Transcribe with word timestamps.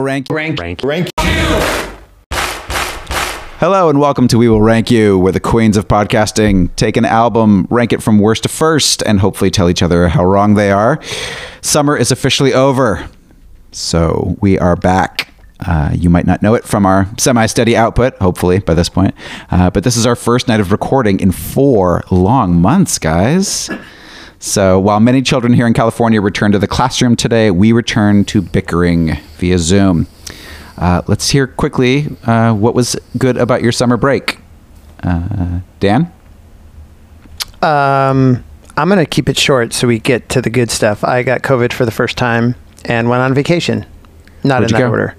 Rank. 0.00 0.28
Rank. 0.30 0.58
Rank. 0.58 0.80
Rank 0.82 1.10
you. 1.22 1.30
Hello 3.58 3.90
and 3.90 4.00
welcome 4.00 4.28
to 4.28 4.38
We 4.38 4.48
Will 4.48 4.62
Rank 4.62 4.90
You, 4.90 5.18
where 5.18 5.30
the 5.30 5.40
queens 5.40 5.76
of 5.76 5.88
podcasting 5.88 6.74
take 6.74 6.96
an 6.96 7.04
album, 7.04 7.66
rank 7.68 7.92
it 7.92 8.02
from 8.02 8.18
worst 8.18 8.44
to 8.44 8.48
first, 8.48 9.02
and 9.02 9.20
hopefully 9.20 9.50
tell 9.50 9.68
each 9.68 9.82
other 9.82 10.08
how 10.08 10.24
wrong 10.24 10.54
they 10.54 10.70
are. 10.70 10.98
Summer 11.60 11.98
is 11.98 12.10
officially 12.10 12.54
over, 12.54 13.10
so 13.72 14.38
we 14.40 14.58
are 14.58 14.74
back. 14.74 15.34
Uh, 15.66 15.90
you 15.92 16.08
might 16.08 16.26
not 16.26 16.40
know 16.40 16.54
it 16.54 16.64
from 16.64 16.86
our 16.86 17.06
semi 17.18 17.44
steady 17.44 17.76
output, 17.76 18.16
hopefully, 18.16 18.60
by 18.60 18.72
this 18.72 18.88
point. 18.88 19.14
Uh, 19.50 19.68
but 19.68 19.84
this 19.84 19.98
is 19.98 20.06
our 20.06 20.16
first 20.16 20.48
night 20.48 20.60
of 20.60 20.72
recording 20.72 21.20
in 21.20 21.30
four 21.30 22.02
long 22.10 22.54
months, 22.58 22.98
guys. 22.98 23.68
So 24.42 24.80
while 24.80 25.00
many 25.00 25.20
children 25.20 25.52
here 25.52 25.66
in 25.66 25.74
California 25.74 26.18
return 26.20 26.52
to 26.52 26.58
the 26.58 26.66
classroom 26.66 27.14
today, 27.14 27.50
we 27.50 27.72
return 27.72 28.24
to 28.26 28.40
bickering 28.40 29.16
via 29.36 29.58
Zoom. 29.58 30.06
Uh, 30.78 31.02
let's 31.06 31.28
hear 31.28 31.46
quickly 31.46 32.06
uh, 32.24 32.54
what 32.54 32.74
was 32.74 32.96
good 33.18 33.36
about 33.36 33.62
your 33.62 33.70
summer 33.70 33.98
break. 33.98 34.38
Uh, 35.02 35.60
Dan? 35.78 36.10
Um, 37.60 38.42
I'm 38.78 38.88
going 38.88 38.98
to 38.98 39.04
keep 39.04 39.28
it 39.28 39.36
short 39.38 39.74
so 39.74 39.86
we 39.86 39.98
get 39.98 40.30
to 40.30 40.40
the 40.40 40.48
good 40.48 40.70
stuff. 40.70 41.04
I 41.04 41.22
got 41.22 41.42
COVID 41.42 41.74
for 41.74 41.84
the 41.84 41.90
first 41.90 42.16
time 42.16 42.54
and 42.86 43.10
went 43.10 43.20
on 43.20 43.34
vacation. 43.34 43.84
Not 44.42 44.60
Where'd 44.60 44.70
in 44.72 44.76
you 44.78 44.82
that 44.82 44.86
go? 44.86 44.90
order. 44.90 45.16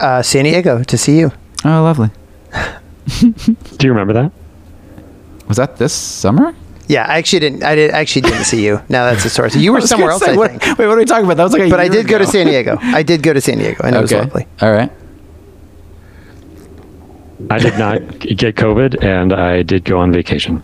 Uh, 0.00 0.22
San 0.22 0.44
Diego 0.44 0.82
to 0.82 0.96
see 0.96 1.18
you. 1.18 1.30
Oh, 1.62 1.82
lovely. 1.82 2.08
Do 3.20 3.34
you 3.82 3.90
remember 3.90 4.14
that? 4.14 4.32
Was 5.46 5.58
that 5.58 5.76
this 5.76 5.92
summer? 5.92 6.54
Yeah, 6.86 7.06
I 7.08 7.16
actually 7.18 7.40
didn't. 7.40 7.62
I 7.64 7.74
did 7.74 7.90
actually 7.92 8.22
didn't 8.22 8.44
see 8.44 8.64
you. 8.64 8.80
Now 8.90 9.06
that's 9.10 9.22
the 9.22 9.30
source. 9.30 9.56
You 9.56 9.72
were 9.74 9.80
somewhere 9.80 10.10
else, 10.10 10.22
say, 10.24 10.32
I 10.32 10.36
what- 10.36 10.50
think. 10.50 10.78
Wait, 10.78 10.86
what 10.86 10.96
are 10.96 10.98
we 10.98 11.04
talking 11.06 11.24
about? 11.24 11.36
That 11.38 11.44
was 11.44 11.52
like 11.54 11.62
a 11.62 11.70
But 11.70 11.80
I 11.80 11.84
year 11.84 11.92
did 11.92 12.08
go 12.08 12.18
to. 12.18 12.26
San 12.26 12.46
Diego. 12.46 12.78
I 12.82 13.02
did 13.02 13.22
go 13.22 13.32
to 13.32 13.40
San 13.40 13.58
Diego, 13.58 13.82
and 13.84 13.96
it 13.96 14.00
was 14.00 14.12
lovely. 14.12 14.46
All 14.60 14.70
right. 14.72 14.90
I 17.50 17.58
did 17.58 17.78
not 17.78 18.00
get 18.20 18.56
COVID, 18.56 19.02
and 19.04 19.32
I 19.32 19.62
did 19.62 19.84
go 19.84 19.98
on 19.98 20.12
vacation. 20.12 20.62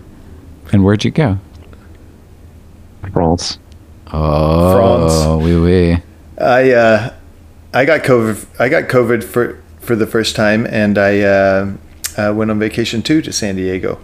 And 0.72 0.84
where'd 0.84 1.04
you 1.04 1.10
go? 1.10 1.38
France. 3.12 3.58
Oh, 4.12 5.08
France. 5.08 5.44
wee 5.44 5.58
wee. 5.58 5.98
I 6.40 6.72
uh, 6.72 7.14
I 7.74 7.84
got 7.84 8.00
COVID. 8.02 8.46
I 8.60 8.68
got 8.68 8.84
COVID 8.84 9.24
for 9.24 9.60
for 9.80 9.96
the 9.96 10.06
first 10.06 10.36
time, 10.36 10.66
and 10.66 10.96
I 10.98 11.20
uh, 11.20 11.72
uh, 12.16 12.32
went 12.34 12.50
on 12.50 12.58
vacation 12.58 13.02
too 13.02 13.20
to 13.22 13.32
San 13.32 13.56
Diego. 13.56 13.98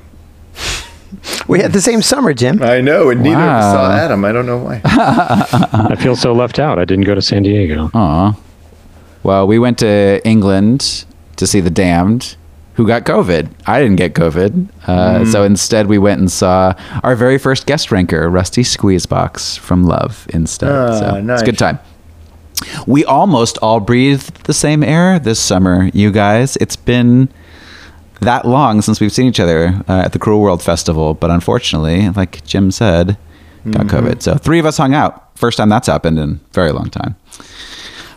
We 1.48 1.60
had 1.60 1.72
the 1.72 1.80
same 1.80 2.02
summer, 2.02 2.34
Jim. 2.34 2.62
I 2.62 2.80
know, 2.80 3.10
and 3.10 3.22
neither 3.22 3.36
of 3.40 3.48
us 3.48 3.72
saw 3.72 3.90
Adam. 3.92 4.24
I 4.24 4.32
don't 4.32 4.46
know 4.46 4.58
why. 4.58 4.80
I 4.84 5.96
feel 5.98 6.16
so 6.16 6.32
left 6.32 6.58
out. 6.58 6.78
I 6.78 6.84
didn't 6.84 7.04
go 7.04 7.14
to 7.14 7.22
San 7.22 7.42
Diego. 7.42 7.90
Aw. 7.94 8.34
Well, 9.22 9.46
we 9.46 9.58
went 9.58 9.78
to 9.78 10.20
England 10.24 11.04
to 11.36 11.46
see 11.46 11.60
The 11.60 11.70
Damned, 11.70 12.36
who 12.74 12.86
got 12.86 13.04
COVID. 13.04 13.48
I 13.66 13.80
didn't 13.80 13.96
get 13.96 14.14
COVID. 14.14 14.68
Uh, 14.86 15.24
So 15.24 15.42
instead, 15.44 15.86
we 15.86 15.98
went 15.98 16.20
and 16.20 16.30
saw 16.30 16.74
our 17.02 17.16
very 17.16 17.38
first 17.38 17.66
guest 17.66 17.90
ranker, 17.90 18.28
Rusty 18.30 18.62
Squeezebox 18.62 19.58
from 19.58 19.84
Love, 19.84 20.26
instead. 20.30 20.70
Ah, 20.70 20.98
so 20.98 21.16
it's 21.32 21.42
a 21.42 21.44
good 21.44 21.58
time. 21.58 21.78
We 22.86 23.04
almost 23.04 23.58
all 23.58 23.80
breathed 23.80 24.44
the 24.44 24.54
same 24.54 24.82
air 24.82 25.18
this 25.18 25.38
summer, 25.38 25.90
you 25.92 26.10
guys. 26.10 26.56
It's 26.56 26.76
been 26.76 27.28
that 28.20 28.46
long 28.46 28.82
since 28.82 29.00
we've 29.00 29.12
seen 29.12 29.26
each 29.26 29.40
other 29.40 29.82
uh, 29.88 30.02
at 30.04 30.12
the 30.12 30.18
Cruel 30.18 30.40
World 30.40 30.62
Festival, 30.62 31.14
but 31.14 31.30
unfortunately, 31.30 32.08
like 32.10 32.44
Jim 32.44 32.70
said, 32.70 33.16
got 33.70 33.86
COVID. 33.86 34.22
So 34.22 34.36
three 34.36 34.58
of 34.58 34.66
us 34.66 34.76
hung 34.76 34.94
out. 34.94 35.36
First 35.36 35.58
time 35.58 35.68
that's 35.68 35.86
happened 35.86 36.18
in 36.18 36.30
a 36.30 36.54
very 36.54 36.72
long 36.72 36.88
time. 36.90 37.16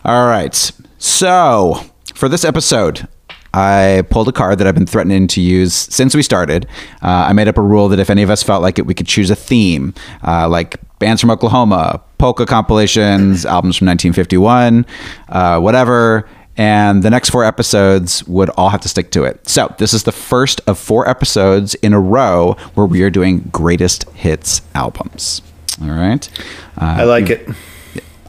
All 0.05 0.27
right. 0.27 0.71
So 0.97 1.81
for 2.13 2.29
this 2.29 2.45
episode, 2.45 3.07
I 3.53 4.03
pulled 4.09 4.27
a 4.27 4.31
card 4.31 4.59
that 4.59 4.67
I've 4.67 4.75
been 4.75 4.85
threatening 4.85 5.27
to 5.29 5.41
use 5.41 5.73
since 5.73 6.15
we 6.15 6.21
started. 6.21 6.67
Uh, 7.01 7.27
I 7.27 7.33
made 7.33 7.47
up 7.47 7.57
a 7.57 7.61
rule 7.61 7.89
that 7.89 7.99
if 7.99 8.09
any 8.09 8.21
of 8.21 8.29
us 8.29 8.43
felt 8.43 8.61
like 8.61 8.77
it, 8.77 8.85
we 8.85 8.93
could 8.93 9.07
choose 9.07 9.29
a 9.29 9.35
theme, 9.35 9.93
uh, 10.25 10.47
like 10.47 10.77
bands 10.99 11.19
from 11.19 11.31
Oklahoma, 11.31 12.01
polka 12.19 12.45
compilations, 12.45 13.45
albums 13.45 13.77
from 13.77 13.87
1951, 13.87 14.85
uh, 15.29 15.59
whatever. 15.59 16.29
And 16.59 17.03
the 17.03 17.09
next 17.09 17.29
four 17.29 17.45
episodes 17.45 18.27
would 18.27 18.49
all 18.49 18.67
have 18.67 18.81
to 18.81 18.89
stick 18.89 19.11
to 19.11 19.23
it. 19.23 19.47
So 19.47 19.73
this 19.77 19.93
is 19.93 20.03
the 20.03 20.11
first 20.11 20.59
of 20.67 20.77
four 20.77 21.07
episodes 21.07 21.73
in 21.75 21.93
a 21.93 21.99
row 22.01 22.57
where 22.73 22.85
we 22.85 23.01
are 23.01 23.09
doing 23.09 23.49
greatest 23.49 24.03
hits 24.09 24.61
albums. 24.75 25.41
All 25.81 25.87
right. 25.87 26.29
Uh, 26.77 26.97
I 26.99 27.03
like 27.05 27.29
it. 27.29 27.47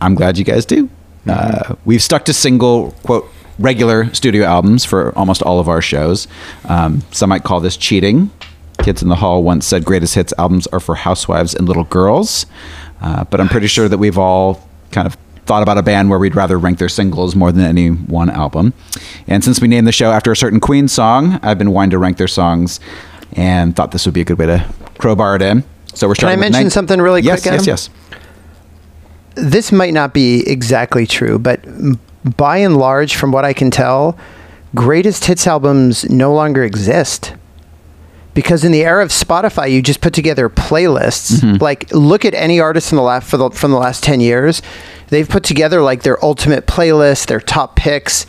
I'm 0.00 0.14
glad 0.14 0.38
you 0.38 0.44
guys 0.44 0.64
do. 0.64 0.88
Uh, 1.28 1.74
we've 1.84 2.00
stuck 2.02 2.24
to 2.26 2.32
single, 2.32 2.92
quote, 3.02 3.28
regular 3.58 4.14
studio 4.14 4.44
albums 4.44 4.84
for 4.84 5.12
almost 5.18 5.42
all 5.42 5.58
of 5.58 5.68
our 5.68 5.82
shows. 5.82 6.28
Um, 6.66 7.02
some 7.10 7.30
might 7.30 7.42
call 7.42 7.58
this 7.58 7.76
cheating. 7.76 8.30
Kids 8.80 9.02
in 9.02 9.08
the 9.08 9.16
Hall 9.16 9.42
once 9.42 9.66
said 9.66 9.84
greatest 9.84 10.14
hits 10.14 10.32
albums 10.38 10.68
are 10.68 10.78
for 10.78 10.94
housewives 10.94 11.52
and 11.52 11.66
little 11.66 11.82
girls. 11.82 12.46
Uh, 13.02 13.24
but 13.24 13.40
I'm 13.40 13.48
pretty 13.48 13.66
sure 13.66 13.88
that 13.88 13.98
we've 13.98 14.18
all 14.18 14.68
kind 14.92 15.08
of 15.08 15.16
thought 15.46 15.62
about 15.62 15.78
a 15.78 15.82
band 15.82 16.10
where 16.10 16.18
we'd 16.18 16.36
rather 16.36 16.58
rank 16.58 16.78
their 16.78 16.88
singles 16.88 17.34
more 17.34 17.50
than 17.52 17.64
any 17.64 17.88
one 17.88 18.30
album. 18.30 18.72
And 19.26 19.42
since 19.42 19.60
we 19.60 19.68
named 19.68 19.86
the 19.86 19.92
show 19.92 20.12
after 20.12 20.30
a 20.30 20.36
certain 20.36 20.60
Queen 20.60 20.86
song, 20.88 21.40
I've 21.42 21.58
been 21.58 21.72
wanting 21.72 21.90
to 21.90 21.98
rank 21.98 22.18
their 22.18 22.28
songs 22.28 22.78
and 23.32 23.74
thought 23.74 23.90
this 23.92 24.06
would 24.06 24.14
be 24.14 24.20
a 24.20 24.24
good 24.24 24.38
way 24.38 24.46
to 24.46 24.64
crowbar 24.98 25.36
it 25.36 25.42
in. 25.42 25.64
So 25.94 26.06
we're 26.06 26.14
starting. 26.14 26.36
Can 26.36 26.38
I 26.38 26.46
mention 26.46 26.62
nine- 26.64 26.70
something 26.70 27.00
really 27.00 27.22
yes, 27.22 27.42
quick, 27.42 27.52
Yes, 27.52 27.62
Adam? 27.62 27.66
yes, 27.66 27.90
this 29.34 29.72
might 29.72 29.92
not 29.94 30.12
be 30.12 30.48
exactly 30.48 31.06
true, 31.06 31.38
but 31.38 31.60
by 32.36 32.58
and 32.58 32.76
large, 32.76 33.16
from 33.16 33.32
what 33.32 33.44
I 33.44 33.52
can 33.52 33.70
tell, 33.70 34.16
greatest 34.74 35.24
hits 35.24 35.46
albums 35.46 36.08
no 36.10 36.32
longer 36.34 36.62
exist. 36.64 37.34
Because 38.40 38.64
in 38.64 38.72
the 38.72 38.84
era 38.84 39.02
of 39.02 39.10
Spotify, 39.10 39.70
you 39.70 39.82
just 39.82 40.00
put 40.00 40.14
together 40.14 40.48
playlists. 40.48 41.40
Mm-hmm. 41.40 41.62
Like, 41.62 41.92
look 41.92 42.24
at 42.24 42.34
any 42.34 42.58
artist 42.58 42.90
in 42.90 42.96
the 42.96 43.02
last 43.02 43.28
for 43.28 43.36
the, 43.36 43.50
from 43.50 43.70
the 43.70 43.76
last 43.76 44.02
ten 44.02 44.20
years. 44.20 44.62
They've 45.08 45.28
put 45.28 45.44
together 45.44 45.82
like 45.82 46.02
their 46.02 46.22
ultimate 46.24 46.66
playlist, 46.66 47.26
their 47.26 47.40
top 47.40 47.76
picks. 47.76 48.26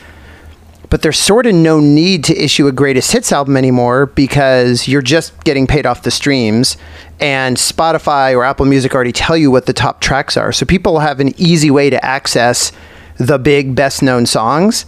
But 0.90 1.04
there's 1.04 1.18
sort 1.18 1.46
of 1.46 1.56
no 1.56 1.80
need 1.80 2.26
to 2.26 2.36
issue 2.36 2.68
a 2.68 2.74
greatest 2.74 3.14
hits 3.14 3.32
album 3.32 3.56
anymore 3.56 4.08
because 4.08 4.90
you're 4.90 5.02
just 5.02 5.42
getting 5.46 5.66
paid 5.66 5.86
off 5.86 6.04
the 6.04 6.12
streams, 6.12 6.76
and 7.22 7.56
Spotify 7.56 8.36
or 8.36 8.44
Apple 8.44 8.66
Music 8.66 8.94
already 8.94 9.14
tell 9.14 9.38
you 9.38 9.50
what 9.50 9.68
the 9.68 9.74
top 9.74 10.02
tracks 10.02 10.36
are. 10.36 10.52
So 10.52 10.66
people 10.66 11.00
have 11.00 11.22
an 11.22 11.34
easy 11.40 11.72
way 11.72 11.90
to 11.90 12.04
access 12.04 12.74
the 13.18 13.40
big, 13.40 13.74
best 13.74 14.04
known 14.04 14.26
songs. 14.26 14.86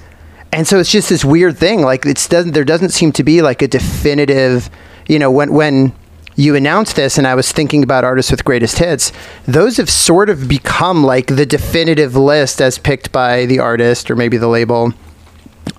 And 0.51 0.67
so 0.67 0.77
it's 0.77 0.91
just 0.91 1.07
this 1.07 1.23
weird 1.23 1.57
thing. 1.57 1.81
Like 1.81 2.05
it's 2.05 2.27
doesn't 2.27 2.51
there 2.51 2.65
doesn't 2.65 2.89
seem 2.89 3.13
to 3.13 3.23
be 3.23 3.41
like 3.41 3.61
a 3.61 3.67
definitive, 3.67 4.69
you 5.07 5.19
know, 5.19 5.31
when 5.31 5.53
when 5.53 5.93
you 6.35 6.55
announced 6.55 6.95
this 6.95 7.17
and 7.17 7.27
I 7.27 7.35
was 7.35 7.51
thinking 7.51 7.83
about 7.83 8.03
artists 8.03 8.31
with 8.31 8.43
greatest 8.43 8.79
hits, 8.79 9.11
those 9.45 9.77
have 9.77 9.89
sort 9.89 10.29
of 10.29 10.47
become 10.47 11.03
like 11.03 11.27
the 11.27 11.45
definitive 11.45 12.15
list 12.15 12.61
as 12.61 12.77
picked 12.77 13.11
by 13.11 13.45
the 13.45 13.59
artist 13.59 14.09
or 14.09 14.15
maybe 14.15 14.37
the 14.37 14.47
label 14.47 14.93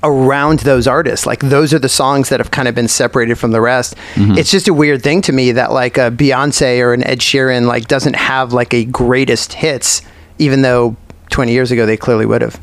around 0.03 0.61
those 0.61 0.87
artists. 0.87 1.27
Like 1.27 1.41
those 1.41 1.75
are 1.75 1.79
the 1.79 1.89
songs 1.89 2.29
that 2.29 2.41
have 2.41 2.51
kind 2.51 2.69
of 2.69 2.75
been 2.75 2.89
separated 2.89 3.37
from 3.37 3.51
the 3.51 3.61
rest. 3.61 3.97
Mm-hmm. 4.15 4.39
It's 4.39 4.51
just 4.51 4.69
a 4.69 4.75
weird 4.75 5.03
thing 5.03 5.23
to 5.23 5.33
me 5.33 5.53
that 5.53 5.73
like 5.73 5.99
a 5.99 6.11
Beyonce 6.11 6.81
or 6.81 6.93
an 6.93 7.05
Ed 7.05 7.19
Sheeran 7.19 7.67
like 7.67 7.89
doesn't 7.89 8.17
have 8.17 8.53
like 8.53 8.73
a 8.73 8.85
greatest 8.85 9.55
hits, 9.55 10.03
even 10.39 10.63
though 10.63 10.97
20 11.31 11.53
years 11.53 11.71
ago 11.71 11.87
they 11.87 11.97
clearly 11.97 12.27
would 12.27 12.43
have. 12.43 12.61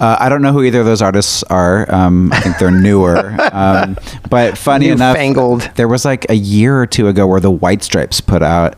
Uh, 0.00 0.16
I 0.18 0.28
don't 0.28 0.42
know 0.42 0.52
who 0.52 0.62
either 0.62 0.80
of 0.80 0.86
those 0.86 1.02
artists 1.02 1.42
are. 1.44 1.92
Um, 1.92 2.32
I 2.32 2.40
think 2.40 2.58
they're 2.58 2.70
newer. 2.70 3.36
um, 3.52 3.96
but 4.30 4.56
funny 4.56 4.88
enough, 4.88 5.16
Newfangled. 5.16 5.62
there 5.74 5.88
was 5.88 6.04
like 6.04 6.28
a 6.30 6.34
year 6.34 6.80
or 6.80 6.86
two 6.86 7.08
ago 7.08 7.26
where 7.26 7.40
the 7.40 7.50
White 7.50 7.82
Stripes 7.82 8.20
put 8.20 8.42
out 8.42 8.76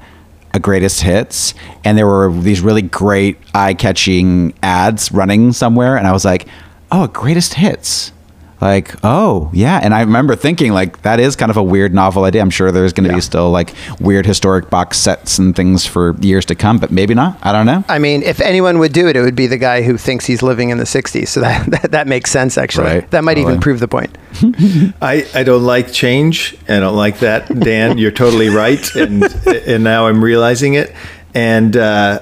a 0.53 0.59
greatest 0.59 1.03
hits, 1.03 1.55
and 1.85 1.97
there 1.97 2.07
were 2.07 2.33
these 2.33 2.61
really 2.61 2.83
great 2.83 3.39
eye-catching 3.55 4.53
ads 4.63 5.13
running 5.13 5.53
somewhere, 5.53 5.97
and 5.97 6.07
I 6.09 6.13
was 6.13 6.25
like, 6.25 6.49
"Oh, 6.91 7.07
greatest 7.07 7.55
hits." 7.55 8.13
Like, 8.61 8.95
oh 9.03 9.51
yeah, 9.55 9.81
and 9.83 9.95
I 9.95 10.01
remember 10.01 10.37
thinking 10.37 10.73
like 10.73 11.01
that 11.03 11.19
is 11.19 11.35
kind 11.37 11.51
of 11.51 11.57
a 11.57 11.63
weird 11.63 11.95
novel 11.95 12.25
idea. 12.25 12.43
I'm 12.43 12.51
sure 12.51 12.71
there's 12.71 12.93
going 12.93 13.05
to 13.05 13.11
Yeah. 13.11 13.17
be 13.17 13.21
still 13.23 13.51
like 13.51 13.73
weird 14.01 14.27
historic 14.27 14.69
box 14.69 14.99
sets 14.99 15.39
and 15.39 15.57
things 15.57 15.87
for 15.87 16.15
years 16.21 16.45
to 16.47 16.55
come, 16.55 16.79
but 16.79 16.91
maybe 16.91 17.15
not. 17.15 17.39
I 17.43 17.53
don't 17.53 17.65
know. 17.67 17.85
I 17.89 17.99
mean, 17.99 18.23
if 18.23 18.41
anyone 18.41 18.79
would 18.79 18.93
do 18.93 19.09
it, 19.09 19.17
it 19.17 19.23
would 19.23 19.35
be 19.37 19.47
the 19.47 19.57
guy 19.57 19.83
who 19.83 19.97
thinks 19.97 20.27
he's 20.27 20.43
living 20.43 20.71
in 20.71 20.79
the 20.79 20.85
60s. 20.85 21.29
So 21.29 21.41
that, 21.41 21.67
that, 21.71 21.91
that 21.93 22.07
makes 22.07 22.31
sense, 22.31 22.59
actually. 22.59 22.87
Right. 22.87 23.11
That 23.11 23.25
might 23.25 23.39
even 23.39 23.61
prove 23.61 23.81
the 23.81 23.89
point. 23.89 24.17
I, 25.01 25.27
I 25.35 25.43
don't 25.43 25.65
like 25.65 25.93
change. 25.93 26.57
I 26.69 26.81
don't 26.81 26.97
like 26.97 27.21
that, 27.21 27.49
Dan. 27.61 27.97
You're 27.99 28.11
totally 28.11 28.49
right, 28.51 28.95
and 28.95 29.25
and 29.47 29.83
now 29.85 30.07
I'm 30.07 30.23
realizing 30.23 30.75
it. 30.75 30.95
And 31.35 31.77
uh, 31.77 32.21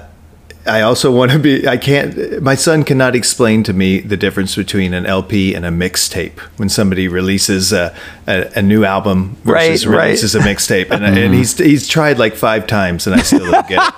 I 0.69 0.81
also 0.81 1.11
want 1.11 1.31
to 1.31 1.39
be. 1.39 1.67
I 1.67 1.77
can't. 1.77 2.41
My 2.41 2.55
son 2.55 2.83
cannot 2.83 3.15
explain 3.15 3.63
to 3.63 3.73
me 3.73 3.99
the 3.99 4.15
difference 4.15 4.55
between 4.55 4.93
an 4.93 5.05
LP 5.05 5.53
and 5.55 5.65
a 5.65 5.69
mixtape. 5.69 6.39
When 6.57 6.69
somebody 6.69 7.07
releases 7.07 7.73
a, 7.73 7.93
a, 8.27 8.51
a 8.55 8.61
new 8.61 8.85
album 8.85 9.35
versus 9.43 9.85
Right, 9.87 9.95
right. 9.97 10.03
releases 10.05 10.35
a 10.35 10.39
mixtape, 10.39 10.91
and, 10.91 11.03
and 11.05 11.33
he's 11.33 11.57
he's 11.57 11.87
tried 11.87 12.19
like 12.19 12.35
five 12.35 12.67
times, 12.67 13.07
and 13.07 13.15
I 13.15 13.21
still 13.23 13.49
don't 13.51 13.67
get 13.67 13.81
it. 13.83 13.93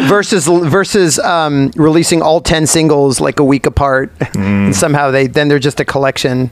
Versus 0.08 0.46
versus 0.46 1.18
um, 1.20 1.70
releasing 1.76 2.22
all 2.22 2.40
10 2.40 2.66
singles 2.66 3.20
like 3.20 3.38
a 3.38 3.44
week 3.44 3.66
apart 3.66 4.12
and 4.34 4.74
somehow 4.74 5.10
they 5.10 5.26
then 5.26 5.48
they're 5.48 5.58
just 5.58 5.80
a 5.80 5.84
collection 5.84 6.50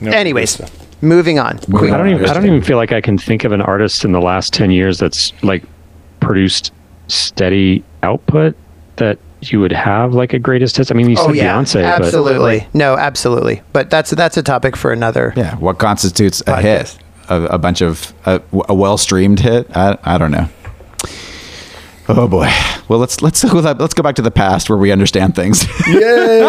No, 0.00 0.10
anyways 0.10 0.60
moving 1.00 1.38
on 1.38 1.58
Moving 1.68 1.92
I 1.92 1.98
don't 1.98 2.06
on. 2.08 2.14
even. 2.14 2.28
I 2.30 2.34
don't 2.34 2.46
even 2.46 2.62
feel 2.62 2.76
like 2.76 2.92
I 2.92 3.00
can 3.00 3.18
think 3.18 3.44
of 3.44 3.52
an 3.52 3.60
artist 3.60 4.04
in 4.04 4.12
the 4.12 4.20
last 4.20 4.52
ten 4.52 4.70
years 4.70 4.98
that's 4.98 5.32
like 5.42 5.62
produced 6.20 6.72
steady 7.08 7.84
output 8.02 8.56
that 8.96 9.18
you 9.42 9.60
would 9.60 9.72
have 9.72 10.14
like 10.14 10.32
a 10.32 10.38
greatest 10.38 10.76
hits. 10.76 10.90
I 10.90 10.94
mean, 10.94 11.10
you 11.10 11.16
oh, 11.18 11.26
said 11.26 11.34
Beyonce, 11.34 11.74
but 11.74 12.00
Oh, 12.02 12.04
absolutely 12.06 12.66
no 12.72 12.96
absolutely 12.96 13.60
but 13.72 13.90
that's 13.90 14.10
that's 14.10 14.36
a 14.36 14.42
topic 14.42 14.76
for 14.76 14.90
another 14.92 15.32
Yeah, 15.36 15.56
what 15.56 15.78
constitutes 15.78 16.40
a 16.42 16.44
Podcast. 16.44 16.62
hit? 16.62 16.98
A, 17.28 17.42
a 17.44 17.58
bunch 17.58 17.80
of 17.82 18.12
a, 18.26 18.40
a 18.68 18.74
well-streamed 18.74 19.40
hit? 19.40 19.74
I, 19.76 19.96
I 20.04 20.18
don't 20.18 20.30
know. 20.30 20.48
Oh 22.06 22.28
boy. 22.28 22.50
Well, 22.86 22.98
let's 22.98 23.22
let's 23.22 23.42
let's 23.42 23.94
go 23.94 24.02
back 24.02 24.16
to 24.16 24.22
the 24.22 24.30
past 24.30 24.68
where 24.68 24.76
we 24.76 24.92
understand 24.92 25.34
things. 25.34 25.66
Yay! 25.88 26.40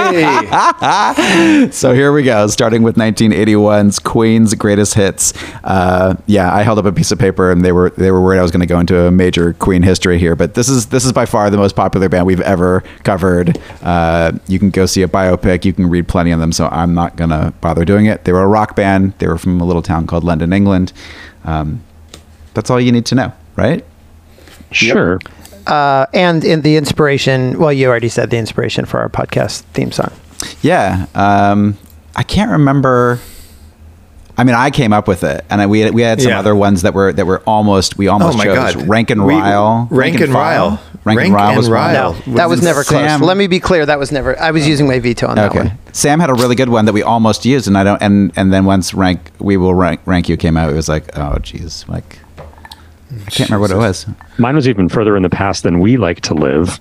so 1.72 1.94
here 1.94 2.12
we 2.12 2.24
go, 2.24 2.48
starting 2.48 2.84
with 2.84 2.98
1981's 2.98 4.00
Queen's 4.00 4.54
greatest 4.54 4.96
hits. 4.96 5.34
Uh, 5.64 6.16
yeah, 6.26 6.54
I 6.54 6.64
held 6.64 6.78
up 6.78 6.84
a 6.84 6.92
piece 6.92 7.14
of 7.14 7.20
paper, 7.20 7.52
and 7.52 7.64
they 7.64 7.72
were 7.72 7.92
they 7.92 8.12
were 8.12 8.22
worried 8.22 8.40
I 8.40 8.42
was 8.42 8.52
going 8.52 8.60
to 8.60 8.66
go 8.66 8.82
into 8.82 9.08
a 9.08 9.12
major 9.12 9.54
Queen 9.54 9.82
history 9.82 10.20
here, 10.20 10.36
but 10.36 10.56
this 10.56 10.68
is 10.68 10.88
this 10.88 11.06
is 11.06 11.14
by 11.14 11.26
far 11.26 11.50
the 11.50 11.56
most 11.56 11.78
popular 11.78 12.10
band 12.10 12.26
we've 12.26 12.42
ever 12.42 12.84
covered. 13.04 13.58
Uh, 13.82 14.34
you 14.48 14.60
can 14.60 14.72
go 14.72 14.86
see 14.86 15.04
a 15.04 15.08
biopic, 15.08 15.64
you 15.64 15.72
can 15.72 15.90
read 15.90 16.10
plenty 16.10 16.32
of 16.32 16.40
them, 16.42 16.52
so 16.52 16.68
I'm 16.68 16.94
not 16.94 17.16
going 17.16 17.30
to 17.30 17.54
bother 17.62 17.86
doing 17.86 18.08
it. 18.08 18.26
They 18.26 18.34
were 18.34 18.44
a 18.44 18.48
rock 18.48 18.76
band. 18.76 19.14
They 19.20 19.28
were 19.28 19.38
from 19.38 19.62
a 19.62 19.66
little 19.66 19.82
town 19.82 20.06
called 20.06 20.26
London, 20.26 20.52
England. 20.52 20.92
Um, 21.46 21.82
that's 22.54 22.70
all 22.70 22.82
you 22.82 22.92
need 22.92 23.06
to 23.06 23.16
know, 23.16 23.32
right? 23.56 23.86
sure. 24.72 25.20
Uh, 25.68 26.06
and 26.14 26.44
in 26.44 26.62
the 26.62 26.76
inspiration 26.78 27.58
well 27.60 27.74
you 27.74 27.88
already 27.88 28.10
said 28.10 28.30
the 28.30 28.38
inspiration 28.38 28.86
for 28.86 29.00
our 29.00 29.10
podcast 29.10 29.62
theme 29.74 29.92
song 29.92 30.12
Yeah, 30.62 31.08
um, 31.16 31.78
I 32.16 32.24
can't 32.24 32.52
remember. 32.52 33.20
I 34.38 34.44
mean, 34.44 34.54
I 34.54 34.70
came 34.70 34.92
up 34.92 35.08
with 35.08 35.24
it, 35.24 35.46
and 35.50 35.62
I, 35.62 35.66
we 35.66 35.80
had, 35.80 35.94
we 35.94 36.02
had 36.02 36.22
some 36.22 36.32
Yeah. 36.32 36.40
other 36.40 36.54
ones 36.54 36.82
that 36.82 36.94
were 36.94 37.14
that 37.14 37.26
were 37.26 37.42
almost 37.48 37.98
we 37.98 38.10
almost 38.10 38.36
Oh 38.36 38.38
my 38.38 38.44
chose 38.44 38.76
God. 38.76 38.88
Rank 38.88 39.10
and 39.10 39.26
We- 39.26 39.34
Ryle. 39.34 39.88
Rank 39.90 40.20
and 40.20 40.32
File? 40.34 40.70
Ryle. 40.70 40.80
Rank, 41.06 41.22
and 41.22 41.34
Rank 41.34 41.34
Ryle 41.36 41.56
was 41.56 41.70
one. 41.70 41.74
Ryle. 41.76 42.16
no 42.26 42.36
that 42.36 42.50
was 42.50 42.62
never 42.64 42.84
Sam- 42.84 43.20
close 43.20 43.28
let 43.28 43.38
me 43.38 43.46
be 43.48 43.60
clear 43.60 43.86
that 43.86 44.00
was 44.00 44.12
never 44.12 44.38
i 44.42 44.50
was 44.50 44.68
using 44.68 44.88
my 44.88 44.98
veto 44.98 45.28
on 45.28 45.36
that 45.36 45.52
Okay, 45.52 45.60
one 45.70 45.78
Sam 45.94 46.20
had 46.20 46.32
a 46.32 46.34
really 46.34 46.56
good 46.56 46.70
one 46.70 46.86
that 46.86 46.94
we 46.94 47.04
almost 47.04 47.46
used, 47.46 47.68
and 47.68 47.78
I 47.78 47.84
don't. 47.84 48.02
And 48.02 48.32
and 48.36 48.52
then 48.52 48.66
once 48.66 48.94
rank 48.94 49.20
we 49.40 49.56
will 49.56 49.74
rank 49.76 50.02
rank 50.06 50.28
you 50.30 50.36
came 50.36 50.58
out, 50.58 50.70
it 50.70 50.76
was 50.76 50.90
like, 50.90 51.16
oh 51.18 51.38
geez, 51.40 51.86
like 51.88 52.20
I 53.26 53.30
can't 53.30 53.50
remember 53.50 53.62
what 53.62 53.72
it 53.72 53.78
was. 53.78 54.06
Mine 54.38 54.56
was 54.56 54.68
even 54.68 54.90
further 54.90 55.16
in 55.16 55.24
the 55.24 55.30
past 55.30 55.64
than 55.64 55.80
we 55.80 55.98
like 55.98 56.22
to 56.22 56.34
live. 56.34 56.80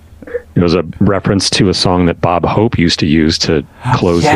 It 0.55 0.61
was 0.61 0.73
a 0.73 0.83
reference 0.99 1.49
to 1.51 1.69
a 1.69 1.73
song 1.73 2.05
that 2.05 2.21
Bob 2.21 2.45
Hope 2.45 2.77
used 2.77 2.99
to 2.99 3.05
use 3.05 3.37
to 3.39 3.65
close 3.95 4.23
his 4.23 4.31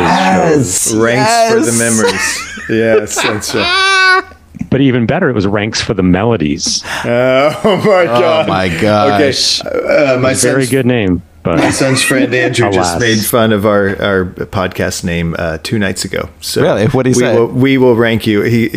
shows. 0.90 0.94
Ranks 0.96 1.52
for 1.52 1.60
the 1.60 1.78
memories. 1.78 2.68
yes, 2.68 3.22
that's 3.22 3.54
right. 3.54 4.26
But 4.70 4.80
even 4.82 5.06
better, 5.06 5.28
it 5.30 5.32
was 5.32 5.46
ranks 5.46 5.80
for 5.80 5.94
the 5.94 6.02
melodies. 6.02 6.82
Oh 7.04 7.50
my 7.84 8.04
god. 8.04 8.44
Oh 8.44 8.48
my 8.48 8.68
gosh. 8.80 9.64
Okay. 9.64 10.14
Uh, 10.14 10.18
my 10.20 10.34
Very 10.34 10.66
good 10.66 10.86
name, 10.86 11.22
My 11.44 11.70
son's 11.70 12.02
friend 12.02 12.32
Andrew 12.34 12.70
just 12.70 13.00
made 13.00 13.18
fun 13.24 13.52
of 13.52 13.64
our, 13.64 13.88
our 14.02 14.24
podcast 14.26 15.04
name 15.04 15.34
uh, 15.38 15.58
two 15.62 15.78
nights 15.78 16.04
ago. 16.04 16.28
So 16.40 16.62
Really? 16.62 16.86
What'd 16.88 17.14
he 17.14 17.18
we 17.18 17.24
say? 17.24 17.38
Will, 17.38 17.46
we 17.46 17.78
will 17.78 17.96
rank 17.96 18.26
you. 18.26 18.42
He 18.42 18.68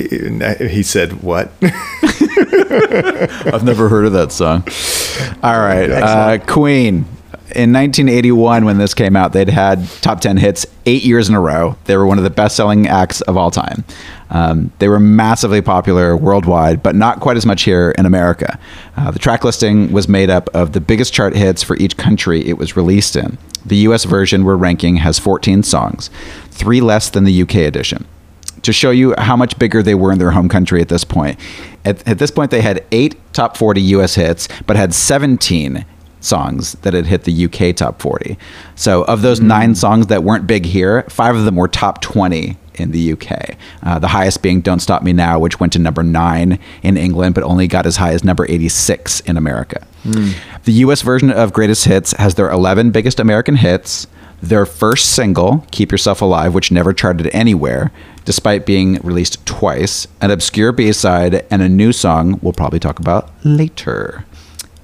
he 0.69 0.83
said 0.83 1.21
what? 1.21 1.51
I've 1.61 3.63
never 3.63 3.89
heard 3.89 4.05
of 4.05 4.13
that 4.13 4.31
song. 4.31 4.63
All 5.43 5.59
right, 5.59 5.89
uh, 5.89 6.37
Queen. 6.45 7.05
In 7.55 7.71
1981, 7.71 8.65
when 8.65 8.79
this 8.79 8.95
came 8.95 9.15
out, 9.15 9.33
they'd 9.33 9.49
had 9.49 9.87
top 10.01 10.21
10 10.21 10.37
hits 10.37 10.65
eight 10.87 11.03
years 11.03 11.29
in 11.29 11.35
a 11.35 11.39
row. 11.39 11.75
They 11.85 11.95
were 11.97 12.07
one 12.07 12.17
of 12.17 12.23
the 12.23 12.31
best 12.31 12.55
selling 12.55 12.87
acts 12.87 13.21
of 13.21 13.37
all 13.37 13.51
time. 13.51 13.83
Um, 14.33 14.71
they 14.79 14.89
were 14.89 14.99
massively 14.99 15.61
popular 15.61 16.17
worldwide, 16.17 16.83
but 16.83 16.95
not 16.95 17.19
quite 17.19 17.37
as 17.37 17.45
much 17.45 17.63
here 17.63 17.93
in 17.97 18.05
America. 18.05 18.59
Uh, 18.97 19.11
the 19.11 19.19
track 19.19 19.43
listing 19.43 19.91
was 19.91 20.09
made 20.09 20.29
up 20.29 20.49
of 20.55 20.73
the 20.73 20.81
biggest 20.81 21.13
chart 21.13 21.35
hits 21.35 21.63
for 21.63 21.77
each 21.77 21.95
country 21.95 22.45
it 22.45 22.57
was 22.57 22.75
released 22.75 23.15
in. 23.15 23.37
The 23.65 23.77
US 23.77 24.03
version 24.03 24.43
we're 24.43 24.55
ranking 24.55 24.97
has 24.97 25.19
14 25.19 25.63
songs, 25.63 26.09
three 26.49 26.81
less 26.81 27.09
than 27.09 27.23
the 27.23 27.41
UK 27.43 27.55
edition 27.57 28.05
to 28.63 28.73
show 28.73 28.91
you 28.91 29.13
how 29.17 29.35
much 29.35 29.59
bigger 29.59 29.83
they 29.83 29.93
were 29.93 30.11
in 30.11 30.19
their 30.19 30.31
home 30.31 30.49
country 30.49 30.81
at 30.81 30.87
this 30.87 31.03
point. 31.03 31.37
At, 31.85 32.05
at 32.07 32.17
this 32.17 32.31
point, 32.31 32.49
they 32.49 32.61
had 32.61 32.83
eight 32.91 33.15
top 33.33 33.57
40 33.57 33.81
US 33.81 34.15
hits, 34.15 34.47
but 34.65 34.75
had 34.75 34.93
17 34.93 35.85
songs 36.21 36.73
that 36.81 36.93
had 36.93 37.05
hit 37.05 37.25
the 37.25 37.45
UK 37.45 37.75
top 37.75 38.01
40. 38.01 38.37
So, 38.75 39.03
of 39.03 39.21
those 39.21 39.41
nine 39.41 39.75
songs 39.75 40.07
that 40.07 40.23
weren't 40.23 40.47
big 40.47 40.65
here, 40.65 41.03
five 41.09 41.35
of 41.35 41.43
them 41.43 41.57
were 41.57 41.67
top 41.67 42.01
20 42.01 42.57
in 42.75 42.91
the 42.91 43.13
UK. 43.13 43.55
Uh, 43.83 43.99
the 43.99 44.07
highest 44.09 44.41
being 44.41 44.61
Don't 44.61 44.79
Stop 44.79 45.03
Me 45.03 45.13
Now, 45.13 45.39
which 45.39 45.59
went 45.59 45.73
to 45.73 45.79
number 45.79 46.03
nine 46.03 46.59
in 46.81 46.97
England, 46.97 47.35
but 47.35 47.43
only 47.43 47.67
got 47.67 47.85
as 47.85 47.97
high 47.97 48.13
as 48.13 48.23
number 48.23 48.45
86 48.49 49.19
in 49.21 49.37
America. 49.37 49.85
The 50.03 50.71
US 50.73 51.01
version 51.01 51.31
of 51.31 51.53
Greatest 51.53 51.85
Hits 51.85 52.11
has 52.13 52.35
their 52.35 52.49
11 52.49 52.91
biggest 52.91 53.19
American 53.19 53.55
hits. 53.55 54.07
Their 54.41 54.65
first 54.65 55.13
single, 55.15 55.65
Keep 55.71 55.91
Yourself 55.93 56.21
Alive, 56.21 56.53
which 56.53 56.69
never 56.69 56.91
charted 56.91 57.27
anywhere, 57.33 57.93
despite 58.25 58.65
being 58.65 58.95
released 58.95 59.45
twice, 59.45 60.05
an 60.19 60.31
obscure 60.31 60.73
B 60.73 60.91
side, 60.91 61.45
and 61.49 61.61
a 61.61 61.69
new 61.69 61.93
song 61.93 62.39
we'll 62.41 62.51
probably 62.51 62.79
talk 62.79 62.99
about 62.99 63.29
later. 63.45 64.25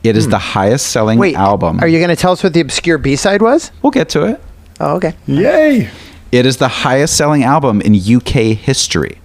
It 0.02 0.16
is 0.16 0.30
the 0.30 0.38
highest 0.40 0.88
selling 0.88 1.20
wait 1.20 1.36
album. 1.36 1.82
are 1.82 1.88
you 1.90 1.98
going 2.00 2.10
to 2.10 2.16
tell 2.16 2.32
us 2.32 2.42
what 2.42 2.54
the 2.54 2.62
obscure 2.62 2.98
b-side 2.98 3.42
was 3.42 3.70
We'll 3.82 3.92
get 3.92 4.08
to 4.10 4.24
it. 4.24 4.42
oh 4.80 4.96
okay 4.96 5.14
Yay! 5.28 5.90
It 6.32 6.46
is 6.46 6.58
the 6.58 6.68
highest 6.68 7.18
selling 7.18 7.44
album 7.44 7.82
in 7.82 7.96
UK 7.96 8.56
history. 8.56 9.20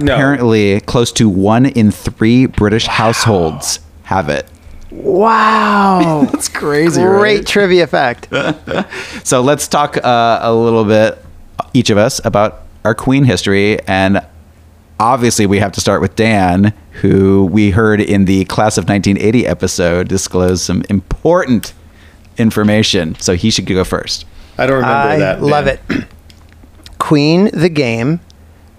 No. 0.00 0.12
Apparently, 0.12 0.80
close 0.80 1.12
to 1.12 1.28
one 1.28 1.64
in 1.64 1.90
three 1.90 2.46
British 2.46 2.86
households 2.86 3.78
have 4.02 4.28
it. 4.28 4.46
wow 4.90 6.26
That's 6.30 6.48
crazy, 6.48 7.00
great 7.00 7.46
trivia 7.46 7.86
fact 7.86 8.28
So 9.24 9.40
let's 9.40 9.66
talk 9.68 9.96
uh, 9.96 10.38
a 10.42 10.54
little 10.54 10.84
bit, 10.84 11.24
each 11.72 11.90
of 11.90 11.98
us, 11.98 12.20
about 12.24 12.62
our 12.84 12.94
Queen 12.94 13.24
history. 13.24 13.80
And 13.86 14.24
obviously, 15.00 15.46
we 15.46 15.58
have 15.60 15.72
to 15.72 15.80
start 15.80 16.00
with 16.02 16.14
Dan, 16.14 16.74
who 17.00 17.46
we 17.46 17.70
heard 17.70 18.00
in 18.00 18.26
the 18.26 18.44
Class 18.44 18.76
of 18.76 18.88
1980 18.88 19.46
episode 19.46 20.08
disclose 20.08 20.62
some 20.62 20.82
important 20.90 21.72
information. 22.38 23.14
So 23.18 23.34
he 23.34 23.50
should 23.50 23.66
go 23.66 23.82
first. 23.82 24.26
I 24.58 24.66
don't 24.66 24.76
remember 24.76 25.08
I 25.08 25.18
that. 25.18 25.42
love 25.42 25.66
it. 25.66 25.80
Queen 26.98 27.50
the 27.52 27.68
Game 27.68 28.20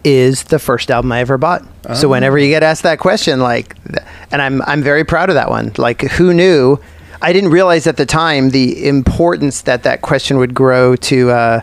is 0.04 0.46
the 0.46 0.60
first 0.60 0.90
album 0.90 1.12
I 1.12 1.20
ever 1.20 1.38
bought. 1.38 1.64
So 1.96 2.10
whenever 2.10 2.38
you 2.38 2.50
get 2.50 2.64
asked 2.64 2.84
that 2.84 3.00
question, 3.00 3.40
like, 3.40 3.76
and 4.32 4.42
I'm 4.42 4.62
I'm 4.64 4.82
very 4.84 5.04
proud 5.06 5.30
of 5.30 5.36
that 5.36 5.50
one. 5.50 5.72
Like, 5.78 6.02
who 6.02 6.34
knew? 6.34 6.78
I 7.22 7.34
didn't 7.34 7.52
realize 7.52 7.88
at 7.88 7.98
the 7.98 8.06
time 8.06 8.50
the 8.50 8.88
importance 8.88 9.62
that 9.62 9.84
that 9.84 10.02
question 10.02 10.38
would 10.38 10.54
grow 10.54 10.96
to, 10.98 11.32
uh, 11.32 11.62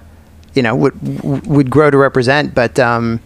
you 0.54 0.62
know, 0.62 0.74
would 0.76 1.46
would 1.46 1.70
grow 1.70 1.90
to 1.90 1.98
represent. 1.98 2.54
But 2.54 2.78
um, 2.78 3.20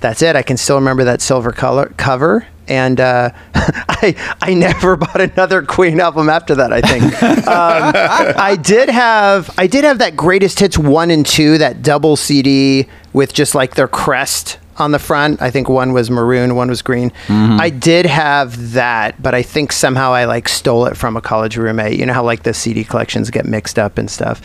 that's 0.00 0.20
it. 0.22 0.36
I 0.36 0.42
can 0.42 0.56
still 0.56 0.76
remember 0.76 1.04
that 1.04 1.20
silver 1.22 1.50
color 1.52 1.92
cover, 1.96 2.46
and 2.68 3.00
uh, 3.00 3.30
I 3.54 4.36
I 4.40 4.54
never 4.54 4.96
bought 5.04 5.20
another 5.20 5.62
Queen 5.62 6.00
album 6.00 6.28
after 6.28 6.54
that. 6.56 6.72
I 6.72 6.80
think 6.80 7.22
um, 7.22 7.92
I 8.36 8.56
did 8.56 8.88
have 8.88 9.50
I 9.58 9.66
did 9.66 9.84
have 9.84 9.98
that 9.98 10.16
greatest 10.16 10.60
hits 10.60 10.78
one 10.78 11.10
and 11.10 11.26
two 11.26 11.58
that 11.58 11.82
double 11.82 12.16
CD 12.16 12.86
with 13.12 13.32
just 13.32 13.54
like 13.54 13.74
their 13.74 13.88
crest 13.88 14.58
on 14.76 14.92
the 14.92 14.98
front. 14.98 15.42
I 15.42 15.50
think 15.50 15.68
one 15.68 15.92
was 15.92 16.08
maroon, 16.08 16.54
one 16.54 16.68
was 16.68 16.82
green. 16.82 17.10
I 17.28 17.68
did 17.68 18.06
have 18.06 18.72
that, 18.74 19.20
but 19.20 19.34
I 19.34 19.42
think 19.42 19.72
somehow 19.72 20.12
I 20.12 20.26
like 20.26 20.48
stole 20.48 20.86
it 20.86 20.96
from 20.96 21.16
a 21.16 21.20
college 21.20 21.56
roommate. 21.56 21.98
You 21.98 22.06
know 22.06 22.12
how 22.12 22.22
like 22.22 22.44
the 22.44 22.54
CD 22.54 22.84
collections 22.84 23.28
get 23.30 23.44
mixed 23.44 23.78
up 23.78 23.98
and 23.98 24.08
stuff. 24.08 24.40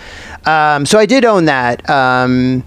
Um, 0.48 0.88
so 0.88 0.98
I 0.98 1.06
did 1.06 1.24
own 1.24 1.46
that. 1.46 1.88
Um, 1.88 2.64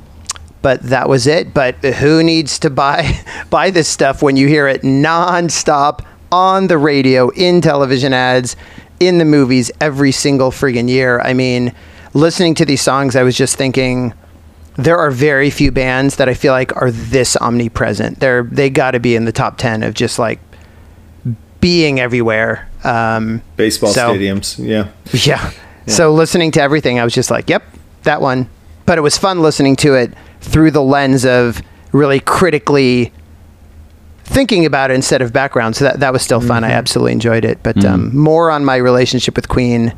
but 0.62 0.82
that 0.82 1.08
was 1.08 1.26
it. 1.26 1.54
But 1.54 1.76
who 1.76 2.22
needs 2.22 2.58
to 2.60 2.70
buy 2.70 3.20
buy 3.50 3.70
this 3.70 3.88
stuff 3.88 4.22
when 4.22 4.36
you 4.36 4.48
hear 4.48 4.68
it 4.68 4.82
nonstop 4.82 6.04
on 6.32 6.66
the 6.66 6.78
radio, 6.78 7.28
in 7.30 7.60
television 7.60 8.12
ads, 8.12 8.56
in 8.98 9.18
the 9.18 9.24
movies 9.24 9.70
every 9.80 10.12
single 10.12 10.50
friggin' 10.50 10.88
year? 10.88 11.20
I 11.20 11.34
mean, 11.34 11.72
listening 12.14 12.54
to 12.56 12.64
these 12.64 12.82
songs, 12.82 13.16
I 13.16 13.22
was 13.22 13.36
just 13.36 13.56
thinking 13.56 14.12
there 14.76 14.98
are 14.98 15.10
very 15.10 15.50
few 15.50 15.70
bands 15.70 16.16
that 16.16 16.28
I 16.28 16.34
feel 16.34 16.52
like 16.52 16.74
are 16.76 16.90
this 16.90 17.36
omnipresent. 17.36 18.20
They're 18.20 18.42
they 18.42 18.70
got 18.70 18.92
to 18.92 19.00
be 19.00 19.16
in 19.16 19.24
the 19.24 19.32
top 19.32 19.58
ten 19.58 19.82
of 19.82 19.94
just 19.94 20.18
like 20.18 20.38
being 21.60 21.98
everywhere. 21.98 22.68
Um, 22.84 23.42
Baseball 23.56 23.90
so- 23.90 24.14
stadiums. 24.14 24.58
Yeah. 24.64 24.88
Yeah. 25.12 25.50
So 25.88 26.12
listening 26.12 26.50
to 26.52 26.60
everything, 26.60 26.98
I 26.98 27.04
was 27.04 27.14
just 27.14 27.30
like, 27.30 27.48
yep, 27.48 27.62
that 28.02 28.20
one. 28.20 28.48
But 28.86 28.98
it 28.98 29.02
was 29.02 29.16
fun 29.16 29.40
listening 29.40 29.76
to 29.76 29.94
it 29.94 30.12
through 30.46 30.70
the 30.70 30.82
lens 30.82 31.24
of 31.24 31.62
really 31.92 32.20
critically 32.20 33.12
thinking 34.24 34.66
about 34.66 34.90
it 34.90 34.94
instead 34.94 35.22
of 35.22 35.32
background. 35.32 35.76
So 35.76 35.84
that, 35.84 36.00
that 36.00 36.12
was 36.12 36.22
still 36.22 36.40
fun. 36.40 36.64
I 36.64 36.70
absolutely 36.70 37.12
enjoyed 37.12 37.44
it. 37.44 37.62
But 37.62 37.84
um, 37.84 38.16
more 38.16 38.50
on 38.50 38.64
my 38.64 38.76
relationship 38.76 39.36
with 39.36 39.48
Queen 39.48 39.94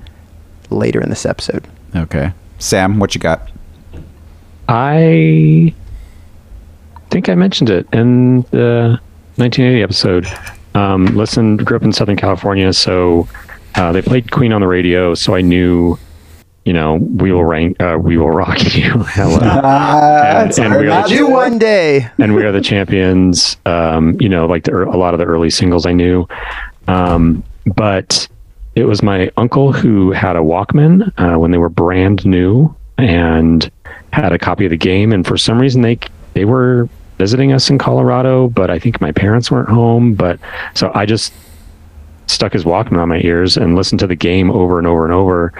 later 0.70 1.00
in 1.00 1.08
this 1.08 1.24
episode. 1.24 1.66
Okay. 1.96 2.32
Sam, 2.58 2.98
what 2.98 3.14
you 3.14 3.20
got? 3.20 3.50
I 4.68 5.74
think 7.10 7.28
I 7.28 7.34
mentioned 7.34 7.70
it 7.70 7.86
in 7.92 8.42
the 8.50 9.00
1980 9.36 9.82
episode. 9.82 10.26
Um, 10.74 11.06
listened, 11.06 11.64
grew 11.64 11.76
up 11.76 11.82
in 11.82 11.92
Southern 11.92 12.16
California, 12.16 12.72
so 12.72 13.26
uh, 13.76 13.92
they 13.92 14.02
played 14.02 14.30
Queen 14.30 14.52
on 14.52 14.60
the 14.60 14.66
radio, 14.66 15.14
so 15.14 15.34
I 15.34 15.40
knew, 15.40 15.98
you 16.64 16.72
know, 16.72 16.96
we 16.96 17.32
will 17.32 17.44
rank, 17.44 17.80
uh, 17.80 17.98
we 18.00 18.18
will 18.18 18.30
rock 18.30 18.58
you, 18.74 18.90
Hello. 18.90 19.38
and, 19.42 20.58
and 20.58 20.74
we 20.76 20.88
are 20.88 21.08
the, 21.08 21.08
Do 21.08 21.26
one 21.28 21.58
day. 21.58 22.08
and 22.18 22.34
we 22.34 22.44
are 22.44 22.52
the 22.52 22.60
champions. 22.60 23.56
Um, 23.64 24.20
you 24.20 24.28
know, 24.28 24.46
like 24.46 24.64
the, 24.64 24.84
a 24.84 24.96
lot 24.96 25.14
of 25.14 25.18
the 25.20 25.26
early 25.26 25.50
singles 25.50 25.86
I 25.86 25.92
knew, 25.92 26.26
um, 26.86 27.42
but 27.66 28.28
it 28.74 28.84
was 28.84 29.02
my 29.02 29.30
uncle 29.36 29.72
who 29.72 30.12
had 30.12 30.36
a 30.36 30.40
Walkman 30.40 31.12
uh, 31.18 31.38
when 31.38 31.50
they 31.50 31.58
were 31.58 31.68
brand 31.68 32.24
new 32.24 32.74
and 32.96 33.70
had 34.12 34.32
a 34.32 34.38
copy 34.38 34.66
of 34.66 34.70
the 34.70 34.76
game. 34.76 35.12
And 35.12 35.26
for 35.26 35.36
some 35.36 35.58
reason, 35.58 35.82
they 35.82 35.98
they 36.34 36.44
were 36.44 36.88
visiting 37.18 37.52
us 37.52 37.68
in 37.68 37.78
Colorado, 37.78 38.48
but 38.48 38.70
I 38.70 38.78
think 38.78 39.00
my 39.00 39.10
parents 39.10 39.50
weren't 39.50 39.68
home. 39.68 40.14
But 40.14 40.38
so 40.74 40.92
I 40.94 41.06
just 41.06 41.32
stuck 42.26 42.52
his 42.52 42.64
Walkman 42.64 42.98
on 42.98 43.08
my 43.08 43.20
ears 43.20 43.56
and 43.56 43.74
listened 43.74 43.98
to 44.00 44.06
the 44.06 44.14
game 44.14 44.50
over 44.50 44.78
and 44.78 44.86
over 44.86 45.04
and 45.04 45.12
over. 45.12 45.52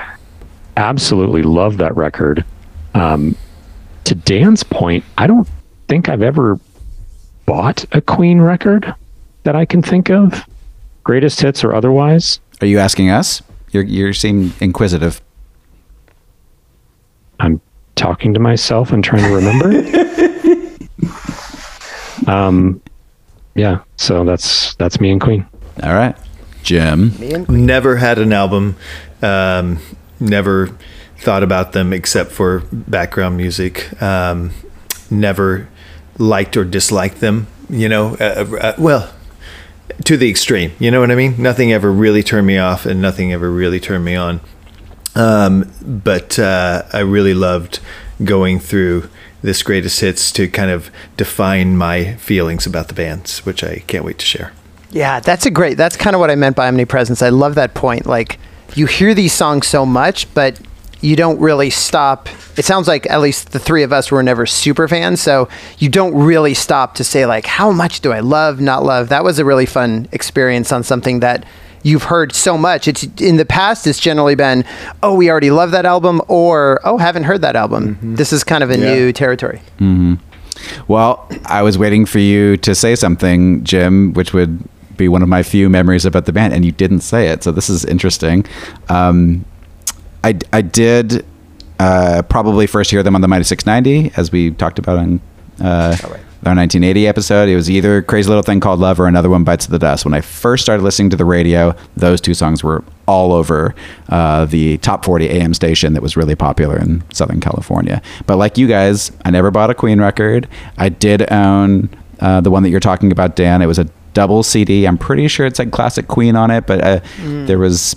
Absolutely 0.79 1.43
love 1.43 1.77
that 1.79 1.97
record. 1.97 2.45
Um, 2.95 3.37
to 4.05 4.15
Dan's 4.15 4.63
point, 4.63 5.05
I 5.19 5.27
don't 5.27 5.49
think 5.89 6.09
I've 6.09 6.23
ever 6.23 6.61
bought 7.47 7.85
a 7.91 8.01
Queen 8.01 8.41
record 8.41 8.95
that 9.43 9.57
I 9.57 9.65
can 9.65 9.83
think 9.83 10.09
of, 10.09 10.47
greatest 11.03 11.41
hits 11.41 11.65
or 11.65 11.75
otherwise. 11.75 12.39
Are 12.61 12.67
you 12.69 12.79
asking 12.79 13.11
us? 13.11 13.43
You're, 13.73 13.83
you 13.83 14.13
seem 14.13 14.53
inquisitive. 14.61 15.21
I'm 17.41 17.61
talking 17.97 18.33
to 18.35 18.41
myself 18.41 18.93
and 18.93 19.03
trying 19.03 19.25
to 19.25 19.35
remember. 19.35 19.71
um, 22.31 22.81
yeah, 23.57 23.81
so 23.97 24.23
that's 24.23 24.77
that's 24.77 25.01
me 25.01 25.11
and 25.11 25.21
Queen. 25.21 25.45
All 25.83 25.95
right. 25.95 26.17
Jim. 26.63 27.15
Never 27.49 27.97
had 27.97 28.19
an 28.21 28.33
album. 28.33 28.77
Um, 29.23 29.81
never 30.21 30.77
thought 31.19 31.43
about 31.43 31.73
them 31.73 31.93
except 31.93 32.31
for 32.31 32.61
background 32.73 33.37
music. 33.37 34.01
Um, 34.01 34.53
never 35.11 35.69
liked 36.19 36.57
or 36.57 36.65
disliked 36.65 37.21
them. 37.21 37.47
You 37.69 37.89
know, 37.89 38.17
uh, 38.21 38.47
uh, 38.61 38.75
well, 38.79 39.13
to 40.05 40.17
the 40.17 40.31
extreme. 40.31 40.73
You 40.79 40.91
know 40.91 41.01
what 41.01 41.11
I 41.11 41.15
mean? 41.15 41.41
Nothing 41.41 41.73
ever 41.73 41.93
really 41.93 42.23
turned 42.23 42.47
me 42.47 42.59
off, 42.59 42.87
and 42.87 43.03
nothing 43.03 43.33
ever 43.33 43.51
really 43.51 43.81
turned 43.81 44.05
me 44.05 44.15
on. 44.15 44.41
Um, 45.15 45.71
but 45.83 46.39
uh, 46.39 46.85
I 46.93 47.01
really 47.01 47.35
loved 47.35 47.81
going 48.25 48.61
through 48.61 49.09
this 49.43 49.63
greatest 49.63 50.01
hits 50.01 50.33
to 50.33 50.49
kind 50.49 50.71
of 50.71 50.91
define 51.17 51.77
my 51.77 52.15
feelings 52.15 52.67
about 52.67 52.89
the 52.89 52.95
bands, 52.95 53.45
which 53.45 53.63
I 53.63 53.83
can't 53.87 54.05
wait 54.05 54.19
to 54.19 54.27
share. 54.27 54.53
Yeah, 54.91 55.21
that's 55.21 55.47
a 55.47 55.51
great. 55.51 55.77
That's 55.77 55.97
kind 55.97 56.15
of 56.15 56.21
what 56.21 56.31
I 56.31 56.35
meant 56.35 56.57
by 56.57 56.69
omnipresence. 56.69 57.23
I 57.23 57.29
love 57.29 57.55
that 57.57 57.75
point. 57.75 58.07
Like 58.07 58.39
you 58.75 58.87
hear 58.87 59.15
these 59.15 59.33
songs 59.33 59.67
so 59.67 59.85
much, 59.87 60.33
but 60.35 60.61
you 61.01 61.15
don't 61.15 61.39
really 61.39 61.71
stop. 61.71 62.29
It 62.57 62.65
sounds 62.65 62.89
like 62.89 63.09
at 63.09 63.21
least 63.21 63.53
the 63.53 63.59
three 63.61 63.83
of 63.85 63.93
us 63.93 64.11
were 64.11 64.23
never 64.23 64.47
super 64.47 64.89
fans, 64.89 65.21
so 65.21 65.49
you 65.79 65.89
don't 65.89 66.15
really 66.15 66.55
stop 66.55 66.95
to 66.97 67.05
say 67.05 67.25
like, 67.25 67.47
how 67.47 67.71
much 67.71 68.01
do 68.01 68.13
I 68.13 68.21
love, 68.21 68.61
not 68.61 68.83
love. 68.85 69.09
That 69.09 69.23
was 69.23 69.39
a 69.39 69.45
really 69.45 69.67
fun 69.67 70.09
experience 70.13 70.73
on 70.73 70.83
something 70.83 71.21
that 71.21 71.45
you've 71.85 72.03
heard 72.05 72.33
so 72.35 72.59
much. 72.59 72.89
It's 72.89 73.05
in 73.21 73.37
the 73.37 73.45
past. 73.45 73.87
It's 73.87 74.01
generally 74.01 74.35
been, 74.35 74.65
oh, 75.03 75.15
we 75.15 75.31
already 75.31 75.53
love 75.53 75.71
that 75.71 75.87
album, 75.87 76.21
or 76.27 76.81
oh, 76.85 76.99
haven't 76.99 77.23
heard 77.25 77.43
that 77.43 77.55
album. 77.55 77.95
Mm-hmm. 77.95 78.15
This 78.17 78.33
is 78.33 78.43
kind 78.43 78.65
of 78.65 78.71
a 78.71 78.77
Yeah. 78.79 78.95
new 78.95 79.13
territory. 79.13 79.61
Mm-hmm. 79.79 80.15
Well, 80.89 81.29
I 81.47 81.63
was 81.63 81.79
waiting 81.79 82.05
for 82.05 82.19
you 82.19 82.57
to 82.59 82.75
say 82.75 82.97
something, 82.97 83.63
Jim, 83.63 84.13
which 84.15 84.33
would 84.33 84.59
be 84.99 85.09
one 85.09 85.23
of 85.23 85.29
my 85.29 85.43
few 85.43 85.71
memories 85.71 86.05
about 86.05 86.27
the 86.27 86.33
band, 86.33 86.53
and 86.53 86.65
you 86.65 86.73
didn't 86.73 87.01
say 87.01 87.29
it. 87.29 87.43
So 87.43 87.53
this 87.53 87.71
is 87.71 87.85
interesting. 87.85 88.45
Um, 88.89 89.45
I, 90.23 90.39
I 90.53 90.61
did 90.61 91.25
uh, 91.79 92.23
probably 92.29 92.67
first 92.67 92.91
hear 92.91 93.03
them 93.03 93.15
on 93.15 93.21
the 93.21 93.29
Mighty 93.29 93.45
690, 93.45 94.13
as 94.17 94.33
we 94.33 94.51
talked 94.51 94.79
about 94.79 94.99
on 94.99 95.21
uh, 95.61 95.97
our 96.47 96.55
1980 96.55 97.07
episode. 97.07 97.49
It 97.49 97.57
was 97.57 97.71
either 97.71 98.03
Crazy 98.03 98.29
Little 98.29 98.43
Thing 98.43 98.61
Called 98.61 98.81
Love 98.81 99.01
or 99.01 99.07
Another 99.07 99.29
One 99.29 99.45
Bites 99.45 99.65
of 99.65 99.71
the 99.71 99.79
Dust. 99.79 100.05
When 100.05 100.15
I 100.15 100.21
first 100.21 100.63
started 100.63 100.83
listening 100.83 101.11
to 101.11 101.17
the 101.17 101.25
radio, 101.25 101.75
those 101.97 102.21
two 102.21 102.35
songs 102.35 102.63
were 102.63 102.85
all 103.07 103.33
over 103.33 103.75
uh, 104.09 104.45
the 104.45 104.79
top 104.79 105.05
40 105.05 105.29
AM 105.31 105.55
station 105.55 105.95
that 105.95 106.03
was 106.03 106.17
really 106.17 106.35
popular 106.35 106.79
in 106.79 107.03
Southern 107.13 107.41
California. 107.41 108.03
But 108.27 108.37
like 108.37 108.59
you 108.59 108.67
guys, 108.67 109.13
I 109.25 109.31
never 109.31 109.51
bought 109.51 109.71
a 109.71 109.75
Queen 109.75 110.01
record. 110.01 110.49
I 110.77 110.89
did 110.89 111.31
own 111.33 111.91
uh, 112.21 112.41
the 112.41 112.51
one 112.51 112.63
that 112.63 112.71
you're 112.71 112.81
talking 112.81 113.13
about, 113.13 113.37
Dan. 113.37 113.63
It 113.63 113.67
was 113.67 113.79
a 113.79 113.89
double 114.15 114.43
CD. 114.43 114.87
I'm 114.87 114.99
pretty 114.99 115.29
sure 115.29 115.47
it 115.47 115.57
said 115.57 115.71
Classic 115.71 116.07
Queen 116.09 116.37
on 116.37 116.51
it, 116.51 116.67
but 116.67 116.83
uh, 116.83 117.01
there 117.25 117.59
was 117.59 117.97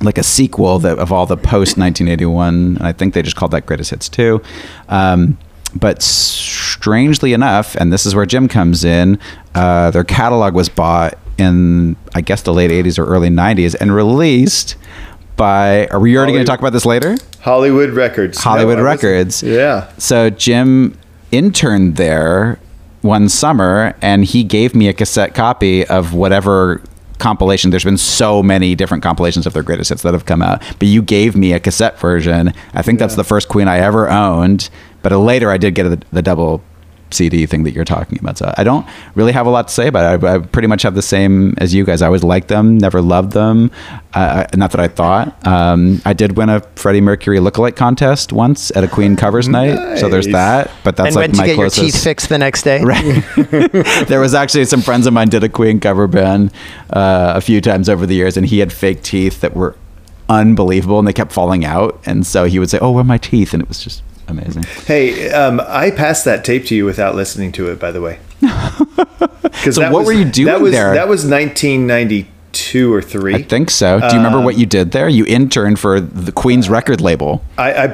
like 0.00 0.18
a 0.18 0.22
sequel 0.22 0.78
that 0.80 0.98
of 0.98 1.12
all 1.12 1.26
the 1.26 1.36
post 1.36 1.78
1981 1.78 2.54
and 2.54 2.78
i 2.82 2.90
think 2.90 3.14
they 3.14 3.22
just 3.22 3.36
called 3.36 3.52
that 3.52 3.64
greatest 3.66 3.90
hits 3.90 4.08
2 4.08 4.42
um, 4.88 5.38
but 5.76 6.02
strangely 6.02 7.32
enough 7.32 7.76
and 7.76 7.92
this 7.92 8.04
is 8.04 8.12
where 8.12 8.26
jim 8.26 8.48
comes 8.48 8.82
in 8.84 9.16
uh, 9.54 9.92
their 9.92 10.02
catalog 10.02 10.54
was 10.54 10.68
bought 10.68 11.16
in 11.38 11.94
i 12.16 12.20
guess 12.20 12.42
the 12.42 12.52
late 12.52 12.70
80s 12.72 12.98
or 12.98 13.04
early 13.06 13.28
90s 13.28 13.76
and 13.80 13.94
released 13.94 14.74
by 15.36 15.86
are 15.86 16.00
we 16.00 16.16
already 16.16 16.32
going 16.32 16.44
to 16.44 16.50
talk 16.50 16.58
about 16.58 16.72
this 16.72 16.84
later 16.86 17.16
Hollywood 17.40 17.90
Records. 17.90 18.38
Hollywood 18.38 18.78
I 18.78 18.82
wasn't- 18.82 19.02
Records. 19.02 19.42
Yeah. 19.44 19.92
so 19.98 20.30
Jim 20.30 20.98
interned 21.30 21.94
there 21.96 22.58
one 23.02 23.28
summer 23.28 23.94
and 24.00 24.24
he 24.24 24.44
gave 24.44 24.74
me 24.74 24.88
a 24.88 24.92
cassette 24.92 25.34
copy 25.34 25.84
of 25.86 26.14
whatever 26.14 26.80
compilation. 27.18 27.70
There's 27.70 27.84
been 27.84 27.98
so 27.98 28.42
many 28.42 28.74
different 28.74 29.02
compilations 29.02 29.46
of 29.46 29.52
their 29.52 29.62
greatest 29.62 29.90
hits 29.90 30.02
that 30.02 30.12
have 30.12 30.26
come 30.26 30.42
out, 30.42 30.62
but 30.78 30.88
you 30.88 31.02
gave 31.02 31.36
me 31.36 31.52
a 31.52 31.60
cassette 31.60 31.98
version. 31.98 32.52
I 32.74 32.82
think 32.82 32.98
that's 32.98 33.14
the 33.14 33.24
first 33.24 33.48
Queen 33.48 33.68
I 33.68 33.78
ever 33.78 34.10
owned, 34.10 34.70
but 35.02 35.12
later 35.12 35.50
I 35.50 35.56
did 35.56 35.74
get 35.74 35.84
the, 35.84 36.02
the 36.12 36.22
double 36.22 36.62
CD 37.12 37.46
thing 37.46 37.64
that 37.64 37.72
you're 37.72 37.84
talking 37.84 38.18
about. 38.18 38.38
So 38.38 38.52
I 38.56 38.64
don't 38.64 38.86
really 39.14 39.32
have 39.32 39.46
a 39.46 39.50
lot 39.50 39.68
to 39.68 39.74
say 39.74 39.88
about 39.88 40.22
it. 40.22 40.24
I, 40.24 40.34
I 40.34 40.38
pretty 40.38 40.68
much 40.68 40.82
have 40.82 40.94
the 40.94 41.02
same 41.02 41.54
as 41.58 41.74
you 41.74 41.84
guys. 41.84 42.02
I 42.02 42.06
always 42.06 42.24
liked 42.24 42.48
them, 42.48 42.78
never 42.78 43.00
loved 43.00 43.32
them. 43.32 43.70
Uh, 44.14 44.46
not 44.54 44.72
that 44.72 44.80
I 44.80 44.88
thought. 44.88 45.46
Um, 45.46 46.02
I 46.04 46.12
did 46.12 46.36
win 46.36 46.48
a 46.48 46.60
Freddie 46.76 47.00
Mercury 47.00 47.38
lookalike 47.38 47.76
contest 47.76 48.32
once 48.32 48.70
at 48.76 48.84
a 48.84 48.88
Queen 48.88 49.16
covers 49.16 49.48
night. 49.60 49.98
So 49.98 50.08
there's 50.08 50.28
that. 50.28 50.70
But 50.84 50.96
that's 50.96 51.08
and 51.08 51.16
like 51.16 51.22
went 51.22 51.34
to 51.34 51.40
my 51.40 51.46
get 51.46 51.54
closest. 51.54 51.78
your 51.82 51.90
teeth 51.92 52.02
fixed 52.02 52.28
the 52.28 52.38
next 52.38 52.62
day. 52.62 52.82
Right. 52.82 53.24
there 54.06 54.20
was 54.20 54.34
actually 54.34 54.64
some 54.66 54.82
friends 54.82 55.06
of 55.06 55.12
mine 55.12 55.28
did 55.28 55.44
a 55.44 55.48
Queen 55.48 55.80
cover 55.80 56.06
band 56.06 56.52
uh, 56.90 57.32
a 57.36 57.40
few 57.40 57.60
times 57.60 57.88
over 57.88 58.06
the 58.06 58.14
years, 58.14 58.36
and 58.36 58.46
he 58.46 58.58
had 58.58 58.72
fake 58.72 59.02
teeth 59.02 59.40
that 59.40 59.54
were 59.56 59.76
unbelievable, 60.28 60.98
and 60.98 61.06
they 61.06 61.12
kept 61.12 61.32
falling 61.32 61.64
out. 61.64 62.00
And 62.06 62.26
so 62.26 62.44
he 62.44 62.58
would 62.58 62.70
say, 62.70 62.78
"Oh, 62.80 62.92
where 62.92 63.02
are 63.02 63.04
my 63.04 63.18
teeth?" 63.18 63.52
And 63.52 63.62
it 63.62 63.68
was 63.68 63.82
just 63.82 64.02
amazing. 64.28 64.62
Hey, 64.86 65.30
um, 65.30 65.60
I 65.66 65.90
passed 65.90 66.24
that 66.24 66.44
tape 66.44 66.66
to 66.66 66.74
you 66.74 66.84
without 66.84 67.14
listening 67.14 67.52
to 67.52 67.70
it, 67.70 67.78
by 67.78 67.90
the 67.90 68.00
way. 68.00 68.18
Because 69.42 69.76
So 69.76 69.90
what 69.92 70.04
were 70.06 70.12
you 70.12 70.24
doing 70.24 70.46
that 70.46 70.60
was, 70.60 70.72
there? 70.72 70.94
That 70.94 71.06
was 71.08 71.24
1992 71.24 72.92
or 72.92 73.00
three. 73.02 73.34
I 73.34 73.42
think 73.42 73.70
so. 73.70 74.00
Do 74.00 74.06
you 74.06 74.12
remember 74.14 74.40
what 74.40 74.58
you 74.58 74.66
did 74.66 74.90
there? 74.92 75.08
You 75.08 75.24
interned 75.26 75.78
for 75.78 76.00
the 76.00 76.32
Queen's 76.32 76.68
record 76.68 77.00
label. 77.00 77.44
I, 77.58 77.72
I, 77.72 77.84
I 77.84 77.88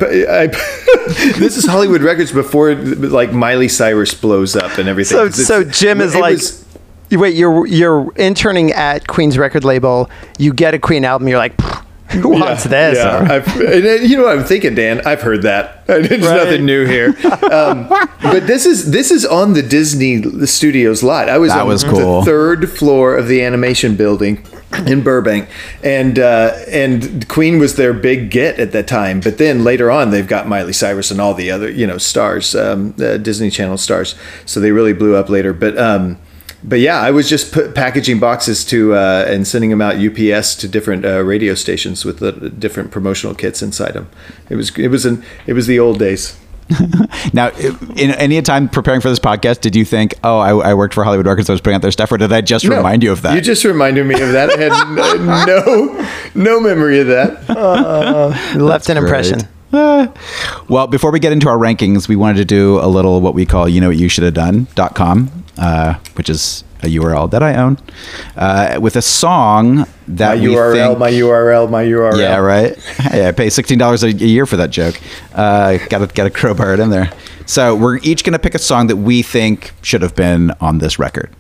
this 1.39 1.57
is 1.57 1.67
Hollywood 1.67 2.01
Records 2.03 2.33
before 2.33 2.75
like 2.75 3.33
Miley 3.33 3.69
Cyrus 3.69 4.15
blows 4.15 4.57
up 4.57 4.79
and 4.79 4.89
everything. 4.89 5.17
So, 5.19 5.27
'Cause 5.27 5.47
so 5.47 5.65
Jim 5.65 6.01
is 6.01 6.15
like, 6.15 6.35
was- 6.37 6.65
wait, 7.11 7.35
you're 7.35 7.67
you're 7.67 8.11
interning 8.17 8.73
at 8.73 9.07
Queen's 9.07 9.37
record 9.37 9.65
label. 9.65 10.09
You 10.39 10.53
get 10.53 10.75
a 10.75 10.79
Queen 10.79 11.05
album. 11.05 11.29
You're 11.29 11.39
like, 11.39 11.57
"Pfft, 11.57 11.78
who 12.11 12.29
wants 12.31 12.65
this? 12.65 12.97
Yeah, 12.99 13.27
I've, 13.31 13.47
and, 13.61 14.09
you 14.09 14.17
know 14.17 14.25
what 14.25 14.39
I'm 14.39 14.45
thinking, 14.45 14.75
Dan? 14.75 15.07
I've 15.07 15.21
heard 15.23 15.43
that. 15.43 15.87
There's 15.87 16.11
Right. 16.11 16.37
nothing 16.37 16.65
new 16.67 16.85
here. 16.87 17.09
Um, 17.51 17.89
but 18.23 18.47
this 18.47 18.67
is 18.67 18.91
this 18.91 19.11
is 19.11 19.25
on 19.25 19.53
the 19.55 19.63
Disney 19.63 20.23
Studios 20.47 21.03
lot. 21.03 21.29
I 21.29 21.39
was 21.39 21.53
That 21.53 21.63
on 21.63 21.69
was 21.69 21.85
cool. 21.85 22.21
the 22.21 22.25
third 22.27 22.71
floor 22.71 23.17
of 23.17 23.29
the 23.29 23.43
animation 23.43 23.95
building 23.97 24.45
in 24.87 25.03
Burbank, 25.03 25.49
and 25.83 26.19
uh, 26.19 26.53
and 26.69 27.27
Queen 27.29 27.59
was 27.59 27.77
their 27.77 27.93
big 27.95 28.31
get 28.31 28.59
at 28.59 28.73
that 28.73 28.87
time. 28.87 29.21
But 29.21 29.39
then 29.39 29.65
later 29.65 29.91
on, 29.91 30.11
they've 30.11 30.27
got 30.27 30.47
Miley 30.47 30.75
Cyrus 30.75 31.11
and 31.11 31.21
all 31.21 31.33
the 31.35 31.51
other 31.51 31.71
you 31.71 31.87
know 31.87 31.97
stars, 31.99 32.55
um, 32.55 32.95
uh, 33.01 33.17
Disney 33.17 33.49
Channel 33.51 33.79
stars. 33.79 34.15
So 34.45 34.61
they 34.61 34.73
really 34.73 34.93
blew 34.93 35.15
up 35.15 35.29
later. 35.31 35.53
But 35.55 35.79
um, 35.79 36.19
but 36.65 36.81
yeah, 36.81 37.01
I 37.01 37.11
was 37.11 37.29
just 37.29 37.53
put, 37.53 37.75
packaging 37.75 38.19
boxes 38.19 38.65
to 38.67 38.95
uh, 38.95 39.25
and 39.29 39.47
sending 39.47 39.71
them 39.71 39.81
out 39.81 39.97
UPS 39.97 40.55
to 40.57 40.69
different 40.69 41.05
uh, 41.05 41.23
radio 41.23 41.55
stations 41.55 42.05
with 42.05 42.19
the 42.19 42.33
different 42.51 42.91
promotional 42.91 43.35
kits 43.35 43.63
inside 43.63 43.93
them. 43.95 44.09
It 44.51 44.57
was 44.57 44.77
it 44.79 44.89
was 44.89 45.05
an 45.07 45.23
it 45.47 45.53
was 45.53 45.67
the 45.67 45.79
old 45.79 45.99
days. 45.99 46.37
Now, 47.33 47.49
in 47.97 48.11
any 48.13 48.41
time 48.43 48.69
preparing 48.69 49.01
for 49.01 49.09
this 49.09 49.19
podcast, 49.19 49.61
did 49.61 49.75
you 49.77 49.85
think, 49.85 50.15
"Oh, 50.23 50.39
I, 50.39 50.71
I 50.71 50.75
worked 50.75 50.95
for 50.95 51.03
Hollywood 51.05 51.27
Records, 51.27 51.49
I 51.49 51.53
was 51.53 51.61
putting 51.61 51.77
out 51.77 51.83
their 51.83 51.91
stuff," 51.91 52.11
or 52.13 52.17
did 52.19 52.33
I 52.33 52.41
just 52.43 52.65
No, 52.65 52.77
remind 52.77 53.03
you 53.03 53.11
of 53.13 53.23
that? 53.23 53.35
You 53.35 53.41
just 53.41 53.65
reminded 53.65 54.07
me 54.07 54.15
of 54.21 54.33
that. 54.33 54.51
I 54.51 54.57
had 54.59 54.73
n- 54.73 55.27
no 55.47 56.09
no 56.35 56.61
memory 56.61 57.01
of 57.01 57.07
that. 57.09 57.49
Left 58.57 58.89
an 58.89 58.97
great. 58.99 59.05
impression. 59.05 59.49
Well, 60.69 60.87
before 60.87 61.11
we 61.11 61.21
get 61.21 61.33
into 61.33 61.49
our 61.49 61.57
rankings, 61.59 62.09
we 62.09 62.17
wanted 62.17 62.39
to 62.39 62.45
do 62.45 62.79
a 62.81 62.87
little 62.89 63.21
what 63.21 63.35
we 63.35 63.45
call 63.47 63.69
you 63.69 63.81
know 63.81 63.89
what 63.89 63.97
you 63.99 64.09
should 64.09 64.25
have 64.25 64.35
done.com, 64.35 65.45
uh, 65.59 65.95
which 66.15 66.31
is 66.31 66.65
a 66.83 66.87
URL 66.87 67.31
that 67.31 67.43
I 67.43 67.57
own, 67.57 67.79
uh, 68.37 68.79
with 68.81 68.97
a 68.97 69.03
song 69.03 69.77
My 69.77 69.87
that 70.09 70.39
we 70.39 70.47
URL, 70.47 70.73
think, 70.73 70.99
my 70.99 71.11
URL, 71.11 71.71
my 71.71 71.85
URL. 71.85 72.19
Yeah, 72.19 72.37
right. 72.37 72.77
Hey, 72.79 73.29
I 73.29 73.33
pay 73.33 73.51
sixteen 73.51 73.79
dollars 73.79 74.03
a 74.05 74.13
year 74.13 74.47
for 74.47 74.57
that 74.57 74.71
joke. 74.71 75.01
Uh, 75.35 75.79
got 75.89 75.99
to 75.99 76.07
got 76.07 76.25
to 76.25 76.31
crowbar 76.31 76.75
it 76.75 76.81
in 76.81 76.91
there. 76.91 77.11
So 77.47 77.75
we're 77.75 77.99
each 77.99 78.25
going 78.25 78.35
to 78.35 78.39
pick 78.39 78.55
a 78.55 78.59
song 78.59 78.89
that 78.89 78.97
we 78.97 79.23
think 79.23 79.73
should 79.83 80.03
have 80.03 80.15
been 80.15 80.53
on 80.61 80.79
this 80.79 80.99
record. 80.99 81.35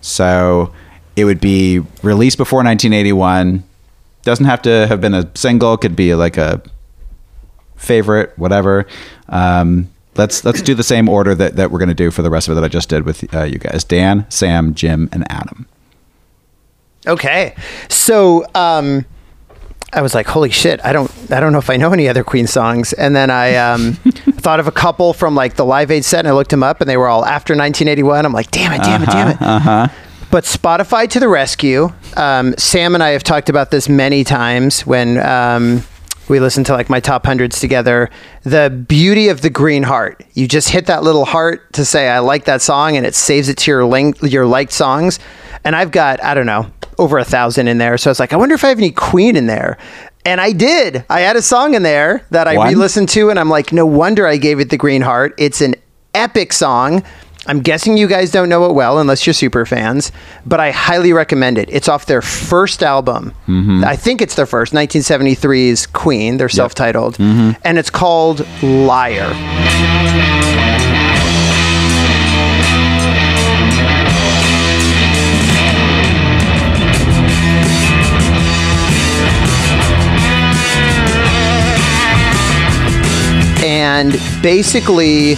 So 0.00 0.72
it 1.16 1.24
would 1.24 1.40
be 1.40 1.80
released 2.02 2.38
before 2.38 2.58
1981. 2.58 3.64
Doesn't 4.22 4.46
have 4.46 4.62
to 4.62 4.86
have 4.86 5.00
been 5.00 5.14
a 5.14 5.30
single. 5.34 5.76
Could 5.76 5.96
be 5.96 6.14
like 6.14 6.36
a 6.36 6.62
favorite, 7.76 8.32
whatever. 8.38 8.86
Um, 9.28 9.90
let's 10.16 10.44
let's 10.44 10.62
do 10.62 10.74
the 10.74 10.82
same 10.82 11.08
order 11.08 11.34
that, 11.34 11.56
that 11.56 11.70
we're 11.70 11.78
going 11.78 11.88
to 11.88 11.94
do 11.94 12.10
for 12.10 12.22
the 12.22 12.30
rest 12.30 12.48
of 12.48 12.52
it 12.52 12.54
that 12.56 12.64
I 12.64 12.68
just 12.68 12.88
did 12.88 13.04
with 13.04 13.32
uh, 13.34 13.44
you 13.44 13.58
guys: 13.58 13.84
Dan, 13.84 14.26
Sam, 14.28 14.74
Jim, 14.74 15.08
and 15.12 15.30
Adam. 15.30 15.66
Okay. 17.06 17.54
So 17.88 18.44
um, 18.54 19.06
I 19.92 20.02
was 20.02 20.14
like, 20.14 20.26
holy 20.26 20.50
shit, 20.50 20.84
I 20.84 20.92
don't 20.92 21.10
I 21.30 21.40
don't 21.40 21.52
know 21.52 21.58
if 21.58 21.70
I 21.70 21.76
know 21.76 21.92
any 21.92 22.08
other 22.08 22.22
Queen 22.22 22.46
songs. 22.46 22.92
And 22.92 23.16
then 23.16 23.30
I 23.30 23.56
um, 23.56 23.92
thought 23.94 24.60
of 24.60 24.66
a 24.66 24.72
couple 24.72 25.12
from 25.12 25.34
like 25.34 25.54
the 25.54 25.64
Live 25.64 25.90
Aid 25.90 26.04
set 26.04 26.20
and 26.20 26.28
I 26.28 26.32
looked 26.32 26.50
them 26.50 26.62
up 26.62 26.80
and 26.80 26.88
they 26.88 26.96
were 26.96 27.08
all 27.08 27.24
after 27.24 27.54
1981. 27.54 28.24
I'm 28.24 28.32
like, 28.32 28.50
damn 28.50 28.72
it, 28.72 28.82
damn 28.82 29.02
it, 29.02 29.06
damn 29.06 29.28
it. 29.28 29.38
Uh-huh. 29.40 29.88
But 30.30 30.44
Spotify 30.44 31.08
to 31.10 31.18
the 31.18 31.28
rescue. 31.28 31.88
Um, 32.16 32.54
Sam 32.56 32.94
and 32.94 33.02
I 33.02 33.10
have 33.10 33.24
talked 33.24 33.48
about 33.48 33.72
this 33.72 33.88
many 33.88 34.22
times 34.22 34.86
when 34.86 35.18
um, 35.18 35.82
we 36.30 36.40
listen 36.40 36.64
to 36.64 36.72
like 36.72 36.88
my 36.88 37.00
top 37.00 37.26
hundreds 37.26 37.60
together. 37.60 38.08
The 38.44 38.70
beauty 38.70 39.28
of 39.28 39.42
the 39.42 39.50
green 39.50 39.82
heart. 39.82 40.24
You 40.32 40.48
just 40.48 40.70
hit 40.70 40.86
that 40.86 41.02
little 41.02 41.24
heart 41.24 41.72
to 41.74 41.84
say 41.84 42.08
I 42.08 42.20
like 42.20 42.46
that 42.46 42.62
song, 42.62 42.96
and 42.96 43.04
it 43.04 43.14
saves 43.14 43.48
it 43.48 43.58
to 43.58 43.70
your 43.70 43.84
link, 43.84 44.22
your 44.22 44.46
liked 44.46 44.72
songs. 44.72 45.18
And 45.64 45.76
I've 45.76 45.90
got 45.90 46.22
I 46.22 46.32
don't 46.32 46.46
know 46.46 46.70
over 46.96 47.18
a 47.18 47.24
thousand 47.24 47.68
in 47.68 47.78
there. 47.78 47.98
So 47.98 48.08
I 48.08 48.12
was 48.12 48.20
like, 48.20 48.32
I 48.32 48.36
wonder 48.36 48.54
if 48.54 48.64
I 48.64 48.68
have 48.68 48.78
any 48.78 48.92
Queen 48.92 49.36
in 49.36 49.46
there. 49.46 49.76
And 50.24 50.40
I 50.40 50.52
did. 50.52 51.04
I 51.08 51.20
had 51.20 51.36
a 51.36 51.42
song 51.42 51.74
in 51.74 51.82
there 51.82 52.24
that 52.30 52.46
I 52.46 52.68
re-listened 52.68 53.08
to, 53.10 53.30
and 53.30 53.38
I'm 53.38 53.48
like, 53.48 53.72
no 53.72 53.86
wonder 53.86 54.26
I 54.26 54.36
gave 54.36 54.60
it 54.60 54.68
the 54.68 54.76
green 54.76 55.00
heart. 55.00 55.34
It's 55.38 55.62
an 55.62 55.74
epic 56.14 56.52
song. 56.52 57.02
I'm 57.46 57.60
guessing 57.60 57.96
you 57.96 58.06
guys 58.06 58.30
don't 58.30 58.50
know 58.50 58.66
it 58.66 58.74
well 58.74 58.98
unless 58.98 59.26
you're 59.26 59.32
super 59.32 59.64
fans, 59.64 60.12
but 60.44 60.60
I 60.60 60.72
highly 60.72 61.12
recommend 61.14 61.56
it. 61.56 61.70
It's 61.70 61.88
off 61.88 62.04
their 62.04 62.20
first 62.20 62.82
album. 62.82 63.32
Mm-hmm. 63.48 63.82
I 63.84 63.96
think 63.96 64.20
it's 64.20 64.34
their 64.34 64.46
first, 64.46 64.74
1973's 64.74 65.86
Queen. 65.86 66.36
They're 66.36 66.50
self 66.50 66.74
titled. 66.74 67.16
Mm-hmm. 67.16 67.60
And 67.64 67.78
it's 67.78 67.90
called 67.90 68.46
Liar. 68.62 69.32
And 83.62 84.12
basically, 84.42 85.36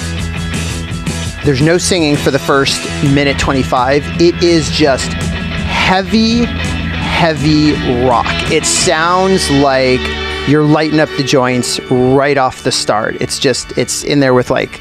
there's 1.45 1.63
no 1.63 1.77
singing 1.77 2.17
for 2.17 2.31
the 2.31 2.39
first 2.39 2.85
minute 3.13 3.39
25. 3.39 4.05
It 4.21 4.43
is 4.43 4.71
just 4.71 5.13
heavy, 5.13 6.45
heavy 6.45 7.73
rock. 8.07 8.27
It 8.53 8.65
sounds 8.65 9.51
like 9.51 10.01
you're 10.49 10.65
lighting 10.65 11.01
up 11.01 11.09
the 11.17 11.25
joints 11.25 11.81
right 11.91 12.39
off 12.39 12.63
the 12.63 12.71
start. 12.71 13.17
It's 13.17 13.39
just, 13.39 13.77
it's 13.77 14.05
in 14.05 14.21
there 14.21 14.35
with 14.35 14.51
like 14.51 14.81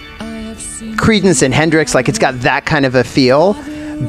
Creedence 0.97 1.41
and 1.41 1.53
Hendrix, 1.53 1.95
like 1.95 2.07
it's 2.07 2.19
got 2.19 2.39
that 2.41 2.65
kind 2.65 2.85
of 2.85 2.93
a 2.93 3.03
feel. 3.03 3.53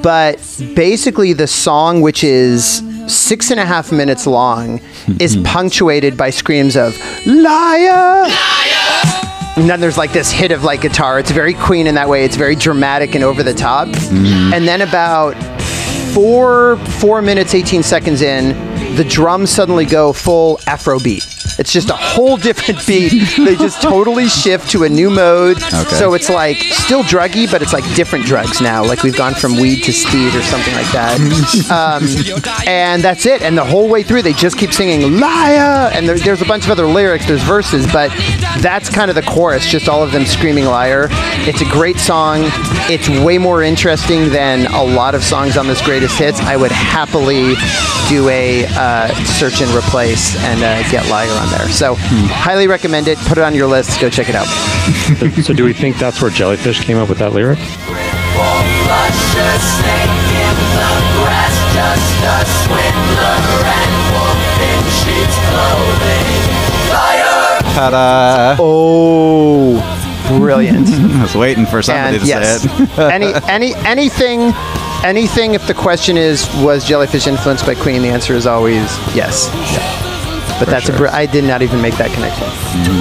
But 0.03 0.37
basically, 0.75 1.33
the 1.33 1.47
song, 1.47 2.01
which 2.01 2.25
is 2.25 2.83
six 3.07 3.51
and 3.51 3.61
a 3.61 3.65
half 3.65 3.93
minutes 3.93 4.27
long, 4.27 4.79
is 5.21 5.37
mm-hmm. 5.37 5.45
punctuated 5.45 6.17
by 6.17 6.31
screams 6.31 6.77
of 6.77 6.99
liar. 7.27 8.29
And 9.57 9.69
then 9.69 9.81
there's 9.81 9.99
like 9.99 10.12
this 10.12 10.31
hit 10.31 10.51
of 10.51 10.65
like 10.65 10.81
guitar. 10.81 11.19
It's 11.19 11.31
very 11.31 11.53
Queen 11.53 11.87
in 11.87 11.95
that 11.97 12.09
way. 12.09 12.25
It's 12.25 12.37
very 12.37 12.57
dramatic 12.57 13.15
and 13.15 13.23
over 13.23 13.43
the 13.43 13.53
top. 13.53 13.88
Mm-hmm. 13.88 14.55
And 14.55 14.67
then 14.67 14.81
about 14.81 15.33
four 16.15 16.77
four 17.01 17.21
minutes, 17.21 17.55
18 17.55 17.83
seconds 17.83 18.23
in, 18.23 18.57
the 18.97 19.05
drums 19.05 19.51
suddenly 19.51 19.85
go 19.85 20.12
full 20.12 20.59
Afro 20.67 20.99
beat. 20.99 21.32
It's 21.59 21.73
just 21.73 21.91
a 21.91 21.97
whole 21.97 22.37
different 22.37 22.87
beat. 22.87 23.12
they 23.37 23.57
just 23.57 23.83
totally 23.83 24.29
shift 24.29 24.71
to 24.71 24.85
a 24.85 24.88
new 24.88 25.11
mode. 25.11 25.57
Okay. 25.62 25.97
So 25.97 26.15
it's 26.15 26.29
like 26.29 26.57
still 26.59 27.03
druggy, 27.03 27.51
but 27.51 27.62
it's 27.62 27.73
like 27.73 27.85
different 27.95 28.25
drugs 28.25 28.61
now. 28.61 28.85
Like 28.85 29.03
we've 29.03 29.17
gone 29.17 29.35
from 29.35 29.57
weed 29.57 29.83
to 29.85 29.93
speed 29.93 30.35
or 30.35 30.43
something 30.43 30.75
like 30.75 30.91
that. 30.93 31.21
um, 31.71 32.05
and 32.67 33.03
that's 33.03 33.27
it. 33.27 33.43
And 33.43 33.57
the 33.57 33.65
whole 33.65 33.88
way 33.88 34.03
through, 34.03 34.23
they 34.23 34.33
just 34.33 34.57
keep 34.57 34.73
singing 34.73 35.19
liar. 35.19 35.91
And 35.93 36.09
there, 36.09 36.19
there's 36.19 36.43
a 36.43 36.47
bunch 36.47 36.65
of 36.65 36.71
other 36.71 36.87
lyrics. 36.87 37.27
There's 37.27 37.43
verses, 37.43 37.87
but 37.93 38.11
that's 38.61 38.88
kind 38.88 39.11
of 39.11 39.15
the 39.15 39.23
chorus. 39.23 39.67
Just 39.67 39.88
all 39.88 40.03
of 40.03 40.12
them 40.12 40.25
screaming 40.27 40.65
liar. 40.65 41.09
It's 41.45 41.61
a 41.61 41.71
great 41.71 41.99
song. 41.99 42.43
It's 42.88 43.09
way 43.09 43.38
more 43.38 43.62
interesting 43.62 44.31
than 44.31 44.67
a 44.67 44.83
lot 44.83 45.15
of 45.15 45.23
songs 45.23 45.57
on 45.57 45.67
this 45.67 45.83
greatest 45.83 46.19
hits. 46.19 46.41
I 46.41 46.57
would 46.57 46.73
happily 46.73 47.55
do 48.09 48.29
a 48.29 48.67
uh, 48.67 49.09
search 49.25 49.61
and 49.61 49.71
replace 49.73 50.37
and 50.37 50.62
uh, 50.62 50.91
get 50.91 51.09
liar 51.09 51.42
on 51.43 51.51
there. 51.51 51.69
So 51.69 51.97
highly 51.99 52.67
recommend 52.67 53.09
it. 53.09 53.19
Put 53.19 53.39
it 53.39 53.45
on 53.45 53.55
your 53.55 53.67
list. 53.67 54.01
Go 54.01 54.09
check 54.09 54.29
it 54.29 54.35
out. 54.35 54.47
So, 55.19 55.29
so 55.43 55.55
do 55.55 55.65
we 55.65 55.73
think 55.73 55.97
that's 55.99 56.21
where 56.23 56.31
Jellyfish 56.31 56.85
came 56.85 56.97
up 56.97 57.09
with 57.09 57.19
that 57.19 57.33
lyric? 57.33 57.59
luscious 58.93 59.65
snake 59.79 60.29
in 60.43 60.57
the 60.77 60.93
grass, 61.17 61.57
just 61.73 62.19
a 62.29 62.39
swindler 62.61 63.61
and 63.81 63.93
wolf 64.13 64.41
in 64.69 64.83
sheep's 65.01 65.39
clothing. 65.49 66.29
Liar! 66.93 67.63
Ta-da! 67.75 68.57
Oh, 68.59 69.81
brilliant. 70.39 70.89
I 71.19 71.23
was 71.23 71.35
waiting 71.35 71.67
for 71.67 71.83
somebody 71.83 72.17
and 72.17 72.25
to 72.25 72.29
yes, 72.29 72.63
say 72.63 72.85
it. 72.85 72.99
any 72.99 73.33
any 73.49 73.75
anything 73.87 74.53
anything. 75.05 75.55
If 75.55 75.67
the 75.67 75.75
question 75.75 76.17
is 76.17 76.47
was 76.57 76.85
Jellyfish 76.87 77.27
influenced 77.27 77.67
by 77.67 77.75
Queen, 77.75 78.03
the 78.03 78.09
answer 78.09 78.35
is 78.35 78.47
always 78.47 78.85
yes. 79.15 79.49
But 80.62 80.70
that's 80.70 80.88
a 80.88 80.92
br- 80.96 81.09
I 81.09 81.27
did 81.27 81.42
not 81.42 81.61
even 81.61 81.83
make 81.83 81.96
that 81.96 82.12
connection. 82.12 82.44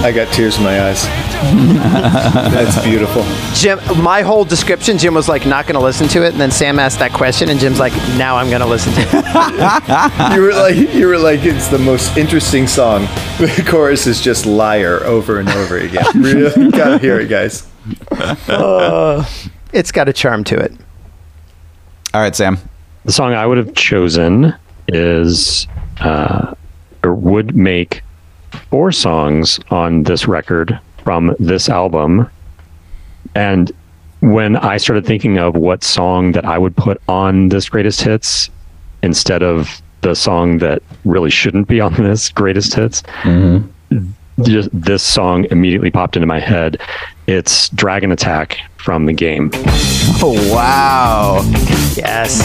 I 0.03 0.11
got 0.11 0.33
tears 0.33 0.57
in 0.57 0.63
my 0.63 0.81
eyes. 0.81 1.03
That's 2.51 2.83
beautiful. 2.83 3.23
Jim, 3.53 3.79
my 4.03 4.23
whole 4.23 4.43
description, 4.43 4.97
Jim 4.97 5.13
was 5.13 5.29
like 5.29 5.45
not 5.45 5.67
going 5.67 5.75
to 5.75 5.79
listen 5.79 6.07
to 6.07 6.25
it, 6.25 6.31
and 6.31 6.41
then 6.41 6.49
Sam 6.49 6.79
asked 6.79 6.97
that 6.97 7.13
question, 7.13 7.49
and 7.49 7.59
Jim's 7.59 7.79
like, 7.79 7.93
now 8.17 8.35
I'm 8.35 8.49
going 8.49 8.61
to 8.61 8.67
listen 8.67 8.93
to 8.93 9.01
it. 9.03 9.11
You 10.35 10.41
were 10.41 10.53
like, 10.53 10.75
you 10.75 11.05
were 11.05 11.19
like, 11.19 11.41
it's 11.43 11.67
the 11.67 11.77
most 11.77 12.17
interesting 12.17 12.65
song. 12.65 13.03
The 13.37 13.63
chorus 13.67 14.07
is 14.07 14.21
just 14.21 14.47
liar 14.47 15.03
over 15.03 15.39
and 15.39 15.47
over 15.49 15.77
again. 15.77 16.03
Really 16.15 16.71
gotta 16.71 16.97
hear 16.97 17.19
it, 17.19 17.27
guys. 17.27 17.67
It's 19.71 19.91
got 19.91 20.09
a 20.09 20.13
charm 20.13 20.43
to 20.45 20.55
it. 20.57 20.71
All 22.15 22.21
right, 22.21 22.35
Sam. 22.35 22.57
The 23.05 23.11
song 23.11 23.33
I 23.35 23.45
would 23.45 23.59
have 23.59 23.75
chosen 23.75 24.55
is, 24.87 25.67
uh, 25.99 26.55
or 27.03 27.13
would 27.15 27.55
make 27.55 28.01
four 28.69 28.91
songs 28.91 29.59
on 29.69 30.03
this 30.03 30.27
record 30.27 30.79
from 31.03 31.35
this 31.39 31.69
album. 31.69 32.29
And 33.35 33.71
when 34.21 34.55
I 34.57 34.77
started 34.77 35.05
thinking 35.05 35.37
of 35.37 35.55
what 35.55 35.83
song 35.83 36.33
that 36.33 36.45
I 36.45 36.57
would 36.57 36.75
put 36.75 37.01
on 37.07 37.49
this 37.49 37.69
greatest 37.69 38.01
hits 38.01 38.49
instead 39.01 39.41
of 39.41 39.81
the 40.01 40.15
song 40.15 40.59
that 40.59 40.81
really 41.05 41.29
shouldn't 41.29 41.67
be 41.67 41.79
on 41.79 41.93
this 41.97 42.29
greatest 42.29 42.73
hits, 42.73 43.01
mm-hmm. 43.23 44.11
just 44.43 44.69
this 44.73 45.03
song 45.03 45.45
immediately 45.51 45.91
popped 45.91 46.15
into 46.15 46.27
my 46.27 46.39
head. 46.39 46.79
It's 47.27 47.69
Dragon 47.69 48.11
Attack 48.11 48.59
from 48.77 49.05
the 49.05 49.13
game. 49.13 49.49
Oh, 50.23 50.35
wow. 50.53 51.41
Yes. 51.95 52.41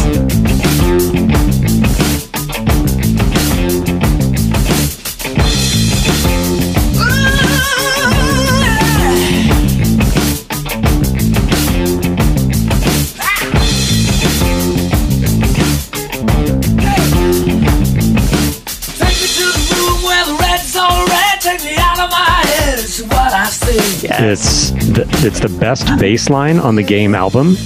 It's 23.79 24.71
the, 24.71 25.07
it's 25.27 25.41
the 25.41 25.49
best 25.61 25.87
bass 25.99 26.31
line 26.31 26.59
on 26.59 26.77
the 26.77 26.83
game 26.83 27.15
album, 27.15 27.57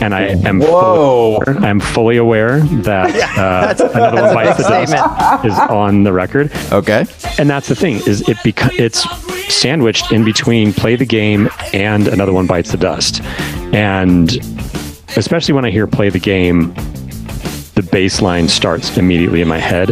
and 0.00 0.14
I 0.14 0.28
am 0.46 0.60
Whoa. 0.60 1.40
Fully, 1.44 1.58
I'm 1.58 1.80
fully 1.80 2.16
aware 2.16 2.60
that 2.60 3.14
uh, 3.38 3.88
another 3.94 4.22
one 4.22 4.34
bites 4.34 4.58
the 4.58 4.62
dust 4.62 5.44
is 5.44 5.58
on 5.70 6.04
the 6.04 6.12
record. 6.12 6.52
Okay. 6.72 7.06
And 7.38 7.50
that's 7.50 7.68
the 7.68 7.74
thing 7.74 7.96
is 8.06 8.22
it 8.28 8.36
beca- 8.38 8.78
it's 8.78 9.06
sandwiched 9.52 10.12
in 10.12 10.24
between 10.24 10.72
play 10.72 10.96
the 10.96 11.06
game 11.06 11.48
and 11.72 12.08
another 12.08 12.32
one 12.32 12.46
bites 12.46 12.70
the 12.70 12.78
dust, 12.78 13.22
and 13.72 14.36
especially 15.16 15.54
when 15.54 15.64
I 15.64 15.70
hear 15.70 15.86
play 15.86 16.10
the 16.10 16.18
game, 16.20 16.74
the 17.74 17.86
bass 17.90 18.22
line 18.22 18.48
starts 18.48 18.96
immediately 18.96 19.40
in 19.40 19.48
my 19.48 19.58
head. 19.58 19.90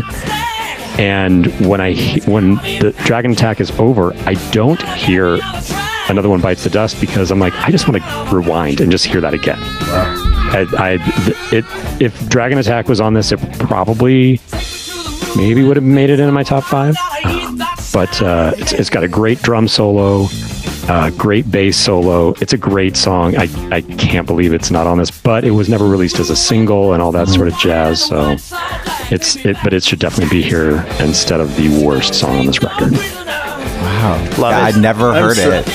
And 0.98 1.46
when 1.68 1.80
I 1.80 1.96
when 2.26 2.54
the 2.54 2.94
dragon 3.04 3.32
attack 3.32 3.60
is 3.60 3.70
over, 3.72 4.14
I 4.26 4.34
don't 4.52 4.82
hear 4.82 5.38
another 6.08 6.28
one 6.28 6.40
bites 6.40 6.64
the 6.64 6.70
dust 6.70 7.00
because 7.00 7.30
I'm 7.30 7.38
like 7.38 7.54
I 7.54 7.70
just 7.70 7.88
want 7.88 8.02
to 8.02 8.36
rewind 8.36 8.80
and 8.80 8.92
just 8.92 9.06
hear 9.06 9.20
that 9.20 9.34
again. 9.34 9.58
I, 9.60 10.66
I 10.78 10.98
it 11.52 11.64
if 12.00 12.28
dragon 12.28 12.58
attack 12.58 12.88
was 12.88 13.00
on 13.00 13.14
this, 13.14 13.32
it 13.32 13.40
probably 13.58 14.40
maybe 15.36 15.64
would 15.64 15.76
have 15.76 15.84
made 15.84 16.10
it 16.10 16.20
into 16.20 16.32
my 16.32 16.44
top 16.44 16.64
five. 16.64 16.96
Um, 17.24 17.60
but 17.92 18.22
uh, 18.22 18.52
it's, 18.56 18.72
it's 18.72 18.90
got 18.90 19.04
a 19.04 19.08
great 19.08 19.40
drum 19.42 19.68
solo, 19.68 20.26
uh, 20.88 21.10
great 21.10 21.50
bass 21.50 21.76
solo. 21.78 22.30
It's 22.40 22.52
a 22.52 22.58
great 22.58 22.96
song. 22.96 23.36
I, 23.36 23.48
I 23.70 23.80
can't 23.82 24.26
believe 24.26 24.52
it's 24.52 24.70
not 24.70 24.86
on 24.86 24.98
this, 24.98 25.10
but 25.10 25.44
it 25.44 25.50
was 25.52 25.68
never 25.68 25.86
released 25.86 26.18
as 26.18 26.30
a 26.30 26.36
single 26.36 26.92
and 26.92 27.02
all 27.02 27.12
that 27.12 27.28
sort 27.28 27.48
of 27.48 27.56
jazz. 27.58 28.04
So 28.04 28.36
it's 29.10 29.36
it, 29.44 29.56
but 29.64 29.72
it 29.72 29.82
should 29.82 29.98
definitely 29.98 30.30
be 30.38 30.42
here 30.42 30.84
instead 31.00 31.40
of 31.40 31.54
the 31.56 31.84
worst 31.84 32.14
song 32.14 32.38
on 32.40 32.46
this 32.46 32.62
record. 32.62 32.92
Wow. 32.92 34.16
Love 34.38 34.52
Yeah. 34.52 34.64
I'd 34.64 34.76
never 34.80 35.10
I'm 35.10 35.22
heard 35.22 35.36
so- 35.36 35.50
it. 35.50 35.68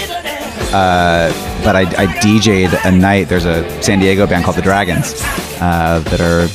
Uh, 0.72 1.32
but 1.64 1.76
I, 1.76 1.82
I 1.82 2.06
DJ'd 2.22 2.80
a 2.86 2.92
night. 2.92 3.28
There's 3.28 3.46
a 3.46 3.82
San 3.82 4.00
Diego 4.00 4.28
band 4.28 4.46
called 4.46 4.58
the 4.58 4.62
Dragons 4.62 5.16
uh, 5.60 6.00
that 6.06 6.22
are 6.22 6.46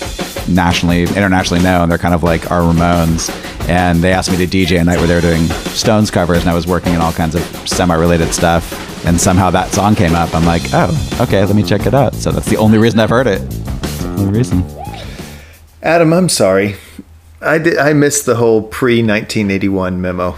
nationally, 0.48 1.02
internationally 1.02 1.62
known. 1.62 1.88
They're 1.88 1.98
kind 1.98 2.14
of 2.14 2.22
like 2.22 2.50
our 2.50 2.60
Ramones. 2.60 3.30
And 3.68 4.02
they 4.02 4.12
asked 4.12 4.30
me 4.30 4.36
to 4.38 4.46
DJ 4.46 4.80
a 4.80 4.84
night 4.84 4.98
where 4.98 5.06
they 5.06 5.14
were 5.14 5.20
doing 5.20 5.44
Stones 5.74 6.10
covers, 6.10 6.40
and 6.40 6.50
I 6.50 6.54
was 6.54 6.66
working 6.66 6.94
in 6.94 7.00
all 7.00 7.12
kinds 7.12 7.34
of 7.34 7.42
semi-related 7.68 8.32
stuff. 8.34 9.06
And 9.06 9.20
somehow 9.20 9.50
that 9.50 9.70
song 9.70 9.94
came 9.94 10.14
up. 10.14 10.34
I'm 10.34 10.44
like, 10.44 10.62
oh, 10.72 11.18
okay, 11.20 11.44
let 11.44 11.54
me 11.54 11.62
check 11.62 11.86
it 11.86 11.94
out. 11.94 12.14
So 12.14 12.30
that's 12.32 12.48
the 12.48 12.56
only 12.56 12.78
reason 12.78 13.00
I've 13.00 13.10
heard 13.10 13.26
it. 13.26 13.40
That's 13.50 13.98
the 13.98 14.08
only 14.08 14.38
reason. 14.38 14.64
Adam, 15.82 16.12
I'm 16.12 16.28
sorry. 16.28 16.76
I 17.42 17.58
did. 17.58 17.76
I 17.76 17.92
missed 17.92 18.24
the 18.24 18.36
whole 18.36 18.62
pre 18.62 19.02
1981 19.02 20.00
memo. 20.00 20.36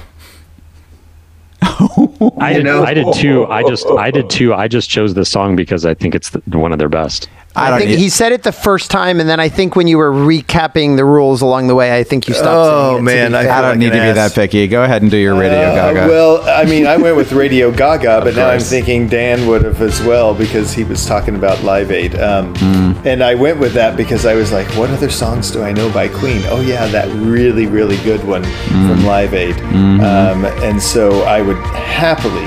I 1.63 2.53
did, 2.53 2.65
know? 2.65 2.85
I 2.85 2.95
did 2.95 3.13
too. 3.15 3.47
I 3.47 3.63
just 3.63 3.87
I 3.87 4.11
did 4.11 4.29
too. 4.29 4.53
I 4.53 4.67
just 4.67 4.91
chose 4.91 5.15
this 5.15 5.31
song 5.31 5.57
because 5.57 5.87
I 5.87 5.95
think 5.95 6.15
it's 6.15 6.31
the, 6.31 6.41
one 6.59 6.73
of 6.73 6.79
their 6.79 6.89
best. 6.89 7.29
I 7.57 7.73
I, 7.75 7.79
think 7.79 7.91
need- 7.91 7.99
he 7.99 8.09
said 8.09 8.33
it 8.33 8.43
the 8.43 8.53
first 8.53 8.91
time, 8.91 9.19
and 9.21 9.29
then 9.29 9.41
I 9.41 9.49
think 9.49 9.75
when 9.77 9.87
you 9.89 9.99
were 9.99 10.13
recapping 10.13 10.97
the 10.97 11.05
rules 11.05 11.41
along 11.43 11.67
the 11.69 11.75
way, 11.75 11.97
I 11.99 12.05
think 12.05 12.29
you 12.29 12.35
stopped. 12.35 12.49
Oh, 12.55 12.91
saying 12.93 12.99
it, 12.99 13.03
man, 13.03 13.35
I. 13.35 13.41
I 13.41 13.61
don't 13.63 13.71
like 13.71 13.79
need 13.79 13.87
to 13.93 14.01
be 14.07 14.13
that 14.13 14.33
picky. 14.35 14.67
Go 14.69 14.83
ahead 14.85 15.03
and 15.03 15.11
do 15.11 15.17
your 15.17 15.35
Radio 15.35 15.59
Uh, 15.59 15.75
Gaga. 15.93 16.07
well, 16.09 16.43
I 16.49 16.65
mean, 16.65 16.87
I 16.87 16.97
went 16.97 17.17
with 17.17 17.33
Radio 17.33 17.71
Gaga, 17.71 18.21
but 18.25 18.37
now 18.37 18.49
I'm 18.51 18.61
thinking 18.61 19.09
Dan 19.09 19.47
would 19.49 19.63
have 19.65 19.81
as 19.81 20.01
well 20.03 20.35
because 20.35 20.73
he 20.73 20.85
was 20.85 21.05
talking 21.07 21.35
about 21.37 21.63
Live 21.63 21.91
Aid. 21.91 22.15
Um, 22.21 22.55
Hmm. 22.57 22.93
And 23.07 23.23
I 23.23 23.35
went 23.37 23.59
with 23.59 23.73
that 23.75 23.97
because 23.97 24.27
I 24.27 24.35
was 24.35 24.51
like, 24.53 24.67
what 24.77 24.91
other 24.91 25.11
songs 25.11 25.51
do 25.51 25.63
I 25.63 25.73
know 25.73 25.91
by 25.93 26.09
Queen? 26.09 26.43
Oh, 26.47 26.61
yeah, 26.61 26.87
that 26.89 27.09
really, 27.17 27.67
really 27.67 27.97
good 27.99 28.23
one 28.25 28.43
Hmm. 28.45 28.89
from 28.89 29.05
Live 29.07 29.33
Aid. 29.35 29.55
Mm-hmm. 29.55 30.01
Um, 30.01 30.45
and 30.65 30.83
so 30.83 31.23
I 31.23 31.41
would 31.41 31.57
happily 31.57 32.45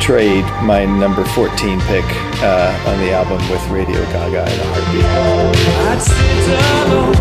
trade 0.00 0.44
my 0.62 0.84
number 0.86 1.24
14 1.24 1.78
pick 1.80 2.04
uh, 2.42 2.84
on 2.88 2.98
the 3.00 3.12
album 3.12 3.38
with 3.50 3.62
Radio 3.68 4.02
Gaga 4.06 4.42
in 4.52 4.60
a 4.60 4.66
heartbeat. 4.72 5.04
I'd 5.88 6.00
sit 6.00 6.48
alone 6.86 7.14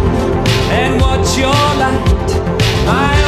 and 0.71 1.01
watch 1.01 1.37
your 1.37 1.51
light, 1.77 2.29
my 2.85 3.18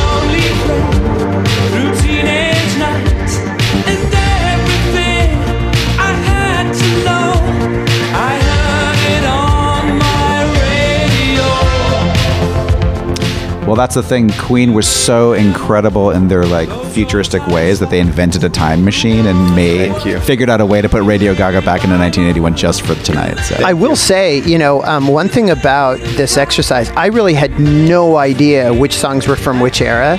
Well, 13.72 13.78
that's 13.78 13.96
the 13.96 14.04
thing. 14.04 14.30
Queen 14.32 14.74
was 14.74 14.86
so 14.86 15.32
incredible 15.32 16.12
in 16.12 16.28
their 16.28 16.44
like 16.44 16.68
futuristic 16.92 17.48
ways 17.48 17.80
that 17.80 17.90
they 17.90 18.02
invented 18.02 18.44
a 18.44 18.50
time 18.50 18.84
machine 18.84 19.26
and 19.28 19.56
made 19.56 19.94
Thank 19.94 20.06
you. 20.06 20.20
figured 20.20 20.50
out 20.50 20.60
a 20.60 20.66
way 20.66 20.82
to 20.82 20.90
put 20.90 21.04
Radio 21.04 21.34
Gaga 21.34 21.62
back 21.62 21.86
into 21.86 21.98
1981 21.98 22.58
just 22.58 22.82
for 22.82 22.96
tonight. 22.96 23.38
So 23.38 23.56
I 23.64 23.72
will 23.72 23.96
say, 23.96 24.40
you 24.42 24.58
know, 24.58 24.84
um, 24.84 25.08
one 25.08 25.30
thing 25.30 25.50
about 25.50 26.00
this 26.18 26.36
exercise, 26.36 26.90
I 26.98 27.06
really 27.06 27.34
had 27.34 27.62
no 27.62 28.18
idea 28.18 28.74
which 28.74 28.94
songs 28.94 29.26
were 29.26 29.38
from 29.38 29.62
which 29.62 29.82
era. 29.82 30.18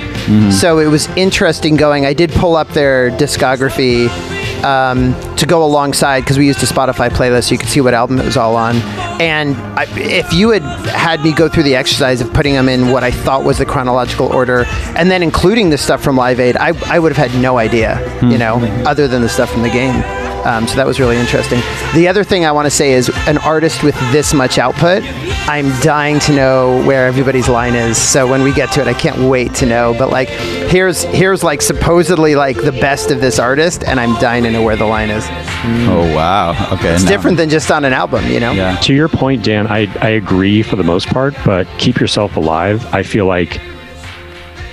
So 0.51 0.79
it 0.79 0.87
was 0.87 1.07
interesting 1.09 1.75
going. 1.75 2.07
I 2.07 2.13
did 2.13 2.31
pull 2.31 2.55
up 2.55 2.69
their 2.69 3.11
discography 3.11 4.09
um, 4.63 5.13
to 5.35 5.45
go 5.45 5.63
alongside 5.63 6.21
because 6.21 6.39
we 6.39 6.47
used 6.47 6.63
a 6.63 6.65
Spotify 6.65 7.11
playlist 7.11 7.49
so 7.49 7.51
you 7.51 7.59
could 7.59 7.69
see 7.69 7.81
what 7.81 7.93
album 7.93 8.17
it 8.17 8.25
was 8.25 8.35
all 8.35 8.55
on. 8.55 8.77
And 9.21 9.55
I, 9.77 9.85
if 9.89 10.33
you 10.33 10.49
had 10.49 10.63
had 10.87 11.21
me 11.21 11.33
go 11.33 11.47
through 11.47 11.63
the 11.63 11.75
exercise 11.75 12.21
of 12.21 12.33
putting 12.33 12.53
them 12.53 12.69
in 12.69 12.91
what 12.91 13.03
I 13.03 13.11
thought 13.11 13.43
was 13.43 13.57
the 13.57 13.65
chronological 13.65 14.27
order 14.27 14.65
and 14.95 15.09
then 15.09 15.23
including 15.23 15.69
the 15.69 15.77
stuff 15.77 16.03
from 16.03 16.17
Live 16.17 16.39
Aid, 16.39 16.57
I, 16.57 16.73
I 16.93 16.99
would 16.99 17.15
have 17.15 17.31
had 17.31 17.41
no 17.41 17.57
idea, 17.57 17.99
you 18.21 18.31
hmm. 18.31 18.37
know, 18.37 18.55
other 18.85 19.07
than 19.07 19.21
the 19.21 19.29
stuff 19.29 19.51
from 19.51 19.61
the 19.61 19.69
game. 19.69 20.22
Um, 20.45 20.67
so 20.67 20.75
that 20.75 20.85
was 20.85 20.99
really 20.99 21.17
interesting. 21.17 21.59
The 21.93 22.07
other 22.07 22.23
thing 22.23 22.45
I 22.45 22.51
want 22.51 22.65
to 22.65 22.69
say 22.71 22.91
is 22.93 23.09
an 23.27 23.37
artist 23.39 23.83
with 23.83 23.95
this 24.11 24.33
much 24.33 24.57
output, 24.57 25.03
I'm 25.47 25.69
dying 25.81 26.19
to 26.21 26.33
know 26.35 26.83
where 26.85 27.05
everybody's 27.07 27.47
line 27.47 27.75
is. 27.75 27.97
So 27.97 28.27
when 28.29 28.43
we 28.43 28.53
get 28.53 28.71
to 28.73 28.81
it, 28.81 28.87
I 28.87 28.93
can't 28.93 29.29
wait 29.29 29.53
to 29.55 29.65
know. 29.65 29.95
But 29.97 30.09
like, 30.09 30.29
here's 30.29 31.03
here's 31.03 31.43
like 31.43 31.61
supposedly 31.61 32.35
like 32.35 32.57
the 32.57 32.71
best 32.73 33.11
of 33.11 33.21
this 33.21 33.39
artist, 33.39 33.83
and 33.85 33.99
I'm 33.99 34.19
dying 34.19 34.43
to 34.43 34.51
know 34.51 34.63
where 34.63 34.75
the 34.75 34.85
line 34.85 35.09
is. 35.09 35.25
oh 35.87 36.11
wow, 36.15 36.51
okay, 36.73 36.93
It's 36.93 37.03
now- 37.03 37.09
different 37.09 37.37
than 37.37 37.49
just 37.49 37.71
on 37.71 37.85
an 37.85 37.93
album, 37.93 38.25
you 38.27 38.39
know. 38.39 38.51
Yeah. 38.51 38.75
To 38.77 38.93
your 38.93 39.07
point, 39.07 39.43
Dan, 39.43 39.67
I, 39.67 39.87
I 40.01 40.09
agree 40.09 40.61
for 40.63 40.75
the 40.75 40.83
most 40.83 41.07
part, 41.07 41.33
but 41.45 41.67
keep 41.77 41.99
yourself 41.99 42.35
alive. 42.35 42.85
I 42.93 43.03
feel 43.03 43.25
like 43.25 43.61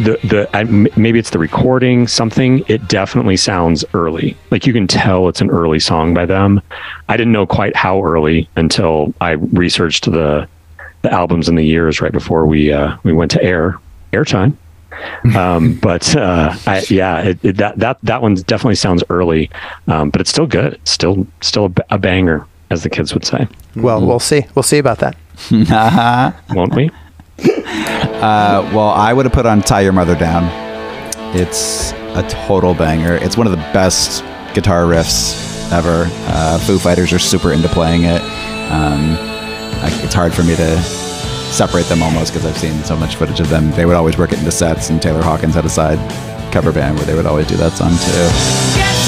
the 0.05 0.19
the 0.25 0.91
maybe 0.97 1.19
it's 1.19 1.31
the 1.31 1.39
recording 1.39 2.07
something. 2.09 2.65
It 2.69 2.89
definitely 2.89 3.37
sounds 3.37 3.85
early. 3.95 4.37
Like 4.51 4.67
you 4.67 4.73
can 4.73 4.87
tell 4.87 5.29
it's 5.29 5.41
an 5.41 5.51
early 5.51 5.79
song 5.79 6.15
by 6.15 6.27
them. 6.27 6.61
I 7.09 7.17
didn't 7.17 7.33
know 7.33 7.47
quite 7.47 7.77
how 7.77 8.03
early 8.03 8.49
until 8.57 9.15
I 9.21 9.33
researched 9.33 10.11
the 10.11 10.49
the 11.03 11.13
albums 11.13 11.49
and 11.49 11.57
the 11.57 11.65
years 11.65 12.01
right 12.01 12.13
before 12.13 12.47
we 12.47 12.73
uh, 12.73 12.97
we 13.03 13.13
went 13.13 13.31
to 13.33 13.43
air 13.43 13.79
airtime. 14.13 14.57
um, 15.37 15.79
but 15.81 16.15
uh, 16.17 16.55
I, 16.67 16.85
yeah, 16.89 17.21
it, 17.21 17.45
it, 17.45 17.57
that 17.59 17.79
that 17.79 17.99
that 18.03 18.23
one 18.23 18.35
definitely 18.35 18.75
sounds 18.75 19.05
early, 19.09 19.51
um, 19.87 20.11
but 20.11 20.21
it's 20.21 20.31
still 20.31 20.47
good. 20.47 20.75
It's 20.75 20.91
still 20.91 21.27
still 21.41 21.67
a, 21.67 21.95
a 21.95 21.99
banger, 21.99 22.47
as 22.71 22.83
the 22.83 22.91
kids 22.91 23.15
would 23.15 23.25
say, 23.25 23.47
Well, 23.77 24.05
we'll 24.05 24.21
see. 24.21 24.47
We'll 24.55 24.63
see 24.63 24.79
about 24.79 24.99
that. 24.99 25.17
won't 26.51 26.75
we? 26.75 26.91
Uh, 28.23 28.71
well, 28.75 28.89
I 28.91 29.13
would 29.13 29.25
have 29.27 29.33
put 29.33 29.47
on 29.47 29.63
"Tie 29.63 29.81
Your 29.81 29.93
Mother 29.93 30.15
Down." 30.15 30.45
It's 31.35 31.93
a 31.93 32.27
total 32.29 32.75
banger. 32.75 33.15
It's 33.17 33.37
one 33.37 33.47
of 33.47 33.53
the 33.53 33.59
best 33.73 34.23
guitar 34.55 34.83
riffs 34.83 35.71
ever. 35.73 36.07
Uh, 36.27 36.59
Foo 36.59 36.79
Fighters 36.79 37.13
are 37.13 37.19
super 37.19 37.53
into 37.53 37.69
playing 37.69 38.03
it. 38.05 38.21
Um, 38.71 39.15
like, 39.83 39.95
it's 40.05 40.15
hard 40.15 40.35
for 40.35 40.43
me 40.43 40.57
to 40.57 40.79
separate 41.53 41.87
them 41.87 42.03
almost 42.03 42.33
because 42.33 42.47
I've 42.47 42.59
seen 42.59 42.83
so 42.85 42.97
much 42.97 43.17
footage 43.17 43.41
of 43.41 43.49
them. 43.49 43.71
They 43.73 43.87
would 43.87 43.97
always 43.97 44.19
work 44.19 44.33
it 44.33 44.39
into 44.39 44.51
sets, 44.51 44.91
and 44.91 45.01
Taylor 45.01 45.23
Hawkins 45.23 45.55
had 45.55 45.65
a 45.65 45.69
side 45.71 45.99
cover 46.53 46.73
band 46.73 46.97
where 46.97 47.07
they 47.07 47.15
would 47.15 47.27
always 47.27 47.47
do 47.47 47.57
that 47.57 47.73
song 47.73 47.91
too. 47.91 49.00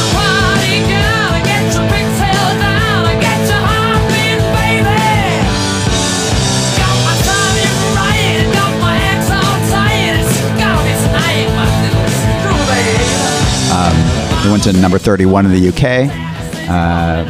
It 14.45 14.51
went 14.51 14.65
to 14.65 14.73
number 14.73 14.99
31 14.99 15.47
in 15.47 15.53
the 15.53 15.69
UK, 15.69 16.11
uh, 16.69 17.25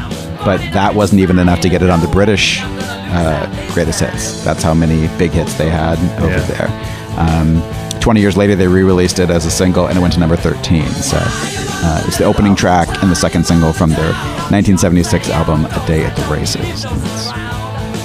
but 0.45 0.59
that 0.73 0.95
wasn't 0.95 1.21
even 1.21 1.39
enough 1.39 1.61
to 1.61 1.69
get 1.69 1.83
it 1.83 1.91
on 1.91 2.01
the 2.01 2.09
British 2.09 2.61
uh, 2.63 3.47
greatest 3.75 4.01
hits. 4.01 4.43
That's 4.45 4.63
how 4.63 4.73
many 4.75 5.09
big 5.19 5.31
hits 5.31 5.55
they 5.55 5.69
had 5.69 5.99
over 6.23 6.29
Yeah. 6.33 6.47
there. 6.47 6.71
Um, 7.19 7.63
20 8.01 8.21
years 8.21 8.37
later, 8.37 8.57
they 8.57 8.67
re-released 8.67 9.19
it 9.19 9.29
as 9.31 9.45
a 9.45 9.51
single, 9.51 9.87
and 9.87 9.99
it 9.99 10.01
went 10.01 10.15
to 10.15 10.21
number 10.21 10.37
13. 10.37 10.87
So 10.89 11.19
uh, 11.21 12.03
it's 12.07 12.17
the 12.19 12.25
opening 12.25 12.57
track 12.57 12.89
and 13.03 13.11
the 13.11 13.15
second 13.17 13.45
single 13.47 13.73
from 13.75 13.91
their 13.91 14.13
1976 14.51 15.29
album, 15.29 15.67
"A 15.67 15.87
Day 15.87 16.05
at 16.05 16.17
the 16.17 16.23
Races." 16.33 16.85
And 16.87 17.03
it's 17.05 17.29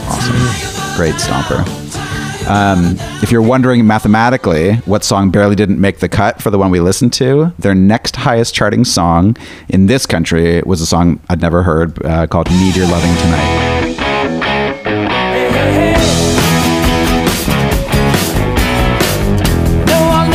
awesome, 0.10 0.98
great 0.98 1.16
stomper. 1.16 1.87
Um, 2.48 2.96
if 3.22 3.30
you're 3.30 3.42
wondering 3.42 3.86
mathematically 3.86 4.76
what 4.86 5.04
song 5.04 5.32
barely 5.32 5.56
didn't 5.56 5.82
make 5.82 6.00
the 6.00 6.08
cut 6.08 6.42
for 6.42 6.50
the 6.50 6.58
one 6.58 6.72
we 6.72 6.80
listened 6.80 7.12
to, 7.14 7.52
their 7.60 7.76
next 7.76 8.16
highest 8.16 8.56
charting 8.56 8.86
song 8.86 9.36
in 9.68 9.88
this 9.88 10.06
country 10.06 10.62
was 10.62 10.80
a 10.80 10.86
song 10.86 11.20
I'd 11.28 11.42
never 11.42 11.64
heard 11.64 12.04
uh, 12.06 12.26
called 12.28 12.50
Need 12.50 12.78
Your 12.78 12.88
Loving 12.88 13.16
Tonight. 13.18 13.64
No, 19.88 20.10
I'll 20.10 20.28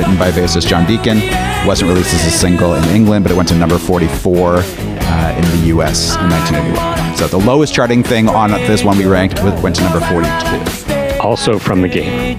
Written 0.00 0.16
by 0.16 0.30
bassist 0.30 0.66
John 0.66 0.86
Deacon, 0.86 1.18
wasn't 1.66 1.90
released 1.90 2.14
as 2.14 2.26
a 2.26 2.30
single 2.30 2.72
in 2.72 2.82
England, 2.84 3.22
but 3.22 3.30
it 3.30 3.34
went 3.34 3.50
to 3.50 3.54
number 3.54 3.76
44 3.76 4.54
uh, 4.54 5.34
in 5.36 5.60
the 5.60 5.66
US 5.76 6.16
in 6.16 6.30
1981. 6.30 7.18
So 7.18 7.28
the 7.28 7.36
lowest 7.36 7.74
charting 7.74 8.02
thing 8.02 8.26
on 8.26 8.50
this 8.50 8.82
one 8.82 8.96
we 8.96 9.04
ranked 9.04 9.42
went 9.42 9.76
to 9.76 9.82
number 9.82 10.00
42. 10.00 11.20
Also 11.20 11.58
from 11.58 11.82
the 11.82 11.88
game. 11.88 12.38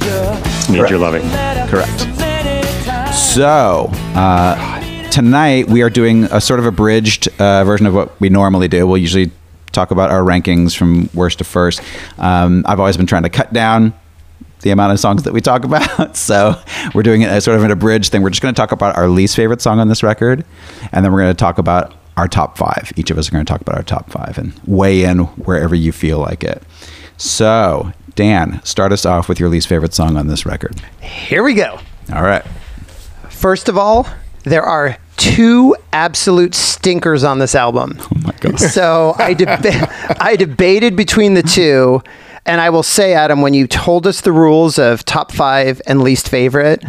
Need 0.71 0.89
your 0.89 0.97
loving. 0.97 1.21
Correct. 1.69 2.00
So, 3.15 3.91
uh, 4.15 5.12
tonight 5.12 5.67
we 5.67 5.84
are 5.84 5.91
doing 5.91 6.24
a 6.32 6.41
sort 6.41 6.60
of 6.60 6.65
abridged 6.65 7.28
uh, 7.39 7.63
version 7.63 7.86
of 7.86 7.93
what 7.93 8.19
we 8.19 8.30
normally 8.30 8.69
do. 8.69 8.88
We'll 8.88 8.97
usually 8.97 9.30
talk 9.71 9.91
about 9.91 10.10
our 10.10 10.24
rankings 10.24 10.76
from 10.76 11.12
worst 11.13 11.38
to 11.38 11.43
first. 11.43 11.80
Um, 12.17 12.63
I've 12.65 12.80
always 12.80 12.97
been 12.97 13.06
trying 13.06 13.21
to 13.21 13.30
cut 13.30 13.54
down 13.54 13.93
the 14.62 14.71
amount 14.71 14.93
of 14.93 15.00
songs 15.00 15.24
that 15.24 15.34
we 15.34 15.41
talk 15.41 15.63
about. 15.63 16.15
So, 16.21 16.62
we're 16.93 17.04
doing 17.04 17.24
a 17.24 17.41
sort 17.41 17.58
of 17.58 17.63
an 17.63 17.71
abridged 17.71 18.12
thing. 18.12 18.21
We're 18.21 18.30
just 18.30 18.41
going 18.41 18.54
to 18.54 18.60
talk 18.60 18.71
about 18.71 18.95
our 18.95 19.08
least 19.08 19.36
favorite 19.36 19.62
song 19.62 19.80
on 19.80 19.88
this 19.88 20.04
record, 20.04 20.45
and 20.91 21.04
then 21.04 21.12
we're 21.12 21.21
going 21.21 21.34
to 21.34 21.39
talk 21.39 21.58
about 21.58 21.93
our 22.17 22.28
top 22.28 22.58
five. 22.58 22.91
Each 22.95 23.10
of 23.12 23.17
us 23.17 23.28
are 23.28 23.32
going 23.32 23.45
to 23.45 23.52
talk 23.52 23.62
about 23.62 23.76
our 23.76 23.84
top 23.84 24.10
five 24.12 24.38
and 24.38 24.54
weigh 24.67 25.04
in 25.04 25.19
wherever 25.19 25.74
you 25.74 25.91
feel 25.91 26.19
like 26.19 26.43
it. 26.43 26.62
So, 27.17 27.91
Dan, 28.15 28.62
start 28.63 28.91
us 28.91 29.06
off 29.06 29.30
with 29.30 29.39
your 29.39 29.50
least 29.50 29.67
favorite 29.67 29.93
song 29.93 30.17
on 30.17 30.28
this 30.28 30.45
record. 30.45 30.80
Here 31.02 31.43
we 31.43 31.54
go. 31.54 31.80
All 32.13 32.24
right. 32.24 32.43
First 33.30 33.69
of 33.69 33.78
all, 33.78 34.08
there 34.43 34.63
are 34.63 34.97
two 35.17 35.76
absolute 35.93 36.56
stinkers 36.56 37.24
on 37.24 37.39
this 37.39 37.56
album. 37.56 37.97
Oh 38.00 38.08
my 38.24 38.34
God. 38.39 38.60
So 38.60 39.15
I 39.17 39.34
deba- 39.34 40.17
I 40.19 40.36
debated 40.36 40.95
between 40.95 41.36
the 41.36 41.43
two, 41.43 42.02
and 42.45 42.60
I 42.62 42.69
will 42.69 42.84
say, 42.84 43.13
Adam, 43.13 43.41
when 43.41 43.54
you 43.54 43.67
told 43.67 44.08
us 44.08 44.21
the 44.21 44.32
rules 44.32 44.77
of 44.80 45.06
top 45.06 45.32
five 45.32 45.82
and 45.88 46.01
least 46.01 46.30
favorite, 46.30 46.84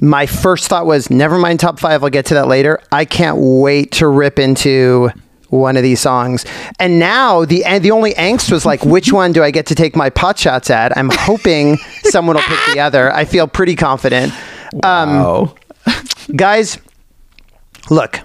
my 0.00 0.26
first 0.26 0.68
thought 0.68 0.86
was, 0.86 1.10
never 1.10 1.38
mind 1.38 1.58
top 1.60 1.78
five. 1.80 2.02
I'll 2.04 2.10
get 2.10 2.26
to 2.26 2.34
that 2.34 2.48
later. 2.48 2.78
I 2.92 3.04
can't 3.04 3.38
wait 3.38 3.92
to 3.92 4.06
rip 4.08 4.38
into 4.38 5.10
one 5.48 5.76
of 5.76 5.82
these 5.82 6.00
songs. 6.00 6.44
And 6.80 6.98
now 6.98 7.44
the 7.44 7.62
the 7.78 7.90
only 7.92 8.12
angst 8.14 8.50
was 8.50 8.66
like, 8.66 8.84
which 8.84 9.12
one 9.12 9.32
do 9.32 9.42
I 9.42 9.50
get 9.50 9.66
to 9.66 9.74
take 9.74 9.94
my 9.96 10.10
pot 10.10 10.38
shots 10.38 10.70
at? 10.70 10.96
I'm 10.96 11.10
hoping 11.12 11.76
someone 12.02 12.36
will 12.36 12.42
pick 12.42 12.74
the 12.74 12.80
other. 12.80 13.12
I 13.12 13.24
feel 13.24 13.46
pretty 13.46 13.76
confident. 13.76 14.32
Um, 14.82 15.08
Oh. 15.10 15.54
guys 16.34 16.78
look 17.88 18.18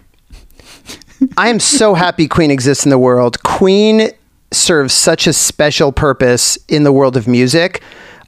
i 1.38 1.50
am 1.50 1.60
so 1.60 1.93
happy 1.93 2.28
queen 2.28 2.50
exists 2.50 2.84
in 2.84 2.89
the 2.89 2.97
world 2.97 3.43
queen 3.43 4.10
serves 4.52 4.94
such 4.94 5.28
a 5.28 5.34
special 5.34 5.92
purpose 5.92 6.58
in 6.68 6.84
the 6.84 6.92
world 6.92 7.16
of 7.16 7.28
music 7.28 7.82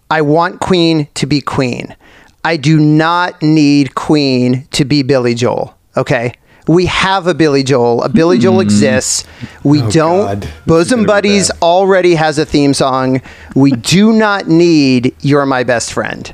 i 0.10 0.22
want 0.22 0.60
queen 0.60 1.08
to 1.14 1.26
be 1.26 1.42
queen 1.42 1.96
i 2.44 2.58
do 2.58 2.80
not 2.80 3.42
need 3.42 3.96
queen 3.96 4.66
to 4.72 4.86
be 4.86 5.04
billy 5.04 5.34
joel 5.36 5.78
okay 5.98 6.34
we 6.68 6.86
have 6.86 7.28
a 7.28 7.34
billy 7.34 7.64
joel 7.64 8.02
a 8.04 8.10
billy 8.10 8.38
joel 8.38 8.56
hmm. 8.56 8.62
exists 8.62 9.26
we 9.64 9.82
oh, 9.82 9.92
don't 9.92 10.40
God. 10.42 10.50
bosom 10.66 11.06
buddies 11.06 11.52
already 11.62 12.16
has 12.16 12.38
a 12.38 12.46
theme 12.46 12.74
song 12.74 13.22
we 13.56 13.72
do 13.72 14.14
not 14.14 14.48
need 14.48 15.16
you're 15.22 15.46
my 15.46 15.64
best 15.64 15.92
friend 15.94 16.34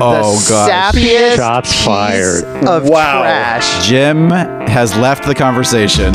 Oh 0.00 0.44
god! 0.48 0.94
sappiest 0.94 1.36
Shots 1.36 1.84
fired. 1.84 2.44
of 2.66 2.88
Wow. 2.88 3.22
trash. 3.22 3.86
Jim 3.86 4.28
has 4.30 4.96
left 4.96 5.24
the 5.24 5.34
conversation. 5.34 6.12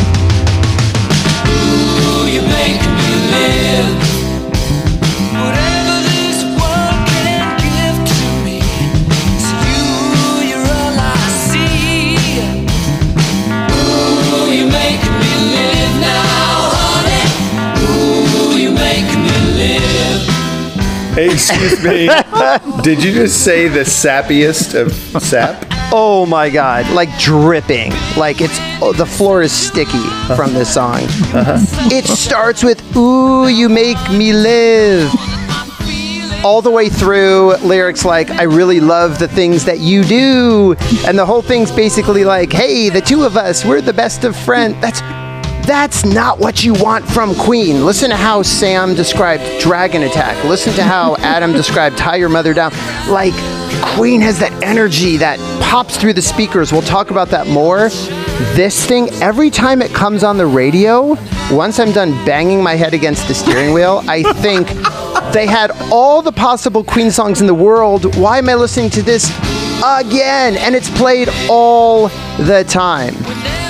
Hey, 21.20 21.34
excuse 21.34 21.84
me. 21.84 22.08
Did 22.82 23.04
you 23.04 23.12
just 23.12 23.44
say 23.44 23.68
the 23.68 23.82
sappiest 23.82 24.74
of 24.74 24.94
sap? 25.22 25.66
Oh 25.92 26.26
my 26.26 26.50
god, 26.50 26.90
like 26.92 27.10
dripping. 27.20 27.92
Like 28.16 28.40
it's 28.40 28.58
oh, 28.82 28.94
the 28.94 29.06
floor 29.06 29.42
is 29.42 29.52
sticky 29.52 29.98
uh-huh. 29.98 30.38
from 30.38 30.54
this 30.54 30.74
song. 30.74 31.02
Uh-huh. 31.04 31.58
It 31.92 32.06
starts 32.06 32.64
with 32.64 32.80
"Ooh, 32.96 33.50
you 33.50 33.68
make 33.68 33.98
me 34.10 34.32
live." 34.32 35.12
All 36.46 36.62
the 36.62 36.72
way 36.72 36.88
through, 36.88 37.58
lyrics 37.58 38.06
like 38.06 38.30
"I 38.32 38.44
really 38.44 38.80
love 38.80 39.20
the 39.20 39.28
things 39.28 39.66
that 39.66 39.80
you 39.80 40.06
do," 40.06 40.78
and 41.06 41.20
the 41.20 41.26
whole 41.26 41.42
thing's 41.42 41.70
basically 41.70 42.24
like, 42.24 42.54
"Hey, 42.54 42.88
the 42.88 43.02
two 43.02 43.24
of 43.24 43.36
us, 43.36 43.66
we're 43.66 43.82
the 43.82 43.92
best 43.92 44.24
of 44.24 44.38
friends." 44.38 44.80
That's 44.80 45.02
that's 45.70 46.04
not 46.04 46.40
what 46.40 46.64
you 46.64 46.74
want 46.74 47.08
from 47.08 47.36
Queen. 47.36 47.86
Listen 47.86 48.10
to 48.10 48.16
how 48.16 48.42
Sam 48.42 48.96
described 48.96 49.44
Dragon 49.62 50.02
Attack. 50.02 50.44
Listen 50.44 50.74
to 50.74 50.84
how 50.84 51.16
Adam 51.20 51.52
described 51.52 51.96
Tie 51.96 52.16
Your 52.16 52.28
Mother 52.28 52.56
Down. 52.56 52.72
Like, 53.08 53.36
Queen 53.96 54.20
has 54.22 54.40
that 54.40 54.52
energy 54.64 55.18
that 55.18 55.38
pops 55.62 55.96
through 55.96 56.14
the 56.14 56.24
speakers. 56.24 56.72
We'll 56.72 56.82
talk 56.82 57.12
about 57.12 57.30
that 57.30 57.46
more. 57.46 57.90
This 58.56 58.84
thing, 58.84 59.10
every 59.22 59.52
time 59.52 59.84
it 59.84 59.94
comes 59.94 60.24
on 60.24 60.40
the 60.40 60.48
radio, 60.48 61.16
once 61.52 61.80
I'm 61.80 61.92
done 61.92 62.14
banging 62.26 62.64
my 62.64 62.74
head 62.74 62.96
against 62.96 63.28
the 63.28 63.36
steering 63.36 63.72
wheel, 63.72 64.02
I 64.08 64.24
think 64.42 64.70
they 65.34 65.46
had 65.46 65.70
all 65.92 66.24
the 66.24 66.32
possible 66.32 66.84
Queen 66.84 67.12
songs 67.12 67.42
in 67.42 67.48
the 67.48 67.54
world. 67.54 68.16
Why 68.16 68.40
am 68.40 68.50
I 68.50 68.56
listening 68.56 68.90
to 68.90 69.04
this 69.04 69.30
again? 69.86 70.58
And 70.58 70.74
it's 70.74 70.90
played 70.98 71.30
all 71.48 72.08
the 72.40 72.66
time. 72.68 73.14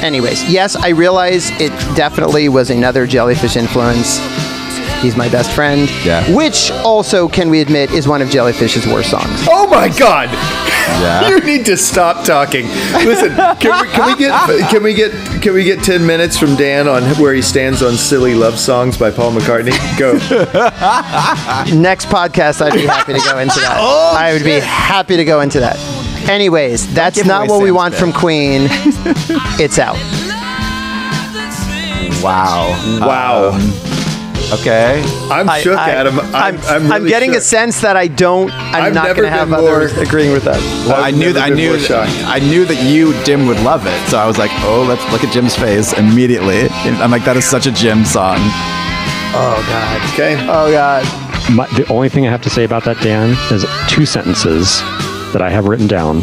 Anyways, 0.02 0.50
yes, 0.50 0.76
I 0.76 0.90
realize 0.90 1.50
it 1.60 1.72
definitely 1.96 2.48
was 2.50 2.70
another 2.70 3.06
Jellyfish 3.06 3.58
influence. 3.58 4.20
He's 5.02 5.16
my 5.16 5.30
best 5.30 5.52
friend. 5.52 5.90
Yeah. 6.04 6.36
Which 6.36 6.72
also, 6.72 7.28
can 7.30 7.50
we 7.50 7.62
admit, 7.62 7.92
is 7.92 8.08
one 8.08 8.22
of 8.22 8.28
Jellyfish's 8.30 8.86
worst 8.86 9.12
songs. 9.12 9.46
Oh 9.48 9.68
my 9.68 9.88
God! 9.90 10.30
Yeah. 10.30 11.30
You 11.40 11.40
need 11.42 11.66
to 11.68 11.78
stop 11.78 12.26
talking. 12.26 12.66
Listen, 13.06 13.34
can 13.60 13.82
we, 13.82 13.92
can 13.94 14.06
we 14.08 14.16
get 14.18 14.70
can 14.70 14.84
we 14.84 14.94
get 14.94 15.12
can 15.42 15.54
we 15.54 15.64
get 15.64 15.84
ten 15.84 16.06
minutes 16.06 16.38
from 16.38 16.56
Dan 16.56 16.88
on 16.88 17.04
where 17.22 17.34
he 17.34 17.42
stands 17.42 17.82
on 17.82 17.94
"Silly 17.94 18.34
Love 18.36 18.60
Songs" 18.60 18.98
by 18.98 19.10
Paul 19.12 19.32
McCartney? 19.32 19.72
Go. 19.98 20.14
Next 21.80 22.08
podcast, 22.08 22.62
I'd 22.62 22.74
be 22.74 22.86
happy 22.86 23.14
to 23.14 23.20
go 23.20 23.38
into 23.40 23.60
that. 23.60 23.78
Oh, 23.80 24.16
I 24.18 24.34
would 24.34 24.44
be 24.44 24.60
happy 24.60 25.16
to 25.18 25.24
go 25.24 25.42
into 25.42 25.60
that. 25.62 25.78
Anyways, 26.28 26.94
that's 26.94 27.24
not 27.26 27.48
what 27.48 27.62
we 27.62 27.72
want 27.72 27.94
bit. 27.94 28.00
from 28.00 28.12
Queen. 28.12 28.68
it's 29.60 29.80
out. 29.80 29.96
Wow. 32.22 32.68
Wow. 33.00 33.52
Um, 33.54 33.89
Okay. 34.52 35.04
I'm 35.30 35.48
I- 35.50 35.62
shook, 35.62 35.78
I- 35.78 35.92
Adam. 35.92 36.20
I'm, 36.20 36.34
I'm, 36.34 36.60
I'm 36.64 36.92
really 36.92 37.10
getting 37.10 37.36
a 37.36 37.42
sense 37.42 37.82
that 37.82 37.96
I 37.96 38.08
don't. 38.08 38.52
I'm 38.52 38.84
I've 38.84 38.94
not 38.94 39.04
never 39.06 39.22
going 39.22 39.32
to 39.32 39.38
have 39.38 39.50
been 39.50 39.60
others 39.60 39.94
more- 39.94 40.04
agreeing 40.04 40.32
with 40.32 40.44
that. 40.46 40.58
Well, 40.88 41.04
I've 41.04 41.16
knew 41.16 41.34
that 41.34 41.52
I 41.52 41.54
knew 41.54 41.78
more. 41.78 41.88
I 42.28 42.40
knew 42.40 42.66
that 42.66 42.84
you, 42.84 43.14
Jim, 43.24 43.46
would 43.48 43.60
love 43.62 43.86
it. 43.86 44.10
So 44.10 44.18
I 44.18 44.26
was 44.26 44.38
like, 44.38 44.52
oh, 44.64 44.84
let's 44.88 45.04
look 45.12 45.24
at 45.24 45.32
Jim's 45.34 45.56
face 45.56 45.94
immediately. 45.94 46.68
I'm 46.70 47.12
like, 47.12 47.26
that 47.26 47.38
is 47.38 47.46
such 47.46 47.68
a 47.68 47.72
Jim 47.72 48.06
song. 48.06 48.38
Oh 49.32 49.64
God. 49.70 50.14
Okay. 50.14 50.36
Oh 50.50 50.72
God. 50.72 51.04
My, 51.52 51.68
the 51.78 51.86
only 51.92 52.10
thing 52.10 52.28
I 52.28 52.32
have 52.32 52.42
to 52.44 52.50
say 52.50 52.64
about 52.64 52.84
that, 52.86 52.98
Dan, 53.02 53.32
is 53.52 53.66
two 53.88 54.06
sentences 54.06 54.80
that 55.34 55.42
I 55.42 55.50
have 55.50 55.66
written 55.68 55.88
down. 55.88 56.22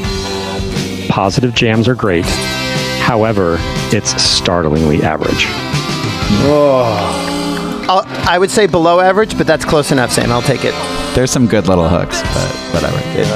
Positive 1.09 1.55
jams 1.55 1.89
are 1.89 1.95
great. 1.95 2.25
However, 3.01 3.57
it's 3.93 4.21
startlingly 4.21 5.03
average. 5.03 5.47
Oh. 6.49 7.26
I'll, 7.89 8.03
I 8.29 8.39
would 8.39 8.51
say 8.51 8.67
below 8.67 9.01
average, 9.01 9.37
but 9.39 9.47
that's 9.47 9.65
close 9.65 9.93
enough, 9.93 10.11
Sam. 10.11 10.33
I'll 10.33 10.43
take 10.43 10.65
it. 10.65 10.75
there's 11.15 11.31
some 11.31 11.47
good 11.47 11.69
little 11.69 11.89
hooks, 11.89 12.21
but 12.23 12.51
whatever. 12.75 12.99
It- 13.19 13.27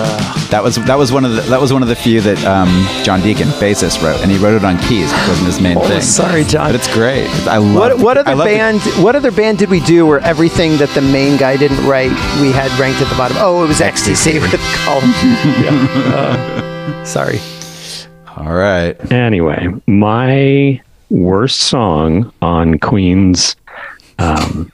that 0.51 0.65
was 0.65 0.75
that 0.87 0.99
was 0.99 1.13
one 1.13 1.25
of 1.25 1.33
the 1.37 1.43
that 1.43 1.61
was 1.61 1.73
one 1.73 1.81
of 1.83 1.89
the 1.89 1.95
few 1.95 2.21
that 2.23 2.45
um, 2.45 2.69
John 3.05 3.21
Deacon, 3.21 3.47
bassist, 3.61 4.03
wrote, 4.03 4.21
and 4.21 4.29
he 4.33 4.37
wrote 4.39 4.57
it 4.57 4.65
on 4.65 4.77
keys. 4.81 5.13
It 5.13 5.29
wasn't 5.29 5.47
his 5.47 5.61
main 5.61 5.79
Oh, 5.79 5.87
thing. 5.87 6.01
sorry, 6.01 6.43
John. 6.43 6.67
But 6.67 6.75
it's 6.75 6.93
great. 6.93 7.29
I 7.47 7.59
love. 7.59 7.77
What, 7.77 7.99
what 8.01 8.19
I 8.19 8.21
other 8.23 8.35
love 8.35 8.49
the- 8.49 8.55
band? 8.57 8.81
what 9.05 9.15
other 9.15 9.31
band 9.31 9.59
did 9.59 9.71
we 9.71 9.79
do 9.79 10.05
where 10.07 10.19
everything 10.21 10.77
that 10.79 10.89
the 10.91 11.03
main 11.03 11.37
guy 11.39 11.57
didn't 11.57 11.87
write, 11.87 12.11
we 12.41 12.51
had 12.51 12.73
ranked 12.81 13.01
at 13.01 13.09
the 13.09 13.15
bottom? 13.17 13.37
Oh, 13.39 13.63
it 13.65 13.69
was 13.69 13.79
XTC 13.79 14.41
with 14.41 14.51
Colin. 14.85 15.09
yeah. 15.63 16.15
Uh, 16.17 17.05
sorry. 17.05 17.39
All 18.37 18.53
right. 18.53 18.97
Anyway, 19.13 19.69
my 19.87 20.81
worst 21.11 21.61
song 21.61 22.33
on 22.43 22.79
Queen's 22.81 23.55
um, 24.20 24.70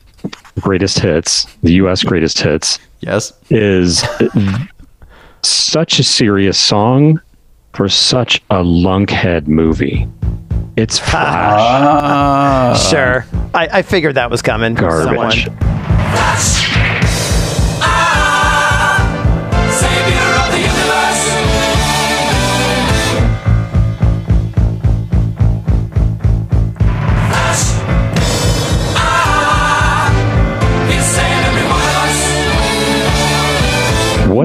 greatest 0.60 0.98
hits, 0.98 1.46
the 1.62 1.74
U.S. 1.74 2.02
greatest 2.02 2.38
hits, 2.40 2.78
Yes. 3.00 3.32
is 3.50 4.04
such 5.42 5.98
a 5.98 6.02
serious 6.02 6.58
song 6.58 7.20
for 7.72 7.88
such 7.88 8.42
a 8.50 8.56
lunkhead 8.64 9.46
movie. 9.46 10.08
It's 10.76 10.98
Flash 10.98 11.14
Ah. 11.14 12.88
Sure. 12.90 13.24
I, 13.54 13.68
I 13.78 13.82
figured 13.82 14.16
that 14.16 14.30
was 14.30 14.42
coming. 14.42 14.76
from 14.76 14.84
garbage. 14.88 15.48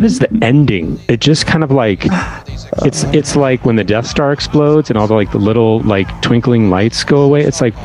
What 0.01 0.07
is 0.07 0.17
the 0.17 0.35
ending? 0.41 0.99
It 1.09 1.21
just 1.21 1.45
kind 1.45 1.63
of 1.63 1.69
like 1.69 2.05
it's 2.83 3.03
it's 3.13 3.35
like 3.35 3.65
when 3.65 3.75
the 3.75 3.83
Death 3.83 4.07
Star 4.07 4.33
explodes 4.33 4.89
and 4.89 4.97
all 4.97 5.05
the 5.05 5.13
like 5.13 5.31
the 5.31 5.37
little 5.37 5.79
like 5.81 6.07
twinkling 6.23 6.71
lights 6.71 7.03
go 7.03 7.21
away. 7.21 7.43
It's 7.43 7.61
like 7.61 7.75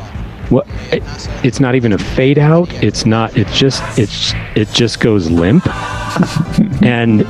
what? 0.49 0.65
It, 0.91 1.03
it's 1.45 1.59
not 1.59 1.75
even 1.75 1.93
a 1.93 1.99
fade 1.99 2.39
out. 2.39 2.73
It's 2.83 3.05
not. 3.05 3.37
It 3.37 3.45
just 3.49 3.83
it's 3.99 4.33
it 4.55 4.67
just 4.69 4.99
goes 4.99 5.29
limp. 5.29 5.67
and 6.81 7.23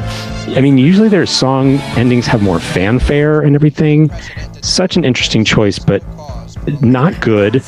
I 0.56 0.62
mean, 0.62 0.78
usually 0.78 1.10
their 1.10 1.26
song 1.26 1.80
endings 1.97 2.26
have 2.28 2.41
more 2.41 2.62
fanfare 2.62 3.41
and 3.41 3.56
everything. 3.56 4.10
Such 4.62 4.95
an 4.95 5.04
interesting 5.04 5.43
choice, 5.43 5.80
but 5.80 6.02
not 6.82 7.19
good. 7.19 7.62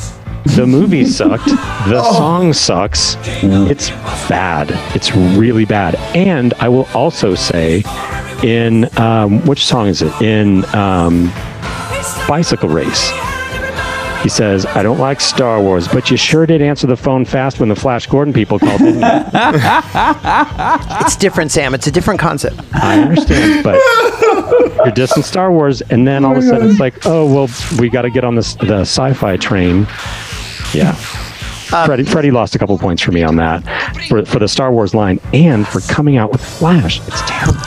The 0.45 0.65
movie 0.65 1.05
sucked. 1.05 1.45
The 1.45 2.01
song 2.13 2.53
sucks. 2.53 3.15
It's 3.43 3.89
bad. 4.29 4.71
It's 4.95 5.15
really 5.15 5.65
bad. 5.65 5.95
And 6.15 6.53
I 6.55 6.69
will 6.69 6.87
also 6.93 7.35
say, 7.35 7.83
in 8.43 8.89
um, 8.97 9.45
which 9.45 9.65
song 9.65 9.87
is 9.87 10.01
it? 10.01 10.21
In 10.21 10.63
um, 10.75 11.31
Bicycle 12.27 12.69
Race. 12.69 13.11
He 14.23 14.27
says, 14.27 14.65
I 14.65 14.83
don't 14.83 14.99
like 14.99 15.21
Star 15.21 15.61
Wars, 15.61 15.87
but 15.87 16.11
you 16.11 16.17
sure 16.17 16.45
did 16.45 16.61
answer 16.61 16.87
the 16.87 16.97
phone 16.97 17.23
fast 17.23 17.61
when 17.61 17.69
the 17.69 17.75
Flash 17.75 18.05
Gordon 18.05 18.33
people 18.33 18.59
called, 18.59 18.79
didn't 18.79 18.99
you? 18.99 19.01
It's 21.01 21.15
different, 21.15 21.51
Sam. 21.51 21.73
It's 21.73 21.87
a 21.87 21.91
different 21.91 22.19
concept. 22.19 22.59
I 22.73 22.99
understand, 23.01 23.63
but 23.63 23.75
you're 23.75 24.93
dissing 24.93 25.23
Star 25.23 25.51
Wars, 25.53 25.81
and 25.83 26.05
then 26.05 26.25
all 26.25 26.33
of 26.33 26.37
a 26.37 26.41
sudden 26.41 26.69
it's 26.69 26.79
like, 26.81 27.05
oh 27.05 27.25
well, 27.33 27.49
we 27.79 27.89
got 27.89 28.01
to 28.01 28.09
get 28.09 28.25
on 28.25 28.35
this 28.35 28.55
the 28.55 28.81
sci-fi 28.81 29.37
train. 29.37 29.87
Yeah, 30.73 30.93
Freddie, 31.85 32.03
Freddie 32.03 32.31
lost 32.31 32.55
a 32.55 32.59
couple 32.59 32.77
points 32.77 33.01
for 33.01 33.11
me 33.11 33.23
on 33.23 33.35
that 33.37 33.61
for 34.07 34.25
for 34.25 34.39
the 34.39 34.47
Star 34.47 34.71
Wars 34.71 34.93
line 34.93 35.19
and 35.33 35.67
for 35.67 35.81
coming 35.81 36.17
out 36.17 36.31
with 36.31 36.43
Flash. 36.43 36.99
It's 37.07 37.21
terrible. 37.27 37.59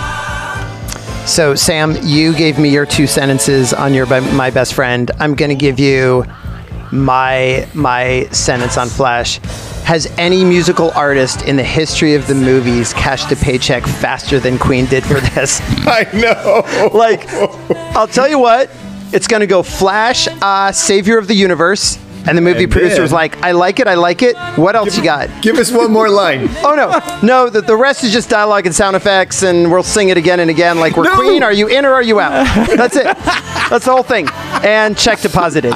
So, 1.26 1.54
Sam, 1.54 1.96
you 2.02 2.34
gave 2.34 2.58
me 2.58 2.68
your 2.68 2.84
two 2.84 3.06
sentences 3.06 3.72
on 3.72 3.94
your 3.94 4.06
my 4.06 4.50
best 4.50 4.74
friend. 4.74 5.10
I'm 5.20 5.34
going 5.36 5.50
to 5.50 5.54
give 5.54 5.78
you 5.78 6.24
my 6.90 7.66
my 7.74 8.28
sentence 8.32 8.76
on 8.76 8.88
Flash. 8.88 9.38
Has 9.84 10.12
any 10.18 10.44
musical 10.44 10.90
artist 10.92 11.42
in 11.42 11.56
the 11.56 11.64
history 11.64 12.14
of 12.14 12.26
the 12.26 12.34
movies 12.34 12.92
cashed 12.92 13.30
a 13.32 13.36
paycheck 13.36 13.84
faster 13.84 14.38
than 14.40 14.58
Queen 14.58 14.86
did 14.86 15.04
for 15.04 15.20
this? 15.20 15.60
I 15.86 16.08
know. 16.12 16.90
like, 16.96 17.28
I'll 17.96 18.06
tell 18.06 18.28
you 18.28 18.38
what, 18.38 18.70
it's 19.12 19.26
going 19.26 19.40
to 19.40 19.46
go 19.46 19.62
Flash, 19.62 20.28
uh, 20.40 20.70
Savior 20.72 21.18
of 21.18 21.28
the 21.28 21.34
Universe. 21.34 21.98
And 22.26 22.38
the 22.38 22.42
movie 22.42 22.64
And 22.64 22.72
producer 22.72 22.94
then- 22.96 23.02
was 23.02 23.12
like, 23.12 23.42
I 23.42 23.50
like 23.52 23.80
it, 23.80 23.86
I 23.88 23.94
like 23.94 24.22
it. 24.22 24.36
What 24.56 24.76
else 24.76 24.96
you 24.96 25.02
got? 25.02 25.28
Give 25.42 25.56
us 25.58 25.72
one 25.72 25.90
more 25.92 26.08
line. 26.08 26.48
Oh 26.64 26.74
no, 26.76 27.26
no. 27.26 27.50
The, 27.50 27.60
the 27.60 27.76
rest 27.76 28.04
is 28.04 28.12
just 28.12 28.30
dialogue 28.30 28.66
and 28.66 28.74
sound 28.74 28.94
effects, 28.96 29.42
and 29.42 29.70
we'll 29.70 29.82
sing 29.82 30.08
it 30.10 30.16
again 30.16 30.38
and 30.40 30.48
again. 30.50 30.78
Like 30.78 30.96
we're 30.96 31.04
No! 31.04 31.14
Queen. 31.16 31.42
Are 31.42 31.52
you 31.52 31.66
in 31.68 31.84
or 31.84 31.92
are 31.92 32.02
you 32.02 32.20
out? 32.20 32.44
That's 32.76 32.96
it. 32.96 33.04
That's 33.04 33.84
the 33.84 33.92
whole 33.92 34.02
thing. 34.04 34.28
And 34.64 34.96
check 34.96 35.20
deposited. 35.20 35.72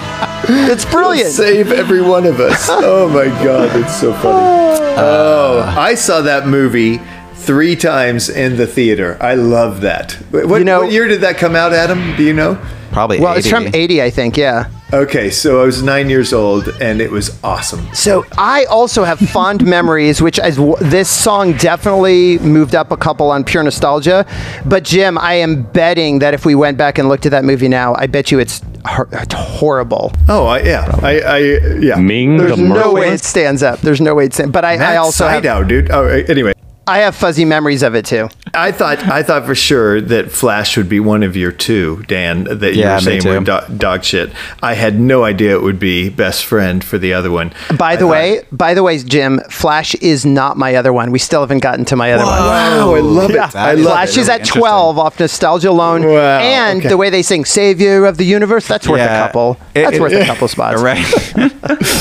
It's 0.49 0.85
brilliant. 0.85 1.31
Save 1.31 1.73
every 1.73 2.03
one 2.03 2.25
of 2.25 2.39
us. 2.41 2.69
Oh 2.71 3.09
my 3.09 3.27
god, 3.45 3.75
it's 3.81 3.97
so 4.01 4.13
funny. 4.15 4.85
Oh, 4.99 5.61
I 5.77 5.95
saw 5.95 6.23
that 6.23 6.47
movie 6.47 7.01
three 7.35 7.77
times 7.77 8.31
in 8.31 8.57
the 8.57 8.67
theater. 8.67 9.19
I 9.21 9.35
love 9.35 9.83
that. 9.83 10.13
What, 10.31 10.59
You 10.59 10.65
know- 10.65 10.83
what 10.83 10.93
year 10.93 11.07
did 11.07 11.21
that 11.21 11.37
come 11.37 11.55
out, 11.55 11.73
Adam? 11.75 12.17
Do 12.17 12.23
you 12.23 12.33
know? 12.33 12.55
Probably. 12.93 13.21
Well, 13.21 13.37
it's 13.37 13.49
from 13.51 13.67
'80, 13.75 14.01
I 14.03 14.09
think. 14.11 14.37
Yeah. 14.39 14.71
Okay, 14.93 15.31
so 15.31 15.61
I 15.61 15.65
was 15.65 15.83
nine 15.83 16.09
years 16.09 16.33
old, 16.33 16.69
and 16.81 17.01
it 17.01 17.11
was 17.11 17.43
awesome. 17.43 17.93
So 17.93 18.25
I 18.39 18.67
also 18.67 19.03
have 19.03 19.19
fond 19.31 19.67
memories, 19.67 20.23
which 20.23 20.39
is 20.39 20.59
this 20.81 21.11
song 21.11 21.55
definitely 21.57 22.39
moved 22.39 22.77
up 22.77 22.93
a 22.93 22.97
couple 22.97 23.29
on 23.33 23.43
pure 23.43 23.65
nostalgia. 23.65 24.25
But 24.65 24.85
Jim, 24.85 25.19
I 25.19 25.35
am 25.35 25.65
betting 25.65 26.21
that 26.21 26.35
if 26.35 26.47
we 26.47 26.55
went 26.55 26.79
back 26.79 26.99
and 26.99 27.09
looked 27.09 27.27
at 27.27 27.33
that 27.33 27.45
movie 27.45 27.67
now, 27.67 27.97
I 27.97 28.07
bet 28.07 28.31
you 28.31 28.39
it's, 28.39 28.63
it's 29.11 29.35
horrible. 29.35 30.13
Oh, 30.29 30.47
I, 30.47 30.61
yeah, 30.61 30.99
I, 31.03 31.21
I, 31.21 31.39
yeah. 31.81 31.97
Ming 31.97 32.37
There's 32.37 32.57
the 32.57 32.63
no 32.63 32.93
way 32.93 33.09
it 33.09 33.25
stands 33.25 33.65
up. 33.65 33.81
There's 33.81 34.01
no 34.01 34.15
way 34.15 34.27
it 34.27 34.35
stands. 34.35 34.53
But 34.53 34.65
I, 34.65 34.75
I 34.75 34.79
Matt 34.79 34.97
also 34.99 35.27
have, 35.27 35.43
Sydow, 35.43 35.65
dude. 35.65 35.91
Oh, 35.91 36.07
anyway, 36.07 36.53
I 36.89 36.99
have 36.99 37.17
fuzzy 37.17 37.45
memories 37.45 37.83
of 37.83 37.95
it 37.97 38.05
too. 38.05 38.29
I 38.55 38.71
thought 38.71 38.99
I 39.09 39.23
thought 39.25 39.45
for 39.45 39.57
sure 39.57 40.01
that 40.01 40.31
Flash 40.31 40.77
would 40.77 40.89
be 40.89 41.01
one 41.01 41.25
of 41.25 41.37
your 41.37 41.51
two, 41.51 42.05
Dan. 42.07 42.45
That 42.45 42.75
you 42.75 42.83
Yeah, 42.83 42.95
were 42.95 43.01
saying 43.01 43.25
were 43.25 43.39
too. 43.41 43.45
do- 43.69 43.77
dog 43.77 44.05
shit. 44.05 44.31
I 44.63 44.75
had 44.75 44.99
no 45.01 45.25
idea 45.25 45.57
it 45.57 45.63
would 45.63 45.81
be 45.81 46.09
best 46.11 46.45
friend 46.45 46.83
for 46.85 46.97
the 46.97 47.13
other 47.13 47.31
one. 47.31 47.53
By 47.77 47.93
I 47.93 47.97
the 47.97 48.01
thought- 48.03 48.11
way, 48.11 48.41
by 48.53 48.75
the 48.75 48.83
way, 48.85 48.99
Jim, 48.99 49.41
Flash 49.51 49.95
is 49.97 50.25
not 50.25 50.57
my 50.57 50.77
other 50.77 50.93
one. 50.93 51.11
We 51.11 51.19
still 51.19 51.41
haven't 51.41 51.59
gotten 51.59 51.85
to 51.87 51.97
my 51.97 52.13
other 52.13 52.25
one. 52.25 52.33
wow, 52.39 52.95
I 52.95 53.01
love 53.01 53.31
Yeah. 53.33 53.49
it. 53.49 53.57
I 53.57 53.73
love 53.75 53.93
Flash 53.93 54.11
it. 54.11 54.19
is 54.19 54.29
at 54.29 54.45
12 54.45 54.97
off 54.99 55.19
nostalgia 55.19 55.71
alone. 55.71 56.05
Wow, 56.07 56.39
and 56.39 56.79
okay. 56.81 56.89
the 56.89 56.97
way 56.97 57.11
they 57.11 57.23
sing 57.23 57.45
Savior 57.45 58.05
of 58.07 58.17
the 58.17 58.25
Universe, 58.25 58.67
that's 58.69 58.87
worth 58.87 59.01
a 59.01 59.07
couple. 59.09 59.59
It- 59.75 59.83
That's 59.83 59.97
it- 59.97 60.01
worth 60.01 60.13
a 60.13 60.25
couple 60.25 60.47
spots. 60.49 60.81
Right. 60.87 61.05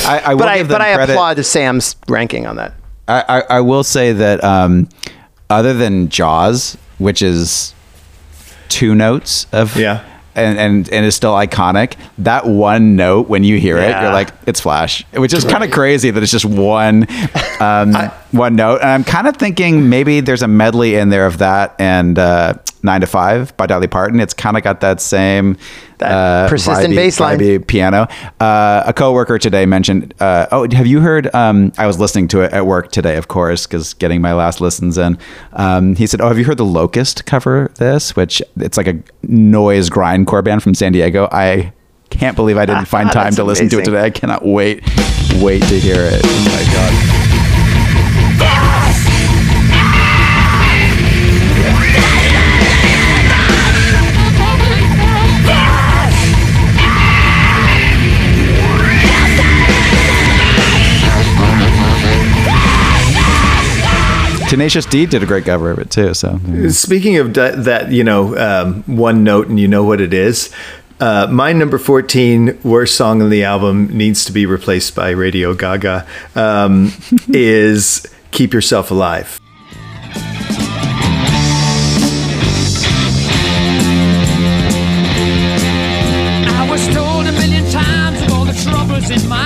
I, 0.05 0.21
I 0.25 0.33
will 0.35 0.39
But 0.39 0.47
I 0.49 0.57
give 0.59 0.67
but 0.67 0.81
I 0.81 0.93
credit. 0.93 1.13
applaud 1.13 1.43
Sam's 1.43 1.95
ranking 2.07 2.45
on 2.45 2.57
that. 2.57 2.73
I, 3.07 3.23
I, 3.27 3.39
I 3.57 3.61
will 3.61 3.83
say 3.83 4.13
that 4.13 4.43
um, 4.43 4.89
other 5.49 5.73
than 5.73 6.09
Jaws, 6.09 6.77
which 6.97 7.21
is 7.21 7.73
two 8.69 8.95
notes 8.95 9.45
of 9.51 9.75
Yeah. 9.77 10.03
and, 10.35 10.57
and 10.57 10.89
and 10.89 11.05
is 11.05 11.15
still 11.15 11.33
iconic. 11.33 11.93
That 12.17 12.45
one 12.47 12.95
note 12.95 13.29
when 13.29 13.43
you 13.43 13.57
hear 13.59 13.77
it, 13.77 13.89
you're 14.01 14.11
like, 14.11 14.29
it's 14.47 14.59
Flash, 14.59 15.03
which 15.13 15.33
is 15.33 15.45
kind 15.45 15.63
of 15.63 15.71
crazy 15.71 16.09
that 16.11 16.21
it's 16.23 16.31
just 16.31 16.45
one 16.45 17.03
um, 17.59 17.93
one 18.35 18.55
note. 18.55 18.81
And 18.81 18.89
I'm 18.89 19.03
kind 19.03 19.27
of 19.27 19.37
thinking 19.37 19.89
maybe 19.89 20.19
there's 20.19 20.41
a 20.41 20.47
medley 20.47 20.95
in 20.95 21.09
there 21.09 21.25
of 21.25 21.37
that 21.39 21.75
and 21.79 22.17
uh, 22.19 22.53
Nine 22.83 23.01
to 23.01 23.07
Five 23.07 23.55
by 23.57 23.65
Dolly 23.65 23.87
Parton. 23.87 24.19
It's 24.19 24.33
kind 24.33 24.57
of 24.57 24.63
got 24.63 24.81
that 24.81 25.01
same 25.01 25.57
That 25.97 26.11
uh, 26.11 26.49
persistent 26.49 26.93
vibey- 26.93 26.95
bass 26.95 27.19
line. 27.19 27.39
vibey 27.39 27.65
piano. 27.67 28.07
Uh, 28.39 28.83
a 28.85 28.93
coworker 28.93 29.39
today 29.39 29.65
mentioned, 29.65 30.13
uh, 30.19 30.45
"Oh, 30.51 30.67
have 30.71 30.85
you 30.85 30.99
heard?" 30.99 31.33
Um, 31.33 31.71
I 31.79 31.87
was 31.87 31.99
listening 31.99 32.27
to 32.29 32.41
it 32.41 32.53
at 32.53 32.65
work 32.67 32.91
today, 32.91 33.17
of 33.17 33.27
course, 33.27 33.65
because 33.65 33.93
getting 33.95 34.21
my 34.21 34.33
last 34.33 34.61
listens 34.61 34.97
in. 34.99 35.17
Um, 35.53 35.95
he 35.95 36.05
said, 36.05 36.21
"Oh, 36.21 36.27
have 36.27 36.37
you 36.37 36.45
heard 36.45 36.57
the 36.57 36.65
Locust 36.65 37.25
cover 37.25 37.71
this? 37.79 38.15
Which 38.15 38.41
it's 38.57 38.77
like 38.77 38.87
a 38.87 38.99
noise 39.23 39.89
grindcore 39.89 40.43
band 40.43 40.61
from 40.61 40.75
San 40.75 40.91
Diego. 40.91 41.27
I 41.31 41.73
can't 42.11 42.35
believe 42.35 42.57
I 42.57 42.67
didn't 42.67 42.85
find 42.95 43.11
time 43.11 43.33
to 43.33 43.43
listen 43.43 43.67
to 43.69 43.79
it 43.79 43.85
today. 43.85 44.03
I 44.03 44.09
cannot 44.11 44.45
wait, 44.45 44.83
wait 45.41 45.63
to 45.63 45.79
hear 45.79 45.95
it. 46.01 46.21
Oh 46.23 46.45
my 46.45 46.73
god." 46.73 47.24
Tenacious 64.55 64.85
D 64.85 65.05
did 65.05 65.21
a 65.21 65.25
great 65.25 65.43
cover 65.43 65.69
of 65.69 65.79
it 65.79 65.91
too. 65.91 66.13
So, 66.13 66.39
yeah. 66.47 66.69
speaking 66.69 67.17
of 67.17 67.33
that, 67.33 67.91
you 67.91 68.05
know, 68.05 68.37
um, 68.37 68.83
one 68.83 69.25
note 69.25 69.49
and 69.49 69.59
you 69.59 69.67
know 69.67 69.83
what 69.83 69.99
it 69.99 70.13
is. 70.13 70.49
Uh, 70.97 71.27
my 71.29 71.51
number 71.51 71.77
14 71.77 72.59
worst 72.63 72.95
song 72.95 73.21
on 73.21 73.29
the 73.29 73.43
album 73.43 73.87
needs 73.97 74.23
to 74.23 74.31
be 74.31 74.45
replaced 74.45 74.95
by 74.95 75.09
Radio 75.09 75.53
Gaga 75.55 76.07
um, 76.35 76.93
is 77.27 78.07
Keep 78.31 78.53
Yourself 78.53 78.91
Alive. 78.91 79.41
in 89.11 89.29
my 89.29 89.44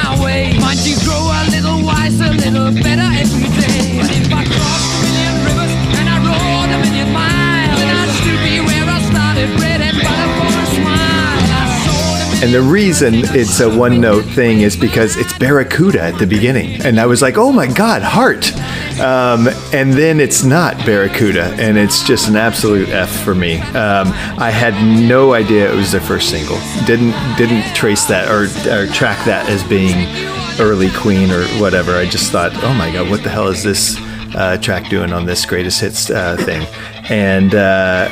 And 12.41 12.53
the 12.53 12.61
reason 12.61 13.15
it's 13.15 13.59
a 13.59 13.69
one 13.69 13.99
note 13.99 14.23
thing 14.23 14.61
is 14.61 14.77
because 14.77 15.17
it's 15.17 15.37
Barracuda 15.37 16.01
at 16.01 16.19
the 16.19 16.25
beginning. 16.25 16.81
And 16.83 16.97
I 16.97 17.05
was 17.05 17.21
like, 17.21 17.37
oh 17.37 17.51
my 17.51 17.67
God, 17.67 18.01
heart. 18.01 18.55
Um, 18.97 19.49
and 19.73 19.91
then 19.91 20.21
it's 20.21 20.45
not 20.45 20.77
Barracuda. 20.85 21.53
And 21.59 21.77
it's 21.77 22.01
just 22.01 22.29
an 22.29 22.37
absolute 22.37 22.87
F 22.89 23.09
for 23.25 23.35
me. 23.35 23.57
Um, 23.59 24.07
I 24.39 24.51
had 24.51 24.73
no 25.05 25.33
idea 25.33 25.69
it 25.69 25.75
was 25.75 25.91
their 25.91 25.99
first 25.99 26.29
single. 26.29 26.57
Didn't 26.85 27.11
didn't 27.35 27.75
trace 27.75 28.05
that 28.05 28.29
or, 28.29 28.43
or 28.71 28.87
track 28.93 29.25
that 29.25 29.49
as 29.49 29.61
being 29.65 30.07
early 30.61 30.91
Queen 30.91 31.31
or 31.31 31.43
whatever. 31.59 31.97
I 31.97 32.05
just 32.05 32.31
thought, 32.31 32.53
oh 32.63 32.73
my 32.73 32.89
God, 32.89 33.09
what 33.09 33.21
the 33.21 33.29
hell 33.29 33.49
is 33.49 33.63
this 33.63 33.97
uh, 34.33 34.57
track 34.61 34.89
doing 34.89 35.11
on 35.11 35.25
this 35.25 35.45
greatest 35.45 35.81
hits 35.81 36.09
uh, 36.09 36.37
thing? 36.37 36.65
And 37.09 37.53
uh, 37.53 38.07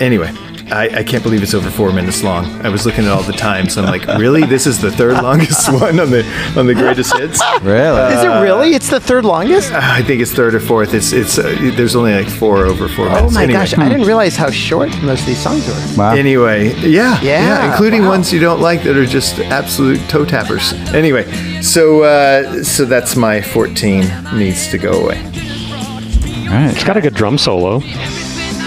anyway, 0.00 0.34
I, 0.72 0.98
I 1.00 1.02
can't 1.04 1.22
believe 1.22 1.42
it's 1.42 1.54
over 1.54 1.70
four 1.70 1.92
minutes 1.92 2.22
long. 2.22 2.44
I 2.64 2.68
was 2.68 2.86
looking 2.86 3.04
at 3.04 3.10
all 3.10 3.22
the 3.22 3.32
times. 3.32 3.74
So 3.74 3.82
I'm 3.82 3.88
like, 3.90 4.06
really? 4.18 4.44
This 4.44 4.66
is 4.66 4.80
the 4.80 4.90
third 4.90 5.14
longest 5.22 5.70
one 5.72 5.98
on 6.00 6.10
the 6.10 6.24
on 6.56 6.66
the 6.66 6.74
greatest 6.74 7.16
hits. 7.16 7.40
Really? 7.62 8.14
Is 8.14 8.22
it 8.22 8.28
really? 8.42 8.74
It's 8.74 8.88
the 8.90 9.00
third 9.00 9.24
longest? 9.24 9.72
I 9.72 10.02
think 10.02 10.20
it's 10.22 10.32
third 10.32 10.54
or 10.54 10.60
fourth. 10.60 10.94
It's 10.94 11.12
it's 11.12 11.38
uh, 11.38 11.54
there's 11.76 11.96
only 11.96 12.14
like 12.14 12.28
four 12.28 12.66
over 12.66 12.88
four 12.88 13.06
Oh 13.08 13.14
minutes. 13.14 13.32
Oh 13.32 13.34
my 13.34 13.42
Anyway. 13.44 13.58
gosh, 13.60 13.76
I 13.78 13.88
didn't 13.88 14.06
realize 14.06 14.36
how 14.36 14.50
short 14.50 14.88
most 15.02 15.20
of 15.20 15.26
these 15.26 15.42
songs 15.42 15.66
were. 15.66 15.96
wow. 16.02 16.14
Anyway, 16.14 16.72
yeah, 16.80 17.20
Yeah, 17.20 17.70
including 17.70 18.02
wow. 18.02 18.10
ones 18.10 18.32
you 18.32 18.40
don't 18.40 18.60
like 18.60 18.82
that 18.84 18.96
are 18.96 19.06
just 19.06 19.38
absolute 19.40 20.00
toe 20.08 20.24
tappers. 20.24 20.72
Anyway, 20.94 21.24
so 21.62 22.02
uh, 22.02 22.62
so 22.62 22.84
that's 22.84 23.16
my 23.16 23.40
14 23.42 24.04
needs 24.34 24.68
to 24.68 24.78
go 24.78 24.92
away. 24.92 25.18
All 25.18 26.56
right. 26.56 26.70
It's 26.74 26.84
got 26.84 26.96
a 26.96 27.00
good 27.00 27.14
drum 27.14 27.38
solo 27.38 27.78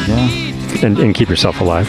Yeah. 0.07 0.51
And, 0.81 0.97
and 0.97 1.13
keep 1.13 1.29
yourself 1.29 1.59
alive. 1.61 1.87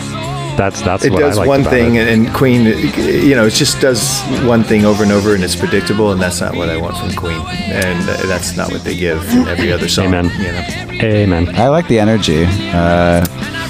That's 0.57 0.83
that's 0.83 1.05
It 1.05 1.13
what 1.13 1.21
does 1.21 1.37
I 1.37 1.41
liked 1.41 1.49
one 1.49 1.61
about 1.63 1.71
thing, 1.71 1.97
It. 1.97 2.07
and 2.07 2.33
Queen, 2.33 2.65
you 2.65 3.35
know, 3.35 3.45
it 3.47 3.55
just 3.55 3.81
does 3.81 4.21
one 4.45 4.63
thing 4.63 4.85
over 4.85 5.03
and 5.03 5.11
over, 5.11 5.35
and 5.35 5.43
it's 5.43 5.57
predictable, 5.57 6.13
and 6.13 6.21
that's 6.23 6.41
not 6.41 6.55
what 6.55 6.69
I 6.69 6.77
want 6.77 6.97
from 6.97 7.13
Queen, 7.15 7.41
and 7.41 8.09
uh, 8.09 8.27
that's 8.27 8.57
not 8.57 8.71
what 8.71 8.85
they 8.85 8.95
give 8.97 9.29
in 9.31 9.49
every 9.49 9.73
other 9.73 9.89
song. 9.89 10.07
Amen. 10.15 10.27
You 10.39 10.53
know. 10.53 11.03
Amen. 11.03 11.57
I 11.57 11.69
like 11.69 11.89
the 11.89 11.99
energy, 11.99 12.45
uh, 12.47 13.25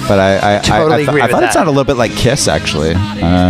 but 0.07 0.19
I 0.19 0.57
I, 0.57 0.59
Totally 0.59 0.91
I, 0.91 0.93
I, 0.93 0.97
th- 0.97 1.07
agree 1.09 1.21
I 1.21 1.27
thought 1.27 1.41
that. 1.41 1.49
it 1.49 1.53
sounded 1.53 1.69
a 1.69 1.73
little 1.73 1.83
bit 1.85 1.97
like 1.97 2.11
Kiss 2.15 2.47
actually, 2.47 2.91
uh, 2.93 2.97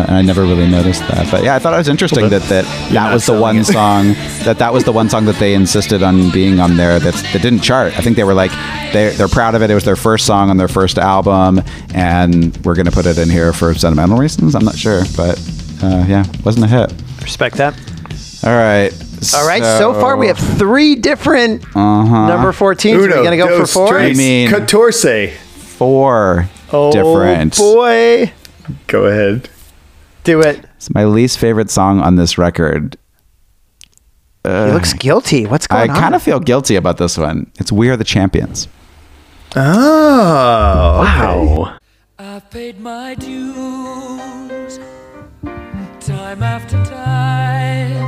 and 0.07 0.11
I 0.11 0.21
never 0.21 0.41
really 0.43 0.67
noticed 0.67 1.01
that. 1.01 1.29
But 1.31 1.43
yeah, 1.43 1.55
I 1.55 1.59
thought 1.59 1.73
it 1.73 1.77
was 1.77 1.87
interesting 1.89 2.29
that 2.29 2.41
that, 2.43 2.65
that 2.93 3.13
was 3.13 3.25
the 3.25 3.39
one 3.39 3.57
it. 3.57 3.65
song 3.65 4.13
that 4.43 4.57
that 4.59 4.73
was 4.73 4.83
the 4.83 4.91
one 4.91 5.09
song 5.09 5.25
that 5.25 5.35
they 5.35 5.53
insisted 5.53 6.03
on 6.03 6.31
being 6.31 6.59
on 6.59 6.77
there 6.77 6.99
that 6.99 7.13
that 7.13 7.41
didn't 7.41 7.61
chart. 7.61 7.97
I 7.97 8.01
think 8.01 8.15
they 8.15 8.23
were 8.23 8.33
like 8.33 8.51
they 8.93 9.09
they're 9.15 9.27
proud 9.27 9.55
of 9.55 9.61
it. 9.61 9.69
It 9.69 9.75
was 9.75 9.83
their 9.85 9.95
first 9.95 10.25
song 10.25 10.49
on 10.49 10.57
their 10.57 10.67
first 10.67 10.97
album, 10.97 11.61
and 11.93 12.55
we're 12.65 12.75
gonna 12.75 12.91
put 12.91 13.05
it 13.05 13.17
in 13.17 13.29
here 13.29 13.53
for 13.53 13.73
sentimental 13.73 14.17
reasons. 14.17 14.55
I'm 14.55 14.65
not 14.65 14.75
sure, 14.77 15.03
but 15.17 15.37
uh, 15.83 16.05
yeah, 16.07 16.25
wasn't 16.43 16.65
a 16.65 16.67
hit. 16.67 16.93
Respect 17.21 17.57
that. 17.57 17.73
All 18.43 18.51
right. 18.51 18.93
All 19.33 19.47
right, 19.47 19.63
so, 19.63 19.93
far 19.93 20.17
we 20.17 20.27
have 20.27 20.37
three 20.37 20.93
different 20.95 21.63
Uh-huh. 21.75 22.27
number 22.27 22.51
14s. 22.51 22.93
Are 22.93 22.97
we 22.99 23.03
Uno, 23.05 23.15
going 23.23 23.31
to 23.31 23.37
go 23.37 23.59
for 23.61 23.65
four? 23.65 23.87
tres, 23.87 24.15
I 24.15 24.21
mean- 24.21 24.49
catorce. 24.49 25.33
Four 25.77 26.47
Oh, 26.71 26.91
different. 26.91 27.57
boy. 27.57 28.31
Go 28.87 29.05
ahead. 29.05 29.49
Do 30.23 30.41
it. 30.41 30.65
It's 30.75 30.93
my 30.93 31.05
least 31.05 31.37
favorite 31.37 31.69
song 31.69 31.99
on 31.99 32.15
this 32.15 32.37
record. 32.37 32.97
he 34.43 34.49
looks 34.51 34.93
guilty. 34.93 35.45
What's 35.45 35.67
I 35.69 35.75
going 35.87 35.89
on? 35.91 35.95
I 35.97 35.99
kind 35.99 36.15
of 36.15 36.21
feel 36.23 36.39
guilty 36.39 36.75
about 36.75 36.97
this 36.97 37.17
one. 37.17 37.51
It's 37.59 37.71
We 37.71 37.89
Are 37.89 37.97
the 37.97 38.03
Champions. 38.03 38.67
Oh, 39.55 39.61
Wow. 41.01 41.77
I've 42.17 42.49
paid 42.49 42.79
my 42.79 43.15
dues 43.15 44.79
time 45.99 46.43
after 46.43 46.83
time. 46.85 48.05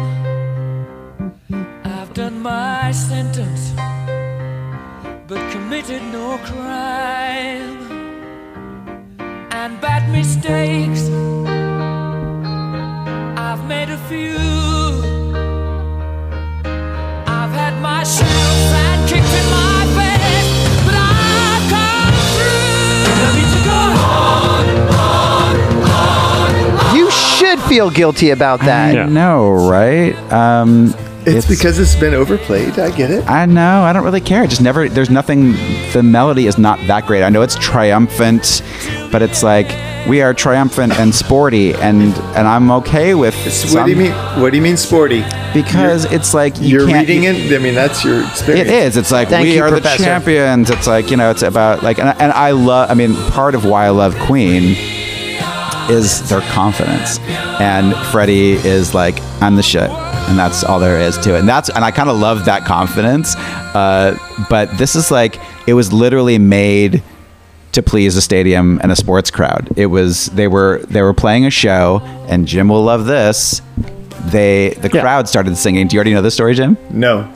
I've 1.83 2.13
done 2.13 2.39
my 2.41 2.91
sentence, 2.91 3.71
but 5.27 5.51
committed 5.51 6.01
no 6.03 6.37
crime. 6.37 7.75
And 9.51 9.81
bad 9.81 10.09
mistakes, 10.09 11.09
I've 13.37 13.65
made 13.67 13.89
a 13.89 13.97
few. 14.07 14.37
I've 17.27 17.51
had 17.51 17.77
my 17.81 18.03
share 18.03 18.25
of 18.25 18.71
bad 18.71 19.09
kicks 19.09 19.33
in 19.41 19.49
my 19.51 19.85
face, 19.99 20.49
but 20.85 20.95
I've 20.95 21.67
come 21.75 22.15
through. 22.37 23.11
I 23.27 23.29
need 23.35 23.51
to 23.57 23.61
go 23.67 23.81
on. 26.93 26.95
You 26.95 27.11
should 27.11 27.59
feel 27.67 27.89
guilty 27.89 28.29
about 28.29 28.61
that. 28.61 28.93
Yeah. 28.95 29.03
I 29.03 29.09
know, 29.09 29.51
right? 29.51 30.15
Um, 30.31 30.95
it's, 31.27 31.47
because 31.47 31.77
it's 31.79 31.95
been 31.95 32.13
overplayed. 32.13 32.79
I 32.79 32.95
get 32.95 33.11
it. 33.11 33.27
I 33.29 33.45
know. 33.45 33.81
I 33.83 33.93
don't 33.93 34.03
really 34.03 34.21
care. 34.21 34.43
It 34.43 34.49
just 34.49 34.61
never. 34.61 34.87
There's 34.89 35.09
nothing. 35.09 35.51
The 35.93 36.01
melody 36.03 36.47
is 36.47 36.57
not 36.57 36.79
that 36.87 37.05
great. 37.05 37.23
I 37.23 37.29
know 37.29 37.41
it's 37.41 37.55
triumphant, 37.55 38.61
but 39.11 39.21
it's 39.21 39.43
like 39.43 39.67
we 40.07 40.21
are 40.21 40.33
triumphant 40.33 40.93
and 40.99 41.13
sporty, 41.13 41.73
and 41.73 42.01
and 42.35 42.47
I'm 42.47 42.71
okay 42.71 43.13
with. 43.15 43.35
What 43.73 43.85
do 43.85 43.91
you 43.91 43.97
mean? 43.97 44.11
What 44.41 44.51
do 44.51 44.57
you 44.57 44.63
mean, 44.63 44.77
sporty? 44.77 45.23
Because 45.53 46.05
it's 46.05 46.33
like 46.33 46.59
you 46.61 46.67
You're 46.79 46.87
can't- 46.87 47.07
reading 47.07 47.23
it. 47.23 47.51
I 47.53 47.61
mean, 47.61 47.75
that's 47.75 48.03
your 48.05 48.21
experience. 48.25 48.69
It 48.69 48.73
is. 48.73 48.97
It's 48.97 49.11
like 49.11 49.29
Thank 49.29 49.43
we 49.47 49.55
you, 49.55 49.63
are 49.63 49.69
Professor. 49.69 49.97
the 49.97 50.03
champions. 50.03 50.69
It's 50.69 50.87
like 50.87 51.11
you 51.11 51.17
know. 51.17 51.29
It's 51.31 51.41
about 51.41 51.83
like, 51.83 51.99
and, 51.99 52.09
and 52.21 52.31
I 52.31 52.51
love. 52.51 52.89
I 52.89 52.93
mean, 52.93 53.15
part 53.31 53.53
of 53.55 53.65
why 53.65 53.85
I 53.85 53.89
love 53.89 54.15
Queen 54.19 54.75
is 55.89 56.27
their 56.29 56.41
confidence, 56.51 57.17
and 57.61 57.95
Freddie 58.11 58.53
is 58.53 58.93
like, 58.93 59.19
I'm 59.41 59.55
the 59.55 59.63
shit, 59.63 59.89
and 60.27 60.37
that's 60.37 60.63
all 60.63 60.79
there 60.79 60.99
is 60.99 61.17
to 61.19 61.35
it. 61.35 61.39
And 61.39 61.49
that's 61.49 61.69
and 61.69 61.83
I 61.83 61.91
kind 61.91 62.09
of 62.09 62.17
love 62.17 62.45
that 62.45 62.65
confidence. 62.65 63.35
Uh, 63.35 64.17
but 64.49 64.75
this 64.77 64.95
is 64.95 65.11
like 65.11 65.39
it 65.67 65.73
was 65.73 65.91
literally 65.93 66.37
made 66.37 67.03
to 67.73 67.81
please 67.83 68.15
a 68.15 68.21
stadium 68.21 68.79
and 68.81 68.91
a 68.91 68.95
sports 68.95 69.29
crowd. 69.29 69.69
It 69.75 69.87
was 69.87 70.27
they 70.27 70.47
were 70.47 70.79
they 70.89 71.01
were 71.01 71.13
playing 71.13 71.45
a 71.45 71.51
show, 71.51 72.01
and 72.27 72.47
Jim 72.47 72.69
will 72.69 72.83
love 72.83 73.05
this. 73.05 73.61
They 74.31 74.69
the 74.81 74.89
Yeah. 74.91 75.01
crowd 75.01 75.29
started 75.29 75.55
singing. 75.57 75.87
Do 75.87 75.95
you 75.95 75.99
already 75.99 76.13
know 76.13 76.21
this 76.21 76.33
story, 76.33 76.53
Jim? 76.55 76.77
No. 76.91 77.27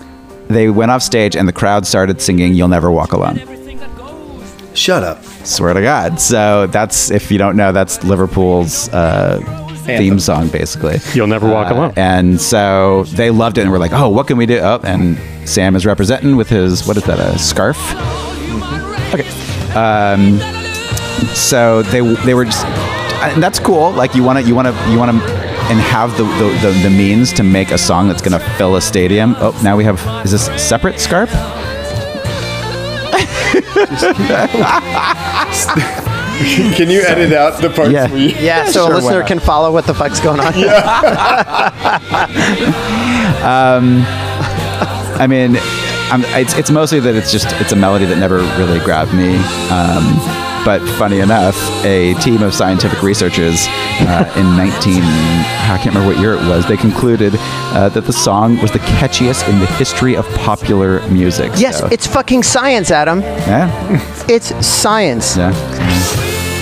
they 0.50 0.68
went 0.70 0.92
off 0.92 1.02
stage 1.02 1.34
and 1.38 1.48
the 1.48 1.54
crowd 1.54 1.88
started 1.88 2.20
singing 2.22 2.54
"You'll 2.54 2.68
Never 2.68 2.92
Walk 2.92 3.14
Alone." 3.14 3.40
Everything 3.40 3.80
that 3.80 3.96
goes. 3.98 4.54
Shut 4.74 5.02
up. 5.04 5.24
Swear 5.46 5.74
to 5.74 5.82
God. 5.82 6.20
So 6.20 6.68
that's 6.68 7.10
if 7.10 7.32
you 7.32 7.38
don't 7.38 7.56
know, 7.56 7.72
that's 7.72 8.04
Liverpool's 8.04 8.90
uh, 8.90 9.40
theme 9.86 10.20
song, 10.20 10.50
basically. 10.50 10.98
You'll 11.14 11.28
never 11.28 11.50
walk 11.50 11.72
Uh, 11.72 11.76
alone. 11.76 11.94
And 11.96 12.42
so 12.42 13.04
they 13.16 13.30
loved 13.30 13.58
it, 13.58 13.62
and 13.62 13.72
we're 13.72 13.80
like, 13.80 13.94
"Oh, 13.94 14.10
what 14.10 14.28
can 14.28 14.38
we 14.38 14.46
do?" 14.46 14.60
Oh, 14.60 14.80
and 14.84 15.18
Sam 15.46 15.76
is 15.76 15.86
representing 15.86 16.36
with 16.38 16.50
his 16.50 16.86
what 16.88 16.98
is 16.98 17.04
that? 17.04 17.20
A 17.20 17.38
scarf? 17.40 17.78
Okay. 19.14 19.28
Um, 19.76 20.40
so 21.34 21.82
they 21.84 22.02
they 22.26 22.34
were 22.34 22.46
just, 22.46 22.66
and 22.66 23.42
that's 23.42 23.60
cool. 23.60 23.92
Like 23.92 24.16
you 24.16 24.24
want 24.24 24.40
to 24.40 24.46
you 24.46 24.56
want 24.56 24.68
to 24.68 24.92
you 24.92 24.98
want 24.98 25.12
to 25.12 25.18
and 25.72 25.80
have 25.80 26.18
the, 26.18 26.24
the, 26.24 26.68
the, 26.68 26.80
the 26.84 26.90
means 26.90 27.32
to 27.32 27.44
make 27.44 27.72
a 27.72 27.78
song 27.78 28.10
that's 28.10 28.22
going 28.22 28.38
to 28.38 28.46
fill 28.58 28.76
a 28.76 28.82
stadium. 28.82 29.36
Oh, 29.40 29.58
now 29.64 29.78
we 29.78 29.86
have 29.86 30.00
is 30.26 30.32
this 30.32 30.48
separate 30.62 31.00
scarf? 31.00 31.30
Can 36.76 36.90
you 36.90 37.02
edit 37.04 37.34
out 37.34 37.62
the 37.62 37.70
parts 37.70 37.92
Yeah. 37.92 38.08
where 38.10 38.18
you? 38.18 38.30
Yeah, 38.40 38.66
so 38.70 38.86
Sure, 38.88 38.94
a 38.94 38.96
listener 38.96 39.24
can 39.24 39.40
follow 39.40 39.72
what 39.72 39.86
the 39.86 39.94
fuck's 39.94 40.20
going 40.20 40.40
on. 40.40 40.54
I 45.20 45.28
mean, 45.28 45.58
I'm, 46.12 46.24
it's, 46.40 46.54
it's 46.58 46.72
mostly 46.72 47.00
that 47.02 47.16
it's 47.16 47.32
just 47.32 47.48
it's 47.62 47.72
a 47.72 47.76
melody 47.76 48.06
that 48.06 48.18
never 48.18 48.38
really 48.58 48.80
grabbed 48.80 49.14
me. 49.14 49.36
Um, 49.70 50.20
but 50.64 50.80
funny 51.00 51.20
enough, 51.22 51.56
a 51.84 52.14
team 52.16 52.44
of 52.44 52.54
scientific 52.54 53.02
researchers 53.02 53.66
uh, 54.02 54.32
in 54.38 54.56
19 54.56 55.02
I 55.02 55.78
can't 55.82 55.96
remember 55.96 56.14
what 56.14 56.20
year 56.22 56.34
it 56.34 56.48
was. 56.48 56.68
They 56.68 56.78
concluded 56.78 57.34
uh, 57.38 57.90
that 57.90 58.02
the 58.06 58.14
song 58.14 58.60
was 58.62 58.72
the 58.72 58.80
catchiest 58.80 59.48
in 59.50 59.60
the 59.60 59.66
history 59.66 60.16
of 60.16 60.28
popular 60.36 61.02
music. 61.10 61.52
Yes, 61.56 61.80
So, 61.80 61.88
it's 61.88 62.06
fucking 62.06 62.44
science, 62.44 62.92
Adam. 62.92 63.22
yeah, 63.22 64.26
It's 64.30 64.54
science. 64.66 65.38
yeah. 65.38 65.52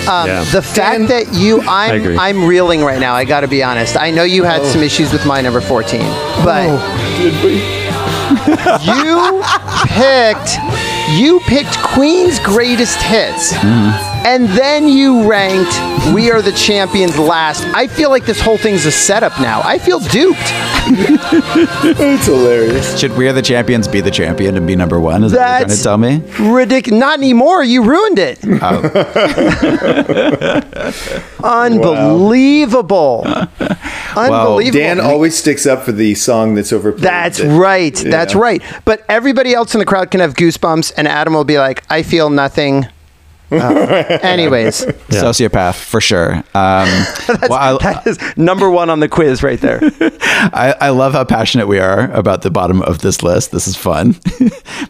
Um, 0.07 0.27
yeah. 0.27 0.43
The 0.45 0.61
fact 0.61 1.07
that 1.09 1.33
you, 1.33 1.61
I'm. 1.61 2.17
I'm 2.17 2.45
reeling 2.45 2.81
right 2.81 2.99
now. 2.99 3.13
I 3.13 3.25
got 3.25 3.41
to 3.41 3.47
be 3.47 3.61
honest. 3.63 3.97
I 3.97 4.11
know 4.11 4.23
you 4.23 4.43
had 4.43 4.63
some 4.65 4.81
issues 4.81 5.11
with 5.11 5.25
my 5.25 5.41
number 5.41 5.61
14, 5.61 5.99
but 6.43 6.67
Did 7.17 7.43
we? 7.43 7.55
you 8.95 9.41
picked, 9.87 10.57
you 11.19 11.39
picked 11.41 11.77
Queen's 11.83 12.39
greatest 12.39 13.01
hits, 13.01 13.53
and 14.25 14.47
then 14.49 14.87
you 14.87 15.29
ranked 15.29 15.73
We 16.13 16.31
Are 16.31 16.41
the 16.41 16.51
Champions 16.51 17.17
last. 17.17 17.63
I 17.75 17.87
feel 17.87 18.09
like 18.09 18.25
this 18.25 18.39
whole 18.41 18.57
thing's 18.57 18.85
a 18.85 18.91
setup 18.91 19.39
now. 19.39 19.61
I 19.63 19.77
feel 19.77 19.99
duped. 19.99 20.39
It's 20.91 22.25
hilarious. 22.25 22.97
Should 22.99 23.15
We 23.15 23.27
Are 23.27 23.33
the 23.33 23.41
Champions 23.43 23.87
be 23.87 24.01
the 24.01 24.09
champion 24.11 24.57
and 24.57 24.65
be 24.65 24.75
number 24.75 24.99
one? 24.99 25.23
Is 25.23 25.31
that 25.33 25.37
what 25.37 25.43
you're 25.59 25.67
That's- 25.67 25.83
trying 25.83 26.01
to 26.21 26.27
tell 26.33 26.45
me? 26.47 26.51
Ridiculous. 26.55 26.99
Not 26.99 27.17
anymore. 27.19 27.63
You 27.63 27.83
ruined 27.83 28.17
it. 28.19 28.39
Oh. 28.61 28.81
Unbelievable. 31.43 33.23
Unbelievable. 34.15 34.71
Dan 34.79 34.99
always 34.99 35.37
sticks 35.37 35.65
up 35.67 35.83
for 35.83 35.91
the 35.91 36.15
song 36.15 36.55
that's 36.55 36.73
overplayed. 36.73 37.03
That's 37.03 37.37
That- 37.39 37.57
right. 37.59 37.95
That's 37.95 38.33
right. 38.35 38.61
But 38.85 39.03
everybody 39.07 39.53
else 39.53 39.75
in 39.75 39.79
the 39.79 39.85
crowd 39.85 40.09
can 40.11 40.19
have 40.21 40.33
goosebumps, 40.33 40.93
and 40.97 41.07
Adam 41.07 41.33
will 41.33 41.43
be 41.45 41.59
like, 41.59 41.83
I 41.89 42.01
feel 42.03 42.29
nothing. 42.29 42.87
Uh, 43.51 44.19
anyways, 44.21 44.85
Sociopath 45.09 45.75
for 45.83 45.99
sure. 46.01 46.35
Um, 46.35 46.43
well, 47.49 47.77
I, 47.81 47.93
that 47.93 48.03
is 48.07 48.37
number 48.37 48.69
one 48.69 48.89
on 48.89 48.99
the 48.99 49.09
quiz 49.09 49.41
right 49.43 49.59
there. 49.59 49.79
I, 50.21 50.75
I 50.79 50.89
love 50.89 51.13
how 51.13 51.23
passionate 51.23 51.67
we 51.67 51.79
are 51.79 52.11
about 52.11 52.41
the 52.43 52.51
bottom 52.51 52.81
of 52.83 52.99
this 52.99 53.23
list. 53.23 53.51
This 53.51 53.67
is 53.67 53.75
fun. 53.75 54.15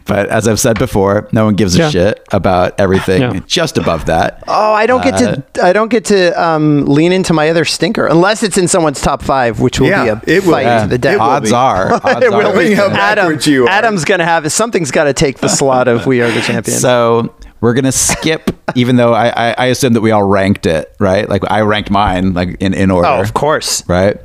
but 0.06 0.28
as 0.28 0.46
I've 0.46 0.60
said 0.60 0.78
before, 0.78 1.28
no 1.32 1.44
one 1.44 1.54
gives 1.54 1.74
a 1.76 1.78
Yeah. 1.80 1.90
shit 1.90 2.28
about 2.32 2.78
everything 2.78 3.22
Yeah. 3.22 3.40
just 3.46 3.78
above 3.78 4.06
that. 4.06 4.42
Oh, 4.48 4.72
I 4.74 4.86
don't 4.86 5.02
get 5.02 5.16
to. 5.18 5.42
I 5.62 5.72
don't 5.72 5.88
get 5.88 6.04
to 6.06 6.30
um, 6.42 6.84
lean 6.86 7.12
into 7.12 7.32
my 7.32 7.48
other 7.50 7.64
stinker 7.64 8.06
unless 8.06 8.42
it's 8.42 8.58
in 8.58 8.68
someone's 8.68 9.00
top 9.00 9.22
five, 9.22 9.60
which 9.60 9.80
will 9.80 9.88
Yeah, 9.88 10.16
be 10.16 10.32
a 10.32 10.36
it 10.36 10.44
will 10.44 10.52
fight 10.52 10.76
be. 10.78 10.82
to 10.84 10.88
the 10.88 10.98
death. 10.98 11.14
It 11.14 11.18
will 11.18 11.22
odds 11.26 11.50
be. 11.50 11.54
are. 11.56 11.92
Odds 11.94 12.24
It 12.24 12.30
will 12.30 12.46
are. 12.48 12.58
be. 12.58 12.74
How 12.74 12.88
Adam, 12.90 13.38
you. 13.42 13.68
Adam's 13.68 14.04
gonna 14.04 14.24
have 14.24 14.50
something's 14.52 14.90
got 14.90 15.04
to 15.04 15.12
take 15.12 15.38
the 15.38 15.48
slot 15.48 15.88
of 15.88 16.06
"We 16.06 16.20
Are 16.20 16.30
the 16.30 16.40
Champions." 16.40 16.80
So 16.80 17.34
we're 17.60 17.74
gonna 17.74 17.92
skip, 17.92 18.50
even 18.74 18.96
though 18.96 19.12
I, 19.12 19.28
I, 19.28 19.54
I 19.58 19.66
assume 19.66 19.92
that 19.94 20.00
we 20.00 20.10
all 20.10 20.24
ranked 20.24 20.66
it, 20.66 20.94
right? 20.98 21.28
Like 21.28 21.42
I 21.50 21.60
ranked 21.60 21.90
mine 21.90 22.32
like 22.34 22.56
in, 22.60 22.74
in 22.74 22.90
order. 22.90 23.08
oh, 23.08 23.20
of 23.20 23.34
course. 23.34 23.86
Right? 23.88 24.16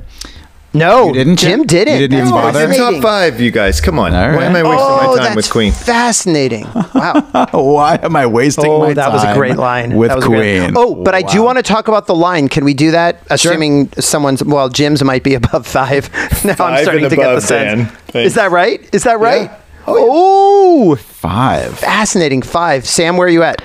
No, 0.74 1.06
You 1.06 1.14
didn't, 1.14 1.36
Jim 1.38 1.60
Jim? 1.60 1.66
didn't. 1.66 1.94
You 1.94 2.00
didn't 2.08 2.18
even 2.18 2.30
bother? 2.32 2.68
It's 2.68 2.78
in 2.78 2.92
top 2.92 3.02
five, 3.02 3.40
you 3.40 3.50
guys. 3.50 3.80
Come 3.80 3.98
on. 3.98 4.12
All 4.14 4.32
Why 4.36 4.44
am 4.44 4.54
I 4.56 4.62
wasting 4.62 4.76
Oh, 4.90 4.98
my 4.98 5.06
time 5.06 5.16
that's 5.16 5.36
with 5.36 5.50
Queen? 5.50 5.72
fascinating. 5.72 6.64
Wow. 6.94 7.48
Why 7.54 7.98
am 8.02 8.14
I 8.14 8.26
wasting 8.26 8.66
Oh, 8.66 8.80
my 8.80 8.92
that 8.92 9.10
was 9.10 9.22
a 9.22 9.26
time 9.26 9.36
great 9.38 9.56
line. 9.56 9.96
with 9.96 10.08
That 10.10 10.16
was 10.16 10.26
a 10.26 10.28
great- 10.28 10.60
Queen? 10.64 10.74
Oh, 10.76 10.94
but 11.02 11.14
I 11.14 11.22
do 11.22 11.42
want 11.42 11.56
to 11.56 11.62
talk 11.62 11.88
about 11.88 12.06
the 12.06 12.14
line. 12.14 12.48
Can 12.48 12.62
we 12.66 12.74
do 12.74 12.90
that? 12.90 13.22
Assuming 13.30 13.90
someone's 13.92 14.44
well, 14.44 14.68
Jim's 14.68 15.02
might 15.02 15.22
be 15.22 15.32
above 15.42 15.66
five. 15.66 16.10
now 16.44 16.50
I'm 16.58 16.82
starting 16.82 17.08
to 17.08 17.16
get 17.16 17.34
the 17.36 17.40
sense. 17.40 17.90
Dan. 18.12 18.22
Is 18.26 18.34
that 18.34 18.50
right? 18.50 18.86
Is 18.94 19.04
that 19.04 19.18
right? 19.18 19.44
Yeah. 19.50 19.58
Oh, 19.86 20.96
five. 20.96 21.78
fascinating. 21.78 22.42
Five. 22.42 22.86
Sam, 22.86 23.16
where 23.16 23.26
are 23.26 23.30
you 23.30 23.42
at? 23.42 23.62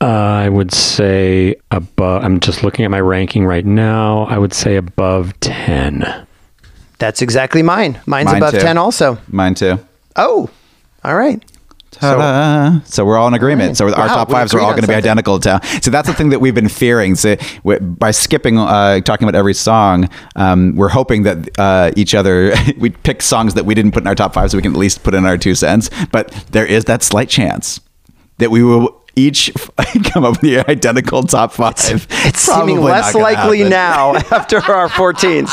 Uh, 0.00 0.06
I 0.06 0.48
would 0.48 0.72
say 0.72 1.56
above. 1.70 2.24
I'm 2.24 2.40
just 2.40 2.62
looking 2.64 2.84
at 2.84 2.90
my 2.90 3.00
ranking 3.00 3.44
right 3.46 3.64
now. 3.64 4.24
I 4.24 4.38
would 4.38 4.52
say 4.52 4.76
above 4.76 5.38
ten. 5.40 6.26
That's 6.98 7.22
exactly 7.22 7.62
mine. 7.62 8.00
Mine's 8.06 8.26
Mine 8.26 8.36
above 8.36 8.54
too. 8.54 8.60
ten 8.60 8.78
also. 8.78 9.18
Mine 9.28 9.54
too. 9.54 9.78
Oh, 10.16 10.50
all 11.04 11.16
right. 11.16 11.42
Ta-da. 11.92 12.80
So, 12.84 13.04
we're 13.04 13.16
all 13.16 13.28
in 13.28 13.34
agreement. 13.34 13.76
So 13.76 13.84
our 13.86 13.90
Wow, 13.92 14.06
top 14.08 14.30
fives 14.30 14.52
are 14.54 14.60
all 14.60 14.70
going 14.70 14.82
to 14.82 14.88
be 14.88 14.94
identical 14.94 15.38
to. 15.40 15.60
So 15.82 15.90
that's 15.90 16.08
the 16.08 16.14
thing 16.14 16.30
that 16.30 16.40
we've 16.40 16.54
been 16.54 16.68
fearing. 16.68 17.14
So 17.14 17.36
w- 17.64 17.78
by 17.80 18.10
skipping, 18.10 18.58
uh, 18.58 19.00
talking 19.00 19.28
about 19.28 19.38
every 19.38 19.54
song, 19.54 20.08
um, 20.36 20.74
we're 20.74 20.88
hoping 20.88 21.22
that 21.24 21.48
uh, 21.58 21.90
each 21.96 22.14
other 22.14 22.54
we 22.78 22.90
pick 22.90 23.22
songs 23.22 23.54
that 23.54 23.64
we 23.66 23.74
didn't 23.74 23.92
put 23.92 24.02
in 24.02 24.06
our 24.06 24.14
top 24.14 24.34
five, 24.34 24.50
so 24.50 24.58
we 24.58 24.62
can 24.62 24.72
at 24.72 24.78
least 24.78 25.02
put 25.02 25.14
in 25.14 25.24
our 25.26 25.38
two 25.38 25.54
cents. 25.54 25.90
But 26.10 26.30
there 26.50 26.66
is 26.66 26.84
that 26.86 27.02
slight 27.02 27.28
chance 27.28 27.80
that 28.38 28.50
we 28.50 28.62
will 28.64 29.00
each 29.14 29.52
come 30.04 30.24
up 30.24 30.32
with 30.32 30.40
the 30.40 30.58
identical 30.70 31.22
top 31.22 31.52
five. 31.52 32.06
It's 32.10 32.40
seeming 32.40 32.80
less 32.80 33.14
likely 33.14 33.58
happen. 33.58 33.70
now 33.70 34.14
after 34.36 34.56
our 34.58 34.88
14s. 34.88 35.48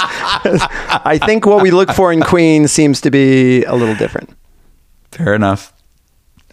I 1.05 1.19
think 1.23 1.45
what 1.45 1.61
we 1.61 1.69
look 1.71 1.91
for 1.91 2.13
in 2.13 2.21
Queen 2.21 2.67
seems 2.69 3.01
to 3.01 3.11
be 3.11 3.63
a 3.65 3.75
little 3.75 3.95
different. 3.95 4.29
Fair 5.11 5.33
enough. 5.35 5.73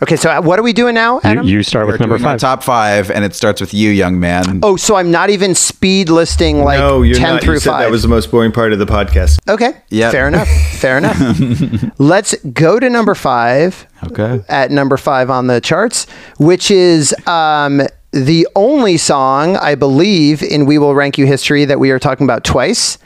Okay, 0.03 0.17
so 0.17 0.29
uh, 0.31 0.43
what 0.43 0.59
are 0.59 0.63
we 0.63 0.75
doing 0.75 0.95
now, 0.95 1.15
You, 1.15 1.21
Adam? 1.25 1.47
you 1.47 1.63
start 1.63 1.87
We're 1.87 1.93
with 1.93 2.01
number 2.01 2.19
doing 2.19 2.27
our 2.27 2.35
five. 2.35 2.41
top 2.41 2.63
five, 2.63 3.11
and 3.11 3.25
it 3.25 3.35
starts 3.35 3.63
with 3.63 3.73
you, 3.73 3.89
young 3.91 4.21
man. 4.21 4.61
oh, 4.63 4.77
so 4.77 4.95
I'm 4.97 5.11
not 5.11 5.31
even 5.31 5.55
speed 5.55 6.11
listing 6.11 6.63
like 6.63 6.79
no, 6.79 7.01
you're 7.01 7.17
10 7.17 7.35
not. 7.37 7.43
through 7.43 7.55
you 7.55 7.61
said 7.61 7.71
5. 7.71 7.81
that 7.81 7.91
was 7.91 8.03
the 8.03 8.09
most 8.09 8.31
boring 8.31 8.53
part 8.53 8.75
of 8.75 8.79
the 8.79 8.85
podcast. 8.85 9.39
okay, 9.49 9.73
Yep. 9.89 10.13
fair 10.13 10.29
enough. 10.29 10.49
Fair 10.79 10.99
enough. 10.99 11.17
Let's 11.99 12.35
go 12.53 12.79
to 12.79 12.91
number 12.91 13.15
5. 13.15 13.87
Okay. 14.11 14.45
At 14.51 14.71
number 14.71 14.99
5 14.99 15.31
on 15.31 15.47
the 15.47 15.63
charts, 15.63 16.07
which 16.39 16.71
is 16.71 17.15
um, 17.27 17.81
the 18.13 18.47
only 18.55 18.99
song, 18.99 19.57
I 19.57 19.77
believe, 19.77 20.43
in 20.43 20.67
We 20.67 20.77
Will 20.77 20.95
Rank 20.95 21.17
You 21.17 21.25
history 21.25 21.65
that 21.65 21.81
we 21.81 21.91
are 21.91 21.99
talking 21.99 22.27
about 22.27 22.45
twice. 22.45 22.99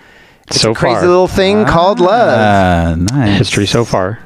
It's 0.48 0.60
so 0.60 0.72
a 0.72 0.74
crazy 0.74 0.94
far, 0.96 1.06
little 1.06 1.28
thing 1.28 1.64
called 1.66 2.00
love. 2.00 2.36
Uh, 2.36 2.96
nice. 3.14 3.38
history 3.38 3.66
so 3.66 3.84
far. 3.84 4.18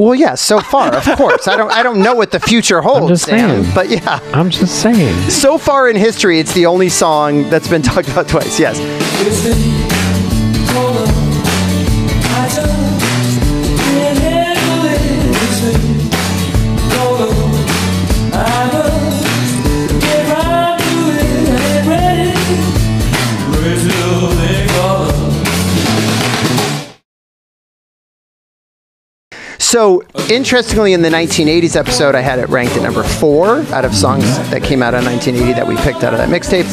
Well, 0.00 0.14
yeah, 0.14 0.36
so 0.36 0.60
far, 0.60 0.94
of 0.94 1.04
course. 1.16 1.48
I 1.48 1.56
don't 1.56 1.72
I 1.72 1.82
don't 1.82 2.00
know 2.00 2.14
what 2.14 2.30
the 2.30 2.38
future 2.38 2.80
holds, 2.80 3.00
I'm 3.00 3.08
just 3.08 3.24
Sam, 3.24 3.64
saying. 3.64 3.74
but 3.74 3.88
yeah. 3.90 4.20
I'm 4.32 4.48
just 4.48 4.80
saying. 4.80 5.28
So 5.28 5.58
far 5.58 5.88
in 5.88 5.96
history, 5.96 6.38
it's 6.38 6.54
the 6.54 6.66
only 6.66 6.88
song 6.88 7.50
that's 7.50 7.66
been 7.66 7.82
talked 7.82 8.08
about 8.08 8.28
twice. 8.28 8.60
Yes. 8.60 8.78
So, 29.68 30.02
interestingly, 30.30 30.94
in 30.94 31.02
the 31.02 31.10
1980s 31.10 31.76
episode, 31.76 32.14
I 32.14 32.22
had 32.22 32.38
it 32.38 32.48
ranked 32.48 32.74
at 32.76 32.82
number 32.82 33.02
four 33.02 33.58
out 33.70 33.84
of 33.84 33.94
songs 33.94 34.24
that 34.48 34.62
came 34.62 34.82
out 34.82 34.94
in 34.94 35.04
1980 35.04 35.52
that 35.52 35.66
we 35.66 35.76
picked 35.82 36.02
out 36.04 36.14
of 36.14 36.18
that 36.18 36.30
mixtape. 36.30 36.64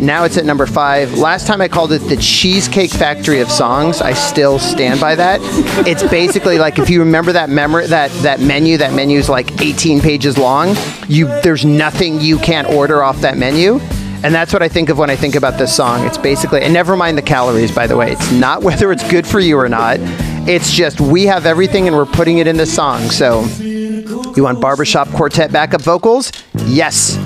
Now 0.00 0.24
it's 0.24 0.36
at 0.36 0.44
number 0.44 0.66
five. 0.66 1.16
Last 1.16 1.46
time 1.46 1.60
I 1.60 1.68
called 1.68 1.92
it 1.92 2.00
the 2.00 2.16
Cheesecake 2.16 2.90
Factory 2.90 3.38
of 3.38 3.48
songs. 3.52 4.00
I 4.00 4.14
still 4.14 4.58
stand 4.58 5.00
by 5.00 5.14
that. 5.14 5.38
It's 5.86 6.02
basically 6.02 6.58
like 6.58 6.80
if 6.80 6.90
you 6.90 6.98
remember 6.98 7.30
that 7.30 7.50
memory, 7.50 7.86
that 7.86 8.10
that 8.22 8.40
menu. 8.40 8.78
That 8.78 8.94
menu 8.94 9.20
is 9.20 9.28
like 9.28 9.62
18 9.62 10.00
pages 10.00 10.36
long. 10.36 10.74
You 11.06 11.28
there's 11.42 11.64
nothing 11.64 12.20
you 12.20 12.36
can't 12.38 12.66
order 12.66 13.04
off 13.04 13.20
that 13.20 13.38
menu. 13.38 13.78
And 14.24 14.34
that's 14.34 14.52
what 14.52 14.60
I 14.60 14.68
think 14.68 14.88
of 14.88 14.98
when 14.98 15.08
I 15.08 15.14
think 15.14 15.36
about 15.36 15.56
this 15.56 15.74
song. 15.74 16.04
It's 16.04 16.18
basically, 16.18 16.62
and 16.62 16.74
never 16.74 16.96
mind 16.96 17.16
the 17.16 17.22
calories, 17.22 17.72
by 17.72 17.86
the 17.86 17.96
way. 17.96 18.10
It's 18.10 18.32
not 18.32 18.62
whether 18.64 18.90
it's 18.90 19.08
good 19.08 19.24
for 19.24 19.38
you 19.38 19.56
or 19.56 19.68
not. 19.68 20.00
It's 20.48 20.72
just 20.72 21.00
we 21.00 21.26
have 21.26 21.46
everything 21.46 21.86
and 21.86 21.96
we're 21.96 22.06
putting 22.06 22.38
it 22.38 22.46
in 22.46 22.56
the 22.56 22.66
song. 22.66 23.02
So, 23.10 23.44
you 23.60 24.42
want 24.42 24.60
barbershop 24.60 25.08
quartet 25.08 25.52
backup 25.52 25.82
vocals? 25.82 26.32
Yes. 26.66 27.16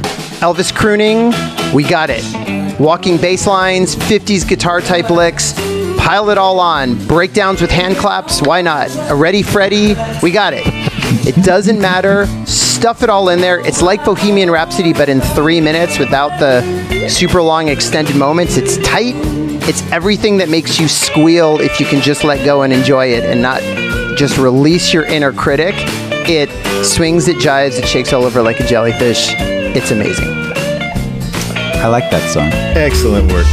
Elvis 0.40 0.74
crooning? 0.74 1.32
We 1.74 1.84
got 1.84 2.10
it. 2.10 2.80
Walking 2.80 3.16
bass 3.16 3.46
lines, 3.46 3.94
50s 3.94 4.46
guitar 4.46 4.80
type 4.80 5.10
licks. 5.10 5.52
Pile 5.98 6.28
it 6.30 6.38
all 6.38 6.60
on. 6.60 7.06
Breakdowns 7.06 7.62
with 7.62 7.70
hand 7.70 7.96
claps? 7.96 8.42
Why 8.42 8.60
not? 8.60 8.94
A 9.08 9.14
Ready 9.14 9.42
Freddie? 9.42 9.94
We 10.22 10.30
got 10.30 10.52
it. 10.52 10.64
It 11.26 11.42
doesn't 11.44 11.80
matter. 11.80 12.26
Stuff 12.46 13.02
it 13.02 13.08
all 13.08 13.30
in 13.30 13.40
there. 13.40 13.60
It's 13.66 13.80
like 13.80 14.04
Bohemian 14.04 14.50
Rhapsody, 14.50 14.92
but 14.92 15.08
in 15.08 15.20
three 15.20 15.60
minutes 15.60 15.98
without 15.98 16.38
the 16.38 17.08
super 17.08 17.40
long 17.40 17.68
extended 17.68 18.16
moments. 18.16 18.56
It's 18.58 18.76
tight. 18.78 19.14
It's 19.66 19.82
everything 19.90 20.36
that 20.38 20.50
makes 20.50 20.78
you 20.78 20.88
squeal 20.88 21.58
if 21.58 21.80
you 21.80 21.86
can 21.86 22.02
just 22.02 22.22
let 22.22 22.44
go 22.44 22.62
and 22.62 22.72
enjoy 22.72 23.06
it 23.06 23.24
and 23.24 23.40
not 23.40 23.62
just 24.16 24.36
release 24.36 24.92
your 24.92 25.04
inner 25.04 25.32
critic. 25.32 25.74
It 26.28 26.50
swings, 26.84 27.28
it 27.28 27.36
jives, 27.36 27.78
it 27.78 27.86
shakes 27.86 28.12
all 28.12 28.24
over 28.24 28.42
like 28.42 28.60
a 28.60 28.66
jellyfish. 28.66 29.30
It's 29.38 29.90
amazing. 29.90 30.28
I 30.28 31.86
like 31.86 32.10
that 32.10 32.30
song. 32.30 32.50
Excellent 32.52 33.32
work. 33.32 33.46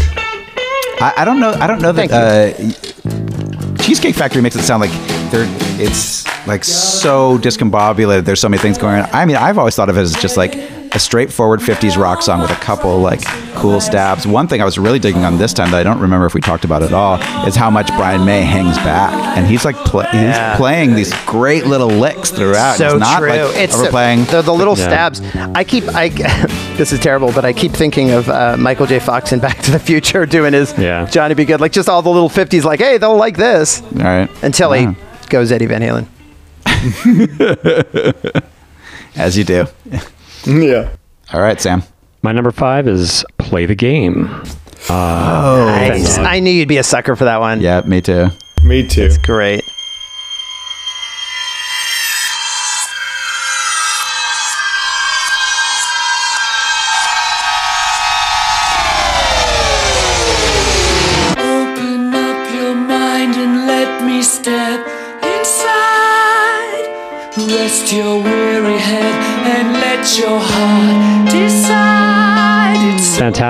I, 1.02 1.14
I 1.18 1.26
don't 1.26 1.40
know. 1.40 1.52
I 1.52 1.66
don't 1.66 1.82
know 1.82 1.94
that 1.94 2.12
uh, 2.12 3.78
Cheesecake 3.82 4.16
Factory 4.16 4.42
makes 4.42 4.56
it 4.58 4.64
sound 4.64 4.82
like 4.82 4.92
they're. 5.32 5.48
It's 5.80 6.26
like 6.46 6.64
so 6.64 7.38
discombobulated. 7.40 8.26
There's 8.26 8.40
so 8.42 8.50
many 8.50 8.62
things 8.62 8.78
going 8.78 9.02
on. 9.02 9.10
I 9.14 9.26
mean, 9.26 9.38
I've 9.38 9.58
always 9.58 9.76
thought 9.76 9.90
of 9.90 9.98
it 9.98 10.02
as 10.02 10.14
just 10.16 10.38
like 10.38 10.54
a 10.94 11.00
straightforward 11.00 11.62
50s 11.62 11.96
rock 11.98 12.22
song 12.22 12.42
with 12.42 12.52
a 12.52 12.56
couple 12.56 13.00
like 13.00 13.24
cool 13.56 13.80
stabs. 13.80 14.28
One 14.28 14.48
thing 14.48 14.62
I 14.62 14.66
was 14.66 14.78
really 14.78 15.00
digging 15.00 15.24
on 15.24 15.38
this 15.38 15.54
time 15.54 15.72
that 15.72 15.80
I 15.80 15.84
don't 15.84 16.00
remember 16.00 16.26
if 16.26 16.34
we 16.34 16.42
talked 16.42 16.66
about 16.66 16.84
at 16.84 16.92
all 16.92 17.16
is 17.48 17.56
how 17.56 17.70
much 17.70 17.88
Brian 17.96 18.26
May 18.26 18.42
hangs 18.42 18.76
back, 18.80 19.14
and 19.38 19.48
he's 19.48 19.64
like 19.64 19.76
pl- 19.86 20.04
Yeah. 20.14 20.50
he's 20.52 20.58
playing 20.58 20.94
these 20.96 21.14
great 21.26 21.66
little 21.66 21.88
licks 21.88 22.30
throughout. 22.32 22.76
so 22.78 22.88
it's 22.90 23.00
not 23.00 23.20
true. 23.20 23.30
like 23.30 23.56
it's 23.56 23.74
overplaying. 23.74 24.26
the, 24.26 24.42
the 24.42 24.54
little 24.54 24.78
Yeah. 24.78 24.86
stabs. 25.12 25.22
I 25.56 25.64
keep 25.64 25.86
I 25.96 26.10
this 26.78 26.92
is 26.92 27.00
terrible, 27.00 27.32
but 27.32 27.46
I 27.46 27.54
keep 27.54 27.72
thinking 27.72 28.12
of 28.12 28.28
uh, 28.30 28.58
Michael 28.58 28.86
J. 28.86 29.00
Fox 29.00 29.32
in 29.32 29.40
Back 29.48 29.60
to 29.64 29.72
the 29.72 29.80
Future 29.80 30.26
doing 30.26 30.52
his 30.54 30.78
Yeah. 30.78 31.06
Johnny 31.06 31.36
Be 31.36 31.46
Good, 31.46 31.62
like 31.62 31.72
just 31.72 31.88
all 31.88 32.02
the 32.02 32.10
little 32.12 32.30
fifties, 32.30 32.66
like 32.66 32.80
hey, 32.82 32.98
they'll 32.98 33.16
like 33.16 33.38
this 33.38 33.82
all 33.82 34.04
right. 34.04 34.30
until 34.44 34.76
Yeah. 34.76 34.92
he 34.92 35.28
goes 35.30 35.52
Eddie 35.54 35.68
Van 35.68 35.82
Halen. 35.82 36.08
as 39.16 39.38
you 39.38 39.44
do. 39.44 39.66
Yeah. 40.46 40.90
All 41.34 41.42
right, 41.42 41.60
Sam. 41.60 41.84
My 42.22 42.32
number 42.32 42.52
five 42.52 42.88
is 42.88 43.26
Play 43.38 43.66
the 43.66 43.76
Game. 43.76 44.28
Oh, 44.90 45.68
uh, 45.68 45.88
nice. 45.88 46.18
I 46.18 46.40
knew 46.40 46.52
you'd 46.52 46.68
be 46.68 46.78
a 46.78 46.84
sucker 46.84 47.16
for 47.16 47.26
that 47.26 47.40
one. 47.40 47.62
Yeah, 47.62 47.82
me 47.82 48.02
too. 48.02 48.28
Me 48.64 48.88
too. 48.88 49.04
It's 49.04 49.18
great. 49.18 49.64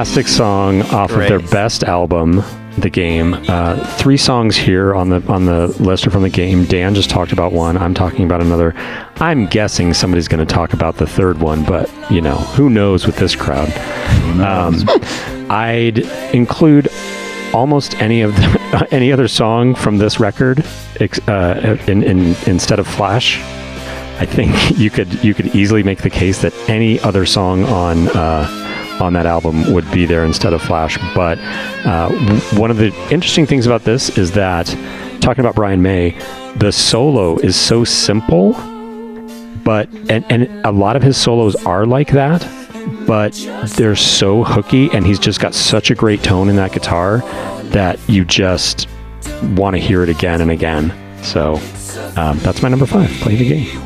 Fantastic 0.02 0.28
song 0.30 0.82
off 0.82 1.12
of 1.12 1.20
their 1.20 1.38
best 1.38 1.84
album, 1.84 2.42
The 2.80 2.90
Game. 2.90 3.36
Uh, 3.36 3.86
three 3.98 4.18
songs 4.18 4.58
here 4.58 4.96
on 4.96 5.12
the 5.12 5.22
on 5.32 5.46
the 5.46 5.68
list 5.80 6.08
are 6.08 6.10
from 6.10 6.24
the 6.24 6.30
game. 6.30 6.66
Dan 6.66 6.96
just 6.96 7.12
talked 7.12 7.32
about 7.32 7.54
one. 7.54 7.78
I'm 7.78 7.94
talking 7.94 8.26
about 8.26 8.42
another. 8.42 8.74
I'm 9.18 9.46
guessing 9.46 9.94
somebody's 9.94 10.28
going 10.28 10.44
to 10.44 10.52
talk 10.52 10.74
about 10.74 10.96
the 10.96 11.06
third 11.06 11.40
one, 11.40 11.64
but 11.64 11.88
you 12.10 12.20
know 12.20 12.34
who 12.34 12.68
knows 12.68 13.06
with 13.06 13.18
this 13.18 13.36
crowd. 13.36 13.72
Um, 14.42 14.84
I'd 15.52 16.00
include 16.34 16.90
almost 17.54 17.94
any 18.02 18.22
of 18.22 18.36
the, 18.36 18.88
any 18.92 19.12
other 19.12 19.28
song 19.28 19.76
from 19.76 20.00
this 20.00 20.20
record 20.20 20.66
uh, 21.28 21.78
in, 21.86 22.02
in 22.02 22.36
instead 22.48 22.80
of 22.80 22.88
Flash. 22.88 23.38
I 24.20 24.26
think 24.26 24.52
you 24.80 24.90
could 24.90 25.24
you 25.24 25.36
could 25.36 25.56
easily 25.56 25.84
make 25.84 26.02
the 26.02 26.10
case 26.10 26.42
that 26.42 26.56
any 26.68 27.00
other 27.02 27.28
song 27.28 27.66
on 27.66 28.08
uh, 28.08 28.72
on 29.02 29.14
that 29.14 29.26
album 29.26 29.74
would 29.74 29.90
be 29.92 30.06
there 30.06 30.24
instead 30.24 30.54
of 30.54 30.62
Flash. 30.62 30.98
But 31.16 31.38
uh, 31.86 32.10
one 32.58 32.72
of 32.72 32.78
the 32.78 32.94
interesting 33.12 33.46
things 33.46 33.66
about 33.66 33.84
this 33.84 34.18
is 34.18 34.32
that 34.34 34.68
talking 35.22 35.44
about 35.44 35.56
Brian 35.56 35.82
May, 35.82 36.12
the 36.58 36.72
solo 36.72 37.38
is 37.38 37.56
so 37.56 37.84
simple, 37.84 38.54
but 39.64 39.90
and 40.10 40.26
and 40.30 40.66
a 40.66 40.72
lot 40.72 40.96
of 40.96 41.04
his 41.04 41.18
solos 41.18 41.56
are 41.66 41.86
like 41.86 42.12
that. 42.12 42.48
But 43.06 43.34
they're 43.76 43.96
so 43.96 44.44
hooky, 44.44 44.90
and 44.92 45.06
he's 45.06 45.20
just 45.20 45.40
got 45.40 45.54
such 45.54 45.92
a 45.92 45.96
great 45.96 46.24
tone 46.24 46.50
in 46.50 46.56
that 46.56 46.72
guitar 46.72 47.20
that 47.72 48.00
you 48.10 48.26
just 48.26 48.88
want 49.56 49.76
to 49.76 49.80
hear 49.80 50.04
it 50.04 50.10
again 50.10 50.42
and 50.42 50.52
again. 50.52 50.94
So 51.24 51.56
um, 52.16 52.40
that's 52.40 52.62
my 52.62 52.70
number 52.70 52.86
five. 52.86 53.10
Play 53.22 53.36
the 53.36 53.48
game. 53.48 53.86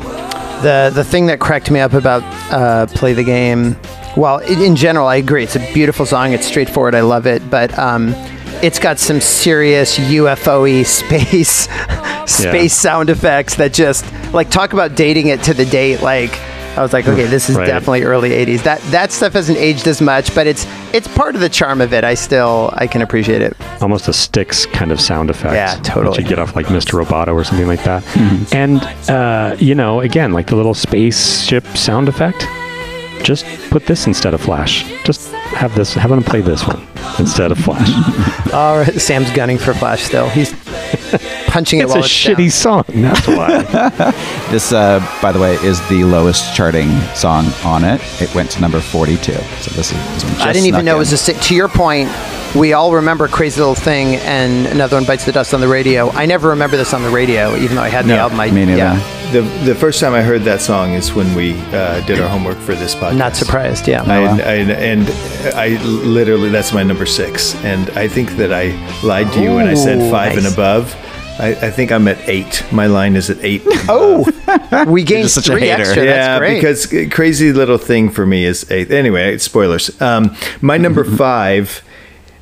The 0.62 0.90
the 0.94 1.04
thing 1.04 1.26
that 1.26 1.38
cracked 1.40 1.70
me 1.70 1.80
up 1.80 1.92
about 1.92 2.22
uh, 2.50 2.86
play 2.86 3.12
the 3.12 3.24
game, 3.24 3.76
well, 4.16 4.38
in, 4.38 4.76
general, 4.76 5.06
I 5.06 5.16
agree. 5.16 5.44
It's 5.44 5.56
a 5.56 5.72
beautiful 5.74 6.06
song. 6.06 6.32
It's 6.32 6.46
straightforward. 6.46 6.94
I 6.94 7.00
love 7.02 7.26
it, 7.26 7.48
but 7.50 7.76
um, 7.78 8.12
it's 8.62 8.78
got 8.78 8.98
some 8.98 9.20
serious 9.20 9.98
UFO-y 9.98 10.82
space 11.00 11.68
space 12.26 12.74
sound 12.74 13.10
effects 13.10 13.54
that 13.56 13.72
just 13.72 14.04
like 14.32 14.50
talk 14.50 14.72
about 14.72 14.94
dating 14.96 15.28
it 15.28 15.42
to 15.44 15.54
the 15.54 15.64
date. 15.66 16.00
Like 16.02 16.36
I 16.76 16.82
was 16.82 16.92
like, 16.92 17.06
okay, 17.08 17.24
this 17.26 17.48
is 17.48 17.56
Right. 17.56 17.66
definitely 17.66 18.02
early 18.02 18.30
'80s. 18.30 18.62
That 18.64 18.80
that 18.90 19.12
stuff 19.12 19.34
hasn't 19.34 19.58
aged 19.58 19.86
as 19.86 20.00
much, 20.00 20.34
but 20.34 20.46
it's 20.46 20.66
it's 20.92 21.08
part 21.08 21.34
of 21.34 21.40
the 21.40 21.48
charm 21.48 21.80
of 21.80 21.92
it. 21.92 22.02
I 22.04 22.14
still 22.14 22.70
I 22.74 22.86
can 22.86 23.02
appreciate 23.02 23.42
it. 23.42 23.56
almost 23.80 24.08
a 24.08 24.12
Styx 24.12 24.66
kind 24.66 24.90
of 24.92 25.00
sound 25.00 25.30
effect. 25.30 25.54
Yeah, 25.54 25.76
totally. 25.82 26.22
You 26.22 26.28
get 26.28 26.38
off 26.38 26.56
like 26.56 26.66
Mr. 26.66 27.02
Roboto 27.02 27.32
or 27.34 27.44
something 27.44 27.66
like 27.68 27.84
that. 27.84 28.02
And 28.52 28.82
uh, 29.08 29.56
you 29.58 29.74
know, 29.74 30.00
again, 30.00 30.32
like 30.32 30.48
the 30.48 30.56
little 30.56 30.74
spaceship 30.74 31.64
sound 31.76 32.08
effect. 32.08 32.44
Just 33.22 33.44
put 33.70 33.86
this 33.86 34.06
instead 34.06 34.34
of 34.34 34.40
Flash. 34.40 34.84
Just 35.04 35.32
have 35.32 35.74
this. 35.74 35.94
Have 35.94 36.10
them 36.10 36.22
play 36.22 36.40
this 36.40 36.66
one 36.66 36.86
instead 37.18 37.50
of 37.50 37.58
Flash. 37.58 37.88
All 38.52 38.78
right, 38.78 38.94
Sam's 39.00 39.30
gunning 39.32 39.58
for 39.58 39.74
Flash 39.74 40.02
still. 40.04 40.28
He's 40.28 40.52
punching 41.48 41.80
it 41.80 41.84
it's 41.84 41.92
a 41.92 41.96
while 41.96 42.04
it's 42.04 42.24
down. 42.24 42.36
shitty 42.36 42.52
song. 42.52 42.84
That's 42.88 43.26
why. 43.26 44.10
This, 44.50 44.72
uh, 44.72 45.00
by 45.22 45.32
the 45.32 45.40
way, 45.40 45.54
is 45.56 45.80
the 45.88 46.04
lowest 46.04 46.54
charting 46.54 46.90
song 47.14 47.46
on 47.64 47.84
it. 47.84 48.00
It 48.22 48.32
went 48.34 48.50
to 48.52 48.60
number 48.60 48.80
42. 48.80 49.32
So 49.32 49.38
this 49.38 49.92
is. 49.92 49.92
This 49.92 50.24
one 50.24 50.32
just 50.34 50.40
I 50.46 50.52
didn't 50.52 50.66
even 50.66 50.78
snuck 50.80 50.84
know 50.84 50.96
it 50.96 50.98
was 50.98 51.12
a 51.12 51.16
si- 51.18 51.32
to 51.34 51.54
your 51.54 51.68
point. 51.68 52.08
We 52.54 52.72
all 52.72 52.94
remember 52.94 53.28
"Crazy 53.28 53.60
Little 53.60 53.74
Thing" 53.74 54.16
and 54.16 54.66
another 54.68 54.96
one 54.96 55.04
bites 55.04 55.26
the 55.26 55.32
dust 55.32 55.52
on 55.52 55.60
the 55.60 55.68
radio. 55.68 56.08
I 56.12 56.24
never 56.24 56.48
remember 56.48 56.76
this 56.78 56.94
on 56.94 57.02
the 57.02 57.10
radio, 57.10 57.54
even 57.56 57.76
though 57.76 57.82
I 57.82 57.88
had 57.90 58.06
the 58.06 58.16
album. 58.16 58.40
I, 58.40 58.50
me 58.50 58.64
neither. 58.64 58.78
Yeah, 58.78 59.30
The 59.32 59.42
the 59.66 59.74
first 59.74 60.00
time 60.00 60.14
I 60.14 60.22
heard 60.22 60.40
that 60.42 60.62
song 60.62 60.92
is 60.94 61.12
when 61.12 61.34
we 61.34 61.52
uh, 61.74 62.00
did 62.06 62.18
our 62.18 62.28
homework 62.28 62.56
for 62.58 62.74
this 62.74 62.94
podcast. 62.94 63.16
not 63.18 63.36
surprised. 63.36 63.86
Yeah, 63.86 64.02
I, 64.04 64.20
wow. 64.20 64.36
I, 64.38 64.54
and 64.54 65.06
I 65.54 65.76
literally 65.84 66.48
that's 66.48 66.72
my 66.72 66.82
number 66.82 67.04
six, 67.04 67.54
and 67.56 67.90
I 67.90 68.08
think 68.08 68.30
that 68.38 68.52
I 68.54 68.70
lied 69.02 69.30
to 69.34 69.42
you 69.42 69.54
when 69.56 69.66
I 69.66 69.74
said 69.74 69.98
Ooh, 70.00 70.10
five 70.10 70.38
and 70.38 70.46
above. 70.46 70.94
I, 71.38 71.48
I 71.50 71.70
think 71.70 71.92
I'm 71.92 72.08
at 72.08 72.26
eight. 72.26 72.64
My 72.72 72.86
line 72.86 73.14
is 73.16 73.28
at 73.28 73.36
eight. 73.44 73.60
Oh, 73.90 74.24
we 74.88 75.02
gained 75.04 75.24
just 75.24 75.34
such 75.34 75.48
a 75.50 75.52
three 75.52 75.60
hater. 75.68 75.82
extra. 75.82 76.04
yeah, 76.04 76.38
That's 76.38 76.38
great. 76.38 76.54
because 76.94 77.10
crazy 77.12 77.52
little 77.52 77.76
thing 77.76 78.08
for 78.08 78.24
me 78.24 78.46
is 78.46 78.64
eight. 78.70 78.90
Anyway, 78.90 79.36
spoilers. 79.36 80.00
Um, 80.00 80.34
my 80.62 80.78
number 80.78 81.04
five 81.18 81.82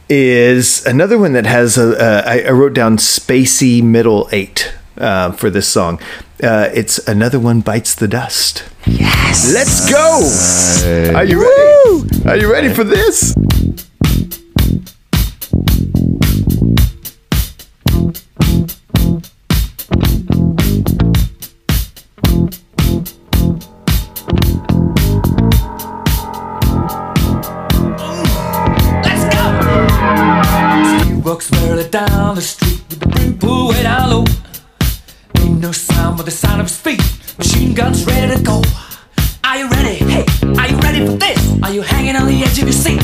is 0.08 0.84
another 0.86 1.18
one 1.18 1.32
that 1.32 1.46
has 1.46 1.78
a. 1.78 1.98
Uh, 1.98 2.22
I, 2.26 2.42
I 2.42 2.50
wrote 2.50 2.74
down 2.74 2.96
spacey 2.98 3.82
middle 3.82 4.28
eight 4.32 4.72
uh, 4.98 5.32
for 5.32 5.50
this 5.50 5.68
song. 5.68 6.00
Uh, 6.42 6.68
it's 6.74 6.98
another 7.08 7.38
one 7.38 7.60
bites 7.60 7.94
the 7.94 8.08
dust. 8.08 8.64
Yes, 8.86 9.52
let's 9.52 9.90
go. 9.90 11.16
Are 11.16 11.24
you 11.24 11.40
ready? 11.40 12.28
Are 12.28 12.36
you 12.36 12.50
ready 12.52 12.68
for 12.68 12.84
this? 12.84 13.34
Down 31.94 32.34
the 32.34 32.40
street 32.40 32.82
with 32.90 32.98
the 32.98 33.06
brim 33.06 33.38
pulled 33.38 33.72
way 33.72 33.84
down 33.84 34.10
low. 34.10 34.24
Ain't 35.38 35.60
no 35.60 35.70
sound 35.70 36.16
but 36.16 36.26
the 36.26 36.32
sound 36.32 36.60
of 36.60 36.66
his 36.66 36.76
feet. 36.76 37.00
Machine 37.38 37.72
guns 37.72 38.04
ready 38.04 38.34
to 38.34 38.42
go. 38.42 38.62
Are 39.44 39.58
you 39.58 39.68
ready? 39.68 40.02
Hey, 40.02 40.26
are 40.58 40.68
you 40.70 40.76
ready 40.78 41.06
for 41.06 41.12
this? 41.12 41.38
Are 41.62 41.72
you 41.72 41.82
hanging 41.82 42.16
on 42.16 42.26
the 42.26 42.42
edge 42.42 42.58
of 42.58 42.64
your 42.64 42.72
seat? 42.72 43.00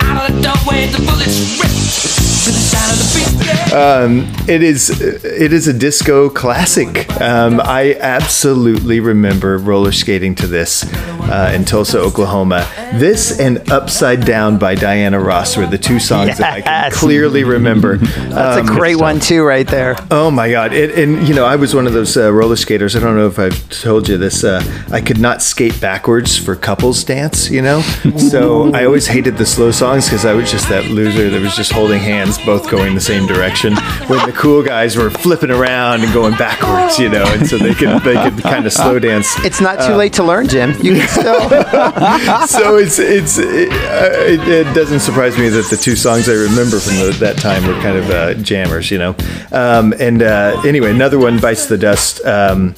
Out 0.00 0.30
of 0.30 0.34
the 0.34 0.40
doorway, 0.40 0.86
the 0.86 1.04
bullets 1.04 1.60
rip 1.60 2.63
to 2.90 2.96
the 2.96 3.04
sound 3.04 3.28
of 3.30 3.36
the 3.38 3.38
beat. 3.38 3.46
Yeah. 3.46 4.44
It 4.46 4.62
is 4.62 4.90
it 5.00 5.52
is 5.52 5.68
a 5.68 5.72
disco 5.72 6.28
classic. 6.28 7.10
Um, 7.20 7.60
I 7.62 7.94
absolutely 7.98 9.00
remember 9.00 9.56
roller 9.58 9.90
skating 9.92 10.34
to 10.36 10.46
this 10.46 10.84
uh, 11.30 11.50
in 11.54 11.64
Tulsa, 11.64 11.98
Oklahoma. 11.98 12.68
This 12.94 13.40
and 13.40 13.70
Upside 13.72 14.24
Down 14.26 14.58
by 14.58 14.74
Diana 14.74 15.18
Ross 15.18 15.56
were 15.56 15.66
the 15.66 15.78
two 15.78 15.98
songs 15.98 16.36
that 16.38 16.52
I 16.52 16.60
can 16.60 16.90
clearly 16.92 17.42
remember. 17.44 17.96
That's 17.96 18.58
Um, 18.60 18.68
a 18.68 18.78
great 18.78 18.96
one 18.96 19.18
too, 19.18 19.42
right 19.42 19.66
there. 19.66 19.96
Oh 20.10 20.30
my 20.30 20.50
God! 20.50 20.72
It, 20.74 20.96
and 20.98 21.26
you 21.26 21.34
know, 21.34 21.46
I 21.46 21.56
was 21.56 21.74
one 21.74 21.86
of 21.86 21.94
those 21.94 22.16
uh, 22.16 22.30
roller 22.32 22.56
skaters. 22.56 22.94
I 22.94 23.00
don't 23.00 23.16
know 23.16 23.26
if 23.26 23.38
I've 23.38 23.68
told 23.70 24.08
you 24.08 24.18
this. 24.18 24.44
Uh, 24.44 24.62
I 24.92 25.00
could 25.00 25.18
not 25.18 25.40
skate 25.42 25.80
backwards 25.80 26.36
for 26.36 26.54
couples 26.54 27.02
dance. 27.02 27.50
You 27.50 27.62
know, 27.62 27.80
so 28.30 28.72
I 28.74 28.84
always 28.84 29.06
hated 29.06 29.38
the 29.38 29.46
slow 29.46 29.70
songs 29.70 30.04
because 30.04 30.26
I 30.26 30.34
was 30.34 30.50
just 30.50 30.68
that 30.68 30.84
loser 30.90 31.30
that 31.30 31.40
was 31.40 31.56
just 31.56 31.72
holding 31.72 32.00
hands, 32.00 32.36
both 32.44 32.68
going 32.74 32.94
the 32.94 33.00
same 33.00 33.26
direction. 33.26 33.74
When 34.08 34.24
the 34.26 34.32
cool 34.32 34.62
guys 34.62 34.96
were 34.96 35.10
flipping 35.10 35.50
around 35.50 36.02
and 36.02 36.12
going 36.12 36.34
backwards, 36.34 36.98
you 36.98 37.08
know, 37.08 37.24
and 37.28 37.46
so 37.46 37.56
they 37.56 37.74
could 37.74 38.02
they 38.02 38.14
could 38.14 38.42
kind 38.42 38.66
of 38.66 38.72
slow 38.72 38.98
dance. 38.98 39.32
It's 39.44 39.60
not 39.60 39.86
too 39.86 39.94
late 39.94 40.12
to 40.14 40.24
learn, 40.24 40.48
Jim. 40.48 40.70
You 40.82 40.96
can 40.96 41.08
still. 41.08 41.48
so 42.46 42.76
it's 42.76 42.98
it's 42.98 43.38
it, 43.38 43.70
uh, 43.70 44.32
it, 44.32 44.48
it 44.48 44.74
doesn't 44.74 45.00
surprise 45.00 45.38
me 45.38 45.48
that 45.48 45.66
the 45.70 45.76
two 45.76 45.96
songs 45.96 46.28
I 46.28 46.34
remember 46.34 46.80
from 46.80 46.96
the, 46.96 47.16
that 47.20 47.38
time 47.38 47.66
were 47.66 47.74
kind 47.74 47.96
of 47.96 48.10
uh, 48.10 48.34
jammers, 48.34 48.90
you 48.90 48.98
know. 48.98 49.16
Um, 49.52 49.94
and 49.98 50.22
uh, 50.22 50.60
anyway, 50.64 50.90
another 50.90 51.18
one 51.18 51.38
bites 51.38 51.66
the 51.66 51.78
dust. 51.78 52.24
Um, 52.24 52.74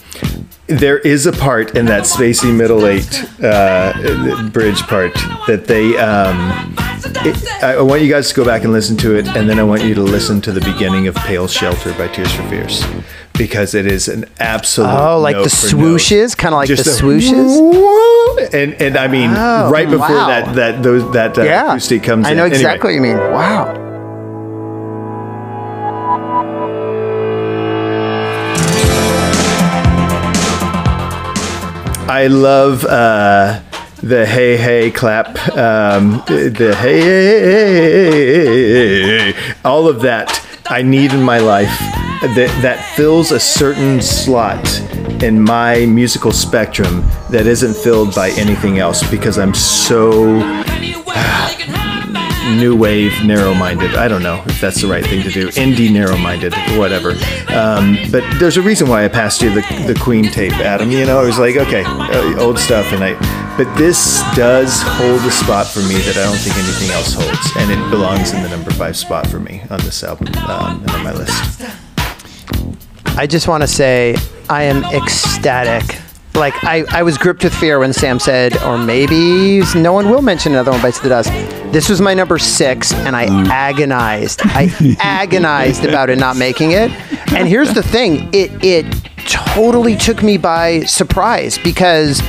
there 0.68 0.98
is 0.98 1.26
a 1.26 1.32
part 1.32 1.76
in 1.76 1.86
that 1.86 2.02
spacey 2.04 2.54
middle 2.54 2.86
eight 2.86 3.24
uh, 3.42 4.48
bridge 4.52 4.82
part 4.82 5.14
that 5.46 5.64
they. 5.66 5.96
Um, 5.96 6.74
it, 7.24 7.62
I 7.62 7.80
want 7.82 8.02
you 8.02 8.08
guys 8.10 8.28
to 8.30 8.34
go 8.34 8.44
back 8.44 8.64
and 8.64 8.72
listen 8.72 8.96
to 8.98 9.14
it, 9.16 9.26
and 9.28 9.48
then 9.48 9.58
I 9.58 9.62
want 9.62 9.82
you 9.82 9.94
to 9.94 10.02
listen 10.02 10.40
to 10.42 10.52
the 10.52 10.60
beginning 10.60 11.06
of 11.06 11.14
"Pale 11.14 11.48
Shelter" 11.48 11.92
by 11.94 12.08
Tears 12.08 12.32
for 12.34 12.42
Fears, 12.48 12.84
because 13.34 13.74
it 13.74 13.86
is 13.86 14.08
an 14.08 14.24
absolute. 14.40 14.88
Oh, 14.88 15.20
like 15.20 15.36
the 15.36 15.42
swooshes, 15.44 16.36
kind 16.36 16.54
of 16.54 16.58
like 16.58 16.68
the 16.68 16.76
Just 16.76 17.00
a 17.00 17.02
swooshes. 17.04 18.52
and 18.54 18.74
and 18.74 18.96
I 18.96 19.06
mean, 19.08 19.30
Oh, 19.36 19.70
right 19.70 19.88
before 19.88 20.08
wow. 20.08 20.26
that 20.28 20.54
that 20.56 20.82
those 20.82 21.10
that 21.12 21.38
uh, 21.38 21.42
Yeah, 21.42 21.68
acoustic 21.68 22.02
comes 22.02 22.26
I 22.26 22.32
in. 22.32 22.36
know 22.38 22.44
Anyway, 22.44 22.56
exactly 22.58 22.88
what 22.88 22.94
you 22.94 23.00
mean. 23.02 23.16
Wow. 23.18 23.85
I 32.16 32.28
love 32.28 32.82
uh, 32.86 33.60
the 33.96 34.24
hey 34.24 34.56
hey 34.56 34.90
clap, 34.90 35.28
um, 35.54 36.22
the 36.26 36.74
hey, 36.80 37.00
hey, 37.02 37.42
hey, 37.44 38.22
hey, 38.72 39.32
hey, 39.32 39.54
all 39.66 39.86
of 39.86 40.00
that 40.00 40.26
I 40.70 40.80
need 40.80 41.12
in 41.12 41.22
my 41.22 41.36
life 41.36 41.78
that 42.22 42.58
that 42.62 42.96
fills 42.96 43.32
a 43.32 43.38
certain 43.38 44.00
slot 44.00 44.66
in 45.22 45.38
my 45.38 45.84
musical 45.84 46.32
spectrum 46.32 47.04
that 47.30 47.44
isn't 47.46 47.76
filled 47.76 48.14
by 48.14 48.30
anything 48.38 48.78
else 48.78 49.06
because 49.10 49.38
I'm 49.38 49.52
so 49.52 50.40
new 52.56 52.76
wave, 52.76 53.12
narrow 53.24 53.54
minded. 53.54 53.94
I 53.94 54.08
don't 54.08 54.22
know 54.22 54.42
if 54.46 54.60
that's 54.60 54.80
the 54.80 54.86
right 54.86 55.04
thing 55.04 55.22
to 55.22 55.30
do. 55.30 55.48
Indie, 55.48 55.92
narrow 55.92 56.16
minded, 56.16 56.54
whatever. 56.76 57.10
Um, 57.48 57.96
but 58.10 58.22
there's 58.38 58.56
a 58.56 58.62
reason 58.62 58.88
why 58.88 59.04
I 59.04 59.08
passed 59.08 59.42
you 59.42 59.50
the, 59.50 59.62
the 59.86 59.98
Queen 60.00 60.24
tape, 60.24 60.52
Adam. 60.52 60.90
You 60.90 61.04
know, 61.06 61.20
I 61.20 61.24
was 61.24 61.38
like, 61.38 61.56
okay, 61.56 61.84
uh, 61.84 62.40
old 62.40 62.58
stuff. 62.58 62.92
And 62.92 63.02
I, 63.02 63.14
but 63.56 63.72
this 63.76 64.22
does 64.34 64.82
hold 64.82 65.20
a 65.22 65.30
spot 65.30 65.66
for 65.66 65.80
me 65.80 65.96
that 65.96 66.16
I 66.16 66.24
don't 66.24 66.38
think 66.38 66.56
anything 66.56 66.90
else 66.90 67.14
holds. 67.14 67.56
And 67.56 67.70
it 67.70 67.90
belongs 67.90 68.32
in 68.32 68.42
the 68.42 68.48
number 68.48 68.70
five 68.70 68.96
spot 68.96 69.26
for 69.26 69.40
me 69.40 69.62
on 69.70 69.80
this 69.80 70.04
album 70.04 70.28
um, 70.48 70.80
and 70.82 70.90
on 70.90 71.04
my 71.04 71.12
list. 71.12 71.62
I 73.18 73.26
just 73.26 73.48
want 73.48 73.62
to 73.62 73.66
say 73.66 74.16
I 74.48 74.64
am 74.64 74.84
ecstatic. 74.94 76.05
Like 76.36 76.62
I, 76.64 76.84
I 76.90 77.02
was 77.02 77.16
gripped 77.16 77.44
with 77.44 77.54
fear 77.54 77.78
when 77.78 77.92
Sam 77.92 78.18
said, 78.18 78.62
or 78.62 78.76
maybe 78.76 79.62
no 79.74 79.92
one 79.92 80.10
will 80.10 80.22
mention 80.22 80.52
another 80.52 80.70
one 80.70 80.82
bites 80.82 81.00
the 81.00 81.08
dust. 81.08 81.30
This 81.72 81.88
was 81.88 82.00
my 82.00 82.12
number 82.12 82.38
six, 82.38 82.92
and 82.92 83.16
I 83.16 83.26
mm. 83.26 83.46
agonized. 83.48 84.40
I 84.44 84.96
agonized 85.00 85.84
about 85.84 86.10
it 86.10 86.18
not 86.18 86.36
making 86.36 86.72
it. 86.72 86.90
And 87.32 87.48
here's 87.48 87.72
the 87.72 87.82
thing: 87.82 88.28
it 88.34 88.50
it 88.62 88.86
totally 89.26 89.96
took 89.96 90.22
me 90.22 90.36
by 90.36 90.80
surprise 90.80 91.58
because 91.58 92.20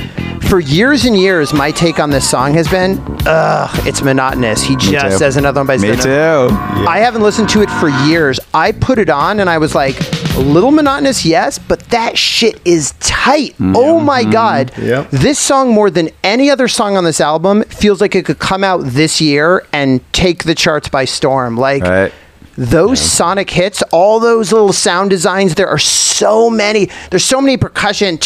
for 0.48 0.60
years 0.60 1.04
and 1.04 1.16
years, 1.16 1.52
my 1.52 1.70
take 1.70 2.00
on 2.00 2.08
this 2.08 2.28
song 2.28 2.54
has 2.54 2.66
been, 2.68 2.98
ugh, 3.26 3.86
it's 3.86 4.00
monotonous. 4.02 4.62
He 4.62 4.76
just 4.76 5.18
says 5.18 5.36
another 5.36 5.60
one 5.60 5.66
bites 5.66 5.82
Me 5.82 5.90
the 5.90 5.96
dust. 5.96 6.08
Me 6.08 6.14
too. 6.14 6.88
I 6.88 7.00
haven't 7.00 7.22
listened 7.22 7.50
to 7.50 7.60
it 7.60 7.70
for 7.72 7.90
years. 8.06 8.40
I 8.54 8.72
put 8.72 8.98
it 8.98 9.10
on 9.10 9.40
and 9.40 9.50
I 9.50 9.58
was 9.58 9.74
like, 9.74 9.96
a 10.36 10.40
little 10.40 10.70
monotonous, 10.70 11.24
yes, 11.24 11.58
but 11.58 11.80
that 11.90 12.18
shit 12.18 12.60
is 12.64 12.92
tight. 13.00 13.52
Mm-hmm. 13.54 13.74
Oh 13.76 14.00
my 14.00 14.22
mm-hmm. 14.22 14.32
God. 14.32 14.78
Yep. 14.78 15.10
This 15.10 15.38
song, 15.38 15.72
more 15.72 15.90
than 15.90 16.10
any 16.22 16.50
other 16.50 16.68
song 16.68 16.96
on 16.96 17.04
this 17.04 17.20
album, 17.20 17.62
feels 17.64 18.00
like 18.00 18.14
it 18.14 18.24
could 18.24 18.38
come 18.38 18.64
out 18.64 18.82
this 18.84 19.20
year 19.20 19.66
and 19.72 20.00
take 20.12 20.44
the 20.44 20.54
charts 20.54 20.88
by 20.88 21.04
storm. 21.04 21.56
Like, 21.56 21.82
Right. 21.82 22.12
those 22.56 23.00
sonic 23.00 23.50
hits, 23.50 23.82
all 23.92 24.20
those 24.20 24.52
little 24.52 24.72
sound 24.72 25.10
designs, 25.10 25.54
there 25.54 25.68
are 25.68 25.78
so 25.78 26.50
many. 26.50 26.90
There's 27.10 27.24
so 27.24 27.40
many 27.40 27.56
percussion. 27.56 28.18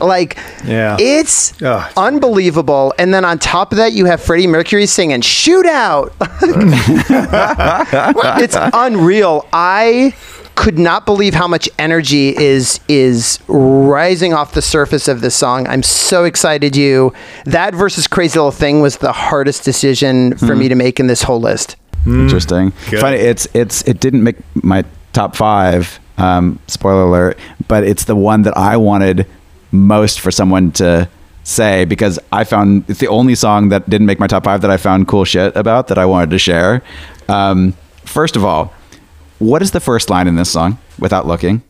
Like, 0.00 0.38
Yeah. 0.64 0.96
it's 0.98 1.52
Oh. 1.62 1.86
unbelievable. 1.98 2.94
And 2.98 3.12
then 3.12 3.26
on 3.26 3.38
top 3.38 3.72
of 3.72 3.78
that, 3.78 3.92
you 3.92 4.06
have 4.06 4.22
Freddie 4.22 4.46
Mercury 4.46 4.86
singing 4.86 5.20
"Shootout." 5.20 6.12
it's 8.42 8.56
unreal. 8.72 9.46
I 9.52 10.14
could 10.54 10.78
not 10.78 11.06
believe 11.06 11.34
how 11.34 11.48
much 11.48 11.68
energy 11.78 12.36
is 12.36 12.80
is 12.88 13.38
rising 13.48 14.32
off 14.32 14.54
the 14.54 14.62
surface 14.62 15.08
of 15.08 15.20
this 15.20 15.34
song. 15.34 15.66
I'm 15.66 15.82
so 15.82 16.24
excited. 16.24 16.76
You 16.76 17.12
that 17.44 17.74
versus 17.74 18.06
Crazy 18.06 18.38
Little 18.38 18.50
Thing 18.50 18.80
was 18.80 18.98
the 18.98 19.12
hardest 19.12 19.64
decision 19.64 20.36
for 20.36 20.54
me 20.54 20.68
to 20.68 20.74
make 20.74 21.00
in 21.00 21.06
this 21.06 21.22
whole 21.22 21.40
list. 21.40 21.76
Interesting. 22.06 22.72
Good. 22.90 23.00
Funny, 23.00 23.16
it's 23.16 23.46
it's 23.54 23.82
it 23.82 24.00
didn't 24.00 24.22
make 24.22 24.36
my 24.62 24.84
top 25.12 25.36
five. 25.36 25.98
Um, 26.18 26.58
spoiler 26.66 27.04
alert! 27.04 27.38
But 27.68 27.84
it's 27.84 28.04
the 28.04 28.16
one 28.16 28.42
that 28.42 28.56
I 28.56 28.76
wanted 28.76 29.26
most 29.70 30.20
for 30.20 30.30
someone 30.30 30.72
to 30.72 31.08
say 31.44 31.84
because 31.84 32.18
I 32.30 32.44
found 32.44 32.84
it's 32.88 33.00
the 33.00 33.08
only 33.08 33.34
song 33.34 33.70
that 33.70 33.88
didn't 33.88 34.06
make 34.06 34.20
my 34.20 34.26
top 34.26 34.44
five 34.44 34.60
that 34.60 34.70
I 34.70 34.76
found 34.76 35.08
cool 35.08 35.24
shit 35.24 35.56
about 35.56 35.88
that 35.88 35.98
I 35.98 36.06
wanted 36.06 36.30
to 36.30 36.38
share. 36.38 36.82
Um, 37.28 37.74
first 38.04 38.36
of 38.36 38.44
all, 38.44 38.72
what 39.42 39.62
is 39.62 39.70
the 39.72 39.80
first 39.80 40.08
line 40.10 40.28
in 40.28 40.36
this 40.36 40.50
song? 40.50 40.78
Without 40.98 41.26
looking, 41.26 41.62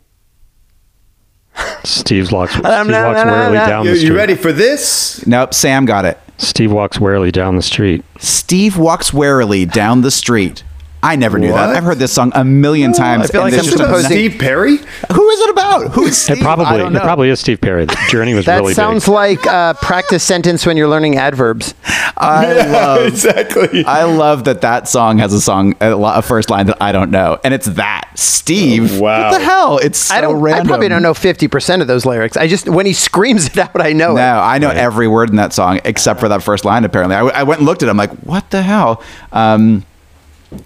Steve 1.85 2.31
walks, 2.33 2.53
Steve 2.55 2.64
walks 2.64 2.89
no, 2.89 3.25
no, 3.25 3.25
warily 3.25 3.57
down 3.57 3.85
You, 3.85 3.91
the 3.91 3.97
street. 3.97 4.09
you 4.09 4.16
ready 4.16 4.35
for 4.35 4.53
this? 4.53 5.27
nope. 5.27 5.53
Sam 5.55 5.85
got 5.85 6.05
it. 6.05 6.18
Steve 6.39 6.73
walks 6.73 6.99
warily 6.99 7.31
down 7.31 7.57
the 7.57 7.62
street. 7.62 8.05
Steve 8.18 8.77
walks 8.77 9.12
warily 9.12 9.64
down 9.64 10.01
the 10.01 10.11
street. 10.11 10.64
I 11.05 11.17
never 11.17 11.37
knew 11.39 11.49
that. 11.51 11.71
I've 11.71 11.83
heard 11.83 11.99
this 11.99 12.13
song 12.13 12.31
a 12.35 12.45
million 12.45 12.93
times. 12.93 13.25
I 13.25 13.27
feel 13.33 13.41
like 13.41 13.51
there's 13.53 13.67
I'm 13.67 13.71
just 13.73 13.83
supposed 13.83 14.05
a- 14.07 14.09
Steve 14.09 14.39
Perry? 14.39 14.77
Who 14.77 15.31
is 15.31 15.41
it 15.41 15.51
about? 15.51 15.91
Who's 15.91 16.17
Steve? 16.17 16.39
It 16.39 16.43
probably 16.43 16.67
I 16.67 16.77
don't 16.77 16.95
it 16.95 17.03
probably 17.03 17.29
is 17.29 17.41
Steve 17.41 17.61
Perry. 17.61 17.87
The 17.87 17.99
journey 18.09 18.35
was 18.35 18.47
really. 18.47 18.73
That 18.73 18.77
sounds 18.77 19.07
big. 19.07 19.13
like 19.15 19.47
a 19.47 19.77
practice 19.83 20.23
sentence 20.23 20.65
when 20.65 20.77
you're 20.77 20.89
learning 20.89 21.17
adverbs. 21.17 21.75
I 22.17 22.53
love 22.71 23.07
exactly. 23.07 23.85
I 23.85 24.05
love 24.05 24.45
that 24.45 24.61
that 24.61 24.89
song 24.89 25.19
has 25.19 25.33
a 25.33 25.41
song 25.41 25.75
a, 25.81 26.23
first 26.23 26.51
line 26.51 26.67
that 26.67 26.81
I 26.81 26.93
don't 26.93 27.11
know, 27.11 27.39
and 27.43 27.53
it's 27.53 27.67
that 27.67 28.11
Steve. 28.15 29.01
Wow. 29.01 29.31
What 29.31 29.39
the 29.39 29.45
hell? 29.45 29.79
It's 29.79 29.99
so 29.99 30.15
I 30.15 30.21
don't. 30.21 30.41
random. 30.41 30.67
I 30.67 30.69
probably 30.69 30.89
don't 30.89 31.03
know 31.03 31.15
fifty 31.15 31.49
percent 31.49 31.83
of 31.83 31.89
those 31.89 32.07
lyrics. 32.07 32.37
I 32.37 32.47
just 32.47 32.69
when 32.69 32.87
he 32.87 32.93
screams 32.93 33.47
it 33.49 33.59
out, 33.59 33.81
I 33.81 33.93
know 33.93 34.15
No, 34.15 34.21
it. 34.21 34.41
I 34.41 34.59
know 34.59 34.71
every 34.71 35.09
word 35.09 35.31
in 35.31 35.37
that 35.37 35.53
song 35.53 35.81
except 35.85 36.21
for 36.21 36.29
that 36.29 36.45
first 36.45 36.65
line. 36.65 36.85
Apparently, 36.85 37.17
I 37.17 37.43
went 37.43 37.59
and 37.59 37.67
looked 37.67 37.83
at 37.83 37.89
it. 37.89 37.91
I'm 37.91 37.97
like, 37.97 38.13
what 38.21 38.49
the 38.51 38.63
hell? 38.63 39.03
Um, 39.33 39.85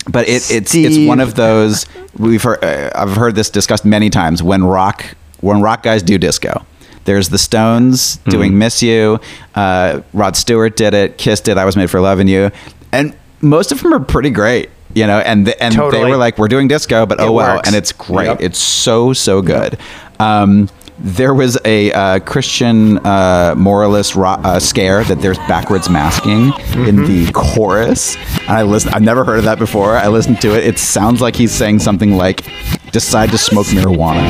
but 0.09 0.29
it, 0.29 0.51
it's 0.51 0.75
it's 0.75 1.07
one 1.07 1.21
of 1.21 1.35
those 1.35 1.87
we've 2.19 2.43
heard. 2.43 2.63
Uh, 2.65 2.91
I've 2.95 3.17
heard 3.17 3.35
this 3.35 3.51
discussed 3.51 3.85
many 3.85 4.11
times 4.11 4.43
when 4.43 4.65
rock 4.65 5.05
when 5.41 5.61
rock 5.63 5.83
guys 5.83 6.03
do 6.03 6.19
disco. 6.19 6.65
There's 7.05 7.29
the 7.29 7.39
Stones 7.39 8.17
doing 8.29 8.59
"Miss 8.59 8.83
You." 8.83 9.21
Uh, 9.55 10.01
Rod 10.13 10.37
Stewart 10.37 10.77
did 10.77 10.93
it. 10.95 11.19
Kiss 11.19 11.41
did. 11.41 11.57
I 11.57 11.65
was 11.65 11.77
made 11.77 11.91
for 11.91 12.01
loving 12.01 12.27
you, 12.29 12.51
and 12.93 13.17
most 13.41 13.71
of 13.71 13.81
them 13.83 13.93
are 13.95 14.01
pretty 14.01 14.31
great. 14.31 14.71
You 14.95 15.07
know, 15.07 15.19
and 15.19 15.47
the, 15.47 15.63
and 15.63 15.75
they 15.75 16.05
were 16.05 16.17
like, 16.17 16.39
"We're 16.39 16.49
doing 16.49 16.69
disco, 16.69 17.07
but 17.07 17.21
It 17.21 17.25
oh 17.25 17.33
well," 17.33 17.57
works. 17.57 17.69
and 17.69 17.77
it's 17.77 17.93
great. 17.93 18.27
Yep. 18.27 18.41
It's 18.41 18.59
so 18.59 19.13
so 19.13 19.43
good. 19.43 19.79
Um, 20.19 20.69
there 20.99 21.35
was 21.35 21.59
a 21.65 21.93
uh, 21.93 22.19
Christian 22.21 22.99
uh, 23.07 23.55
moralist 23.57 24.15
ro- 24.15 24.31
uh, 24.43 24.59
scare 24.59 25.05
that 25.05 25.21
there's 25.21 25.39
backwards 25.41 25.91
masking 25.91 26.53
in 26.87 27.05
the 27.05 27.31
chorus, 27.33 28.17
and 28.17 28.51
I 28.51 28.63
listen. 28.63 28.95
I've 28.95 29.03
never 29.03 29.25
heard 29.25 29.39
of 29.39 29.45
that 29.45 29.59
before. 29.59 29.97
I 29.97 30.09
listened 30.09 30.41
to 30.43 30.57
it. 30.57 30.65
It 30.65 30.79
sounds 30.79 31.21
like 31.21 31.37
he's 31.37 31.53
saying 31.53 31.81
something 31.81 32.17
like, 32.17 32.45
"Decide 32.93 33.31
to 33.33 33.39
smoke 33.39 33.67
marijuana." 33.67 34.25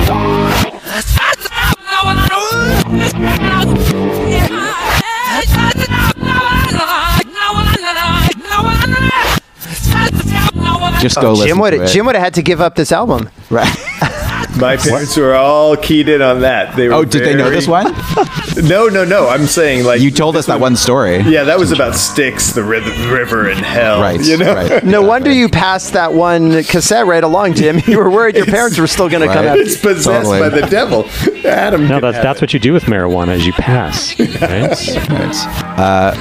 Just 11.01 11.16
go 11.20 11.32
listen 11.32 11.49
Jim 11.49 11.59
would 11.59 11.70
to 11.72 11.82
it. 11.84 11.88
Jim 11.88 12.07
would 12.07 12.14
have 12.14 12.24
had 12.24 12.34
to 12.34 12.42
give 12.42 12.61
up 12.61 12.74
this 12.74 12.92
album. 12.92 13.28
right? 13.51 13.68
My 14.59 14.78
parents 14.78 15.14
were 15.18 15.34
all 15.34 15.76
keyed 15.76 16.09
in 16.09 16.22
on 16.22 16.40
that. 16.40 16.74
They 16.76 16.88
were 16.88 16.94
oh, 16.94 17.05
did 17.05 17.24
they 17.24 17.34
know 17.34 17.51
this 17.51 17.68
one? 17.68 17.94
No, 18.62 18.88
no, 18.88 19.05
no. 19.05 19.28
I'm 19.28 19.47
saying 19.47 19.84
like 19.84 20.01
You 20.01 20.11
told 20.11 20.34
us 20.34 20.47
that 20.47 20.59
one 20.61 20.76
story. 20.76 21.18
Yeah, 21.18 21.44
that 21.44 21.59
was 21.59 21.72
about 21.72 21.94
Styx, 21.94 22.53
the 22.53 22.62
ri- 22.62 22.80
river 23.12 23.51
and 23.51 23.59
hell. 23.61 24.01
Right. 24.01 24.18
You 24.18 24.38
know. 24.38 24.55
Right. 24.55 24.82
No 24.82 25.03
wonder 25.03 25.30
you 25.30 25.51
passed 25.51 25.92
that 25.92 26.14
one 26.14 26.64
cassette 26.64 27.05
right 27.05 27.22
along, 27.22 27.53
Jim. 27.53 27.80
You 27.86 27.99
were 27.99 28.09
worried 28.09 28.34
your 28.34 28.47
parents 28.47 28.78
were 28.78 28.86
still 28.86 29.11
going 29.11 29.20
to 29.20 29.26
come 29.34 29.44
Right. 29.44 29.51
out. 29.53 29.59
It's 29.59 29.76
possessed 29.76 30.07
Totally. 30.24 30.40
by 30.40 30.49
the 30.49 30.66
devil. 30.68 31.05
Adam. 31.44 31.86
No, 31.86 32.01
that's 32.01 32.16
that's 32.16 32.38
it. 32.38 32.42
what 32.44 32.55
you 32.55 32.61
do 32.61 32.72
with 32.72 32.84
marijuana 32.84 33.28
as 33.32 33.44
you 33.44 33.53
pass. 33.53 34.18
Right? 34.18 34.30
Right. 35.11 35.76
Uh, 35.78 36.14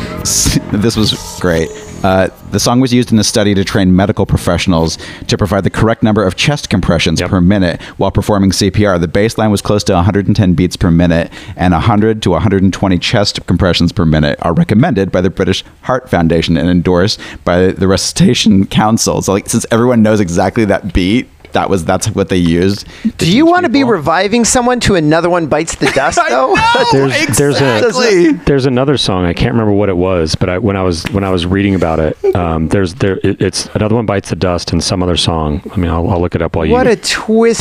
this 0.74 0.98
was 0.98 1.14
great. 1.40 1.70
Uh, 2.04 2.30
the 2.52 2.60
song 2.60 2.80
was 2.80 2.94
used 2.94 3.12
in 3.12 3.18
a 3.18 3.24
study 3.24 3.54
to 3.56 3.64
train 3.64 3.96
medical 3.96 4.26
professionals 4.26 4.98
to 5.28 5.38
provide 5.38 5.64
the 5.64 5.70
correct 5.70 6.04
number 6.04 6.24
of 6.24 6.36
chest 6.36 6.70
compressions 6.70 7.20
Yep. 7.20 7.30
per 7.30 7.42
minute 7.42 7.82
while 7.98 8.12
performing 8.12 8.52
CPR. 8.52 9.00
The 9.00 9.08
baseline 9.08 9.50
was 9.50 9.62
close 9.62 9.84
to 9.86 9.94
110 9.94 10.54
beats 10.54 10.76
per 10.76 10.92
minute, 10.92 11.32
and 11.56 11.74
100 11.74 12.22
to 12.24 12.32
120 12.32 13.00
chest 13.00 13.46
compressions 13.48 13.92
per 13.92 14.06
minute 14.06 14.38
are 14.42 14.54
recommended 14.54 15.12
by 15.12 15.22
the 15.22 15.30
British 15.30 15.64
Heart 15.82 16.10
Foundation 16.10 16.58
and 16.58 16.70
endorsed 16.70 17.20
by 17.44 17.72
the 17.72 17.88
Resuscitation 17.88 18.68
Council. 18.68 19.22
So, 19.22 19.34
like, 19.34 19.50
since 19.50 19.66
everyone 19.72 20.04
knows 20.04 20.20
exactly 20.20 20.66
that 20.66 20.94
beat, 20.94 21.28
that 21.56 21.70
was 21.70 21.84
that's 21.84 22.08
what 22.12 22.30
they 22.30 22.38
used. 22.38 22.88
Do 23.18 23.30
you 23.30 23.46
want 23.46 23.64
to 23.66 23.70
be 23.70 23.84
reviving 23.84 24.46
someone 24.46 24.80
to 24.82 24.96
another 24.96 25.30
one 25.30 25.48
bites 25.48 25.76
the 25.76 25.88
dust 25.96 26.20
though? 26.30 26.56
There's 26.92 27.38
there's 27.38 27.60
a 27.62 27.78
Exactly. 27.80 28.32
there's 28.46 28.66
another 28.68 28.96
song 28.98 29.26
I 29.26 29.34
can't 29.34 29.52
remember 29.54 29.74
what 29.74 29.90
it 29.90 29.98
was, 29.98 30.36
but 30.36 30.50
I, 30.50 30.58
when 30.60 30.76
I 30.78 30.84
was 30.84 31.04
when 31.12 31.24
I 31.24 31.32
was 31.32 31.46
reading 31.46 31.76
about 31.76 32.00
it, 32.00 32.36
um, 32.36 32.68
there's 32.70 32.94
there 32.96 33.18
it, 33.24 33.42
it's 33.42 33.66
another 33.74 33.96
one 33.96 34.06
bites 34.06 34.30
the 34.30 34.36
dust 34.36 34.72
and 34.72 34.84
some 34.84 35.02
other 35.02 35.18
song. 35.18 35.62
I 35.74 35.78
mean, 35.78 35.90
I'll, 35.90 36.08
I'll 36.10 36.22
look 36.22 36.36
it 36.36 36.42
up 36.42 36.56
while 36.56 36.66
you. 36.66 36.72
What 36.74 36.86
a 36.88 36.96
tell 36.96 37.00
us 37.00 37.10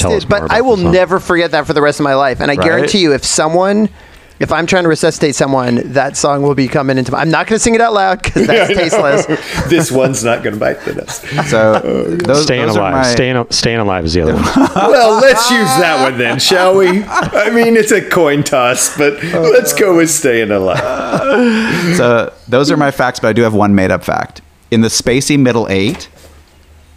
twisted! 0.03 0.28
But 0.28 0.51
I 0.51 0.61
will 0.61 0.76
never 0.76 1.18
forget 1.20 1.53
that 1.53 1.66
for 1.66 1.72
the 1.72 1.82
rest 1.82 1.99
of 2.01 2.05
my 2.05 2.14
life. 2.14 2.40
And 2.40 2.51
I 2.51 2.55
Right? 2.57 2.64
guarantee 2.64 2.99
you, 3.01 3.14
if 3.14 3.24
someone 3.24 3.88
If 4.41 4.51
I'm 4.51 4.66
trying 4.66 4.82
to 4.82 4.89
resuscitate 4.89 5.37
someone, 5.37 5.93
that 5.93 6.16
song 6.16 6.43
will 6.43 6.57
be 6.57 6.66
coming 6.66 6.99
into 6.99 7.12
my. 7.12 7.18
I'm 7.20 7.30
not 7.30 7.47
going 7.47 7.57
to 7.57 7.62
sing 7.62 7.76
it 7.76 7.80
out 7.80 7.93
loud 7.93 8.20
because 8.20 8.47
that's 8.49 8.74
tasteless. 8.74 9.26
this 9.68 9.93
one's 9.93 10.24
not 10.24 10.43
going 10.43 10.55
to 10.55 10.61
bite 10.61 10.80
the 10.80 10.95
dust. 10.95 11.22
So 11.49 11.80
oh, 11.85 12.16
those, 12.16 12.43
Staying 12.43 12.66
those 12.66 12.76
are 12.76 12.80
alive. 12.80 12.93
my- 12.95 13.03
Staying, 13.05 13.47
staying 13.51 13.78
alive 13.78 14.05
is 14.05 14.12
the 14.14 14.22
other 14.22 14.35
one. 14.35 14.45
Well, 14.95 15.20
let's 15.20 15.51
use 15.51 15.68
that 15.78 16.03
one 16.03 16.18
then, 16.18 16.39
shall 16.41 16.76
we? 16.76 17.05
I 17.05 17.51
mean, 17.51 17.76
it's 17.76 17.93
a 17.93 18.07
coin 18.07 18.43
toss, 18.43 18.97
but 18.99 19.22
let's 19.22 19.72
go 19.72 19.97
with 19.97 20.11
staying 20.11 20.51
alive. 20.51 21.97
So 21.97 22.32
those 22.49 22.70
are 22.70 22.76
my 22.76 22.91
facts, 22.91 23.20
but 23.20 23.28
I 23.28 23.32
do 23.32 23.43
have 23.43 23.55
one 23.55 23.74
made 23.74 23.91
up 23.91 24.03
fact. 24.05 24.41
In 24.70 24.80
the 24.80 24.89
spacey 24.89 25.39
middle 25.39 25.68
eight, 25.68 26.09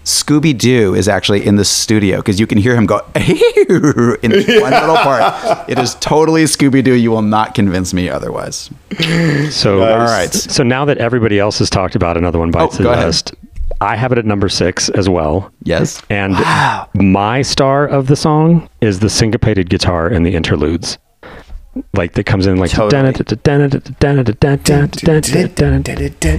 Scooby 0.08 0.58
Doo 0.58 0.96
is 0.96 1.10
actually 1.10 1.46
in 1.46 1.58
the 1.58 1.66
studio 1.66 2.18
because 2.18 2.40
you 2.40 2.48
can 2.48 2.58
hear 2.58 2.74
him 2.76 2.86
go 2.86 3.00
in 3.16 4.32
one 4.32 4.72
little 4.72 4.96
part. 4.96 5.70
It 5.70 5.78
is 5.78 5.96
totally 5.96 6.46
Scooby 6.46 6.82
Doo. 6.82 6.94
You 6.94 7.12
will 7.12 7.22
not 7.22 7.54
convince 7.54 7.94
me 7.94 8.08
otherwise. 8.10 8.70
So, 9.00 9.80
Nice. 9.80 9.92
All 9.92 9.98
right. 10.06 10.32
so 10.34 10.64
now 10.64 10.86
that 10.86 10.98
everybody 11.00 11.40
else 11.40 11.60
has 11.60 11.70
talked 11.70 11.96
about 11.96 12.16
another 12.16 12.40
one 12.40 12.52
bites 12.52 12.76
Oh, 12.76 12.78
the 12.78 12.84
go 12.84 12.96
dust, 12.96 13.36
I 13.82 13.98
have 13.98 14.14
it 14.14 14.18
at 14.18 14.26
number 14.26 14.48
six 14.48 14.88
as 14.90 15.10
well. 15.10 15.52
Yes. 15.64 16.02
And 16.10 16.36
my 16.94 17.42
star 17.42 17.86
of 17.86 18.08
the 18.08 18.16
song 18.16 18.70
is 18.80 19.02
the 19.02 19.10
syncopated 19.10 19.70
guitar 19.70 20.08
and 20.08 20.26
the 20.26 20.36
interludes. 20.36 20.98
Like 21.94 22.14
that 22.14 22.26
comes 22.26 22.48
in 22.48 22.58
like 22.58 22.72
Totally. 22.72 23.14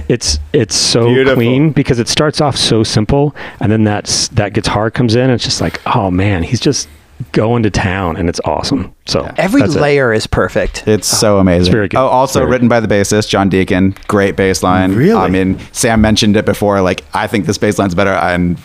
it's 0.09 0.39
it's 0.53 0.75
so 0.75 1.07
Beautiful. 1.07 1.35
clean 1.35 1.71
because 1.71 1.99
it 1.99 2.07
starts 2.07 2.41
off 2.41 2.55
so 2.57 2.83
simple 2.83 3.35
and 3.59 3.71
then 3.71 3.83
that's 3.83 4.27
that 4.29 4.53
guitar 4.53 4.89
comes 4.91 5.15
in 5.15 5.23
and 5.23 5.31
it's 5.33 5.43
just 5.43 5.61
like 5.61 5.81
oh 5.95 6.09
man 6.11 6.43
he's 6.43 6.59
just 6.59 6.87
going 7.33 7.63
to 7.63 7.69
town 7.69 8.15
and 8.15 8.29
it's 8.29 8.39
awesome 8.45 8.93
so 9.05 9.29
Every 9.37 9.61
that's 9.61 9.75
it. 9.75 9.81
layer 9.81 10.13
is 10.13 10.27
perfect. 10.27 10.87
It's 10.87 11.07
so 11.07 11.39
amazing. 11.39 11.71
very 11.73 11.87
good. 11.87 11.97
Oh, 11.97 12.05
also 12.05 12.41
Very 12.41 12.51
written 12.51 12.67
by 12.67 12.79
the 12.79 12.87
bassist 12.87 13.27
John 13.29 13.49
Deacon. 13.49 13.95
Great 14.07 14.35
bass 14.35 14.61
line. 14.61 14.93
Really? 14.93 15.19
I 15.19 15.27
mean, 15.29 15.57
Sam 15.71 15.99
mentioned 15.99 16.37
it 16.37 16.45
before. 16.45 16.79
Like, 16.81 17.03
I 17.15 17.25
think 17.25 17.47
this 17.47 17.57
bass 17.57 17.79
line's 17.79 17.95
better. 17.95 18.11
And 18.11 18.59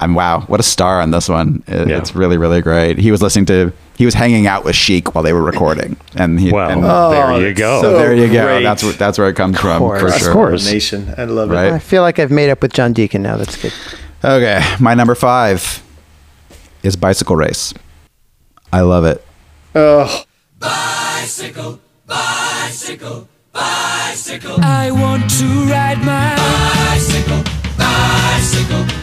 I'm 0.00 0.14
wow, 0.14 0.40
what 0.42 0.60
a 0.60 0.62
star 0.62 1.00
on 1.00 1.10
this 1.10 1.28
one. 1.28 1.62
It- 1.66 1.88
Yeah. 1.88 1.98
It's 1.98 2.14
really, 2.14 2.36
really 2.38 2.60
great. 2.62 2.98
He 2.98 3.10
was 3.10 3.22
listening 3.22 3.46
to. 3.46 3.72
He 3.96 4.04
was 4.04 4.14
hanging 4.14 4.46
out 4.46 4.64
with 4.64 4.76
Chic 4.76 5.14
while 5.14 5.24
they 5.24 5.32
were 5.32 5.42
recording, 5.42 5.96
and 6.14 6.38
he. 6.38 6.52
well 6.52 6.70
and- 6.70 6.84
there 6.84 7.26
oh, 7.26 7.38
you 7.38 7.52
go 7.52 7.82
so 7.82 7.98
there 7.98 8.14
you 8.14 8.32
go. 8.32 8.44
great. 8.44 8.62
That's 8.62 8.82
where 8.84 8.92
that's 8.92 9.18
where 9.18 9.28
it 9.28 9.34
comes 9.34 9.58
from 9.58 9.78
course. 9.80 10.00
for 10.00 10.06
Of 10.08 10.14
sure. 10.18 10.32
course. 10.32 10.70
Nation, 10.70 11.12
I 11.18 11.24
love 11.24 11.50
Right. 11.50 11.66
it. 11.66 11.72
I 11.72 11.78
feel 11.80 12.02
like 12.02 12.18
I've 12.20 12.30
made 12.30 12.48
up 12.50 12.62
with 12.62 12.72
John 12.72 12.92
Deacon 12.92 13.22
now. 13.22 13.36
That's 13.36 13.56
good. 13.60 13.72
Okay, 14.24 14.62
my 14.78 14.94
number 14.94 15.14
five 15.16 15.82
is 16.84 16.94
Bicycle 16.96 17.34
Race. 17.36 17.74
I 18.72 18.82
love 18.82 19.04
it. 19.04 19.24
Oh, 19.74 20.22
bicycle, 20.60 21.80
bicycle, 22.06 23.28
bicycle. 23.52 24.56
I 24.62 24.90
want 24.92 25.28
to 25.38 25.44
ride 25.70 25.98
my 26.04 26.36
bicycle, 26.36 27.42
bicycle, 27.76 28.84
bicycle. 28.84 28.97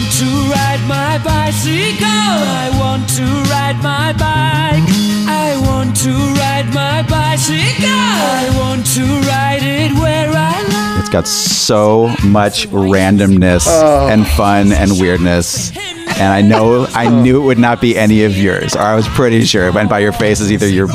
I 0.00 0.02
want 0.02 0.14
to 0.14 0.50
ride 0.50 0.88
my 0.88 1.18
bicycle. 1.22 2.06
I 2.06 2.70
want 2.78 3.08
to 3.10 3.24
ride 3.50 3.76
my 3.82 4.12
bike. 4.14 4.88
I 5.28 5.60
want 5.66 5.94
to 5.98 6.10
ride 6.40 6.72
my 6.72 7.02
bicycle. 7.02 7.86
I 7.86 8.48
want 8.58 8.86
to 8.94 9.02
ride 9.28 9.62
it 9.62 9.92
where 10.00 10.30
I 10.30 10.62
like. 10.62 11.00
It's 11.00 11.10
got 11.10 11.28
so 11.28 12.08
much 12.24 12.66
randomness 12.68 13.66
oh. 13.68 14.08
and 14.10 14.26
fun 14.26 14.72
and 14.72 14.98
weirdness. 14.98 15.76
And 15.76 16.32
I 16.32 16.40
know 16.40 16.86
I 16.94 17.06
oh. 17.06 17.22
knew 17.22 17.42
it 17.42 17.44
would 17.44 17.58
not 17.58 17.82
be 17.82 17.96
any 17.96 18.24
of 18.24 18.38
yours, 18.38 18.74
or 18.74 18.80
I 18.80 18.94
was 18.94 19.06
pretty 19.08 19.44
sure. 19.44 19.70
But 19.70 19.90
by 19.90 19.98
your 19.98 20.12
faces, 20.12 20.50
either 20.50 20.66
you're 20.68 20.88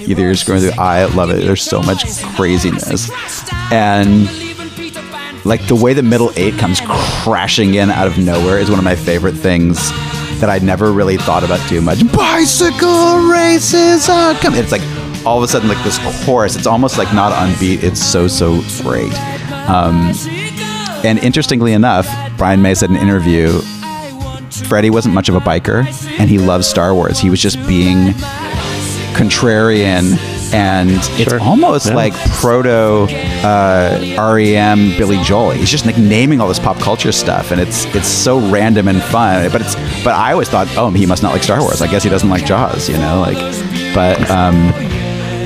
either 0.00 0.22
you're 0.22 0.34
scrolling 0.34 0.70
through. 0.70 0.82
I 0.82 1.06
love 1.06 1.30
it. 1.30 1.46
There's 1.46 1.62
so 1.62 1.80
much 1.80 2.04
craziness, 2.34 3.10
and 3.72 4.28
like 5.44 5.66
the 5.66 5.74
way 5.74 5.94
the 5.94 6.02
middle 6.02 6.32
eight 6.36 6.54
comes 6.58 6.80
crashing 6.84 7.74
in 7.74 7.90
out 7.90 8.06
of 8.06 8.18
nowhere 8.18 8.58
is 8.58 8.70
one 8.70 8.78
of 8.78 8.84
my 8.84 8.94
favorite 8.94 9.34
things 9.34 9.90
that 10.40 10.48
I 10.48 10.58
never 10.58 10.92
really 10.92 11.16
thought 11.16 11.44
about 11.44 11.66
too 11.68 11.80
much. 11.80 12.00
Bicycle 12.12 13.28
races 13.28 14.08
are 14.08 14.34
coming. 14.34 14.60
It's 14.60 14.72
like 14.72 14.82
all 15.26 15.38
of 15.38 15.44
a 15.44 15.48
sudden 15.48 15.68
like 15.68 15.82
this 15.84 15.98
chorus. 16.24 16.56
It's 16.56 16.66
almost 16.66 16.98
like 16.98 17.12
not 17.14 17.32
on 17.32 17.58
beat. 17.58 17.84
It's 17.84 18.02
so 18.02 18.26
so 18.26 18.62
great. 18.82 19.12
Um, 19.68 20.12
and 21.04 21.18
interestingly 21.20 21.72
enough, 21.72 22.08
Brian 22.36 22.60
May 22.62 22.74
said 22.74 22.90
in 22.90 22.96
an 22.96 23.02
interview, 23.02 23.60
Freddie 24.66 24.90
wasn't 24.90 25.14
much 25.14 25.28
of 25.28 25.34
a 25.34 25.40
biker, 25.40 25.86
and 26.18 26.28
he 26.28 26.38
loved 26.38 26.64
Star 26.64 26.94
Wars. 26.94 27.18
He 27.18 27.30
was 27.30 27.40
just 27.40 27.56
being 27.66 28.08
contrarian 29.14 30.16
and 30.52 30.90
it's 30.90 31.08
Sure. 31.30 31.40
almost 31.40 31.86
Yeah. 31.88 31.94
like 31.94 32.14
proto 32.40 33.06
uh, 33.44 34.32
REM 34.34 34.96
Billy 34.98 35.18
Joel. 35.22 35.50
He's 35.50 35.70
just 35.70 35.86
like 35.86 35.96
naming 35.98 36.40
all 36.40 36.48
this 36.48 36.58
pop 36.58 36.78
culture 36.78 37.12
stuff, 37.12 37.50
and 37.50 37.60
it's 37.60 37.84
it's 37.94 38.08
so 38.08 38.38
random 38.50 38.88
and 38.88 39.02
fun. 39.02 39.50
But 39.52 39.60
it's 39.62 39.74
but 40.04 40.14
I 40.14 40.32
always 40.32 40.48
thought, 40.48 40.68
oh, 40.76 40.90
he 40.90 41.06
must 41.06 41.22
not 41.22 41.32
like 41.32 41.42
Star 41.42 41.60
Wars. 41.60 41.80
I 41.82 41.86
guess 41.86 42.02
he 42.02 42.10
doesn't 42.10 42.28
like 42.30 42.44
Jaws, 42.44 42.88
you 42.88 42.96
know, 42.98 43.20
like. 43.20 43.38
But 43.94 44.30
um, 44.30 44.72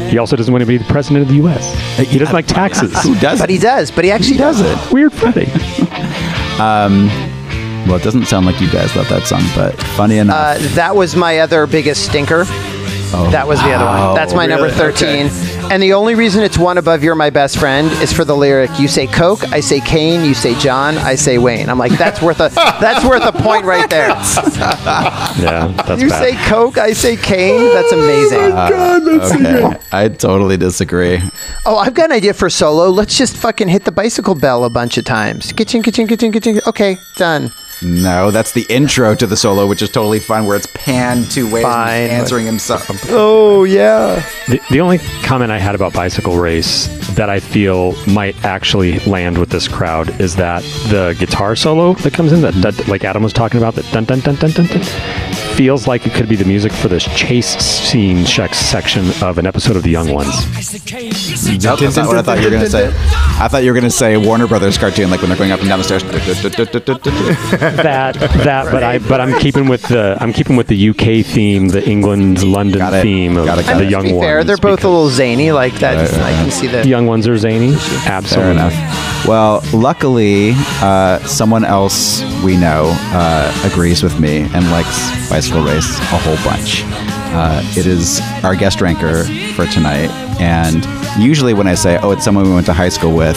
he 0.09 0.18
also 0.18 0.36
doesn't 0.36 0.52
want 0.52 0.61
to 0.62 0.66
be 0.66 0.76
the 0.76 0.84
president 0.84 1.22
of 1.22 1.28
the 1.28 1.36
U.S. 1.36 1.74
He 1.98 2.18
doesn't 2.18 2.34
like 2.34 2.46
taxes. 2.46 2.92
who 3.02 3.14
does? 3.18 3.40
But 3.40 3.48
he 3.50 3.59
does. 3.59 3.90
But 3.90 4.05
he 4.05 4.11
actually 4.11 4.36
does 4.36 4.61
it. 4.61 4.92
Weird 4.92 5.12
Freddie. 5.12 5.50
Well, 7.86 7.96
it 7.96 8.02
doesn't 8.02 8.24
sound 8.26 8.46
like 8.46 8.61
you 8.62 8.70
guys 8.70 8.96
love 8.96 9.09
that 9.11 9.24
song, 9.24 9.42
but 9.55 9.74
funny 9.94 10.16
enough. 10.16 10.36
Uh, 10.57 10.74
that 10.74 10.96
was 10.96 11.14
my 11.14 11.40
other 11.40 11.66
biggest 11.66 12.07
stinker. 12.07 12.44
That 13.30 13.46
was 13.46 13.60
the 13.62 13.72
other 13.72 13.84
one. 13.84 14.14
That's 14.14 14.34
my 14.34 14.46
number 14.46 14.66
really? 14.66 14.76
13. 14.76 15.30
And 15.70 15.82
the 15.82 15.94
only 15.94 16.14
reason 16.14 16.42
it's 16.42 16.58
one 16.58 16.76
above 16.78 17.02
You're 17.02 17.14
My 17.14 17.30
Best 17.30 17.58
Friend 17.58 17.90
is 18.02 18.12
for 18.12 18.24
the 18.24 18.36
lyric. 18.36 18.70
You 18.78 18.86
say 18.88 19.06
Coke, 19.06 19.44
I 19.52 19.60
say 19.60 19.80
Kane, 19.80 20.24
you 20.24 20.34
say 20.34 20.58
John, 20.58 20.96
I 20.98 21.14
say 21.14 21.38
Wayne. 21.38 21.68
I'm 21.70 21.78
like, 21.78 21.92
that's 21.92 22.20
worth 22.20 22.40
a 22.40 22.50
that's 22.54 23.04
worth 23.04 23.24
a 23.24 23.32
point 23.32 23.64
right 23.64 23.88
there. 23.88 24.08
Yeah, 25.44 25.68
that's 25.86 26.00
You 26.00 26.08
bad. 26.08 26.22
say 26.22 26.48
Coke, 26.48 26.78
I 26.78 26.92
say 26.92 27.16
Kane. 27.16 27.72
That's 27.74 27.92
amazing. 27.92 28.52
okay, 28.52 29.78
I 29.92 30.08
totally 30.08 30.56
disagree. 30.56 31.20
Oh, 31.66 31.76
I've 31.76 31.94
got 31.94 32.06
an 32.06 32.12
idea 32.12 32.34
for 32.34 32.48
solo. 32.50 32.88
Let's 32.90 33.16
just 33.16 33.36
fucking 33.36 33.68
hit 33.68 33.84
the 33.84 33.92
bicycle 33.92 34.34
bell 34.34 34.64
a 34.64 34.70
bunch 34.70 34.96
of 34.98 35.04
times. 35.04 35.52
Kitchen, 35.52 35.82
kitchen, 35.82 36.06
kitchen, 36.06 36.30
kitchen. 36.32 36.60
Okay, 36.66 36.98
done. 37.16 37.50
No, 37.85 38.30
that's 38.30 38.53
the 38.53 38.66
intro 38.68 39.14
to 39.14 39.26
the 39.26 39.37
solo, 39.37 39.66
which 39.66 39.82
is 39.82 39.91
totally 39.91 40.18
fun, 40.18 40.47
where 40.47 40.57
it's 40.57 40.66
panned 40.66 41.30
two 41.30 41.45
ways, 41.45 41.64
and 41.64 41.72
Fine, 41.72 42.11
answering 42.11 42.47
himself. 42.47 42.89
Oh 43.11 43.64
yeah. 43.64 44.24
The, 44.49 44.61
the 44.70 44.80
only 44.80 44.99
comment 45.22 45.53
I 45.53 45.59
had 45.59 45.74
about 45.74 45.93
Bicycle 45.93 46.39
Race 46.39 46.87
that 47.14 47.28
I 47.28 47.41
feel 47.41 47.93
might 48.07 48.43
actually 48.45 48.99
land 49.01 49.39
with 49.39 49.51
this 49.51 49.68
crowd 49.68 50.20
is 50.20 50.37
that 50.37 50.62
the 50.89 51.14
guitar 51.18 51.55
solo 51.57 51.95
that 51.95 52.14
comes 52.14 52.32
in, 52.32 52.41
that, 52.41 52.55
that 52.55 52.89
like 52.89 53.05
Adam 53.05 53.22
was 53.22 53.32
talking 53.32 53.59
about, 53.59 53.74
that 53.74 53.85
dun 53.93 54.05
dun 54.05 54.20
dun 54.20 54.37
dun 54.37 54.51
dun 54.51 54.66
dun, 54.66 54.82
feels 55.57 55.86
like 55.86 56.07
it 56.07 56.12
could 56.12 56.28
be 56.28 56.36
the 56.36 56.44
music 56.44 56.72
for 56.72 56.88
this 56.88 57.05
chase 57.16 57.46
scene 57.59 58.24
check 58.24 58.55
section 58.55 59.05
of 59.22 59.38
an 59.38 59.46
episode 59.46 59.76
of 59.76 59.82
The 59.82 59.90
Young 59.90 60.12
Ones. 60.12 60.34
Nope, 61.64 61.78
that's 61.78 61.96
not 61.96 62.07
what 62.09 62.16
I 62.18 62.22
thought 62.22 62.38
you 62.38 62.44
were 62.44 62.50
gonna 62.50 62.68
say. 62.68 62.88
I 62.88 63.48
thought 63.48 63.62
you 63.62 63.70
were 63.72 63.78
gonna 63.78 63.90
say 63.90 64.16
Warner 64.16 64.46
Brothers 64.46 64.76
cartoon, 64.78 65.11
like 65.11 65.20
when 65.20 65.28
they're 65.30 65.38
going 65.38 65.52
up 65.52 65.61
and 65.61 65.68
down 65.68 65.78
the 65.78 65.84
stairs. 65.84 66.02
That 67.84 68.14
that, 68.44 68.70
but 68.72 68.82
I 68.82 68.98
but 68.98 69.20
I'm 69.20 69.38
keeping 69.38 69.68
with 69.68 69.82
the 69.82 70.16
I'm 70.20 70.32
keeping 70.32 70.57
with 70.57 70.66
the 70.66 70.88
UK 70.90 71.24
theme, 71.24 71.68
the 71.68 71.86
England 71.88 72.42
London 72.42 72.78
Got 72.78 72.94
it. 72.94 73.02
theme 73.02 73.36
of 73.36 73.46
Got 73.46 73.59
it, 73.59 73.66
got 73.66 73.78
the 73.78 73.84
it. 73.84 73.90
Young 73.90 74.02
to 74.02 74.09
be 74.09 74.14
Ones. 74.14 74.24
fair, 74.24 74.44
they're 74.44 74.57
both 74.57 74.84
a 74.84 74.88
little 74.88 75.09
zany 75.09 75.52
like 75.52 75.74
that. 75.74 75.98
I 76.20 76.30
can 76.32 76.50
see 76.50 76.66
the 76.66 76.78
that. 76.78 76.86
Young 76.86 77.07
Ones 77.07 77.26
are 77.28 77.36
zany. 77.38 77.74
Fair 77.74 78.12
Absolutely. 78.12 78.52
enough. 78.52 79.26
Well, 79.26 79.62
luckily, 79.72 80.52
uh, 80.82 81.18
someone 81.20 81.64
else 81.64 82.22
we 82.44 82.57
know 82.57 82.92
uh, 83.12 83.70
agrees 83.72 84.02
with 84.02 84.18
me 84.20 84.42
and 84.52 84.70
likes 84.70 85.30
Race 85.53 85.99
a 85.99 86.18
whole 86.18 86.36
bunch. 86.45 86.82
Uh, 87.34 87.61
it 87.76 87.86
is 87.86 88.20
our 88.42 88.57
guest 88.57 88.80
ranker 88.80 89.24
for 89.55 89.66
tonight, 89.66 90.09
and 90.40 90.84
usually 91.22 91.53
when 91.53 91.66
I 91.66 91.74
say, 91.74 91.99
"Oh, 92.03 92.12
it's 92.12 92.24
someone 92.24 92.45
we 92.45 92.53
went 92.55 92.66
to 92.66 92.72
high 92.72 92.88
school 92.88 93.14
with," 93.14 93.36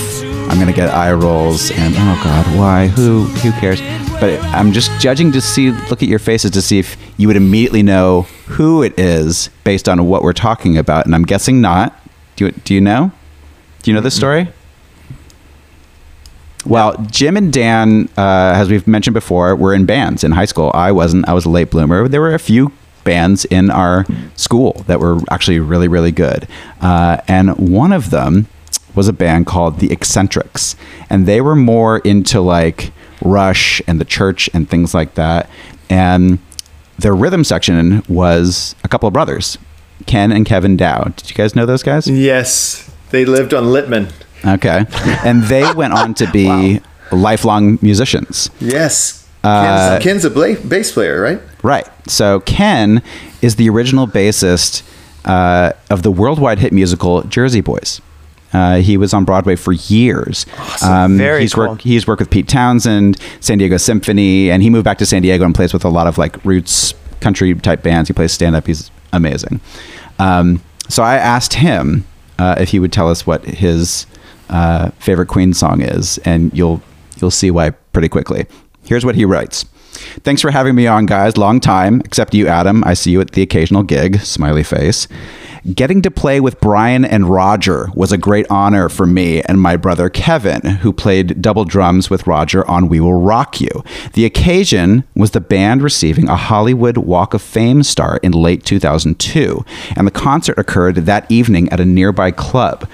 I'm 0.50 0.56
going 0.56 0.68
to 0.68 0.74
get 0.74 0.90
eye 0.90 1.12
rolls 1.12 1.70
and 1.72 1.94
"Oh 1.98 2.22
God, 2.24 2.58
why? 2.58 2.88
Who? 2.88 3.26
Who 3.26 3.52
cares?" 3.60 3.82
But 4.20 4.42
I'm 4.46 4.72
just 4.72 4.90
judging 5.00 5.32
to 5.34 5.42
see, 5.42 5.72
look 5.72 6.02
at 6.02 6.10
your 6.10 6.20
faces 6.20 6.52
to 6.52 6.62
see 6.62 6.80
if 6.80 6.98
you 7.18 7.28
would 7.28 7.38
immediately 7.38 7.84
know 7.84 8.24
who 8.48 8.82
it 8.82 8.98
is 8.98 9.50
based 9.64 9.88
on 9.90 10.06
what 10.08 10.24
we're 10.24 10.34
talking 10.34 10.78
about, 10.78 11.06
and 11.06 11.14
I'm 11.14 11.24
guessing 11.26 11.62
not. 11.62 12.00
Do 12.36 12.46
you, 12.46 12.52
do 12.52 12.74
you 12.74 12.82
know? 12.82 13.12
Do 13.84 13.92
you 13.92 13.96
know 13.96 14.02
this 14.02 14.16
story? 14.16 14.48
Well, 16.68 16.98
Jim 17.10 17.38
and 17.38 17.54
Dan, 17.54 18.10
uh, 18.18 18.52
as 18.56 18.70
we've 18.70 18.86
mentioned 18.88 19.14
before, 19.14 19.56
were 19.56 19.74
in 19.74 19.86
bands 19.86 20.24
in 20.24 20.34
high 20.34 20.46
school. 20.46 20.72
I 20.74 20.92
wasn't. 20.92 21.28
I 21.28 21.34
was 21.34 21.46
a 21.46 21.50
late 21.50 21.72
bloomer. 21.72 22.08
There 22.10 22.20
were 22.20 22.34
a 22.34 22.40
few 22.40 22.74
bands 23.06 23.46
in 23.46 23.72
our 23.72 24.06
school 24.36 24.84
that 24.88 25.00
were 25.00 25.20
actually 25.32 25.60
really, 25.60 25.88
really 25.88 26.12
good. 26.12 26.46
Uh, 26.82 27.22
and 27.28 27.56
one 27.58 27.94
of 27.94 28.10
them 28.10 28.48
was 28.96 29.08
a 29.08 29.14
band 29.14 29.46
called 29.46 29.80
the 29.80 29.92
Eccentrics. 29.94 30.76
And 31.10 31.26
they 31.26 31.40
were 31.40 31.56
more 31.56 32.00
into 32.00 32.42
like 32.42 32.92
Rush 33.22 33.82
and 33.88 34.02
the 34.02 34.06
church 34.06 34.50
and 34.54 34.70
things 34.70 34.94
like 34.94 35.16
that. 35.16 35.50
And 35.90 36.40
their 37.00 37.16
rhythm 37.16 37.46
section 37.46 38.04
was 38.10 38.76
a 38.84 38.90
couple 38.90 39.08
of 39.08 39.14
brothers 39.14 39.58
Ken 40.06 40.34
and 40.34 40.46
Kevin 40.46 40.76
Dow. 40.76 41.06
Did 41.16 41.30
you 41.30 41.36
guys 41.36 41.56
know 41.56 41.66
those 41.66 41.84
guys? 41.84 42.10
Yes, 42.10 42.92
they 43.12 43.24
lived 43.24 43.54
on 43.54 43.66
Littman. 43.66 44.12
Okay. 44.46 44.86
And 45.26 45.44
they 45.44 45.72
went 45.76 45.94
on 45.94 46.14
to 46.16 46.30
be 46.32 46.82
lifelong 47.12 47.80
musicians. 47.82 48.50
Yes, 48.60 49.28
Uh, 49.44 50.00
Ken's, 50.00 50.04
Ken's 50.04 50.26
a 50.26 50.30
bla- 50.30 50.56
bass 50.68 50.92
player, 50.92 51.22
right? 51.22 51.42
Right. 51.64 51.88
So 52.10 52.42
Ken 52.42 53.02
is 53.42 53.56
the 53.56 53.70
original 53.70 54.08
bassist 54.08 54.84
uh, 55.26 55.72
of 55.90 56.04
the 56.04 56.12
worldwide 56.12 56.60
hit 56.60 56.74
musical 56.74 57.22
Jersey 57.24 57.62
Boys. 57.62 58.02
Uh, 58.54 58.78
he 58.78 58.96
was 58.98 59.14
on 59.14 59.26
Broadway 59.26 59.56
for 59.58 59.74
years. 59.74 60.46
Um, 60.82 61.18
Very 61.18 61.42
he's 61.42 61.54
cool. 61.54 61.68
worked. 61.70 61.82
He's 61.82 62.08
worked 62.08 62.22
with 62.22 62.30
Pete 62.30 62.48
Townshend, 62.48 63.20
San 63.42 63.58
Diego 63.58 63.76
Symphony, 63.78 64.50
and 64.50 64.64
he 64.64 64.70
moved 64.70 64.86
back 64.86 64.98
to 65.00 65.06
San 65.06 65.22
Diego 65.22 65.44
and 65.44 65.54
plays 65.54 65.74
with 65.74 65.84
a 65.84 65.90
lot 65.90 66.08
of 66.08 66.18
like 66.18 66.44
roots 66.46 66.94
country 67.20 67.54
type 67.56 67.84
bands. 67.84 68.08
He 68.08 68.14
plays 68.14 68.32
stand 68.32 68.56
up. 68.56 68.66
He's 68.66 68.90
amazing. 69.12 69.60
Um, 70.18 70.62
so 70.88 71.04
I 71.04 71.16
asked 71.18 71.56
him 71.56 72.06
uh, 72.40 72.56
if 72.58 72.70
he 72.70 72.80
would 72.80 72.94
tell 72.94 73.10
us 73.10 73.28
what 73.28 73.44
his 73.44 74.06
uh, 74.50 74.92
favorite 75.00 75.28
Queen 75.28 75.54
song 75.54 75.82
is, 75.82 76.18
and 76.20 76.54
you'll 76.54 76.82
you'll 77.18 77.32
see 77.32 77.52
why 77.52 77.72
pretty 77.72 78.10
quickly. 78.10 78.46
Here's 78.86 79.06
what 79.06 79.16
he 79.16 79.26
writes. 79.26 79.66
Thanks 80.24 80.42
for 80.42 80.52
having 80.52 80.76
me 80.76 80.88
on, 80.88 81.06
guys. 81.06 81.38
Long 81.38 81.60
time, 81.60 82.02
except 82.02 82.34
you, 82.34 82.48
Adam. 82.48 82.84
I 82.84 82.94
see 82.94 83.12
you 83.12 83.22
at 83.22 83.32
the 83.32 83.42
occasional 83.42 83.84
gig. 83.84 84.20
Smiley 84.22 84.64
face. 84.64 85.08
Getting 85.74 86.02
to 86.04 86.12
play 86.12 86.40
with 86.40 86.62
Brian 86.62 87.04
and 87.04 87.30
Roger 87.30 87.90
was 87.94 88.14
a 88.14 88.18
great 88.18 88.46
honor 88.50 88.88
for 88.88 89.06
me 89.06 89.42
and 89.42 89.60
my 89.60 89.76
brother 89.76 90.10
Kevin, 90.10 90.62
who 90.62 90.94
played 90.94 91.42
double 91.42 91.66
drums 91.66 92.10
with 92.10 92.26
Roger 92.26 92.66
on 92.70 92.88
We 92.88 93.02
Will 93.02 93.16
Rock 93.16 93.60
You. 93.60 93.84
The 94.14 94.24
occasion 94.24 95.04
was 95.14 95.32
the 95.32 95.42
band 95.42 95.82
receiving 95.82 96.30
a 96.30 96.38
Hollywood 96.38 96.98
Walk 96.98 97.34
of 97.34 97.42
Fame 97.42 97.84
star 97.84 98.18
in 98.24 98.32
late 98.32 98.64
2002, 98.64 99.66
and 99.98 100.08
the 100.08 100.12
concert 100.12 100.58
occurred 100.58 100.96
that 100.96 101.30
evening 101.30 101.68
at 101.70 101.82
a 101.82 101.86
nearby 101.86 102.32
club. 102.32 102.88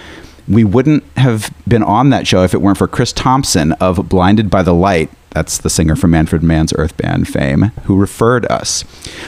We 0.48 0.64
wouldn't 0.64 1.04
have 1.18 1.54
been 1.68 1.84
on 1.84 2.10
that 2.10 2.28
show 2.28 2.44
if 2.44 2.54
it 2.54 2.62
weren't 2.62 2.78
for 2.78 2.88
Chris 2.88 3.14
Thompson 3.14 3.72
of 3.74 4.10
Blinded 4.10 4.50
by 4.50 4.64
the 4.64 4.74
Light. 4.74 5.10
That's 5.32 5.58
the 5.58 5.70
singer 5.70 5.96
from 5.96 6.12
Manfred 6.12 6.44
Mann's 6.44 6.74
Earth 6.78 6.96
Band 6.96 7.28
fame, 7.28 7.72
who 7.86 7.98
referred 7.98 8.46
us. 8.52 8.84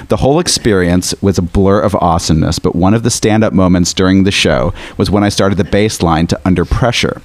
The 0.10 0.18
whole 0.18 0.40
experience 0.40 1.16
was 1.22 1.38
a 1.40 1.42
blur 1.42 1.80
of 1.80 1.96
awesomeness, 1.96 2.60
but 2.60 2.76
one 2.76 2.94
of 2.94 3.02
the 3.02 3.10
stand 3.10 3.44
up 3.44 3.54
moments 3.54 3.94
during 3.94 4.24
the 4.24 4.32
show 4.32 4.74
was 4.98 5.10
when 5.10 5.24
I 5.24 5.30
started 5.30 5.58
the 5.58 5.64
bass 5.64 6.04
line 6.04 6.28
to 6.28 6.40
Under 6.46 6.64
Pressure. 6.64 7.22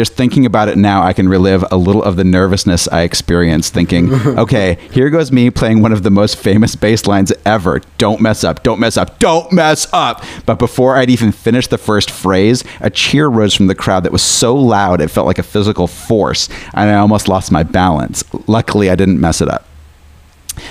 Just 0.00 0.14
thinking 0.14 0.46
about 0.46 0.70
it 0.70 0.78
now, 0.78 1.02
I 1.02 1.12
can 1.12 1.28
relive 1.28 1.62
a 1.70 1.76
little 1.76 2.02
of 2.02 2.16
the 2.16 2.24
nervousness 2.24 2.88
I 2.88 3.02
experienced 3.02 3.74
thinking, 3.74 4.10
okay, 4.38 4.78
here 4.92 5.10
goes 5.10 5.30
me 5.30 5.50
playing 5.50 5.82
one 5.82 5.92
of 5.92 6.04
the 6.04 6.10
most 6.10 6.36
famous 6.38 6.74
bass 6.74 7.06
lines 7.06 7.34
ever. 7.44 7.82
Don't 7.98 8.18
mess 8.18 8.42
up, 8.42 8.62
don't 8.62 8.80
mess 8.80 8.96
up, 8.96 9.18
don't 9.18 9.52
mess 9.52 9.86
up. 9.92 10.24
But 10.46 10.58
before 10.58 10.96
I'd 10.96 11.10
even 11.10 11.32
finished 11.32 11.68
the 11.68 11.76
first 11.76 12.10
phrase, 12.10 12.64
a 12.80 12.88
cheer 12.88 13.28
rose 13.28 13.52
from 13.54 13.66
the 13.66 13.74
crowd 13.74 14.04
that 14.04 14.10
was 14.10 14.22
so 14.22 14.56
loud 14.56 15.02
it 15.02 15.08
felt 15.08 15.26
like 15.26 15.38
a 15.38 15.42
physical 15.42 15.86
force, 15.86 16.48
and 16.72 16.88
I 16.88 16.94
almost 16.94 17.28
lost 17.28 17.52
my 17.52 17.62
balance. 17.62 18.24
Luckily, 18.48 18.88
I 18.88 18.94
didn't 18.94 19.20
mess 19.20 19.42
it 19.42 19.50
up. 19.50 19.66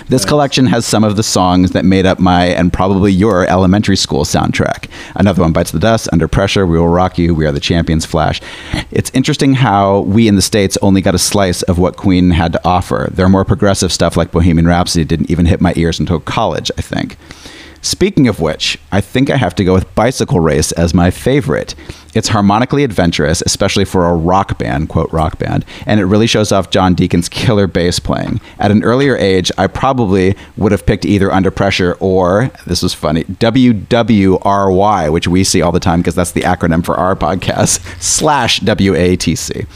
This 0.07 0.25
collection 0.25 0.65
has 0.67 0.85
some 0.85 1.03
of 1.03 1.15
the 1.15 1.23
songs 1.23 1.71
that 1.71 1.85
made 1.85 2.05
up 2.05 2.19
my 2.19 2.45
and 2.45 2.71
probably 2.73 3.11
your 3.11 3.45
elementary 3.47 3.95
school 3.95 4.23
soundtrack. 4.23 4.89
Another 5.15 5.41
one 5.41 5.53
bites 5.53 5.71
the 5.71 5.79
dust, 5.79 6.09
Under 6.11 6.27
Pressure, 6.27 6.65
We 6.65 6.79
Will 6.79 6.87
Rock 6.87 7.17
You, 7.17 7.35
We 7.35 7.45
Are 7.45 7.51
the 7.51 7.59
Champions, 7.59 8.05
Flash. 8.05 8.41
It's 8.91 9.11
interesting 9.13 9.53
how 9.53 10.01
we 10.01 10.27
in 10.27 10.35
the 10.35 10.41
States 10.41 10.77
only 10.81 11.01
got 11.01 11.15
a 11.15 11.19
slice 11.19 11.61
of 11.63 11.77
what 11.77 11.97
Queen 11.97 12.31
had 12.31 12.53
to 12.53 12.67
offer. 12.67 13.09
Their 13.11 13.29
more 13.29 13.45
progressive 13.45 13.91
stuff 13.91 14.17
like 14.17 14.31
Bohemian 14.31 14.67
Rhapsody 14.67 15.05
didn't 15.05 15.29
even 15.29 15.45
hit 15.45 15.61
my 15.61 15.73
ears 15.75 15.99
until 15.99 16.19
college, 16.19 16.71
I 16.77 16.81
think. 16.81 17.17
Speaking 17.81 18.27
of 18.27 18.41
which, 18.41 18.77
I 18.91 18.99
think 18.99 19.29
I 19.29 19.37
have 19.37 19.55
to 19.55 19.63
go 19.63 19.73
with 19.73 19.93
Bicycle 19.95 20.41
Race 20.41 20.71
as 20.73 20.93
my 20.93 21.11
favorite. 21.11 21.75
It's 22.13 22.29
harmonically 22.29 22.83
adventurous, 22.83 23.43
especially 23.45 23.85
for 23.85 24.07
a 24.07 24.15
rock 24.15 24.57
band, 24.57 24.89
quote 24.89 25.11
rock 25.11 25.37
band, 25.37 25.65
and 25.85 25.99
it 25.99 26.05
really 26.05 26.27
shows 26.27 26.51
off 26.51 26.69
John 26.69 26.95
Deacon's 26.95 27.29
killer 27.29 27.67
bass 27.67 27.99
playing. 27.99 28.41
At 28.57 28.71
an 28.71 28.83
earlier 28.83 29.15
age, 29.15 29.51
I 29.57 29.67
probably 29.67 30.35
would 30.57 30.71
have 30.71 30.85
picked 30.85 31.05
either 31.05 31.31
Under 31.31 31.51
Pressure 31.51 31.97
or, 31.99 32.51
this 32.65 32.81
was 32.81 32.93
funny, 32.93 33.23
WWRY, 33.25 35.11
which 35.11 35.27
we 35.27 35.43
see 35.43 35.61
all 35.61 35.71
the 35.71 35.79
time 35.79 35.99
because 35.99 36.15
that's 36.15 36.31
the 36.31 36.41
acronym 36.41 36.83
for 36.83 36.95
our 36.95 37.15
podcast, 37.15 37.79
slash 38.01 38.59
WATC. 38.61 39.67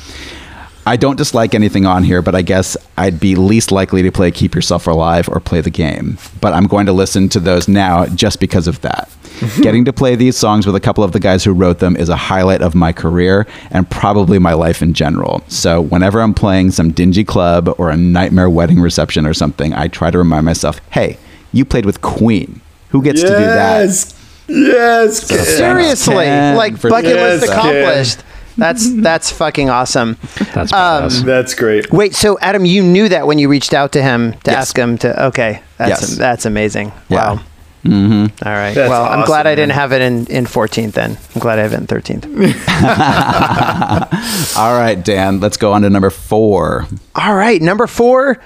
I 0.85 0.97
don't 0.97 1.15
dislike 1.15 1.55
anything 1.55 1.85
on 1.85 2.03
here, 2.03 2.21
but 2.21 2.35
I 2.35 2.41
guess 2.41 2.75
I'd 2.97 3.19
be 3.19 3.35
least 3.35 3.71
likely 3.71 4.01
to 4.03 4.11
play 4.11 4.31
Keep 4.31 4.53
Yourself 4.53 4.85
Alive 4.85 5.29
or 5.29 5.39
play 5.39 5.61
the 5.61 5.69
game. 5.69 6.17
But 6.41 6.53
I'm 6.53 6.67
going 6.67 6.85
to 6.87 6.93
listen 6.93 7.29
to 7.29 7.39
those 7.39 7.67
now 7.67 8.05
just 8.07 8.39
because 8.39 8.67
of 8.67 8.81
that. 8.81 9.09
Getting 9.61 9.85
to 9.85 9.93
play 9.93 10.15
these 10.15 10.37
songs 10.37 10.65
with 10.65 10.75
a 10.75 10.79
couple 10.79 11.03
of 11.03 11.11
the 11.11 11.19
guys 11.19 11.43
who 11.43 11.53
wrote 11.53 11.79
them 11.79 11.95
is 11.95 12.09
a 12.09 12.15
highlight 12.15 12.61
of 12.61 12.75
my 12.75 12.91
career 12.91 13.47
and 13.71 13.89
probably 13.89 14.39
my 14.39 14.53
life 14.53 14.81
in 14.81 14.93
general. 14.93 15.41
So 15.47 15.81
whenever 15.81 16.21
I'm 16.21 16.33
playing 16.33 16.71
some 16.71 16.91
dingy 16.91 17.23
club 17.23 17.73
or 17.77 17.89
a 17.89 17.97
nightmare 17.97 18.49
wedding 18.49 18.79
reception 18.79 19.25
or 19.25 19.33
something, 19.33 19.73
I 19.73 19.87
try 19.87 20.11
to 20.11 20.17
remind 20.17 20.45
myself, 20.45 20.79
hey, 20.91 21.17
you 21.51 21.65
played 21.65 21.85
with 21.85 22.01
Queen. 22.01 22.61
Who 22.89 23.01
gets 23.01 23.21
to 23.21 23.27
do 23.27 23.33
that? 23.33 23.85
Yes, 23.85 24.15
yes. 24.49 25.27
Seriously, 25.57 26.15
Ken 26.25 26.55
like 26.55 26.77
for- 26.77 26.89
bucket 26.89 27.15
list 27.15 27.45
accomplished. 27.45 28.19
Ken. 28.19 28.27
Accomplished. 28.57 28.57
That's 28.57 28.93
that's 29.03 29.31
fucking 29.31 29.69
awesome. 29.69 30.17
That's 30.53 30.73
Um. 30.73 31.09
That's 31.25 31.53
great. 31.55 31.91
Wait, 31.91 32.13
so 32.15 32.37
Adam, 32.39 32.65
you 32.65 32.83
knew 32.83 33.09
that 33.09 33.25
when 33.27 33.39
you 33.39 33.49
reached 33.49 33.73
out 33.73 33.91
to 33.93 34.01
him 34.01 34.33
to 34.43 34.51
Yes. 34.51 34.55
ask 34.57 34.77
him 34.77 34.97
to? 34.99 35.25
Okay, 35.27 35.61
that's 35.77 36.01
Yes. 36.01 36.17
that's 36.17 36.45
amazing. 36.45 36.91
Yeah. 37.09 37.33
Wow. 37.35 37.39
Mm-hmm. 37.85 38.47
All 38.47 38.53
right. 38.53 38.73
That's 38.73 38.89
well, 38.89 39.03
I'm 39.03 39.25
glad 39.25 39.45
I 39.45 39.55
didn't 39.55 39.75
man. 39.75 39.77
have 39.77 39.91
it 39.91 40.01
in 40.01 40.25
in 40.27 40.45
14th. 40.45 40.93
Then 40.93 41.17
I'm 41.35 41.41
glad 41.41 41.59
I 41.59 41.63
have 41.63 41.73
it 41.73 41.81
in 41.81 41.87
13th. 41.87 42.23
All 44.57 44.77
right, 44.77 45.03
Dan, 45.03 45.39
let's 45.41 45.57
go 45.57 45.73
on 45.73 45.81
to 45.81 45.89
number 45.89 46.09
four. 46.09 46.87
All 47.15 47.35
right, 47.35 47.61
number 47.61 47.87
four. 47.87 48.39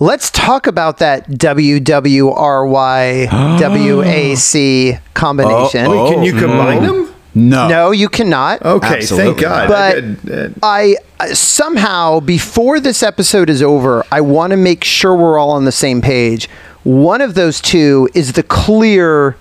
Let's 0.00 0.30
talk 0.30 0.66
about 0.66 0.98
that 0.98 1.28
WWRY 1.30 3.28
WAC 3.28 5.00
combination. 5.14 5.86
Oh, 5.86 6.10
Can 6.10 6.22
you 6.22 6.32
combine 6.32 6.82
them? 6.82 7.11
No. 7.34 7.68
No, 7.68 7.90
you 7.92 8.08
cannot. 8.08 8.62
Okay, 8.62 8.96
Absolutely 8.98 9.30
thank 9.32 9.40
God. 9.40 9.68
But- 9.68 10.32
I- 10.34 10.46
I- 10.62 10.96
I 11.20 11.28
uh, 11.30 11.34
somehow 11.34 12.20
before 12.20 12.80
this 12.80 13.02
episode 13.02 13.48
is 13.48 13.62
over, 13.62 14.04
I 14.12 14.20
want 14.20 14.50
to 14.50 14.56
make 14.56 14.84
sure 14.84 15.14
we're 15.16 15.38
all 15.38 15.50
on 15.50 15.64
the 15.64 15.72
same 15.72 16.00
page. 16.02 16.48
One 16.84 17.20
of 17.20 17.34
those 17.34 17.60
two 17.60 18.08
is 18.14 18.32
the 18.32 18.42
clear 18.42 19.36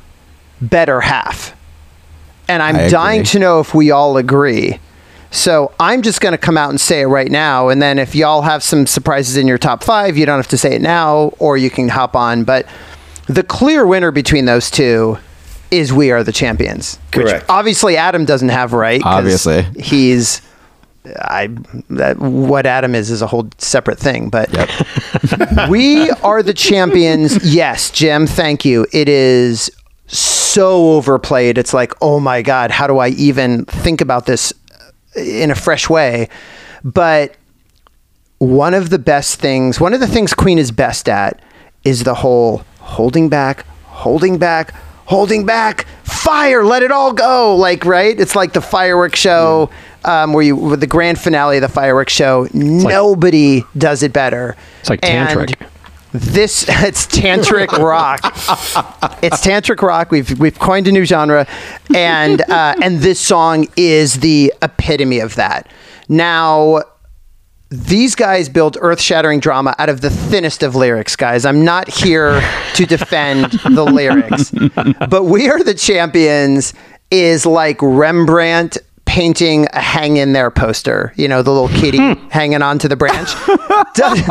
better 0.61 1.01
half. 1.01 1.55
And 2.47 2.61
I'm 2.61 2.75
dying 2.89 3.23
to 3.23 3.39
know 3.39 3.59
if 3.61 3.73
we 3.73 3.91
all 3.91 4.17
agree. 4.17 4.77
So 5.31 5.71
I'm 5.79 6.01
just 6.01 6.19
going 6.21 6.33
to 6.33 6.37
come 6.37 6.57
out 6.57 6.69
and 6.69 6.79
say 6.79 7.01
it 7.01 7.05
right 7.07 7.31
now. 7.31 7.69
And 7.69 7.81
then 7.81 7.97
if 7.97 8.13
y'all 8.13 8.41
have 8.41 8.61
some 8.61 8.85
surprises 8.85 9.37
in 9.37 9.47
your 9.47 9.57
top 9.57 9.83
five, 9.83 10.17
you 10.17 10.25
don't 10.25 10.37
have 10.37 10.49
to 10.49 10.57
say 10.57 10.75
it 10.75 10.81
now 10.81 11.33
or 11.39 11.57
you 11.57 11.69
can 11.69 11.87
hop 11.89 12.15
on. 12.15 12.43
But 12.43 12.65
the 13.27 13.41
clear 13.43 13.87
winner 13.87 14.11
between 14.11 14.45
those 14.45 14.69
two 14.69 15.17
is 15.71 15.91
We 15.93 16.11
Are 16.11 16.23
the 16.23 16.31
Champions. 16.31 16.99
which 17.15 17.27
Correct. 17.27 17.45
obviously 17.49 17.97
Adam 17.97 18.25
doesn't 18.25 18.49
have 18.49 18.73
right. 18.73 19.01
'cause 19.01 19.13
Obviously. 19.17 19.63
He's. 19.81 20.41
I 21.17 21.49
that 21.89 22.19
what 22.19 22.67
Adam 22.67 22.93
is 22.93 23.09
is 23.09 23.23
a 23.23 23.27
whole 23.27 23.49
separate 23.57 23.97
thing, 23.97 24.29
but 24.29 24.49
we 25.69 26.11
are 26.11 26.43
the 26.43 26.53
champions. 26.53 27.43
Yes, 27.43 27.89
Jim, 27.89 28.27
thank 28.27 28.65
you. 28.65 28.85
It 28.93 29.09
is 29.09 29.71
so 30.05 30.91
overplayed. 30.93 31.57
It's 31.57 31.73
like, 31.73 31.93
oh 32.03 32.19
my 32.19 32.43
god, 32.43 32.69
how 32.69 32.85
do 32.85 32.99
I 32.99 33.07
even 33.09 33.65
think 33.65 33.99
about 34.01 34.27
this 34.27 34.53
uh, 35.17 35.19
in 35.21 35.49
a 35.49 35.55
fresh 35.55 35.89
way? 35.89 36.29
But 36.83 37.35
one 38.37 38.75
of 38.75 38.91
the 38.91 38.99
best 38.99 39.39
things, 39.39 39.79
one 39.79 39.95
of 39.95 40.01
the 40.01 40.07
things 40.07 40.35
Queen 40.35 40.59
is 40.59 40.71
best 40.71 41.09
at 41.09 41.41
is 41.83 42.03
the 42.03 42.13
whole 42.13 42.63
holding 42.79 43.27
back, 43.27 43.65
holding 43.85 44.37
back, 44.37 44.75
holding 45.11 45.45
back, 45.45 45.85
fire, 46.03 46.63
let 46.63 46.83
it 46.83 46.91
all 46.91 47.11
go. 47.11 47.53
Like, 47.57 47.83
right? 47.83 48.17
It's 48.17 48.33
like 48.33 48.53
the 48.53 48.61
fireworks 48.61 49.19
show 49.19 49.69
um, 50.05 50.31
where 50.31 50.41
you, 50.41 50.55
with 50.55 50.79
the 50.79 50.87
grand 50.87 51.19
finale 51.19 51.57
of 51.57 51.61
the 51.61 51.67
fireworks 51.67 52.13
show, 52.13 52.47
nobody 52.53 53.61
does 53.77 54.03
it 54.03 54.13
better. 54.13 54.55
It's 54.79 54.89
like 54.89 55.03
And 55.03 55.37
tantric. 55.37 55.67
This 56.13 56.65
it's 56.67 57.07
tantric 57.07 57.77
rock. 57.77 58.21
It's 59.23 59.45
tantric 59.45 59.81
rock. 59.81 60.11
We've 60.11 60.39
we've 60.39 60.57
coined 60.57 60.87
a 60.87 60.91
new 60.91 61.05
genre, 61.05 61.45
and 61.93 62.41
uh, 62.41 62.75
and 62.81 62.99
this 62.99 63.19
song 63.19 63.67
is 63.77 64.15
the 64.15 64.51
epitome 64.63 65.19
of 65.19 65.35
that. 65.35 65.71
Now, 66.09 66.81
these 67.71 68.15
guys 68.15 68.49
build 68.49 68.77
earth-shattering 68.81 69.39
drama 69.39 69.73
out 69.79 69.87
of 69.87 70.01
the 70.01 70.09
thinnest 70.09 70.61
of 70.61 70.75
lyrics, 70.75 71.15
guys. 71.15 71.45
I'm 71.45 71.63
not 71.63 71.87
here 71.87 72.41
to 72.75 72.85
defend 72.85 73.45
the 73.51 73.85
lyrics, 73.91 74.51
but 75.09 75.23
we 75.23 75.49
are 75.49 75.63
the 75.63 75.73
champions. 75.73 76.73
Is 77.09 77.45
like 77.45 77.77
Rembrandt 77.81 78.77
painting 79.11 79.67
a 79.73 79.81
hang 79.81 80.15
in 80.15 80.31
there 80.31 80.49
poster. 80.49 81.11
You 81.17 81.27
know, 81.27 81.41
the 81.41 81.51
little 81.51 81.67
kitty 81.67 81.97
hmm. 81.97 82.29
hanging 82.29 82.61
onto 82.61 82.87
the 82.87 82.95
branch. 82.95 83.33
Does- 83.93 84.25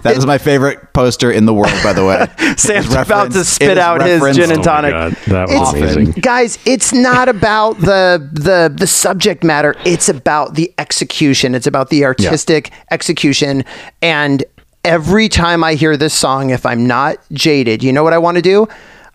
That 0.00 0.14
is 0.16 0.24
my 0.24 0.38
favorite 0.38 0.94
poster 0.94 1.30
in 1.30 1.44
the 1.44 1.52
world, 1.52 1.74
by 1.82 1.92
the 1.92 2.02
way. 2.02 2.26
Sam's 2.56 2.94
about 2.94 3.32
to 3.32 3.44
spit 3.44 3.76
out 3.76 4.00
his 4.00 4.22
gin 4.34 4.50
and 4.50 4.60
Oh 4.60 4.62
tonic. 4.62 4.92
God, 4.92 5.12
that 5.26 5.48
was 5.48 5.74
It's- 5.74 5.94
amazing. 5.96 6.20
guys 6.22 6.58
it's 6.64 6.94
not 6.94 7.28
about 7.28 7.78
the 7.80 8.26
the 8.32 8.72
the 8.74 8.86
subject 8.86 9.44
matter 9.44 9.74
it's 9.84 10.08
about 10.08 10.54
the 10.54 10.72
execution 10.78 11.54
it's 11.54 11.66
about 11.66 11.90
the 11.90 12.04
artistic 12.04 12.70
execution 12.90 13.64
and 14.00 14.44
every 14.84 15.28
time 15.28 15.62
i 15.64 15.74
hear 15.74 15.96
this 15.96 16.14
song 16.14 16.50
if 16.50 16.64
i'm 16.64 16.86
not 16.86 17.16
jaded 17.32 17.82
you 17.82 17.92
know 17.92 18.02
what 18.02 18.12
i 18.12 18.18
want 18.18 18.36
to 18.36 18.42
do 18.42 18.66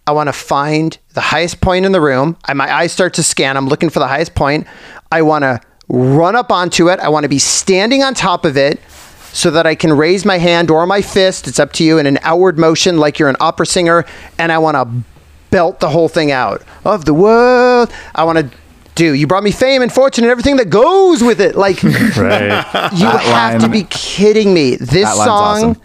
i 0.10 0.12
want 0.12 0.28
to 0.28 0.34
find 0.34 0.98
the 1.14 1.22
highest 1.34 1.62
point 1.62 1.86
in 1.86 1.92
the 1.92 2.02
room 2.10 2.36
I, 2.46 2.54
my 2.54 2.70
eyes 2.80 2.92
start 2.92 3.14
to 3.16 3.24
scan 3.24 3.58
i'm 3.58 3.68
looking 3.68 3.90
for 3.90 4.00
the 4.00 4.08
highest 4.16 4.34
point 4.36 4.68
i 5.12 5.22
want 5.22 5.44
to 5.44 5.62
run 5.88 6.36
up 6.36 6.52
onto 6.52 6.90
it 6.92 7.00
i 7.00 7.10
want 7.10 7.24
to 7.24 7.30
be 7.38 7.40
standing 7.40 8.02
on 8.04 8.14
top 8.14 8.46
of 8.46 8.58
it 8.58 8.80
so 9.32 9.52
that 9.52 9.68
I 9.68 9.76
can 9.76 9.94
raise 9.94 10.26
my 10.26 10.40
hand 10.40 10.72
or 10.72 10.88
my 10.88 11.04
fist, 11.04 11.48
it's 11.48 11.60
up 11.60 11.72
to 11.74 11.84
you, 11.84 12.00
in 12.00 12.08
an 12.08 12.18
outward 12.24 12.58
motion 12.58 12.98
like 12.98 13.20
you're 13.20 13.30
an 13.30 13.36
opera 13.40 13.68
singer, 13.68 14.04
and 14.40 14.52
I 14.52 14.58
want 14.58 14.74
to 14.74 14.88
belt 15.52 15.80
the 15.80 15.90
whole 15.90 16.10
thing 16.10 16.32
out 16.32 16.64
of 16.84 17.06
the 17.06 17.14
world. 17.14 17.94
I 18.16 18.24
want 18.24 18.40
to 18.40 18.50
do. 18.96 19.14
You 19.14 19.28
brought 19.28 19.44
me 19.44 19.52
fame 19.52 19.84
and 19.84 19.94
fortune 19.94 20.24
and 20.24 20.32
everything 20.32 20.56
that 20.56 20.72
goes 20.72 21.22
with 21.24 21.40
it. 21.42 21.56
Like 21.56 21.84
you 21.84 21.92
Right. 21.92 22.66
have 23.22 23.62
to 23.62 23.70
be 23.70 23.84
kidding 23.92 24.52
me. 24.52 24.78
This 24.78 25.04
That 25.10 25.16
song, 25.16 25.64
awesome. 25.76 25.82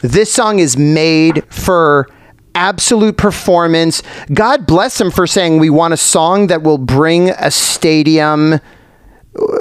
this 0.00 0.32
song 0.32 0.58
is 0.58 0.78
made 0.78 1.44
for 1.52 2.08
absolute 2.56 3.16
performance. 3.16 4.02
God 4.32 4.66
bless 4.66 5.00
him 5.00 5.12
for 5.12 5.26
saying 5.26 5.58
we 5.58 5.70
want 5.70 5.94
a 5.94 5.98
song 5.98 6.48
that 6.48 6.62
will 6.62 6.78
bring 6.78 7.30
a 7.30 7.50
stadium 7.50 8.54
uh, 8.54 8.60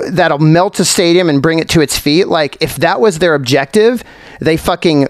that'll 0.09 0.39
melt 0.39 0.79
a 0.79 0.85
stadium 0.85 1.29
and 1.29 1.41
bring 1.41 1.59
it 1.59 1.69
to 1.69 1.81
its 1.81 1.99
feet. 1.99 2.27
Like 2.27 2.57
if 2.61 2.77
that 2.77 3.01
was 3.01 3.19
their 3.19 3.35
objective, 3.35 4.03
they 4.39 4.57
fucking 4.57 5.07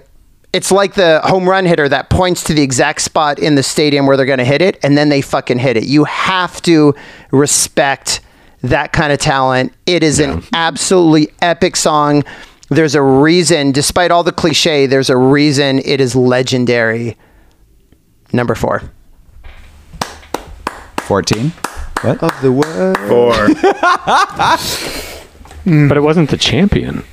it's 0.51 0.71
like 0.71 0.93
the 0.93 1.19
home 1.23 1.47
run 1.47 1.65
hitter 1.65 1.88
that 1.89 2.09
points 2.09 2.43
to 2.45 2.53
the 2.53 2.61
exact 2.61 3.01
spot 3.01 3.39
in 3.39 3.55
the 3.55 3.63
stadium 3.63 4.07
where 4.07 4.15
they're 4.15 4.25
going 4.25 4.39
to 4.39 4.45
hit 4.45 4.61
it 4.61 4.79
and 4.83 4.97
then 4.97 5.09
they 5.09 5.21
fucking 5.21 5.59
hit 5.59 5.75
it. 5.75 5.83
You 5.83 6.05
have 6.05 6.61
to 6.61 6.95
respect 7.31 8.21
that 8.63 8.93
kind 8.93 9.11
of 9.11 9.19
talent. 9.19 9.73
It 9.86 10.01
is 10.01 10.19
an 10.19 10.43
absolutely 10.53 11.33
epic 11.41 11.75
song. 11.75 12.23
There's 12.69 12.95
a 12.95 13.01
reason, 13.01 13.73
despite 13.73 14.11
all 14.11 14.23
the 14.23 14.31
cliche, 14.31 14.86
there's 14.86 15.09
a 15.09 15.17
reason 15.17 15.79
it 15.79 15.99
is 15.99 16.15
legendary. 16.15 17.17
Number 18.36 18.53
four. 18.55 18.81
14. 20.99 21.49
What? 22.01 22.21
Of 22.21 22.41
the 22.41 22.51
world. 22.51 22.97
Four. 23.07 23.33
But 25.88 25.97
it 25.97 26.01
wasn't 26.01 26.29
the 26.29 26.38
champion. 26.38 27.03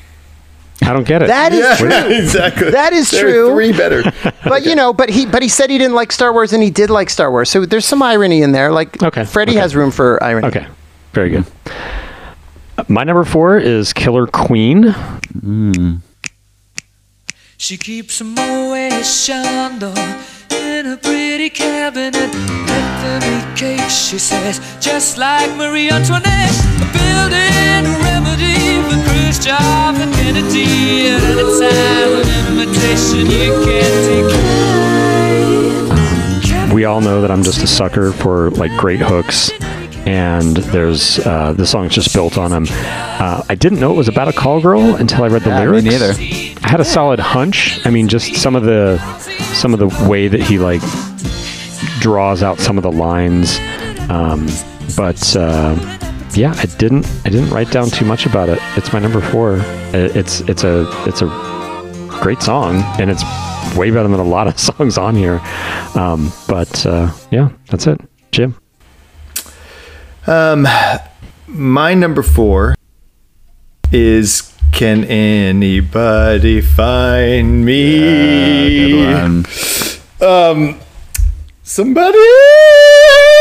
I 0.83 0.93
don't 0.93 1.07
get 1.07 1.23
it. 1.23 1.29
That 1.29 1.53
is 1.55 1.61
yeah, 1.61 1.77
true. 2.05 2.15
exactly. 2.15 2.71
That 2.71 2.93
is 2.93 3.11
There 3.11 3.27
are 3.27 3.31
true. 3.31 3.55
Three 3.55 3.73
better. 3.73 4.03
But 4.45 4.67
you 4.67 4.75
know, 4.75 4.93
but 4.93 5.09
he 5.09 5.25
but 5.25 5.41
he 5.41 5.49
said 5.49 5.71
he 5.71 5.79
didn't 5.79 5.95
like 5.95 6.13
Star 6.13 6.35
Wars 6.35 6.53
and 6.53 6.63
he 6.63 6.69
did 6.69 6.91
like 6.91 7.09
Star 7.09 7.31
Wars. 7.31 7.49
So 7.49 7.65
there's 7.65 7.87
some 7.87 8.03
irony 8.03 8.43
in 8.43 8.53
there. 8.53 8.71
Like 8.71 9.03
Okay, 9.03 9.25
Freddie 9.25 9.53
okay. 9.53 9.61
has 9.61 9.75
room 9.75 9.91
for 9.91 10.23
irony. 10.23 10.49
Okay, 10.49 10.67
very 11.15 11.31
good. 11.31 11.47
My 12.89 13.05
number 13.05 13.25
four 13.25 13.57
is 13.59 13.95
Killer 13.95 14.27
Queen. 14.27 14.91
Hmm. 14.91 15.95
She 17.57 17.79
keeps 17.79 18.21
a 18.21 18.25
Moet 18.25 19.03
Chandon 19.03 19.95
in 20.53 20.87
a 20.87 20.97
pretty 20.97 21.51
cabinet. 21.51 22.15
Let 22.15 22.87
them 23.03 23.23
eat 23.33 23.57
cake, 23.59 23.89
she 23.91 24.19
says, 24.19 24.61
just 24.81 25.19
like 25.19 25.51
Marie 25.57 25.91
Antoinette. 25.91 26.53
Building 26.93 27.87
a 27.87 27.95
remedy 28.03 28.83
for 28.89 28.99
Khrushchev 29.09 29.97
and 30.01 30.13
Kennedy. 30.15 31.09
At 31.09 31.23
any 31.23 31.45
time, 31.59 32.13
an 32.21 32.29
invitation 32.51 33.27
you 33.31 33.53
can't 33.65 33.97
decline. 35.91 36.75
We 36.75 36.85
all 36.87 37.01
know 37.01 37.21
that 37.21 37.31
I'm 37.31 37.43
just 37.43 37.63
a 37.63 37.67
sucker 37.67 38.13
for 38.13 38.51
like 38.53 38.75
great 38.79 39.01
hooks, 39.01 39.51
and 40.07 40.57
there's 40.57 41.19
uh, 41.21 41.53
the 41.53 41.67
song's 41.67 41.95
just 41.95 42.13
built 42.15 42.39
on 42.39 42.51
them. 42.51 42.67
Uh, 42.71 43.43
I 43.49 43.55
didn't 43.55 43.79
know 43.81 43.93
it 43.93 43.97
was 43.97 44.09
about 44.09 44.29
a 44.29 44.33
call 44.33 44.61
girl 44.63 44.95
until 44.97 45.23
I 45.25 45.29
read 45.29 45.43
the 45.43 45.51
Yeah, 45.51 45.67
me 45.67 45.81
lyrics. 45.83 45.85
neither. 45.85 46.15
I 46.65 46.69
had 46.69 46.81
a 46.81 46.85
solid 46.85 47.19
hunch. 47.19 47.85
I 47.87 47.91
mean, 47.91 48.09
just 48.09 48.37
some 48.37 48.57
of 48.57 48.65
the 48.65 48.99
some 49.55 49.75
of 49.75 49.81
the 49.81 49.89
way 50.09 50.29
that 50.29 50.41
he 50.41 50.59
like 50.59 50.81
draws 52.01 52.43
out 52.43 52.59
some 52.59 52.79
of 52.79 52.83
the 52.83 52.93
lines, 52.93 53.59
um, 54.09 54.47
but 54.97 55.37
uh, 55.37 55.77
yeah, 56.35 56.55
I 56.57 56.67
didn't 56.79 57.07
I 57.25 57.31
didn't 57.31 57.51
write 57.51 57.71
down 57.71 57.89
too 57.91 58.05
much 58.05 58.27
about 58.27 58.49
it. 58.49 58.59
It's 58.77 58.93
my 58.93 58.99
number 58.99 59.21
four. 59.21 59.61
It's 59.93 60.41
it's 60.43 60.65
a 60.65 60.87
it's 61.07 61.23
a 61.23 61.27
great 62.23 62.43
song, 62.43 62.83
and 62.99 63.11
it's 63.11 63.23
way 63.77 63.91
better 63.91 64.09
than 64.09 64.21
a 64.21 64.25
lot 64.25 64.47
of 64.47 64.59
songs 64.69 64.99
on 64.99 65.15
here. 65.15 65.41
Um, 65.95 66.33
but 66.49 66.87
uh, 66.87 67.13
yeah, 67.31 67.51
that's 67.69 67.87
it, 67.87 68.01
Jim. 68.31 68.57
Um, 70.27 70.67
My 71.49 71.93
number 71.95 72.23
four 72.23 72.75
is 73.91 74.52
Can 74.71 75.05
anybody 75.05 76.61
find 76.61 77.65
me? 77.65 79.05
Um, 80.21 80.79
Somebody! 81.63 82.19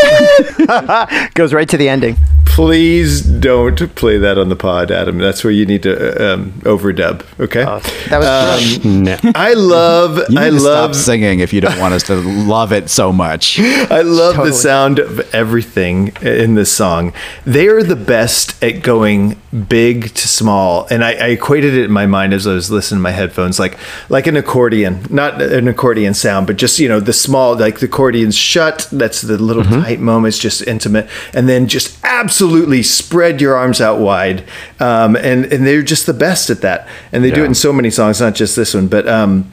Goes 1.33 1.53
right 1.53 1.69
to 1.69 1.77
the 1.77 1.89
ending. 1.89 2.17
Please 2.45 3.21
don't 3.21 3.95
play 3.95 4.17
that 4.17 4.37
on 4.37 4.49
the 4.49 4.57
pod, 4.57 4.91
Adam. 4.91 5.17
That's 5.19 5.41
where 5.43 5.53
you 5.53 5.65
need 5.65 5.83
to 5.83 5.93
uh, 6.31 6.33
um, 6.33 6.51
overdub. 6.63 7.23
Okay. 7.39 7.63
That 7.63 8.19
was 8.19 8.83
No. 8.83 9.17
I 9.35 9.53
love. 9.53 10.17
you 10.29 10.35
need 10.35 10.37
I 10.37 10.49
to 10.49 10.55
love. 10.59 10.93
stop 10.93 11.05
singing 11.05 11.39
if 11.39 11.53
you 11.53 11.61
don't 11.61 11.79
want 11.79 11.93
us 11.93 12.03
to 12.03 12.15
love 12.15 12.73
it 12.73 12.89
so 12.89 13.13
much. 13.13 13.57
I 13.59 14.01
love 14.01 14.35
Totally. 14.35 14.49
the 14.49 14.55
sound 14.55 14.99
of 14.99 15.33
everything 15.33 16.11
in 16.21 16.55
this 16.55 16.71
song. 16.71 17.13
They 17.45 17.67
are 17.67 17.83
the 17.83 17.95
best 17.95 18.61
at 18.61 18.83
going 18.83 19.39
big 19.69 20.13
to 20.13 20.27
small, 20.27 20.87
and 20.91 21.03
I, 21.05 21.11
I 21.13 21.27
equated 21.27 21.73
it 21.73 21.85
in 21.85 21.91
my 21.91 22.05
mind 22.05 22.33
as 22.33 22.47
I 22.47 22.53
was 22.53 22.69
listening 22.69 22.99
to 22.99 23.03
my 23.03 23.11
headphones, 23.11 23.59
like 23.59 23.77
like 24.09 24.27
an 24.27 24.35
accordion, 24.37 25.05
not 25.09 25.41
an 25.41 25.67
accordion 25.69 26.13
sound, 26.13 26.47
but 26.47 26.57
just 26.57 26.79
you 26.79 26.89
know 26.89 26.99
the 26.99 27.13
small, 27.13 27.55
like 27.57 27.79
the 27.79 27.87
accordion's 27.87 28.35
shut. 28.35 28.87
That's 28.91 29.21
the 29.21 29.37
little 29.37 29.63
tight 29.91 30.01
moments, 30.01 30.37
just 30.37 30.65
intimate, 30.67 31.07
and 31.33 31.47
then 31.47 31.67
just 31.67 31.97
absolutely 32.03 32.83
spread 32.83 33.41
your 33.41 33.55
arms 33.55 33.81
out 33.81 33.99
wide, 33.99 34.43
um, 34.79 35.15
and 35.15 35.45
and 35.45 35.65
they're 35.65 35.81
just 35.81 36.05
the 36.05 36.13
best 36.13 36.49
at 36.49 36.61
that, 36.61 36.87
and 37.11 37.23
they 37.23 37.31
do 37.31 37.43
it 37.43 37.47
in 37.47 37.55
so 37.55 37.73
many 37.73 37.89
songs, 37.89 38.21
not 38.21 38.35
just 38.35 38.55
this 38.55 38.73
one, 38.73 38.87
but. 38.87 39.07
Um, 39.07 39.51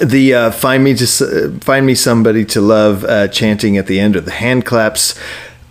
the 0.00 0.32
uh, 0.32 0.50
find 0.50 0.82
me 0.82 0.94
just 0.94 1.20
uh, 1.20 1.50
find 1.60 1.84
me 1.84 1.94
somebody 1.94 2.46
to 2.46 2.62
love 2.62 3.04
uh, 3.04 3.28
chanting 3.28 3.76
at 3.76 3.86
the 3.88 4.00
end 4.00 4.16
of 4.16 4.24
the 4.24 4.30
hand 4.30 4.64
claps. 4.64 5.14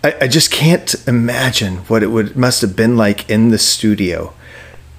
I, 0.04 0.14
I 0.20 0.28
just 0.28 0.52
can't 0.52 0.94
imagine 1.08 1.78
what 1.88 2.04
it 2.04 2.06
would 2.06 2.36
must 2.36 2.62
have 2.62 2.76
been 2.76 2.96
like 2.96 3.28
in 3.28 3.48
the 3.48 3.58
studio 3.58 4.32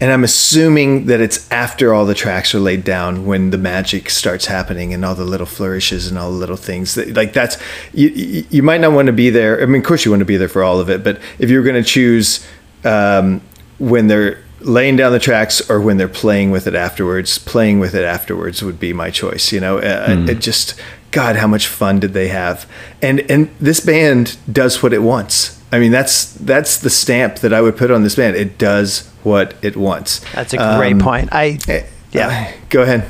and 0.03 0.11
i'm 0.11 0.25
assuming 0.25 1.05
that 1.05 1.21
it's 1.21 1.49
after 1.49 1.93
all 1.93 2.05
the 2.05 2.13
tracks 2.13 2.53
are 2.53 2.59
laid 2.59 2.83
down 2.83 3.25
when 3.25 3.51
the 3.51 3.57
magic 3.57 4.09
starts 4.09 4.47
happening 4.47 4.93
and 4.93 5.05
all 5.05 5.15
the 5.15 5.23
little 5.23 5.45
flourishes 5.45 6.07
and 6.07 6.17
all 6.17 6.29
the 6.29 6.37
little 6.37 6.57
things 6.57 6.95
that, 6.95 7.13
like 7.13 7.31
that's 7.31 7.57
you, 7.93 8.09
you 8.49 8.61
might 8.61 8.81
not 8.81 8.91
want 8.91 9.05
to 9.05 9.13
be 9.13 9.29
there 9.29 9.61
i 9.61 9.65
mean 9.65 9.79
of 9.79 9.87
course 9.87 10.03
you 10.03 10.11
want 10.11 10.19
to 10.19 10.25
be 10.25 10.35
there 10.35 10.49
for 10.49 10.61
all 10.61 10.81
of 10.81 10.89
it 10.89 11.05
but 11.05 11.21
if 11.39 11.49
you're 11.49 11.63
going 11.63 11.81
to 11.81 11.89
choose 11.89 12.45
um, 12.83 13.41
when 13.79 14.07
they're 14.07 14.43
laying 14.59 14.97
down 14.97 15.13
the 15.13 15.19
tracks 15.19 15.69
or 15.69 15.79
when 15.79 15.95
they're 15.95 16.09
playing 16.09 16.51
with 16.51 16.67
it 16.67 16.75
afterwards 16.75 17.37
playing 17.37 17.79
with 17.79 17.95
it 17.95 18.03
afterwards 18.03 18.61
would 18.61 18.79
be 18.79 18.91
my 18.91 19.09
choice 19.09 19.53
you 19.53 19.59
know? 19.61 19.77
Uh, 19.77 20.25
it 20.27 20.39
just 20.39 20.77
god 21.11 21.37
how 21.37 21.47
much 21.47 21.67
fun 21.67 21.99
did 21.99 22.11
they 22.11 22.27
have? 22.27 22.69
And 23.01 23.19
and 23.31 23.49
this 23.61 23.79
band 23.79 24.37
does 24.51 24.83
what 24.83 24.91
it 24.91 25.01
wants 25.01 25.62
i 25.73 25.79
mean 25.79 25.91
that's 25.91 26.33
that's 26.45 26.77
the 26.79 26.89
stamp 26.89 27.35
that 27.43 27.51
i 27.53 27.59
would 27.61 27.75
put 27.75 27.89
on 27.91 28.03
this 28.03 28.15
band 28.15 28.35
it 28.35 28.57
does 28.57 29.09
what 29.23 29.53
it 29.61 29.75
wants 29.75 30.19
that's 30.33 30.53
a 30.53 30.57
great 30.77 30.93
Um, 30.93 30.99
point. 30.99 31.29
I 31.31 31.57
eh, 31.67 31.83
yeah. 32.11 32.51
go 32.69 32.81
ahead 32.83 33.03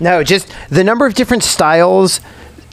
No, 0.00 0.22
just 0.24 0.46
the 0.70 0.82
number 0.82 1.06
of 1.06 1.14
different 1.14 1.44
styles. 1.44 2.20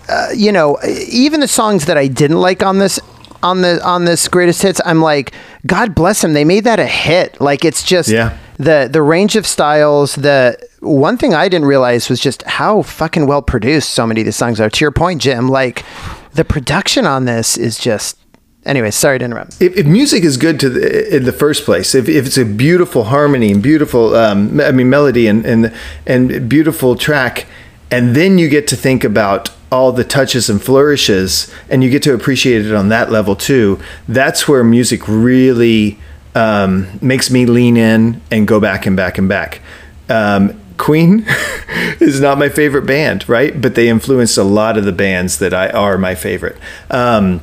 Uh, 0.10 0.30
you 0.36 0.52
know, 0.52 0.78
even 1.08 1.40
the 1.40 1.48
songs 1.48 1.86
that 1.86 1.96
I 1.98 2.08
didn't 2.08 2.42
like 2.42 2.64
on 2.64 2.80
this 2.80 3.00
on 3.44 3.62
the 3.62 3.74
on 3.86 4.06
this 4.06 4.28
greatest 4.28 4.62
hits, 4.64 4.82
I'm 4.86 5.02
like, 5.02 5.32
God 5.68 5.94
bless 5.94 6.22
them. 6.22 6.34
They 6.34 6.46
made 6.46 6.64
that 6.64 6.80
a 6.80 6.88
hit. 6.88 7.40
Like 7.40 7.64
it's 7.64 7.84
just 7.84 8.10
Yeah. 8.10 8.32
the 8.58 8.90
the 8.92 9.02
range 9.04 9.36
of 9.38 9.46
styles. 9.46 10.16
The 10.16 10.58
one 10.80 11.16
thing 11.18 11.34
I 11.36 11.48
didn't 11.48 11.68
realize 11.68 12.10
was 12.10 12.20
just 12.20 12.42
how 12.60 12.82
fucking 12.82 13.28
well 13.28 13.44
produced 13.44 13.92
so 13.92 14.08
many 14.08 14.22
of 14.22 14.26
the 14.26 14.32
songs 14.34 14.60
are. 14.60 14.70
To 14.70 14.84
your 14.84 14.92
point, 14.92 15.22
Jim, 15.22 15.48
like 15.48 15.86
the 16.34 16.44
production 16.44 17.06
on 17.06 17.26
this 17.26 17.56
is 17.58 17.78
just. 17.78 18.18
Anyway, 18.66 18.92
sorry 18.92 19.18
to 19.18 19.26
interrupt. 19.26 19.60
if, 19.60 19.76
if 19.76 19.86
music 19.88 20.24
is 20.24 20.38
good 20.38 20.60
to 20.60 20.70
the, 20.70 21.16
in 21.16 21.24
the 21.24 21.32
first 21.32 21.66
place, 21.66 21.96
if, 21.96 22.08
if 22.08 22.28
it's 22.28 22.38
a 22.38 22.46
beautiful 22.46 23.06
harmony 23.06 23.52
and 23.52 23.64
beautiful, 23.64 24.16
um, 24.16 24.62
I 24.62 24.72
mean, 24.72 24.90
melody 24.90 25.28
and, 25.28 25.44
and 25.46 25.74
and 26.06 26.48
beautiful 26.48 26.96
track, 26.96 27.48
and 27.90 28.16
then 28.16 28.38
you 28.38 28.50
get 28.50 28.68
to 28.68 28.76
think 28.76 29.04
about 29.04 29.50
all 29.72 29.92
the 29.92 30.04
touches 30.04 30.50
and 30.50 30.62
flourishes, 30.62 31.52
and 31.70 31.84
you 31.84 31.90
get 31.90 32.04
to 32.04 32.14
appreciate 32.14 32.66
it 32.66 32.74
on 32.74 32.90
that 32.90 33.12
level 33.12 33.36
too. 33.36 33.80
That's 34.08 34.48
where 34.48 34.64
music 34.64 35.08
really 35.08 35.98
um, 36.36 37.00
makes 37.02 37.32
me 37.32 37.48
lean 37.48 37.78
in 37.78 38.22
and 38.30 38.48
go 38.48 38.60
back 38.60 38.86
and 38.86 38.96
back 38.96 39.18
and 39.18 39.28
back. 39.28 39.62
Um, 40.08 40.60
Queen 40.78 41.26
is 42.00 42.20
not 42.20 42.38
my 42.38 42.50
favorite 42.50 42.86
band, 42.86 43.28
right? 43.28 43.60
But 43.60 43.76
they 43.76 43.88
influenced 43.88 44.38
a 44.38 44.44
lot 44.44 44.78
of 44.78 44.86
the 44.86 44.92
bands 44.92 45.40
that 45.40 45.54
I 45.54 45.70
are 45.70 45.98
my 45.98 46.16
favorite. 46.16 46.58
Um, 46.90 47.42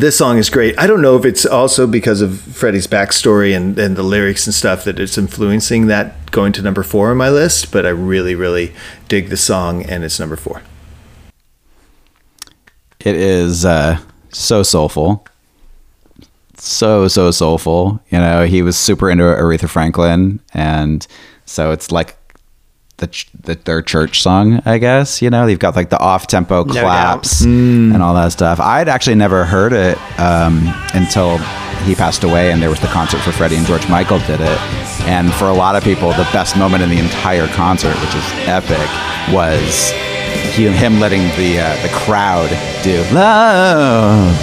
this 0.00 0.16
song 0.16 0.38
is 0.38 0.50
great. 0.50 0.78
I 0.78 0.86
don't 0.86 1.00
know 1.00 1.16
if 1.16 1.24
it's 1.24 1.46
also 1.46 1.86
because 1.86 2.20
of 2.20 2.40
Freddie's 2.40 2.86
backstory 2.86 3.56
and, 3.56 3.78
and 3.78 3.96
the 3.96 4.02
lyrics 4.02 4.46
and 4.46 4.54
stuff 4.54 4.84
that 4.84 4.98
it's 4.98 5.16
influencing 5.16 5.86
that 5.86 6.30
going 6.32 6.52
to 6.54 6.62
number 6.62 6.82
four 6.82 7.10
on 7.10 7.16
my 7.16 7.30
list, 7.30 7.70
but 7.70 7.86
I 7.86 7.90
really, 7.90 8.34
really 8.34 8.74
dig 9.08 9.28
the 9.28 9.36
song 9.36 9.84
and 9.84 10.02
it's 10.02 10.18
number 10.18 10.36
four. 10.36 10.62
It 13.00 13.16
is 13.16 13.64
uh, 13.64 14.00
so 14.30 14.62
soulful. 14.62 15.26
So, 16.56 17.06
so 17.08 17.30
soulful. 17.30 18.00
You 18.10 18.18
know, 18.18 18.46
he 18.46 18.62
was 18.62 18.76
super 18.76 19.10
into 19.10 19.24
Aretha 19.24 19.68
Franklin. 19.68 20.40
And 20.54 21.06
so 21.44 21.70
it's 21.70 21.92
like 21.92 22.16
the, 22.98 23.06
ch- 23.08 23.28
the 23.40 23.54
their 23.54 23.82
church 23.82 24.22
song, 24.22 24.60
I 24.64 24.78
guess. 24.78 25.20
You 25.20 25.30
know, 25.30 25.46
they've 25.46 25.58
got 25.58 25.76
like 25.76 25.90
the 25.90 25.98
off 25.98 26.26
tempo 26.26 26.64
doubt. 26.64 26.72
claps 26.72 27.42
and 27.42 28.02
all 28.02 28.14
that 28.14 28.32
stuff. 28.32 28.60
I'd 28.60 28.88
actually 28.88 29.16
never 29.16 29.44
heard 29.44 29.72
it 29.72 29.98
um, 30.18 30.62
until 30.94 31.38
he 31.84 31.94
passed 31.94 32.24
away 32.24 32.50
and 32.50 32.62
there 32.62 32.70
was 32.70 32.80
the 32.80 32.86
concert 32.88 33.18
for 33.20 33.32
Freddie 33.32 33.56
and 33.56 33.66
George 33.66 33.88
Michael 33.88 34.18
did 34.20 34.40
it. 34.40 34.58
And 35.06 35.32
for 35.34 35.48
a 35.48 35.52
lot 35.52 35.76
of 35.76 35.84
people, 35.84 36.08
the 36.12 36.28
best 36.32 36.56
moment 36.56 36.82
in 36.82 36.88
the 36.88 36.98
entire 36.98 37.46
concert, 37.48 37.94
which 38.00 38.14
is 38.14 38.24
epic, 38.48 38.88
was 39.34 39.90
he, 40.54 40.68
him 40.68 41.00
letting 41.00 41.22
the 41.36 41.60
uh, 41.60 41.82
the 41.82 41.88
crowd 41.92 42.48
do 42.82 43.02
love. 43.12 44.34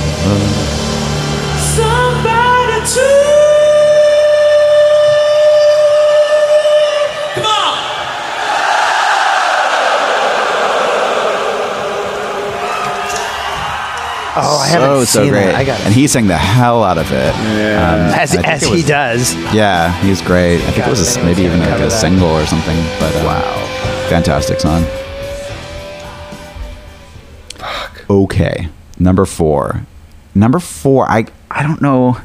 Somebody 1.58 2.11
Oh, 14.44 14.60
I 14.60 14.68
so 14.70 14.80
haven't 14.80 15.06
so 15.06 15.22
seen 15.24 15.32
great. 15.32 15.46
that. 15.46 15.56
I 15.56 15.64
got 15.64 15.80
it. 15.80 15.86
and 15.86 15.94
he 15.94 16.08
sang 16.08 16.28
the 16.28 16.38
hell 16.38 16.84
out 16.84 16.98
of 16.98 17.12
it. 17.12 17.34
Um, 17.36 18.20
as, 18.20 18.36
as 18.36 18.64
it 18.64 18.74
he 18.76 18.82
does. 18.84 19.34
Yeah, 19.54 19.92
he's 20.02 20.22
great. 20.22 20.56
I 20.58 20.72
think 20.72 20.78
God, 20.78 20.88
it 20.88 20.90
was 20.92 21.16
a, 21.18 21.24
maybe 21.24 21.44
even 21.44 21.60
like 21.60 21.70
a 21.80 21.84
that. 21.84 21.92
single 21.92 22.30
or 22.30 22.46
something. 22.46 22.78
But 23.00 23.16
um, 23.18 23.26
Wow. 23.26 24.08
fantastic 24.10 24.60
song. 24.60 24.84
Fuck. 27.56 28.06
Okay, 28.10 28.70
number 29.00 29.26
four. 29.26 29.86
Number 30.34 30.60
four. 30.60 31.10
I 31.10 31.26
I 31.50 31.64
don't 31.64 31.82
know 31.82 32.18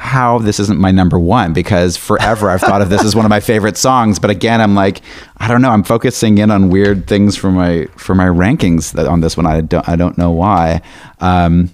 how 0.00 0.38
this 0.38 0.58
isn't 0.58 0.80
my 0.80 0.90
number 0.90 1.18
one 1.18 1.52
because 1.52 1.94
forever 1.94 2.48
I've 2.48 2.62
thought 2.62 2.80
of 2.80 2.88
this 2.88 3.04
as 3.04 3.14
one 3.14 3.26
of 3.26 3.28
my 3.28 3.38
favorite 3.38 3.76
songs. 3.76 4.18
But 4.18 4.30
again, 4.30 4.62
I'm 4.62 4.74
like, 4.74 5.02
I 5.36 5.46
don't 5.46 5.60
know. 5.60 5.68
I'm 5.68 5.84
focusing 5.84 6.38
in 6.38 6.50
on 6.50 6.70
weird 6.70 7.06
things 7.06 7.36
for 7.36 7.50
my 7.50 7.84
for 7.96 8.14
my 8.14 8.24
rankings 8.24 8.92
that 8.94 9.06
on 9.06 9.20
this 9.20 9.36
one. 9.36 9.44
I 9.44 9.60
don't 9.60 9.86
I 9.86 9.96
don't 9.96 10.16
know 10.16 10.30
why. 10.30 10.80
Um, 11.20 11.70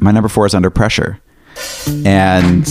my 0.00 0.12
number 0.12 0.30
four 0.30 0.46
is 0.46 0.54
Under 0.54 0.70
Pressure, 0.70 1.20
and 2.06 2.66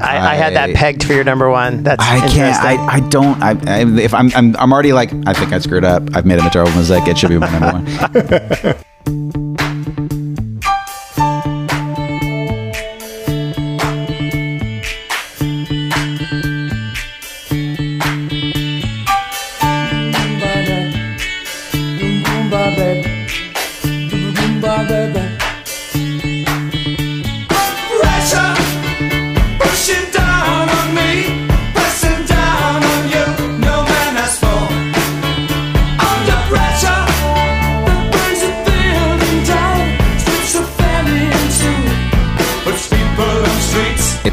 I, 0.00 0.32
I 0.32 0.34
had 0.36 0.54
that 0.54 0.74
pegged 0.74 1.02
for 1.02 1.12
your 1.12 1.24
number 1.24 1.50
one. 1.50 1.82
That's 1.82 2.02
I 2.02 2.20
can't. 2.28 2.56
I. 2.56 2.76
I 2.86 3.00
don't. 3.00 3.42
I, 3.42 3.50
I 3.50 4.00
if 4.00 4.14
I'm, 4.14 4.30
I'm 4.36 4.56
I'm 4.56 4.72
already 4.72 4.92
like 4.92 5.12
I 5.26 5.34
think 5.34 5.52
I 5.52 5.58
screwed 5.58 5.84
up. 5.84 6.04
I've 6.14 6.24
made 6.24 6.38
a 6.38 6.48
terrible 6.50 6.72
mistake. 6.76 7.08
It 7.08 7.18
should 7.18 7.30
be 7.30 7.38
my 7.38 7.50
number 7.50 8.74
one. 9.04 9.44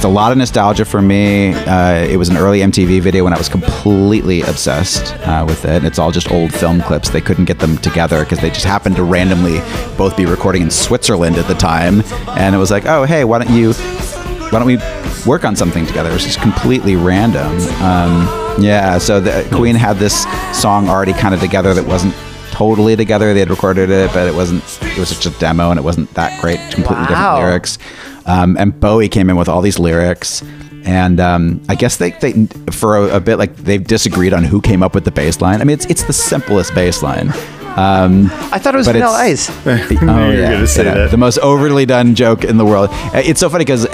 a 0.06 0.08
lot 0.08 0.32
of 0.32 0.38
nostalgia 0.38 0.86
for 0.86 1.02
me. 1.02 1.54
Uh, 1.54 1.96
it 2.06 2.18
was 2.18 2.30
an 2.30 2.38
early 2.38 2.60
MTV 2.60 3.02
video 3.02 3.24
when 3.24 3.34
I 3.34 3.38
was 3.38 3.50
completely 3.50 4.42
obsessed 4.44 5.14
uh, 5.28 5.44
with 5.48 5.66
it. 5.66 5.84
It's 5.84 5.98
all 6.00 6.12
just 6.12 6.32
old 6.32 6.54
film 6.54 6.80
clips. 6.82 7.10
They 7.10 7.22
couldn't 7.22 7.46
get 7.46 7.60
them 7.60 7.78
together 7.80 8.24
because 8.24 8.40
they 8.40 8.50
just 8.50 8.66
happened 8.66 8.96
to 8.98 9.04
randomly 9.04 9.60
both 9.98 10.16
be 10.16 10.26
recording 10.26 10.62
in 10.62 10.70
Switzerland 10.72 11.38
at 11.38 11.48
the 11.48 11.56
time. 11.56 12.02
And 12.38 12.54
it 12.56 12.58
was 12.60 12.70
like, 12.72 12.86
oh, 12.86 13.04
hey, 13.04 13.24
why 13.26 13.40
don't 13.44 13.54
you, 13.54 13.74
why 13.74 14.60
don't 14.60 14.66
we 14.68 14.78
work 15.26 15.44
on 15.44 15.56
something 15.56 15.86
together? 15.88 16.12
It 16.12 16.14
was 16.14 16.24
just 16.26 16.40
completely 16.40 16.96
random. 16.96 17.58
Um, 17.82 18.62
yeah, 18.64 19.00
so 19.00 19.20
the 19.20 19.48
Queen 19.56 19.76
had 19.76 19.98
this 19.98 20.24
song 20.60 20.88
already 20.88 21.14
kind 21.14 21.34
of 21.34 21.42
together 21.42 21.74
that 21.74 21.86
wasn't 21.86 22.14
totally 22.52 22.96
together. 22.96 23.34
They 23.34 23.40
had 23.42 23.50
recorded 23.50 23.90
it, 23.90 24.14
but 24.14 24.28
it 24.28 24.36
wasn't. 24.36 24.64
It 24.84 24.98
was 24.98 25.10
just 25.10 25.26
a 25.26 25.40
demo, 25.40 25.72
and 25.72 25.80
it 25.80 25.84
wasn't 25.84 26.14
that 26.14 26.40
great. 26.40 26.60
Completely 26.72 26.96
Wow. 27.06 27.08
different 27.10 27.40
lyrics. 27.40 27.78
Um, 28.26 28.58
and 28.58 28.78
Bowie 28.80 29.10
came 29.10 29.30
in 29.30 29.36
with 29.36 29.48
all 29.50 29.62
these 29.62 29.78
lyrics. 29.80 30.44
And 30.84 31.20
um, 31.20 31.62
I 31.68 31.76
guess 31.76 31.98
they, 31.98 32.12
they 32.12 32.46
for 32.72 32.98
a, 32.98 33.16
a 33.18 33.20
bit 33.20 33.38
like 33.38 33.56
they've 33.56 33.84
disagreed 33.84 34.34
on 34.34 34.44
who 34.44 34.62
came 34.62 34.84
up 34.84 34.94
with 34.94 35.04
the 35.04 35.12
bass 35.12 35.42
line. 35.42 35.60
I 35.62 35.64
mean, 35.64 35.74
it's 35.74 35.86
it's 35.88 36.04
the 36.04 36.14
simplest 36.14 36.76
bass 36.76 37.02
line. 37.02 37.30
Um, 37.76 38.28
I 38.52 38.60
thought 38.60 38.76
it 38.76 38.78
was 38.78 38.88
Vanilla 38.88 39.26
it's- 39.28 39.50
Ice. 39.50 39.68
oh 40.04 40.30
you 40.30 40.38
yeah, 40.40 40.64
say 40.66 40.84
you 40.84 40.90
know, 40.92 40.96
that. 40.96 41.12
the 41.12 41.18
most 41.18 41.40
overly 41.40 41.86
done 41.88 42.14
joke 42.16 42.44
in 42.44 42.58
the 42.58 42.66
world. 42.66 42.90
Uh, 42.92 43.22
It's 43.26 43.40
so 43.40 43.50
funny 43.50 43.66
because 43.66 43.86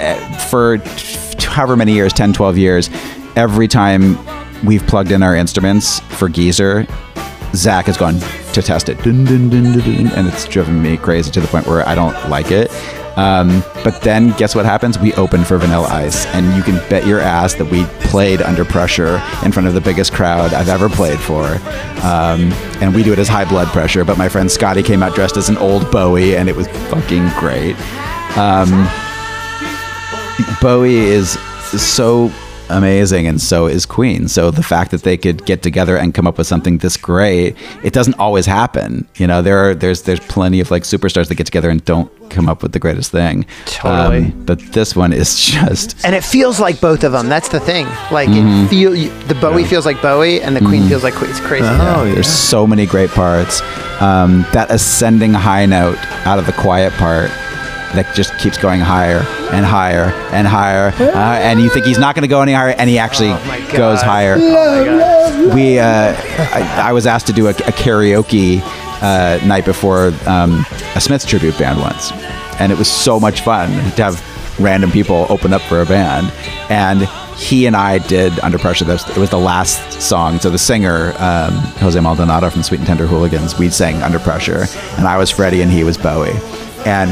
for 0.50 0.76
however 1.40 1.76
many 1.76 1.92
years, 1.94 2.12
10, 2.12 2.32
12 2.34 2.58
years, 2.58 2.90
every 3.36 3.66
time 3.68 4.18
we've 4.64 4.86
plugged 4.86 5.10
in 5.12 5.22
our 5.22 5.34
instruments 5.34 5.98
for 6.00 6.28
Geezer, 6.28 6.86
Zach 7.54 7.86
has 7.86 7.96
gone 7.96 8.20
to 8.52 8.62
test 8.62 8.88
it, 8.88 9.02
dun, 9.02 9.24
dun, 9.24 9.48
dun, 9.48 9.72
dun, 9.72 9.78
dun, 9.80 10.06
and 10.12 10.28
it's 10.28 10.46
driven 10.46 10.80
me 10.82 10.96
crazy 10.98 11.30
to 11.32 11.40
the 11.40 11.48
point 11.48 11.66
where 11.66 11.86
I 11.88 11.94
don't 11.94 12.28
like 12.28 12.50
it. 12.52 12.70
Um, 13.16 13.62
but 13.84 14.00
then 14.02 14.30
guess 14.32 14.54
what 14.54 14.64
happens? 14.64 14.98
We 14.98 15.12
open 15.14 15.44
for 15.44 15.58
Vanilla 15.58 15.88
Ice, 15.88 16.26
and 16.26 16.56
you 16.56 16.62
can 16.62 16.76
bet 16.88 17.06
your 17.06 17.20
ass 17.20 17.54
that 17.54 17.66
we 17.66 17.84
played 18.08 18.40
under 18.42 18.64
pressure 18.64 19.22
in 19.44 19.52
front 19.52 19.68
of 19.68 19.74
the 19.74 19.80
biggest 19.80 20.12
crowd 20.12 20.54
I've 20.54 20.68
ever 20.68 20.88
played 20.88 21.18
for. 21.18 21.44
Um, 22.04 22.52
and 22.80 22.94
we 22.94 23.02
do 23.02 23.12
it 23.12 23.18
as 23.18 23.28
high 23.28 23.44
blood 23.44 23.68
pressure. 23.68 24.04
But 24.04 24.18
my 24.18 24.28
friend 24.28 24.50
Scotty 24.50 24.82
came 24.82 25.02
out 25.02 25.14
dressed 25.14 25.36
as 25.36 25.48
an 25.48 25.58
old 25.58 25.90
Bowie, 25.90 26.36
and 26.36 26.48
it 26.48 26.56
was 26.56 26.68
fucking 26.88 27.28
great. 27.38 27.76
Um, 28.36 28.88
Bowie 30.60 30.96
is 30.96 31.32
so 31.80 32.30
amazing 32.68 33.26
and 33.26 33.40
so 33.40 33.66
is 33.66 33.86
Queen. 33.86 34.28
So 34.28 34.50
the 34.50 34.62
fact 34.62 34.90
that 34.92 35.02
they 35.02 35.16
could 35.16 35.44
get 35.44 35.62
together 35.62 35.96
and 35.96 36.14
come 36.14 36.26
up 36.26 36.38
with 36.38 36.46
something 36.46 36.78
this 36.78 36.96
great, 36.96 37.56
it 37.82 37.92
doesn't 37.92 38.14
always 38.18 38.46
happen. 38.46 39.06
You 39.16 39.26
know, 39.26 39.42
there 39.42 39.58
are 39.58 39.74
there's 39.74 40.02
there's 40.02 40.20
plenty 40.20 40.60
of 40.60 40.70
like 40.70 40.82
superstars 40.84 41.28
that 41.28 41.34
get 41.36 41.46
together 41.46 41.70
and 41.70 41.84
don't 41.84 42.10
come 42.30 42.48
up 42.48 42.62
with 42.62 42.72
the 42.72 42.78
greatest 42.78 43.10
thing. 43.12 43.44
Totally. 43.66 44.24
Um, 44.24 44.44
but 44.46 44.58
this 44.72 44.96
one 44.96 45.12
is 45.12 45.38
just 45.52 46.02
And 46.04 46.14
it 46.14 46.24
feels 46.24 46.58
like 46.60 46.80
both 46.80 47.04
of 47.04 47.12
them. 47.12 47.28
That's 47.28 47.48
the 47.48 47.60
thing. 47.60 47.86
Like 48.10 48.28
Mm-hmm. 48.28 48.64
it 48.64 48.68
feel 48.68 48.92
the 49.28 49.34
Bowie 49.40 49.64
feels 49.64 49.84
like 49.84 50.00
Bowie, 50.00 50.40
and 50.40 50.56
the 50.56 50.60
Queen 50.60 50.88
feels 50.88 51.02
like 51.02 51.14
Queen. 51.14 51.30
It's 51.30 51.40
crazy. 51.40 51.66
Oh, 51.66 52.04
yeah. 52.04 52.14
There's 52.14 52.26
so 52.32 52.66
many 52.66 52.86
great 52.86 53.10
parts. 53.10 53.60
Um, 54.00 54.46
that 54.52 54.70
ascending 54.70 55.32
high 55.34 55.66
note 55.66 55.98
out 56.26 56.38
of 56.38 56.46
the 56.46 56.52
quiet 56.52 56.92
part 56.94 57.30
that 57.94 58.14
just 58.14 58.36
keeps 58.38 58.56
going 58.58 58.80
higher 58.80 59.20
and 59.52 59.64
higher 59.64 60.12
and 60.32 60.46
higher, 60.46 60.92
uh, 60.98 61.38
and 61.38 61.60
you 61.60 61.68
think 61.70 61.84
he's 61.86 61.98
not 61.98 62.14
going 62.14 62.22
to 62.22 62.28
go 62.28 62.40
any 62.42 62.52
higher, 62.52 62.74
and 62.78 62.88
he 62.88 62.98
actually 62.98 63.30
Oh 63.30 63.76
goes 63.76 64.00
higher. 64.02 64.36
We, 65.54 65.78
uh, 65.78 66.14
I, 66.14 66.88
I 66.88 66.92
was 66.92 67.06
asked 67.06 67.26
to 67.28 67.32
do 67.32 67.46
a, 67.46 67.50
a 67.50 67.72
karaoke 67.72 68.60
uh, 69.02 69.44
night 69.46 69.64
before 69.64 70.12
um, 70.26 70.64
a 70.94 71.00
Smiths 71.00 71.24
tribute 71.26 71.58
band 71.58 71.80
once, 71.80 72.12
and 72.60 72.70
it 72.72 72.78
was 72.78 72.90
so 72.90 73.18
much 73.18 73.40
fun 73.40 73.70
to 73.92 74.02
have 74.02 74.58
random 74.60 74.90
people 74.90 75.26
open 75.30 75.52
up 75.52 75.62
for 75.62 75.80
a 75.80 75.86
band, 75.86 76.30
and 76.70 77.08
he 77.36 77.66
and 77.66 77.74
I 77.74 77.98
did 77.98 78.38
Under 78.40 78.58
Pressure. 78.58 78.84
It 78.88 79.16
was 79.16 79.30
the 79.30 79.38
last 79.38 80.00
song. 80.00 80.38
So 80.38 80.50
the 80.50 80.58
singer, 80.58 81.14
um, 81.18 81.52
Jose 81.80 81.98
Maldonado 81.98 82.50
from 82.50 82.62
Sweet 82.62 82.78
and 82.78 82.86
Tender 82.86 83.06
Hooligans, 83.06 83.58
we 83.58 83.68
sang 83.70 84.02
Under 84.02 84.18
Pressure, 84.18 84.66
and 84.98 85.08
I 85.08 85.16
was 85.16 85.30
Freddie 85.30 85.62
and 85.62 85.70
he 85.72 85.82
was 85.82 85.96
Bowie, 85.96 86.34
and 86.86 87.10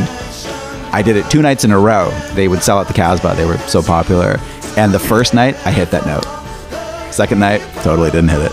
I 0.93 1.03
did 1.03 1.17
it 1.17 1.31
two 1.31 1.43
nights 1.43 1.65
in 1.65 1.71
a 1.71 1.79
row. 1.79 2.11
They 2.35 2.49
would 2.49 2.63
sell 2.63 2.79
out 2.79 2.89
the 2.89 2.95
Casbah. 2.95 3.35
They 3.37 3.47
were 3.47 3.59
so 3.59 3.83
popular. 3.83 4.37
And 4.77 4.93
the 4.93 4.99
first 4.99 5.35
night, 5.35 5.55
I 5.67 5.71
hit 5.73 5.91
that 5.91 6.07
note. 6.07 6.25
Second 7.13 7.41
night, 7.41 7.61
totally 7.83 8.11
didn't 8.11 8.31
hit 8.31 8.41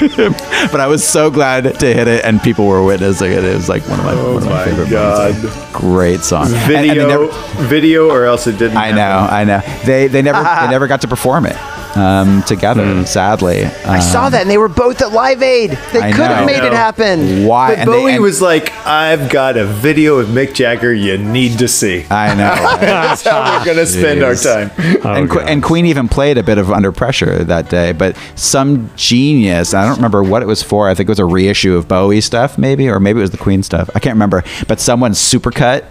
but 0.72 0.80
I 0.80 0.86
was 0.86 1.06
so 1.06 1.30
glad 1.30 1.64
to 1.78 1.86
hit 1.94 2.08
it, 2.08 2.24
and 2.24 2.40
people 2.42 2.66
were 2.66 2.82
witnessing 2.82 3.30
it. 3.32 3.44
It 3.44 3.54
was 3.54 3.68
like 3.68 3.86
one 3.88 3.98
of 3.98 4.06
my, 4.06 4.12
oh 4.14 4.34
one 4.34 4.42
of 4.42 4.48
my, 4.48 4.64
favorite 4.64 4.90
moments. 4.90 5.72
Great 5.72 6.20
song. 6.20 6.46
And- 6.46 6.54
and 6.54 6.66
Video, 6.66 7.06
never- 7.08 7.66
video, 7.68 8.08
or 8.10 8.24
else 8.24 8.46
it 8.46 8.58
didn't. 8.58 8.78
I 8.78 8.92
know, 8.92 9.28
I 9.30 9.44
know. 9.44 9.60
They 9.84 10.06
they 10.08 10.22
never 10.22 10.42
they 10.42 10.68
never 10.70 10.86
got 10.86 11.02
to 11.02 11.08
perform 11.08 11.44
it 11.46 11.56
um, 11.96 12.42
together. 12.44 13.04
Sadly, 13.06 13.64
I 13.64 14.00
saw 14.00 14.28
that, 14.30 14.42
and 14.42 14.50
they 14.50 14.58
were 14.58 14.68
both 14.68 15.00
at 15.02 15.12
Live 15.12 15.42
Aid. 15.42 15.70
They 15.92 16.00
I 16.00 16.12
could 16.12 16.26
have 16.26 16.46
made 16.46 16.62
it 16.62 16.72
happen. 16.72 17.46
Why? 17.46 17.70
But 17.70 17.78
and 17.80 17.88
they- 17.88 17.92
Bowie 18.00 18.12
and- 18.14 18.22
was 18.22 18.40
like, 18.42 18.72
"I've 18.86 19.28
got 19.30 19.56
a 19.56 19.64
video 19.64 20.18
of 20.18 20.28
Mick 20.28 20.54
Jagger 20.54 20.92
you 20.92 21.18
need 21.18 21.58
to 21.58 21.68
see." 21.68 22.06
I 22.10 22.34
know. 22.34 22.54
That's 22.80 23.22
how 23.26 23.58
we're 23.58 23.64
gonna 23.64 23.86
spend 23.86 24.22
our 24.22 24.32
Jeez. 24.32 24.70
time. 24.70 25.06
and, 25.16 25.30
Que- 25.30 25.40
and 25.40 25.62
Queen 25.62 25.86
even 25.86 26.08
played 26.08 26.38
a 26.38 26.42
bit 26.42 26.58
of 26.58 26.70
Under 26.70 26.92
Pressure 26.92 27.44
that 27.44 27.68
day, 27.70 27.92
but 27.92 28.16
some 28.34 28.90
genius, 28.96 29.74
I 29.74 29.84
don't 29.86 29.96
remember 29.96 30.22
what 30.22 30.42
it 30.42 30.46
was 30.46 30.62
for. 30.62 30.88
I 30.88 30.94
think 30.94 31.08
it 31.08 31.12
was 31.12 31.18
a 31.18 31.24
reissue 31.24 31.76
of 31.76 31.88
Bowie 31.88 32.20
stuff, 32.20 32.58
maybe, 32.58 32.88
or 32.88 33.00
maybe 33.00 33.18
it 33.18 33.22
was 33.22 33.30
the 33.30 33.38
Queen 33.38 33.62
stuff. 33.62 33.90
I 33.94 33.98
can't 34.00 34.14
remember. 34.14 34.44
But 34.68 34.80
someone 34.80 35.12
supercut 35.12 35.84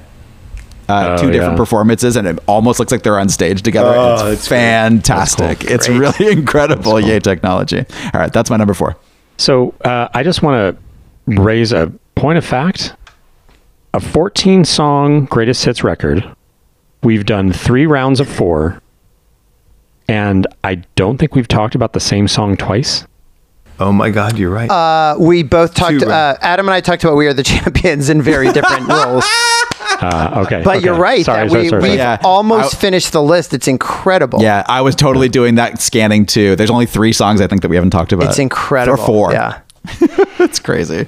uh, 0.89 1.15
Oh, 1.17 1.21
two 1.21 1.31
different 1.31 1.53
yeah. 1.53 1.57
performances, 1.57 2.15
and 2.15 2.27
it 2.27 2.39
almost 2.47 2.79
looks 2.79 2.91
like 2.91 3.03
they're 3.03 3.19
on 3.19 3.29
stage 3.29 3.61
together. 3.61 3.93
Oh, 3.95 4.13
it's 4.15 4.23
that's 4.23 4.47
great. 4.49 4.57
fantastic. 4.57 5.63
It's 5.65 5.87
really 5.87 6.31
incredible. 6.31 6.99
Yay, 6.99 7.19
technology. 7.19 7.85
All 8.13 8.19
right, 8.19 8.33
that's 8.33 8.49
my 8.49 8.57
number 8.57 8.73
four. 8.73 8.97
So 9.37 9.73
uh, 9.85 10.09
I 10.13 10.23
just 10.23 10.41
want 10.41 10.75
to 10.75 11.41
raise 11.41 11.71
a 11.71 11.91
point 12.15 12.37
of 12.37 12.45
fact. 12.45 12.95
A 13.93 13.99
14 13.99 14.65
song 14.65 15.25
greatest 15.25 15.63
hits 15.65 15.83
record. 15.83 16.23
We've 17.03 17.25
done 17.25 17.51
three 17.53 17.85
rounds 17.85 18.19
of 18.19 18.27
four. 18.27 18.81
And 20.07 20.45
I 20.63 20.75
don't 20.95 21.17
think 21.17 21.35
we've 21.35 21.47
talked 21.47 21.75
about 21.75 21.93
the 21.93 21.99
same 21.99 22.27
song 22.27 22.57
twice. 22.57 23.05
Oh 23.79 23.93
my 23.93 24.09
God, 24.09 24.37
you're 24.37 24.49
right. 24.49 24.69
Uh, 24.69 25.15
we 25.17 25.41
both 25.41 25.73
talked. 25.73 26.03
Uh, 26.03 26.37
Adam 26.41 26.67
and 26.67 26.73
I 26.73 26.81
talked 26.81 27.03
about 27.03 27.15
we 27.15 27.27
are 27.27 27.33
the 27.33 27.43
champions 27.55 28.09
in 28.09 28.21
very 28.21 28.51
different 28.51 28.87
roles. 28.89 29.23
Uh, 30.01 30.43
okay. 30.45 30.61
But 30.63 30.77
okay. 30.77 30.85
you're 30.85 30.95
right. 30.95 31.23
Sorry, 31.23 31.45
that 31.47 31.51
sorry, 31.51 31.63
we, 31.63 31.69
sorry, 31.69 31.81
we've 31.81 31.89
sorry. 31.91 31.97
Yeah. 31.97 32.17
almost 32.23 32.75
I- 32.75 32.77
finished 32.77 33.13
the 33.13 33.23
list. 33.23 33.53
It's 33.53 33.67
incredible. 33.67 34.41
Yeah, 34.41 34.63
I 34.67 34.81
was 34.81 34.95
totally 34.95 35.29
doing 35.29 35.55
that 35.55 35.79
scanning 35.81 36.25
too. 36.25 36.55
There's 36.55 36.69
only 36.69 36.85
three 36.85 37.13
songs 37.13 37.39
I 37.39 37.47
think 37.47 37.61
that 37.61 37.69
we 37.69 37.75
haven't 37.75 37.91
talked 37.91 38.11
about. 38.11 38.29
It's 38.29 38.39
incredible. 38.39 39.01
Or 39.01 39.05
four. 39.05 39.31
Yeah. 39.31 39.61
it's 40.39 40.59
crazy. 40.59 41.07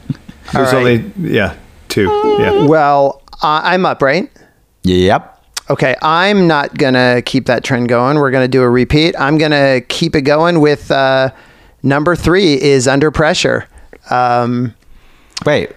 There's 0.53 0.73
right. 0.73 0.75
only 0.75 1.11
yeah 1.17 1.57
two. 1.89 2.07
Yeah. 2.39 2.65
Well, 2.65 3.21
uh, 3.41 3.61
I'm 3.63 3.85
up, 3.85 4.01
right? 4.01 4.31
Yep. 4.83 5.27
Okay, 5.69 5.95
I'm 6.01 6.47
not 6.47 6.77
gonna 6.77 7.21
keep 7.21 7.45
that 7.45 7.63
trend 7.63 7.89
going. 7.89 8.17
We're 8.17 8.31
gonna 8.31 8.47
do 8.47 8.61
a 8.61 8.69
repeat. 8.69 9.15
I'm 9.19 9.37
gonna 9.37 9.81
keep 9.81 10.15
it 10.15 10.23
going 10.23 10.59
with 10.59 10.89
uh, 10.91 11.31
number 11.83 12.15
three 12.15 12.61
is 12.61 12.87
under 12.87 13.11
pressure. 13.11 13.67
Um, 14.09 14.73
Wait. 15.45 15.71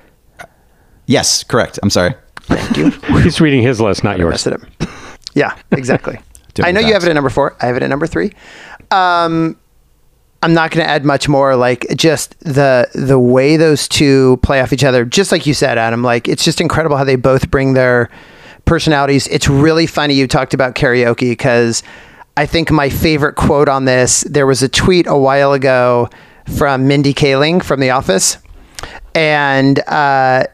Yes, 1.07 1.45
correct. 1.45 1.79
I'm 1.83 1.91
sorry. 1.91 2.15
Thank 2.43 2.77
you. 2.77 2.91
He's 3.23 3.41
reading 3.41 3.63
his 3.63 3.81
list, 3.81 4.05
not 4.05 4.19
yours. 4.19 4.47
messed. 4.47 4.65
Yeah, 5.35 5.57
exactly. 5.71 6.19
I 6.63 6.71
know 6.73 6.81
you 6.81 6.93
have 6.93 7.03
it 7.05 7.09
at 7.09 7.15
number 7.15 7.31
four. 7.31 7.57
I 7.61 7.67
have 7.67 7.77
it 7.77 7.83
at 7.83 7.91
number 7.91 8.07
three. 8.07 8.33
Um, 8.91 9.59
I'm 10.43 10.53
not 10.55 10.71
going 10.71 10.85
to 10.85 10.91
add 10.91 11.05
much 11.05 11.29
more. 11.29 11.57
Like 11.57 11.87
just 11.97 12.39
the 12.41 12.89
the 12.95 13.19
way 13.19 13.57
those 13.57 13.89
two 13.89 14.39
play 14.43 14.61
off 14.61 14.73
each 14.73 14.85
other. 14.85 15.05
Just 15.05 15.33
like 15.33 15.47
you 15.47 15.55
said, 15.55 15.79
Adam. 15.79 16.03
Like 16.03 16.29
it's 16.29 16.45
just 16.45 16.61
incredible 16.61 16.97
how 16.97 17.05
they 17.05 17.17
both 17.17 17.51
bring 17.51 17.75
their 17.75 18.11
personalities. 18.67 19.27
It's 19.29 19.49
really 19.49 19.87
funny 19.87 20.15
you 20.15 20.29
talked 20.29 20.55
about 20.55 20.75
karaoke 20.75 21.31
because 21.31 21.83
I 22.37 22.47
think 22.47 22.71
my 22.71 22.89
favorite 22.89 23.37
quote 23.37 23.69
on 23.69 23.85
this. 23.85 24.23
There 24.23 24.47
was 24.47 24.63
a 24.63 24.69
tweet 24.69 25.07
a 25.07 25.17
while 25.17 25.53
ago 25.53 26.09
from 26.57 26.89
Mindy 26.89 27.15
Kaling 27.15 27.63
from 27.63 27.81
The 27.81 27.91
Office, 27.91 28.39
and. 29.15 29.79
Uh, 29.81 30.47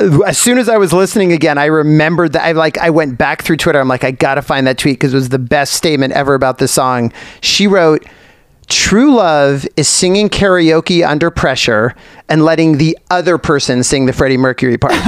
as 0.00 0.38
soon 0.38 0.58
as 0.58 0.68
I 0.68 0.76
was 0.76 0.92
listening 0.92 1.32
again, 1.32 1.56
I 1.56 1.66
remembered 1.66 2.32
that 2.32 2.44
I 2.44 2.50
like 2.50 2.78
I 2.78 2.90
went 2.90 3.16
back 3.16 3.42
through 3.42 3.58
Twitter. 3.58 3.78
I'm 3.78 3.86
like, 3.86 4.02
I 4.02 4.10
gotta 4.10 4.42
find 4.42 4.66
that 4.66 4.76
tweet 4.76 4.94
because 4.94 5.14
it 5.14 5.16
was 5.16 5.28
the 5.28 5.38
best 5.38 5.74
statement 5.74 6.12
ever 6.14 6.34
about 6.34 6.58
this 6.58 6.72
song. 6.72 7.12
She 7.40 7.68
wrote, 7.68 8.04
"True 8.68 9.14
love 9.14 9.66
is 9.76 9.88
singing 9.88 10.28
karaoke 10.28 11.06
under 11.06 11.30
pressure 11.30 11.94
and 12.28 12.44
letting 12.44 12.78
the 12.78 12.98
other 13.10 13.38
person 13.38 13.82
sing 13.82 14.06
the 14.06 14.12
Freddie 14.12 14.36
Mercury 14.38 14.78
part." 14.78 14.94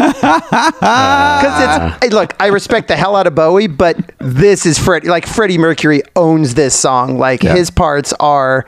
Because 0.81 1.63
it's 1.93 2.05
hey, 2.05 2.09
look, 2.11 2.35
I 2.41 2.47
respect 2.49 2.89
the 2.89 2.97
hell 2.97 3.17
out 3.17 3.27
of 3.27 3.35
Bowie, 3.35 3.67
but 3.67 3.97
this 4.19 4.67
is 4.67 4.79
Freddie. 4.79 5.09
Like 5.09 5.27
Freddie 5.27 5.59
Mercury 5.59 6.03
owns 6.15 6.55
this 6.55 6.75
song. 6.75 7.19
Like 7.19 7.43
his 7.43 7.71
parts 7.71 8.13
are 8.21 8.65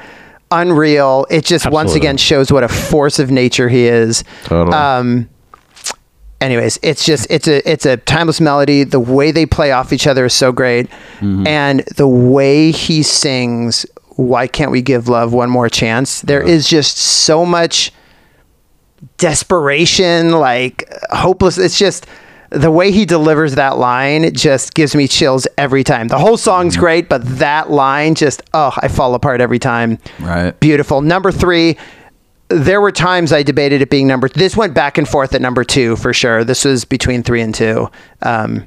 unreal. 0.51 1.27
It 1.31 1.44
just 1.44 1.70
once 1.70 1.94
again 1.94 2.16
shows 2.16 2.51
what 2.52 2.65
a 2.65 2.69
force 2.69 3.19
of 3.19 3.31
nature 3.31 3.69
he 3.69 3.86
is. 3.86 4.24
Totally. 4.44 4.77
Um, 4.77 5.28
anyways, 6.40 6.78
it's 6.82 7.05
just 7.05 7.27
it's 7.31 7.48
a 7.48 7.69
it's 7.70 7.86
a 7.86 7.97
timeless 7.98 8.40
melody. 8.40 8.85
The 8.85 9.01
way 9.01 9.31
they 9.31 9.47
play 9.47 9.73
off 9.73 9.93
each 9.93 10.06
other 10.06 10.27
is 10.27 10.35
so 10.35 10.52
great, 10.52 10.89
and 11.47 11.81
the 11.97 12.09
way 12.09 12.70
he 12.70 13.02
sings 13.02 13.86
"Why 14.19 14.49
Can't 14.49 14.73
We 14.73 14.82
Give 14.82 15.09
Love 15.09 15.32
One 15.32 15.49
More 15.49 15.69
Chance?" 15.69 16.23
There 16.23 16.43
is 16.43 16.69
just 16.69 16.99
so 16.99 17.47
much 17.47 17.93
desperation, 19.16 20.32
like 20.32 20.93
hopeless. 21.11 21.57
It's 21.57 21.78
just 21.78 22.07
the 22.51 22.70
way 22.70 22.90
he 22.90 23.05
delivers 23.05 23.55
that 23.55 23.78
line 23.78 24.35
just 24.35 24.74
gives 24.74 24.95
me 24.97 25.07
chills 25.07 25.47
every 25.57 25.85
time. 25.85 26.09
The 26.09 26.19
whole 26.19 26.36
song's 26.36 26.77
great, 26.77 27.09
but 27.09 27.23
that 27.39 27.70
line 27.70 28.15
just 28.15 28.43
oh, 28.55 28.73
I 28.78 28.89
fall 28.89 29.15
apart 29.15 29.40
every 29.40 29.59
time. 29.59 29.99
Right. 30.19 30.59
Beautiful. 30.61 31.01
Number 31.01 31.32
three. 31.32 31.77
There 32.51 32.81
were 32.81 32.93
times 32.93 33.31
I 33.31 33.43
debated 33.43 33.82
it 33.82 33.90
being 33.90 34.07
number. 34.07 34.27
This 34.27 34.57
went 34.57 34.73
back 34.73 34.97
and 34.97 35.07
forth 35.07 35.35
at 35.35 35.43
number 35.43 35.65
two 35.65 35.97
for 35.97 36.15
sure. 36.15 36.45
This 36.45 36.65
was 36.65 36.86
between 36.86 37.23
three 37.23 37.43
and 37.43 37.55
two. 37.55 37.90
Um, 38.23 38.66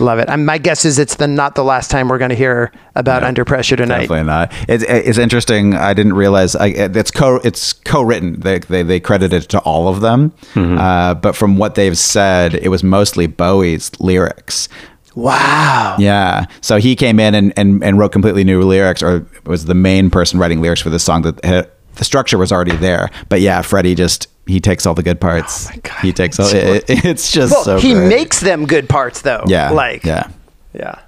love 0.00 0.18
it. 0.18 0.34
My 0.38 0.58
guess 0.58 0.84
is 0.84 0.98
it's 0.98 1.16
the 1.16 1.26
not 1.26 1.54
the 1.54 1.64
last 1.64 1.90
time 1.90 2.08
we're 2.08 2.18
going 2.18 2.30
to 2.30 2.36
hear 2.36 2.72
about 2.94 3.24
Under 3.24 3.44
Pressure 3.44 3.76
tonight. 3.76 4.02
Definitely 4.02 4.24
not. 4.24 4.52
It's, 4.68 4.84
it's 4.84 5.18
interesting. 5.18 5.74
I 5.74 5.94
didn't 5.94 6.14
realize 6.14 6.54
I, 6.56 6.68
it's 6.68 7.10
co 7.10 7.36
it's 7.44 7.72
co-written. 7.72 8.40
They 8.40 8.58
they, 8.58 8.82
they 8.82 9.00
credit 9.00 9.32
it 9.32 9.48
to 9.50 9.60
all 9.60 9.88
of 9.88 10.00
them, 10.00 10.32
uh, 10.54 11.14
but 11.14 11.36
from 11.36 11.56
what 11.56 11.74
they've 11.74 11.98
said, 11.98 12.54
it 12.54 12.68
was 12.68 12.82
mostly 12.82 13.26
Bowie's 13.26 13.90
lyrics. 14.00 14.68
Wow. 15.14 15.96
Yeah. 15.98 16.44
So 16.60 16.76
he 16.76 16.94
came 16.94 17.18
in 17.18 17.34
and, 17.34 17.52
and, 17.56 17.82
and 17.82 17.98
wrote 17.98 18.12
completely 18.12 18.44
new 18.44 18.60
lyrics, 18.62 19.02
or 19.02 19.26
was 19.46 19.64
the 19.64 19.74
main 19.74 20.10
person 20.10 20.38
writing 20.38 20.60
lyrics 20.60 20.82
for 20.82 20.90
this 20.90 21.04
song. 21.04 21.22
That 21.22 21.42
had, 21.42 21.70
the 21.94 22.04
structure 22.04 22.36
was 22.36 22.52
already 22.52 22.76
there, 22.76 23.08
but 23.30 23.40
yeah, 23.40 23.62
Freddie 23.62 23.94
just 23.94 24.28
he 24.46 24.60
takes 24.60 24.86
all 24.86 24.94
the 24.94 25.02
good 25.02 25.20
parts. 25.20 25.68
Oh 25.70 25.74
God. 25.82 25.98
he 26.02 26.12
takes 26.12 26.38
all. 26.40 26.46
It, 26.48 26.84
it's 26.88 27.30
just 27.32 27.52
Well, 27.52 27.64
so. 27.64 27.78
he 27.78 27.94
great. 27.94 28.08
makes 28.08 28.40
them 28.40 28.66
good 28.66 28.88
parts 28.88 29.22
though. 29.22 29.42
Yeah. 29.46 29.70
Like 29.70 30.04
yeah. 30.04 30.30
Yeah. 30.72 31.00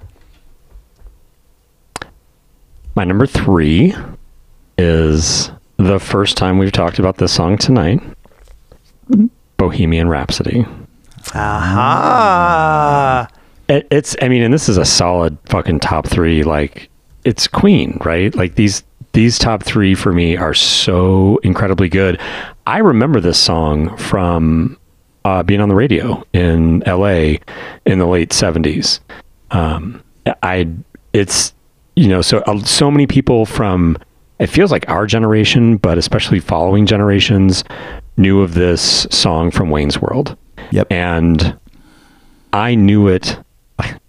My 2.95 3.03
number 3.05 3.25
three 3.25 3.95
is 4.77 5.51
the 5.77 5.99
first 5.99 6.35
time 6.37 6.57
we've 6.57 6.71
talked 6.71 6.99
about 6.99 7.17
this 7.17 7.31
song 7.33 7.57
tonight 7.57 8.01
Bohemian 9.57 10.09
Rhapsody. 10.09 10.65
Ah. 11.33 13.27
It, 13.67 13.87
it's, 13.91 14.15
I 14.21 14.29
mean, 14.29 14.41
and 14.41 14.53
this 14.53 14.67
is 14.69 14.77
a 14.77 14.85
solid 14.85 15.37
fucking 15.45 15.79
top 15.81 16.07
three. 16.07 16.43
Like, 16.43 16.89
it's 17.23 17.47
Queen, 17.47 17.97
right? 18.03 18.33
Like, 18.35 18.55
these. 18.55 18.83
These 19.13 19.39
top 19.39 19.63
three 19.63 19.95
for 19.95 20.13
me 20.13 20.37
are 20.37 20.53
so 20.53 21.37
incredibly 21.43 21.89
good. 21.89 22.19
I 22.67 22.77
remember 22.79 23.19
this 23.19 23.39
song 23.39 23.97
from 23.97 24.77
uh, 25.25 25.43
being 25.43 25.61
on 25.61 25.69
the 25.69 25.75
radio 25.75 26.23
in 26.33 26.83
LA 26.85 27.37
in 27.85 27.99
the 27.99 28.05
late 28.05 28.29
70s. 28.29 28.99
Um, 29.51 30.03
I, 30.43 30.69
it's, 31.13 31.53
you 31.95 32.07
know, 32.07 32.21
so 32.21 32.39
uh, 32.39 32.59
so 32.59 32.91
many 32.91 33.07
people 33.07 33.45
from 33.45 33.97
it 34.39 34.47
feels 34.47 34.71
like 34.71 34.87
our 34.89 35.05
generation, 35.05 35.77
but 35.77 35.97
especially 35.97 36.39
following 36.39 36.85
generations, 36.85 37.63
knew 38.15 38.41
of 38.41 38.53
this 38.53 39.05
song 39.11 39.51
from 39.51 39.69
Wayne's 39.69 40.01
World. 40.01 40.37
Yep. 40.71 40.91
And 40.91 41.59
I 42.53 42.75
knew 42.75 43.07
it. 43.07 43.37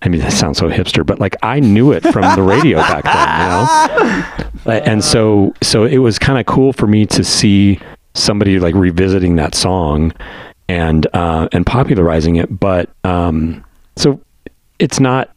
I 0.03 0.09
mean, 0.09 0.21
that 0.21 0.33
sounds 0.33 0.59
so 0.59 0.69
hipster, 0.69 1.05
but 1.05 1.21
like 1.21 1.37
I 1.43 1.61
knew 1.61 1.93
it 1.93 2.03
from 2.03 2.35
the 2.37 2.43
radio 2.43 2.79
back 2.93 3.05
then, 3.05 4.49
you 4.65 4.65
know. 4.67 4.85
And 4.85 5.05
so, 5.05 5.55
so 5.63 5.85
it 5.85 5.99
was 5.99 6.19
kind 6.19 6.39
of 6.39 6.47
cool 6.47 6.73
for 6.73 6.87
me 6.87 7.07
to 7.07 7.25
see 7.25 7.81
somebody 8.15 8.59
like 8.59 8.75
revisiting 8.75 9.37
that 9.37 9.55
song 9.55 10.13
and 10.69 11.07
uh, 11.15 11.49
and 11.53 11.67
popularizing 11.67 12.37
it. 12.37 12.59
But 12.59 12.91
um, 13.05 13.65
so 13.97 14.21
it's 14.79 14.99
not 14.99 15.31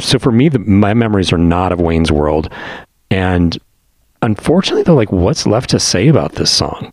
so 0.00 0.18
for 0.18 0.32
me 0.32 0.48
the, 0.48 0.58
my 0.58 0.94
memories 0.94 1.32
are 1.32 1.38
not 1.38 1.72
of 1.72 1.80
wayne's 1.80 2.10
world 2.10 2.52
and 3.10 3.58
unfortunately 4.22 4.82
though 4.82 4.94
like 4.94 5.12
what's 5.12 5.46
left 5.46 5.70
to 5.70 5.78
say 5.78 6.08
about 6.08 6.32
this 6.32 6.50
song 6.50 6.92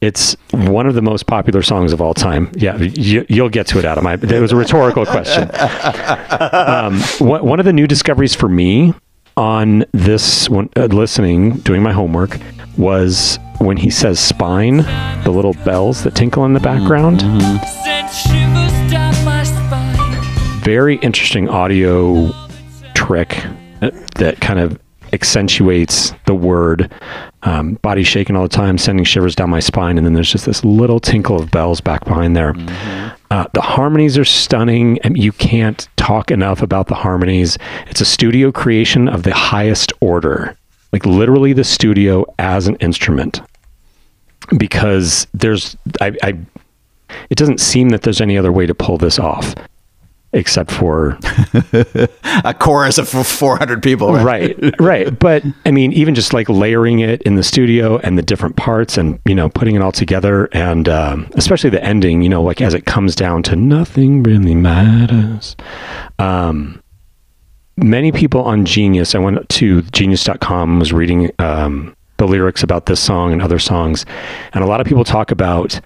it's 0.00 0.36
one 0.50 0.86
of 0.86 0.94
the 0.94 1.02
most 1.02 1.26
popular 1.26 1.62
songs 1.62 1.92
of 1.92 2.00
all 2.00 2.14
time 2.14 2.50
yeah 2.54 2.76
you, 2.76 3.24
you'll 3.28 3.48
get 3.48 3.66
to 3.66 3.78
it 3.78 3.84
adam 3.84 4.06
I, 4.06 4.14
it 4.14 4.40
was 4.40 4.52
a 4.52 4.56
rhetorical 4.56 5.06
question 5.06 5.50
um, 6.40 7.00
one, 7.18 7.44
one 7.44 7.58
of 7.58 7.64
the 7.64 7.72
new 7.72 7.86
discoveries 7.86 8.34
for 8.34 8.48
me 8.48 8.94
on 9.36 9.84
this 9.92 10.48
one 10.48 10.68
uh, 10.76 10.84
listening 10.86 11.58
doing 11.58 11.82
my 11.82 11.92
homework 11.92 12.38
was 12.76 13.38
when 13.58 13.76
he 13.76 13.90
says 13.90 14.18
spine, 14.18 14.78
the 15.22 15.30
little 15.30 15.54
bells 15.64 16.02
that 16.04 16.14
tinkle 16.14 16.44
in 16.44 16.52
the 16.52 16.60
background. 16.60 17.20
Sent 17.20 18.12
shivers 18.12 18.90
down 18.90 19.24
my 19.24 19.42
spine. 19.44 20.60
Very 20.60 20.96
interesting 20.96 21.48
audio 21.48 22.32
trick 22.94 23.44
uh, 23.82 23.90
that 24.16 24.40
kind 24.40 24.58
of 24.58 24.78
accentuates 25.14 26.12
the 26.26 26.34
word. 26.34 26.92
Um, 27.44 27.74
body 27.74 28.02
shaking 28.02 28.36
all 28.36 28.42
the 28.42 28.48
time, 28.48 28.76
sending 28.78 29.04
shivers 29.04 29.34
down 29.34 29.50
my 29.50 29.60
spine, 29.60 29.96
and 29.96 30.06
then 30.06 30.14
there's 30.14 30.32
just 30.32 30.46
this 30.46 30.64
little 30.64 30.98
tinkle 30.98 31.40
of 31.40 31.50
bells 31.50 31.80
back 31.80 32.04
behind 32.04 32.36
there. 32.36 32.54
Uh, 33.30 33.46
the 33.54 33.60
harmonies 33.60 34.18
are 34.18 34.24
stunning, 34.24 34.98
and 35.02 35.16
you 35.16 35.32
can't 35.32 35.88
talk 35.96 36.30
enough 36.30 36.62
about 36.62 36.88
the 36.88 36.94
harmonies. 36.94 37.56
It's 37.86 38.00
a 38.00 38.04
studio 38.04 38.50
creation 38.52 39.08
of 39.08 39.22
the 39.22 39.34
highest 39.34 39.92
order, 40.00 40.56
like 40.92 41.06
literally 41.06 41.52
the 41.52 41.64
studio 41.64 42.24
as 42.38 42.66
an 42.66 42.76
instrument. 42.76 43.40
Because 44.58 45.26
there's, 45.32 45.76
I, 46.00 46.12
I, 46.22 46.38
it 47.30 47.36
doesn't 47.36 47.60
seem 47.60 47.90
that 47.90 48.02
there's 48.02 48.20
any 48.20 48.36
other 48.36 48.52
way 48.52 48.66
to 48.66 48.74
pull 48.74 48.98
this 48.98 49.18
off, 49.18 49.54
except 50.34 50.70
for 50.70 51.18
A 52.44 52.52
chorus 52.52 52.98
of 52.98 53.08
400 53.08 53.82
people. 53.82 54.12
right? 54.12 54.56
Right 54.80 55.18
but 55.18 55.42
i 55.64 55.70
mean 55.70 55.92
even 55.92 56.14
just 56.14 56.32
like 56.32 56.48
layering 56.48 56.98
it 57.00 57.22
in 57.22 57.36
the 57.36 57.42
studio 57.42 57.98
and 57.98 58.18
the 58.18 58.22
different 58.22 58.56
parts 58.56 58.98
and 58.98 59.20
you 59.26 59.34
know 59.34 59.48
putting 59.48 59.74
it 59.74 59.82
all 59.82 59.92
together 59.92 60.48
and 60.52 60.88
um, 60.88 61.28
especially 61.34 61.70
the 61.70 61.82
ending 61.82 62.22
you 62.22 62.28
know 62.28 62.42
like 62.42 62.60
as 62.60 62.74
it 62.74 62.84
comes 62.84 63.14
down 63.14 63.42
to 63.44 63.56
nothing 63.56 64.22
really 64.22 64.54
matters. 64.54 65.56
Um, 66.18 66.82
many 67.76 68.12
people 68.12 68.42
on 68.42 68.64
genius 68.64 69.14
i 69.14 69.18
went 69.18 69.48
to 69.48 69.82
genius.com 69.82 70.78
was 70.78 70.92
reading 70.92 71.30
um, 71.38 71.94
the 72.18 72.26
lyrics 72.26 72.62
about 72.62 72.86
this 72.86 73.00
song 73.00 73.32
and 73.32 73.42
other 73.42 73.58
songs. 73.58 74.06
And 74.52 74.62
a 74.62 74.66
lot 74.66 74.80
of 74.80 74.86
people 74.86 75.04
talk 75.04 75.30
about 75.32 75.80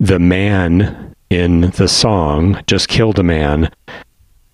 the 0.00 0.18
man 0.18 1.14
in 1.30 1.70
the 1.72 1.88
song 1.88 2.62
just 2.66 2.88
killed 2.88 3.18
a 3.18 3.22
man 3.22 3.70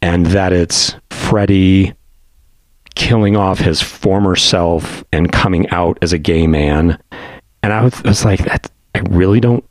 and 0.03 0.27
that 0.27 0.53
it's 0.53 0.97
Freddie 1.11 1.95
killing 2.95 3.37
off 3.37 3.59
his 3.59 3.81
former 3.81 4.37
self 4.37 5.05
and 5.13 5.33
coming 5.33 5.69
out 5.71 5.99
as 6.03 6.13
a 6.13 6.19
gay 6.19 6.47
man. 6.47 6.99
And 7.63 7.73
I 7.73 7.83
was, 7.83 7.95
I 8.05 8.09
was 8.09 8.25
like, 8.25 8.45
that, 8.45 8.71
I 8.95 9.01
really 9.11 9.41
don't 9.41 9.65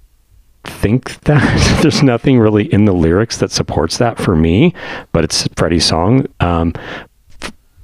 think 0.64 1.20
that 1.22 1.80
there's 1.82 2.04
nothing 2.04 2.40
really 2.40 2.72
in 2.74 2.86
the 2.86 2.94
lyrics 2.94 3.38
that 3.38 3.52
supports 3.52 3.98
that 3.98 4.18
for 4.18 4.36
me, 4.36 4.74
but 5.12 5.24
it's 5.24 5.48
Freddie's 5.56 5.86
song. 5.86 6.26
Um, 6.40 6.74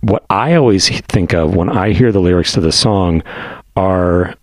what 0.01 0.25
I 0.29 0.55
always 0.55 0.89
think 1.01 1.33
of 1.33 1.55
when 1.55 1.69
I 1.69 1.91
hear 1.91 2.11
the 2.11 2.21
lyrics 2.21 2.53
to 2.53 2.61
the 2.61 2.71
song 2.71 3.21
are 3.75 4.33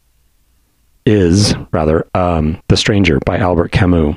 is 1.07 1.55
rather 1.73 2.07
um, 2.15 2.61
the 2.69 2.77
stranger 2.77 3.19
by 3.25 3.39
albert 3.39 3.71
camus 3.71 4.17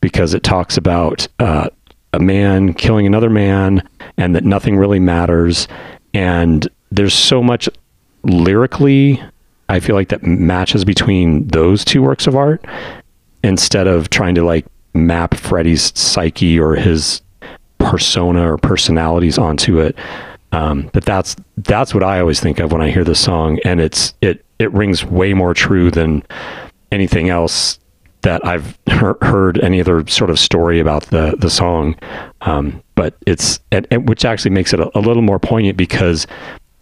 because 0.00 0.34
it 0.34 0.42
talks 0.42 0.76
about 0.76 1.26
uh, 1.38 1.68
a 2.12 2.18
man 2.18 2.74
killing 2.74 3.06
another 3.06 3.30
man 3.30 3.86
and 4.16 4.34
that 4.34 4.44
nothing 4.44 4.76
really 4.76 5.00
matters. 5.00 5.68
And 6.14 6.68
there's 6.90 7.14
so 7.14 7.42
much 7.42 7.68
lyrically 8.22 9.22
i 9.70 9.80
feel 9.80 9.96
like 9.96 10.10
that 10.10 10.22
matches 10.22 10.84
between 10.84 11.48
those 11.48 11.86
two 11.86 12.02
works 12.02 12.26
of 12.26 12.36
art 12.36 12.62
instead 13.42 13.86
of 13.86 14.10
trying 14.10 14.34
to 14.34 14.44
like 14.44 14.66
map 14.94 15.34
freddie's 15.34 15.98
psyche 15.98 16.58
or 16.58 16.74
his 16.74 17.22
persona 17.78 18.52
or 18.52 18.58
personalities 18.58 19.38
onto 19.38 19.80
it. 19.80 19.96
Um, 20.52 20.90
but 20.92 21.04
that's 21.04 21.36
that's 21.58 21.94
what 21.94 22.02
i 22.02 22.20
always 22.20 22.40
think 22.40 22.58
of 22.58 22.72
when 22.72 22.82
i 22.82 22.90
hear 22.90 23.04
this 23.04 23.20
song. 23.20 23.58
And 23.64 23.80
it's 23.80 24.14
it 24.20 24.44
it 24.58 24.72
rings 24.72 25.04
way 25.04 25.32
more 25.34 25.54
true 25.54 25.90
than 25.90 26.22
anything 26.92 27.28
else 27.28 27.78
that 28.22 28.44
I've 28.44 28.78
he- 28.86 29.12
heard 29.22 29.58
any 29.60 29.80
other 29.80 30.06
sort 30.06 30.30
of 30.30 30.38
story 30.38 30.80
about 30.80 31.04
the 31.04 31.36
the 31.38 31.50
song, 31.50 31.96
um, 32.42 32.82
but 32.94 33.14
it's 33.26 33.60
and, 33.72 33.86
and 33.90 34.08
which 34.08 34.24
actually 34.24 34.50
makes 34.50 34.72
it 34.72 34.80
a, 34.80 34.98
a 34.98 35.00
little 35.00 35.22
more 35.22 35.38
poignant 35.38 35.76
because 35.76 36.26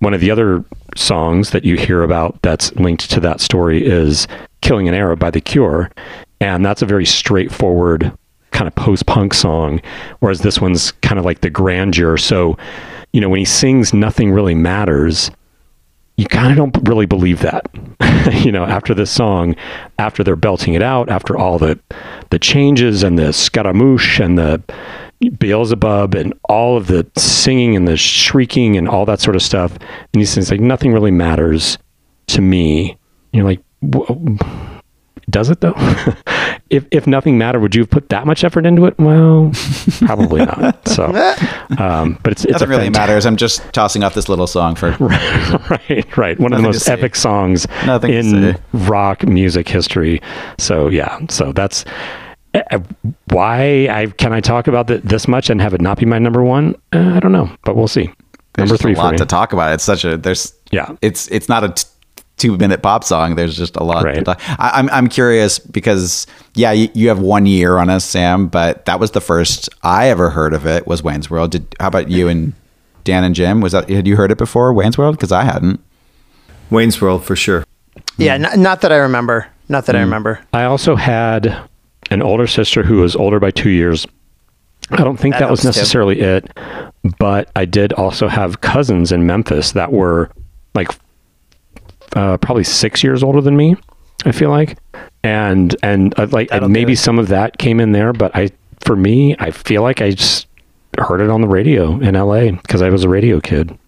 one 0.01 0.15
of 0.15 0.21
the 0.21 0.31
other 0.31 0.65
songs 0.97 1.51
that 1.51 1.65
you 1.65 1.77
hear 1.77 2.03
about 2.03 2.41
that's 2.43 2.75
linked 2.77 3.11
to 3.11 3.21
that 3.21 3.41
story 3.41 3.85
is 3.85 4.27
"Killing 4.61 4.89
an 4.89 4.95
Arab" 4.95 5.19
by 5.19 5.31
The 5.31 5.41
Cure, 5.41 5.91
and 6.41 6.65
that's 6.65 6.83
a 6.83 6.87
very 6.87 7.07
straightforward 7.07 8.13
kind 8.51 8.67
of 8.67 8.75
post-punk 8.75 9.35
song, 9.35 9.81
whereas 10.21 10.41
this 10.41 10.61
one's 10.61 10.93
kind 11.03 11.19
of 11.19 11.25
like 11.25 11.43
the 11.43 11.51
grandeur. 11.51 12.17
So, 12.17 12.57
you 13.13 13.21
know, 13.21 13.29
when 13.29 13.39
he 13.39 13.45
sings 13.45 13.93
"Nothing 13.95 14.33
Really 14.33 14.55
Matters." 14.55 15.31
You 16.19 16.27
kind 16.27 16.51
of 16.51 16.57
don't 16.59 16.87
really 16.89 17.07
believe 17.07 17.41
that. 17.41 17.71
You 18.33 18.53
know 18.53 18.65
after 18.65 18.93
this 18.95 19.11
song 19.11 19.55
after 19.99 20.23
they're 20.23 20.37
belting 20.37 20.75
it 20.75 20.83
out 20.83 21.09
after 21.09 21.39
all 21.39 21.59
the 21.59 21.79
the 22.29 22.39
changes 22.39 23.03
and 23.03 23.19
the 23.19 23.33
scaramouche 23.33 24.21
and 24.21 24.37
the 24.37 24.63
beelzebub 25.39 26.15
and 26.15 26.35
all 26.49 26.77
of 26.77 26.89
the 26.89 27.07
singing 27.17 27.75
and 27.75 27.89
the 27.89 27.97
shrieking 27.97 28.77
and 28.77 28.87
all 28.87 29.07
that 29.07 29.21
sort 29.21 29.35
of 29.35 29.41
stuff 29.41 29.73
and 29.73 30.21
he 30.21 30.27
says 30.27 30.51
like 30.51 30.61
nothing 30.61 30.93
really 30.93 31.11
matters 31.11 31.79
to 32.27 32.43
me. 32.43 32.99
You're 33.33 33.45
like 33.45 33.61
"Wha- 33.81 34.15
does 35.31 35.49
it 35.49 35.61
though 35.63 35.75
if 36.71 36.87
if 36.91 37.07
nothing 37.07 37.39
mattered 37.39 37.61
would 37.61 37.75
you 37.75 37.83
have 37.83 37.91
put 37.91 38.09
that 38.11 38.27
much 38.27 38.45
effort 38.45 38.67
into 38.67 38.85
it 38.85 38.99
well 38.99 39.51
probably 40.01 40.45
not 40.45 40.87
so 40.87 41.07
um 41.79 42.19
but 42.23 42.33
it's 42.33 42.45
it's 42.45 42.53
Nothing 42.53 42.69
really 42.69 42.91
matters. 42.91 43.25
I'm 43.27 43.37
just 43.37 43.63
tossing 43.73 44.05
off 44.05 44.15
this 44.15 44.29
little 44.29 44.47
song 44.47 44.75
for. 44.75 44.91
right, 45.01 46.17
right. 46.17 46.39
One 46.39 46.53
of 46.53 46.59
the 46.59 46.63
most 46.63 46.89
epic 46.89 47.17
songs 47.17 47.67
Nothing 47.87 48.13
in 48.13 48.61
rock 48.73 49.27
music 49.27 49.69
history. 49.69 50.21
So 50.59 50.89
yeah, 50.89 51.19
so 51.29 51.53
that's 51.53 51.85
uh, 52.55 52.79
why 53.31 53.89
I 53.91 54.07
can 54.17 54.33
I 54.33 54.41
talk 54.41 54.67
about 54.67 54.89
th- 54.89 55.03
this 55.03 55.29
much 55.29 55.51
and 55.51 55.61
have 55.61 55.75
it 55.75 55.81
not 55.81 55.99
be 55.99 56.07
my 56.07 56.19
number 56.19 56.43
one. 56.43 56.75
Uh, 56.93 57.15
I 57.15 57.21
don't 57.21 57.33
know, 57.33 57.51
but 57.65 57.77
we'll 57.77 57.89
see. 57.89 58.11
There's 58.55 58.71
number 58.71 58.77
three 58.83 58.95
a 58.95 58.99
lot 58.99 59.17
to 59.19 59.27
talk 59.27 59.53
about. 59.53 59.73
It's 59.73 59.85
such 59.85 60.05
a 60.05 60.17
there's 60.17 60.55
Yeah. 60.71 60.97
It's 61.01 61.29
it's 61.29 61.49
not 61.49 61.65
a 61.65 61.69
t- 61.71 61.85
two 62.39 62.57
minute 62.57 62.83
pop 62.83 63.05
song. 63.05 63.35
There's 63.35 63.57
just 63.57 63.77
a 63.77 63.83
lot. 63.85 64.03
To 64.03 64.07
Right. 64.07 64.25
talk. 64.25 64.41
I, 64.59 64.71
I'm 64.75 64.89
I'm 64.91 65.09
curious 65.09 65.59
because 65.59 66.27
yeah, 66.55 66.73
you, 66.73 66.89
you 66.95 67.09
have 67.09 67.19
one 67.19 67.47
year 67.47 67.77
on 67.79 67.91
us, 67.91 68.05
Sam, 68.05 68.47
but 68.49 68.85
that 68.87 68.99
was 69.01 69.11
the 69.11 69.21
first 69.21 69.69
I 69.83 70.09
ever 70.09 70.31
heard 70.31 70.55
of 70.55 70.67
it. 70.67 70.87
Was 70.87 71.03
Wayne's 71.03 71.29
World? 71.31 71.51
Did 71.51 71.75
how 71.81 71.89
about 71.89 72.09
you 72.11 72.29
and 72.29 72.53
Dan 73.05 73.25
and 73.25 73.35
Jim? 73.35 73.61
Was 73.61 73.73
that 73.73 73.89
had 73.91 74.07
you 74.07 74.17
heard 74.17 74.31
it 74.31 74.39
before 74.39 74.73
Wayne's 74.73 74.97
World? 74.97 75.17
Because 75.17 75.33
I 75.33 75.45
hadn't. 75.45 75.81
Wayne's 76.71 77.01
World 77.01 77.25
for 77.25 77.37
sure. 77.37 77.65
Yeah, 78.17 78.35
n- 78.35 78.63
not 78.63 78.81
that 78.83 78.93
I 78.93 78.97
remember. 78.97 79.47
Not 79.69 79.87
that 79.87 79.97
I 79.97 80.01
mm. 80.01 80.05
remember. 80.05 80.41
I 80.53 80.65
also 80.65 80.97
had 80.97 81.57
an 82.11 82.23
older 82.23 82.47
sister 82.47 82.83
who 82.83 82.97
was 83.01 83.15
older 83.17 83.39
by 83.41 83.51
two 83.51 83.71
years. 83.71 84.07
I 84.91 84.97
don't 84.97 85.19
think 85.19 85.35
That 85.35 85.41
that, 85.41 85.51
was 85.51 85.63
helps, 85.63 85.77
too. 85.77 85.81
necessarily 85.81 86.21
it, 86.21 86.51
but 87.19 87.51
I 87.55 87.65
did 87.67 87.93
also 87.93 88.29
have 88.29 88.63
cousins 88.63 89.13
in 89.13 89.27
Memphis 89.27 89.73
that 89.73 89.93
were 89.93 90.31
like 90.75 90.89
uh, 92.15 92.37
probably 92.39 92.65
six 92.65 93.03
years 93.03 93.23
older 93.23 93.41
than 93.41 93.57
me. 93.57 93.77
I 94.25 94.33
feel 94.33 94.51
like, 94.51 94.79
and 95.23 95.75
and 95.83 96.19
uh, 96.19 96.27
like 96.31 96.49
and 96.51 96.73
maybe 96.73 96.95
some 96.95 97.19
of 97.19 97.29
that 97.29 97.59
came 97.59 97.79
in 97.81 97.93
there, 97.93 98.13
but 98.13 98.35
I 98.35 98.51
for 98.81 98.97
me, 98.97 99.37
I 99.39 99.51
feel 99.51 99.83
like 99.83 100.01
I 100.01 100.11
just 100.11 100.47
heard 100.99 101.21
it 101.21 101.31
on 101.31 101.41
the 101.41 101.49
radio 101.49 101.99
in 102.01 102.17
L.A. 102.17 102.53
because 102.53 102.83
I 102.83 102.89
was 102.89 103.05
a 103.05 103.09
radio 103.09 103.41
kid. 103.41 103.79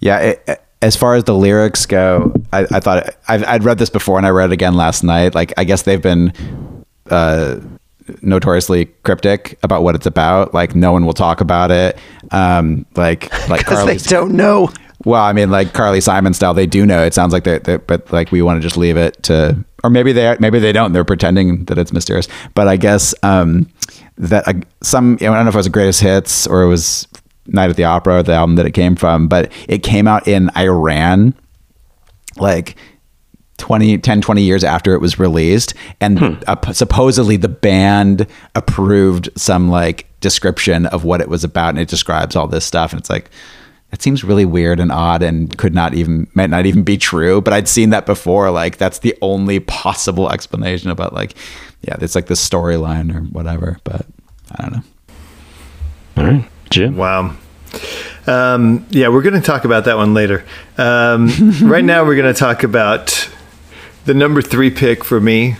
Yeah, 0.00 0.18
it, 0.18 0.60
as 0.82 0.96
far 0.96 1.14
as 1.14 1.24
the 1.24 1.34
lyrics 1.34 1.86
go, 1.86 2.32
I, 2.52 2.66
I 2.72 2.80
thought 2.80 3.14
I've, 3.26 3.44
I'd 3.44 3.64
read 3.64 3.78
this 3.78 3.90
before 3.90 4.16
and 4.16 4.26
I 4.26 4.30
read 4.30 4.50
it 4.50 4.52
again 4.52 4.74
last 4.74 5.02
night. 5.02 5.34
Like, 5.34 5.52
I 5.56 5.64
guess 5.64 5.82
they've 5.82 6.02
been 6.02 6.32
uh, 7.10 7.58
notoriously 8.22 8.86
cryptic 9.02 9.58
about 9.62 9.82
what 9.82 9.94
it's 9.94 10.06
about. 10.06 10.54
Like, 10.54 10.74
no 10.74 10.92
one 10.92 11.04
will 11.04 11.14
talk 11.14 11.40
about 11.40 11.70
it. 11.70 11.98
Um, 12.30 12.86
like, 12.94 13.32
like 13.48 13.58
Because 13.66 13.86
they 13.86 13.98
don't 13.98 14.32
know. 14.32 14.70
Well, 15.04 15.22
I 15.22 15.32
mean, 15.32 15.50
like 15.50 15.72
Carly 15.74 16.00
Simon 16.00 16.34
style, 16.34 16.54
they 16.54 16.66
do 16.66 16.84
know. 16.84 17.04
It 17.04 17.14
sounds 17.14 17.32
like 17.32 17.44
they, 17.44 17.58
they 17.58 17.76
but 17.76 18.10
like 18.12 18.32
we 18.32 18.42
want 18.42 18.56
to 18.56 18.60
just 18.60 18.76
leave 18.76 18.96
it 18.96 19.22
to, 19.24 19.64
or 19.84 19.90
maybe 19.90 20.12
they, 20.12 20.36
maybe 20.40 20.58
they 20.58 20.72
don't. 20.72 20.92
They're 20.92 21.04
pretending 21.04 21.64
that 21.66 21.78
it's 21.78 21.92
mysterious. 21.92 22.26
But 22.54 22.66
I 22.66 22.76
guess 22.76 23.14
um, 23.22 23.68
that 24.16 24.48
uh, 24.48 24.54
some, 24.82 25.14
I 25.14 25.24
don't 25.24 25.44
know 25.44 25.48
if 25.48 25.54
it 25.54 25.58
was 25.58 25.66
the 25.66 25.70
Greatest 25.70 26.00
Hits 26.00 26.46
or 26.46 26.62
it 26.62 26.68
was 26.68 27.06
Night 27.46 27.70
at 27.70 27.76
the 27.76 27.84
Opera, 27.84 28.22
the 28.24 28.32
album 28.32 28.56
that 28.56 28.66
it 28.66 28.72
came 28.72 28.96
from, 28.96 29.28
but 29.28 29.52
it 29.68 29.84
came 29.84 30.08
out 30.08 30.26
in 30.26 30.50
Iran, 30.56 31.34
like 32.36 32.76
20 33.58 33.98
10 33.98 34.20
20 34.20 34.42
years 34.42 34.62
after 34.62 34.94
it 34.94 35.00
was 35.00 35.18
released 35.18 35.74
and 36.00 36.42
uh, 36.46 36.72
supposedly 36.72 37.36
the 37.36 37.48
band 37.48 38.24
approved 38.54 39.28
some 39.34 39.68
like 39.68 40.06
description 40.20 40.86
of 40.86 41.02
what 41.02 41.20
it 41.20 41.28
was 41.28 41.42
about 41.42 41.70
and 41.70 41.80
it 41.80 41.88
describes 41.88 42.36
all 42.36 42.46
this 42.46 42.64
stuff 42.64 42.92
and 42.92 43.00
it's 43.00 43.10
like 43.10 43.30
it 43.92 44.02
seems 44.02 44.22
really 44.22 44.44
weird 44.44 44.80
and 44.80 44.92
odd 44.92 45.22
and 45.22 45.56
could 45.58 45.74
not 45.74 45.94
even 45.94 46.26
might 46.34 46.50
not 46.50 46.66
even 46.66 46.82
be 46.82 46.96
true 46.98 47.40
but 47.40 47.52
i'd 47.52 47.68
seen 47.68 47.90
that 47.90 48.04
before 48.06 48.50
like 48.50 48.76
that's 48.76 48.98
the 49.00 49.16
only 49.22 49.60
possible 49.60 50.30
explanation 50.32 50.90
about 50.90 51.12
like 51.12 51.34
yeah 51.82 51.96
it's 52.00 52.14
like 52.14 52.26
the 52.26 52.34
storyline 52.34 53.14
or 53.14 53.20
whatever 53.32 53.78
but 53.84 54.06
i 54.56 54.62
don't 54.62 54.72
know 54.72 54.82
All 56.16 56.24
right, 56.24 56.48
Jim. 56.70 56.96
Wow. 56.96 57.36
Um, 58.26 58.86
yeah, 58.90 59.08
we're 59.08 59.22
going 59.22 59.40
to 59.40 59.46
talk 59.46 59.64
about 59.64 59.84
that 59.84 59.96
one 59.96 60.12
later. 60.14 60.44
Um, 60.76 61.28
right 61.62 61.84
now, 61.84 62.04
we're 62.04 62.16
going 62.16 62.32
to 62.32 62.38
talk 62.38 62.62
about 62.62 63.30
the 64.04 64.14
number 64.14 64.42
three 64.42 64.70
pick 64.70 65.04
for 65.04 65.20
me. 65.20 65.56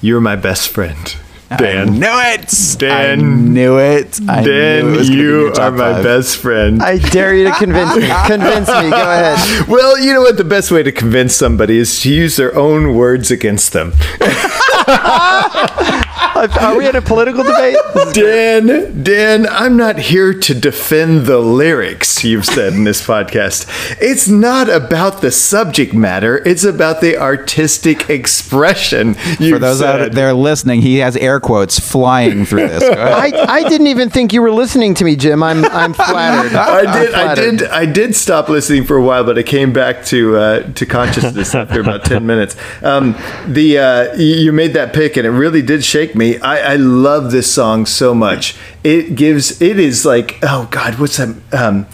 You're 0.00 0.20
my 0.20 0.34
best 0.36 0.68
friend, 0.70 1.16
Dan. 1.56 1.98
Knew 1.98 2.06
it. 2.08 2.76
Dan. 2.78 3.20
I 3.20 3.22
knew 3.22 3.78
it. 3.78 4.20
I 4.28 4.40
knew 4.42 4.50
it 4.50 4.52
Dan, 4.52 5.04
you 5.12 5.52
are 5.58 5.70
my 5.70 5.92
five. 5.94 6.02
best 6.02 6.36
friend. 6.38 6.82
I 6.82 6.98
dare 6.98 7.34
you 7.34 7.44
to 7.44 7.52
convince 7.52 7.94
me. 7.96 8.08
Convince 8.26 8.68
me. 8.68 8.90
Go 8.90 8.96
ahead. 8.96 9.68
well, 9.68 9.98
you 9.98 10.12
know 10.12 10.22
what? 10.22 10.36
The 10.36 10.44
best 10.44 10.70
way 10.70 10.82
to 10.82 10.92
convince 10.92 11.34
somebody 11.34 11.78
is 11.78 12.00
to 12.02 12.12
use 12.12 12.36
their 12.36 12.54
own 12.56 12.94
words 12.94 13.30
against 13.30 13.72
them. 13.72 13.92
Are 16.34 16.76
we 16.76 16.88
in 16.88 16.96
a 16.96 17.02
political 17.02 17.44
debate? 17.44 17.76
Dan, 18.12 19.02
Dan, 19.02 19.46
I'm 19.46 19.76
not 19.76 19.98
here 19.98 20.34
to 20.34 20.54
defend 20.54 21.26
the 21.26 21.38
lyrics 21.38 22.24
you've 22.24 22.44
said 22.44 22.72
in 22.72 22.82
this 22.84 23.06
podcast. 23.06 23.66
It's 24.00 24.28
not 24.28 24.68
about 24.68 25.20
the 25.20 25.30
subject 25.30 25.94
matter, 25.94 26.38
it's 26.44 26.64
about 26.64 27.00
the 27.00 27.16
artistic 27.16 28.10
expression 28.10 29.14
you've 29.38 29.54
For 29.54 29.58
those 29.60 29.78
said. 29.78 30.00
out 30.00 30.12
there 30.12 30.32
listening, 30.34 30.82
he 30.82 30.96
has 30.98 31.16
air 31.16 31.38
quotes 31.38 31.78
flying 31.78 32.44
through 32.44 32.66
this. 32.68 32.82
I, 32.82 33.32
I 33.48 33.68
didn't 33.68 33.86
even 33.86 34.10
think 34.10 34.32
you 34.32 34.42
were 34.42 34.50
listening 34.50 34.94
to 34.94 35.04
me, 35.04 35.14
Jim. 35.14 35.42
I'm 35.42 35.64
I'm 35.66 35.92
flattered. 35.94 36.52
I 36.56 36.80
I'm 36.80 36.92
did. 36.92 37.14
I 37.14 37.34
did. 37.34 37.62
I 37.64 37.86
did 37.86 38.16
stop 38.16 38.48
listening 38.48 38.84
for 38.84 38.96
a 38.96 39.02
while, 39.02 39.22
but 39.24 39.38
I 39.38 39.42
came 39.44 39.72
back 39.72 40.04
to 40.06 40.36
uh, 40.36 40.72
to 40.72 40.84
consciousness 40.86 41.54
after 41.54 41.80
about 41.80 42.04
ten 42.04 42.26
minutes. 42.26 42.56
Um, 42.82 43.12
the 43.46 43.78
uh, 43.78 44.14
you 44.16 44.52
made 44.52 44.72
that 44.72 44.92
pick, 44.92 45.16
and 45.16 45.26
it 45.26 45.30
really 45.30 45.62
did 45.62 45.84
shake 45.84 46.14
me. 46.16 46.23
I, 46.40 46.72
I 46.72 46.76
love 46.76 47.30
this 47.30 47.52
song 47.52 47.86
so 47.86 48.14
much. 48.14 48.56
It 48.82 49.14
gives. 49.14 49.60
It 49.62 49.78
is 49.78 50.04
like 50.04 50.38
oh 50.42 50.68
god, 50.70 50.98
what's 50.98 51.16
that? 51.18 51.36
Um, 51.52 51.86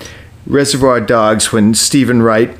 Reservoir 0.47 1.01
Dogs 1.01 1.53
when 1.53 1.75
Steven 1.75 2.23
Wright 2.23 2.57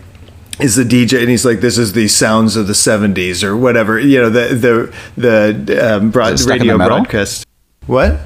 is 0.61 0.77
the 0.77 0.85
DJ 0.85 1.21
and 1.21 1.31
he's 1.31 1.45
like, 1.45 1.61
"This 1.61 1.79
is 1.79 1.93
the 1.93 2.09
sounds 2.09 2.57
of 2.57 2.67
the 2.67 2.73
'70s" 2.75 3.43
or 3.43 3.57
whatever. 3.57 3.99
You 3.99 4.21
know, 4.23 4.31
the 4.31 4.93
the 5.17 5.55
the 5.57 5.97
um, 5.97 6.11
broad, 6.11 6.35
Is 6.35 6.43
it 6.43 6.45
Stuck 6.45 6.61
in 6.61 6.67
the 6.67 6.75
radio 6.75 6.87
broadcast. 6.87 7.47
What? 7.87 8.21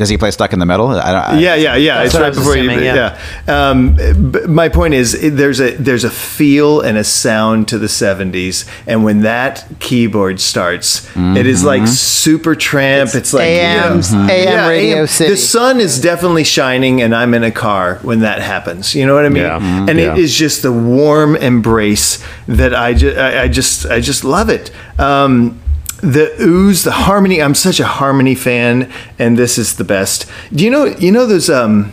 Does 0.00 0.08
he 0.08 0.16
play 0.16 0.30
Stuck 0.30 0.54
in 0.54 0.58
the 0.60 0.64
Middle? 0.64 0.86
I 0.88 1.12
don't, 1.12 1.22
I, 1.22 1.38
Yeah, 1.38 1.54
yeah, 1.56 1.76
yeah. 1.76 1.94
That's 1.98 2.06
it's 2.06 2.14
what 2.14 2.22
I 2.22 2.26
right 2.28 2.28
was 2.30 2.38
before 2.38 2.56
you. 2.56 2.70
Yeah. 2.70 3.18
yeah. 3.46 3.68
Um, 3.70 4.30
but 4.32 4.48
my 4.48 4.70
point 4.70 4.94
is, 4.94 5.12
there's 5.36 5.60
a 5.60 5.76
there's 5.76 6.04
a 6.04 6.10
feel 6.10 6.80
and 6.80 6.96
a 6.96 7.04
sound 7.04 7.68
to 7.68 7.76
the 7.78 7.86
'70s, 7.86 8.66
and 8.86 9.04
when 9.04 9.20
that 9.20 9.66
keyboard 9.78 10.40
starts, 10.40 11.06
it 11.14 11.46
is 11.46 11.62
like 11.64 11.82
Supertramp. 11.82 13.14
It's, 13.14 13.34
like 13.34 13.42
AM 13.42 14.00
yeah. 14.00 14.28
AM 14.30 14.48
Yeah, 14.48 14.68
Radio 14.68 15.04
City. 15.04 15.32
The 15.32 15.36
sun 15.36 15.80
is 15.80 16.00
definitely 16.00 16.44
shining, 16.44 17.02
and 17.02 17.14
I'm 17.14 17.34
in 17.34 17.44
a 17.44 17.50
car 17.52 17.96
when 18.00 18.20
that 18.20 18.40
happens. 18.40 18.94
You 18.94 19.04
know 19.06 19.14
what 19.14 19.26
I 19.26 19.28
mean? 19.28 19.42
Yeah. 19.42 19.58
Mhm. 19.58 19.90
And 19.90 19.98
Yeah. 19.98 20.12
it 20.14 20.18
is 20.18 20.34
just 20.34 20.62
the 20.62 20.72
warm 20.72 21.36
embrace 21.36 22.24
that 22.48 22.74
I 22.74 22.94
just 22.94 23.18
I, 23.18 23.42
I 23.42 23.48
just 23.48 23.84
I 23.84 24.00
just 24.00 24.24
love 24.24 24.48
it. 24.48 24.70
Um, 24.98 25.60
the 26.00 26.34
ooze, 26.40 26.84
the 26.84 26.92
harmony. 26.92 27.40
I'm 27.42 27.54
such 27.54 27.80
a 27.80 27.86
harmony 27.86 28.34
fan, 28.34 28.90
and 29.18 29.36
this 29.38 29.58
is 29.58 29.76
the 29.76 29.84
best. 29.84 30.26
Do 30.52 30.64
you 30.64 30.70
know? 30.70 30.86
You 30.86 31.12
know 31.12 31.26
those. 31.26 31.48
Um, 31.50 31.92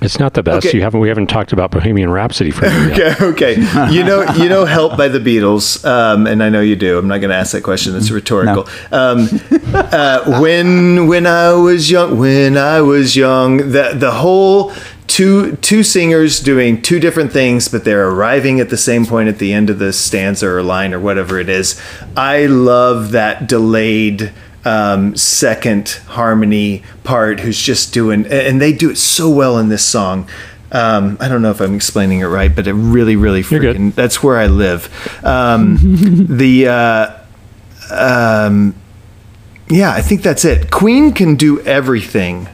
It's 0.00 0.20
not 0.20 0.34
the 0.34 0.42
best. 0.44 0.66
Okay. 0.66 0.76
You 0.76 0.82
haven't. 0.84 1.00
We 1.00 1.08
haven't 1.08 1.26
talked 1.26 1.52
about 1.52 1.70
Bohemian 1.72 2.10
Rhapsody 2.10 2.52
for 2.52 2.66
you. 2.66 2.92
Okay, 2.92 3.14
okay. 3.20 3.54
You 3.92 4.04
know, 4.04 4.22
you 4.34 4.48
know, 4.48 4.64
"Help" 4.64 4.96
by 4.96 5.08
the 5.08 5.18
Beatles, 5.18 5.84
um, 5.84 6.26
and 6.26 6.40
I 6.42 6.48
know 6.50 6.60
you 6.60 6.76
do. 6.76 6.98
I'm 6.98 7.08
not 7.08 7.18
going 7.18 7.30
to 7.30 7.36
ask 7.36 7.50
that 7.52 7.62
question. 7.64 7.92
That's 7.94 8.10
rhetorical. 8.10 8.68
Um, 8.92 9.28
uh, 9.74 10.40
when 10.40 11.06
when 11.08 11.26
I 11.26 11.52
was 11.52 11.90
young, 11.90 12.16
when 12.18 12.56
I 12.56 12.80
was 12.80 13.16
young, 13.16 13.56
the 13.72 13.92
the 13.94 14.12
whole 14.12 14.72
two 15.08 15.56
two 15.56 15.82
singers 15.82 16.38
doing 16.38 16.80
two 16.80 17.00
different 17.00 17.32
things, 17.32 17.66
but 17.66 17.84
they're 17.84 18.08
arriving 18.08 18.60
at 18.60 18.70
the 18.70 18.76
same 18.76 19.04
point 19.04 19.28
at 19.28 19.38
the 19.38 19.52
end 19.52 19.68
of 19.68 19.80
the 19.80 19.92
stanza 19.92 20.46
or 20.46 20.62
line 20.62 20.94
or 20.94 21.00
whatever 21.00 21.40
it 21.40 21.48
is. 21.48 21.80
I 22.16 22.46
love 22.46 23.10
that 23.10 23.48
delayed 23.48 24.32
um, 24.64 25.16
second 25.16 25.88
harmony 26.06 26.84
part 27.02 27.40
who's 27.40 27.60
just 27.60 27.92
doing, 27.92 28.26
and 28.26 28.60
they 28.60 28.72
do 28.72 28.90
it 28.90 28.98
so 28.98 29.28
well 29.28 29.58
in 29.58 29.68
this 29.68 29.84
song. 29.84 30.28
Um, 30.70 31.16
I 31.18 31.28
don't 31.28 31.40
know 31.40 31.50
if 31.50 31.60
I'm 31.60 31.74
explaining 31.74 32.20
it 32.20 32.26
right, 32.26 32.54
but 32.54 32.66
it 32.66 32.74
really, 32.74 33.16
really 33.16 33.42
freaking. 33.42 33.94
That's 33.94 34.22
where 34.22 34.36
I 34.36 34.46
live. 34.46 34.88
Um, 35.24 35.78
the 36.28 36.68
uh, 36.68 37.18
um, 37.90 38.74
yeah, 39.68 39.92
I 39.92 40.02
think 40.02 40.22
that's 40.22 40.44
it. 40.44 40.70
Queen 40.70 41.12
can 41.12 41.36
do 41.36 41.60
everything. 41.60 42.48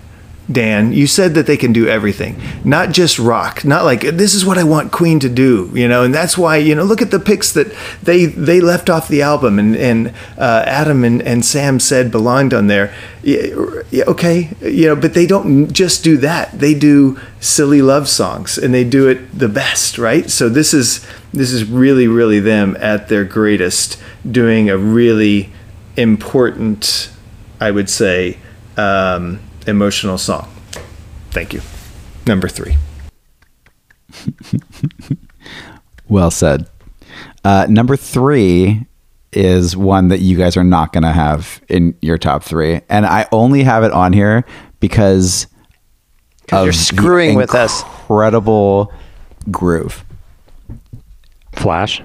Dan, 0.51 0.93
you 0.93 1.07
said 1.07 1.35
that 1.35 1.47
they 1.47 1.57
can 1.57 1.73
do 1.73 1.89
everything, 1.89 2.39
not 2.65 2.93
just 2.93 3.19
rock. 3.19 3.65
Not 3.65 3.85
like 3.85 4.03
this 4.03 4.35
is 4.35 4.45
what 4.45 4.59
I 4.59 4.65
want 4.65 4.93
Queen 4.93 5.19
to 5.21 5.29
do, 5.31 5.71
you 5.73 5.89
know. 5.89 6.03
And 6.03 6.13
that's 6.13 6.37
why 6.37 6.59
you 6.59 6.75
know 6.75 6.85
look 6.85 7.01
at 7.01 7.11
the 7.11 7.19
picks 7.19 7.53
that 7.53 7.75
they 8.03 8.27
they 8.27 8.61
left 8.61 8.91
off 8.91 9.09
the 9.09 9.23
album, 9.23 9.59
and 9.59 9.75
and 9.75 10.09
uh, 10.37 10.65
Adam 10.67 11.03
and, 11.03 11.23
and 11.23 11.45
Sam 11.45 11.81
said 11.81 12.11
belonged 12.11 12.53
on 12.53 12.67
there. 12.67 12.95
Yeah, 13.23 14.05
okay, 14.07 14.51
you 14.61 14.89
know, 14.89 14.97
but 14.97 15.15
they 15.15 15.27
don't 15.27 15.73
just 15.73 16.05
do 16.05 16.19
that. 16.19 16.59
They 16.59 16.75
do 16.75 17.19
silly 17.41 17.81
love 17.81 18.07
songs, 18.07 18.59
and 18.59 18.75
they 18.75 18.85
do 18.85 19.09
it 19.09 19.39
the 19.39 19.49
best, 19.49 19.97
right? 19.97 20.29
So 20.29 20.51
this 20.51 20.75
is 20.75 21.07
this 21.33 21.53
is 21.53 21.65
really 21.65 22.07
really 22.07 22.41
them 22.41 22.77
at 22.81 23.09
their 23.09 23.25
greatest, 23.25 23.99
doing 24.31 24.69
a 24.69 24.77
really 24.77 25.51
important, 25.97 27.11
I 27.61 27.71
would 27.71 27.89
say, 27.89 28.37
um, 28.77 29.41
emotional 29.67 30.19
song. 30.19 30.49
Thank 31.31 31.53
you. 31.53 31.61
Number 32.27 32.49
three. 32.49 32.77
Well 36.09 36.31
said. 36.31 36.69
Uh, 37.45 37.67
number 37.69 37.97
three 37.97 38.87
is 39.33 39.77
one 39.77 40.09
that 40.09 40.21
you 40.21 40.37
guys 40.37 40.57
are 40.57 40.65
not 40.65 40.93
going 40.93 41.03
to 41.03 41.13
have 41.13 41.63
in 41.69 41.97
your 42.01 42.19
top 42.19 42.43
three, 42.45 42.83
and 42.89 43.07
I 43.07 43.27
only 43.33 43.63
have 43.63 43.85
it 43.85 43.93
on 43.93 44.13
here 44.13 44.45
because 44.81 45.47
you're 46.51 46.61
of 46.61 46.67
the 46.67 46.73
screwing 46.73 47.37
with 47.37 47.55
us. 47.55 47.83
Incredible 47.83 48.93
groove. 49.51 50.05
Flash. 51.53 52.03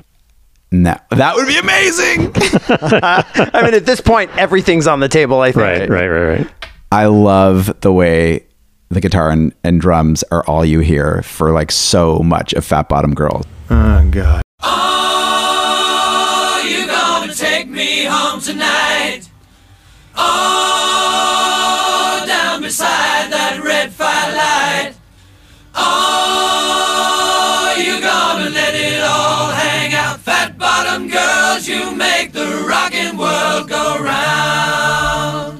No, 0.71 0.95
that 1.09 1.35
would 1.35 1.47
be 1.47 1.57
amazing. 1.57 2.31
I 2.69 3.61
mean, 3.63 3.73
at 3.73 3.85
this 3.85 4.01
point, 4.01 4.31
everything's 4.37 4.87
on 4.87 4.99
the 4.99 5.09
table. 5.09 5.41
I 5.41 5.51
think. 5.51 5.89
Right. 5.89 5.89
Right. 5.89 6.07
Right. 6.07 6.37
Right. 6.39 6.47
I 6.91 7.05
love 7.05 7.81
the 7.81 7.93
way 7.93 8.45
the 8.89 8.99
guitar 8.99 9.29
and, 9.29 9.53
and 9.63 9.79
drums 9.79 10.23
are 10.31 10.43
all 10.47 10.65
you 10.65 10.79
hear 10.79 11.21
for 11.21 11.51
like 11.51 11.71
so 11.71 12.17
much 12.19 12.53
of 12.53 12.65
Fat 12.65 12.89
Bottom 12.89 13.13
Girl. 13.13 13.45
Oh 13.69 14.09
God. 14.09 14.41
Are 14.61 16.63
you 16.67 16.87
gonna 16.87 17.35
take 17.35 17.69
me 17.69 18.05
home 18.05 18.41
tonight? 18.41 19.29
Oh, 20.15 20.98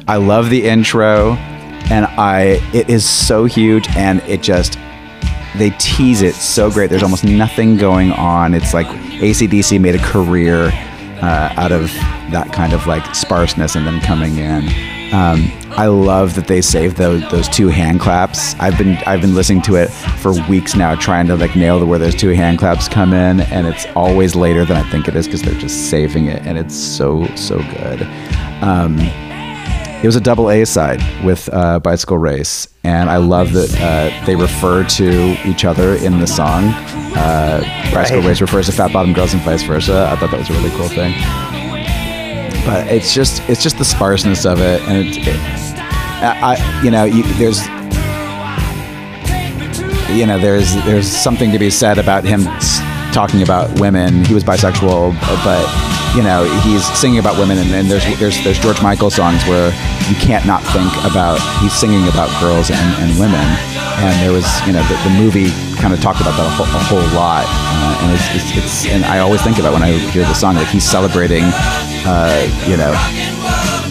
I 0.10 0.16
love 0.16 0.50
the 0.50 0.66
intro, 0.66 1.36
and 1.92 2.08
I 2.08 2.60
it 2.74 2.90
is 2.90 3.08
so 3.08 3.46
huge, 3.46 3.88
and 3.90 4.22
it 4.22 4.42
just 4.42 4.80
they 5.56 5.70
tease 5.78 6.24
it 6.24 6.34
so 6.34 6.72
great. 6.72 6.90
There's 6.90 7.04
almost 7.04 7.24
nothing 7.24 7.78
going 7.78 8.12
on. 8.14 8.56
It's 8.56 8.74
like 8.74 8.88
ACDC 8.88 9.80
made 9.80 9.94
a 9.94 10.04
career 10.04 10.72
uh, 11.22 11.54
out 11.56 11.72
of 11.72 11.92
that 12.32 12.52
kind 12.52 12.74
of 12.74 12.88
like 12.88 13.14
sparseness, 13.14 13.76
and 13.76 13.86
then 13.86 14.02
coming 14.02 14.40
in. 14.40 14.64
Um, 15.14 15.52
I 15.78 15.86
love 15.86 16.34
that 16.34 16.48
they 16.48 16.62
saved 16.62 16.98
those 16.98 17.22
those 17.30 17.48
two 17.48 17.68
hand 17.68 18.00
claps. 18.00 18.56
I've 18.60 18.80
been 18.80 18.98
I've 19.06 19.22
been 19.22 19.36
listening 19.36 19.62
to 19.64 19.76
it 19.76 19.90
for 19.92 20.34
weeks 20.50 20.76
now, 20.76 20.96
trying 20.96 21.28
to 21.28 21.36
like 21.36 21.56
nail 21.56 21.80
the 21.80 21.86
where 21.86 22.00
those 22.00 22.16
two 22.16 22.30
hand 22.30 22.58
claps 22.58 22.88
come 22.88 23.14
in, 23.14 23.42
and 23.42 23.68
it's 23.68 23.86
always 23.96 24.36
later 24.36 24.66
than 24.66 24.76
I 24.76 24.90
think 24.90 25.08
it 25.08 25.16
is 25.16 25.28
because 25.28 25.44
they're 25.44 25.54
just 25.54 25.92
saving 25.92 26.26
it, 26.26 26.42
and 26.48 26.58
it's 26.58 26.76
so 26.76 27.28
so 27.36 27.60
good. 27.60 28.02
Um, 28.64 28.98
it 30.02 30.06
was 30.06 30.16
a 30.16 30.22
double 30.22 30.50
A 30.50 30.66
side 30.66 31.02
with 31.26 31.50
uh, 31.52 31.80
Bicycle 31.80 32.18
Race, 32.18 32.68
and 32.84 33.10
I 33.10 33.18
love 33.18 33.52
that 33.54 33.70
uh, 33.82 34.26
they 34.26 34.36
refer 34.36 34.84
to 34.86 35.38
each 35.46 35.66
other 35.66 35.96
in 35.96 36.20
the 36.20 36.28
song. 36.28 36.66
Uh, 37.16 37.62
Bicycle 37.94 38.22
Right. 38.22 38.30
Race 38.30 38.42
refers 38.42 38.68
to 38.68 38.72
Fat 38.72 38.94
Bottom 38.94 39.14
Girls 39.14 39.34
and 39.34 39.42
vice 39.44 39.64
versa. 39.64 40.08
I 40.10 40.16
thought 40.16 40.32
that 40.32 40.40
was 40.40 40.50
a 40.50 40.54
really 40.54 40.70
cool 40.72 40.88
thing. 40.88 41.14
But 42.66 42.88
it's 42.88 43.14
just 43.14 43.42
it's 43.50 43.62
just 43.62 43.78
the 43.78 43.86
sparseness 43.86 44.46
of 44.46 44.62
it, 44.62 44.82
and 44.84 45.06
it, 45.08 45.18
it 45.18 45.36
I, 46.22 46.56
I 46.56 46.84
you 46.84 46.92
know 46.92 47.04
you, 47.04 47.24
there's 47.34 47.66
you 50.18 50.26
know 50.26 50.40
there's 50.40 50.76
there's 50.86 51.08
something 51.08 51.52
to 51.52 51.60
be 51.60 51.70
said 51.70 51.98
about 51.98 52.24
him 52.24 52.44
talking 53.12 53.42
about 53.42 53.80
women. 53.80 54.24
He 54.26 54.34
was 54.34 54.44
bisexual, 54.44 55.14
but 55.44 55.99
you 56.16 56.24
know, 56.24 56.44
he's 56.66 56.86
singing 56.98 57.20
about 57.20 57.38
women, 57.38 57.58
and, 57.58 57.70
and 57.72 57.90
there's 57.90 58.06
there's 58.18 58.44
there's 58.44 58.60
George 58.60 58.82
Michael 58.82 59.10
songs 59.10 59.46
where 59.46 59.70
you 60.10 60.16
can't 60.16 60.46
not 60.46 60.64
think 60.74 60.90
about 61.06 61.38
he's 61.62 61.74
singing 61.74 62.08
about 62.08 62.30
girls 62.42 62.72
and, 62.72 62.90
and 63.04 63.20
women, 63.20 63.44
and 64.02 64.14
there 64.22 64.32
was 64.32 64.48
you 64.66 64.74
know 64.74 64.82
the, 64.90 64.98
the 65.04 65.14
movie 65.22 65.52
kind 65.78 65.94
of 65.94 66.02
talked 66.02 66.22
about 66.22 66.36
that 66.36 66.46
a 66.46 66.54
whole, 66.58 66.66
a 66.66 66.84
whole 66.90 67.08
lot, 67.16 67.46
uh, 67.48 68.02
and 68.04 68.12
it's, 68.14 68.28
it's 68.34 68.58
it's 68.58 68.86
and 68.88 69.06
I 69.06 69.20
always 69.20 69.42
think 69.42 69.60
about 69.60 69.74
when 69.74 69.84
I 69.84 69.92
hear 70.10 70.24
the 70.24 70.34
song 70.34 70.56
like 70.56 70.68
he's 70.68 70.84
celebrating, 70.84 71.44
uh, 72.06 72.42
you 72.66 72.78
know, 72.78 72.92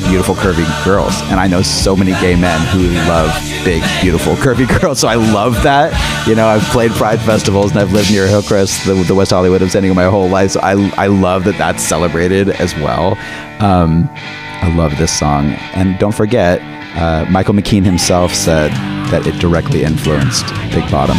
beautiful 0.09 0.35
curvy 0.35 0.67
girls. 0.85 1.15
And 1.31 1.39
i 1.39 1.47
know 1.47 1.63
so 1.63 1.95
many 1.95 2.13
gay 2.13 2.35
men 2.35 2.61
who 2.69 2.89
love 3.09 3.31
big 3.65 3.83
beautiful 4.01 4.35
curvy 4.35 4.67
girls. 4.81 5.01
So 5.01 5.09
i 5.09 5.15
love 5.15 5.63
that. 5.63 5.93
You 6.27 6.35
know 6.35 6.47
i've 6.47 6.63
played 6.65 6.91
pride 6.93 7.21
festivals 7.21 7.71
and 7.71 7.81
i've 7.81 7.93
lived 7.93 8.11
near 8.11 8.27
hillcrest 8.27 8.87
the, 8.87 8.95
the 9.05 9.15
west 9.15 9.31
hollywood 9.31 9.63
of 9.63 9.71
San 9.71 9.83
Diego 9.83 9.95
my 9.95 10.05
whole 10.05 10.29
life. 10.29 10.53
So 10.53 10.61
i, 10.61 10.73
I 10.97 11.07
love 11.07 11.45
that 11.45 11.59
that's 11.59 11.83
celebrated 11.83 12.49
as 12.49 12.75
well. 12.77 13.17
Um, 13.61 14.09
i 14.15 14.73
love 14.75 14.97
this 14.99 15.17
song. 15.17 15.53
And 15.75 15.99
don't 15.99 16.15
forget 16.15 16.61
uh, 16.97 17.27
michael 17.31 17.55
mckean 17.55 17.85
himself 17.85 18.33
said 18.35 18.71
that 19.11 19.27
it 19.27 19.39
directly 19.39 19.85
influenced 19.85 20.47
big 20.73 20.91
bottom 20.91 21.17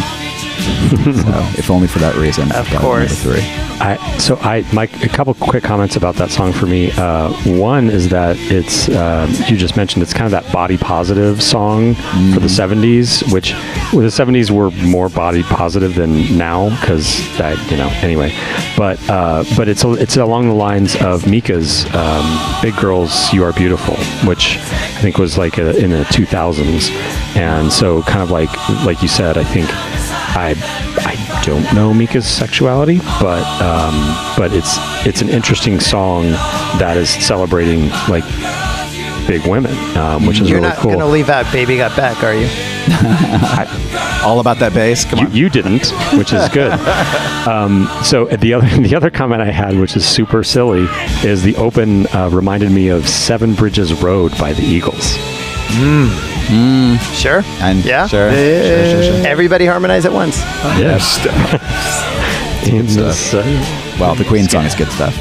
so 0.60 1.58
if 1.58 1.70
only 1.70 1.88
for 1.88 1.98
that 2.00 2.14
reason 2.16 2.44
Of 2.52 2.70
got 2.70 2.80
course. 2.82 3.24
number 3.24 3.38
three 3.40 3.70
I, 3.82 4.18
so 4.18 4.36
I, 4.36 4.62
Mike, 4.74 5.02
a 5.02 5.08
couple 5.08 5.32
quick 5.32 5.64
comments 5.64 5.96
about 5.96 6.16
that 6.16 6.30
song 6.30 6.52
for 6.52 6.66
me. 6.66 6.92
Uh, 6.92 7.32
one 7.58 7.88
is 7.88 8.10
that 8.10 8.36
it's 8.38 8.90
um 8.90 9.30
you 9.48 9.56
just 9.56 9.74
mentioned 9.74 10.02
it's 10.02 10.12
kind 10.12 10.26
of 10.26 10.32
that 10.32 10.52
body 10.52 10.76
positive 10.76 11.42
song 11.42 11.94
for 11.94 12.40
the 12.40 12.46
'70s, 12.46 13.32
which 13.32 13.52
well, 13.94 14.02
the 14.02 14.08
'70s 14.08 14.50
were 14.50 14.70
more 14.86 15.08
body 15.08 15.42
positive 15.44 15.94
than 15.94 16.36
now 16.36 16.68
because 16.80 17.16
that 17.38 17.56
you 17.70 17.78
know 17.78 17.88
anyway. 18.02 18.30
But 18.76 19.00
uh, 19.08 19.44
but 19.56 19.66
it's 19.66 19.82
it's 19.82 20.18
along 20.18 20.48
the 20.48 20.54
lines 20.54 20.94
of 20.96 21.26
Mika's 21.26 21.86
um, 21.94 22.60
"Big 22.60 22.76
Girls 22.76 23.32
You 23.32 23.44
Are 23.44 23.52
Beautiful," 23.54 23.96
which 24.28 24.58
I 24.58 25.00
think 25.00 25.16
was 25.16 25.38
like 25.38 25.56
a, 25.56 25.74
in 25.82 25.88
the 25.88 26.04
2000s, 26.04 26.90
and 27.34 27.72
so 27.72 28.02
kind 28.02 28.20
of 28.20 28.30
like 28.30 28.50
like 28.84 29.00
you 29.00 29.08
said, 29.08 29.38
I 29.38 29.44
think 29.44 29.70
I 30.36 30.54
I 30.98 31.42
don't 31.44 31.74
know 31.74 31.92
Mika's 31.92 32.26
sexuality, 32.26 32.98
but 33.20 33.42
um, 33.60 33.94
but 34.36 34.52
it's 34.52 34.76
it's 35.06 35.22
an 35.22 35.28
interesting 35.28 35.80
song 35.80 36.30
that 36.78 36.96
is 36.96 37.10
celebrating 37.10 37.88
like 38.08 38.24
big 39.26 39.46
women, 39.46 39.74
um, 39.96 40.26
which 40.26 40.40
is 40.40 40.48
You're 40.48 40.58
really 40.58 40.70
not 40.70 40.78
cool. 40.78 40.90
going 40.92 41.00
to 41.00 41.06
leave 41.06 41.28
out 41.28 41.50
Baby 41.52 41.76
Got 41.76 41.96
Back, 41.96 42.22
are 42.24 42.34
you? 42.34 42.48
all 44.24 44.40
about 44.40 44.58
that 44.58 44.74
bass 44.74 45.04
come 45.04 45.20
you, 45.20 45.26
on 45.26 45.32
you 45.32 45.48
didn't, 45.48 45.90
which 46.18 46.32
is 46.32 46.48
good. 46.48 46.72
um, 47.46 47.88
so 48.02 48.24
the 48.26 48.54
other 48.54 48.68
the 48.80 48.94
other 48.94 49.10
comment 49.10 49.42
I 49.42 49.50
had, 49.50 49.78
which 49.78 49.96
is 49.96 50.06
super 50.06 50.42
silly, 50.42 50.86
is 51.24 51.42
the 51.42 51.56
open 51.56 52.06
uh, 52.08 52.28
reminded 52.30 52.70
me 52.70 52.88
of 52.88 53.08
Seven 53.08 53.54
Bridges 53.54 53.92
Road 54.02 54.36
by 54.38 54.52
the 54.52 54.62
Eagles. 54.62 55.16
Mm. 55.72 56.98
Sure. 57.14 57.42
and 57.60 57.84
Yeah. 57.84 58.06
sure, 58.06 58.30
sure, 58.30 58.84
sure, 58.90 59.02
sure. 59.02 59.26
Everybody 59.26 59.66
harmonize 59.66 60.04
at 60.04 60.12
once. 60.12 60.38
Yes. 60.78 61.18
In 62.68 62.86
the 62.86 63.96
well 63.98 64.14
the 64.14 64.24
queen 64.24 64.46
song 64.48 64.64
is 64.66 64.74
good 64.74 64.90
stuff 64.92 65.14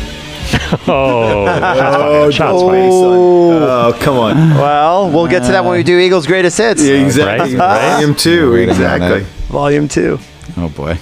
Oh, 0.89 1.45
Oh, 1.47 2.29
shots 2.31 2.59
oh, 2.61 2.67
fired. 2.69 2.89
oh, 2.91 3.97
come 4.01 4.17
on. 4.17 4.35
Well, 4.55 5.09
we'll 5.11 5.27
get 5.27 5.43
to 5.43 5.51
that 5.53 5.63
when 5.63 5.73
we 5.77 5.83
do 5.83 5.97
Eagles' 5.99 6.27
greatest 6.27 6.57
hits, 6.57 6.81
Yeah, 6.83 6.95
exactly. 6.95 7.55
Right, 7.55 7.59
right. 7.59 7.91
Volume 7.93 8.15
two, 8.15 8.55
exactly. 8.55 9.21
volume 9.47 9.87
two. 9.87 10.19
oh 10.57 10.69
boy 10.69 10.97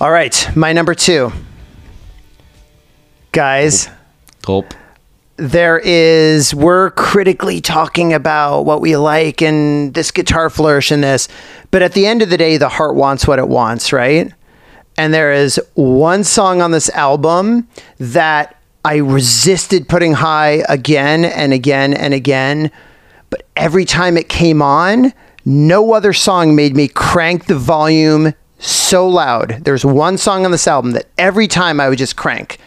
All 0.00 0.10
right, 0.10 0.48
my 0.56 0.72
number 0.72 0.94
two. 0.94 1.32
Guys, 3.32 3.90
Gulp. 4.42 4.72
There 5.36 5.78
is, 5.78 6.54
we're 6.54 6.90
critically 6.92 7.60
talking 7.60 8.12
about 8.12 8.62
what 8.62 8.80
we 8.80 8.96
like 8.96 9.42
and 9.42 9.92
this 9.94 10.10
guitar 10.10 10.48
flourish 10.48 10.90
and 10.90 11.04
this, 11.04 11.28
but 11.70 11.82
at 11.82 11.92
the 11.92 12.06
end 12.06 12.22
of 12.22 12.30
the 12.30 12.38
day, 12.38 12.56
the 12.56 12.68
heart 12.68 12.94
wants 12.94 13.26
what 13.26 13.38
it 13.38 13.48
wants, 13.48 13.92
right? 13.92 14.32
And 14.96 15.12
there 15.12 15.32
is 15.32 15.60
one 15.74 16.24
song 16.24 16.62
on 16.62 16.70
this 16.70 16.88
album 16.90 17.68
that 17.98 18.56
I 18.84 18.96
resisted 18.96 19.88
putting 19.88 20.14
high 20.14 20.64
again 20.68 21.24
and 21.24 21.52
again 21.52 21.92
and 21.92 22.14
again. 22.14 22.70
But 23.28 23.46
every 23.56 23.84
time 23.84 24.16
it 24.16 24.28
came 24.28 24.62
on, 24.62 25.12
no 25.44 25.92
other 25.92 26.12
song 26.12 26.56
made 26.56 26.74
me 26.74 26.88
crank 26.88 27.46
the 27.46 27.56
volume 27.56 28.32
so 28.58 29.06
loud. 29.06 29.64
There's 29.64 29.84
one 29.84 30.16
song 30.16 30.44
on 30.44 30.50
this 30.50 30.66
album 30.66 30.92
that 30.92 31.08
every 31.18 31.46
time 31.46 31.78
I 31.78 31.88
would 31.88 31.98
just 31.98 32.16
crank. 32.16 32.58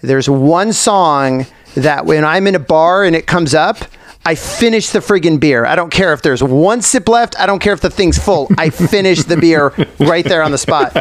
There's 0.00 0.28
one 0.28 0.72
song 0.72 1.46
that 1.74 2.06
when 2.06 2.24
I'm 2.24 2.46
in 2.46 2.54
a 2.54 2.60
bar 2.60 3.04
and 3.04 3.16
it 3.16 3.26
comes 3.26 3.54
up, 3.54 3.78
I 4.24 4.36
finish 4.36 4.90
the 4.90 5.00
friggin' 5.00 5.40
beer. 5.40 5.66
I 5.66 5.74
don't 5.74 5.90
care 5.90 6.12
if 6.12 6.22
there's 6.22 6.44
one 6.44 6.80
sip 6.80 7.08
left. 7.08 7.38
I 7.40 7.46
don't 7.46 7.58
care 7.58 7.72
if 7.72 7.80
the 7.80 7.90
thing's 7.90 8.18
full. 8.18 8.48
I 8.56 8.70
finish 8.70 9.24
the 9.24 9.36
beer 9.36 9.74
right 9.98 10.24
there 10.24 10.44
on 10.44 10.52
the 10.52 10.58
spot. 10.58 10.96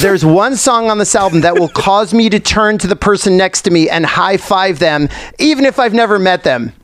There's 0.00 0.26
one 0.26 0.56
song 0.56 0.90
on 0.90 0.98
this 0.98 1.14
album 1.14 1.40
that 1.40 1.58
will 1.58 1.70
cause 1.70 2.12
me 2.12 2.28
to 2.28 2.38
turn 2.38 2.76
to 2.78 2.86
the 2.86 2.96
person 2.96 3.38
next 3.38 3.62
to 3.62 3.70
me 3.70 3.88
and 3.88 4.04
high 4.04 4.36
five 4.36 4.78
them, 4.78 5.08
even 5.38 5.64
if 5.64 5.78
I've 5.78 5.94
never 5.94 6.18
met 6.18 6.44
them. 6.44 6.74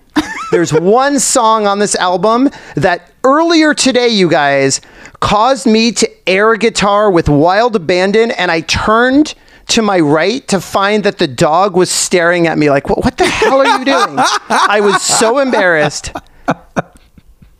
There's 0.51 0.73
one 0.73 1.19
song 1.19 1.66
on 1.66 1.78
this 1.78 1.94
album 1.94 2.51
that 2.74 3.10
earlier 3.24 3.74
today, 3.74 4.09
you 4.09 4.31
guys, 4.31 4.81
caused 5.20 5.66
me 5.66 5.93
to 5.93 6.10
air 6.27 6.56
guitar 6.56 7.10
with 7.10 7.28
wild 7.28 7.77
abandon, 7.77 8.31
and 8.32 8.51
I 8.51 8.62
turned 8.62 9.35
to 9.69 9.83
my 9.83 10.01
right 10.01 10.47
to 10.49 10.61
find 10.61 11.05
that 11.05 11.19
the 11.19 11.27
dog 11.29 11.77
was 11.77 11.91
staring 11.91 12.47
at 12.47 12.59
me 12.59 12.71
like, 12.71 12.89
"What, 12.89 13.05
what 13.05 13.17
the 13.17 13.27
hell 13.27 13.61
are 13.61 13.79
you 13.79 13.85
doing?" 13.85 14.17
I 14.51 14.81
was 14.83 15.03
so 15.03 15.39
embarrassed. 15.39 16.13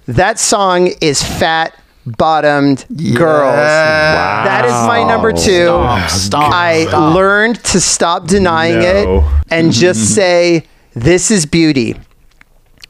That 0.07 0.39
song 0.41 0.89
is 1.01 1.23
Fat 1.23 1.79
Bottomed 2.05 2.85
Girls. 3.15 3.55
That 3.55 4.65
is 4.65 4.73
my 4.73 5.05
number 5.05 5.33
two. 5.33 5.66
Stop. 6.09 6.53
I 6.53 6.85
learned 7.15 7.62
to 7.66 7.81
stop 7.81 8.27
denying 8.27 8.81
No. 8.81 9.19
it 9.19 9.53
and 9.53 9.73
just 9.73 10.15
say, 10.15 10.65
This 10.95 11.31
is 11.31 11.47
beauty. 11.47 11.95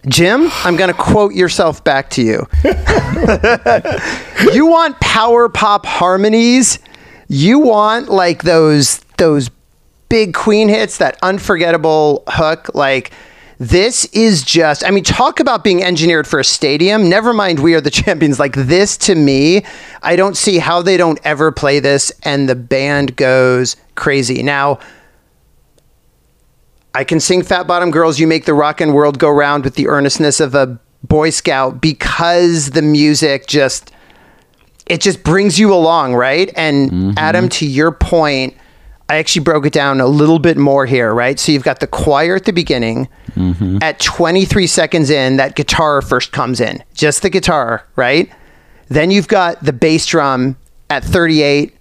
Jim, 0.09 0.49
I'm 0.65 0.77
going 0.77 0.89
to 0.89 0.99
quote 0.99 1.35
yourself 1.35 1.85
back 1.85 2.09
to 2.11 2.23
you. 2.23 2.49
you 4.53 4.67
want 4.67 4.99
power 5.01 5.49
pop 5.49 5.87
harmonies? 5.87 6.79
You 7.33 7.61
want 7.61 8.11
like 8.11 8.43
those 8.43 8.99
those 9.17 9.49
big 10.11 10.35
Queen 10.35 10.69
hits, 10.69 10.99
that 10.99 11.19
unforgettable 11.23 12.25
hook 12.29 12.75
like 12.75 13.11
this 13.57 14.05
is 14.13 14.43
just 14.43 14.85
I 14.85 14.91
mean 14.91 15.03
talk 15.03 15.41
about 15.41 15.65
being 15.65 15.83
engineered 15.83 16.27
for 16.27 16.41
a 16.41 16.45
stadium. 16.45 17.09
Never 17.09 17.33
mind 17.33 17.61
we 17.61 17.73
are 17.75 17.81
the 17.81 17.91
champions 18.03 18.39
like 18.39 18.55
this 18.55 18.99
to 18.99 19.15
me, 19.15 19.65
I 20.03 20.15
don't 20.15 20.37
see 20.37 20.59
how 20.59 20.83
they 20.83 20.99
don't 20.99 21.19
ever 21.25 21.51
play 21.53 21.81
this 21.81 22.13
and 22.23 22.51
the 22.51 22.55
band 22.55 23.17
goes 23.17 23.77
crazy. 23.95 24.43
Now, 24.43 24.79
I 26.95 27.05
can 27.05 27.19
sing 27.19 27.43
Fat 27.43 27.67
Bottom 27.67 27.91
Girls, 27.91 28.21
You 28.21 28.27
Make 28.27 28.45
the 28.45 28.53
Rockin' 28.53 28.93
World 28.93 29.19
Go 29.19 29.31
Round 29.31 29.65
with 29.65 29.77
the 29.77 29.89
earnestness 29.89 30.39
of 30.39 30.55
a 30.55 30.79
Boy 31.03 31.31
Scout 31.31 31.81
because 31.81 32.73
the 32.73 32.83
music 32.83 33.47
just 33.47 33.91
it 34.93 35.01
just 35.01 35.23
brings 35.25 35.59
you 35.59 35.73
along, 35.73 36.15
right? 36.15 36.53
And 36.55 36.91
mm-hmm. 36.91 37.11
Adam, 37.17 37.49
to 37.49 37.67
your 37.67 37.93
point, 37.93 38.55
I 39.09 39.17
actually 39.17 39.43
broke 39.43 39.65
it 39.65 39.73
down 39.73 40.03
a 40.03 40.07
little 40.07 40.39
bit 40.39 40.59
more 40.59 40.85
here, 40.85 41.15
right? 41.15 41.41
So 41.41 41.51
you've 41.51 41.63
got 41.63 41.81
the 41.81 41.87
choir 41.87 42.37
at 42.37 42.45
the 42.45 42.53
beginning. 42.53 43.09
Mm-hmm. 43.35 43.79
At 43.81 44.01
23 44.01 44.67
seconds 44.67 45.09
in, 45.09 45.39
that 45.39 45.57
guitar 45.57 46.03
first 46.03 46.33
comes 46.33 46.61
in, 46.61 46.85
just 46.93 47.23
the 47.23 47.31
guitar, 47.31 47.89
right? 47.97 48.31
Then 48.89 49.11
you've 49.11 49.29
got 49.29 49.65
the 49.65 49.73
bass 49.73 50.05
drum 50.05 50.59
at 50.91 51.03
38. 51.03 51.75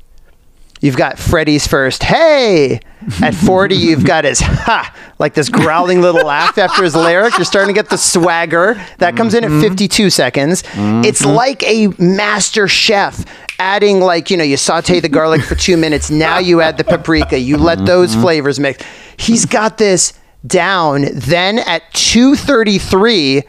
You've 0.81 0.97
got 0.97 1.19
Freddie's 1.19 1.67
first, 1.67 2.01
hey! 2.01 2.79
At 3.21 3.35
40, 3.35 3.75
you've 3.75 4.03
got 4.03 4.25
his, 4.25 4.39
ha! 4.41 4.95
Like 5.19 5.35
this 5.35 5.47
growling 5.47 6.01
little 6.01 6.25
laugh 6.25 6.57
after 6.57 6.83
his 6.83 6.95
lyric. 6.95 7.37
You're 7.37 7.45
starting 7.45 7.73
to 7.73 7.79
get 7.79 7.91
the 7.91 7.97
swagger. 7.97 8.83
That 8.97 9.15
comes 9.15 9.35
in 9.35 9.43
at 9.43 9.51
mm-hmm. 9.51 9.61
52 9.61 10.09
seconds. 10.09 10.63
Mm-hmm. 10.63 11.05
It's 11.05 11.23
like 11.23 11.61
a 11.63 11.89
master 11.99 12.67
chef 12.67 13.25
adding, 13.59 13.99
like, 13.99 14.31
you 14.31 14.37
know, 14.37 14.43
you 14.43 14.57
saute 14.57 14.99
the 14.99 15.09
garlic 15.09 15.43
for 15.43 15.53
two 15.53 15.77
minutes. 15.77 16.09
Now 16.09 16.39
you 16.39 16.61
add 16.61 16.77
the 16.77 16.83
paprika. 16.83 17.37
You 17.37 17.57
let 17.57 17.77
mm-hmm. 17.77 17.85
those 17.85 18.15
flavors 18.15 18.59
mix. 18.59 18.83
He's 19.17 19.45
got 19.45 19.77
this 19.77 20.13
down. 20.45 21.05
Then 21.13 21.59
at 21.59 21.93
233, 21.93 23.43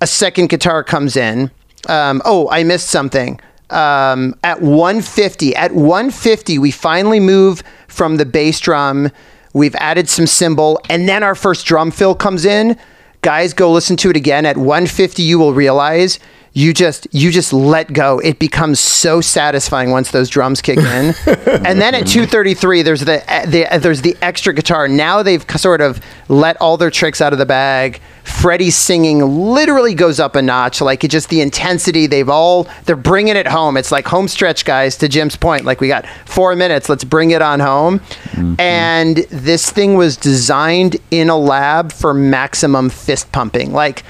a 0.00 0.06
second 0.06 0.48
guitar 0.48 0.82
comes 0.82 1.14
in. 1.14 1.50
Um, 1.88 2.22
oh, 2.24 2.48
I 2.50 2.64
missed 2.64 2.88
something. 2.88 3.38
Um, 3.70 4.34
at 4.42 4.60
150, 4.60 5.54
at 5.54 5.72
150, 5.72 6.58
we 6.58 6.70
finally 6.70 7.20
move 7.20 7.62
from 7.88 8.16
the 8.16 8.26
bass 8.26 8.58
drum. 8.60 9.10
We've 9.52 9.74
added 9.76 10.08
some 10.08 10.26
cymbal, 10.26 10.80
and 10.88 11.08
then 11.08 11.22
our 11.22 11.34
first 11.34 11.66
drum 11.66 11.90
fill 11.90 12.14
comes 12.14 12.44
in. 12.44 12.76
guys, 13.22 13.52
go 13.52 13.70
listen 13.70 13.96
to 13.98 14.10
it 14.10 14.16
again. 14.16 14.46
At 14.46 14.56
150, 14.56 15.22
you 15.22 15.38
will 15.38 15.54
realize 15.54 16.18
you 16.52 16.72
just 16.74 17.06
you 17.12 17.30
just 17.30 17.52
let 17.52 17.92
go. 17.92 18.18
It 18.18 18.38
becomes 18.38 18.80
so 18.80 19.20
satisfying 19.20 19.90
once 19.90 20.10
those 20.10 20.28
drums 20.28 20.60
kick 20.60 20.78
in. 20.78 21.14
and 21.26 21.80
then 21.80 21.94
at 21.94 22.06
233, 22.06 22.82
there's 22.82 23.00
the, 23.00 23.30
eh, 23.30 23.46
the 23.46 23.72
eh, 23.72 23.78
there's 23.78 24.02
the 24.02 24.16
extra 24.20 24.52
guitar. 24.52 24.88
Now 24.88 25.22
they've 25.22 25.44
sort 25.56 25.80
of 25.80 26.00
let 26.28 26.60
all 26.60 26.76
their 26.76 26.90
tricks 26.90 27.20
out 27.20 27.32
of 27.32 27.38
the 27.38 27.46
bag. 27.46 28.00
Freddie's 28.24 28.76
singing 28.76 29.20
literally 29.20 29.94
goes 29.94 30.18
up 30.18 30.34
a 30.34 30.42
notch. 30.42 30.80
Like 30.80 31.04
it 31.04 31.10
just 31.10 31.28
the 31.28 31.40
intensity. 31.40 32.06
They've 32.06 32.28
all 32.28 32.68
they're 32.84 32.96
bringing 32.96 33.36
it 33.36 33.46
home. 33.46 33.76
It's 33.76 33.92
like 33.92 34.06
home 34.06 34.26
stretch, 34.26 34.64
guys. 34.64 34.96
To 34.98 35.08
Jim's 35.08 35.36
point, 35.36 35.64
like 35.64 35.80
we 35.80 35.88
got 35.88 36.06
four 36.26 36.56
minutes. 36.56 36.88
Let's 36.88 37.04
bring 37.04 37.30
it 37.30 37.42
on 37.42 37.60
home. 37.60 38.00
Mm-hmm. 38.00 38.60
And 38.60 39.16
this 39.30 39.70
thing 39.70 39.94
was 39.94 40.16
designed 40.16 40.96
in 41.10 41.28
a 41.28 41.36
lab 41.36 41.92
for 41.92 42.12
maximum 42.12 42.90
fist 42.90 43.30
pumping. 43.30 43.72
Like 43.72 44.02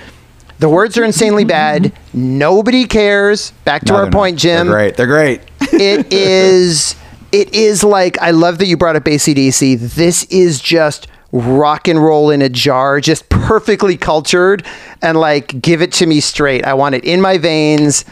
the 0.60 0.68
words 0.68 0.96
are 0.96 1.04
insanely 1.04 1.44
bad. 1.44 1.92
Nobody 2.14 2.86
cares. 2.86 3.50
Back 3.64 3.84
to 3.86 3.92
No, 3.92 3.94
our 3.96 4.02
they're 4.04 4.10
not. 4.10 4.16
point, 4.16 4.38
Jim 4.38 4.66
They're 4.68 4.76
great. 4.76 4.96
They're 4.96 5.06
great. 5.06 5.40
it 5.72 6.12
is 6.12 6.94
it 7.32 7.54
is 7.54 7.82
like 7.82 8.18
I 8.20 8.30
love 8.30 8.58
that 8.58 8.66
you 8.66 8.76
brought 8.76 8.94
up 8.96 9.04
ACDC. 9.04 9.78
This 9.94 10.24
is 10.24 10.60
just 10.60 11.06
rock 11.32 11.86
and 11.88 12.02
roll 12.02 12.30
in 12.30 12.42
a 12.42 12.48
jar, 12.48 13.00
just 13.00 13.28
perfectly 13.28 13.96
cultured 13.96 14.66
and 15.00 15.18
like 15.18 15.60
give 15.62 15.80
it 15.82 15.92
to 15.92 16.06
me 16.06 16.20
straight. 16.20 16.64
I 16.64 16.74
want 16.74 16.94
it 16.94 17.04
in 17.04 17.20
my 17.20 17.38
veins. 17.38 18.04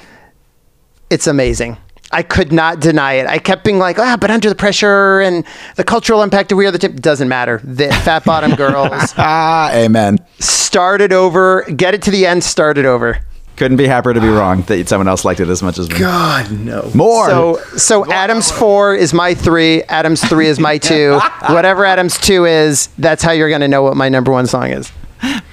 It's 1.11 1.27
amazing. 1.27 1.77
I 2.11 2.23
could 2.23 2.53
not 2.53 2.81
deny 2.81 3.15
it. 3.15 3.27
I 3.27 3.39
kept 3.39 3.65
being 3.65 3.79
like, 3.79 3.99
ah, 3.99 4.17
but 4.19 4.31
under 4.31 4.49
the 4.49 4.55
pressure 4.55 5.21
and 5.21 5.45
the 5.77 5.85
cultural 5.85 6.23
impact 6.23 6.53
of 6.53 6.59
We 6.59 6.67
Are 6.67 6.71
the 6.71 6.79
Tip 6.79 6.97
doesn't 6.97 7.29
matter. 7.29 7.61
The 7.63 7.89
Fat 7.89 8.25
Bottom 8.25 8.55
Girls 8.57 9.13
ah, 9.19 9.71
amen. 9.75 10.19
started 10.39 11.13
over, 11.13 11.65
get 11.65 11.95
it 11.95 12.03
to 12.03 12.11
the 12.11 12.25
end, 12.27 12.45
started 12.45 12.87
over. 12.87 13.19
Couldn't 13.57 13.77
be 13.77 13.89
happier 13.89 14.15
to 14.15 14.21
be 14.21 14.29
wrong 14.29 14.63
that 14.63 14.89
someone 14.89 15.09
else 15.09 15.25
liked 15.25 15.41
it 15.41 15.49
as 15.49 15.65
much 15.65 15.79
as 15.79 15.91
me. 15.91 15.99
God 15.99 16.49
no. 16.53 16.91
More. 16.95 17.29
So 17.29 17.57
so 17.77 18.11
Adams 18.13 18.53
four 18.53 18.95
is 18.95 19.13
my 19.13 19.35
three. 19.35 19.83
Adams 19.83 20.25
three 20.25 20.47
is 20.47 20.61
my 20.61 20.79
two. 20.91 21.19
Whatever 21.49 21.85
Adams 21.85 22.19
two 22.19 22.45
is, 22.45 22.87
that's 22.99 23.21
how 23.21 23.33
you're 23.33 23.51
gonna 23.51 23.67
know 23.67 23.83
what 23.83 23.97
my 23.97 24.09
number 24.09 24.31
one 24.31 24.47
song 24.47 24.71
is. 24.71 24.93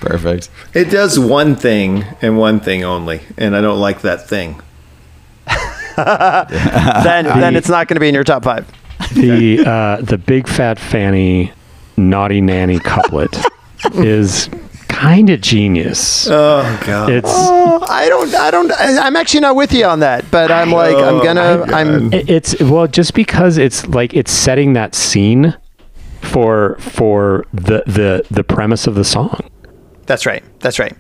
Perfect. 0.02 0.52
It 0.76 0.92
does 0.92 1.18
one 1.18 1.56
thing 1.56 2.06
and 2.22 2.38
one 2.38 2.60
thing 2.60 2.84
only, 2.84 3.22
and 3.40 3.56
I 3.56 3.62
don't 3.62 3.80
like 3.80 4.02
that 4.02 4.30
thing. 4.30 4.62
Then 7.04 7.26
then 7.26 7.56
it's 7.56 7.70
not 7.70 7.88
gonna 7.88 8.00
be 8.00 8.08
in 8.10 8.14
your 8.16 8.24
top 8.24 8.44
five. 8.44 8.70
the 9.14 9.64
uh, 9.66 10.02
the 10.02 10.18
big 10.18 10.48
fat 10.48 10.80
fanny 10.80 11.52
naughty 11.98 12.42
nanny 12.42 12.80
couplet 12.80 13.38
is 13.94 14.50
kind 14.88 15.30
of 15.30 15.42
genius. 15.42 16.28
Oh 16.30 16.64
God. 16.86 17.10
It's 17.12 17.30
Oh, 17.30 17.86
I 17.90 18.08
don't 18.10 18.34
I 18.36 18.52
don't 18.52 18.72
I- 18.72 19.00
I'm 19.06 19.16
actually 19.16 19.42
not 19.42 19.56
with 19.56 19.74
you 19.74 19.86
on 19.86 20.00
that, 20.00 20.30
but 20.32 20.52
I'm 20.52 20.72
like 20.72 20.96
I'm 20.96 21.24
gonna 21.24 21.64
I'm 21.74 22.12
it's 22.14 22.60
well 22.62 22.88
just 22.88 23.14
because 23.14 23.58
it's 23.58 23.86
like 23.88 24.14
it's 24.14 24.32
setting 24.32 24.74
that 24.74 24.96
scene 24.96 25.56
for 26.22 26.76
for 26.80 27.46
the 27.54 27.84
the 27.86 28.26
the 28.32 28.44
premise 28.44 28.88
of 28.88 28.96
the 28.96 29.04
song. 29.06 29.40
that's 30.06 30.26
right. 30.26 30.44
That's 30.60 30.80
right. 30.80 30.96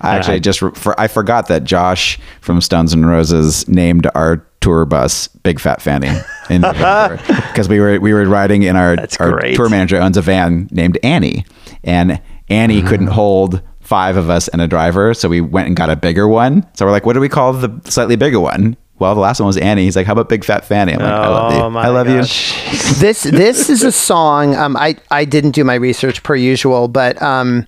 I 0.00 0.16
actually 0.16 0.36
I- 0.36 0.40
just 0.40 0.62
re- 0.62 0.72
for, 0.74 0.98
I 1.00 1.08
forgot 1.08 1.48
that 1.48 1.64
Josh 1.64 2.18
from 2.40 2.60
Stones 2.60 2.92
and 2.92 3.06
Roses 3.06 3.68
named 3.68 4.08
our 4.14 4.46
tour 4.60 4.84
bus 4.84 5.26
Big 5.28 5.58
Fat 5.58 5.80
Fanny 5.80 6.08
in 6.50 6.60
because 6.62 7.68
we 7.68 7.80
were 7.80 7.98
we 8.00 8.12
were 8.12 8.24
riding 8.26 8.62
in 8.62 8.76
our 8.76 8.96
our 9.18 9.32
great. 9.32 9.56
tour 9.56 9.68
manager 9.68 9.96
owns 9.98 10.16
a 10.16 10.22
van 10.22 10.68
named 10.70 10.98
Annie. 11.02 11.44
And 11.82 12.20
Annie 12.48 12.82
couldn't 12.82 13.06
hold 13.08 13.62
five 13.80 14.16
of 14.16 14.28
us 14.30 14.48
and 14.48 14.60
a 14.60 14.68
driver 14.68 15.14
so 15.14 15.28
we 15.28 15.40
went 15.40 15.66
and 15.66 15.76
got 15.76 15.88
a 15.90 15.96
bigger 15.96 16.28
one. 16.28 16.66
So 16.74 16.84
we're 16.84 16.92
like 16.92 17.06
what 17.06 17.14
do 17.14 17.20
we 17.20 17.28
call 17.28 17.52
the 17.54 17.80
slightly 17.90 18.16
bigger 18.16 18.38
one? 18.40 18.76
Well 18.98 19.14
the 19.14 19.20
last 19.22 19.40
one 19.40 19.46
was 19.46 19.56
Annie. 19.56 19.84
He's 19.84 19.96
like 19.96 20.06
how 20.06 20.12
about 20.12 20.28
Big 20.28 20.44
Fat 20.44 20.64
Fanny? 20.66 20.92
I'm 20.92 20.98
like 21.00 21.08
I 21.10 21.28
love 21.28 21.52
you. 21.54 21.58
Oh, 21.78 21.78
I 21.82 21.88
love 21.88 22.06
gosh. 22.06 22.98
this 23.00 23.22
this 23.22 23.70
is 23.70 23.82
a 23.82 23.92
song. 23.92 24.54
Um, 24.56 24.76
I 24.76 24.96
I 25.10 25.24
didn't 25.24 25.52
do 25.52 25.64
my 25.64 25.74
research 25.74 26.22
per 26.22 26.36
usual, 26.36 26.86
but 26.88 27.20
um, 27.22 27.66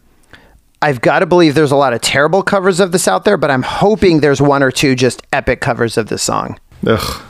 I've 0.83 1.01
got 1.01 1.21
to 1.21 1.27
believe 1.27 1.55
there's 1.55 1.73
a 1.73 1.77
lot 1.77 1.93
of 1.95 2.01
terrible 2.01 2.43
covers 2.43 2.81
of 2.81 2.93
this 2.93 3.07
out 3.09 3.25
there. 3.25 3.37
But 3.37 3.51
I'm 3.51 3.63
hoping 3.63 4.21
there's 4.21 4.43
one 4.43 4.63
or 4.63 4.71
two 4.71 4.95
just 4.95 5.23
epic 5.33 5.61
covers 5.61 5.97
of 5.97 6.09
this 6.09 6.23
song. 6.23 6.59
Ugh. 6.87 7.23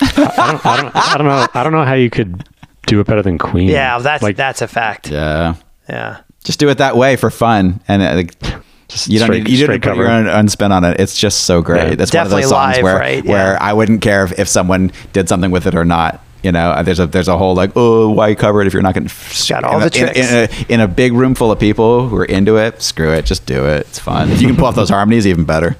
I 0.00 0.06
don't, 0.16 0.66
I 0.66 0.76
don't 0.82 0.96
I 0.96 1.16
don't 1.18 1.26
know 1.26 1.46
I 1.54 1.62
don't 1.62 1.72
know 1.72 1.84
how 1.84 1.94
you 1.94 2.10
could 2.10 2.48
do 2.86 2.98
it 3.00 3.06
better 3.06 3.22
than 3.22 3.38
Queen. 3.38 3.68
Yeah, 3.68 3.98
that's 4.00 4.22
like 4.22 4.36
that's 4.36 4.60
a 4.62 4.66
fact. 4.68 5.08
yeah 5.10 5.54
Yeah. 5.88 6.20
just 6.42 6.58
do 6.58 6.68
it 6.70 6.78
that 6.78 6.96
way 6.96 7.14
for 7.16 7.30
fun 7.30 7.80
and 7.86 8.02
uh, 8.02 8.14
like 8.16 8.40
just 8.88 9.06
you 9.08 9.18
don't 9.20 9.26
straight, 9.28 9.44
need, 9.44 9.50
you 9.50 9.56
straight 9.58 9.80
didn't 9.80 9.82
put 9.82 9.88
cover. 9.90 10.02
your 10.02 10.10
own, 10.10 10.26
own 10.26 10.48
spin 10.48 10.72
on 10.72 10.82
it. 10.84 10.98
It's 11.00 11.16
just 11.16 11.42
so 11.44 11.62
great. 11.62 11.90
Yeah. 11.90 11.94
That's 11.94 12.12
one 12.12 12.22
of 12.22 12.30
Definitely 12.30 12.42
those 12.42 12.50
songs 12.50 12.76
live, 12.76 12.82
where 12.82 12.98
right? 12.98 13.24
where 13.24 13.62
I 13.62 13.72
wouldn't 13.72 14.02
care 14.02 14.24
if, 14.24 14.38
if 14.38 14.48
someone 14.48 14.90
did 15.12 15.28
something 15.28 15.50
with 15.52 15.66
it 15.68 15.74
or 15.76 15.84
not. 15.84 16.20
You 16.42 16.50
know, 16.52 16.70
Uh, 16.72 16.82
there's 16.82 16.98
a 16.98 17.06
there's 17.06 17.28
a 17.28 17.38
whole 17.38 17.54
like, 17.54 17.70
oh, 17.76 18.10
why 18.10 18.34
cover 18.34 18.60
it 18.60 18.66
if 18.66 18.72
you're 18.72 18.82
not 18.82 18.94
going 18.94 19.04
to 19.06 19.14
shut 19.14 19.62
all 19.64 19.80
in, 19.80 19.88
the 19.88 20.00
a, 20.04 20.10
in, 20.10 20.16
in, 20.16 20.34
a, 20.34 20.72
in 20.74 20.80
a 20.80 20.88
big 20.88 21.12
room 21.12 21.34
full 21.34 21.52
of 21.52 21.58
people 21.60 22.08
who 22.08 22.16
are 22.16 22.24
into 22.24 22.56
it. 22.56 22.82
Screw 22.82 23.12
it, 23.12 23.24
just 23.24 23.46
do 23.46 23.64
it. 23.66 23.80
It's 23.86 23.98
fun. 23.98 24.30
If 24.30 24.40
you 24.42 24.48
can 24.48 24.56
pull 24.56 24.66
off 24.66 24.74
those 24.74 24.88
harmonies, 24.96 25.26
even 25.26 25.44
better. 25.44 25.76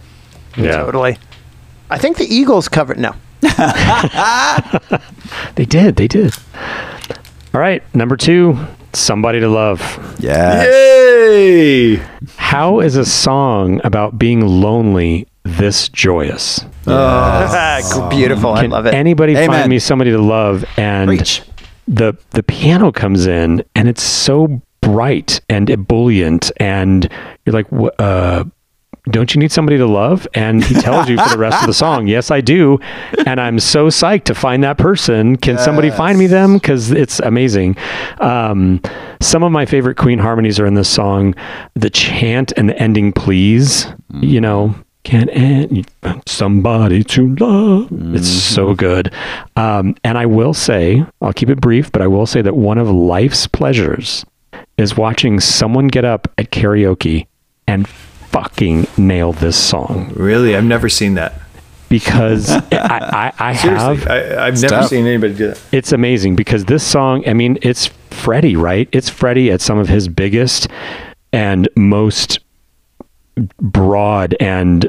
Yeah, 0.57 0.77
Totally. 0.79 1.19
I 1.91 1.99
think 1.99 2.17
the 2.17 2.25
Eagles 2.27 2.69
covered. 2.69 2.99
No. 2.99 3.15
they 5.57 5.65
did. 5.65 5.97
They 5.97 6.09
did. 6.09 6.33
All 7.55 7.61
right, 7.61 7.83
number 7.95 8.17
two, 8.17 8.57
somebody 8.93 9.41
to 9.41 9.49
love. 9.49 9.81
Yeah. 10.21 10.63
Yay! 10.65 11.97
How 12.37 12.81
is 12.81 12.97
a 12.97 13.05
song 13.05 13.81
about 13.85 14.19
being 14.19 14.41
lonely 14.47 15.27
this 15.45 15.89
joyous? 15.89 16.65
Beautiful. 18.11 18.53
I 18.53 18.67
love 18.67 18.87
it. 18.87 18.95
anybody 18.95 19.33
Amen. 19.37 19.49
find 19.49 19.71
me 19.71 19.79
somebody 19.79 20.11
to 20.11 20.21
love? 20.21 20.65
And 20.77 21.09
Preach. 21.09 21.43
the 21.89 22.15
the 22.31 22.43
piano 22.43 22.93
comes 22.93 23.27
in 23.27 23.65
and 23.75 23.89
it's 23.89 24.03
so 24.03 24.63
bright 24.81 25.41
and 25.49 25.71
ebullient, 25.71 26.51
and 26.59 27.09
you're 27.47 27.55
like, 27.55 27.67
uh, 27.99 28.45
don't 29.11 29.35
you 29.35 29.41
need 29.41 29.51
somebody 29.51 29.79
to 29.79 29.87
love? 29.87 30.29
And 30.35 30.63
he 30.63 30.75
tells 30.75 31.09
you 31.09 31.17
for 31.19 31.29
the 31.29 31.39
rest 31.39 31.61
of 31.61 31.67
the 31.67 31.75
song, 31.75 32.07
yes, 32.07 32.31
I 32.31 32.41
do. 32.41 32.79
And 33.27 33.41
I'm 33.41 33.59
so 33.59 33.89
psyched 33.89 34.25
to 34.25 34.35
find 34.35 34.63
that 34.63 34.79
person. 34.79 35.37
Can 35.37 35.59
somebody 35.59 35.91
find 35.91 36.19
me 36.19 36.29
them? 36.29 36.55
Because 36.55 36.93
it's 36.93 37.19
amazing. 37.21 37.77
Um, 38.19 38.81
some 39.21 39.43
of 39.43 39.51
my 39.51 39.67
favorite 39.67 39.97
Queen 39.97 40.21
harmonies 40.21 40.61
are 40.61 40.67
in 40.67 40.75
this 40.75 40.89
song. 40.89 41.35
The 41.75 41.91
chant 41.91 42.53
and 42.57 42.69
the 42.69 42.79
ending, 42.81 43.13
please, 43.13 43.87
you 44.21 44.41
know, 44.41 44.75
can 45.05 45.29
end 45.31 45.87
somebody 46.27 47.03
to 47.05 47.35
love. 47.37 47.89
It's 48.15 48.29
so 48.29 48.75
good. 48.75 49.13
Um, 49.57 49.97
and 50.05 50.17
I 50.17 50.27
will 50.27 50.55
say, 50.55 51.05
I'll 51.21 51.33
keep 51.33 51.49
it 51.51 51.61
brief, 51.61 51.91
but 51.91 52.03
I 52.03 52.07
will 52.07 52.27
say 52.27 52.41
that 52.43 52.55
one 52.57 52.79
of 52.79 52.89
life's 52.89 53.47
pleasures 53.47 54.25
is 54.79 54.97
watching 54.97 55.41
someone 55.41 55.89
get 55.89 56.05
up 56.05 56.29
at 56.39 56.51
karaoke 56.51 57.27
and 57.67 57.89
fucking 57.89 58.87
nail 58.97 59.33
this 59.33 59.57
song 59.57 60.11
Really, 60.15 60.57
I've 60.57 60.65
never 60.65 60.89
seen 60.89 61.15
that. 61.15 61.35
because 61.89 62.49
I, 62.73 63.33
I, 63.33 63.33
I 63.49 63.53
have. 63.53 64.07
I, 64.07 64.47
I've 64.47 64.61
never 64.63 64.85
seen 64.85 65.07
anybody 65.07 65.35
do 65.35 65.49
that. 65.49 65.61
It's 65.73 65.93
amazing 65.93 66.37
because 66.37 66.65
this 66.65 66.83
song, 66.87 67.23
I 67.29 67.35
mean, 67.35 67.59
it's 67.61 67.89
Freddie, 68.11 68.57
right? 68.57 68.89
It's 68.93 69.09
Freddie 69.11 69.51
at 69.51 69.61
some 69.61 69.79
of 69.79 69.89
his 69.89 70.09
biggest 70.09 70.69
and 71.33 71.69
most 71.77 72.39
broad 73.59 74.37
and, 74.41 74.89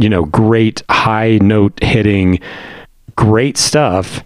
you 0.00 0.08
know, 0.08 0.24
great 0.24 0.82
high 0.90 1.38
note 1.42 1.78
hitting, 1.82 2.40
great 3.16 3.56
stuff. 3.56 4.24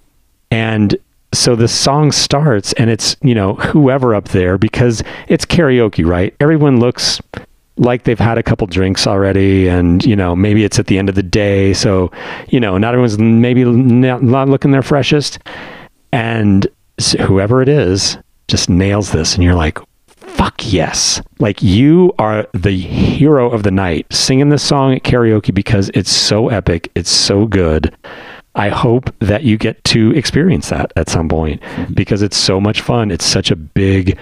And 0.50 0.96
so 1.34 1.56
the 1.56 1.68
song 1.68 2.12
starts 2.12 2.72
and 2.74 2.88
it's, 2.88 3.16
you 3.22 3.34
know, 3.34 3.54
whoever 3.54 4.14
up 4.14 4.28
there 4.28 4.58
because 4.58 5.02
it's 5.28 5.44
karaoke, 5.44 6.06
right? 6.06 6.34
Everyone 6.40 6.80
looks 6.80 7.20
like 7.78 8.04
they've 8.04 8.18
had 8.18 8.38
a 8.38 8.42
couple 8.42 8.66
drinks 8.66 9.06
already 9.06 9.68
and 9.68 10.02
you 10.04 10.16
know 10.16 10.34
maybe 10.34 10.64
it's 10.64 10.78
at 10.78 10.86
the 10.86 10.98
end 10.98 11.10
of 11.10 11.14
the 11.14 11.22
day 11.22 11.74
so 11.74 12.10
you 12.48 12.58
know 12.58 12.78
not 12.78 12.94
everyone's 12.94 13.18
maybe 13.18 13.64
not 13.64 14.22
not 14.22 14.48
looking 14.48 14.70
their 14.70 14.82
freshest 14.82 15.38
and 16.10 16.66
s- 16.98 17.12
whoever 17.20 17.60
it 17.60 17.68
is 17.68 18.16
just 18.48 18.70
nails 18.70 19.12
this 19.12 19.34
and 19.34 19.44
you're 19.44 19.54
like 19.54 19.78
fuck 20.36 20.54
yes. 20.72 21.20
Like 21.38 21.62
you 21.62 22.12
are 22.18 22.46
the 22.52 22.76
hero 22.76 23.50
of 23.50 23.62
the 23.62 23.70
night. 23.70 24.06
Singing 24.12 24.48
this 24.50 24.62
song 24.62 24.94
at 24.94 25.02
karaoke 25.02 25.52
because 25.54 25.90
it's 25.94 26.10
so 26.10 26.48
epic. 26.48 26.90
It's 26.94 27.10
so 27.10 27.46
good. 27.46 27.94
I 28.54 28.68
hope 28.70 29.14
that 29.18 29.42
you 29.42 29.58
get 29.58 29.82
to 29.84 30.12
experience 30.12 30.70
that 30.70 30.92
at 30.96 31.08
some 31.10 31.28
point 31.28 31.62
because 31.92 32.22
it's 32.22 32.36
so 32.36 32.60
much 32.60 32.80
fun. 32.80 33.10
It's 33.10 33.24
such 33.24 33.50
a 33.50 33.56
big 33.56 34.18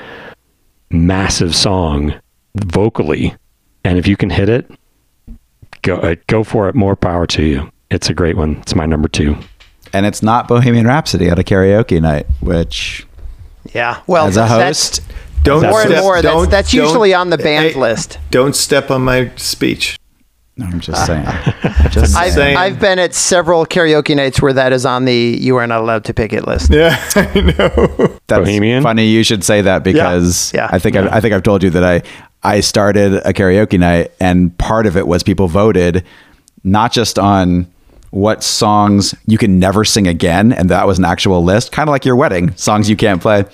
massive 0.91 1.55
song 1.55 2.15
vocally. 2.57 3.35
And 3.85 3.99
if 3.99 4.07
you 4.07 4.17
can 4.17 4.31
hit 4.31 4.49
it 4.49 4.71
go 5.83 5.97
uh, 5.97 6.17
go 6.27 6.43
for 6.43 6.69
it. 6.69 6.75
More 6.75 6.97
power 6.97 7.27
to 7.29 7.43
you. 7.45 7.71
It's 7.91 8.09
a 8.11 8.15
great 8.15 8.37
one. 8.37 8.57
It's 8.57 8.75
my 8.75 8.87
number 8.87 9.07
two. 9.09 9.37
And 9.93 10.07
it's 10.07 10.23
not 10.23 10.49
Bohemian 10.49 10.87
Rhapsody 10.87 11.29
at 11.29 11.39
a 11.39 11.43
karaoke 11.45 12.01
night, 12.01 12.27
which 12.41 13.07
Yeah. 13.73 14.01
Well, 14.07 14.27
as 14.27 14.37
a 14.37 14.41
that's- 14.41 14.99
host, 14.99 15.03
Don't 15.45 15.63
more 15.63 15.81
and 15.83 15.91
step- 15.91 16.03
more. 16.03 16.21
That's 16.23 16.35
don't- 16.35 16.51
that's 16.51 16.73
don't- 16.73 16.85
usually 16.85 17.15
on 17.15 17.31
the 17.31 17.39
banned 17.39 17.73
hey, 17.75 17.79
list. 17.81 18.19
Don't 18.31 18.57
step 18.57 18.91
on 18.91 19.03
my 19.05 19.31
speech. 19.37 19.99
No, 20.57 20.67
I'm 20.67 20.79
just 20.79 21.05
saying. 21.07 21.25
Just 21.91 22.15
I've, 22.17 22.33
saying. 22.33 22.57
I've 22.57 22.79
been 22.79 23.01
at 23.01 23.13
several 23.13 23.67
karaoke 23.67 24.15
nights 24.15 24.41
where 24.41 24.53
that 24.53 24.73
is 24.73 24.87
on 24.87 25.05
the 25.05 25.13
you 25.41 25.57
are 25.57 25.67
not 25.67 25.81
allowed 25.81 26.05
to 26.05 26.15
pick 26.15 26.33
it 26.33 26.47
list. 26.47 26.71
Yeah, 26.73 26.97
I 27.17 27.41
know. 27.41 28.19
That's 28.29 28.45
Bohemian? 28.47 28.81
funny 28.85 29.07
you 29.09 29.25
should 29.25 29.43
say 29.43 29.63
that 29.63 29.83
because 29.83 30.53
Yeah. 30.55 30.69
I 30.71 30.79
think 30.79 30.95
I've, 30.95 31.09
I 31.09 31.21
think 31.21 31.35
I've 31.35 31.43
told 31.43 31.65
you 31.65 31.71
that 31.71 31.83
I 31.83 32.03
I 32.45 32.61
started 32.61 33.15
a 33.27 33.33
karaoke 33.33 33.81
night 33.81 34.13
and 34.21 34.57
part 34.59 34.87
of 34.87 34.97
it 34.97 35.09
was 35.09 35.25
people 35.25 35.49
voted 35.49 36.05
not 36.63 36.93
just 36.93 37.19
on 37.19 37.67
what 38.11 38.45
songs 38.45 39.13
you 39.27 39.39
can 39.39 39.59
never 39.59 39.85
sing 39.85 40.07
again 40.07 40.53
and 40.53 40.71
that 40.71 40.87
was 40.87 40.99
an 41.01 41.05
actual 41.05 41.43
list 41.43 41.73
kind 41.73 41.89
of 41.89 41.93
like 41.93 42.05
your 42.05 42.15
wedding 42.15 42.55
songs 42.55 42.89
you 42.89 42.95
can't 42.97 43.21
play 43.21 43.45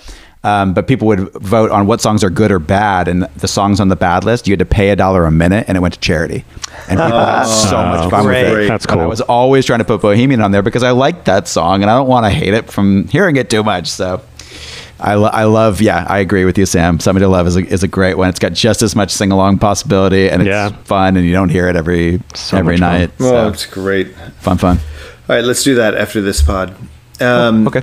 um, 0.43 0.73
but 0.73 0.87
people 0.87 1.07
would 1.07 1.31
vote 1.33 1.69
on 1.71 1.85
what 1.85 2.01
songs 2.01 2.23
are 2.23 2.29
good 2.29 2.51
or 2.51 2.57
bad 2.59 3.07
and 3.07 3.23
the 3.37 3.47
songs 3.47 3.79
on 3.79 3.89
the 3.89 3.95
bad 3.95 4.23
list 4.23 4.47
you 4.47 4.51
had 4.53 4.59
to 4.59 4.65
pay 4.65 4.89
a 4.89 4.95
dollar 4.95 5.25
a 5.25 5.31
minute 5.31 5.65
and 5.67 5.77
it 5.77 5.81
went 5.81 5.93
to 5.93 5.99
charity 5.99 6.43
and 6.89 6.99
people 6.99 7.11
had 7.19 7.43
so 7.45 7.77
much 7.83 8.09
fun 8.09 8.25
with 8.25 8.35
it 8.35 8.67
That's 8.67 8.85
But 8.85 8.99
I 8.99 9.05
was 9.05 9.21
always 9.21 9.65
trying 9.65 9.79
to 9.79 9.85
put 9.85 10.01
Bohemian 10.01 10.41
on 10.41 10.51
there 10.51 10.61
because 10.63 10.83
I 10.83 10.91
liked 10.91 11.25
that 11.25 11.47
song 11.47 11.81
and 11.83 11.91
I 11.91 11.95
don't 11.97 12.07
want 12.07 12.25
to 12.25 12.29
hate 12.31 12.53
it 12.53 12.71
from 12.71 13.07
hearing 13.07 13.35
it 13.35 13.49
too 13.49 13.63
much. 13.63 13.87
So 13.87 14.21
I, 14.99 15.15
lo- 15.15 15.29
I 15.33 15.45
love, 15.45 15.81
yeah, 15.81 16.05
I 16.07 16.19
agree 16.19 16.45
with 16.45 16.57
you, 16.59 16.65
Sam. 16.67 16.99
Somebody 16.99 17.23
to 17.23 17.27
Love 17.27 17.47
is 17.47 17.55
a, 17.55 17.65
is 17.65 17.81
a 17.81 17.87
great 17.87 18.15
one. 18.19 18.29
It's 18.29 18.37
got 18.37 18.53
just 18.53 18.83
as 18.83 18.95
much 18.95 19.09
sing 19.11 19.31
along 19.31 19.57
possibility 19.57 20.29
and 20.29 20.43
it's 20.43 20.47
Yeah. 20.47 20.69
fun 20.83 21.17
and 21.17 21.25
you 21.25 21.33
don't 21.33 21.49
hear 21.49 21.67
it 21.67 21.75
every 21.75 22.21
So 22.35 22.57
every 22.57 22.75
much 22.77 22.81
fun. 22.81 22.99
night. 23.01 23.11
Well, 23.19 23.29
So 23.29 23.47
it's 23.49 23.65
great. 23.65 24.13
fun, 24.39 24.57
fun. 24.59 24.77
All 25.29 25.35
right, 25.35 25.43
let's 25.43 25.63
do 25.63 25.73
that 25.75 25.95
after 25.95 26.21
this 26.21 26.41
pod. 26.43 26.75
Um, 27.19 27.67
Okay. 27.67 27.81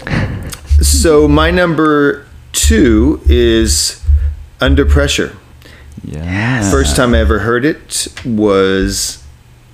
So 0.81 1.27
my 1.27 1.51
number 1.51 2.25
two 2.53 3.21
is 3.27 4.05
Under 4.61 4.85
Pressure. 4.85 5.37
Yeah. 6.05 6.71
First 6.71 6.97
time 6.97 7.15
I 7.15 7.19
ever 7.19 7.41
heard 7.41 7.65
it 7.65 8.09
was. 8.25 9.25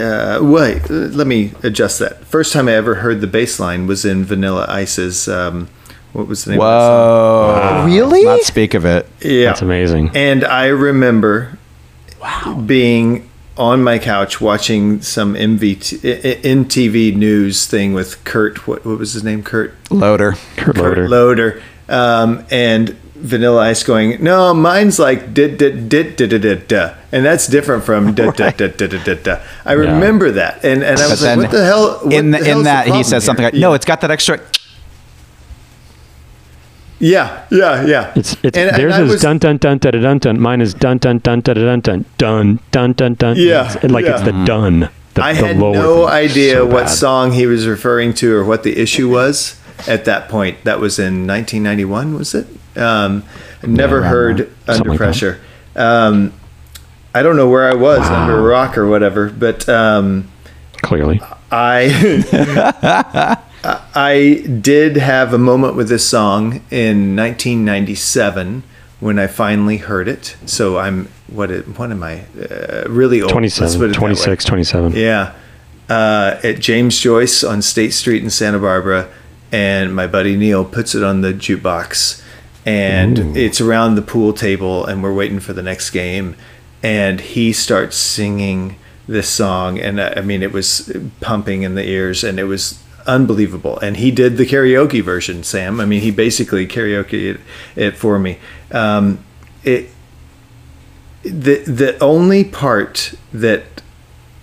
Uh, 0.01 0.41
wait, 0.43 0.89
let 0.91 1.27
me 1.27 1.53
adjust 1.63 1.99
that. 2.01 2.25
First 2.25 2.53
time 2.53 2.67
I 2.69 2.73
ever 2.73 2.97
heard 2.97 3.21
the 3.21 3.27
bass 3.27 3.61
line 3.61 3.87
was 3.87 4.05
in 4.05 4.25
Vanilla 4.25 4.67
Ice's. 4.69 5.29
Um, 5.29 5.69
what 6.13 6.27
was 6.27 6.45
the 6.45 6.53
name? 6.53 6.61
Of 6.61 6.65
Whoa. 6.67 7.83
Really? 7.87 8.25
Not 8.25 8.41
speak 8.43 8.75
of 8.75 8.85
it. 8.85 9.07
that 9.21 9.23
song? 9.23 9.31
Yeah, 9.31 9.45
That's 9.47 9.63
amazing. 9.63 10.11
And 10.15 10.45
I 10.45 10.67
remember 10.67 11.59
wow, 12.21 12.63
being 12.67 13.29
on 13.57 13.85
my 13.85 13.99
couch 14.01 14.41
watching 14.41 15.01
some 15.01 15.35
MVT, 15.35 16.05
I- 16.05 16.31
I- 16.31 16.43
MTV 16.43 17.15
news 17.15 17.67
thing 17.67 17.93
with 17.95 18.23
Kurt. 18.25 18.67
What, 18.67 18.85
what 18.85 18.99
was 18.99 19.13
his 19.13 19.23
name? 19.23 19.43
Kurt. 19.45 19.75
Loder. 19.91 20.33
Kurt 20.57 20.75
Kurt 20.75 20.77
Loder. 20.77 21.09
Loader 21.09 21.63
um, 21.89 22.45
and 22.51 22.97
Vanilla 23.15 23.63
Ice 23.71 23.83
going, 23.83 24.23
no, 24.23 24.53
mine's 24.53 24.99
like 24.99 25.33
dit 25.33 25.57
dit 25.57 25.89
dit 25.89 26.17
dit 26.17 26.29
dit 26.29 26.43
dit, 26.43 26.69
dit. 26.69 26.93
and 27.13 27.25
that's 27.25 27.47
different 27.47 27.85
from 27.85 28.13
dit 28.15 28.37
dit 28.37 28.59
dit 28.59 28.77
dit 28.77 28.91
dit 28.91 29.25
dit. 29.25 29.41
I 29.65 29.73
remember 29.73 30.33
that, 30.33 30.65
and 30.65 30.83
and 30.83 30.99
I 30.99 31.07
was 31.09 31.23
like, 31.23 31.39
what 31.39 31.51
the 31.51 31.65
hell? 31.65 32.01
What 32.03 32.13
in 32.13 32.33
the, 32.33 32.39
the 32.39 32.51
in 32.51 32.63
that 32.65 32.87
he 32.89 33.03
says 33.03 33.25
something 33.25 33.45
like, 33.45 33.55
no, 33.55 33.73
it's 33.75 33.87
got 33.87 34.01
that 34.03 34.11
extra. 34.11 34.41
Yeah, 36.99 37.47
yeah, 37.51 37.85
yeah. 37.87 38.13
It's 38.17 38.37
it's 38.43 38.57
and, 38.57 38.77
theirs 38.77 38.95
and 38.95 39.05
is 39.05 39.13
was, 39.13 39.23
dun 39.23 39.39
dun 39.39 39.59
dun 39.59 39.79
da 39.79 39.91
dun 39.91 40.19
dun. 40.19 40.41
Mine 40.41 40.61
is 40.61 40.75
dun 40.75 40.99
dun 40.99 41.19
dun 41.19 41.41
da 41.41 41.55
dun 41.55 41.81
dun 41.81 42.05
dun 42.19 42.61
dun 42.71 42.93
dun 42.93 43.15
dun. 43.15 43.37
Yeah, 43.37 43.73
it's, 43.73 43.93
like 43.93 44.05
yeah. 44.05 44.15
it's 44.15 44.23
the 44.23 44.33
dun. 44.45 44.89
The, 45.15 45.23
I 45.23 45.33
the 45.33 45.47
had 45.47 45.59
no 45.59 46.07
idea 46.07 46.55
so 46.55 46.67
what 46.67 46.87
bad. 46.87 46.91
song 46.91 47.33
he 47.33 47.47
was 47.47 47.67
referring 47.67 48.15
to 48.15 48.35
or 48.35 48.45
what 48.45 48.63
the 48.65 48.79
issue 48.79 49.09
was 49.09 49.61
at 49.87 50.05
that 50.07 50.29
point. 50.29 50.65
That 50.65 50.81
was 50.81 50.99
in 50.99 51.27
1991, 51.27 52.15
was 52.15 52.35
it? 52.35 52.47
Um, 52.77 53.25
never 53.63 54.01
around 54.01 54.11
heard. 54.11 54.53
Under 54.67 54.91
like. 54.91 54.99
Pressure. 54.99 55.41
Um, 55.77 56.33
I 57.15 57.23
don't 57.23 57.37
know 57.37 57.49
where 57.49 57.71
I 57.71 57.75
was 57.75 58.01
under 58.09 58.37
a 58.39 58.43
rock 58.43 58.77
or 58.77 58.89
whatever, 58.89 59.31
but 59.31 59.69
um, 59.69 60.31
Clearly, 60.83 61.21
I 61.51 63.37
I 63.95 64.45
did 64.61 64.97
have 64.97 65.33
a 65.33 65.39
moment 65.39 65.77
with 65.77 65.89
this 65.89 66.07
song 66.07 66.61
in 66.71 67.17
1997 67.17 68.65
when 69.01 69.19
I 69.19 69.27
finally 69.29 69.79
heard 69.79 70.09
it. 70.09 70.37
So 70.45 70.79
I'm 70.79 71.09
what 71.29 71.51
it, 71.51 71.79
what 71.79 71.91
am 71.91 72.03
I 72.03 72.25
uh, 72.51 72.85
really 72.89 73.23
old? 73.23 73.31
Let's 73.31 73.57
27, 73.57 73.77
it 73.77 73.93
that 73.93 73.97
way. 73.97 74.15
26, 74.15 74.45
27. 74.45 74.93
Yeah. 74.93 75.35
Uh, 75.89 76.41
at 76.43 76.61
James 76.61 76.99
Joyce 76.99 77.45
on 77.45 77.63
State 77.63 77.93
Street 77.93 78.23
in 78.23 78.31
Santa 78.31 78.59
Barbara, 78.59 79.09
and 79.55 79.95
my 79.95 80.09
buddy 80.09 80.35
Neil 80.35 80.65
puts 80.65 80.97
it 80.97 81.05
on 81.05 81.21
the 81.21 81.33
jukebox, 81.33 82.21
and 82.67 83.37
it's 83.37 83.61
around 83.61 83.95
the 83.95 84.03
pool 84.03 84.33
table, 84.33 84.85
and 84.85 85.01
we're 85.01 85.15
waiting 85.15 85.39
for 85.39 85.53
the 85.53 85.63
next 85.63 85.91
game, 85.91 86.35
and 86.83 87.21
he 87.21 87.53
starts 87.53 87.97
singing 87.97 88.75
this 89.07 89.29
song, 89.29 89.79
and 89.79 90.01
uh, 90.01 90.13
I 90.17 90.23
mean 90.23 90.43
it 90.43 90.53
was 90.53 90.93
pumping 91.21 91.63
in 91.63 91.77
the 91.77 91.89
ears, 91.89 92.25
and 92.25 92.41
it 92.41 92.45
was 92.45 92.83
unbelievable. 93.07 93.79
And 93.79 93.97
he 93.97 94.11
did 94.11 94.39
the 94.39 94.45
karaoke 94.45 95.01
version, 95.01 95.45
Sam. 95.45 95.81
I 95.81 95.85
mean, 95.85 96.01
he 96.01 96.11
basically 96.11 96.67
karaoke 96.67 97.35
it, 97.35 97.41
it 97.77 97.97
for 97.97 98.19
me. 98.19 98.41
Um, 98.73 99.25
it 99.63 99.89
the 101.23 101.59
the 101.59 101.97
only 102.03 102.43
part 102.43 103.15
that 103.33 103.63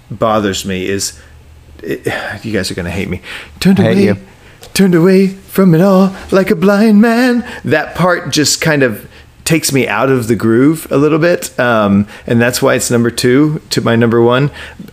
bothers 0.10 0.64
me 0.64 0.88
is 0.88 1.20
it, 1.84 2.06
you 2.46 2.54
guys 2.54 2.72
are 2.72 2.76
gonna 2.76 2.92
hate 2.92 3.10
me. 3.10 3.22
Turned 3.60 3.82
I 3.82 3.84
hate 3.84 3.92
away, 3.92 4.04
you. 4.06 4.28
Turned 4.82 4.96
away 4.96 5.28
from 5.28 5.76
it 5.76 5.82
all 5.82 6.12
like 6.32 6.50
a 6.50 6.56
blind 6.56 7.00
man. 7.00 7.48
That 7.64 7.94
part 7.94 8.34
just 8.34 8.62
kind 8.62 8.82
of 8.82 9.08
takes 9.46 9.72
me 9.72 9.88
out 9.88 10.10
of 10.10 10.28
the 10.28 10.36
groove 10.36 10.88
a 10.90 10.98
little 10.98 11.20
bit, 11.20 11.60
um, 11.60 12.08
and 12.26 12.42
that's 12.42 12.64
why 12.64 12.74
it's 12.74 12.90
number 12.90 13.12
two 13.12 13.62
to 13.70 13.80
my 13.82 13.96
number 13.96 14.24
one. 14.24 14.50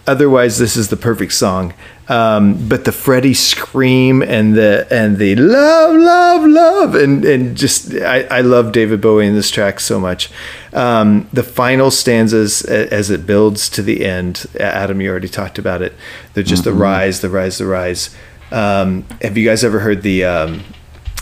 Otherwise, 0.06 0.58
this 0.58 0.76
is 0.76 0.88
the 0.88 0.96
perfect 0.96 1.32
song. 1.32 1.72
Um, 2.06 2.68
but 2.68 2.84
the 2.84 2.92
Freddie 2.92 3.32
scream 3.32 4.22
and 4.22 4.54
the 4.54 4.86
and 4.90 5.16
the 5.16 5.36
love, 5.36 5.96
love, 5.96 6.46
love, 6.46 6.94
and 6.94 7.24
and 7.24 7.56
just 7.56 7.94
I, 7.94 8.24
I 8.24 8.40
love 8.42 8.72
David 8.72 9.00
Bowie 9.00 9.26
in 9.26 9.34
this 9.34 9.50
track 9.50 9.80
so 9.80 9.98
much. 9.98 10.30
Um, 10.74 11.30
the 11.32 11.42
final 11.42 11.90
stanzas 11.90 12.60
as 12.60 13.08
it 13.08 13.26
builds 13.26 13.70
to 13.70 13.82
the 13.82 14.04
end. 14.04 14.44
Adam, 14.60 15.00
you 15.00 15.08
already 15.08 15.28
talked 15.28 15.58
about 15.58 15.80
it. 15.80 15.94
They're 16.34 16.44
just 16.44 16.64
the 16.64 16.74
rise, 16.74 17.22
the 17.22 17.30
rise, 17.30 17.56
the 17.56 17.66
rise. 17.66 18.14
Um, 18.50 19.04
have 19.22 19.36
you 19.36 19.44
guys 19.48 19.64
ever 19.64 19.80
heard 19.80 20.02
the? 20.02 20.24
Um, 20.24 20.62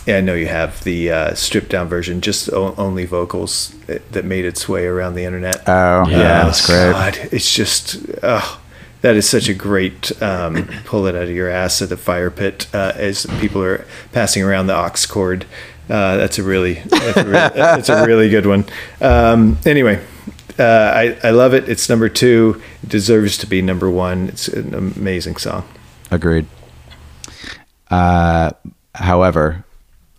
yeah, 0.07 0.19
I 0.19 0.21
know 0.21 0.35
you 0.35 0.47
have 0.47 0.85
the 0.85 1.11
uh, 1.11 1.35
stripped 1.35 1.69
down 1.69 1.89
version, 1.89 2.21
just 2.21 2.49
o- 2.53 2.75
only 2.79 3.05
vocals 3.07 3.75
that, 3.87 4.13
that 4.13 4.25
made 4.25 4.45
its 4.45 4.69
way 4.69 4.87
around 4.87 5.15
the 5.15 5.25
internet. 5.25 5.69
Oh, 5.69 6.07
yeah, 6.09 6.45
that's 6.45 6.65
great. 6.65 6.93
God, 6.93 7.19
it's 7.33 7.53
just, 7.53 7.97
oh, 8.23 8.61
that 9.01 9.17
is 9.17 9.29
such 9.29 9.49
a 9.49 9.55
great 9.55 10.11
um, 10.23 10.69
pull 10.85 11.07
it 11.07 11.17
out 11.17 11.25
of 11.25 11.31
your 11.31 11.51
ass 11.51 11.83
at 11.83 11.89
the 11.89 11.97
fire 11.97 12.31
pit 12.31 12.69
uh, 12.73 12.93
as 12.95 13.27
people 13.41 13.61
are 13.63 13.85
passing 14.13 14.45
around 14.45 14.69
the 14.69 14.77
aux 14.77 14.93
cord. 15.09 15.45
Uh, 15.91 16.17
that's 16.17 16.39
a 16.39 16.43
really, 16.45 16.75
that's 16.75 17.17
a 17.17 17.25
really, 17.25 17.33
that's 17.55 17.89
a 17.89 18.07
really 18.07 18.29
good 18.29 18.47
one. 18.47 18.65
Um, 19.01 19.59
anyway, 19.67 20.05
uh, 20.57 20.63
I, 20.63 21.19
I 21.25 21.31
love 21.31 21.53
it. 21.53 21.69
It's 21.69 21.89
number 21.89 22.09
two. 22.09 22.63
It 22.85 22.89
deserves 22.91 23.37
to 23.39 23.47
be 23.49 23.61
number 23.61 23.91
one. 23.91 24.29
It's 24.29 24.47
an 24.47 24.73
amazing 24.73 25.37
song. 25.37 25.69
Agreed. 26.13 26.47
Uh, 27.91 28.51
however, 28.95 29.65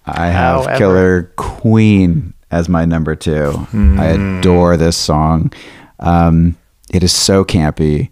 I 0.05 0.27
have 0.27 0.65
However. 0.65 0.77
Killer 0.77 1.23
Queen 1.35 2.33
as 2.51 2.69
my 2.69 2.85
number 2.85 3.15
two. 3.15 3.67
I 3.73 4.05
adore 4.05 4.77
this 4.77 4.95
song. 4.95 5.51
Um, 5.99 6.55
it 6.93 7.03
is 7.03 7.11
so 7.11 7.43
campy. 7.43 8.09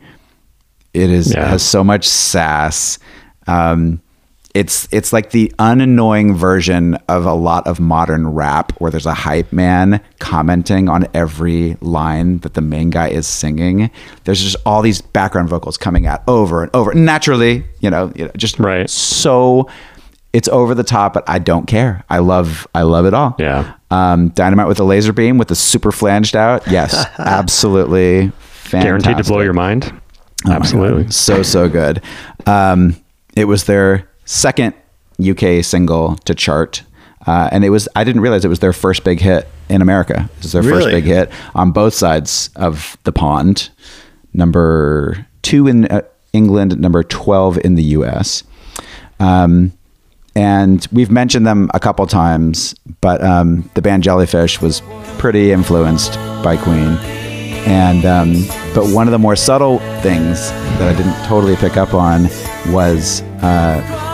It 0.93 1.09
is 1.09 1.33
Yeah. 1.33 1.47
has 1.47 1.63
so 1.63 1.83
much 1.83 2.07
sass. 2.07 2.99
Um, 3.47 4.01
it's 4.55 4.87
it's 4.91 5.11
like 5.13 5.29
the 5.31 5.53
unannoying 5.59 6.33
version 6.33 6.95
of 7.09 7.25
a 7.25 7.33
lot 7.33 7.67
of 7.67 7.79
modern 7.79 8.27
rap 8.29 8.71
where 8.79 8.89
there's 8.89 9.05
a 9.05 9.13
hype 9.13 9.51
man 9.51 9.99
commenting 10.19 10.87
on 10.89 11.05
every 11.13 11.75
line 11.81 12.39
that 12.39 12.53
the 12.55 12.61
main 12.61 12.89
guy 12.89 13.09
is 13.09 13.27
singing. 13.27 13.91
There's 14.23 14.41
just 14.41 14.55
all 14.65 14.81
these 14.81 15.01
background 15.01 15.49
vocals 15.49 15.77
coming 15.77 16.07
out 16.07 16.23
over 16.27 16.63
and 16.63 16.73
over. 16.73 16.93
Naturally, 16.93 17.65
you 17.81 17.89
know, 17.89 18.11
just 18.37 18.57
Right. 18.57 18.89
so 18.89 19.69
it's 20.31 20.47
over 20.47 20.73
the 20.73 20.83
top, 20.83 21.13
but 21.13 21.23
I 21.27 21.37
don't 21.39 21.65
care. 21.67 22.03
I 22.09 22.19
love 22.19 22.65
I 22.73 22.83
love 22.83 23.05
it 23.05 23.13
all. 23.13 23.35
Yeah. 23.37 23.73
Um, 23.91 24.29
Dynamite 24.29 24.67
with 24.67 24.79
a 24.79 24.83
laser 24.85 25.13
beam 25.13 25.37
with 25.37 25.49
the 25.49 25.55
super 25.55 25.91
flanged 25.91 26.35
out. 26.35 26.65
Yes, 26.67 26.93
absolutely. 27.19 28.29
Fantastic. 28.63 28.81
Guaranteed 28.83 29.17
to 29.17 29.23
blow 29.25 29.41
your 29.41 29.53
mind. 29.53 29.93
Oh 30.47 30.51
Absolutely. 30.51 31.11
So, 31.11 31.43
so 31.43 31.67
good. 31.69 32.01
Um, 32.45 32.95
it 33.35 33.45
was 33.45 33.65
their 33.65 34.09
second 34.25 34.73
UK 35.19 35.63
single 35.63 36.15
to 36.17 36.35
chart. 36.35 36.83
Uh, 37.25 37.49
and 37.51 37.65
it 37.65 37.69
was, 37.69 37.87
I 37.95 38.03
didn't 38.03 38.21
realize 38.21 38.45
it 38.45 38.49
was 38.49 38.59
their 38.59 38.73
first 38.73 39.03
big 39.03 39.19
hit 39.19 39.47
in 39.69 39.81
America. 39.81 40.29
It 40.37 40.43
was 40.43 40.51
their 40.51 40.63
first 40.63 40.87
big 40.87 41.05
hit 41.05 41.31
on 41.55 41.71
both 41.71 41.93
sides 41.93 42.49
of 42.55 42.97
the 43.03 43.11
pond. 43.11 43.69
Number 44.33 45.25
two 45.41 45.67
in 45.67 45.85
uh, 45.85 46.01
England, 46.33 46.79
number 46.79 47.03
12 47.03 47.59
in 47.63 47.75
the 47.75 47.83
US. 47.83 48.43
Um, 49.19 49.71
and 50.35 50.85
we've 50.91 51.09
mentioned 51.09 51.47
them 51.47 51.71
a 51.73 51.79
couple 51.79 52.05
times, 52.07 52.75
but 52.99 53.23
um, 53.23 53.69
the 53.73 53.81
band 53.81 54.03
Jellyfish 54.03 54.61
was 54.61 54.81
pretty 55.17 55.51
influenced 55.51 56.15
by 56.43 56.57
Queen. 56.57 56.97
And 57.67 58.05
um, 58.05 58.43
but 58.75 58.93
one 58.93 59.07
of 59.07 59.11
the 59.11 59.17
more 59.17 59.35
subtle 59.35 59.79
things 60.01 60.51
that 60.51 60.93
I 60.93 60.95
didn't 60.95 61.25
totally 61.25 61.55
pick 61.55 61.77
up 61.77 61.93
on 61.93 62.23
was 62.71 63.21
uh, 63.41 64.04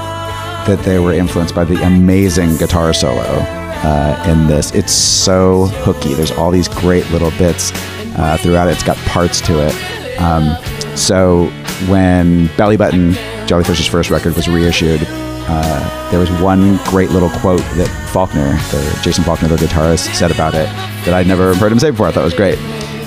that 0.68 0.80
they 0.84 1.00
were 1.00 1.14
influenced 1.14 1.56
by 1.56 1.64
the 1.64 1.82
amazing 1.84 2.58
guitar 2.58 2.94
solo 2.94 3.22
uh, 3.22 4.26
in 4.28 4.48
this. 4.48 4.72
It's 4.74 4.92
so 4.92 5.66
hooky. 5.66 6.14
There's 6.14 6.32
all 6.32 6.52
these 6.52 6.68
great 6.68 7.10
little 7.10 7.32
bits 7.32 7.72
uh, 8.18 8.38
throughout 8.40 8.68
it. 8.68 8.72
It's 8.74 8.84
got 8.84 8.98
parts 8.98 9.42
to 9.42 9.68
it. 9.68 10.22
Um, 10.22 10.56
so 10.96 11.48
when 11.88 12.48
Belly 12.58 12.78
Button, 12.78 13.14
Jellyfish's 13.48 13.88
first 13.88 14.10
record, 14.10 14.36
was 14.36 14.48
reissued, 14.48 15.02
uh, 15.04 16.12
there 16.12 16.20
was 16.20 16.30
one 16.42 16.78
great 16.86 17.10
little 17.10 17.30
quote 17.30 17.62
that 17.76 17.90
Falkner, 18.14 18.54
the 18.72 19.00
Jason 19.04 19.24
Falkner, 19.24 19.48
the 19.48 19.56
guitarist, 19.56 20.14
said 20.14 20.32
about 20.32 20.54
it 20.54 20.68
that 21.06 21.14
I'd 21.14 21.28
never 21.28 21.56
heard 21.56 21.72
him 21.72 21.80
say 21.80 21.92
before. 21.92 22.08
I 22.08 22.12
thought 22.12 22.22
it 22.22 22.26
was 22.26 22.34
great. 22.34 22.60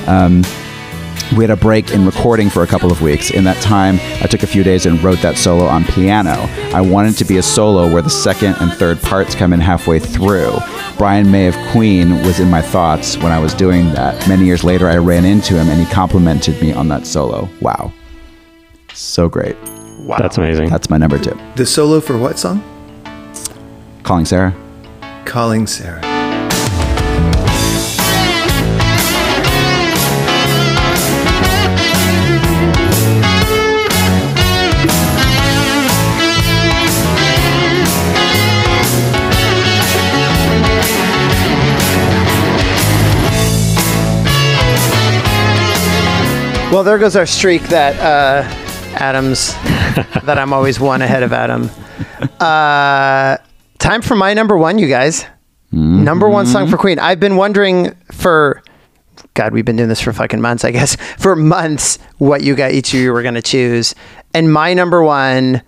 Um, 0.09 0.43
we 1.37 1.43
had 1.43 1.51
a 1.51 1.57
break 1.57 1.91
in 1.91 2.05
recording 2.07 2.51
for 2.51 2.63
a 2.63 2.67
couple 2.67 2.93
of 2.93 3.03
weeks. 3.03 3.31
In 3.31 3.45
that 3.45 3.61
time, 3.63 3.97
I 4.23 4.27
took 4.27 4.43
a 4.43 4.47
few 4.47 4.63
days 4.63 4.87
and 4.87 5.03
wrote 5.03 5.19
that 5.21 5.37
solo 5.37 5.65
on 5.65 5.85
piano. 5.85 6.33
I 6.75 6.81
wanted 6.81 7.17
to 7.19 7.25
be 7.25 7.39
a 7.39 7.43
solo 7.43 7.93
where 7.93 8.03
the 8.03 8.11
second 8.11 8.55
and 8.61 8.73
third 8.73 9.01
parts 9.03 9.35
come 9.35 9.53
in 9.53 9.61
halfway 9.61 9.99
through. 9.99 10.53
Brian 10.99 11.31
May 11.31 11.47
of 11.47 11.57
Queen 11.73 12.11
was 12.23 12.41
in 12.41 12.51
my 12.51 12.63
thoughts 12.63 13.17
when 13.17 13.33
I 13.33 13.39
was 13.39 13.55
doing 13.55 13.93
that. 13.93 14.29
Many 14.29 14.45
years 14.45 14.63
later, 14.63 14.89
I 14.89 14.97
ran 14.97 15.25
into 15.25 15.55
him 15.55 15.69
and 15.69 15.81
he 15.81 15.93
complimented 15.93 16.61
me 16.61 16.73
on 16.73 16.89
that 16.89 17.07
solo. 17.07 17.49
Wow. 17.61 17.93
So 18.93 19.29
great. 19.29 19.57
Wow. 20.01 20.19
That's 20.19 20.39
amazing. 20.39 20.69
That's 20.69 20.91
my 20.91 20.99
number 20.99 21.19
two. 21.19 21.37
The 21.57 21.67
solo 21.67 22.01
for 22.01 22.19
what 22.19 22.39
song? 22.39 22.63
Calling 24.03 24.27
Sarah. 24.27 24.55
Calling 25.25 25.67
Sarah. 25.67 26.04
Well, 46.75 46.83
there 46.83 46.99
goes 46.99 47.15
our 47.15 47.25
streak 47.25 47.63
that 47.69 47.95
uh, 48.01 48.43
Adams, 48.97 49.53
that 50.25 50.39
I'm 50.39 50.53
always 50.53 50.81
one 50.81 51.03
ahead 51.03 51.23
of 51.23 51.33
Adam. 51.33 51.71
Uh, 52.41 53.37
time 53.79 54.03
for 54.03 54.17
my 54.17 54.35
number 54.35 54.57
one, 54.57 54.81
you 54.81 54.89
guys. 54.89 55.25
Number 55.71 56.29
one 56.29 56.47
song 56.47 56.67
for 56.67 56.77
Queen. 56.77 56.99
I've 56.99 57.21
been 57.21 57.37
wondering 57.37 57.95
for, 58.11 58.61
God, 59.35 59.53
we've 59.53 59.65
been 59.65 59.77
doing 59.77 59.89
this 59.89 60.01
for 60.01 60.13
fucking 60.13 60.41
months, 60.41 60.65
I 60.65 60.73
guess, 60.73 60.97
for 61.19 61.37
months, 61.37 62.01
what 62.19 62.43
you 62.43 62.57
got, 62.57 62.73
each 62.73 62.93
of 62.93 62.99
you 62.99 63.13
were 63.13 63.23
going 63.23 63.35
to 63.35 63.43
choose. 63.43 63.95
And 64.35 64.53
my 64.53 64.75
number 64.75 65.01
one 65.01 65.63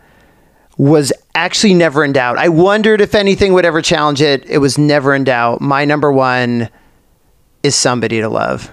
was 0.77 1.12
actually 1.37 1.74
never 1.74 2.05
in 2.05 2.15
doubt. 2.15 2.37
I 2.37 2.49
wondered 2.49 3.01
if 3.01 3.15
anything 3.15 3.53
would 3.53 3.65
ever 3.65 3.81
challenge 3.81 4.20
it. 4.20 4.45
It 4.47 4.59
was 4.59 4.77
never 4.77 5.15
in 5.15 5.23
doubt. 5.23 5.61
My 5.61 5.85
number 5.85 6.11
one 6.11 6.69
is 7.62 7.77
Somebody 7.77 8.20
to 8.23 8.28
Love. 8.28 8.73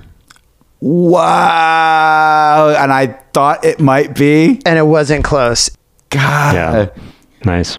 Wow. 0.84 2.76
And 2.78 2.92
I 2.92 3.08
thought 3.34 3.64
it 3.64 3.80
might 3.80 4.14
be. 4.16 4.62
And 4.66 4.78
it 4.78 4.86
wasn't 4.86 5.24
close. 5.24 5.70
God. 6.10 6.56
yeah. 6.56 6.90
Nice. 7.46 7.78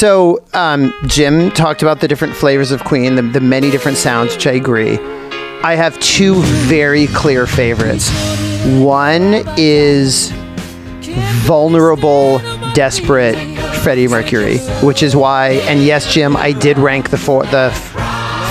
So 0.00 0.42
um, 0.54 0.94
Jim 1.08 1.50
talked 1.50 1.82
about 1.82 2.00
the 2.00 2.08
different 2.08 2.34
flavors 2.34 2.70
of 2.70 2.84
Queen, 2.84 3.16
the, 3.16 3.20
the 3.20 3.40
many 3.42 3.70
different 3.70 3.98
sounds, 3.98 4.34
which 4.34 4.46
I 4.46 4.52
agree. 4.52 4.96
I 5.62 5.74
have 5.74 6.00
two 6.00 6.36
very 6.40 7.06
clear 7.08 7.46
favorites. 7.46 8.08
One 8.80 9.44
is 9.58 10.30
vulnerable, 11.42 12.38
desperate 12.72 13.36
Freddie 13.82 14.08
Mercury, 14.08 14.56
which 14.82 15.02
is 15.02 15.14
why, 15.14 15.60
and 15.68 15.82
yes, 15.82 16.10
Jim, 16.10 16.34
I 16.34 16.52
did 16.52 16.78
rank 16.78 17.10
the 17.10 17.18
four, 17.18 17.44
the 17.44 17.70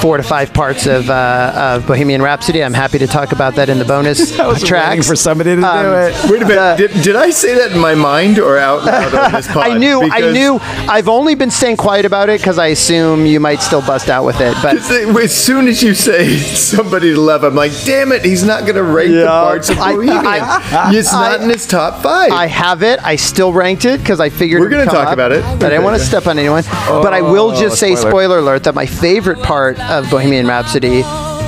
four 0.01 0.15
to 0.17 0.23
five 0.23 0.53
parts 0.53 0.85
of, 0.87 1.09
uh, 1.09 1.75
of 1.75 1.85
Bohemian 1.87 2.21
Rhapsody. 2.21 2.63
I'm 2.63 2.73
happy 2.73 2.97
to 2.99 3.07
talk 3.07 3.31
about 3.33 3.55
that 3.55 3.67
in 3.69 3.79
the 3.79 3.85
bonus 3.85 4.39
I 4.39 4.47
was 4.47 4.63
tracks. 4.63 5.07
for 5.07 5.15
somebody 5.15 5.55
to 5.55 5.61
Um, 5.61 5.83
do 5.85 5.93
it. 5.93 6.31
Wait 6.31 6.41
a 6.41 6.45
minute. 6.45 6.77
did, 6.77 7.03
did 7.03 7.15
I 7.15 7.29
say 7.31 7.55
that 7.55 7.71
in 7.73 7.79
my 7.79 7.95
mind 7.95 8.39
or 8.39 8.57
out 8.57 8.85
loud 8.85 9.13
on 9.13 9.31
this 9.33 9.47
pod? 9.47 9.57
I 9.69 9.77
knew, 9.77 10.01
I 10.01 10.31
knew. 10.31 10.57
I've 10.61 11.09
only 11.09 11.35
been 11.35 11.51
staying 11.51 11.77
quiet 11.77 12.05
about 12.05 12.29
it 12.29 12.39
because 12.39 12.57
I 12.57 12.67
assume 12.67 13.25
you 13.25 13.39
might 13.41 13.59
still 13.61 13.81
bust 13.81 14.09
out 14.09 14.23
with 14.25 14.39
it. 14.39 14.55
But 14.61 14.77
As 14.77 15.35
soon 15.35 15.67
as 15.67 15.83
you 15.83 15.93
say 15.93 16.37
somebody 16.37 17.13
to 17.13 17.19
love, 17.19 17.43
I'm 17.43 17.55
like, 17.55 17.71
damn 17.85 18.11
it, 18.13 18.23
he's 18.23 18.43
not 18.43 18.61
going 18.63 18.75
to 18.75 18.83
rank 18.83 19.11
the 19.11 19.25
parts 19.25 19.69
of 19.69 19.79
I- 19.79 19.93
Bohemian. 19.95 20.25
I- 20.25 20.91
it's 20.95 21.11
not 21.11 21.39
I- 21.39 21.43
in 21.43 21.49
his 21.49 21.67
top 21.67 22.01
five. 22.01 22.31
I 22.31 22.47
have 22.47 22.83
it. 22.83 22.99
I 23.03 23.15
still 23.17 23.51
ranked 23.51 23.85
it 23.85 23.99
because 23.99 24.19
I 24.21 24.29
figured 24.29 24.61
We're 24.61 24.69
gonna 24.69 24.85
talk 24.85 25.07
up, 25.07 25.13
about 25.13 25.31
it. 25.33 25.41
But 25.59 25.67
I 25.67 25.69
didn't 25.69 25.83
want 25.83 25.97
to 25.99 26.05
step 26.05 26.27
on 26.27 26.37
anyone. 26.39 26.63
but 26.87 27.13
I 27.13 27.21
will 27.21 27.51
just 27.55 27.77
say, 27.79 27.95
spoiler. 27.95 28.11
spoiler 28.11 28.37
alert, 28.39 28.63
that 28.63 28.75
my 28.75 28.85
favorite 28.85 29.39
part 29.43 29.77
of 29.89 30.09
Bohemian 30.09 30.47
Rhapsody 30.47 31.01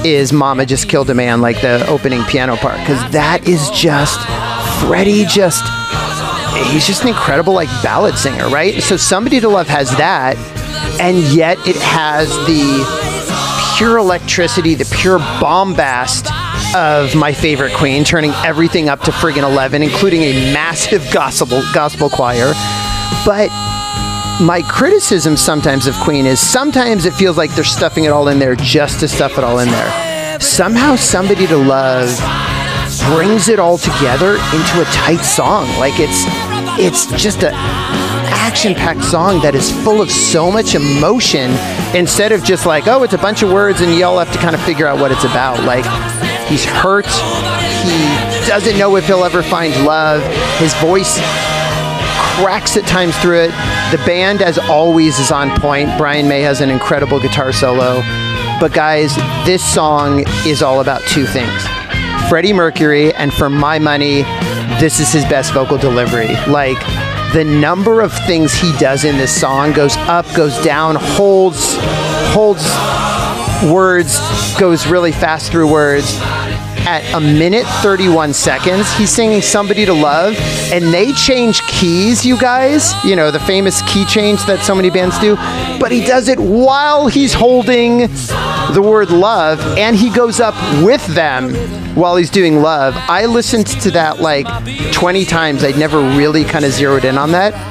is 0.08 0.34
"Mama 0.34 0.66
Just 0.66 0.90
Killed 0.90 1.10
a 1.10 1.14
Man," 1.14 1.42
like 1.42 1.62
the 1.62 1.86
opening 1.88 2.24
piano 2.24 2.56
part, 2.56 2.78
because 2.80 3.12
that 3.12 3.48
is 3.48 3.70
just 3.72 4.20
Freddie. 4.82 5.26
Just 5.26 5.64
he's 6.72 6.86
just 6.86 7.04
an 7.04 7.10
incredible 7.10 7.54
like 7.54 7.70
ballad 7.84 8.18
singer, 8.18 8.50
right? 8.50 8.82
So 8.82 8.98
"Somebody 8.98 9.40
to 9.40 9.50
Love" 9.50 9.68
has 9.68 9.96
that, 9.98 10.36
and 11.00 11.18
yet 11.34 11.58
it 11.68 11.76
has 11.78 12.30
the 12.48 13.78
pure 13.78 13.98
electricity, 13.98 14.76
the 14.76 14.86
pure 14.86 15.20
bombast 15.40 16.28
of 16.76 17.16
my 17.16 17.34
favorite 17.34 17.74
queen, 17.74 18.04
turning 18.04 18.32
everything 18.46 18.90
up 18.90 19.02
to 19.02 19.12
friggin' 19.12 19.44
11, 19.44 19.82
including 19.84 20.22
a 20.22 20.54
massive 20.54 21.08
gospel 21.14 21.62
gospel 21.74 22.10
choir. 22.10 22.54
But 23.26 23.50
my 24.40 24.64
criticism 24.68 25.36
sometimes 25.36 25.88
of 25.88 25.96
Queen 25.96 26.26
is 26.26 26.40
sometimes 26.40 27.06
it 27.06 27.14
feels 27.14 27.38
like 27.38 27.52
they're 27.52 27.64
stuffing 27.64 28.06
it 28.06 28.12
all 28.12 28.28
in 28.28 28.40
there 28.40 28.56
just 28.56 29.00
to 29.02 29.08
stuff 29.08 29.38
it 29.38 29.44
all 29.44 29.60
in 29.60 29.68
there. 29.68 30.40
Somehow, 30.40 30.96
somebody 30.96 31.48
to 31.48 31.58
love 31.58 32.10
brings 33.14 33.48
it 33.50 33.60
all 33.60 33.78
together 33.78 34.34
into 34.34 34.82
a 34.82 34.86
tight 34.92 35.22
song. 35.22 35.68
Like 35.80 35.94
it's 35.98 36.24
it's 36.80 37.06
just 37.22 37.44
a 37.44 37.52
action-packed 37.54 39.04
song 39.04 39.42
that 39.42 39.56
is 39.56 39.72
full 39.84 40.02
of 40.02 40.10
so 40.10 40.52
much 40.52 40.76
emotion 40.76 41.52
instead 41.96 42.32
of 42.32 42.44
just 42.44 42.66
like, 42.66 42.88
oh, 42.88 43.04
it's 43.04 43.14
a 43.14 43.18
bunch 43.18 43.44
of 43.44 43.52
words 43.52 43.82
and 43.82 43.94
you 43.94 44.04
all 44.04 44.18
have 44.18 44.32
to 44.32 44.40
kind 44.40 44.56
of 44.56 44.62
figure 44.64 44.88
out 44.88 45.00
what 45.00 45.12
it's 45.12 45.24
about. 45.24 45.64
Like 45.64 45.86
he's 46.48 46.66
hurt, 46.66 47.08
he 47.86 48.48
doesn't 48.48 48.78
know 48.78 48.96
if 48.96 49.06
he'll 49.08 49.24
ever 49.24 49.44
find 49.44 49.74
love. 49.86 50.22
His 50.58 50.74
voice 50.76 51.20
cracks 52.36 52.78
at 52.78 52.86
times 52.86 53.18
through 53.18 53.42
it. 53.42 53.52
The 53.92 54.02
band, 54.06 54.42
as 54.42 54.58
always, 54.58 55.20
is 55.20 55.32
on 55.32 55.50
point. 55.60 55.90
Brian 55.98 56.28
May 56.28 56.42
has 56.42 56.62
an 56.62 56.70
incredible 56.70 57.20
guitar 57.20 57.52
solo. 57.52 58.02
But 58.60 58.74
guys, 58.74 59.16
this 59.46 59.64
song 59.64 60.24
is 60.46 60.62
all 60.62 60.82
about 60.82 61.02
two 61.08 61.26
things 61.26 61.66
Freddie 62.30 62.54
Mercury, 62.54 63.14
and 63.14 63.34
for 63.34 63.50
my 63.50 63.80
money, 63.80 64.22
this 64.80 65.00
is 65.00 65.12
his 65.12 65.26
best 65.26 65.54
vocal 65.54 65.78
delivery. 65.78 66.34
Like, 66.48 66.80
the 67.34 67.44
number 67.44 68.02
of 68.02 68.14
things 68.26 68.54
he 68.54 68.72
does 68.78 69.04
in 69.04 69.18
this 69.18 69.34
song 69.34 69.74
goes 69.74 69.96
up, 69.98 70.26
goes 70.36 70.62
down, 70.64 70.96
holds, 70.96 71.76
holds 72.34 72.64
words, 73.72 74.20
goes 74.60 74.88
really 74.88 75.12
fast 75.12 75.52
through 75.52 75.72
words. 75.72 76.18
At 76.84 77.14
a 77.14 77.20
minute 77.20 77.66
31 77.82 78.34
seconds, 78.34 78.92
he's 78.94 79.12
singing 79.12 79.42
Somebody 79.42 79.86
to 79.86 79.94
Love, 79.94 80.36
and 80.74 80.94
they 80.94 81.14
change 81.14 81.62
keys, 81.68 82.26
you 82.26 82.38
guys. 82.38 82.94
You 83.06 83.16
know, 83.16 83.30
the 83.32 83.40
famous 83.40 83.82
key 83.84 84.04
change 84.06 84.44
that 84.46 84.64
so 84.64 84.74
many 84.74 84.90
bands 84.90 85.18
do. 85.20 85.36
But 85.80 85.92
he 85.92 86.04
does 86.04 86.28
it 86.28 86.40
while 86.40 87.08
he's 87.08 87.34
holding 87.34 88.08
the 88.74 88.82
word 88.84 89.12
love, 89.12 89.60
and 89.78 89.96
he 89.96 90.10
goes 90.10 90.40
up 90.40 90.56
with 90.84 91.06
them 91.08 91.54
while 91.96 92.16
he's 92.16 92.30
doing 92.30 92.62
love. 92.62 92.96
I 92.98 93.26
listened 93.26 93.68
to 93.68 93.92
that 93.92 94.20
like 94.20 94.48
20 94.92 95.26
times. 95.26 95.64
I'd 95.64 95.78
never 95.78 96.00
really 96.00 96.44
kind 96.44 96.66
of 96.66 96.72
zeroed 96.72 97.06
in 97.06 97.18
on 97.18 97.32
that. 97.32 97.71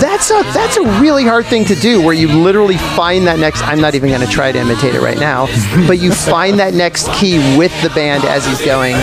That's 0.00 0.30
a 0.30 0.42
that's 0.52 0.76
a 0.76 0.82
really 1.00 1.24
hard 1.24 1.46
thing 1.46 1.64
to 1.66 1.74
do 1.74 2.02
where 2.04 2.14
you 2.14 2.28
literally 2.28 2.76
find 2.76 3.26
that 3.26 3.38
next 3.38 3.62
I'm 3.62 3.80
not 3.80 3.94
even 3.94 4.08
going 4.10 4.20
to 4.26 4.32
try 4.32 4.52
to 4.52 4.58
imitate 4.58 4.94
it 4.94 5.00
right 5.00 5.18
now, 5.18 5.46
but 5.86 5.98
you 5.98 6.12
find 6.12 6.58
that 6.58 6.74
next 6.74 7.08
key 7.14 7.38
with 7.56 7.72
the 7.82 7.90
band 7.90 8.24
as 8.24 8.46
he's 8.46 8.64
going. 8.64 8.94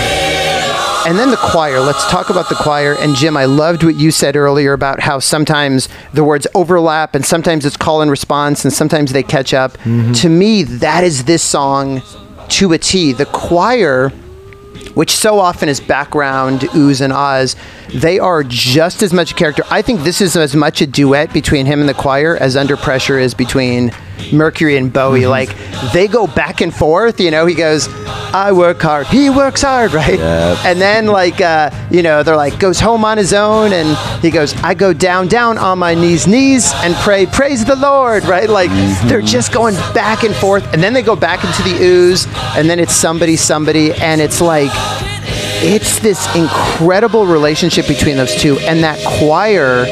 and 1.08 1.18
then 1.18 1.32
the 1.32 1.38
choir. 1.38 1.80
Let's 1.80 2.06
talk 2.12 2.30
about 2.30 2.50
the 2.50 2.56
choir. 2.56 2.96
And 3.00 3.16
Jim, 3.16 3.38
I 3.38 3.46
loved 3.46 3.84
what 3.84 3.96
you 3.96 4.12
said 4.12 4.36
earlier 4.36 4.74
about 4.74 5.00
how 5.00 5.20
sometimes 5.20 5.88
the 6.14 6.24
words 6.24 6.46
overlap 6.54 7.16
and 7.16 7.26
sometimes 7.26 7.66
it's 7.66 7.78
call 7.78 8.02
and 8.02 8.12
response 8.12 8.66
and 8.66 8.74
sometimes 8.74 9.14
they 9.14 9.24
catch 9.24 9.54
up. 9.54 9.78
Mm-hmm. 9.78 10.12
To 10.14 10.30
me, 10.30 10.64
that 10.64 11.06
is 11.06 11.24
this 11.24 11.42
song 11.44 12.02
to 12.50 12.74
a 12.74 12.78
T. 12.78 13.14
The 13.14 13.26
choir 13.28 14.12
which 14.98 15.12
so 15.12 15.38
often 15.38 15.70
is 15.70 15.80
background 15.80 16.62
oohs 16.62 17.02
and 17.02 17.14
ahs, 17.14 17.56
they 17.94 18.18
are 18.18 18.44
just 18.44 19.04
as 19.04 19.14
much 19.14 19.32
a 19.32 19.36
character. 19.36 19.62
I 19.70 19.84
think 19.84 20.02
this 20.02 20.22
is 20.22 20.36
as 20.36 20.56
much 20.56 20.82
a 20.82 20.88
duet 20.88 21.32
between 21.32 21.68
him 21.68 21.82
and 21.82 21.88
the 21.88 21.94
choir 21.94 22.36
as 22.36 22.58
Under 22.58 22.76
Pressure 22.76 23.20
is 23.20 23.36
between 23.36 23.92
Mercury 24.32 24.78
and 24.78 24.92
Bowie. 24.92 25.28
Like 25.28 25.56
they 25.94 26.08
go 26.08 26.28
back 26.28 26.62
and 26.62 26.74
forth. 26.74 27.20
You 27.20 27.32
know, 27.32 27.46
he 27.46 27.56
goes, 27.56 27.88
"I 28.34 28.52
work 28.52 28.82
hard," 28.82 29.08
he 29.08 29.30
works 29.30 29.62
hard, 29.62 29.94
right? 30.04 30.20
And 30.20 30.80
then 30.82 31.08
like 31.08 31.42
uh, 31.42 31.70
you 31.92 32.04
know, 32.04 32.24
they're 32.24 32.36
like 32.36 32.60
goes 32.60 32.80
home 32.80 33.06
on 33.06 33.18
his 33.18 33.34
own, 33.34 33.74
and 33.74 33.98
he 34.22 34.32
goes, 34.32 34.56
"I 34.64 34.74
go 34.74 34.94
down, 34.94 35.28
down 35.28 35.58
on 35.58 35.80
my 35.80 35.94
knees, 35.94 36.28
knees, 36.28 36.72
and 36.78 36.94
pray, 36.96 37.26
praise 37.26 37.66
the 37.66 37.76
Lord," 37.76 38.26
right? 38.26 38.50
Like 38.50 38.70
they're 39.08 39.22
just 39.22 39.54
going 39.54 39.76
back 39.94 40.24
and 40.24 40.36
forth, 40.36 40.64
and 40.74 40.82
then 40.82 40.94
they 40.94 41.02
go 41.02 41.16
back 41.16 41.44
into 41.44 41.64
the 41.64 41.84
oohs, 41.84 42.28
and 42.58 42.70
then 42.70 42.80
it's 42.80 42.94
somebody, 42.94 43.36
somebody, 43.36 43.94
and 43.94 44.22
it's 44.22 44.42
like 44.42 44.72
it's 45.60 46.00
this 46.00 46.24
incredible 46.36 47.26
relationship 47.26 47.88
between 47.88 48.16
those 48.16 48.36
two 48.36 48.60
and 48.60 48.84
that 48.84 49.00
choir 49.20 49.86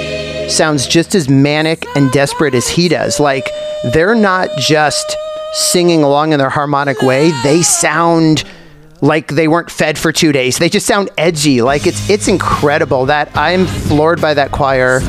sounds 0.49 0.87
just 0.87 1.15
as 1.15 1.29
manic 1.29 1.85
and 1.95 2.11
desperate 2.11 2.53
as 2.53 2.67
he 2.67 2.87
does. 2.87 3.19
Like 3.19 3.47
they're 3.93 4.15
not 4.15 4.49
just 4.57 5.15
singing 5.53 6.03
along 6.03 6.33
in 6.33 6.39
their 6.39 6.49
harmonic 6.49 7.01
way. 7.01 7.31
They 7.43 7.61
sound 7.61 8.43
like 9.01 9.27
they 9.29 9.47
weren't 9.47 9.69
fed 9.69 9.97
for 9.97 10.11
two 10.11 10.31
days. 10.31 10.57
They 10.57 10.69
just 10.69 10.85
sound 10.85 11.09
edgy. 11.17 11.61
Like 11.61 11.85
it's 11.87 12.09
it's 12.09 12.27
incredible 12.27 13.05
that 13.07 13.35
i'm 13.35 13.65
floored 13.65 14.21
by 14.21 14.33
that 14.33 14.51
choir 14.51 15.01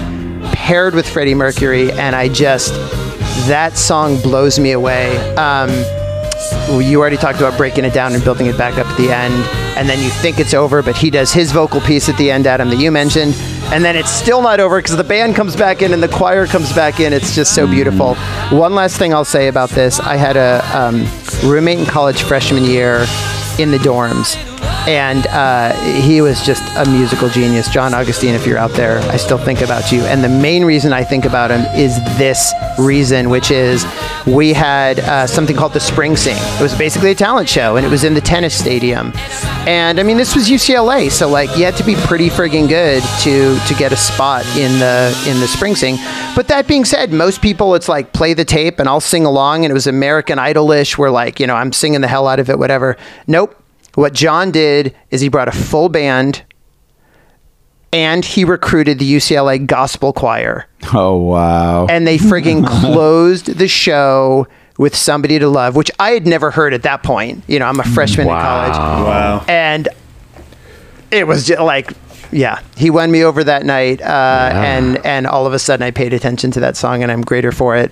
paired 0.52 0.94
with 0.94 1.08
freddie 1.08 1.34
mercury 1.34 1.90
and 1.92 2.14
i 2.14 2.28
just 2.28 2.72
that 3.44 3.76
song 3.76 4.20
blows 4.22 4.58
me 4.58 4.72
away. 4.72 5.16
Um, 5.36 5.70
you 6.80 6.98
already 7.00 7.16
talked 7.16 7.38
about 7.38 7.56
breaking 7.56 7.84
it 7.84 7.94
down 7.94 8.12
and 8.12 8.24
building 8.24 8.46
it 8.46 8.58
back 8.58 8.76
up 8.78 8.86
at 8.86 8.96
the 8.96 9.12
end, 9.12 9.34
and 9.76 9.88
then 9.88 10.02
you 10.02 10.10
think 10.10 10.40
it's 10.40 10.54
over, 10.54 10.82
but 10.82 10.96
he 10.96 11.10
does 11.10 11.32
his 11.32 11.52
vocal 11.52 11.80
piece 11.80 12.08
at 12.08 12.16
the 12.16 12.30
end, 12.30 12.46
Adam, 12.46 12.68
that 12.70 12.78
you 12.78 12.90
mentioned, 12.90 13.34
and 13.72 13.84
then 13.84 13.96
it's 13.96 14.10
still 14.10 14.42
not 14.42 14.60
over 14.60 14.78
because 14.80 14.96
the 14.96 15.04
band 15.04 15.34
comes 15.34 15.56
back 15.56 15.82
in 15.82 15.92
and 15.92 16.02
the 16.02 16.08
choir 16.08 16.46
comes 16.46 16.72
back 16.72 17.00
in. 17.00 17.12
It's 17.12 17.34
just 17.34 17.54
so 17.54 17.66
beautiful. 17.66 18.14
One 18.50 18.74
last 18.74 18.96
thing 18.96 19.12
I'll 19.12 19.24
say 19.24 19.48
about 19.48 19.70
this: 19.70 20.00
I 20.00 20.16
had 20.16 20.36
a 20.36 20.62
um, 20.76 21.06
roommate 21.48 21.78
in 21.78 21.86
college 21.86 22.22
freshman 22.22 22.64
year 22.64 23.06
in 23.58 23.70
the 23.70 23.78
dorms. 23.78 24.55
And 24.86 25.26
uh, 25.26 25.72
he 26.00 26.20
was 26.20 26.44
just 26.46 26.62
a 26.76 26.88
musical 26.88 27.28
genius. 27.28 27.68
John 27.68 27.92
Augustine, 27.92 28.34
if 28.34 28.46
you're 28.46 28.58
out 28.58 28.70
there, 28.72 28.98
I 29.10 29.16
still 29.16 29.38
think 29.38 29.60
about 29.60 29.90
you. 29.90 30.00
And 30.02 30.22
the 30.22 30.28
main 30.28 30.64
reason 30.64 30.92
I 30.92 31.02
think 31.02 31.24
about 31.24 31.50
him 31.50 31.62
is 31.74 31.96
this 32.18 32.52
reason, 32.78 33.28
which 33.28 33.50
is 33.50 33.84
we 34.26 34.52
had 34.52 35.00
uh, 35.00 35.26
something 35.26 35.56
called 35.56 35.72
the 35.72 35.80
Spring 35.80 36.16
Sing. 36.16 36.36
It 36.38 36.62
was 36.62 36.76
basically 36.76 37.10
a 37.10 37.14
talent 37.14 37.48
show, 37.48 37.76
and 37.76 37.84
it 37.84 37.88
was 37.88 38.04
in 38.04 38.14
the 38.14 38.20
tennis 38.20 38.58
stadium. 38.58 39.12
And 39.66 39.98
I 39.98 40.04
mean, 40.04 40.16
this 40.16 40.36
was 40.36 40.48
UCLA, 40.48 41.10
so 41.10 41.28
like 41.28 41.56
you 41.56 41.64
had 41.64 41.76
to 41.76 41.84
be 41.84 41.96
pretty 41.96 42.28
friggin' 42.28 42.68
good 42.68 43.02
to 43.22 43.58
to 43.58 43.74
get 43.74 43.92
a 43.92 43.96
spot 43.96 44.46
in 44.56 44.78
the 44.78 45.24
in 45.28 45.40
the 45.40 45.48
Spring 45.48 45.74
Sing. 45.74 45.96
But 46.36 46.46
that 46.48 46.68
being 46.68 46.84
said, 46.84 47.12
most 47.12 47.42
people 47.42 47.74
it's 47.74 47.88
like 47.88 48.12
play 48.12 48.34
the 48.34 48.44
tape 48.44 48.78
and 48.78 48.88
I'll 48.88 49.00
sing 49.00 49.24
along, 49.24 49.64
and 49.64 49.70
it 49.72 49.74
was 49.74 49.86
American 49.86 50.38
Idolish, 50.38 50.96
where 50.96 51.10
like 51.10 51.40
you 51.40 51.46
know 51.46 51.56
I'm 51.56 51.72
singing 51.72 52.00
the 52.00 52.08
hell 52.08 52.28
out 52.28 52.38
of 52.38 52.48
it, 52.50 52.58
whatever. 52.58 52.96
Nope. 53.26 53.60
What 53.96 54.14
John 54.14 54.50
did 54.52 54.94
is 55.10 55.20
he 55.20 55.28
brought 55.28 55.48
a 55.48 55.52
full 55.52 55.88
band 55.88 56.42
and 57.92 58.24
he 58.24 58.44
recruited 58.44 58.98
the 58.98 59.10
UCLA 59.16 59.64
gospel 59.66 60.12
choir. 60.12 60.66
Oh 60.92 61.16
wow. 61.16 61.86
And 61.86 62.06
they 62.06 62.18
frigging 62.18 62.66
closed 62.80 63.46
the 63.58 63.68
show 63.68 64.46
with 64.78 64.94
Somebody 64.94 65.38
to 65.38 65.48
Love, 65.48 65.74
which 65.76 65.90
I 65.98 66.10
had 66.10 66.26
never 66.26 66.50
heard 66.50 66.74
at 66.74 66.82
that 66.82 67.02
point. 67.02 67.42
You 67.46 67.58
know, 67.58 67.66
I'm 67.66 67.80
a 67.80 67.84
freshman 67.84 68.26
in 68.26 68.32
college. 68.34 68.76
Wow. 68.76 69.44
And 69.48 69.88
it 71.10 71.26
was 71.26 71.46
just 71.46 71.62
like, 71.62 71.92
yeah, 72.30 72.60
he 72.76 72.90
won 72.90 73.10
me 73.10 73.24
over 73.24 73.42
that 73.44 73.64
night. 73.64 74.02
Uh, 74.02 74.50
And 74.52 75.06
and 75.06 75.26
all 75.26 75.46
of 75.46 75.54
a 75.54 75.58
sudden 75.58 75.82
I 75.86 75.90
paid 75.90 76.12
attention 76.12 76.50
to 76.52 76.60
that 76.60 76.76
song 76.76 77.02
and 77.02 77.10
I'm 77.10 77.22
greater 77.22 77.52
for 77.52 77.76
it. 77.76 77.90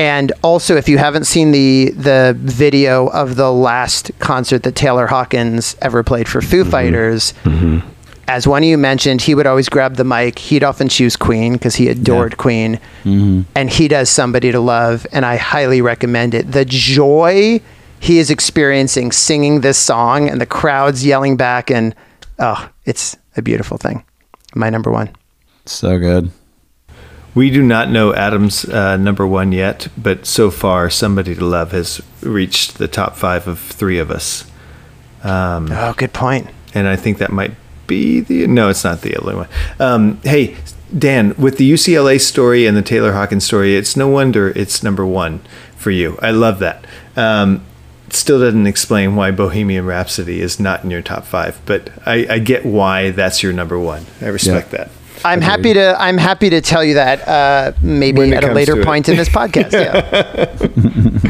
And 0.00 0.32
also, 0.42 0.76
if 0.76 0.88
you 0.88 0.96
haven't 0.96 1.24
seen 1.24 1.52
the 1.52 1.90
the 1.90 2.34
video 2.38 3.08
of 3.08 3.36
the 3.36 3.52
last 3.52 4.10
concert 4.18 4.62
that 4.62 4.74
Taylor 4.74 5.06
Hawkins 5.06 5.76
ever 5.82 6.02
played 6.02 6.26
for 6.26 6.40
Foo 6.40 6.62
mm-hmm. 6.62 6.70
Fighters, 6.70 7.34
mm-hmm. 7.44 7.86
as 8.26 8.48
one 8.48 8.62
of 8.62 8.66
you 8.70 8.78
mentioned, 8.78 9.20
he 9.20 9.34
would 9.34 9.46
always 9.46 9.68
grab 9.68 9.96
the 9.96 10.04
mic. 10.04 10.38
He'd 10.38 10.64
often 10.64 10.88
choose 10.88 11.16
Queen 11.16 11.52
because 11.52 11.74
he 11.74 11.88
adored 11.88 12.38
Queen, 12.38 12.80
mm-hmm. 13.04 13.42
and 13.54 13.68
he 13.68 13.88
does 13.88 14.08
"Somebody 14.08 14.50
to 14.52 14.58
Love," 14.58 15.06
and 15.12 15.26
I 15.26 15.36
highly 15.36 15.82
recommend 15.82 16.32
it. 16.32 16.50
The 16.50 16.64
joy 16.64 17.60
he 18.00 18.18
is 18.18 18.30
experiencing 18.30 19.12
singing 19.12 19.60
this 19.60 19.76
song, 19.76 20.30
and 20.30 20.40
the 20.40 20.46
crowds 20.46 21.04
yelling 21.04 21.36
back, 21.36 21.70
and 21.70 21.94
oh, 22.38 22.70
it's 22.86 23.18
a 23.36 23.42
beautiful 23.42 23.76
thing. 23.76 24.02
My 24.54 24.70
number 24.70 24.90
one. 24.90 25.10
so 25.66 25.98
good. 25.98 26.30
We 27.34 27.50
do 27.50 27.62
not 27.62 27.90
know 27.90 28.12
Adam's 28.14 28.64
uh, 28.64 28.96
number 28.96 29.26
one 29.26 29.52
yet, 29.52 29.88
but 29.96 30.26
so 30.26 30.50
far, 30.50 30.90
Somebody 30.90 31.34
to 31.36 31.44
Love 31.44 31.72
has 31.72 32.00
reached 32.22 32.78
the 32.78 32.88
top 32.88 33.16
five 33.16 33.46
of 33.46 33.58
three 33.60 33.98
of 33.98 34.10
us. 34.10 34.50
Oh, 35.70 35.94
good 35.96 36.12
point. 36.12 36.48
And 36.74 36.88
I 36.88 36.96
think 36.96 37.18
that 37.18 37.30
might 37.30 37.52
be 37.86 38.20
the. 38.20 38.46
No, 38.46 38.68
it's 38.68 38.84
not 38.84 39.02
the 39.02 39.16
only 39.16 39.34
one. 39.34 39.48
Um, 39.78 40.20
hey, 40.22 40.56
Dan, 40.96 41.34
with 41.38 41.56
the 41.58 41.70
UCLA 41.70 42.20
story 42.20 42.66
and 42.66 42.76
the 42.76 42.82
Taylor 42.82 43.12
Hawkins 43.12 43.44
story, 43.44 43.76
it's 43.76 43.96
no 43.96 44.08
wonder 44.08 44.50
it's 44.56 44.82
number 44.82 45.06
one 45.06 45.40
for 45.76 45.90
you. 45.90 46.18
I 46.22 46.30
love 46.32 46.58
that. 46.60 46.84
Um, 47.16 47.64
still 48.10 48.40
doesn't 48.40 48.66
explain 48.66 49.14
why 49.14 49.30
Bohemian 49.30 49.86
Rhapsody 49.86 50.40
is 50.40 50.58
not 50.58 50.82
in 50.82 50.90
your 50.90 51.02
top 51.02 51.24
five, 51.24 51.60
but 51.64 51.90
I, 52.06 52.26
I 52.28 52.38
get 52.40 52.64
why 52.66 53.10
that's 53.12 53.42
your 53.42 53.52
number 53.52 53.78
one. 53.78 54.06
I 54.20 54.26
respect 54.26 54.72
Yeah. 54.72 54.78
that. 54.84 54.90
I'm 55.24 55.40
happy 55.40 55.74
to. 55.74 55.96
I'm 56.00 56.18
happy 56.18 56.50
to 56.50 56.60
tell 56.60 56.84
you 56.84 56.94
that 56.94 57.26
uh, 57.26 57.72
maybe 57.82 58.32
at 58.32 58.44
a 58.44 58.52
later 58.52 58.74
to 58.74 58.80
it. 58.80 58.84
point 58.84 59.08
in 59.08 59.16
this 59.16 59.28
podcast. 59.40 59.72
Yeah. 59.72 61.20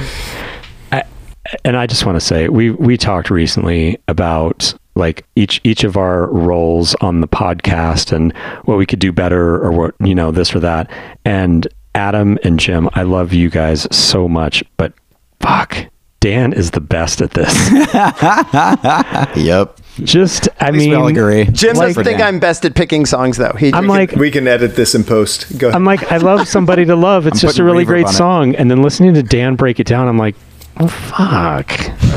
and 1.65 1.77
I 1.77 1.87
just 1.87 2.07
want 2.07 2.17
to 2.17 2.21
say 2.21 2.49
we 2.49 2.71
we 2.71 2.97
talked 2.97 3.31
recently 3.31 3.99
about 4.09 4.73
like 4.95 5.25
each 5.37 5.61
each 5.65 5.85
of 5.85 5.97
our 5.97 6.27
roles 6.27 6.95
on 6.97 7.21
the 7.21 7.29
podcast 7.29 8.13
and 8.13 8.37
what 8.65 8.79
we 8.79 8.87
could 8.87 8.99
do 8.99 9.13
better 9.13 9.57
or 9.63 9.73
what 9.73 9.95
you 10.01 10.15
know 10.15 10.31
this 10.31 10.55
or 10.55 10.61
that 10.61 10.91
and 11.25 11.67
Adam 11.95 12.39
and 12.45 12.59
Jim 12.61 12.89
I 12.93 13.03
love 13.03 13.33
you 13.33 13.51
guys 13.51 13.87
so 13.95 14.29
much 14.29 14.63
but 14.77 14.93
fuck 15.41 15.77
Dan 16.21 16.53
is 16.53 16.73
the 16.73 16.81
best 16.81 17.21
at 17.21 17.33
this 17.33 17.53
Yep. 19.37 19.80
Just 20.01 20.49
I 20.61 20.67
At 20.69 20.73
least 20.75 20.83
mean 20.87 20.91
we 20.91 20.97
all 20.97 21.07
agree. 21.09 21.45
Jim 21.47 21.77
Like- 21.77 21.89
doesn't 21.89 22.05
think 22.05 22.19
Dan. 22.19 22.27
I'm 22.35 22.41
best 22.41 22.65
at 22.65 22.75
picking 22.75 23.07
songs, 23.07 23.37
though. 23.37 23.53
He, 23.59 23.73
I'm 23.73 23.87
like 23.87 24.13
We 24.13 24.31
can 24.31 24.47
edit 24.49 24.77
this 24.77 24.95
in 24.95 25.05
post. 25.05 25.59
Go 25.59 25.69
ahead. 25.69 25.77
I'm 25.77 25.85
like 25.85 26.11
I 26.11 26.17
love 26.19 26.49
somebody 26.49 26.85
to 26.87 26.97
love 26.97 27.27
it's 27.27 27.43
I'm 27.43 27.49
just 27.49 27.59
a 27.59 27.65
really 27.65 27.85
great 27.85 28.07
on 28.07 28.11
it. 28.13 28.17
song 28.17 28.55
and 28.57 28.71
then 28.71 28.83
listening 28.83 29.15
to 29.15 29.23
Dan 29.23 29.57
break 29.57 29.81
it 29.81 29.87
down 29.87 30.09
I'm 30.09 30.19
like 30.19 30.35
oh 30.79 30.89
fuck 30.89 31.71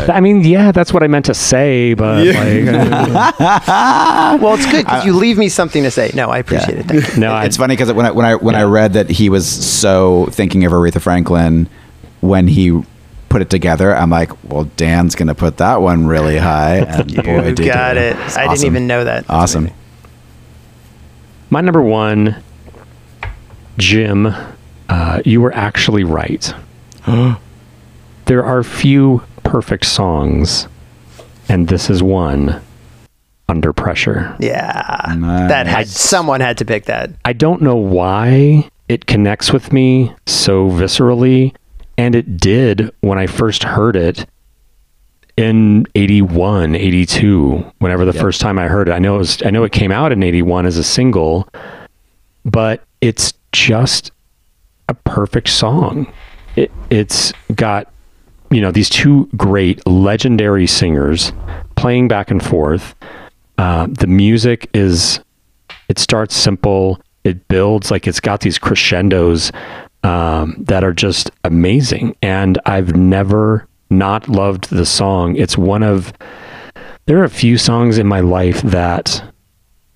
I 0.10 0.19
mean 0.19 0.41
yeah 0.43 0.72
that's 0.72 0.93
what 0.93 1.03
I 1.03 1.07
meant 1.07 1.26
to 1.26 1.34
say 1.34 1.93
but 1.95 2.26
like 2.26 2.38
uh, 2.68 4.38
well, 4.41 4.53
it's 4.55 4.65
good 4.72 4.85
because 4.85 5.05
you 5.05 5.14
leave 5.14 5.38
me 5.38 5.49
something 5.49 5.84
to 5.84 5.91
say. 5.91 6.11
No, 6.14 6.30
I 6.30 6.38
appreciate 6.39 6.77
it. 6.80 6.85
Thank 6.85 7.14
you. 7.15 7.19
no 7.19 7.31
I, 7.34 7.45
it's 7.45 7.57
funny 7.57 7.76
because 7.76 7.91
when 7.93 8.05
I 8.05 8.11
when 8.11 8.26
I 8.26 8.35
when 8.35 8.55
I 8.55 8.64
read 8.64 8.93
that 8.93 9.10
he 9.10 9.30
was 9.30 9.47
so 9.47 10.27
thinking 10.31 10.64
of 10.65 10.72
Aretha 10.72 11.01
Franklin 11.01 11.68
when 12.22 12.47
he 12.47 12.81
put 13.34 13.41
it 13.41 13.49
together, 13.49 13.95
I'm 13.95 14.11
like, 14.11 14.31
well, 14.43 14.65
Dan's 14.77 15.15
gonna 15.15 15.34
put 15.34 15.57
that 15.57 15.81
one 15.81 16.05
really 16.05 16.38
high. 16.38 16.77
And 16.77 17.15
boy, 17.26 17.35
You 17.47 17.55
did 17.55 17.60
he. 17.60 17.65
got 17.65 17.97
it. 17.97 18.15
It's 18.19 18.38
I 18.38 18.47
didn't 18.47 18.65
even 18.65 18.85
know 18.85 19.03
that. 19.03 19.22
That's 19.26 19.30
Awesome. 19.31 19.64
amazing. 19.64 19.77
My 21.49 21.61
number 21.61 21.81
one, 21.81 22.35
Jim, 23.80 24.34
uh, 24.88 25.22
you 25.26 25.41
were 25.41 25.53
actually 25.53 26.03
right. 26.03 26.53
there 28.26 28.43
are 28.45 28.64
few 28.64 29.23
perfect 29.43 29.85
songs, 29.85 30.68
and 31.49 31.68
this 31.68 31.89
is 31.89 32.03
one. 32.03 32.61
Under 33.49 33.73
pressure. 33.73 34.35
Yeah, 34.39 35.15
Nice. 35.18 35.49
that 35.49 35.68
had 35.68 35.88
someone 35.88 36.39
had 36.39 36.57
to 36.60 36.65
pick 36.65 36.85
that. 36.85 37.11
I 37.26 37.34
don't 37.34 37.61
know 37.61 37.76
why 37.76 38.69
it 38.88 39.05
connects 39.05 39.51
with 39.51 39.73
me 39.73 40.14
so 40.26 40.69
viscerally, 40.69 41.53
and 41.98 42.15
it 42.15 42.38
did 42.38 42.91
when 43.02 43.18
I 43.18 43.28
first 43.28 43.64
heard 43.64 43.95
it 43.95 44.26
in 45.36 45.88
81, 45.95 46.76
82, 46.76 47.72
whenever 47.80 48.06
the 48.06 48.14
first 48.14 48.40
time 48.40 48.60
I 48.60 48.68
heard 48.68 48.90
it. 48.90 48.91
I 48.91 48.99
know 48.99 49.15
it 49.15 49.20
was, 49.20 49.44
I 49.44 49.49
know 49.49 49.64
it 49.64 49.72
came 49.72 49.91
out 49.91 50.11
in 50.11 50.22
81 50.22 50.65
as 50.65 50.78
a 50.78 50.84
single, 50.84 51.48
but 52.45 52.84
it's 53.02 53.34
just 53.52 54.11
a 54.90 54.94
perfect 54.94 55.49
song. 55.49 56.11
It, 56.56 56.72
it's 56.90 57.34
got, 57.56 57.91
you 58.52 58.61
know, 58.61 58.72
these 58.72 58.90
two 58.90 59.28
great 59.36 59.86
legendary 59.88 60.68
singers 60.68 61.32
playing 61.76 62.07
back 62.07 62.30
and 62.30 62.44
forth. 62.44 62.94
Uh, 63.57 63.88
the 63.90 64.07
music 64.07 64.70
is 64.74 65.20
it 65.90 65.98
starts 65.99 66.36
simple, 66.36 67.02
it 67.24 67.48
builds 67.48 67.90
like 67.90 68.07
it's 68.07 68.20
got 68.20 68.41
these 68.41 68.60
crescendos 68.60 69.52
um, 70.04 70.56
that 70.60 70.84
are 70.84 70.94
just 70.94 71.32
amazing, 71.44 72.16
and 72.22 72.60
I've 72.66 72.96
never 72.96 73.68
not 73.90 74.28
loved 74.28 74.70
the 74.70 74.86
song. 74.86 75.36
It's 75.36 75.58
one 75.58 75.84
of 75.84 76.14
there 77.06 77.20
are 77.20 77.26
a 77.26 77.30
few 77.30 77.58
songs 77.58 77.98
in 77.98 78.08
my 78.08 78.22
life 78.22 78.62
that 78.62 79.24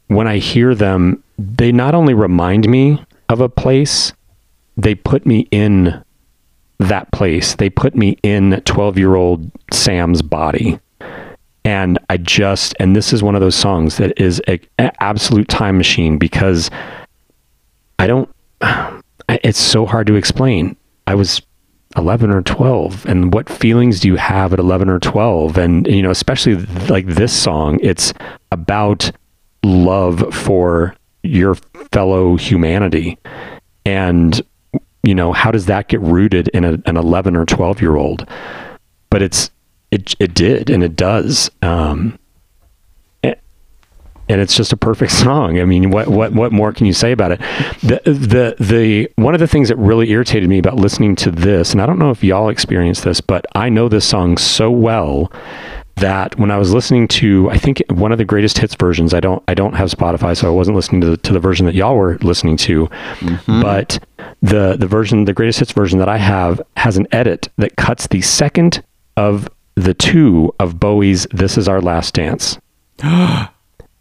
when 0.08 0.28
I 0.28 0.38
hear 0.38 0.76
them, 0.76 1.24
they 1.38 1.72
not 1.72 1.96
only 1.96 2.14
remind 2.14 2.70
me 2.70 3.04
of 3.30 3.42
a 3.42 3.50
place, 3.50 4.14
they 4.76 4.96
put 4.96 5.26
me 5.26 5.48
in 5.52 6.04
that 6.80 7.12
place. 7.12 7.56
They 7.56 7.70
put 7.70 7.96
me 7.96 8.18
in 8.24 8.62
12 8.66 8.98
year 8.98 9.16
old 9.16 9.52
Sam's 9.72 10.22
body. 10.22 10.80
And 11.66 12.00
I 12.10 12.18
just, 12.18 12.76
and 12.80 12.96
this 12.96 13.12
is 13.12 13.22
one 13.22 13.36
of 13.36 13.42
those 13.42 13.56
songs 13.56 13.98
that 13.98 14.20
is 14.20 14.42
an 14.48 14.92
absolute 15.00 15.50
time 15.50 15.78
machine 15.78 16.18
because 16.18 16.70
I 18.00 18.08
don't, 18.08 18.30
it's 19.30 19.60
so 19.60 19.86
hard 19.86 20.08
to 20.08 20.16
explain. 20.16 20.76
I 21.06 21.16
was 21.16 21.41
11 21.95 22.32
or 22.32 22.41
12 22.41 23.06
and 23.06 23.34
what 23.34 23.49
feelings 23.49 23.99
do 23.99 24.08
you 24.08 24.18
have 24.18 24.54
at 24.54 24.60
11 24.60 24.90
or 24.90 24.99
12 24.99 25.58
and 25.58 25.88
you 25.88 26.02
know 26.02 26.12
especially 26.12 26.56
like 26.90 27.08
this 27.08 27.32
song 27.32 27.80
it's 27.82 28.14
about 28.52 29.10
love 29.64 30.34
for 30.34 30.95
your 31.24 31.56
fellow 31.91 32.36
humanity. 32.36 33.18
And 33.86 34.40
you 35.04 35.16
know 35.16 35.32
how 35.34 35.52
does 35.52 35.68
that 35.68 35.88
get 35.88 36.02
rooted 36.02 36.49
in 36.49 36.66
a, 36.66 36.74
an 36.86 36.98
11 36.98 37.36
or 37.36 37.45
12 37.45 37.82
year 37.82 37.95
old 37.95 38.28
but 39.10 39.22
it's 39.22 39.52
it 39.91 40.16
it 40.20 40.34
did 40.34 40.70
and 40.70 40.84
it 40.84 40.95
does. 40.95 41.49
Um 41.62 42.20
and 44.30 44.41
it's 44.41 44.56
just 44.56 44.74
a 44.74 44.78
perfect 44.78 45.12
song. 45.24 45.60
I 45.60 45.66
mean, 45.66 45.90
what 45.90 46.08
what 46.08 46.34
what 46.34 46.52
more 46.52 46.72
can 46.72 46.86
you 46.86 46.94
say 46.94 47.12
about 47.12 47.32
it? 47.32 47.40
The 47.82 48.02
the 48.06 48.56
the 48.64 49.10
one 49.16 49.34
of 49.34 49.40
the 49.40 49.48
things 49.48 49.70
that 49.70 49.78
really 49.78 50.10
irritated 50.12 50.49
me 50.49 50.60
about 50.60 50.76
listening 50.76 51.16
to 51.18 51.32
this, 51.32 51.72
and 51.72 51.82
I 51.82 51.86
don't 51.86 51.99
know 51.99 52.12
if 52.12 52.24
y'all 52.24 52.49
experienced 52.49 53.04
this, 53.04 53.22
but 53.22 53.45
I 53.56 53.70
know 53.70 53.90
this 53.90 54.06
song 54.06 54.38
so 54.38 54.70
well 54.70 55.32
that 55.95 56.38
when 56.38 56.52
I 56.52 56.58
was 56.58 56.72
listening 56.74 57.08
to, 57.08 57.49
I 57.49 57.58
think 57.58 57.82
one 57.90 58.12
of 58.12 58.20
the 58.20 58.26
greatest 58.26 58.60
hits 58.60 58.76
versions. 58.76 59.14
I 59.14 59.20
don't 59.20 59.44
I 59.48 59.54
don't 59.54 59.74
have 59.74 59.90
Spotify, 59.90 60.36
so 60.38 60.48
I 60.48 60.52
wasn't 60.52 60.76
listening 60.76 61.02
to 61.02 61.12
the, 61.12 61.18
to 61.18 61.34
the 61.34 61.40
version 61.40 61.66
that 61.66 61.76
y'all 61.76 61.95
were 61.95 62.18
listening 62.20 62.58
to, 62.58 62.88
mm-hmm. 62.88 63.62
but 63.62 63.99
the 64.41 64.76
the 64.78 64.88
version, 64.88 65.26
the 65.26 65.34
greatest 65.34 65.60
hits 65.60 65.72
version 65.72 65.99
that 65.99 66.10
I 66.10 66.18
have, 66.18 66.62
has 66.76 66.98
an 66.98 67.08
edit 67.12 67.49
that 67.58 67.76
cuts 67.78 68.08
the 68.08 68.22
second 68.22 68.84
of 69.16 69.49
the 69.76 69.94
two 69.94 70.54
of 70.60 70.80
Bowie's 70.80 71.26
"This 71.32 71.58
Is 71.58 71.68
Our 71.68 71.82
Last 71.82 72.14
Dance." 72.14 72.60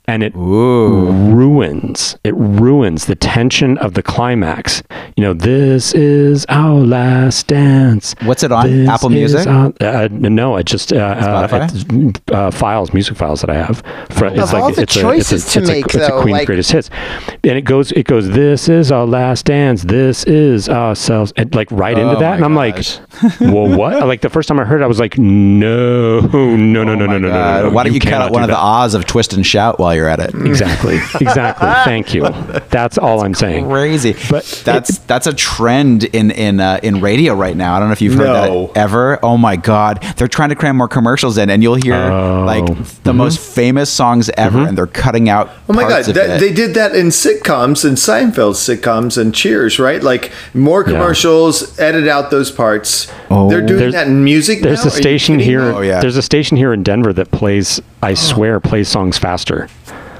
and 0.08 0.22
it 0.22 0.32
ruins 0.36 2.16
it 2.24 2.34
ruins 2.36 3.06
the 3.06 3.14
tension 3.14 3.76
of 3.78 3.94
the 3.94 4.02
climax 4.02 4.82
you 5.16 5.22
know 5.24 5.32
this 5.34 5.92
is 5.94 6.46
our 6.48 6.74
last 6.80 7.46
dance 7.46 8.14
What's 8.22 8.42
it 8.42 8.52
on? 8.52 8.66
This 8.70 8.88
Apple 8.88 9.10
Music? 9.10 9.46
our- 9.46 9.72
uh, 9.80 10.08
no, 10.10 10.56
I 10.56 10.62
just 10.62 10.92
uh, 10.92 10.96
uh, 10.96 11.68
uh, 12.32 12.50
files, 12.50 12.92
music 12.92 13.16
files 13.16 13.40
that 13.40 13.50
I 13.50 13.54
have. 13.54 13.82
For, 14.10 14.26
Of 14.26 14.54
all 14.54 14.72
the 14.72 14.86
choices 14.86 15.44
to 15.52 15.60
it's 15.60 15.68
make, 15.68 15.84
a, 15.94 15.98
it's 15.98 16.08
though, 16.08 16.18
a 16.18 16.22
Queen's 16.22 16.38
like- 16.38 16.46
greatest 16.46 16.72
hits, 16.72 16.90
and 17.44 17.58
it 17.58 17.62
goes, 17.62 17.92
it 17.92 18.04
goes. 18.06 18.28
This 18.30 18.68
is 18.68 18.92
our 18.92 19.06
last 19.06 19.46
dance. 19.46 19.82
This 19.82 20.24
is 20.24 20.68
ourselves, 20.68 21.32
and 21.36 21.54
like 21.54 21.70
right 21.70 21.96
into 21.98 22.16
Oh 22.16 22.20
that, 22.20 22.40
my 22.40 22.46
and 22.46 22.58
I'm 22.58 22.72
gosh. 22.74 22.98
like, 23.22 23.40
well, 23.40 23.68
what? 23.76 24.06
Like 24.06 24.20
the 24.20 24.30
first 24.30 24.48
time 24.48 24.60
I 24.60 24.64
heard, 24.64 24.80
it, 24.80 24.84
I 24.84 24.86
was 24.86 25.00
like, 25.00 25.18
no, 25.18 26.20
no, 26.20 26.56
no, 26.56 26.84
no, 26.84 26.94
no, 26.94 27.06
no, 27.06 27.18
no, 27.18 27.28
Uh, 27.30 27.62
no. 27.62 27.70
why 27.70 27.84
don't 27.84 27.92
you, 27.94 28.00
cut 28.00 28.14
out 28.14 28.30
one 28.32 28.42
of 28.42 28.48
the 28.48 28.54
that. 28.54 28.60
ahs 28.60 28.94
of 28.94 29.04
twist 29.06 29.32
and 29.32 29.44
shout 29.44 29.78
while 29.78 29.94
you're 29.96 30.08
at 30.08 30.20
it? 30.20 30.34
Exactly. 30.56 30.96
Exactly. 31.20 31.68
Thank 31.84 32.14
you. 32.14 32.22
That's 32.70 32.96
all 32.98 33.22
I'm 33.24 33.34
saying. 33.34 33.68
Crazy, 33.68 34.14
But 34.30 34.44
that's 34.64 34.98
that's 35.00 35.26
a 35.26 35.32
trend 35.34 36.04
in 36.04 36.30
in 36.30 36.60
uh, 36.60 36.78
in 36.82 37.00
radio 37.00 37.34
right 37.34 37.56
now. 37.56 37.74
I 37.74 37.78
don't 37.78 37.88
know 37.88 37.92
if 37.92 38.00
you've 38.00 38.14
heard 38.14 38.26
No. 38.26 38.66
that 38.68 38.76
ever. 38.78 39.18
Oh 39.24 39.36
my 39.36 39.56
god, 39.56 40.02
they're 40.16 40.28
trying 40.28 40.48
to 40.50 40.54
cram 40.54 40.76
more 40.76 40.88
commercials 40.88 41.36
in, 41.38 41.50
and 41.50 41.62
you'll 41.62 41.74
hear 41.74 41.94
Oh. 41.96 42.44
like 42.46 42.64
the 43.02 43.12
most 43.12 43.38
famous 43.38 43.90
songs 43.90 44.30
ever, 44.36 44.60
and 44.60 44.78
they're 44.78 44.86
cutting 44.86 45.28
out. 45.28 45.50
Oh 45.68 45.72
my 45.72 45.82
god, 45.88 46.08
of 46.08 46.14
that, 46.14 46.30
it. 46.36 46.40
they 46.40 46.52
did 46.52 46.74
that 46.74 46.94
in 46.94 47.08
sitcoms 47.08 47.84
and 47.84 47.96
Seinfeld 47.96 48.54
sitcoms 48.54 49.18
and 49.18 49.34
Cheers, 49.34 49.78
right? 49.78 50.02
Like 50.02 50.30
more 50.54 50.82
Yeah. 50.86 50.92
commercials, 50.92 51.78
edit 51.78 52.08
out 52.08 52.30
those 52.30 52.50
parts. 52.50 53.08
Oh. 53.30 53.48
They're 53.50 53.60
doing 53.60 53.78
There's- 53.78 53.94
that 53.94 54.06
in 54.06 54.22
music. 54.24 54.62
There's 54.62 54.84
now? 54.84 54.90
a 54.90 54.94
Are 54.94 55.00
station 55.02 55.38
here. 55.38 55.62
Oh, 55.62 55.80
yeah. 55.80 56.00
There's 56.00 56.16
a 56.16 56.22
station 56.22 56.56
here 56.56 56.72
in 56.72 56.82
Denver 56.82 57.12
that 57.12 57.30
plays. 57.30 57.80
I 58.06 58.14
swear, 58.14 58.60
plays 58.60 58.88
songs 58.88 59.18
faster. 59.18 59.68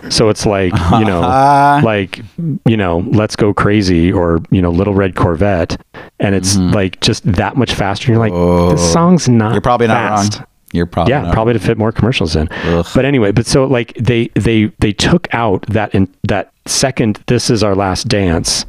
So 0.09 0.29
it's 0.29 0.47
like 0.47 0.73
you 0.93 1.05
know, 1.05 1.21
like 1.85 2.21
you 2.65 2.77
know, 2.77 2.99
Let's 3.11 3.35
Go 3.37 3.53
Crazy 3.53 4.13
or 4.13 4.41
you 4.51 4.63
know, 4.63 4.71
Little 4.71 4.95
Red 4.95 5.15
Corvette, 5.17 5.81
and 6.21 6.35
it's 6.35 6.57
like 6.57 7.01
just 7.01 7.25
that 7.33 7.57
much 7.57 7.75
faster. 7.75 8.13
You're 8.13 8.21
like, 8.29 8.71
this 8.73 8.93
song's 8.93 9.29
not. 9.29 9.37
Mm-hmm. 9.39 9.51
Oh. 9.51 9.53
You're 9.55 9.61
probably 9.63 9.87
not 9.89 10.17
fast. 10.17 10.39
wrong. 10.39 10.47
You're 10.73 10.87
probably 10.87 11.13
yeah, 11.15 11.23
not 11.23 11.33
probably 11.33 11.53
to 11.55 11.59
fit 11.61 11.79
more 11.79 11.93
commercials 11.93 12.37
in. 12.37 12.49
Ugh. 12.51 12.87
But 12.95 13.05
anyway, 13.05 13.33
but 13.33 13.47
so 13.47 13.65
like 13.65 13.95
they 13.95 14.29
they 14.35 14.67
they 14.79 14.93
took 14.93 15.27
out 15.33 15.63
that 15.69 15.95
in 15.95 16.09
that 16.29 16.53
second. 16.67 17.23
This 17.27 17.51
is 17.51 17.63
our 17.65 17.75
last 17.75 18.09
dance. 18.09 18.65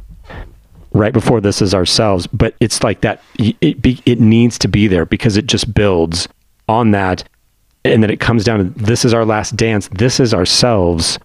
Right 0.92 1.12
before 1.12 1.40
this 1.42 1.60
is 1.60 1.74
ourselves, 1.74 2.26
but 2.28 2.54
it's 2.60 2.82
like 2.82 3.02
that. 3.02 3.20
y- 3.38 3.54
It 3.60 3.82
be, 3.82 4.00
it 4.06 4.20
needs 4.20 4.58
to 4.60 4.68
be 4.68 4.88
there 4.88 5.04
because 5.04 5.36
it 5.36 5.46
just 5.46 5.72
builds 5.74 6.28
on 6.66 6.92
that, 6.92 7.24
and 7.88 8.02
then 8.02 8.10
it 8.10 8.20
comes 8.20 8.44
down 8.44 8.58
to 8.58 8.64
this 8.82 9.04
is 9.04 9.14
our 9.14 9.24
last 9.24 9.56
dance. 9.56 9.88
This 9.88 10.20
is 10.20 10.34
ourselves 10.34 11.18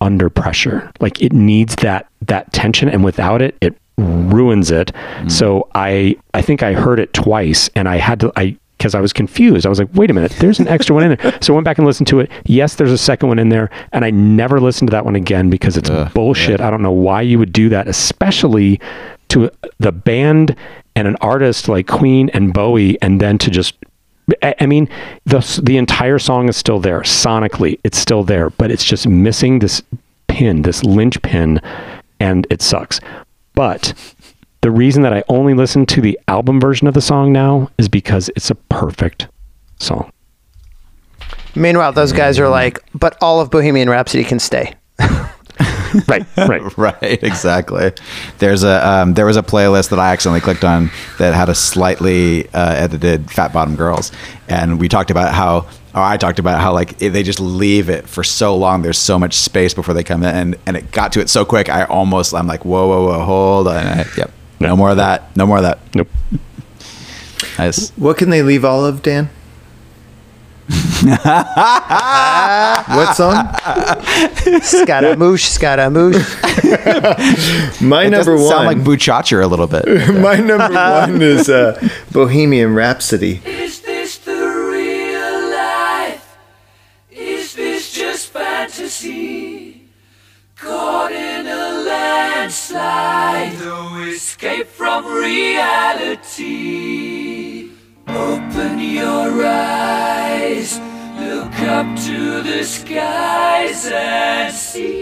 under 0.00 0.28
pressure. 0.28 0.90
Like 1.00 1.20
it 1.20 1.32
needs 1.32 1.76
that 1.76 2.08
that 2.22 2.52
tension, 2.52 2.88
and 2.88 3.04
without 3.04 3.42
it, 3.42 3.56
it 3.60 3.76
ruins 3.98 4.70
it. 4.70 4.92
Mm. 4.92 5.32
So 5.32 5.68
I 5.74 6.16
I 6.34 6.42
think 6.42 6.62
I 6.62 6.74
heard 6.74 6.98
it 6.98 7.12
twice, 7.12 7.70
and 7.74 7.88
I 7.88 7.96
had 7.96 8.20
to 8.20 8.32
I 8.36 8.56
because 8.78 8.94
I 8.94 9.00
was 9.00 9.12
confused. 9.12 9.64
I 9.64 9.70
was 9.70 9.78
like, 9.78 9.88
wait 9.94 10.10
a 10.10 10.14
minute, 10.14 10.32
there's 10.38 10.60
an 10.60 10.68
extra 10.68 10.94
one 10.94 11.04
in 11.04 11.16
there. 11.16 11.38
So 11.42 11.52
I 11.52 11.56
went 11.56 11.64
back 11.64 11.78
and 11.78 11.86
listened 11.86 12.08
to 12.08 12.20
it. 12.20 12.30
Yes, 12.44 12.74
there's 12.74 12.92
a 12.92 12.98
second 12.98 13.28
one 13.28 13.38
in 13.38 13.48
there, 13.48 13.70
and 13.92 14.04
I 14.04 14.10
never 14.10 14.60
listened 14.60 14.88
to 14.88 14.92
that 14.92 15.04
one 15.04 15.16
again 15.16 15.48
because 15.48 15.76
it's 15.76 15.90
bullshit. 16.12 16.60
I 16.60 16.70
don't 16.70 16.82
know 16.82 16.92
why 16.92 17.22
you 17.22 17.38
would 17.38 17.52
do 17.52 17.68
that, 17.70 17.88
especially 17.88 18.80
to 19.28 19.50
the 19.78 19.92
band 19.92 20.54
and 20.94 21.08
an 21.08 21.16
artist 21.20 21.68
like 21.68 21.86
Queen 21.86 22.30
and 22.30 22.52
Bowie, 22.52 23.00
and 23.00 23.20
then 23.20 23.38
to 23.38 23.50
just 23.50 23.74
I 24.42 24.66
mean, 24.66 24.88
the 25.24 25.60
the 25.62 25.76
entire 25.76 26.18
song 26.18 26.48
is 26.48 26.56
still 26.56 26.80
there 26.80 27.00
sonically. 27.00 27.78
It's 27.84 27.98
still 27.98 28.24
there, 28.24 28.50
but 28.50 28.70
it's 28.70 28.84
just 28.84 29.06
missing 29.06 29.60
this 29.60 29.82
pin, 30.26 30.62
this 30.62 30.82
linchpin, 30.82 31.60
and 32.18 32.46
it 32.50 32.60
sucks. 32.60 33.00
But 33.54 33.94
the 34.62 34.70
reason 34.70 35.02
that 35.02 35.12
I 35.12 35.22
only 35.28 35.54
listen 35.54 35.86
to 35.86 36.00
the 36.00 36.18
album 36.26 36.60
version 36.60 36.88
of 36.88 36.94
the 36.94 37.00
song 37.00 37.32
now 37.32 37.70
is 37.78 37.88
because 37.88 38.28
it's 38.34 38.50
a 38.50 38.56
perfect 38.56 39.28
song. 39.78 40.10
Meanwhile, 41.54 41.92
those 41.92 42.12
guys 42.12 42.38
are 42.38 42.48
like, 42.48 42.80
but 42.94 43.16
all 43.22 43.40
of 43.40 43.50
Bohemian 43.50 43.88
Rhapsody 43.88 44.24
can 44.24 44.38
stay. 44.38 44.74
Right, 46.08 46.26
right. 46.36 46.78
right 46.78 47.22
exactly. 47.22 47.92
There's 48.38 48.64
a 48.64 48.86
um, 48.86 49.14
there 49.14 49.24
was 49.24 49.36
a 49.36 49.42
playlist 49.42 49.88
that 49.90 49.98
i 49.98 50.12
accidentally 50.12 50.40
clicked 50.40 50.64
on 50.64 50.90
that 51.18 51.32
had 51.32 51.48
a 51.48 51.54
slightly 51.54 52.48
uh, 52.48 52.74
edited 52.74 53.30
fat 53.30 53.52
bottom 53.52 53.76
girls. 53.76 54.12
And 54.48 54.78
we 54.78 54.88
talked 54.88 55.10
about 55.10 55.32
how 55.32 55.66
or 55.94 56.02
i 56.02 56.18
talked 56.18 56.38
about 56.38 56.60
how 56.60 56.74
like 56.74 57.00
it, 57.00 57.10
they 57.10 57.22
just 57.22 57.40
leave 57.40 57.88
it 57.88 58.06
for 58.08 58.22
so 58.22 58.54
long. 58.56 58.82
There's 58.82 58.98
so 58.98 59.18
much 59.18 59.34
space 59.34 59.72
before 59.72 59.94
they 59.94 60.04
come 60.04 60.22
in. 60.22 60.34
And, 60.34 60.56
and 60.66 60.76
it 60.76 60.92
got 60.92 61.12
to 61.12 61.20
it 61.20 61.30
so 61.30 61.44
quick 61.44 61.70
i 61.70 61.84
almost 61.84 62.34
i'm 62.34 62.46
like 62.46 62.64
whoa 62.64 62.86
whoa 62.88 63.06
whoa 63.06 63.24
hold 63.24 63.68
on. 63.68 63.86
I, 63.86 64.04
yep. 64.18 64.30
No 64.60 64.76
more 64.76 64.90
of 64.90 64.96
that. 64.96 65.34
No 65.36 65.46
more 65.46 65.58
of 65.58 65.62
that. 65.62 65.78
Nope. 65.94 66.08
nice. 67.58 67.90
What 67.90 68.16
can 68.16 68.30
they 68.30 68.42
leave 68.42 68.64
all 68.64 68.84
of, 68.84 69.02
Dan? 69.02 69.28
what 72.96 73.14
song? 73.14 73.36
Scaramouche, 74.62 75.44
Scaramouche. 75.44 76.16
My 77.80 78.04
it 78.04 78.10
number 78.10 78.34
doesn't 78.34 78.34
one. 78.34 78.48
sound 78.48 78.66
like 78.66 78.78
buchacha 78.78 79.42
a 79.42 79.46
little 79.46 79.66
bit 79.68 79.84
my 80.20 80.36
number 80.36 80.72
one 80.74 81.22
is 81.22 81.48
uh, 81.48 81.78
Bohemian 82.10 82.74
Rhapsody. 82.74 83.40
Is 83.44 83.80
this 83.82 84.18
the 84.18 84.32
real 84.32 85.50
life? 85.50 86.36
Is 87.10 87.54
this 87.54 87.92
just 87.92 88.28
fantasy? 88.32 89.82
Caught 90.56 91.12
in 91.12 91.46
a 91.46 91.84
landslide, 91.86 93.58
no 93.60 94.02
escape 94.08 94.66
from 94.66 95.04
reality. 96.26 96.56
Open 98.08 98.78
your 98.80 99.44
eyes, 99.44 99.75
look 100.74 101.60
up 101.60 101.86
to 102.00 102.42
the 102.42 102.64
skies 102.64 103.86
and 103.92 104.54
see. 104.54 104.96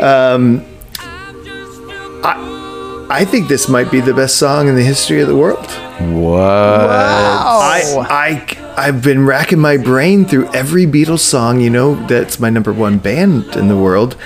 Um, 0.00 0.64
I'm 0.98 1.44
just 1.44 1.80
a 1.80 3.06
I 3.10 3.24
think 3.26 3.48
this 3.48 3.68
might 3.68 3.90
be 3.90 4.00
the 4.00 4.14
best 4.14 4.38
song 4.38 4.68
in 4.68 4.74
the 4.74 4.82
history 4.82 5.20
of 5.20 5.28
the 5.28 5.36
world. 5.36 5.66
what 6.14 6.40
I, 6.40 7.82
I, 8.08 8.74
I've 8.76 9.02
been 9.02 9.26
racking 9.26 9.58
my 9.58 9.76
brain 9.76 10.24
through 10.24 10.50
every 10.52 10.86
Beatles 10.86 11.20
song. 11.20 11.60
You 11.60 11.70
know, 11.70 11.94
that's 12.06 12.40
my 12.40 12.48
number 12.48 12.72
one 12.72 12.98
band 12.98 13.54
in 13.54 13.68
the 13.68 13.76
world, 13.76 14.16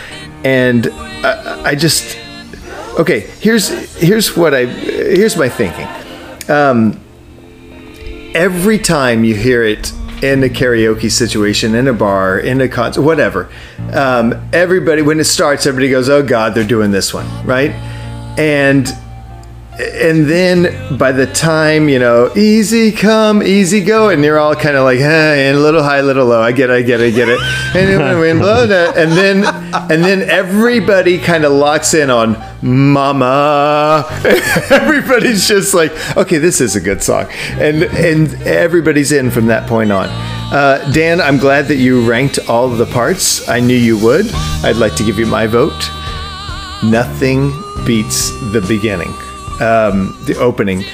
and 0.45 0.89
I, 0.93 1.63
I 1.71 1.75
just 1.75 2.17
okay. 2.99 3.21
Here's 3.41 3.69
here's 3.97 4.37
what 4.37 4.55
I 4.55 4.67
here's 4.67 5.37
my 5.37 5.49
thinking. 5.49 5.89
Um, 6.49 7.01
every 8.37 8.79
time 8.79 9.25
you 9.25 9.35
hear 9.35 9.65
it 9.65 9.93
in 10.23 10.45
a 10.45 10.49
karaoke 10.49 11.11
situation, 11.11 11.75
in 11.75 11.89
a 11.89 11.93
bar, 11.93 12.39
in 12.39 12.61
a 12.61 12.69
concert, 12.69 13.01
whatever, 13.01 13.49
um, 13.93 14.35
everybody 14.53 15.01
when 15.01 15.19
it 15.19 15.25
starts, 15.25 15.67
everybody 15.67 15.91
goes, 15.91 16.09
"Oh 16.11 16.23
God, 16.23 16.55
they're 16.55 16.63
doing 16.65 16.91
this 16.91 17.15
one," 17.15 17.27
right? 17.47 17.71
And 18.39 18.87
and 19.79 20.27
then 20.29 20.97
by 20.97 21.13
the 21.13 21.27
time 21.27 21.89
you 21.89 21.99
know 21.99 22.31
easy 22.35 22.91
come 22.91 23.43
easy 23.43 23.85
go 23.85 24.09
and 24.09 24.25
you're 24.25 24.39
all 24.39 24.55
kind 24.55 24.75
of 24.75 24.85
like 24.85 24.99
hey 24.99 25.49
and 25.49 25.59
a 25.59 25.61
little 25.61 25.83
high 25.83 26.01
little 26.01 26.27
low. 26.27 26.41
I 26.41 26.53
get 26.53 26.71
it 26.71 26.75
i 26.75 26.83
get 26.83 27.01
it 27.01 27.13
i 27.13 27.17
get 27.17 27.29
it. 27.29 27.39
And 27.75 28.03
and 28.97 29.13
then 29.13 29.45
and 29.91 30.03
then 30.03 30.23
everybody 30.23 31.19
kind 31.19 31.45
of 31.45 31.53
locks 31.53 31.93
in 31.93 32.09
on 32.09 32.43
mama. 32.63 34.07
Everybody's 34.71 35.47
just 35.47 35.75
like 35.75 35.93
okay 36.17 36.39
this 36.39 36.61
is 36.61 36.75
a 36.75 36.81
good 36.81 37.03
song. 37.03 37.27
And 37.59 37.83
and 37.83 38.33
everybody's 38.43 39.13
in 39.13 39.31
from 39.31 39.47
that 39.47 39.69
point 39.69 39.93
on. 39.93 40.09
Uh, 40.53 40.91
dan 40.93 41.21
i'm 41.21 41.39
glad 41.39 41.67
that 41.67 41.77
you 41.77 42.09
ranked 42.09 42.39
all 42.49 42.69
the 42.69 42.87
parts. 42.87 43.47
I 43.49 43.61
knew 43.61 43.77
you 43.77 43.99
would. 43.99 44.27
I'd 44.65 44.77
like 44.77 44.95
to 44.97 45.05
give 45.05 45.19
you 45.19 45.27
my 45.27 45.47
vote. 45.47 45.91
Nothing 46.83 47.51
beats 47.85 48.31
the 48.53 48.65
beginning 48.67 49.13
um, 49.61 50.17
the 50.27 50.37
opening. 50.39 50.85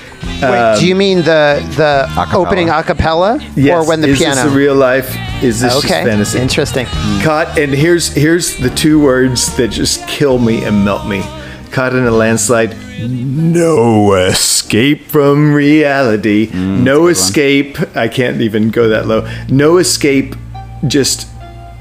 Wait, 0.43 0.77
do 0.81 0.87
you 0.87 0.95
mean 0.97 1.19
the 1.19 1.63
the 1.77 2.07
Acapella. 2.11 2.35
opening 2.47 2.69
a 2.69 2.83
cappella 2.83 3.39
Yes. 3.57 3.71
or 3.75 3.89
when 3.89 4.01
the 4.01 4.09
is 4.09 4.19
piano? 4.19 4.35
this 4.43 4.45
a 4.53 4.57
real 4.57 4.75
life? 4.75 5.17
Is 5.43 5.61
this 5.61 5.73
just 5.73 5.85
okay, 5.85 6.05
fantasy? 6.05 6.39
interesting. 6.39 6.87
Caught, 7.23 7.59
and 7.59 7.73
here's 7.73 8.09
here's 8.15 8.57
the 8.57 8.71
two 8.71 9.01
words 9.03 9.57
that 9.57 9.69
just 9.69 10.07
kill 10.09 10.39
me 10.39 10.65
and 10.65 10.85
melt 10.85 11.07
me. 11.07 11.23
Caught 11.71 11.95
in 11.95 12.07
a 12.07 12.11
landslide. 12.11 12.77
No 13.09 14.15
escape 14.15 15.07
from 15.09 15.53
reality. 15.55 16.51
no 16.53 17.07
escape. 17.09 17.79
I 17.97 18.09
can't 18.09 18.41
even 18.41 18.71
go 18.71 18.89
that 18.89 19.07
low. 19.07 19.27
No 19.49 19.79
escape. 19.79 20.35
Just 20.87 21.29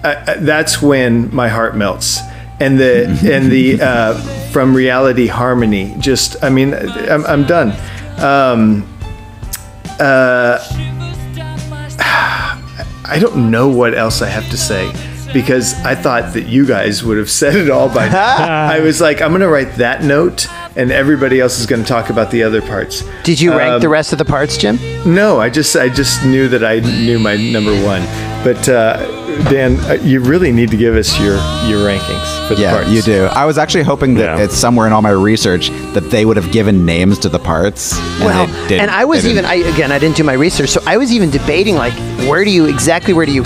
uh, 0.04 0.08
uh, 0.08 0.36
that's 0.40 0.82
when 0.82 1.34
my 1.36 1.48
heart 1.48 1.76
melts. 1.76 2.20
And 2.62 2.80
the 2.80 3.08
and 3.32 3.52
the 3.52 3.82
uh, 3.82 4.14
from 4.52 4.76
reality 4.76 5.28
harmony. 5.28 5.96
Just 6.00 6.44
I 6.44 6.50
mean 6.50 6.74
I'm, 6.74 7.26
I'm 7.26 7.46
done. 7.46 7.72
Um, 8.20 8.88
uh, 10.00 10.60
I 12.00 13.18
don't 13.20 13.50
know 13.52 13.68
what 13.68 13.94
else 13.94 14.22
I 14.22 14.28
have 14.28 14.50
to 14.52 14.58
say 14.58 14.92
because 15.34 15.74
I 15.86 15.96
thought 15.96 16.34
that 16.34 16.48
you 16.48 16.66
guys 16.66 17.04
would 17.04 17.18
have 17.18 17.30
said 17.30 17.56
it 17.56 17.70
all 17.70 17.90
by 17.90 18.10
now. 18.10 18.36
I 18.72 18.80
was 18.80 19.02
like, 19.02 19.22
I'm 19.22 19.30
going 19.30 19.42
to 19.42 19.50
write 19.50 19.76
that 19.76 20.04
note 20.04 20.48
and 20.76 20.92
everybody 20.92 21.40
else 21.40 21.60
is 21.60 21.66
going 21.66 21.82
to 21.82 21.88
talk 21.88 22.10
about 22.10 22.32
the 22.32 22.44
other 22.44 22.62
parts. 22.62 23.04
Did 23.24 23.40
you 23.42 23.52
rank 23.52 23.74
Um, 23.74 23.82
the 23.82 23.90
rest 23.90 24.12
of 24.14 24.18
the 24.20 24.26
parts, 24.26 24.58
Jim? 24.58 24.80
No, 25.06 25.40
I 25.40 25.50
just 25.50 25.76
I 25.76 25.90
just 25.90 26.24
knew 26.26 26.48
that 26.50 26.64
I 26.64 26.80
knew 26.80 27.20
my 27.20 27.36
number 27.38 27.74
one. 27.84 28.02
But 28.44 28.68
uh, 28.70 28.98
Dan, 29.50 29.78
uh, 29.82 29.94
you 30.02 30.20
really 30.20 30.52
need 30.52 30.72
to 30.72 30.78
give 30.78 30.96
us 30.96 31.20
your 31.20 31.36
your 31.70 31.86
rankings 31.86 32.48
for 32.48 32.56
the 32.56 32.62
Yeah, 32.62 32.72
parts. 32.76 32.90
you 32.90 33.02
do. 33.02 33.26
I 33.26 33.46
was 33.46 33.58
actually 33.58 33.84
hoping 33.84 34.16
that 34.16 34.38
Yeah. 34.38 34.44
it's 34.46 34.56
somewhere 34.56 34.88
in 34.88 34.94
all 34.94 35.02
my 35.02 35.12
research 35.12 35.70
that 35.94 36.10
they 36.10 36.26
would 36.26 36.38
have 36.38 36.52
given 36.52 36.86
names 36.86 37.20
to 37.20 37.30
the 37.30 37.40
parts. 37.40 37.94
And 37.98 38.26
Well, 38.26 38.48
they 38.48 38.68
didn't. 38.70 38.82
and 38.82 38.92
I 38.92 39.06
was 39.06 39.26
even. 39.28 39.46
I 39.46 39.56
again 39.56 39.92
I 39.92 40.00
didn't 40.00 40.16
do 40.18 40.24
my 40.24 40.34
research, 40.34 40.70
so 40.70 40.82
I 40.88 40.98
was 40.98 41.12
even 41.12 41.30
debating 41.30 41.76
like 41.76 41.94
where 42.30 42.44
do 42.46 42.52
you 42.52 42.66
exactly 42.66 43.14
where 43.14 43.26
do 43.26 43.32
you 43.34 43.44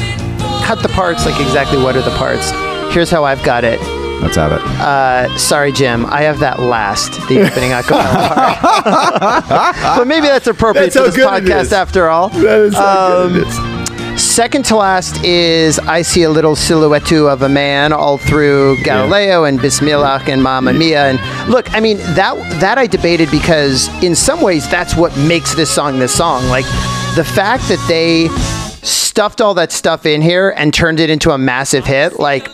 cut 0.63 0.81
the 0.81 0.89
parts? 0.89 1.25
Like 1.25 1.39
exactly 1.41 1.81
what 1.81 1.95
are 1.95 2.01
the 2.01 2.15
parts? 2.17 2.51
Here's 2.93 3.09
how 3.09 3.23
I've 3.25 3.43
got 3.43 3.63
it. 3.63 3.79
Let's 4.21 4.35
have 4.37 4.51
it. 4.51 4.61
Uh, 4.61 5.37
sorry, 5.37 5.71
Jim. 5.71 6.05
I 6.07 6.21
have 6.21 6.39
that 6.39 6.59
last, 6.59 7.11
the 7.27 7.45
opening 7.45 7.71
acapella 7.71 8.27
part. 8.27 9.75
but 9.97 10.05
maybe 10.07 10.27
that's 10.27 10.47
appropriate 10.47 10.93
That's 10.93 11.05
for 11.05 11.11
this 11.11 11.25
podcast 11.25 11.71
after 11.71 12.07
all. 12.09 12.29
That 12.29 12.59
is 12.59 12.75
Um, 12.75 13.33
good 13.33 13.43
it 13.43 13.47
is. 13.47 14.21
Second 14.21 14.63
to 14.65 14.77
last 14.77 15.21
is 15.25 15.77
I 15.79 16.01
See 16.01 16.23
a 16.23 16.29
Little 16.29 16.55
Silhouette 16.55 17.11
of 17.11 17.41
a 17.41 17.49
Man 17.49 17.91
all 17.91 18.17
through 18.17 18.77
Galileo 18.83 19.43
and 19.43 19.61
Bismillah 19.61 20.21
and 20.27 20.41
Mamma 20.41 20.71
Mia. 20.71 21.07
And 21.09 21.49
look, 21.51 21.69
I 21.73 21.81
mean, 21.81 21.97
that, 22.15 22.35
that 22.61 22.77
I 22.77 22.87
debated 22.87 23.29
because 23.29 23.89
in 24.01 24.15
some 24.15 24.41
ways 24.41 24.69
that's 24.69 24.95
what 24.95 25.15
makes 25.17 25.53
this 25.55 25.69
song 25.69 25.99
this 25.99 26.15
song. 26.15 26.45
Like 26.47 26.63
the 27.15 27.25
fact 27.25 27.67
that 27.67 27.83
they 27.89 28.29
stuffed 28.85 29.41
all 29.41 29.53
that 29.55 29.73
stuff 29.73 30.05
in 30.05 30.21
here 30.21 30.53
and 30.55 30.73
turned 30.73 30.99
it 31.01 31.09
into 31.09 31.31
a 31.31 31.37
massive 31.37 31.85
hit, 31.85 32.17
like, 32.19 32.47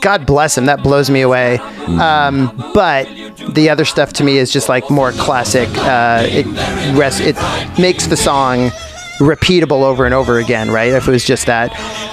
God 0.00 0.26
bless 0.26 0.56
him. 0.56 0.66
That 0.66 0.82
blows 0.82 1.10
me 1.10 1.20
away. 1.20 1.58
Um, 1.58 2.52
but 2.74 3.06
the 3.50 3.68
other 3.68 3.84
stuff 3.84 4.12
to 4.14 4.24
me 4.24 4.38
is 4.38 4.50
just 4.52 4.68
like 4.68 4.90
more 4.90 5.12
classic. 5.12 5.68
Uh, 5.72 6.26
it 6.28 6.46
it 6.46 7.78
makes 7.78 8.06
the 8.06 8.16
song 8.16 8.70
repeatable 9.18 9.82
over 9.82 10.06
and 10.06 10.14
over 10.14 10.38
again, 10.38 10.70
right? 10.70 10.92
If 10.92 11.06
it 11.06 11.10
was 11.10 11.24
just 11.24 11.46
that. 11.46 11.70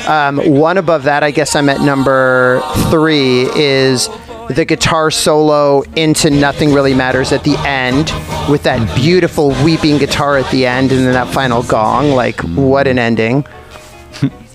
Um, 0.08 0.38
one 0.38 0.78
above 0.78 1.04
that, 1.04 1.24
I 1.24 1.32
guess 1.32 1.56
I'm 1.56 1.70
at 1.70 1.80
number 1.82 2.62
three, 2.90 3.44
is 3.56 4.10
the 4.50 4.66
guitar 4.66 5.10
solo 5.10 5.84
into 5.96 6.30
Nothing 6.30 6.74
Really 6.74 6.94
Matters 6.94 7.32
at 7.32 7.44
the 7.44 7.58
end 7.66 8.12
with 8.50 8.64
that 8.64 8.94
beautiful 8.96 9.50
weeping 9.64 9.98
guitar 9.98 10.38
at 10.38 10.50
the 10.52 10.66
end 10.66 10.92
and 10.92 11.06
then 11.06 11.14
that 11.14 11.34
final 11.34 11.64
gong. 11.64 12.12
Like, 12.12 12.40
what 12.42 12.88
an 12.88 13.00
ending. 13.00 13.46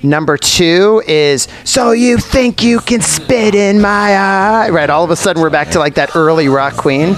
Number 0.03 0.37
two 0.37 1.03
is 1.07 1.47
So 1.65 1.93
You 1.93 2.19
Think 2.19 2.63
You 2.63 2.81
Can 2.81 3.01
Spit 3.01 3.55
in 3.55 3.81
My 3.81 4.17
Eye. 4.17 4.71
Right, 4.71 4.91
all 4.91 5.05
of 5.05 5.11
a 5.11 5.17
sudden 5.17 5.41
we're 5.41 5.51
back 5.51 5.71
to 5.71 5.79
like 5.79 5.95
that 5.95 6.17
early 6.17 6.49
rock 6.49 6.75
queen. 6.75 7.15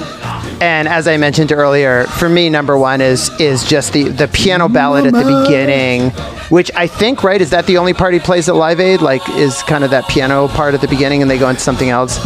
And 0.64 0.88
as 0.88 1.06
I 1.06 1.18
mentioned 1.18 1.52
earlier, 1.52 2.04
for 2.04 2.26
me, 2.26 2.48
number 2.48 2.78
one 2.78 3.02
is 3.02 3.28
is 3.38 3.64
just 3.64 3.92
the, 3.92 4.04
the 4.04 4.28
piano 4.28 4.66
ballad 4.66 5.04
at 5.06 5.12
the 5.12 5.42
beginning, 5.42 6.08
which 6.48 6.70
I 6.74 6.86
think, 6.86 7.22
right, 7.22 7.38
is 7.38 7.50
that 7.50 7.66
the 7.66 7.76
only 7.76 7.92
part 7.92 8.14
he 8.14 8.18
plays 8.18 8.48
at 8.48 8.54
Live 8.54 8.80
Aid? 8.80 9.02
Like, 9.02 9.28
is 9.28 9.62
kind 9.64 9.84
of 9.84 9.90
that 9.90 10.08
piano 10.08 10.48
part 10.48 10.72
at 10.72 10.80
the 10.80 10.88
beginning 10.88 11.20
and 11.20 11.30
they 11.30 11.36
go 11.36 11.50
into 11.50 11.60
something 11.60 11.90
else? 11.90 12.18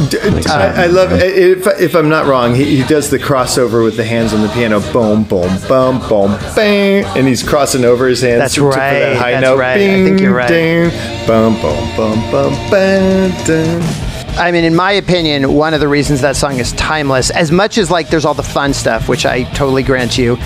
I, 0.46 0.84
I 0.84 0.86
love 0.86 1.10
uh, 1.10 1.16
if, 1.16 1.66
if 1.80 1.96
I'm 1.96 2.08
not 2.08 2.26
wrong, 2.26 2.54
he, 2.54 2.76
he 2.76 2.84
does 2.84 3.10
the 3.10 3.18
crossover 3.18 3.82
with 3.82 3.96
the 3.96 4.04
hands 4.04 4.32
on 4.32 4.40
the 4.40 4.48
piano, 4.50 4.78
boom, 4.92 5.24
boom, 5.24 5.50
boom, 5.66 5.98
boom, 6.08 6.38
bang, 6.54 7.04
and 7.18 7.26
he's 7.26 7.42
crossing 7.42 7.84
over 7.84 8.06
his 8.06 8.20
hands. 8.20 8.38
That's 8.38 8.58
right, 8.58 9.00
that 9.00 9.16
high 9.16 9.32
that's 9.32 9.42
note. 9.42 9.58
right. 9.58 9.80
I 9.80 10.04
think 10.04 10.20
you're 10.20 10.32
right. 10.32 10.46
Ding, 10.46 10.90
boom, 11.26 11.54
boom, 11.60 11.96
boom, 11.96 12.30
boom, 12.30 12.52
bang, 12.70 13.46
ding. 13.46 14.07
I 14.38 14.52
mean, 14.52 14.64
in 14.64 14.76
my 14.76 14.92
opinion, 14.92 15.52
one 15.52 15.74
of 15.74 15.80
the 15.80 15.88
reasons 15.88 16.20
that 16.20 16.36
song 16.36 16.60
is 16.60 16.72
timeless, 16.72 17.30
as 17.30 17.50
much 17.50 17.76
as 17.76 17.90
like 17.90 18.08
there's 18.08 18.24
all 18.24 18.34
the 18.34 18.42
fun 18.42 18.72
stuff, 18.72 19.08
which 19.08 19.26
I 19.26 19.42
totally 19.52 19.82
grant 19.82 20.16
you, 20.16 20.36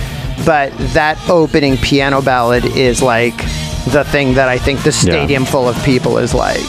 but 0.46 0.72
that 0.94 1.18
opening 1.28 1.76
piano 1.76 2.22
ballad 2.22 2.64
is 2.64 3.02
like 3.02 3.36
the 3.92 4.04
thing 4.10 4.34
that 4.34 4.48
I 4.48 4.56
think 4.56 4.82
the 4.82 4.92
stadium 4.92 5.44
full 5.44 5.68
of 5.68 5.76
people 5.84 6.16
is 6.16 6.32
like, 6.32 6.62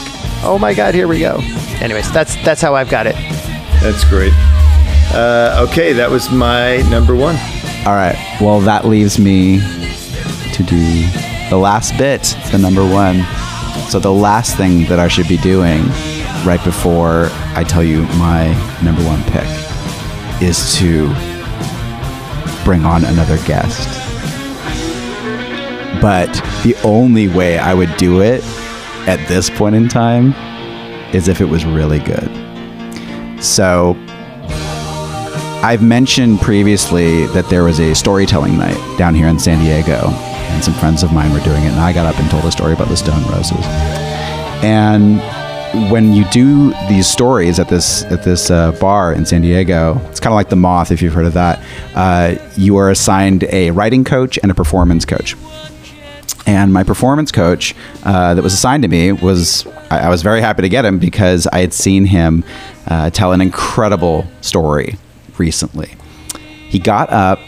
oh 0.44 0.58
my 0.60 0.74
god, 0.74 0.94
here 0.94 1.08
we 1.08 1.20
go. 1.20 1.40
Anyways, 1.80 2.12
that's 2.12 2.36
that's 2.44 2.62
how 2.62 2.76
I've 2.76 2.90
got 2.90 3.08
it. 3.08 3.16
That's 3.82 4.04
great. 4.04 4.34
Uh, 5.14 5.66
okay, 5.70 5.94
that 5.94 6.12
was 6.12 6.30
my 6.30 6.78
number 6.90 7.16
one. 7.16 7.36
All 7.86 7.94
right. 7.94 8.18
Well, 8.42 8.60
that 8.62 8.86
leaves 8.86 9.18
me 9.18 9.60
to 10.54 10.64
do 10.64 11.08
the 11.50 11.58
last 11.58 11.98
bit, 11.98 12.36
the 12.52 12.58
number 12.58 12.84
one. 12.84 13.24
So 13.90 14.00
the 14.00 14.12
last 14.12 14.58
thing 14.58 14.86
that 14.86 15.00
I 15.00 15.08
should 15.08 15.28
be 15.28 15.38
doing 15.38 15.84
right 16.46 16.64
before 16.64 17.30
I 17.56 17.64
tell 17.64 17.84
you 17.84 18.04
my 18.18 18.48
number 18.84 19.02
one 19.04 19.24
pick 19.24 19.48
is 20.42 20.76
to 20.78 21.08
bring 22.66 22.86
on 22.86 23.06
another 23.06 23.38
guest. 23.46 23.88
But 26.02 26.34
the 26.64 26.76
only 26.84 27.30
way 27.30 27.58
I 27.58 27.74
would 27.74 27.96
do 27.98 28.22
it 28.22 28.44
at 29.08 29.26
this 29.28 29.50
point 29.50 29.76
in 29.76 29.88
time 29.88 30.34
is 31.14 31.28
if 31.28 31.40
it 31.40 31.46
was 31.46 31.66
really 31.66 32.00
good. 32.00 32.30
So 33.42 33.96
I've 35.64 35.82
mentioned 35.82 36.42
previously 36.42 37.26
that 37.28 37.48
there 37.50 37.64
was 37.64 37.80
a 37.80 37.94
storytelling 37.96 38.58
night 38.58 38.98
down 38.98 39.16
here 39.16 39.28
in 39.28 39.40
San 39.40 39.60
Diego, 39.64 40.10
and 40.10 40.64
some 40.64 40.74
friends 40.74 41.04
of 41.04 41.14
mine 41.14 41.32
were 41.32 41.40
doing 41.40 41.64
it, 41.64 41.70
and 41.70 41.80
I 41.80 41.94
got 41.94 42.06
up 42.06 42.20
and 42.20 42.30
told 42.30 42.44
a 42.44 42.52
story 42.52 42.74
about 42.74 42.90
the 42.90 42.98
Stone 42.98 43.24
Roses. 43.32 43.66
And 44.62 45.22
when 45.74 46.14
you 46.14 46.24
do 46.26 46.72
these 46.88 47.08
stories 47.08 47.60
at 47.60 47.68
this 47.68 48.04
at 48.04 48.24
this 48.24 48.52
uh, 48.52 48.72
bar 48.74 49.14
in 49.14 49.26
San 49.26 49.42
Diego, 49.42 50.00
it's 50.10 50.20
kind 50.20 50.32
of 50.32 50.36
like 50.36 50.50
the 50.50 50.56
Moth, 50.56 50.92
if 50.92 51.02
you've 51.02 51.14
heard 51.14 51.26
of 51.26 51.34
that. 51.34 51.60
Uh, 51.96 52.36
you 52.56 52.78
are 52.78 52.92
assigned 52.92 53.44
a 53.46 53.72
writing 53.72 54.04
coach 54.04 54.38
and 54.42 54.52
a 54.52 54.56
performance 54.56 55.06
coach. 55.06 55.36
And 56.46 56.74
my 56.74 56.84
performance 56.84 57.32
coach 57.32 57.74
uh, 58.04 58.34
that 58.36 58.44
was 58.44 58.54
assigned 58.54 58.84
to 58.84 58.90
me 58.90 59.14
was, 59.14 59.66
I, 59.90 60.00
I 60.00 60.10
was 60.10 60.22
very 60.22 60.42
happy 60.42 60.62
to 60.62 60.70
get 60.70 60.84
him 60.84 61.00
because 61.00 61.48
I 61.48 61.60
had 61.60 61.74
seen 61.74 62.06
him 62.06 62.44
uh, 62.88 63.10
tell 63.12 63.32
an 63.32 63.40
incredible 63.42 64.28
story 64.42 64.98
recently. 65.38 65.96
He 66.68 66.80
got 66.80 67.10
up 67.12 67.40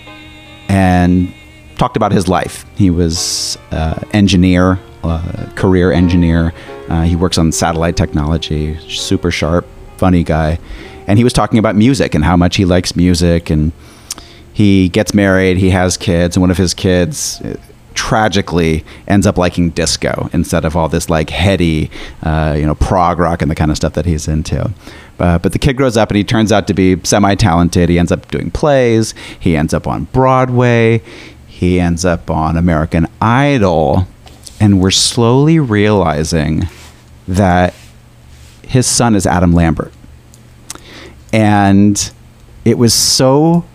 and 0.69 1.33
talked 1.77 1.97
about 1.97 2.13
his 2.13 2.27
life. 2.27 2.65
He 2.75 2.89
was 2.89 3.57
uh, 3.71 4.01
engineer, 4.13 4.79
uh, 5.03 5.51
career 5.55 5.91
engineer. 5.91 6.53
Uh, 6.89 7.03
he 7.03 7.15
works 7.15 7.37
on 7.37 7.51
satellite 7.51 7.97
technology. 7.97 8.77
Super 8.89 9.31
sharp, 9.31 9.65
funny 9.97 10.23
guy, 10.23 10.59
and 11.07 11.17
he 11.17 11.23
was 11.23 11.33
talking 11.33 11.59
about 11.59 11.75
music 11.75 12.15
and 12.15 12.23
how 12.23 12.37
much 12.37 12.55
he 12.55 12.65
likes 12.65 12.95
music. 12.95 13.49
And 13.49 13.71
he 14.53 14.89
gets 14.89 15.13
married, 15.13 15.57
he 15.57 15.71
has 15.71 15.97
kids, 15.97 16.35
and 16.35 16.41
one 16.41 16.51
of 16.51 16.57
his 16.57 16.73
kids. 16.73 17.41
uh, 17.41 17.55
Tragically, 17.95 18.83
ends 19.07 19.25
up 19.25 19.37
liking 19.37 19.69
disco 19.69 20.29
instead 20.33 20.65
of 20.65 20.75
all 20.75 20.89
this 20.89 21.09
like 21.09 21.29
heady, 21.29 21.89
uh, 22.23 22.53
you 22.59 22.65
know, 22.65 22.75
prog 22.75 23.19
rock 23.19 23.41
and 23.41 23.49
the 23.49 23.55
kind 23.55 23.71
of 23.71 23.77
stuff 23.77 23.93
that 23.93 24.05
he's 24.05 24.27
into. 24.27 24.69
Uh, 25.17 25.39
but 25.39 25.53
the 25.53 25.59
kid 25.59 25.77
grows 25.77 25.95
up 25.95 26.09
and 26.09 26.17
he 26.17 26.23
turns 26.25 26.51
out 26.51 26.67
to 26.67 26.73
be 26.73 26.99
semi-talented. 27.05 27.87
He 27.87 27.97
ends 27.97 28.11
up 28.11 28.27
doing 28.29 28.51
plays. 28.51 29.13
He 29.39 29.55
ends 29.55 29.73
up 29.73 29.87
on 29.87 30.03
Broadway. 30.11 31.01
He 31.47 31.79
ends 31.79 32.03
up 32.03 32.29
on 32.29 32.57
American 32.57 33.07
Idol, 33.21 34.07
and 34.59 34.81
we're 34.81 34.91
slowly 34.91 35.59
realizing 35.59 36.67
that 37.27 37.73
his 38.63 38.85
son 38.85 39.15
is 39.15 39.25
Adam 39.25 39.53
Lambert. 39.53 39.93
And 41.33 42.11
it 42.63 42.77
was 42.77 42.93
so 42.93 43.65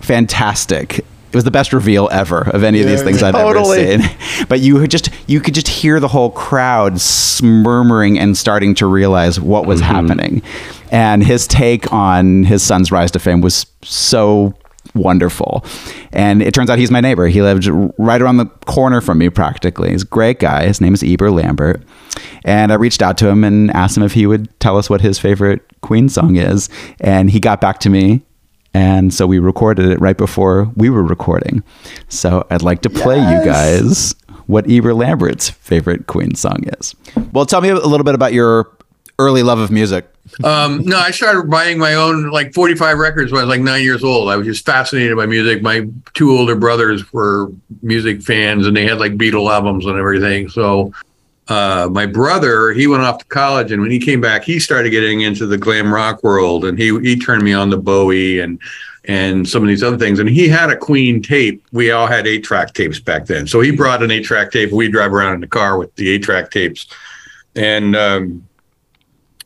fantastic. 0.00 0.98
It 0.98 1.34
was 1.34 1.44
the 1.44 1.50
best 1.50 1.72
reveal 1.72 2.08
ever 2.12 2.42
of 2.50 2.62
any 2.62 2.80
of 2.80 2.86
these 2.86 3.02
things 3.02 3.22
I've 3.22 3.34
ever 3.34 3.64
seen. 3.64 4.02
But 4.48 4.60
you 4.60 4.86
just 4.86 5.08
you 5.26 5.40
could 5.40 5.54
just 5.54 5.66
hear 5.66 5.98
the 5.98 6.08
whole 6.08 6.30
crowd 6.30 7.00
murmuring 7.42 8.18
and 8.18 8.36
starting 8.36 8.74
to 8.76 8.86
realize 8.86 9.40
what 9.40 9.66
was 9.66 9.80
mm-hmm. 9.80 9.92
happening. 9.92 10.42
And 10.92 11.24
his 11.24 11.46
take 11.46 11.92
on 11.92 12.44
his 12.44 12.62
son's 12.62 12.92
rise 12.92 13.10
to 13.12 13.18
fame 13.18 13.40
was 13.40 13.66
so 13.82 14.54
wonderful. 14.94 15.64
And 16.12 16.42
it 16.42 16.54
turns 16.54 16.70
out 16.70 16.78
he's 16.78 16.90
my 16.90 17.00
neighbor. 17.00 17.26
He 17.26 17.42
lived 17.42 17.68
right 17.98 18.20
around 18.20 18.38
the 18.38 18.46
corner 18.66 19.00
from 19.00 19.18
me 19.18 19.28
practically. 19.28 19.90
He's 19.90 20.02
a 20.02 20.06
great 20.06 20.38
guy. 20.38 20.66
His 20.66 20.80
name 20.80 20.94
is 20.94 21.02
Eber 21.02 21.30
Lambert. 21.30 21.82
And 22.44 22.72
I 22.72 22.76
reached 22.76 23.02
out 23.02 23.18
to 23.18 23.28
him 23.28 23.44
and 23.44 23.70
asked 23.72 23.96
him 23.96 24.02
if 24.02 24.12
he 24.12 24.26
would 24.26 24.48
tell 24.60 24.76
us 24.76 24.88
what 24.88 25.00
his 25.00 25.18
favorite 25.18 25.62
Queen 25.82 26.08
song 26.08 26.36
is. 26.36 26.68
And 27.00 27.30
he 27.30 27.40
got 27.40 27.60
back 27.60 27.78
to 27.80 27.90
me. 27.90 28.22
And 28.74 29.12
so 29.12 29.26
we 29.26 29.38
recorded 29.38 29.90
it 29.90 30.00
right 30.00 30.18
before 30.18 30.70
we 30.76 30.90
were 30.90 31.02
recording. 31.02 31.62
So 32.08 32.46
I'd 32.50 32.62
like 32.62 32.82
to 32.82 32.90
play 32.90 33.16
you 33.16 33.44
guys 33.44 34.14
what 34.46 34.70
Eber 34.70 34.94
Lambert's 34.94 35.50
favorite 35.50 36.06
Queen 36.06 36.34
song 36.34 36.64
is. 36.78 36.94
Well, 37.32 37.46
tell 37.46 37.60
me 37.60 37.70
a 37.70 37.74
little 37.74 38.04
bit 38.04 38.14
about 38.14 38.32
your 38.32 38.75
early 39.18 39.42
love 39.42 39.58
of 39.58 39.70
music. 39.70 40.08
Um, 40.42 40.82
no, 40.84 40.98
I 40.98 41.10
started 41.10 41.48
buying 41.48 41.78
my 41.78 41.94
own 41.94 42.30
like 42.30 42.52
45 42.52 42.98
records 42.98 43.32
when 43.32 43.40
I 43.40 43.44
was 43.44 43.56
like 43.56 43.60
nine 43.60 43.82
years 43.82 44.02
old. 44.02 44.28
I 44.28 44.36
was 44.36 44.46
just 44.46 44.66
fascinated 44.66 45.16
by 45.16 45.26
music. 45.26 45.62
My 45.62 45.86
two 46.14 46.32
older 46.32 46.56
brothers 46.56 47.12
were 47.12 47.50
music 47.82 48.22
fans 48.22 48.66
and 48.66 48.76
they 48.76 48.86
had 48.86 48.98
like 48.98 49.12
Beatle 49.12 49.50
albums 49.50 49.86
and 49.86 49.96
everything. 49.96 50.48
So 50.48 50.92
uh, 51.48 51.88
my 51.90 52.06
brother, 52.06 52.72
he 52.72 52.88
went 52.88 53.04
off 53.04 53.18
to 53.18 53.24
college 53.26 53.70
and 53.70 53.80
when 53.80 53.90
he 53.90 54.00
came 54.00 54.20
back, 54.20 54.42
he 54.42 54.58
started 54.58 54.90
getting 54.90 55.20
into 55.20 55.46
the 55.46 55.56
glam 55.56 55.94
rock 55.94 56.24
world 56.24 56.64
and 56.64 56.76
he 56.78 56.98
he 57.00 57.18
turned 57.18 57.44
me 57.44 57.52
on 57.52 57.70
to 57.70 57.76
Bowie 57.76 58.40
and 58.40 58.60
and 59.04 59.48
some 59.48 59.62
of 59.62 59.68
these 59.68 59.84
other 59.84 59.96
things. 59.96 60.18
And 60.18 60.28
he 60.28 60.48
had 60.48 60.70
a 60.70 60.76
Queen 60.76 61.22
tape. 61.22 61.64
We 61.70 61.92
all 61.92 62.08
had 62.08 62.26
eight 62.26 62.42
track 62.42 62.74
tapes 62.74 62.98
back 62.98 63.26
then. 63.26 63.46
So 63.46 63.60
he 63.60 63.70
brought 63.70 64.02
an 64.02 64.10
eight 64.10 64.24
track 64.24 64.50
tape. 64.50 64.72
We 64.72 64.88
drive 64.88 65.12
around 65.12 65.34
in 65.34 65.40
the 65.40 65.46
car 65.46 65.78
with 65.78 65.94
the 65.94 66.10
eight 66.10 66.24
track 66.24 66.50
tapes. 66.50 66.88
And 67.54 67.94
um, 67.94 68.46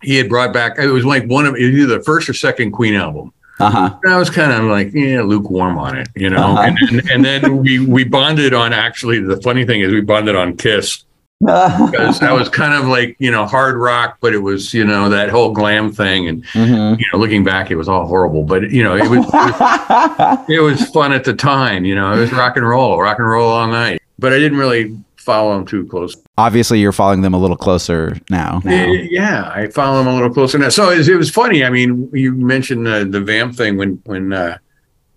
he 0.02 0.16
had 0.16 0.28
brought 0.28 0.52
back 0.52 0.78
it 0.78 0.86
was 0.88 1.04
like 1.04 1.24
one 1.26 1.46
of 1.46 1.56
either 1.56 1.86
the 1.98 2.02
first 2.04 2.28
or 2.28 2.34
second 2.34 2.72
Queen 2.72 2.94
album. 2.94 3.32
Uh 3.58 3.70
huh. 3.70 3.98
And 4.04 4.12
I 4.14 4.18
was 4.18 4.30
kind 4.30 4.52
of 4.52 4.64
like, 4.70 4.92
yeah, 4.94 5.20
lukewarm 5.20 5.76
on 5.78 5.98
it, 5.98 6.08
you 6.16 6.30
know. 6.30 6.38
Uh-huh. 6.56 6.62
And, 6.62 6.78
and, 6.90 7.10
and 7.10 7.24
then 7.24 7.58
we 7.58 7.78
we 7.78 8.04
bonded 8.04 8.54
on 8.54 8.72
actually 8.72 9.20
the 9.20 9.40
funny 9.42 9.66
thing 9.66 9.80
is 9.82 9.92
we 9.92 10.00
bonded 10.00 10.34
on 10.34 10.56
Kiss 10.56 11.04
because 11.40 12.20
that 12.20 12.32
was 12.34 12.48
kind 12.50 12.74
of 12.74 12.86
like 12.88 13.16
you 13.18 13.30
know 13.30 13.46
hard 13.46 13.76
rock, 13.76 14.18
but 14.20 14.34
it 14.34 14.38
was 14.38 14.74
you 14.74 14.84
know 14.84 15.08
that 15.08 15.30
whole 15.30 15.52
glam 15.52 15.90
thing, 15.92 16.28
and 16.28 16.44
Mhm. 16.46 16.98
you 16.98 17.06
know 17.12 17.18
looking 17.18 17.44
back, 17.44 17.70
it 17.70 17.76
was 17.76 17.88
all 17.88 18.06
horrible, 18.06 18.44
but 18.44 18.70
you 18.70 18.82
know 18.82 18.94
it 18.96 19.08
was 19.08 19.24
it 19.26 19.32
was, 19.32 20.38
it 20.48 20.60
was 20.60 20.90
fun 20.90 21.12
at 21.12 21.24
the 21.24 21.34
time, 21.34 21.84
you 21.84 21.94
know. 21.94 22.12
It 22.12 22.20
was 22.20 22.32
rock 22.32 22.56
and 22.56 22.66
roll, 22.68 23.00
rock 23.00 23.18
and 23.18 23.26
roll 23.28 23.48
all 23.48 23.66
night, 23.68 24.00
but 24.18 24.32
I 24.32 24.38
didn't 24.38 24.58
really 24.58 24.98
follow 25.20 25.54
them 25.54 25.66
too 25.66 25.86
close. 25.86 26.16
Obviously, 26.38 26.80
you're 26.80 26.92
following 26.92 27.22
them 27.22 27.34
a 27.34 27.38
little 27.38 27.56
closer 27.56 28.16
now. 28.30 28.60
Yeah, 28.64 28.86
yeah, 28.86 29.52
I 29.54 29.68
follow 29.68 29.98
them 29.98 30.08
a 30.08 30.14
little 30.14 30.30
closer 30.32 30.58
now. 30.58 30.70
So 30.70 30.90
it 30.90 30.98
was, 30.98 31.08
it 31.08 31.16
was 31.16 31.30
funny. 31.30 31.64
I 31.64 31.70
mean, 31.70 32.10
you 32.12 32.32
mentioned 32.34 32.86
the 32.86 33.04
the 33.08 33.20
vamp 33.20 33.54
thing 33.56 33.76
when 33.76 34.00
when 34.04 34.32
uh, 34.32 34.58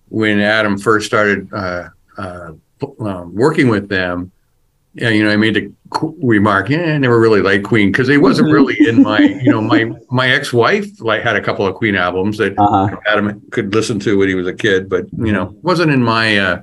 when 0.09 0.39
Adam 0.39 0.77
first 0.77 1.05
started 1.07 1.51
uh, 1.53 1.89
uh, 2.17 2.51
um, 2.99 3.33
working 3.33 3.69
with 3.69 3.89
them. 3.89 4.31
Yeah, 4.95 5.09
you 5.09 5.23
know, 5.23 5.31
I 5.31 5.37
made 5.37 5.55
the 5.55 5.73
remark, 6.21 6.69
yeah, 6.69 6.93
I 6.93 6.97
never 6.99 7.19
really 7.19 7.41
liked 7.41 7.63
Queen 7.63 7.91
because 7.91 8.09
it 8.09 8.17
wasn't 8.17 8.51
really 8.51 8.75
in 8.87 9.01
my, 9.01 9.19
you 9.43 9.51
know, 9.51 9.59
my 9.59 9.91
my 10.11 10.27
ex 10.29 10.53
wife 10.53 10.85
like 11.01 11.23
had 11.23 11.35
a 11.35 11.41
couple 11.41 11.65
of 11.65 11.73
Queen 11.73 11.95
albums 11.95 12.37
that 12.37 12.53
Uh-huh. 12.59 12.95
Adam 13.07 13.41
could 13.49 13.73
listen 13.73 13.97
to 14.01 14.19
when 14.19 14.27
he 14.27 14.35
was 14.35 14.45
a 14.45 14.53
kid, 14.53 14.87
but 14.89 15.05
you 15.17 15.31
know, 15.31 15.55
wasn't 15.63 15.91
in 15.91 16.03
my 16.03 16.37
uh, 16.37 16.61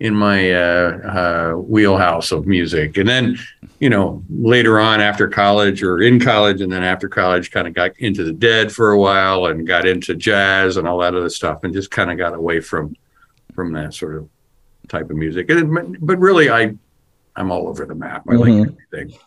in 0.00 0.14
my 0.14 0.52
uh, 0.52 1.52
uh, 1.52 1.52
wheelhouse 1.56 2.32
of 2.32 2.46
music. 2.46 2.96
And 2.96 3.06
then, 3.08 3.38
you 3.78 3.90
know, 3.90 4.24
later 4.30 4.80
on 4.80 5.00
after 5.00 5.28
college 5.28 5.82
or 5.82 6.00
in 6.00 6.18
college, 6.18 6.62
and 6.62 6.72
then 6.72 6.82
after 6.82 7.08
college, 7.08 7.50
kind 7.50 7.68
of 7.68 7.74
got 7.74 7.96
into 7.98 8.24
the 8.24 8.32
Dead 8.32 8.72
for 8.72 8.92
a 8.92 8.98
while 8.98 9.46
and 9.46 9.66
got 9.66 9.86
into 9.86 10.14
jazz 10.14 10.78
and 10.78 10.88
all 10.88 10.98
that 10.98 11.14
other 11.14 11.28
stuff, 11.28 11.64
and 11.64 11.74
just 11.74 11.90
kind 11.90 12.10
of 12.10 12.16
got 12.16 12.34
away 12.34 12.60
from 12.60 12.96
from 13.54 13.72
that 13.74 13.92
sort 13.92 14.16
of 14.16 14.28
type 14.88 15.10
of 15.10 15.16
music. 15.16 15.50
And 15.50 15.98
but 16.00 16.18
really, 16.18 16.50
I 16.50 16.74
I'm 17.36 17.50
all 17.50 17.68
over 17.68 17.84
the 17.84 17.94
map. 17.94 18.24
I 18.28 18.34
like 18.34 18.68
everything. 18.92 19.18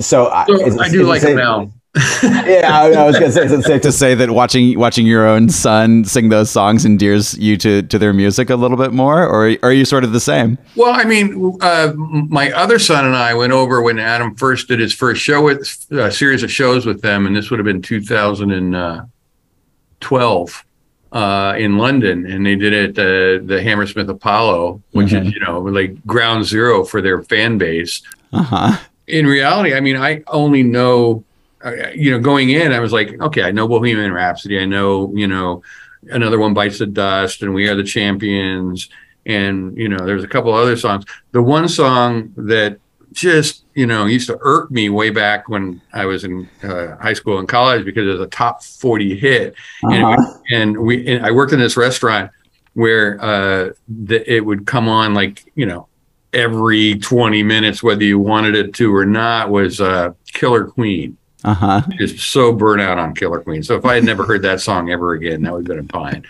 So, 0.00 0.26
I, 0.26 0.46
So 0.46 0.54
is 0.54 0.78
I 0.78 0.88
do 0.88 1.04
like 1.04 1.22
them 1.22 1.36
now. 1.36 1.72
Yeah, 2.22 2.70
I, 2.72 2.92
I 2.92 3.04
was 3.04 3.18
gonna 3.18 3.32
say, 3.32 3.44
is 3.44 3.52
it 3.52 3.64
safe 3.64 3.82
to 3.82 3.92
say 3.92 4.14
that 4.14 4.30
watching 4.30 4.78
watching 4.78 5.06
your 5.06 5.26
own 5.26 5.48
son 5.48 6.04
sing 6.04 6.28
those 6.28 6.48
songs 6.50 6.84
endears 6.84 7.36
you 7.38 7.56
to 7.58 7.82
to 7.82 7.98
their 7.98 8.12
music 8.12 8.50
a 8.50 8.56
little 8.56 8.76
bit 8.76 8.92
more, 8.92 9.26
or 9.26 9.56
are 9.62 9.72
you 9.72 9.84
sort 9.84 10.04
of 10.04 10.12
the 10.12 10.20
same? 10.20 10.58
Well, 10.76 10.94
I 10.94 11.04
mean, 11.04 11.56
uh, 11.60 11.92
my 11.96 12.52
other 12.52 12.78
son 12.78 13.04
and 13.04 13.16
I 13.16 13.34
went 13.34 13.52
over 13.52 13.82
when 13.82 13.98
Adam 13.98 14.34
first 14.36 14.68
did 14.68 14.78
his 14.80 14.94
first 14.94 15.20
show 15.22 15.42
with 15.42 15.86
a 15.90 16.10
series 16.10 16.42
of 16.42 16.50
shows 16.52 16.86
with 16.86 17.02
them, 17.02 17.26
and 17.26 17.36
this 17.36 17.50
would 17.50 17.58
have 17.58 17.66
been 17.66 17.82
2012 17.82 20.64
uh, 21.12 21.54
in 21.58 21.78
London, 21.78 22.30
and 22.30 22.44
they 22.44 22.54
did 22.54 22.72
it 22.72 22.98
uh, 22.98 23.44
the 23.46 23.62
Hammersmith 23.62 24.08
Apollo, 24.08 24.82
which 24.92 25.12
is 25.12 25.32
you 25.32 25.40
know 25.40 25.60
like 25.60 26.04
ground 26.06 26.44
zero 26.44 26.84
for 26.84 27.00
their 27.00 27.22
fan 27.22 27.58
base. 27.58 28.02
Uh 28.32 28.42
huh. 28.42 28.78
In 29.06 29.26
reality, 29.26 29.74
I 29.74 29.80
mean, 29.80 29.96
I 29.96 30.22
only 30.26 30.62
know, 30.62 31.16
uh, 31.16 31.22
you 31.94 32.10
know, 32.10 32.20
going 32.20 32.50
in, 32.50 32.72
I 32.72 32.80
was 32.80 32.92
like, 32.92 33.20
okay, 33.20 33.42
I 33.42 33.50
know 33.50 33.66
Bohemian 33.68 34.12
Rhapsody, 34.12 34.58
I 34.60 34.64
know, 34.64 35.12
you 35.14 35.26
know, 35.26 35.62
another 36.10 36.38
one 36.38 36.54
bites 36.54 36.78
the 36.78 36.86
dust, 36.86 37.42
and 37.42 37.52
we 37.54 37.68
are 37.68 37.74
the 37.74 37.82
champions, 37.84 38.88
and 39.26 39.76
you 39.76 39.88
know, 39.88 40.04
there's 40.06 40.24
a 40.24 40.28
couple 40.28 40.52
other 40.54 40.76
songs. 40.76 41.04
The 41.32 41.42
one 41.42 41.68
song 41.68 42.32
that 42.36 42.78
just 43.12 43.64
you 43.74 43.86
know 43.86 44.04
used 44.04 44.28
to 44.28 44.38
irk 44.42 44.70
me 44.70 44.90
way 44.90 45.10
back 45.10 45.48
when 45.48 45.80
I 45.92 46.04
was 46.04 46.24
in 46.24 46.48
uh, 46.62 46.96
high 46.96 47.14
school 47.14 47.38
and 47.38 47.48
college 47.48 47.84
because 47.84 48.06
it 48.06 48.12
was 48.12 48.20
a 48.20 48.26
top 48.26 48.62
40 48.62 49.16
hit, 49.18 49.54
and, 49.82 50.04
Uh-huh. 50.04 50.38
and 50.52 50.78
we 50.78 51.06
and 51.08 51.24
I 51.26 51.30
worked 51.32 51.52
in 51.52 51.58
this 51.58 51.76
restaurant 51.76 52.30
where 52.74 53.20
uh, 53.20 53.70
the, 53.88 54.32
it 54.32 54.44
would 54.44 54.66
come 54.66 54.88
on 54.88 55.14
like 55.14 55.50
you 55.56 55.66
know 55.66 55.88
every 56.32 56.96
20 56.98 57.42
minutes 57.42 57.82
whether 57.82 58.04
you 58.04 58.18
wanted 58.18 58.54
it 58.54 58.74
to 58.74 58.94
or 58.94 59.06
not 59.06 59.50
was 59.50 59.80
uh, 59.80 60.12
Killer 60.32 60.66
Queen. 60.66 61.16
Uh 61.44 61.54
huh. 61.54 61.82
Just 61.98 62.18
so 62.18 62.52
burnt 62.52 62.80
out 62.82 62.98
on 62.98 63.14
Killer 63.14 63.40
Queen. 63.40 63.62
So 63.62 63.76
if 63.76 63.84
I 63.84 63.94
had 63.94 64.02
never 64.04 64.24
heard 64.24 64.42
that 64.42 64.60
song 64.60 64.90
ever 64.90 65.12
again, 65.12 65.42
that 65.42 65.52
would 65.52 65.68
have 65.68 65.76
been 65.76 65.88
fine. 65.88 66.24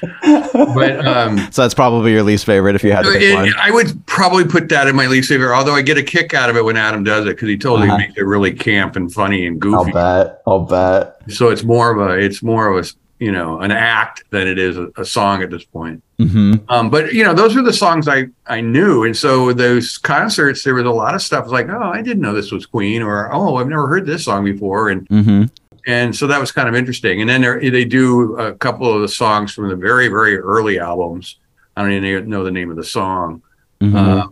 But 0.52 1.06
um, 1.06 1.38
So 1.50 1.62
that's 1.62 1.72
probably 1.74 2.12
your 2.12 2.22
least 2.22 2.44
favorite 2.44 2.74
if 2.76 2.84
you 2.84 2.92
had 2.92 3.06
to 3.06 3.12
pick 3.12 3.22
it- 3.22 3.34
one. 3.34 3.52
I 3.58 3.70
would 3.70 4.04
probably 4.06 4.44
put 4.44 4.68
that 4.68 4.86
in 4.86 4.94
my 4.94 5.06
least 5.06 5.28
favorite. 5.30 5.56
Although 5.56 5.74
I 5.74 5.80
get 5.82 5.96
a 5.96 6.02
kick 6.02 6.34
out 6.34 6.50
of 6.50 6.56
it 6.56 6.64
when 6.64 6.76
Adam 6.76 7.04
does 7.04 7.24
it 7.24 7.30
because 7.36 7.48
he 7.48 7.56
totally 7.56 7.88
Uh-huh. 7.88 7.98
makes 7.98 8.14
it 8.18 8.22
really 8.22 8.52
camp 8.52 8.96
and 8.96 9.12
funny 9.12 9.46
and 9.46 9.58
goofy. 9.60 9.74
I'll 9.76 9.84
goofy. 9.84 9.92
bet. 9.94 10.42
I'll 10.46 10.60
bet. 10.60 11.16
So 11.32 11.48
it's 11.48 11.64
more 11.64 11.90
of 11.90 12.10
a 12.10 12.14
it's 12.18 12.42
more 12.42 12.68
of 12.76 12.84
a 12.84 12.88
you 13.18 13.32
know 13.32 13.60
an 13.60 13.70
act 13.70 14.24
than 14.30 14.46
it 14.46 14.58
is 14.58 14.76
a, 14.76 14.88
a 14.98 15.04
song 15.06 15.42
at 15.42 15.50
this 15.50 15.64
point. 15.64 16.02
Hmm 16.18 16.54
Um, 16.68 16.90
but 16.90 17.12
you 17.12 17.24
know, 17.24 17.32
those 17.32 17.54
were 17.54 17.62
the 17.62 17.72
songs 17.72 18.08
I 18.08 18.26
I 18.46 18.60
knew, 18.60 19.04
and 19.04 19.16
so 19.16 19.52
those 19.52 19.98
concerts, 19.98 20.64
there 20.64 20.74
was 20.74 20.84
a 20.84 20.90
lot 20.90 21.14
of 21.14 21.22
stuff. 21.22 21.48
Like, 21.48 21.68
oh, 21.68 21.90
I 21.90 22.02
didn't 22.02 22.22
know 22.22 22.34
this 22.34 22.50
was 22.50 22.66
Queen, 22.66 23.02
or 23.02 23.32
oh, 23.32 23.56
I've 23.56 23.68
never 23.68 23.86
heard 23.86 24.06
this 24.06 24.24
song 24.24 24.44
before, 24.44 24.90
and 24.90 25.06
hmm 25.08 25.44
and 25.86 26.14
so 26.14 26.26
that 26.26 26.38
was 26.38 26.52
kind 26.52 26.68
of 26.68 26.74
interesting. 26.74 27.22
And 27.22 27.30
then 27.30 27.42
they 27.70 27.84
do 27.84 28.36
a 28.36 28.52
couple 28.52 28.92
of 28.92 29.00
the 29.00 29.08
songs 29.08 29.54
from 29.54 29.68
the 29.68 29.76
very 29.76 30.08
very 30.08 30.36
early 30.36 30.78
albums. 30.80 31.36
I 31.76 31.82
don't 31.82 31.92
even 31.92 32.28
know 32.28 32.42
the 32.42 32.50
name 32.50 32.70
of 32.70 32.76
the 32.76 32.84
song, 32.84 33.42
hmm 33.80 33.96
uh, 33.96 34.26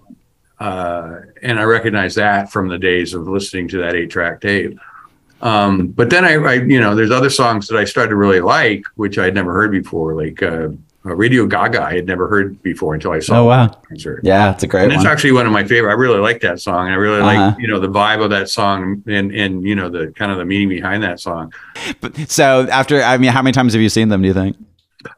uh, 0.59 1.21
and 1.43 1.61
I 1.61 1.65
recognize 1.65 2.15
that 2.17 2.51
from 2.51 2.69
the 2.69 2.79
days 2.79 3.15
of 3.15 3.29
listening 3.29 3.69
to 3.69 3.79
that 3.79 3.95
eight 3.95 4.11
track 4.11 4.41
tape. 4.41 4.79
Um, 5.43 5.89
but 5.89 6.09
then 6.09 6.25
I, 6.25 6.35
I, 6.35 6.55
you 6.55 6.81
know, 6.81 6.95
there's 6.95 7.11
other 7.11 7.29
songs 7.29 7.69
that 7.69 7.77
I 7.77 7.85
started 7.85 8.11
to 8.11 8.17
really 8.17 8.41
like, 8.41 8.85
which 8.95 9.19
I'd 9.19 9.35
never 9.35 9.53
heard 9.53 9.71
before, 9.71 10.15
like 10.15 10.43
uh, 10.43 10.69
uh, 11.07 11.15
Radio 11.15 11.47
Gaga. 11.47 11.83
I 11.83 11.95
had 11.95 12.07
never 12.07 12.29
heard 12.29 12.63
before 12.63 12.95
until 12.95 13.13
I 13.13 13.21
saw 13.21 13.41
Oh, 13.41 13.45
wow. 13.47 13.67
the 13.69 13.77
concert. 13.89 14.21
Yeah, 14.25 14.53
it's 14.53 14.63
a 14.63 14.67
great 14.67 14.85
and 14.91 14.97
one. 14.97 15.07
actually 15.07 15.33
one 15.33 15.47
of 15.47 15.53
my 15.53 15.65
favorite. 15.65 15.91
I 15.91 15.95
really 15.95 16.19
like 16.19 16.41
that 16.41 16.61
song. 16.61 16.87
and 16.87 16.95
I 16.95 16.97
really 16.97 17.21
Uh-huh. 17.21 17.47
like 17.53 17.59
you 17.61 17.69
know 17.69 17.79
the 17.81 17.89
vibe 17.89 18.23
of 18.23 18.31
that 18.31 18.49
song 18.49 19.03
and 19.07 19.33
and 19.33 19.63
you 19.63 19.75
know 19.75 19.89
the 19.89 20.09
kind 20.17 20.33
of 20.33 20.39
the 20.39 20.45
meaning 20.45 20.69
behind 20.69 21.03
that 21.03 21.21
song. 21.21 21.53
But 22.01 22.17
So 22.31 22.67
after, 22.71 23.03
I 23.03 23.17
mean, 23.19 23.31
how 23.31 23.43
many 23.43 23.53
times 23.53 23.73
have 23.73 23.83
you 23.83 23.89
seen 23.89 24.09
them? 24.09 24.23
Do 24.23 24.29
you 24.29 24.35
think? 24.35 24.57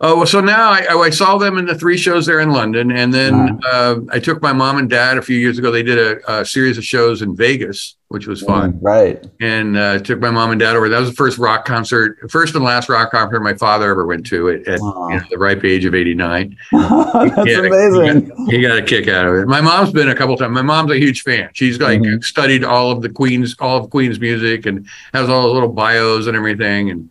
Oh 0.01 0.17
well, 0.19 0.27
so 0.27 0.41
now 0.41 0.71
I, 0.71 0.87
I 1.07 1.11
saw 1.11 1.39
them 1.39 1.59
in 1.59 1.67
the 1.67 1.75
three 1.75 1.97
shows 1.97 2.27
there 2.27 2.41
in 2.41 2.51
London, 2.51 2.91
and 2.93 3.13
then 3.13 3.59
uh, 3.67 3.97
I 4.11 4.19
took 4.19 4.41
my 4.43 4.53
mom 4.53 4.79
and 4.79 4.89
dad 4.89 5.19
a 5.19 5.23
few 5.23 5.37
years 5.37 5.59
ago. 5.59 5.71
They 5.71 5.83
did 5.83 5.99
a, 5.99 6.41
a 6.41 6.45
series 6.45 6.79
of 6.79 6.85
shows 6.85 7.23
in 7.23 7.35
Vegas, 7.37 7.97
which 8.09 8.27
was 8.27 8.43
fun, 8.43 8.79
Right. 8.81 9.25
and 9.41 9.77
uh, 9.77 9.99
took 10.01 10.21
my 10.21 10.31
mom 10.31 10.51
and 10.51 10.61
dad 10.61 10.77
over. 10.77 10.89
That 10.89 11.01
was 11.01 11.11
the 11.11 11.15
first 11.17 11.39
rock 11.39 11.65
concert, 11.65 12.19
first 12.31 12.55
and 12.55 12.65
last 12.65 12.89
rock 12.89 13.11
concert 13.11 13.41
my 13.41 13.55
father 13.55 13.91
ever 13.91 14.07
went 14.07 14.27
to 14.27 14.49
at, 14.51 14.67
at 14.69 14.81
Wow. 14.81 15.09
you 15.11 15.17
know, 15.17 15.23
the 15.31 15.39
ripe 15.39 15.65
age 15.65 15.85
of 15.85 15.95
eighty 15.95 16.15
nine. 16.15 16.57
That's 16.73 17.37
amazing. 17.57 18.31
He 18.49 18.61
got 18.63 18.79
a 18.79 18.83
kick 18.83 19.09
out 19.09 19.27
of 19.27 19.35
it. 19.35 19.47
My 19.49 19.61
mom's 19.61 19.93
been 19.93 20.09
a 20.09 20.15
couple 20.15 20.37
times. 20.37 20.55
My 20.55 20.63
mom's 20.63 20.91
a 20.93 20.99
huge 20.99 21.23
fan. 21.23 21.51
She's 21.53 21.81
like 21.81 22.01
Mhm. 22.01 22.23
studied 22.25 22.65
all 22.65 22.91
of 22.91 23.03
the 23.03 23.09
Queen's, 23.09 23.57
all 23.59 23.79
of 23.85 23.91
Queen's 23.91 24.21
music, 24.21 24.67
and 24.67 24.87
has 25.13 25.29
all 25.29 25.43
those 25.45 25.55
little 25.55 25.69
bios 25.69 26.27
and 26.27 26.37
everything, 26.37 26.91
and 26.91 27.11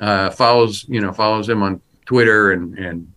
uh, 0.00 0.30
follows, 0.30 0.84
you 0.88 1.00
know, 1.00 1.12
follows 1.12 1.48
him 1.48 1.62
on 1.62 1.80
Twitter, 2.06 2.52
and 2.52 2.78
and 2.78 3.12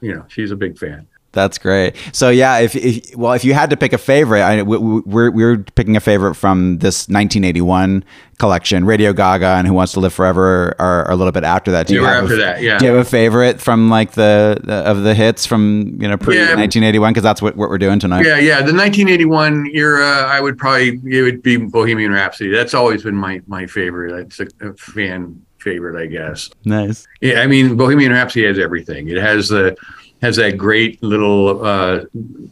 you 0.00 0.14
know, 0.14 0.24
she's 0.28 0.50
a 0.50 0.56
big 0.56 0.78
fan. 0.78 1.06
That's 1.32 1.58
great. 1.58 1.94
So 2.10 2.28
yeah, 2.30 2.58
if, 2.58 2.74
if 2.74 3.14
well, 3.14 3.34
if 3.34 3.44
you 3.44 3.54
had 3.54 3.70
to 3.70 3.76
pick 3.76 3.92
a 3.92 3.98
favorite, 3.98 4.42
I, 4.42 4.62
we, 4.62 4.78
we- 4.78 5.00
we're 5.02 5.30
we're 5.30 5.58
picking 5.58 5.96
a 5.96 6.00
favorite 6.00 6.34
from 6.34 6.78
this 6.78 7.06
1981 7.08 8.02
collection. 8.38 8.84
Radio 8.84 9.12
Gaga 9.12 9.46
and 9.46 9.64
Who 9.68 9.72
Wants 9.74 9.92
to 9.92 10.00
Live 10.00 10.12
Forever 10.12 10.74
are, 10.80 11.04
are 11.06 11.10
a 11.12 11.14
little 11.14 11.30
bit 11.30 11.44
after 11.44 11.70
that. 11.70 11.86
Do 11.86 11.94
you 11.94 12.00
were 12.00 12.08
have 12.08 12.24
after 12.24 12.34
a, 12.34 12.38
that, 12.38 12.62
yeah. 12.62 12.78
Do 12.78 12.86
you 12.86 12.90
have 12.90 13.06
a 13.06 13.08
favorite 13.08 13.60
from 13.60 13.88
like 13.90 14.12
the, 14.12 14.58
the 14.64 14.74
of 14.74 15.04
the 15.04 15.14
hits 15.14 15.46
from 15.46 15.96
you 16.00 16.08
know 16.08 16.16
pre 16.16 16.34
Yeah. 16.34 16.56
1981? 16.56 17.12
Because 17.12 17.22
that's 17.22 17.40
what, 17.40 17.54
what 17.56 17.68
we're 17.68 17.78
doing 17.78 18.00
tonight. 18.00 18.26
Yeah, 18.26 18.38
yeah. 18.38 18.56
The 18.56 18.74
1981 18.74 19.70
era, 19.72 20.04
I 20.26 20.40
would 20.40 20.58
probably 20.58 21.00
it 21.04 21.22
would 21.22 21.44
be 21.44 21.56
Bohemian 21.58 22.10
Rhapsody. 22.10 22.50
That's 22.50 22.74
always 22.74 23.04
been 23.04 23.14
my 23.14 23.40
my 23.46 23.66
favorite. 23.66 24.28
That's 24.36 24.40
a, 24.60 24.68
a 24.70 24.74
fan 24.74 25.46
favorite, 25.60 26.00
I 26.00 26.06
guess. 26.06 26.50
Nice. 26.64 27.06
Yeah, 27.20 27.40
I 27.40 27.46
mean, 27.46 27.76
Bohemian 27.76 28.12
Rhapsody 28.12 28.46
has 28.46 28.58
everything. 28.58 29.08
It 29.08 29.18
has 29.18 29.48
the 29.48 29.76
has 30.22 30.36
that 30.36 30.58
great 30.58 31.02
little 31.02 31.64
uh, 31.64 32.00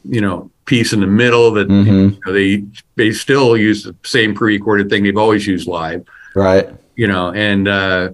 you 0.05 0.21
know 0.21 0.51
piece 0.65 0.93
in 0.93 1.01
the 1.01 1.07
middle 1.07 1.51
that 1.53 1.69
Mhm. 1.69 2.13
you 2.15 2.21
know, 2.27 2.33
they 2.33 2.65
they 2.97 3.11
still 3.13 3.57
use 3.57 3.83
the 3.85 3.95
same 4.05 4.35
pre-recorded 4.35 4.89
thing 4.91 5.03
they've 5.03 5.17
always 5.17 5.47
used 5.47 5.67
live. 5.67 6.05
Right. 6.35 6.69
You 6.97 7.07
know, 7.09 7.33
and 7.33 7.69
uh, 7.69 8.11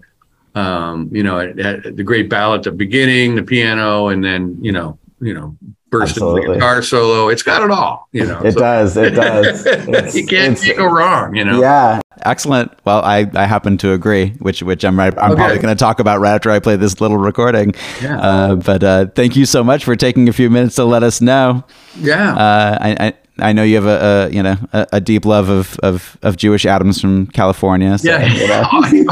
um, 0.54 1.08
you 1.12 1.22
know 1.22 1.38
it, 1.38 1.58
had 1.58 1.96
the 1.96 2.02
great 2.04 2.28
ballad 2.28 2.60
at 2.60 2.64
the 2.64 2.72
beginning, 2.72 3.34
the 3.34 3.42
piano, 3.42 4.08
and 4.08 4.22
then 4.24 4.56
you 4.60 4.72
know 4.72 4.98
you 5.20 5.34
know 5.34 5.56
burst 5.98 6.16
into 6.16 6.26
the 6.26 6.32
Absolutely. 6.32 6.54
guitar 6.56 6.82
solo. 6.82 7.28
It's 7.28 7.42
got 7.42 7.62
it 7.62 7.70
all. 7.70 8.08
You 8.12 8.26
know, 8.26 8.40
It 8.40 8.52
so- 8.52 8.60
does. 8.60 8.96
It 8.96 9.10
does. 9.14 9.66
It's- 9.66 10.14
you 10.14 10.26
can't 10.26 10.58
it's- 10.60 10.76
go 10.76 10.86
wrong. 10.86 11.34
You 11.34 11.44
know. 11.44 11.60
Yeah. 11.60 12.00
Excellent. 12.22 12.72
Well, 12.84 13.02
I, 13.02 13.28
I 13.34 13.44
happen 13.46 13.76
to 13.78 13.92
agree, 13.92 14.30
which 14.38 14.62
which 14.62 14.84
I'm 14.84 14.96
right. 14.98 15.12
I'm 15.18 15.32
Okay. 15.32 15.36
probably 15.40 15.58
going 15.58 15.74
to 15.76 15.78
talk 15.78 15.98
about 16.00 16.20
right 16.20 16.34
after 16.34 16.50
I 16.50 16.58
play 16.60 16.76
this 16.76 17.00
little 17.00 17.16
recording. 17.18 17.74
Yeah. 18.00 18.20
Uh, 18.20 18.54
but 18.56 18.82
uh, 18.84 19.06
thank 19.14 19.34
you 19.36 19.44
so 19.46 19.64
much 19.64 19.84
for 19.84 19.96
taking 19.96 20.28
a 20.28 20.32
few 20.32 20.48
minutes 20.48 20.76
to 20.76 20.84
let 20.84 21.02
us 21.02 21.20
know. 21.20 21.64
Yeah. 21.98 22.34
Uh, 22.34 22.78
I, 22.80 22.96
I 23.08 23.14
I 23.39 23.52
know 23.52 23.65
you 23.65 23.74
have 23.74 23.86
a, 23.86 24.28
a 24.28 24.31
you 24.32 24.43
know 24.43 24.56
a, 24.73 24.86
a 24.93 25.01
deep 25.01 25.24
love 25.24 25.48
of, 25.48 25.77
of, 25.81 26.16
of 26.23 26.36
Jewish 26.36 26.65
Adams 26.65 27.01
from 27.01 27.27
California. 27.28 27.98
So, 27.98 28.09
Yeah, 28.09 28.24
you 28.32 28.47
know. 28.47 28.62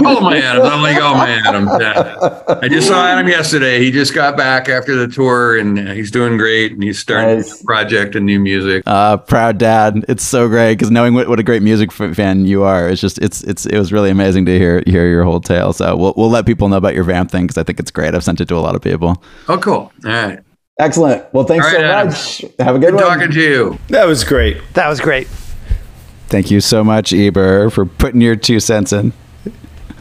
all 0.06 0.20
my 0.20 0.36
Adams. 0.40 0.64
I 0.66 0.70
don't 0.70 0.82
like 0.82 1.02
all 1.02 1.14
my 1.16 1.28
Adams. 1.30 1.70
Yeah. 1.80 2.58
I 2.62 2.68
just 2.68 2.86
saw 2.86 3.04
Adam 3.04 3.26
yesterday. 3.26 3.80
He 3.80 3.90
just 3.90 4.14
got 4.14 4.36
back 4.36 4.68
after 4.68 4.94
the 4.94 5.08
tour, 5.08 5.58
and 5.58 5.76
he's 5.90 6.12
doing 6.12 6.36
great. 6.36 6.72
And 6.72 6.82
he's 6.84 7.00
starting 7.00 7.38
Nice. 7.38 7.60
a 7.60 7.64
project 7.64 8.14
and 8.14 8.24
new 8.24 8.38
music. 8.38 8.84
Uh, 8.86 9.16
proud 9.16 9.58
dad. 9.58 10.04
It's 10.08 10.22
so 10.24 10.46
great 10.48 10.74
because 10.74 10.90
knowing 10.92 11.14
what, 11.14 11.28
what 11.28 11.40
a 11.40 11.42
great 11.42 11.62
music 11.62 11.90
fan 11.90 12.46
you 12.46 12.62
are, 12.62 12.88
it's 12.88 13.00
just 13.00 13.18
it's 13.18 13.42
it's 13.42 13.66
it 13.66 13.76
was 13.78 13.92
really 13.92 14.10
amazing 14.10 14.46
to 14.46 14.56
hear 14.56 14.84
hear 14.86 15.08
your 15.08 15.24
whole 15.24 15.40
tale. 15.40 15.72
So 15.72 15.96
we'll 15.96 16.14
we'll 16.16 16.30
let 16.30 16.46
people 16.46 16.68
know 16.68 16.76
about 16.76 16.94
your 16.94 17.04
vamp 17.04 17.30
thing 17.32 17.44
because 17.44 17.58
I 17.58 17.64
think 17.64 17.80
it's 17.80 17.90
great. 17.90 18.14
I've 18.14 18.22
sent 18.24 18.40
it 18.40 18.46
to 18.48 18.54
a 18.56 18.60
lot 18.62 18.76
of 18.76 18.82
people. 18.82 19.22
Oh, 19.48 19.58
cool. 19.58 19.74
All 20.04 20.10
right. 20.10 20.38
Excellent. 20.78 21.32
Well, 21.34 21.44
thanks 21.44 21.66
All 21.66 21.72
right, 21.72 21.80
so 21.80 21.84
Adam. 21.86 22.08
much. 22.08 22.44
Have 22.58 22.76
a 22.76 22.78
good 22.78 22.86
Good 22.92 22.94
one. 22.94 23.04
talking 23.04 23.30
to 23.32 23.40
you. 23.40 23.78
That 23.88 24.06
was 24.06 24.24
great. 24.24 24.56
That 24.74 24.88
was 24.88 25.00
great. 25.00 25.26
Thank 26.28 26.50
you 26.50 26.60
so 26.60 26.82
much, 26.82 27.12
Eber, 27.12 27.68
for 27.70 27.84
putting 27.84 28.20
your 28.20 28.36
two 28.36 28.58
cents 28.58 28.92
in. 28.92 29.12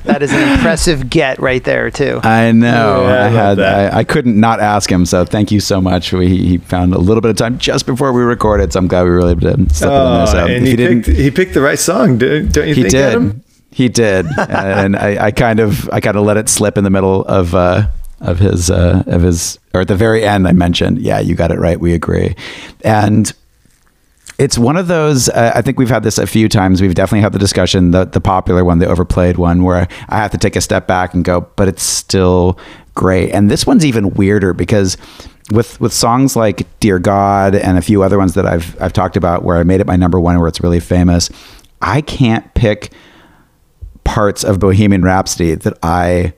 That 0.05 0.23
is 0.23 0.31
an 0.33 0.53
impressive 0.53 1.09
get 1.11 1.37
right 1.39 1.63
there 1.63 1.91
too. 1.91 2.21
I 2.23 2.51
know. 2.53 3.03
Yeah, 3.03 3.13
I 3.13 3.25
I, 3.25 3.29
had. 3.29 3.53
that. 3.59 3.93
I, 3.93 3.99
I 3.99 4.03
couldn't 4.03 4.39
not 4.39 4.59
ask 4.59 4.89
him. 4.91 5.05
So 5.05 5.25
thank 5.25 5.51
you 5.51 5.59
so 5.59 5.79
much. 5.79 6.11
We, 6.13 6.27
he 6.29 6.57
found 6.57 6.95
a 6.95 6.97
little 6.97 7.21
bit 7.21 7.29
of 7.29 7.35
time 7.37 7.59
just 7.59 7.85
before 7.85 8.11
we 8.11 8.23
recorded. 8.23 8.73
So 8.73 8.79
I'm 8.79 8.87
glad 8.87 9.03
we 9.03 9.09
really 9.11 9.35
did. 9.35 9.69
to 9.69 9.75
slip 9.75 9.91
it 9.91 9.93
in 9.93 9.99
there. 10.03 10.21
Oh, 10.21 10.25
So 10.25 10.37
and 10.45 10.51
if 10.53 10.63
he 10.63 10.69
you 10.71 10.77
didn't, 10.77 11.03
picked, 11.03 11.17
he 11.17 11.29
picked 11.31 11.53
the 11.53 11.61
right 11.61 11.77
song, 11.77 12.17
don't 12.17 12.51
don't 12.51 12.67
you 12.69 12.73
he 12.73 12.81
think, 12.83 12.91
did. 12.91 13.05
Adam? 13.11 13.43
He 13.73 13.89
did, 13.89 14.25
and 14.37 14.95
I, 14.97 15.25
I 15.27 15.31
kind 15.31 15.59
of, 15.61 15.87
I 15.91 15.99
kind 16.01 16.17
of 16.17 16.25
let 16.25 16.35
it 16.37 16.49
slip 16.49 16.77
in 16.77 16.83
the 16.83 16.89
middle 16.89 17.23
of, 17.25 17.53
uh, 17.55 17.87
of 18.21 18.39
his, 18.39 18.69
uh, 18.69 19.03
of 19.07 19.21
his, 19.21 19.59
or 19.73 19.81
at 19.81 19.87
the 19.87 19.95
very 19.95 20.23
end. 20.23 20.47
I 20.47 20.53
mentioned, 20.53 20.99
yeah, 20.99 21.19
you 21.19 21.35
got 21.35 21.51
it 21.51 21.59
right. 21.59 21.79
We 21.79 21.93
agree, 21.93 22.35
and 22.83 23.31
it's 24.41 24.57
one 24.57 24.75
of 24.75 24.87
those. 24.87 25.29
Uh, 25.29 25.51
I 25.53 25.61
think 25.61 25.77
we've 25.77 25.89
had 25.89 26.01
this 26.01 26.17
a 26.17 26.25
few 26.25 26.49
times. 26.49 26.81
We've 26.81 26.95
definitely 26.95 27.21
had 27.21 27.31
the 27.31 27.39
discussion, 27.39 27.91
the 27.91 28.05
the 28.05 28.21
popular 28.21 28.65
one, 28.65 28.79
the 28.79 28.87
overplayed 28.87 29.37
one, 29.37 29.63
where 29.63 29.87
I 30.09 30.17
have 30.17 30.31
to 30.31 30.37
take 30.37 30.55
a 30.55 30.61
step 30.61 30.87
back 30.87 31.13
and 31.13 31.23
go, 31.23 31.41
but 31.55 31.67
it's 31.67 31.83
still 31.83 32.57
great. 32.95 33.31
And 33.31 33.51
this 33.51 33.67
one's 33.67 33.85
even 33.85 34.11
weirder 34.15 34.53
because 34.53 34.97
with 35.51 35.79
with 35.79 35.93
songs 35.93 36.35
like 36.35 36.67
"Dear 36.79 36.97
God" 36.97 37.53
and 37.53 37.77
a 37.77 37.81
few 37.83 38.01
other 38.01 38.17
ones 38.17 38.33
that 38.33 38.47
I've 38.47 38.79
I've 38.81 38.93
talked 38.93 39.15
about, 39.15 39.43
where 39.43 39.57
I 39.57 39.63
made 39.63 39.79
it 39.79 39.87
my 39.87 39.95
number 39.95 40.19
one, 40.19 40.39
where 40.39 40.47
it's 40.47 40.61
really 40.61 40.79
famous. 40.79 41.29
I 41.81 42.01
can't 42.01 42.51
pick 42.55 42.91
parts 44.03 44.43
of 44.43 44.59
Bohemian 44.59 45.03
Rhapsody 45.03 45.53
that 45.55 45.77
I 45.83 46.33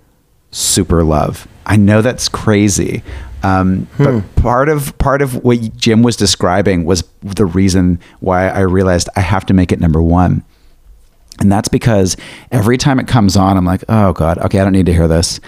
super 0.52 1.04
love. 1.04 1.48
I 1.65 1.77
know 1.77 2.02
that's 2.02 2.27
crazy. 2.30 3.03
Um, 3.44 3.88
but 3.98 4.23
part 4.38 4.69
of 4.69 4.98
part 4.99 5.22
of 5.22 5.44
what 5.44 5.76
Jim 5.76 6.02
was 6.02 6.15
describing 6.15 6.85
was 6.85 7.03
the 7.22 7.45
reason 7.45 7.99
why 8.22 8.48
I 8.48 8.61
realized 8.61 9.10
I 9.18 9.19
have 9.19 9.45
to 9.48 9.53
make 9.53 9.72
it 9.72 9.80
number 9.81 10.02
one. 10.02 10.44
And 11.40 11.52
that's 11.52 11.68
because 11.68 12.15
every 12.52 12.77
time 12.77 12.99
it 12.99 13.07
comes 13.07 13.35
on, 13.35 13.57
I'm 13.57 13.65
like, 13.65 13.84
oh 13.90 14.14
God, 14.14 14.38
okay, 14.38 14.60
I 14.60 14.64
don't 14.64 14.72
need 14.72 14.85
to 14.85 14.94
hear 14.94 15.07
this. 15.07 15.40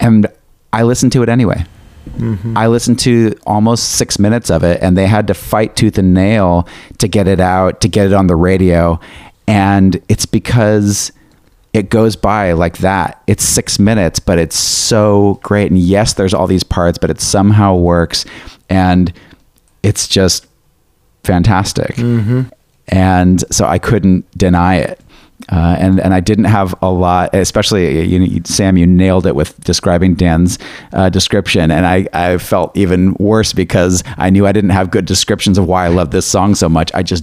And 0.00 0.26
I 0.72 0.82
listen 0.84 1.10
to 1.10 1.22
it 1.22 1.28
anyway. 1.28 1.64
I 2.56 2.68
listened 2.68 3.00
to 3.00 3.34
almost 3.46 3.96
six 3.96 4.18
minutes 4.18 4.48
of 4.50 4.62
it, 4.62 4.80
and 4.80 4.96
they 4.96 5.06
had 5.06 5.26
to 5.26 5.34
fight 5.34 5.74
tooth 5.74 5.98
and 5.98 6.14
nail 6.14 6.68
to 6.98 7.08
get 7.08 7.26
it 7.26 7.40
out, 7.40 7.80
to 7.80 7.88
get 7.88 8.06
it 8.06 8.12
on 8.12 8.28
the 8.28 8.36
radio. 8.36 9.00
And 9.48 10.00
it's 10.08 10.24
because 10.24 11.12
it 11.76 11.90
goes 11.90 12.16
by 12.16 12.52
like 12.52 12.78
that. 12.78 13.22
It's 13.26 13.44
six 13.44 13.78
minutes, 13.78 14.18
but 14.18 14.38
it's 14.38 14.56
so 14.56 15.38
great. 15.42 15.70
And 15.70 15.78
yes, 15.78 16.14
there's 16.14 16.32
all 16.32 16.46
these 16.46 16.62
parts, 16.62 16.96
but 16.96 17.10
it 17.10 17.20
somehow 17.20 17.76
works. 17.76 18.24
And 18.70 19.12
it's 19.82 20.08
just 20.08 20.46
fantastic. 21.22 21.98
And 22.88 23.44
so 23.54 23.66
I 23.66 23.78
couldn't 23.78 24.24
deny 24.38 24.76
it. 24.76 25.00
Uh, 25.52 25.76
and 25.78 26.00
and 26.00 26.14
I 26.14 26.20
didn't 26.20 26.46
have 26.46 26.74
a 26.80 26.90
lot, 26.90 27.34
especially 27.34 28.06
you, 28.06 28.20
you, 28.22 28.40
Sam. 28.46 28.78
You 28.78 28.86
nailed 28.86 29.26
it 29.26 29.36
with 29.36 29.60
describing 29.62 30.14
Dan's 30.14 30.58
uh, 30.94 31.10
description, 31.10 31.70
and 31.70 31.86
I, 31.86 32.08
I 32.14 32.38
felt 32.38 32.74
even 32.74 33.12
worse 33.20 33.52
because 33.52 34.02
I 34.16 34.30
knew 34.30 34.46
I 34.46 34.52
didn't 34.52 34.70
have 34.70 34.90
good 34.90 35.04
descriptions 35.04 35.58
of 35.58 35.66
why 35.66 35.84
I 35.84 35.88
love 35.88 36.10
this 36.10 36.24
song 36.24 36.54
so 36.54 36.70
much. 36.70 36.90
I 36.94 37.02
just 37.02 37.22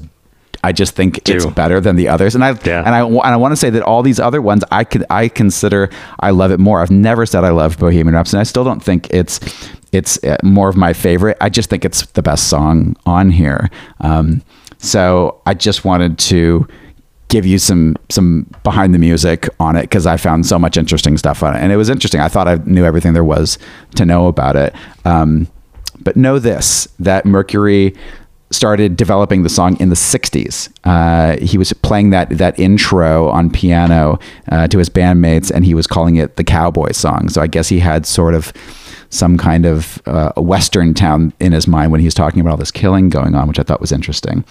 I 0.64 0.72
just 0.72 0.96
think 0.96 1.28
it's 1.30 1.46
better 1.48 1.80
than 1.82 1.96
the 1.96 2.08
others, 2.08 2.36
and 2.36 2.44
I 2.44 2.58
Yeah. 2.64 2.84
and 2.86 2.96
I 2.96 3.02
and 3.06 3.22
I 3.22 3.36
want 3.36 3.52
to 3.52 3.56
say 3.58 3.70
that 3.70 3.84
all 3.84 4.02
these 4.04 4.20
other 4.20 4.42
ones 4.42 4.64
I 4.72 4.84
could 4.84 5.06
I 5.10 5.28
consider 5.28 5.90
I 6.20 6.32
love 6.32 6.52
it 6.52 6.60
more. 6.60 6.82
I've 6.82 6.92
never 6.92 7.26
said 7.26 7.44
I 7.44 7.50
love 7.50 7.78
Bohemian 7.78 8.14
Rhapsody. 8.16 8.40
I 8.40 8.44
still 8.44 8.64
don't 8.64 8.82
think 8.84 9.08
it's 9.12 9.40
it's 9.92 10.24
uh, 10.24 10.38
more 10.44 10.70
of 10.70 10.76
my 10.76 10.94
favorite. 10.94 11.38
I 11.42 11.50
just 11.50 11.70
think 11.70 11.86
it's 11.86 12.06
the 12.14 12.22
best 12.24 12.48
song 12.50 12.96
on 13.06 13.30
here. 13.30 13.70
Um, 14.02 14.42
so 14.80 15.42
I 15.46 15.54
just 15.54 15.86
wanted 15.86 16.18
to 16.20 16.68
give 17.28 17.46
you 17.46 17.58
some 17.58 17.96
some 18.10 18.46
behind 18.64 18.94
the 18.94 19.00
music 19.00 19.50
on 19.60 19.76
it 19.76 19.82
because 19.84 20.06
I 20.06 20.18
found 20.18 20.46
so 20.46 20.58
much 20.60 20.78
interesting 20.78 21.18
stuff 21.18 21.44
on 21.44 21.56
it, 21.56 21.60
and 21.60 21.72
it 21.72 21.78
was 21.78 21.90
interesting. 21.90 22.22
I 22.22 22.28
thought 22.28 22.48
I 22.48 22.56
knew 22.66 22.86
everything 22.86 23.14
there 23.14 23.24
was 23.24 23.58
to 23.96 24.06
know 24.06 24.28
about 24.28 24.56
it. 24.56 24.74
Um, 25.06 25.48
but 26.02 26.16
know 26.16 26.38
this: 26.40 26.88
that 27.00 27.26
Mercury 27.26 27.96
started 28.54 28.96
developing 28.96 29.44
the 29.44 29.50
song 29.50 29.76
in 29.80 29.90
the 29.90 29.96
60s. 29.96 30.70
Uh, 30.84 31.38
he 31.44 31.58
was 31.58 31.74
playing 31.74 32.12
that 32.12 32.30
that 32.38 32.58
intro 32.60 33.28
on 33.30 33.50
piano 33.50 34.20
uh, 34.52 34.68
to 34.68 34.78
his 34.78 34.90
bandmates, 34.90 35.52
and 35.52 35.66
he 35.66 35.74
was 35.74 35.88
calling 35.88 36.16
it 36.16 36.36
the 36.36 36.44
cowboy 36.44 36.92
song. 36.92 37.30
So 37.30 37.42
I 37.42 37.48
guess 37.48 37.68
he 37.70 37.80
had 37.80 38.06
sort 38.06 38.36
of 38.36 38.54
some 39.10 39.38
kind 39.38 39.66
of 39.66 40.02
uh, 40.06 40.32
western 40.38 40.94
town 40.94 41.34
in 41.40 41.52
his 41.52 41.68
mind 41.68 41.92
when 41.92 42.00
he 42.00 42.08
was 42.08 42.14
talking 42.16 42.40
about 42.42 42.52
all 42.52 42.58
this 42.58 42.72
killing 42.72 43.10
going 43.10 43.36
on, 43.36 43.48
which 43.48 43.60
I 43.60 43.64
thought 43.64 43.82
was 43.82 43.92
interesting. 43.92 44.44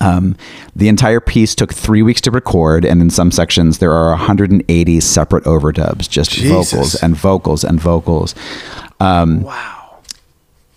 Um, 0.00 0.36
the 0.74 0.88
entire 0.88 1.20
piece 1.20 1.54
took 1.54 1.72
three 1.72 2.02
weeks 2.02 2.20
to 2.22 2.30
record, 2.32 2.84
and 2.84 3.00
in 3.00 3.10
some 3.10 3.30
sections 3.30 3.78
there 3.78 3.92
are 3.92 4.10
180 4.10 5.00
separate 5.00 5.44
overdubs, 5.44 6.08
just 6.08 6.30
Jesus. 6.32 6.50
vocals 6.72 6.94
and 6.96 7.16
vocals 7.16 7.64
and 7.64 7.80
vocals. 7.80 8.34
Um, 8.98 9.42
Wow. 9.42 9.75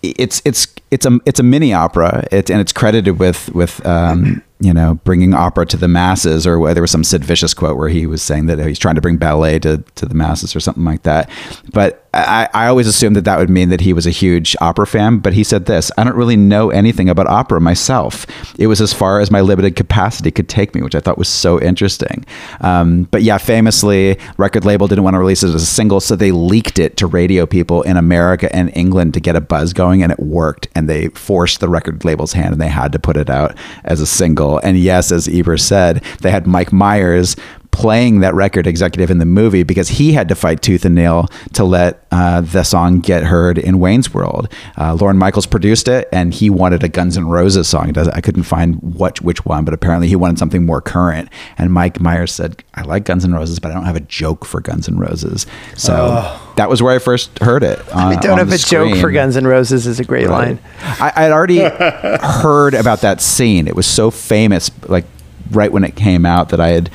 It's 0.02 0.40
it's 0.44 0.66
it's 0.90 1.06
a 1.06 1.18
it's 1.26 1.40
a 1.40 1.42
mini 1.42 1.72
opera, 1.72 2.26
and 2.30 2.50
it's 2.50 2.72
credited 2.72 3.18
with 3.18 3.52
with 3.54 3.84
um, 3.86 4.42
you 4.60 4.72
know 4.72 4.94
bringing 5.04 5.34
opera 5.34 5.66
to 5.66 5.76
the 5.76 5.88
masses, 5.88 6.46
or 6.46 6.58
where 6.58 6.74
there 6.74 6.82
was 6.82 6.90
some 6.90 7.04
Sid 7.04 7.24
Vicious 7.24 7.54
quote 7.54 7.76
where 7.76 7.88
he 7.88 8.06
was 8.06 8.22
saying 8.22 8.46
that 8.46 8.58
he's 8.58 8.78
trying 8.78 8.94
to 8.94 9.00
bring 9.00 9.16
ballet 9.16 9.58
to 9.60 9.78
to 9.96 10.06
the 10.06 10.14
masses 10.14 10.56
or 10.56 10.60
something 10.60 10.84
like 10.84 11.02
that. 11.02 11.30
But 11.72 11.99
I, 12.12 12.48
I 12.52 12.66
always 12.66 12.86
assumed 12.86 13.14
that 13.16 13.24
that 13.24 13.38
would 13.38 13.50
mean 13.50 13.68
that 13.68 13.82
he 13.82 13.92
was 13.92 14.06
a 14.06 14.10
huge 14.10 14.56
opera 14.60 14.86
fan. 14.86 15.18
But 15.18 15.32
he 15.32 15.44
said 15.44 15.66
this: 15.66 15.92
I 15.96 16.04
don't 16.04 16.16
really 16.16 16.36
know 16.36 16.70
anything 16.70 17.08
about 17.08 17.26
opera 17.26 17.60
myself. 17.60 18.26
It 18.58 18.66
was 18.66 18.80
as 18.80 18.92
far 18.92 19.20
as 19.20 19.30
my 19.30 19.40
limited 19.40 19.76
capacity 19.76 20.30
could 20.30 20.48
take 20.48 20.74
me, 20.74 20.82
which 20.82 20.94
I 20.94 21.00
thought 21.00 21.18
was 21.18 21.28
so 21.28 21.60
interesting. 21.60 22.24
Um, 22.60 23.04
but 23.04 23.22
yeah, 23.22 23.38
famously, 23.38 24.18
record 24.36 24.64
label 24.64 24.88
didn't 24.88 25.04
want 25.04 25.14
to 25.14 25.18
release 25.18 25.42
it 25.42 25.48
as 25.48 25.62
a 25.62 25.66
single, 25.66 26.00
so 26.00 26.16
they 26.16 26.32
leaked 26.32 26.78
it 26.78 26.96
to 26.96 27.06
radio 27.06 27.46
people 27.46 27.82
in 27.82 27.96
America 27.96 28.54
and 28.54 28.74
England 28.76 29.14
to 29.14 29.20
get 29.20 29.36
a 29.36 29.40
buzz 29.40 29.72
going, 29.72 30.02
and 30.02 30.10
it 30.10 30.18
worked. 30.18 30.68
And 30.74 30.88
they 30.88 31.08
forced 31.08 31.60
the 31.60 31.68
record 31.68 32.04
label's 32.04 32.32
hand, 32.32 32.52
and 32.52 32.60
they 32.60 32.68
had 32.68 32.92
to 32.92 32.98
put 32.98 33.16
it 33.16 33.30
out 33.30 33.56
as 33.84 34.00
a 34.00 34.06
single. 34.06 34.58
And 34.58 34.78
yes, 34.78 35.12
as 35.12 35.28
Eber 35.28 35.56
said, 35.56 36.02
they 36.22 36.30
had 36.30 36.46
Mike 36.46 36.72
Myers 36.72 37.36
playing 37.70 38.20
that 38.20 38.34
record 38.34 38.66
executive 38.66 39.10
in 39.10 39.18
the 39.18 39.26
movie 39.26 39.62
because 39.62 39.88
he 39.88 40.12
had 40.12 40.28
to 40.28 40.34
fight 40.34 40.62
tooth 40.62 40.84
and 40.84 40.94
nail 40.94 41.28
to 41.52 41.64
let 41.64 42.06
uh, 42.10 42.40
the 42.40 42.62
song 42.62 43.00
get 43.00 43.24
heard 43.24 43.58
in 43.58 43.78
Wayne's 43.78 44.12
World. 44.12 44.48
Uh, 44.76 44.94
Lorne 44.94 45.16
Michaels 45.16 45.46
produced 45.46 45.88
it, 45.88 46.08
and 46.12 46.34
he 46.34 46.50
wanted 46.50 46.82
a 46.82 46.88
Guns 46.88 47.16
N' 47.16 47.28
Roses 47.28 47.68
song. 47.68 47.96
I 47.96 48.20
couldn't 48.20 48.42
find 48.42 48.76
what 48.82 49.20
which 49.20 49.44
one, 49.44 49.64
but 49.64 49.72
apparently 49.74 50.08
he 50.08 50.16
wanted 50.16 50.38
something 50.38 50.66
more 50.66 50.80
current. 50.80 51.28
And 51.58 51.72
Mike 51.72 52.00
Myers 52.00 52.32
said, 52.32 52.62
"I 52.74 52.82
like 52.82 53.04
Guns 53.04 53.24
N' 53.24 53.32
Roses, 53.32 53.58
but 53.58 53.70
I 53.70 53.74
don't 53.74 53.84
have 53.84 53.96
a 53.96 54.00
joke 54.00 54.44
for 54.44 54.60
Guns 54.60 54.88
N' 54.88 54.98
Roses." 54.98 55.46
So 55.76 56.38
that 56.56 56.68
was 56.68 56.82
where 56.82 56.94
I 56.94 56.98
first 56.98 57.38
heard 57.38 57.62
it. 57.62 57.78
On, 57.92 58.12
I 58.12 58.20
don't 58.20 58.32
on 58.32 58.38
have 58.38 58.52
a 58.52 58.58
joke 58.58 58.96
for. 58.96 59.10
Guns 59.10 59.36
N' 59.36 59.46
Roses 59.46 59.86
is 59.86 60.00
a 60.00 60.04
great 60.04 60.28
line. 60.28 60.58
I, 60.80 61.12
I'd 61.16 61.32
already 61.32 61.60
heard 62.22 62.74
about 62.74 63.00
that 63.00 63.20
scene. 63.20 63.66
It 63.66 63.76
was 63.76 63.86
so 63.86 64.10
famous, 64.10 64.70
like 64.88 65.04
right 65.50 65.70
when 65.72 65.84
it 65.84 65.96
came 65.96 66.26
out, 66.26 66.50
that 66.50 66.60
I 66.60 66.68
had 66.68 66.90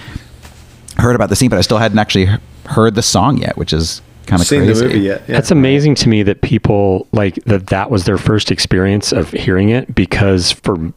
heard 0.98 1.16
about 1.16 1.30
the 1.30 1.36
scene, 1.36 1.50
but 1.50 1.58
I 1.58 1.62
still 1.62 1.78
hadn't 1.78 2.00
actually 2.00 2.28
heard 2.66 2.96
the 2.96 3.02
song 3.02 3.38
yet, 3.38 3.58
which 3.58 3.74
is 3.74 4.02
kind 4.26 4.42
of 4.42 4.48
crazy. 4.48 4.74
the 4.74 4.88
movie 4.88 5.00
yet? 5.00 5.22
Yeah. 5.28 5.36
That's 5.36 5.52
amazing 5.52 5.96
to 5.96 6.10
me 6.10 6.24
that 6.24 6.42
people 6.42 7.08
like 7.12 7.36
that 7.46 7.68
that 7.68 7.92
was 7.92 8.06
their 8.06 8.18
first 8.18 8.52
experience 8.52 9.12
of 9.12 9.32
hearing 9.32 9.70
it 9.70 9.94
because 9.94 10.52
for 10.52 10.94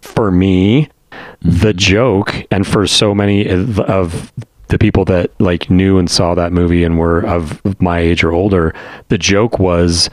for 0.00 0.30
me 0.30 0.84
mm-hmm. 0.84 1.58
the 1.58 1.72
joke 1.72 2.34
and 2.50 2.66
for 2.66 2.86
so 2.86 3.14
many 3.14 3.46
of, 3.46 3.80
of 3.80 4.32
the 4.68 4.78
people 4.78 5.04
that 5.06 5.30
like 5.40 5.70
knew 5.70 5.98
and 5.98 6.10
saw 6.10 6.34
that 6.34 6.52
movie 6.52 6.84
and 6.84 6.98
were 6.98 7.20
of 7.20 7.60
my 7.80 7.98
age 7.98 8.24
or 8.24 8.32
older 8.32 8.74
the 9.08 9.18
joke 9.18 9.58
was 9.58 10.10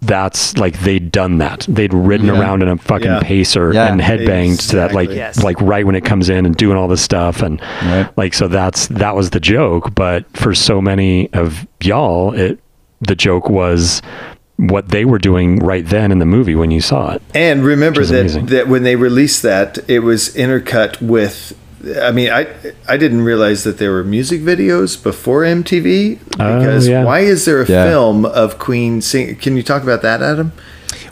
that's 0.00 0.56
like 0.56 0.80
they'd 0.80 1.12
done 1.12 1.38
that 1.38 1.66
they'd 1.68 1.92
ridden 1.92 2.30
around 2.30 2.62
in 2.62 2.68
a 2.68 2.76
fucking 2.78 3.06
Yeah. 3.06 3.20
pacer 3.20 3.72
Yeah. 3.72 3.92
and 3.92 4.00
headbanged 4.00 4.70
to 4.70 4.76
that 4.76 4.94
like 4.94 5.10
Yes. 5.10 5.42
like 5.42 5.60
right 5.60 5.84
when 5.84 5.94
it 5.94 6.04
comes 6.06 6.30
in 6.30 6.46
and 6.46 6.56
doing 6.56 6.76
all 6.78 6.88
this 6.88 7.02
stuff 7.02 7.42
and 7.42 7.60
Right. 7.84 8.08
like 8.16 8.32
so 8.32 8.48
that's 8.48 8.86
that 8.88 9.14
was 9.14 9.30
the 9.30 9.40
joke 9.40 9.94
but 9.94 10.24
for 10.34 10.54
so 10.54 10.80
many 10.80 11.28
of 11.34 11.66
y'all 11.82 12.32
it 12.32 12.58
the 13.02 13.14
joke 13.14 13.50
was 13.50 14.00
what 14.56 14.88
they 14.88 15.04
were 15.04 15.18
doing 15.18 15.58
right 15.58 15.86
then 15.86 16.10
in 16.10 16.18
the 16.18 16.24
movie 16.26 16.54
when 16.54 16.70
you 16.70 16.80
saw 16.80 17.12
it 17.12 17.22
And 17.34 17.62
remember 17.62 18.04
that, 18.04 18.20
amazing. 18.20 18.46
that 18.46 18.68
when 18.68 18.82
they 18.84 18.96
released 18.96 19.42
that, 19.42 19.78
it 19.86 20.00
was 20.00 20.30
intercut 20.34 21.00
with. 21.02 21.54
I 22.02 22.10
mean, 22.10 22.30
I 22.30 22.46
I 22.88 22.96
didn't 22.96 23.22
realize 23.22 23.62
that 23.64 23.78
there 23.78 23.92
were 23.92 24.02
music 24.04 24.40
videos 24.40 25.00
before 25.00 25.42
MTV 25.44 26.18
Oh, 26.40 26.58
because 26.58 26.88
yeah. 26.88 27.04
why 27.04 27.20
is 27.20 27.44
there 27.44 27.62
a 27.62 27.66
Yeah. 27.66 27.84
film 27.84 28.24
of 28.26 28.58
Queen 28.58 29.00
sing? 29.00 29.36
Can 29.36 29.56
you 29.56 29.62
talk 29.62 29.82
about 29.82 30.02
that, 30.02 30.20
Adam? 30.22 30.52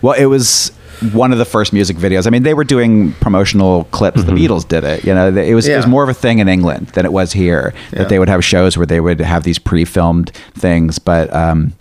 Well, 0.02 0.14
it 0.14 0.26
was 0.26 0.72
one 1.12 1.30
of 1.30 1.38
the 1.38 1.44
first 1.44 1.72
music 1.72 1.96
videos. 1.98 2.26
I 2.26 2.30
mean, 2.30 2.42
they 2.42 2.54
were 2.54 2.64
doing 2.64 3.12
promotional 3.20 3.84
clips. 3.92 4.24
The 4.24 4.32
Beatles 4.32 4.66
did 4.66 4.82
it. 4.82 5.04
You 5.04 5.14
know, 5.14 5.28
it 5.28 5.54
was 5.54 5.68
it 5.68 5.76
was 5.76 5.86
more 5.86 6.02
of 6.02 6.08
a 6.08 6.14
thing 6.14 6.38
in 6.40 6.48
England 6.48 6.88
than 6.94 7.04
it 7.04 7.12
was 7.12 7.32
here. 7.32 7.72
Yeah. 7.92 7.98
That 8.00 8.08
they 8.08 8.18
would 8.18 8.28
have 8.28 8.42
shows 8.44 8.76
where 8.76 8.86
they 8.86 9.00
would 9.00 9.20
have 9.20 9.44
these 9.44 9.58
pre-filmed 9.58 10.30
things, 10.54 10.98
but. 10.98 11.32
Um, 11.34 11.72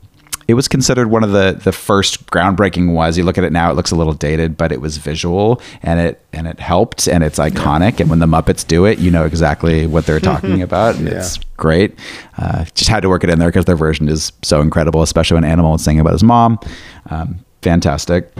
it 0.47 0.53
was 0.53 0.67
considered 0.67 1.09
one 1.09 1.23
of 1.23 1.31
the, 1.31 1.59
the 1.63 1.71
first 1.71 2.25
groundbreaking 2.27 2.93
was. 2.93 3.17
You 3.17 3.23
look 3.23 3.37
at 3.37 3.43
it 3.43 3.51
now 3.51 3.71
it 3.71 3.75
looks 3.75 3.91
a 3.91 3.95
little 3.95 4.13
dated 4.13 4.57
but 4.57 4.71
it 4.71 4.81
was 4.81 4.97
visual 4.97 5.61
and 5.81 5.99
it 5.99 6.21
and 6.33 6.47
it 6.47 6.59
helped 6.59 7.07
and 7.07 7.23
it's 7.23 7.39
iconic. 7.39 7.99
And 7.99 8.09
when 8.09 8.19
the 8.19 8.25
muppets 8.25 8.65
do 8.65 8.85
it 8.85 8.99
you 8.99 9.11
know 9.11 9.25
exactly 9.25 9.87
what 9.87 10.05
they're 10.05 10.19
talking 10.31 10.61
about 10.61 10.95
and 10.95 11.07
it's 11.07 11.37
great. 11.57 11.97
Uh, 12.37 12.65
just 12.75 12.89
had 12.89 13.01
to 13.01 13.09
work 13.09 13.23
it 13.23 13.29
in 13.29 13.39
there 13.39 13.49
because 13.49 13.65
their 13.65 13.75
version 13.75 14.07
is 14.07 14.31
so 14.43 14.61
incredible 14.61 15.01
especially 15.01 15.35
when 15.35 15.45
animal 15.45 15.71
was 15.71 15.83
singing 15.83 16.01
about 16.01 16.13
his 16.13 16.23
mom. 16.23 16.59
Um, 17.09 17.39
fantastic. 17.61 18.31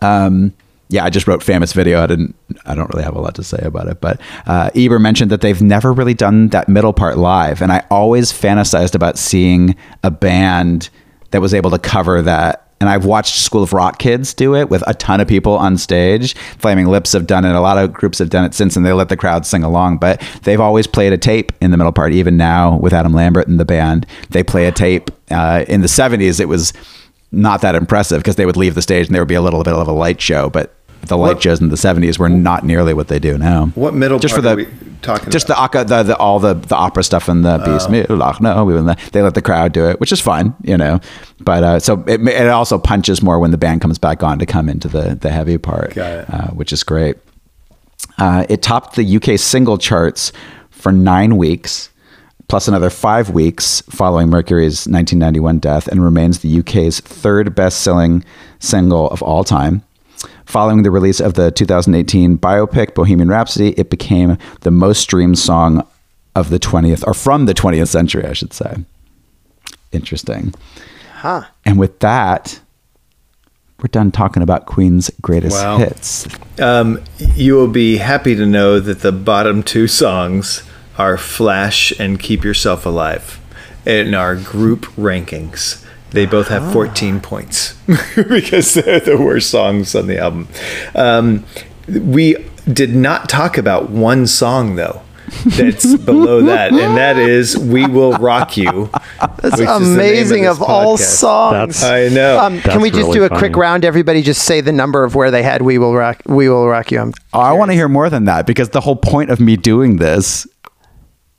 Um, 0.00 0.52
yeah, 0.88 1.04
I 1.04 1.10
just 1.10 1.26
wrote 1.26 1.42
famous 1.42 1.72
video. 1.72 2.02
I 2.02 2.06
didn't. 2.06 2.34
I 2.66 2.74
don't 2.74 2.92
really 2.92 3.04
have 3.04 3.16
a 3.16 3.20
lot 3.20 3.34
to 3.36 3.44
say 3.44 3.60
about 3.62 3.88
it. 3.88 4.00
But 4.00 4.20
uh, 4.46 4.70
Eber 4.74 4.98
mentioned 4.98 5.30
that 5.30 5.40
they've 5.40 5.62
never 5.62 5.92
really 5.92 6.14
done 6.14 6.48
that 6.48 6.68
middle 6.68 6.92
part 6.92 7.16
live, 7.18 7.62
and 7.62 7.72
I 7.72 7.84
always 7.90 8.32
fantasized 8.32 8.94
about 8.94 9.18
seeing 9.18 9.76
a 10.02 10.10
band 10.10 10.90
that 11.30 11.40
was 11.40 11.54
able 11.54 11.70
to 11.70 11.78
cover 11.78 12.22
that. 12.22 12.60
And 12.80 12.90
I've 12.90 13.06
watched 13.06 13.36
School 13.36 13.62
of 13.62 13.72
Rock 13.72 13.98
Kids 13.98 14.34
do 14.34 14.54
it 14.54 14.68
with 14.68 14.84
a 14.86 14.92
ton 14.94 15.20
of 15.20 15.28
people 15.28 15.56
on 15.56 15.78
stage. 15.78 16.34
Flaming 16.58 16.86
Lips 16.86 17.12
have 17.12 17.26
done 17.26 17.44
it. 17.44 17.54
A 17.54 17.60
lot 17.60 17.78
of 17.78 17.94
groups 17.94 18.18
have 18.18 18.28
done 18.28 18.44
it 18.44 18.52
since, 18.52 18.76
and 18.76 18.84
they 18.84 18.92
let 18.92 19.08
the 19.08 19.16
crowd 19.16 19.46
sing 19.46 19.64
along. 19.64 19.98
But 19.98 20.20
they've 20.42 20.60
always 20.60 20.86
played 20.86 21.12
a 21.12 21.18
tape 21.18 21.52
in 21.62 21.70
the 21.70 21.76
middle 21.78 21.92
part. 21.92 22.12
Even 22.12 22.36
now 22.36 22.76
with 22.76 22.92
Adam 22.92 23.14
Lambert 23.14 23.48
and 23.48 23.58
the 23.58 23.64
band, 23.64 24.06
they 24.30 24.42
play 24.42 24.66
a 24.66 24.72
tape. 24.72 25.10
Uh, 25.30 25.64
in 25.66 25.80
the 25.80 25.86
'70s, 25.86 26.40
it 26.40 26.48
was 26.48 26.74
not 27.34 27.60
that 27.62 27.74
impressive 27.74 28.18
because 28.20 28.36
they 28.36 28.46
would 28.46 28.56
leave 28.56 28.74
the 28.74 28.82
stage 28.82 29.06
and 29.06 29.14
there 29.14 29.22
would 29.22 29.28
be 29.28 29.34
a 29.34 29.42
little 29.42 29.62
bit 29.62 29.74
of 29.74 29.86
a 29.88 29.92
light 29.92 30.20
show, 30.20 30.48
but 30.50 30.74
the 31.02 31.16
light 31.18 31.34
What- 31.34 31.42
shows 31.42 31.60
in 31.60 31.68
the 31.68 31.76
70s 31.76 32.18
were 32.18 32.30
not 32.30 32.64
nearly 32.64 32.94
what 32.94 33.08
they 33.08 33.18
do 33.18 33.36
now. 33.36 33.66
What 33.74 33.92
middle 33.94 34.18
just 34.18 34.34
part 34.34 34.42
for 34.44 34.48
are 34.50 34.56
the 34.56 34.64
we 34.64 34.68
talking 35.02 35.30
just 35.30 35.50
about? 35.50 35.72
the, 35.72 35.84
the 35.84 36.02
the 36.04 36.16
all 36.16 36.38
the 36.40 36.54
the 36.54 36.74
opera 36.74 37.04
stuff 37.04 37.28
and 37.28 37.44
the 37.44 37.58
beast 37.58 37.90
no 38.40 38.64
we 38.64 38.72
they 39.12 39.20
let 39.20 39.34
the 39.34 39.42
crowd 39.42 39.70
do 39.72 39.86
it 39.86 40.00
which 40.00 40.12
is 40.12 40.18
fine 40.18 40.54
you 40.62 40.78
know 40.78 40.98
but 41.40 41.62
uh, 41.62 41.78
so 41.78 42.02
it, 42.06 42.26
it 42.26 42.48
also 42.48 42.78
punches 42.78 43.20
more 43.22 43.38
when 43.38 43.50
the 43.50 43.58
band 43.58 43.82
comes 43.82 43.98
back 43.98 44.22
on 44.22 44.38
to 44.38 44.46
come 44.46 44.66
into 44.66 44.88
the 44.88 45.14
the 45.20 45.28
heavy 45.30 45.58
part 45.58 45.92
Got 45.94 46.10
it. 46.20 46.30
Uh, 46.32 46.46
which 46.52 46.72
is 46.72 46.82
great 46.82 47.18
uh, 48.18 48.46
it 48.48 48.62
topped 48.62 48.96
the 48.96 49.16
UK 49.16 49.38
single 49.38 49.76
charts 49.76 50.32
for 50.70 50.92
nine 50.92 51.36
weeks, 51.36 51.90
plus 52.54 52.68
another 52.68 52.88
five 52.88 53.30
weeks 53.30 53.80
following 53.90 54.30
Mercury's 54.30 54.86
1991 54.86 55.58
death, 55.58 55.88
and 55.88 56.04
remains 56.04 56.38
the 56.38 56.60
UK's 56.60 57.00
third 57.00 57.52
best 57.52 57.80
selling 57.80 58.24
single 58.60 59.10
of 59.10 59.20
all 59.24 59.42
time. 59.42 59.82
Following 60.46 60.84
the 60.84 60.90
release 60.92 61.18
of 61.18 61.34
the 61.34 61.50
2018 61.50 62.38
biopic 62.38 62.94
Bohemian 62.94 63.28
Rhapsody, 63.28 63.70
it 63.70 63.90
became 63.90 64.38
the 64.60 64.70
most 64.70 65.00
streamed 65.00 65.36
song 65.36 65.84
of 66.36 66.50
the 66.50 66.60
20th, 66.60 67.04
or 67.08 67.12
from 67.12 67.46
the 67.46 67.54
20th 67.54 67.88
century, 67.88 68.24
I 68.24 68.34
should 68.34 68.52
say. 68.52 68.76
Interesting. 69.90 70.54
Huh. 71.12 71.46
And 71.64 71.76
with 71.76 71.98
that, 71.98 72.60
we're 73.80 73.88
done 73.88 74.12
talking 74.12 74.44
about 74.44 74.66
Queen's 74.66 75.10
greatest 75.20 75.56
Wow. 75.56 75.78
hits. 75.78 76.28
Um, 76.60 77.02
you 77.18 77.54
will 77.54 77.66
be 77.66 77.96
happy 77.96 78.36
to 78.36 78.46
know 78.46 78.78
that 78.78 79.00
the 79.00 79.10
bottom 79.10 79.64
two 79.64 79.88
songs 79.88 80.62
are 80.98 81.16
Flash 81.16 81.92
and 81.98 82.18
Keep 82.20 82.44
Yourself 82.44 82.86
Alive 82.86 83.40
in 83.86 84.14
our 84.14 84.36
group 84.36 84.82
rankings. 84.96 85.84
They 86.10 86.26
both 86.26 86.48
have 86.48 86.72
14 86.72 87.20
points 87.20 87.74
because 88.16 88.74
they're 88.74 89.00
the 89.00 89.16
worst 89.18 89.50
songs 89.50 89.94
on 89.96 90.06
the 90.06 90.18
album. 90.18 90.46
Um, 90.94 91.44
we 91.88 92.36
did 92.72 92.94
not 92.94 93.28
talk 93.28 93.58
about 93.58 93.90
one 93.90 94.28
song, 94.28 94.76
though. 94.76 95.02
That's 95.44 95.96
below 96.04 96.42
that, 96.42 96.70
and 96.72 96.96
that 96.96 97.18
is 97.18 97.58
"We 97.58 97.86
Will 97.86 98.12
Rock 98.12 98.56
You." 98.56 98.90
That's 99.40 99.58
which 99.58 99.68
is 99.68 99.80
the 99.80 99.80
name 99.80 99.92
amazing 99.94 100.42
this 100.44 100.56
of, 100.56 100.62
all 100.62 100.96
songs. 100.96 101.80
That's- 101.80 101.82
I 102.12 102.14
know. 102.14 102.38
um, 102.38 102.60
can 102.60 102.80
we 102.80 102.90
just 102.90 103.00
really 103.00 103.14
do 103.14 103.24
a 103.24 103.28
funny. 103.28 103.38
quick 103.40 103.56
round? 103.56 103.84
Everybody, 103.84 104.22
just 104.22 104.44
say 104.44 104.60
the 104.60 104.72
number 104.72 105.02
of 105.02 105.14
where 105.14 105.30
they 105.30 105.42
had 105.42 105.62
"We 105.62 105.78
Will 105.78 105.94
Rock." 105.94 106.22
We 106.26 106.48
will 106.48 106.68
rock 106.68 106.92
you. 106.92 107.00
I'm 107.00 107.12
Oh, 107.32 107.40
I 107.40 107.52
want 107.52 107.70
to 107.70 107.74
hear 107.74 107.88
more 107.88 108.08
than 108.10 108.26
that 108.26 108.46
because 108.46 108.68
the 108.68 108.82
whole 108.82 108.96
point 108.96 109.30
of 109.30 109.40
me 109.40 109.56
doing 109.56 109.96
this 109.96 110.46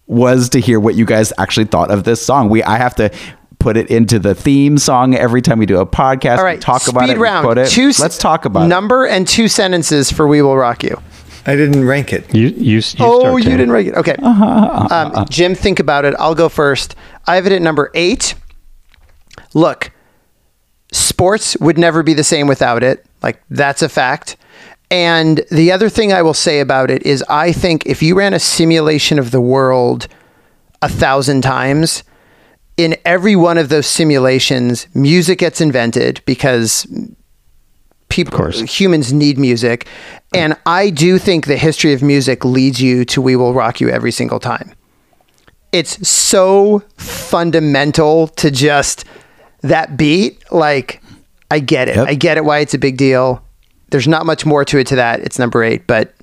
was 0.07 0.49
to 0.49 0.59
hear 0.59 0.79
what 0.79 0.95
you 0.95 1.05
guys 1.05 1.33
actually 1.37 1.65
thought 1.65 1.91
of 1.91 2.03
this 2.03 2.23
song. 2.25 2.49
We 2.49 2.63
I 2.63 2.77
have 2.77 2.95
to 2.95 3.11
put 3.59 3.77
it 3.77 3.89
into 3.89 4.19
the 4.19 4.35
theme 4.35 4.77
song 4.77 5.15
every 5.15 5.41
time 5.41 5.57
we 5.59 5.65
do 5.65 5.79
a 5.79 5.85
podcast. 5.85 6.37
all 6.37 6.43
we 6.43 6.51
right. 6.51 6.61
talk 6.61 6.81
speed 6.81 6.95
about 6.95 7.09
it. 7.09 7.17
round. 7.17 7.57
It. 7.57 7.69
Two, 7.69 7.89
s- 7.89 7.99
Let's 7.99 8.17
talk 8.17 8.45
about 8.45 8.67
number 8.67 9.05
and 9.05 9.27
two 9.27 9.47
sentences 9.47 10.11
for 10.11 10.27
"We 10.27 10.41
Will 10.41 10.55
Rock 10.57 10.83
You." 10.83 11.01
I 11.47 11.55
didn't 11.55 11.85
rank 11.85 12.11
it. 12.11 12.33
you 12.33 12.47
you, 12.47 12.57
you 12.57 12.77
oh, 12.77 12.81
start, 12.81 13.43
you 13.43 13.49
didn't 13.51 13.71
rank 13.71 13.89
it. 13.89 13.95
Okay. 13.95 14.15
Uh-huh, 14.21 14.45
uh-huh, 14.45 14.77
um, 14.95 15.11
uh-huh. 15.11 15.25
Jim, 15.29 15.53
think 15.55 15.79
about 15.79 16.03
it. 16.05 16.15
I'll 16.17 16.35
go 16.35 16.49
first. 16.49 16.95
I 17.27 17.35
have 17.35 17.45
it 17.45 17.51
at 17.51 17.61
number 17.61 17.91
eight. 17.93 18.33
Look, 19.53 19.91
sports 20.91 21.55
would 21.59 21.77
never 21.77 22.03
be 22.03 22.13
the 22.13 22.23
same 22.23 22.47
without 22.47 22.83
it. 22.83 23.05
Like, 23.21 23.41
that's 23.49 23.81
a 23.81 23.89
fact. 23.89 24.37
And 24.91 25.41
the 25.51 25.71
other 25.71 25.89
thing 25.89 26.13
I 26.13 26.21
will 26.21 26.33
say 26.33 26.59
about 26.59 26.91
it 26.91 27.03
is 27.03 27.23
I 27.27 27.51
think 27.51 27.85
if 27.85 28.03
you 28.03 28.15
ran 28.15 28.33
a 28.33 28.39
simulation 28.39 29.19
of 29.19 29.31
the 29.31 29.41
world 29.41 30.07
a 30.81 30.89
thousand 30.89 31.41
times, 31.41 32.03
in 32.77 32.95
every 33.05 33.35
one 33.35 33.57
of 33.57 33.69
those 33.69 33.87
simulations, 33.87 34.87
music 34.93 35.39
gets 35.39 35.61
invented 35.61 36.21
because 36.25 36.85
people 38.09 38.37
course. 38.37 38.61
humans 38.61 39.13
need 39.13 39.37
music. 39.37 39.87
And 40.33 40.57
I 40.65 40.89
do 40.89 41.17
think 41.17 41.47
the 41.47 41.57
history 41.57 41.93
of 41.93 42.03
music 42.03 42.43
leads 42.43 42.81
you 42.81 43.05
to 43.05 43.21
We 43.21 43.35
Will 43.35 43.53
Rock 43.53 43.79
You 43.81 43.89
every 43.89 44.11
single 44.11 44.39
time. 44.39 44.73
It's 45.71 46.07
so 46.07 46.83
fundamental 46.97 48.27
to 48.29 48.51
just 48.51 49.05
that 49.61 49.97
beat. 49.97 50.51
Like, 50.51 51.01
I 51.51 51.59
get 51.59 51.89
it. 51.89 51.95
Yep. 51.95 52.07
I 52.07 52.13
get 52.15 52.37
it 52.37 52.45
why 52.45 52.59
it's 52.59 52.73
a 52.73 52.77
big 52.77 52.97
deal. 52.97 53.44
There's 53.95 54.09
not 54.09 54.25
much 54.25 54.45
more 54.45 54.65
to 54.65 54.77
it 54.77 54.87
to 54.87 54.97
that. 54.97 55.21
It's 55.21 55.39
number 55.39 55.63
eight, 55.63 55.87
but 55.87 56.13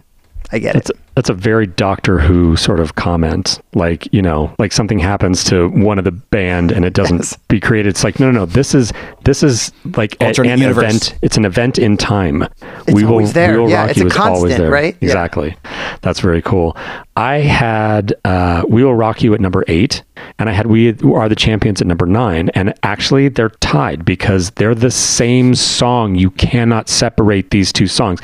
I 0.52 0.58
get 0.58 0.74
That's 0.74 0.90
it. 0.90 0.96
that's 1.14 1.30
a 1.30 1.34
very 1.34 1.66
Doctor 1.66 2.18
Who 2.18 2.56
sort 2.56 2.78
of 2.78 2.94
comment. 2.94 3.58
Like 3.74 4.12
you 4.12 4.20
know, 4.20 4.54
like 4.58 4.70
something 4.72 4.98
happens 4.98 5.44
to 5.44 5.68
one 5.70 5.98
of 5.98 6.04
the 6.04 6.10
band 6.12 6.72
and 6.72 6.84
it 6.84 6.92
doesn't 6.92 7.18
Yes. 7.18 7.38
be 7.48 7.58
created. 7.58 7.88
It's 7.88 8.04
like 8.04 8.20
no, 8.20 8.30
no, 8.30 8.40
no. 8.40 8.46
This 8.46 8.74
is 8.74 8.92
this 9.24 9.42
is 9.42 9.72
like 9.96 10.14
a- 10.20 10.26
an 10.40 10.58
universe. 10.60 10.84
event. 10.84 11.14
It's 11.22 11.36
an 11.36 11.44
event 11.44 11.78
in 11.78 11.96
time. 11.96 12.42
It's 12.86 13.02
always 13.04 13.32
there. 13.32 13.52
We 13.52 13.58
will 13.60 13.70
Yeah, 13.70 13.80
rock 13.82 13.90
it's 13.90 13.98
you 13.98 14.04
a 14.04 14.08
is 14.08 14.16
always 14.16 14.40
constant, 14.40 14.58
there. 14.60 14.70
right? 14.70 14.96
Yeah. 15.00 15.06
Exactly. 15.08 15.56
That's 16.02 16.20
very 16.20 16.42
cool. 16.42 16.76
I 17.16 17.36
had 17.40 18.14
uh, 18.24 18.64
We 18.68 18.84
Will 18.84 18.94
Rock 18.94 19.22
You 19.22 19.34
at 19.34 19.40
number 19.40 19.64
eight, 19.68 20.02
and 20.38 20.48
I 20.48 20.52
had 20.52 20.66
We 20.66 20.90
Are 21.14 21.28
the 21.28 21.36
Champions 21.36 21.80
at 21.80 21.86
number 21.86 22.06
nine. 22.06 22.48
And 22.50 22.74
actually, 22.82 23.28
they're 23.28 23.50
tied 23.60 24.04
because 24.04 24.50
they're 24.52 24.74
the 24.74 24.90
same 24.90 25.54
song. 25.54 26.14
You 26.14 26.30
cannot 26.30 26.88
separate 26.88 27.50
these 27.50 27.72
two 27.72 27.86
songs. 27.86 28.20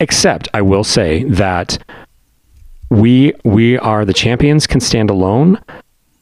Except, 0.00 0.48
I 0.54 0.62
will 0.62 0.84
say 0.84 1.24
that 1.24 1.78
we 2.90 3.34
we 3.44 3.78
are 3.78 4.04
the 4.04 4.12
champions 4.12 4.66
can 4.66 4.80
stand 4.80 5.10
alone. 5.10 5.62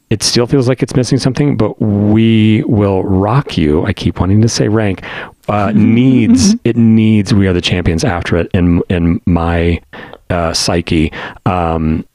It 0.09 0.23
still 0.23 0.47
feels 0.47 0.67
like 0.67 0.81
it's 0.81 0.95
missing 0.95 1.17
something 1.17 1.55
but 1.55 1.79
we 1.81 2.63
will 2.63 3.03
rock 3.03 3.57
you. 3.57 3.85
I 3.85 3.93
keep 3.93 4.19
wanting 4.19 4.41
to 4.41 4.49
say 4.49 4.67
rank 4.67 5.03
uh, 5.47 5.71
needs 5.75 6.55
it 6.63 6.75
needs 6.75 7.33
we 7.33 7.47
are 7.47 7.53
the 7.53 7.61
champions 7.61 8.03
after 8.03 8.35
it 8.37 8.51
in 8.53 8.81
in 8.89 9.21
my 9.25 9.81
uh, 10.29 10.53
psyche. 10.53 11.11
Um, 11.45 12.05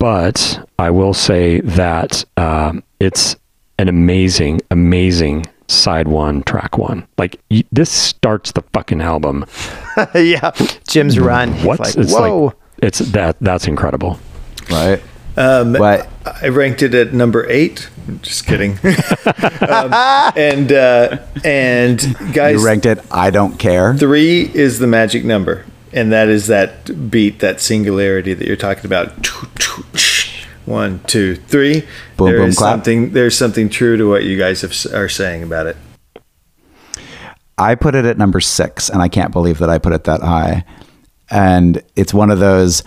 but 0.00 0.66
i 0.78 0.90
will 0.90 1.14
say 1.14 1.60
that 1.60 2.24
um, 2.36 2.82
it's 2.98 3.36
an 3.78 3.86
amazing 3.86 4.60
amazing 4.70 5.46
side 5.70 6.08
one 6.08 6.42
track 6.42 6.76
one 6.78 7.06
like 7.18 7.40
y- 7.50 7.64
this 7.72 7.90
starts 7.90 8.52
the 8.52 8.62
fucking 8.72 9.00
album 9.00 9.44
yeah. 10.14 10.50
Jim's 10.88 11.18
run. 11.18 11.52
He's 11.52 11.64
what 11.64 11.80
Like, 11.80 11.96
it's 11.96 12.12
Whoa. 12.12 12.44
like 12.46 12.54
it's 12.82 12.98
that 13.00 13.36
that's 13.40 13.66
incredible 13.66 14.18
right? 14.70 15.02
Um, 15.36 15.72
But 15.74 16.08
I 16.42 16.48
ranked 16.48 16.82
it 16.82 16.92
at 16.94 17.12
number 17.14 17.48
eight. 17.48 17.88
Just 18.22 18.46
kidding. 18.46 18.72
um, 19.68 19.92
and 20.36 20.72
uh, 20.72 21.18
and 21.44 21.98
guys, 22.34 22.60
you 22.60 22.66
ranked 22.66 22.84
it. 22.86 22.98
I 23.10 23.30
don't 23.30 23.56
care. 23.58 23.94
three 23.96 24.50
is 24.52 24.80
the 24.80 24.86
magic 24.88 25.24
number, 25.24 25.64
and 25.92 26.10
that 26.12 26.28
is 26.28 26.48
that 26.48 27.10
beat, 27.10 27.38
that 27.38 27.60
singularity 27.60 28.34
that 28.34 28.46
you're 28.46 28.56
talking 28.56 28.86
about. 28.86 29.12
One, 30.70 31.00
two, 31.06 31.34
three. 31.34 31.80
Boom, 32.16 32.28
There 32.28 32.38
boom, 32.38 32.48
is 32.50 32.56
clap. 32.58 32.72
something. 32.74 33.12
There's 33.12 33.36
something 33.36 33.68
true 33.68 33.96
to 33.96 34.08
what 34.08 34.22
you 34.22 34.38
guys 34.38 34.60
have, 34.62 34.72
are 34.94 35.08
saying 35.08 35.42
about 35.42 35.66
it. 35.66 35.76
I 37.58 37.74
put 37.74 37.94
it 37.94 38.04
at 38.04 38.16
number 38.16 38.40
six, 38.40 38.88
and 38.88 39.02
I 39.02 39.08
can't 39.08 39.32
believe 39.32 39.58
that 39.58 39.68
I 39.68 39.78
put 39.78 39.92
it 39.92 40.04
that 40.04 40.20
high. 40.22 40.64
And 41.30 41.82
it's 41.96 42.14
one 42.14 42.30
of 42.30 42.38
those 42.38 42.82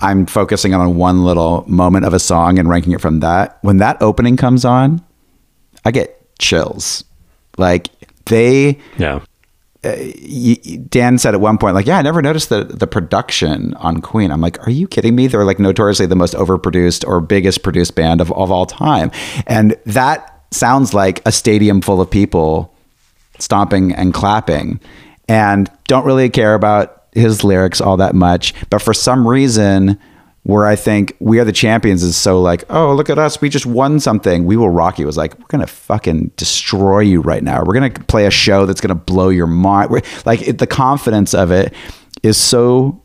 I'm 0.00 0.26
focusing 0.26 0.74
on 0.74 0.96
one 0.96 1.24
little 1.24 1.64
moment 1.66 2.04
of 2.04 2.12
a 2.14 2.18
song 2.18 2.58
and 2.58 2.68
ranking 2.68 2.92
it 2.92 3.00
from 3.00 3.20
that. 3.20 3.58
When 3.62 3.78
that 3.78 4.00
opening 4.02 4.36
comes 4.36 4.64
on, 4.64 5.02
I 5.84 5.90
get 5.90 6.38
chills. 6.38 7.02
Like 7.58 7.88
they, 8.26 8.78
yeah 8.98 9.14
y- 9.14 9.20
y- 9.20 9.24
Uh, 9.84 9.96
Dan 10.88 11.18
said 11.18 11.34
at 11.34 11.40
one 11.40 11.58
point, 11.58 11.74
like, 11.74 11.86
yeah, 11.86 11.98
I 11.98 12.02
never 12.02 12.22
noticed 12.22 12.50
the 12.50 12.62
the 12.62 12.86
production 12.86 13.74
on 13.74 14.00
Queen. 14.00 14.30
I'm 14.30 14.40
like, 14.40 14.64
are 14.64 14.70
you 14.70 14.86
kidding 14.86 15.16
me? 15.16 15.26
They're 15.26 15.44
like 15.44 15.58
notoriously 15.58 16.06
the 16.06 16.14
most 16.14 16.34
overproduced 16.34 17.06
or 17.06 17.20
biggest 17.20 17.64
produced 17.64 17.96
band 17.96 18.20
of, 18.20 18.30
of 18.32 18.52
all 18.52 18.64
time, 18.64 19.10
and 19.46 19.76
that 19.86 20.44
sounds 20.52 20.94
like 20.94 21.20
a 21.26 21.32
stadium 21.32 21.80
full 21.80 22.00
of 22.00 22.08
people 22.08 22.72
stomping 23.40 23.92
and 23.92 24.14
clapping, 24.14 24.78
and 25.28 25.68
don't 25.88 26.06
really 26.06 26.30
care 26.30 26.54
about 26.54 27.04
his 27.12 27.42
lyrics 27.42 27.80
all 27.80 27.96
that 27.96 28.14
much. 28.14 28.54
But 28.70 28.82
for 28.82 28.94
some 28.94 29.26
reason. 29.26 29.98
Where 30.44 30.66
I 30.66 30.74
think 30.74 31.14
we 31.20 31.38
are 31.38 31.44
the 31.44 31.52
champions 31.52 32.02
is 32.02 32.16
so 32.16 32.40
like, 32.40 32.64
oh, 32.68 32.94
look 32.94 33.08
at 33.08 33.18
us. 33.18 33.40
We 33.40 33.48
just 33.48 33.64
won 33.64 34.00
something. 34.00 34.44
We 34.44 34.56
will 34.56 34.70
rock 34.70 34.98
you. 34.98 35.04
It 35.04 35.06
was 35.06 35.16
like, 35.16 35.38
we're 35.38 35.46
going 35.46 35.60
to 35.60 35.72
fucking 35.72 36.32
destroy 36.36 37.00
you 37.00 37.20
right 37.20 37.44
now. 37.44 37.62
We're 37.64 37.78
going 37.78 37.92
to 37.92 38.04
play 38.04 38.26
a 38.26 38.30
show 38.30 38.66
that's 38.66 38.80
going 38.80 38.88
to 38.88 38.96
blow 38.96 39.28
your 39.28 39.46
mind. 39.46 39.90
We're, 39.90 40.02
like 40.26 40.42
it, 40.42 40.58
the 40.58 40.66
confidence 40.66 41.32
of 41.32 41.52
it 41.52 41.72
is 42.24 42.36
so 42.36 43.00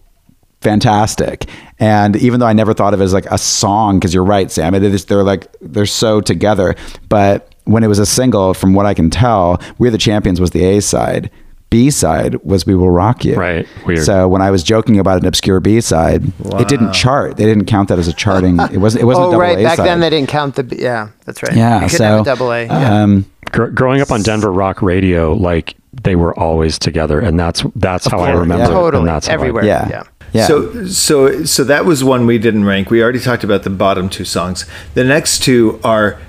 fantastic. 0.62 1.46
And 1.78 2.16
even 2.16 2.40
though 2.40 2.48
I 2.48 2.54
never 2.54 2.74
thought 2.74 2.96
of 2.96 3.02
it 3.02 3.04
as 3.04 3.14
like 3.14 3.28
a 3.28 3.38
song, 3.38 4.00
because 4.00 4.16
you're 4.16 4.24
right, 4.24 4.50
Sam, 4.50 4.74
it 4.74 4.82
is, 4.82 5.06
they're 5.06 5.22
like, 5.22 5.46
they're 5.62 5.86
so 5.86 6.22
together. 6.22 6.76
But 7.08 7.54
when 7.66 7.84
it 7.84 7.88
was 7.88 8.00
a 8.00 8.06
single, 8.08 8.56
from 8.56 8.74
what 8.74 8.88
I 8.88 8.96
can 8.96 9.12
tell, 9.12 9.62
We're 9.78 9.92
the 9.92 10.00
Champions 10.00 10.42
was 10.42 10.52
the 10.52 10.64
A 10.64 10.82
side. 10.82 11.30
B 11.70 11.90
side 11.92 12.36
was 12.44 12.66
We 12.66 12.76
Will 12.76 12.90
Rock 12.90 13.26
You. 13.26 13.36
Right. 13.36 13.68
Weird. 13.86 14.04
So 14.06 14.28
when 14.28 14.42
I 14.42 14.52
was 14.52 14.64
joking 14.64 15.00
about 15.00 15.20
an 15.22 15.26
obscure 15.28 15.60
B 15.60 15.82
side, 15.82 16.24
it 16.46 16.68
didn't 16.68 16.94
chart. 16.94 17.38
They 17.38 17.46
didn't 17.46 17.66
count 17.66 17.90
that 17.90 18.00
as 18.00 18.08
a 18.08 18.14
charting. 18.14 18.60
It 18.60 18.78
wasn't. 18.78 19.02
It 19.02 19.06
wasn't 19.06 19.26
a 19.26 19.28
Oh, 19.28 19.32
double 19.32 19.42
right. 19.42 19.60
A 19.60 19.64
Back 19.64 19.78
side. 19.78 19.86
then 19.88 20.00
they 20.00 20.10
didn't 20.10 20.30
count 20.30 20.56
the. 20.56 20.64
B- 20.64 20.78
Yeah, 20.80 21.10
that's 21.26 21.44
right. 21.44 21.56
yeah. 21.56 21.84
You 21.84 21.90
so 21.90 22.04
have 22.04 22.22
a 22.22 22.24
double 22.24 22.52
A. 22.52 22.66
Yeah. 22.66 23.04
Um, 23.04 23.26
Gr- 23.52 23.68
growing 23.68 24.02
up 24.02 24.12
on 24.12 24.22
Denver 24.24 24.52
rock 24.52 24.82
radio, 24.82 25.34
like 25.34 25.76
they 26.02 26.16
were 26.16 26.38
always 26.38 26.78
together, 26.80 27.20
and 27.20 27.40
that's 27.40 27.64
that's 27.76 28.06
how 28.08 28.20
I 28.20 28.32
remember 28.32 28.64
yeah. 28.66 28.70
it. 28.70 28.74
totally. 28.74 29.00
and 29.02 29.08
that's 29.08 29.28
how 29.28 29.34
I- 29.34 29.36
Everywhere. 29.36 29.64
yeah. 29.66 29.88
Yeah. 29.90 30.04
Yeah. 30.34 30.48
So 30.48 30.86
so 30.88 31.44
so 31.46 31.64
that 31.64 31.86
was 31.86 32.04
one 32.04 32.26
we 32.26 32.38
didn't 32.38 32.66
rank. 32.66 32.90
We 32.92 33.02
already 33.02 33.20
talked 33.22 33.46
about 33.46 33.64
the 33.64 33.70
bottom 33.70 34.10
two 34.10 34.26
songs. 34.26 34.66
The 34.94 35.06
next 35.06 35.42
two 35.44 35.80
are 35.84 36.20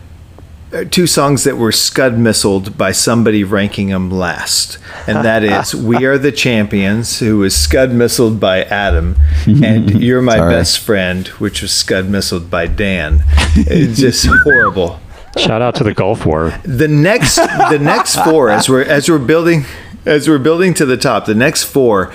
Uh, 0.70 0.84
two 0.84 1.06
songs 1.06 1.44
that 1.44 1.56
were 1.56 1.72
scud 1.72 2.14
missiled 2.14 2.76
by 2.76 2.92
somebody 2.92 3.42
ranking 3.42 3.88
them 3.88 4.10
last, 4.10 4.76
and 5.06 5.24
that 5.24 5.42
is 5.44 5.74
"We 5.74 6.04
Are 6.04 6.18
the 6.18 6.30
Champions," 6.32 7.20
who 7.20 7.38
was 7.38 7.56
scud 7.56 7.90
missiled 7.90 8.38
by 8.38 8.64
Adam, 8.64 9.16
and 9.46 9.90
"You're 10.02 10.20
My 10.20 10.36
Sorry. 10.36 10.52
Best 10.52 10.78
Friend," 10.80 11.26
which 11.28 11.62
was 11.62 11.72
scud 11.72 12.06
missiled 12.08 12.50
by 12.50 12.66
Dan. 12.66 13.22
It's 13.56 13.98
just 14.00 14.26
horrible. 14.44 15.00
Shout 15.38 15.62
out 15.62 15.74
to 15.76 15.84
the 15.84 15.94
Gulf 15.94 16.26
War. 16.26 16.52
The 16.64 16.88
next 16.88 17.36
the 17.36 17.78
next 17.80 18.16
four 18.16 18.50
as 18.50 18.68
we're 18.68 18.82
as 18.82 19.08
we're 19.08 19.18
building 19.18 19.64
as 20.04 20.28
we're 20.28 20.38
building 20.38 20.74
to 20.74 20.84
the 20.84 20.96
top, 20.98 21.24
the 21.24 21.34
next 21.34 21.64
four 21.64 22.12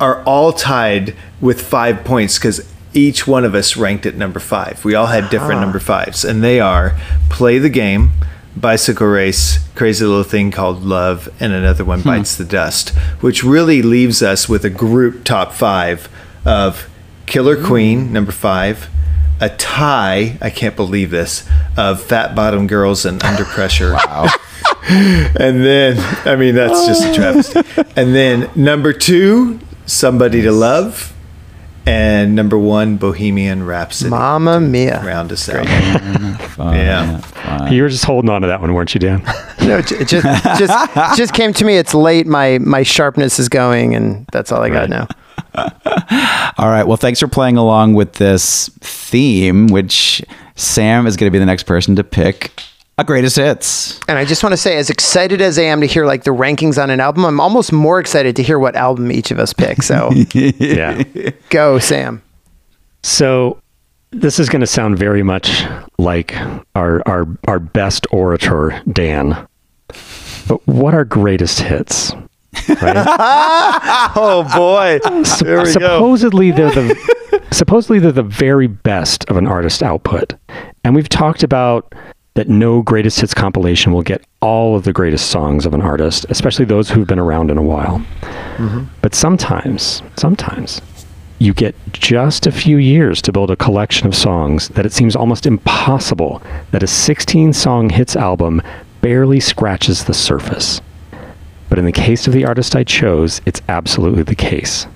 are 0.00 0.24
all 0.24 0.52
tied 0.52 1.14
with 1.40 1.62
five 1.62 2.02
points 2.04 2.38
because 2.38 2.68
each 2.94 3.26
one 3.26 3.44
of 3.44 3.54
us 3.54 3.76
ranked 3.76 4.06
at 4.06 4.14
number 4.14 4.40
five. 4.40 4.84
We 4.84 4.94
all 4.94 5.06
had 5.06 5.30
different 5.30 5.56
ah. 5.56 5.60
number 5.60 5.78
fives, 5.78 6.24
and 6.24 6.42
they 6.42 6.60
are 6.60 6.96
play 7.30 7.58
the 7.58 7.70
game, 7.70 8.12
bicycle 8.56 9.06
race, 9.06 9.66
crazy 9.74 10.04
little 10.04 10.24
thing 10.24 10.50
called 10.50 10.82
love, 10.82 11.28
and 11.40 11.52
another 11.52 11.84
one 11.84 12.00
hmm. 12.00 12.08
bites 12.08 12.36
the 12.36 12.44
dust, 12.44 12.90
which 13.20 13.42
really 13.42 13.82
leaves 13.82 14.22
us 14.22 14.48
with 14.48 14.64
a 14.64 14.70
group 14.70 15.24
top 15.24 15.52
five 15.52 16.08
of 16.44 16.88
Killer 17.26 17.56
hmm. 17.56 17.66
Queen 17.66 18.12
number 18.12 18.32
five, 18.32 18.88
a 19.40 19.48
tie. 19.48 20.38
I 20.40 20.50
can't 20.50 20.76
believe 20.76 21.10
this 21.10 21.48
of 21.76 22.02
Fat 22.02 22.34
Bottom 22.34 22.66
Girls 22.66 23.04
and 23.04 23.22
Under 23.24 23.44
Pressure. 23.44 23.92
wow. 24.06 24.28
And 24.84 25.64
then, 25.64 25.96
I 26.26 26.36
mean, 26.36 26.54
that's 26.54 26.86
just 26.86 27.04
a 27.04 27.14
travesty. 27.14 27.60
And 27.96 28.14
then 28.14 28.50
number 28.56 28.92
two, 28.92 29.60
Somebody 29.86 30.42
to 30.42 30.52
Love. 30.52 31.11
And 31.84 32.36
number 32.36 32.56
one, 32.56 32.96
Bohemian 32.96 33.64
Rhapsody. 33.66 34.10
Mama 34.10 34.60
mia. 34.60 35.02
Round 35.04 35.32
us 35.32 35.48
out. 35.48 35.64
yeah. 36.58 37.68
You 37.70 37.82
were 37.82 37.88
just 37.88 38.04
holding 38.04 38.30
on 38.30 38.42
to 38.42 38.48
that 38.48 38.60
one, 38.60 38.72
weren't 38.74 38.94
you, 38.94 39.00
Dan? 39.00 39.22
No, 39.62 39.78
it 39.78 39.86
ju- 39.86 40.04
just 40.04 40.24
just 40.58 41.16
just 41.16 41.34
came 41.34 41.52
to 41.52 41.64
me. 41.64 41.76
It's 41.76 41.94
late. 41.94 42.26
My 42.26 42.58
my 42.58 42.82
sharpness 42.82 43.38
is 43.38 43.48
going, 43.48 43.94
and 43.94 44.26
that's 44.32 44.50
all 44.50 44.60
I 44.60 44.70
got 44.70 44.88
now. 44.88 45.06
All 46.58 46.68
right. 46.68 46.82
Well, 46.84 46.96
thanks 46.96 47.20
for 47.20 47.28
playing 47.28 47.56
along 47.56 47.94
with 47.94 48.14
this 48.14 48.70
theme, 48.80 49.68
which 49.68 50.20
Sam 50.56 51.06
is 51.06 51.16
going 51.16 51.28
to 51.28 51.32
be 51.32 51.38
the 51.38 51.46
next 51.46 51.62
person 51.62 51.94
to 51.94 52.02
pick 52.02 52.60
a 52.98 53.04
greatest 53.04 53.36
hits. 53.36 53.98
And 54.08 54.18
I 54.18 54.24
just 54.24 54.42
want 54.42 54.52
to 54.52 54.56
say, 54.56 54.76
as 54.76 54.90
excited 54.90 55.40
as 55.40 55.58
I 55.58 55.62
am 55.62 55.80
to 55.80 55.86
hear 55.86 56.04
like 56.06 56.24
the 56.24 56.30
rankings 56.30 56.80
on 56.82 56.90
an 56.90 57.00
album, 57.00 57.24
I'm 57.24 57.40
almost 57.40 57.72
more 57.72 57.98
excited 57.98 58.36
to 58.36 58.42
hear 58.42 58.58
what 58.58 58.76
album 58.76 59.10
each 59.10 59.30
of 59.30 59.38
us 59.38 59.52
pick. 59.52 59.82
So 59.82 60.10
Yeah. 60.34 61.02
go, 61.50 61.78
Sam. 61.78 62.22
So 63.02 63.60
this 64.10 64.38
is 64.38 64.48
going 64.48 64.60
to 64.60 64.66
sound 64.66 64.98
very 64.98 65.22
much 65.22 65.64
like 65.98 66.36
our 66.74 67.02
our 67.08 67.26
our 67.48 67.58
best 67.58 68.06
orator, 68.12 68.80
Dan. 68.92 69.46
But 70.48 70.66
what 70.66 70.92
are 70.94 71.04
greatest 71.04 71.60
hits? 71.60 72.12
Right? 72.68 73.06
Oh 74.14 74.44
boy, 74.54 75.00
Sup- 75.24 75.66
supposedly 75.66 76.50
they're 76.50 76.70
the 76.70 77.42
supposedly 77.50 77.98
they're 77.98 78.12
the 78.12 78.22
very 78.22 78.66
best 78.66 79.24
of 79.30 79.36
an 79.38 79.46
artist 79.46 79.82
output, 79.82 80.34
and 80.84 80.94
we've 80.94 81.08
talked 81.08 81.42
about 81.42 81.94
that 82.34 82.48
no 82.48 82.82
greatest 82.82 83.20
hits 83.20 83.34
compilation 83.34 83.92
will 83.92 84.02
get 84.02 84.24
all 84.40 84.74
of 84.74 84.84
the 84.84 84.92
greatest 84.92 85.30
songs 85.30 85.66
of 85.66 85.74
an 85.74 85.82
artist, 85.82 86.24
especially 86.30 86.64
those 86.64 86.88
who've 86.88 87.06
been 87.06 87.18
around 87.18 87.50
in 87.50 87.58
a 87.58 87.62
while. 87.62 87.98
Mm-hmm. 88.56 88.84
But 89.02 89.14
sometimes, 89.14 90.02
sometimes 90.16 90.80
you 91.38 91.52
get 91.52 91.74
just 91.92 92.46
a 92.46 92.52
few 92.52 92.76
years 92.76 93.20
to 93.20 93.32
build 93.32 93.50
a 93.50 93.56
collection 93.56 94.06
of 94.06 94.14
songs 94.14 94.68
that 94.70 94.86
it 94.86 94.92
seems 94.92 95.16
almost 95.16 95.44
impossible 95.44 96.40
that 96.70 96.82
a 96.82 96.86
16 96.86 97.52
song 97.52 97.90
hits 97.90 98.16
album 98.16 98.62
barely 99.00 99.40
scratches 99.40 100.04
the 100.04 100.14
surface. 100.14 100.80
But 101.68 101.78
in 101.78 101.84
the 101.84 101.92
case 101.92 102.26
of 102.26 102.32
the 102.32 102.44
artist 102.44 102.76
I 102.76 102.84
chose, 102.84 103.40
it's 103.44 103.60
absolutely 103.68 104.22
the 104.22 104.34
case. 104.34 104.86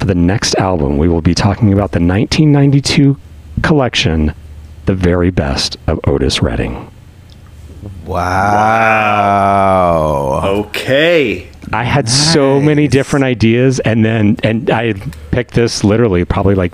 For 0.00 0.06
the 0.06 0.14
next 0.14 0.56
album, 0.56 0.98
we 0.98 1.08
will 1.08 1.22
be 1.22 1.34
talking 1.34 1.72
about 1.72 1.92
the 1.92 2.00
1992 2.00 3.16
collection, 3.62 4.34
The 4.88 4.94
Very 4.94 5.30
Best 5.30 5.76
of 5.86 6.00
Otis 6.04 6.40
Redding. 6.40 6.90
Wow. 8.06 9.60
Okay. 10.42 11.46
I 11.74 11.84
had 11.84 12.08
so 12.08 12.58
many 12.58 12.88
different 12.88 13.26
ideas, 13.26 13.80
and 13.80 14.02
then 14.02 14.38
and 14.42 14.70
I 14.70 14.94
picked 15.30 15.52
this 15.52 15.84
literally 15.84 16.24
probably 16.24 16.54
like 16.54 16.72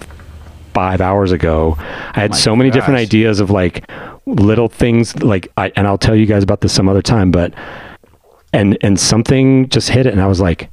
five 0.75 1.01
hours 1.01 1.33
ago. 1.33 1.75
I 1.81 2.21
had 2.21 2.31
my 2.31 2.37
so 2.37 2.55
many 2.55 2.71
different 2.71 3.01
ideas 3.01 3.41
of 3.41 3.51
like 3.51 3.91
little 4.27 4.69
things 4.69 5.21
like 5.21 5.49
I 5.57 5.73
and 5.75 5.89
I'll 5.89 5.99
tell 5.99 6.15
you 6.15 6.27
guys 6.27 6.45
about 6.45 6.61
this 6.61 6.73
some 6.73 6.89
other 6.89 7.03
time, 7.03 7.33
but 7.33 7.53
and 8.53 8.79
and 8.81 9.01
something 9.01 9.69
just 9.71 9.89
hit 9.89 10.07
it, 10.07 10.13
and 10.13 10.23
I 10.23 10.29
was 10.29 10.41
like, 10.41 10.71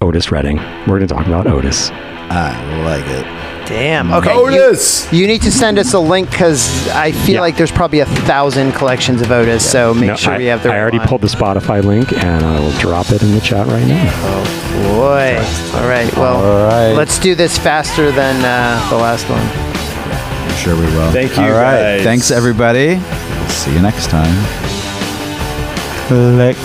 Otis 0.00 0.32
Redding. 0.32 0.56
We're 0.86 0.98
gonna 1.00 1.06
talk 1.06 1.26
about 1.26 1.46
Otis. 1.46 1.90
I 1.92 2.82
like 2.82 3.04
it. 3.08 3.55
Damn. 3.66 4.12
Okay. 4.14 4.30
Otis. 4.32 5.12
You, 5.12 5.20
you 5.20 5.26
need 5.26 5.42
to 5.42 5.50
send 5.50 5.78
us 5.78 5.92
a 5.92 5.98
link 5.98 6.30
because 6.30 6.88
I 6.90 7.10
feel 7.12 7.34
Yeah. 7.36 7.40
like 7.40 7.56
there's 7.56 7.72
probably 7.72 8.00
a 8.00 8.06
thousand 8.06 8.72
collections 8.72 9.20
of 9.22 9.30
Otis. 9.32 9.68
So 9.68 9.92
make 9.92 10.06
No, 10.08 10.16
sure 10.16 10.34
I, 10.34 10.38
we 10.38 10.44
have 10.46 10.62
the. 10.62 10.68
I 10.70 10.72
right 10.74 10.80
already 10.82 10.98
one. 10.98 11.08
pulled 11.08 11.20
the 11.22 11.26
Spotify 11.28 11.82
link, 11.82 12.12
and 12.12 12.44
I 12.44 12.60
will 12.60 12.70
drop 12.78 13.10
it 13.10 13.22
in 13.22 13.32
the 13.32 13.40
chat 13.40 13.66
right 13.66 13.86
now. 13.86 14.08
Oh 14.14 14.94
boy. 14.96 15.36
All 15.80 15.88
right. 15.88 16.14
Well, 16.16 16.36
All 16.36 16.68
right. 16.68 16.92
let's 16.92 17.18
do 17.18 17.34
this 17.34 17.58
faster 17.58 18.12
than 18.12 18.36
uh, 18.44 18.88
the 18.90 18.96
last 18.96 19.28
one. 19.28 19.40
I'm 19.42 20.56
sure 20.58 20.74
we 20.76 20.86
will. 20.96 21.10
Thank 21.12 21.36
you, 21.36 21.42
All 21.42 21.50
right. 21.50 21.96
guys. 21.98 22.04
Thanks, 22.04 22.30
everybody. 22.30 23.00
See 23.48 23.72
you 23.72 23.82
next 23.82 24.08
time. 24.10 24.32
Click. 26.06 26.56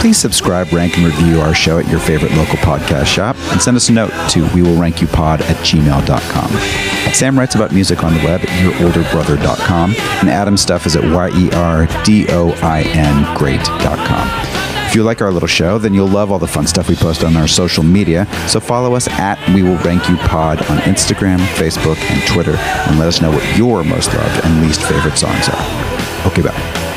Please 0.00 0.16
subscribe, 0.16 0.72
rank, 0.72 0.96
and 0.96 1.04
review 1.04 1.40
our 1.40 1.52
show 1.52 1.78
at 1.78 1.88
your 1.88 1.98
favorite 1.98 2.30
local 2.32 2.56
podcast 2.58 3.06
shop 3.06 3.34
and 3.50 3.60
send 3.60 3.76
us 3.76 3.88
a 3.88 3.92
note 3.92 4.12
to 4.30 4.48
we 4.54 4.62
will 4.62 4.80
rank 4.80 5.00
you 5.00 5.08
pod 5.08 5.40
at 5.42 5.56
gmail.com. 5.56 7.12
Sam 7.12 7.36
writes 7.36 7.56
about 7.56 7.72
music 7.72 8.04
on 8.04 8.14
the 8.14 8.24
web 8.24 8.40
at 8.40 8.48
yourolderbrother.com 8.48 9.94
and 9.96 10.28
Adam's 10.28 10.60
stuff 10.60 10.86
is 10.86 10.94
at 10.94 11.02
y-e-r-d-o-i-n 11.02 11.48
great.com. 13.36 14.28
If 14.88 14.94
you 14.94 15.02
like 15.02 15.20
our 15.20 15.32
little 15.32 15.48
show, 15.48 15.78
then 15.78 15.92
you'll 15.92 16.06
love 16.08 16.30
all 16.30 16.38
the 16.38 16.46
fun 16.46 16.66
stuff 16.66 16.88
we 16.88 16.94
post 16.94 17.24
on 17.24 17.36
our 17.36 17.48
social 17.48 17.82
media. 17.82 18.26
So 18.46 18.60
follow 18.60 18.94
us 18.94 19.08
at 19.08 19.38
We 19.52 19.62
Will 19.62 19.76
Rank 19.78 20.08
You 20.08 20.16
Pod 20.16 20.60
on 20.70 20.78
Instagram, 20.78 21.38
Facebook, 21.56 21.98
and 21.98 22.26
Twitter, 22.26 22.56
and 22.56 22.98
let 22.98 23.08
us 23.08 23.20
know 23.20 23.30
what 23.30 23.58
your 23.58 23.84
most 23.84 24.14
loved 24.14 24.44
and 24.46 24.62
least 24.62 24.80
favorite 24.80 25.18
songs 25.18 25.48
are. 25.48 26.26
Okay, 26.28 26.40
bye. 26.40 26.87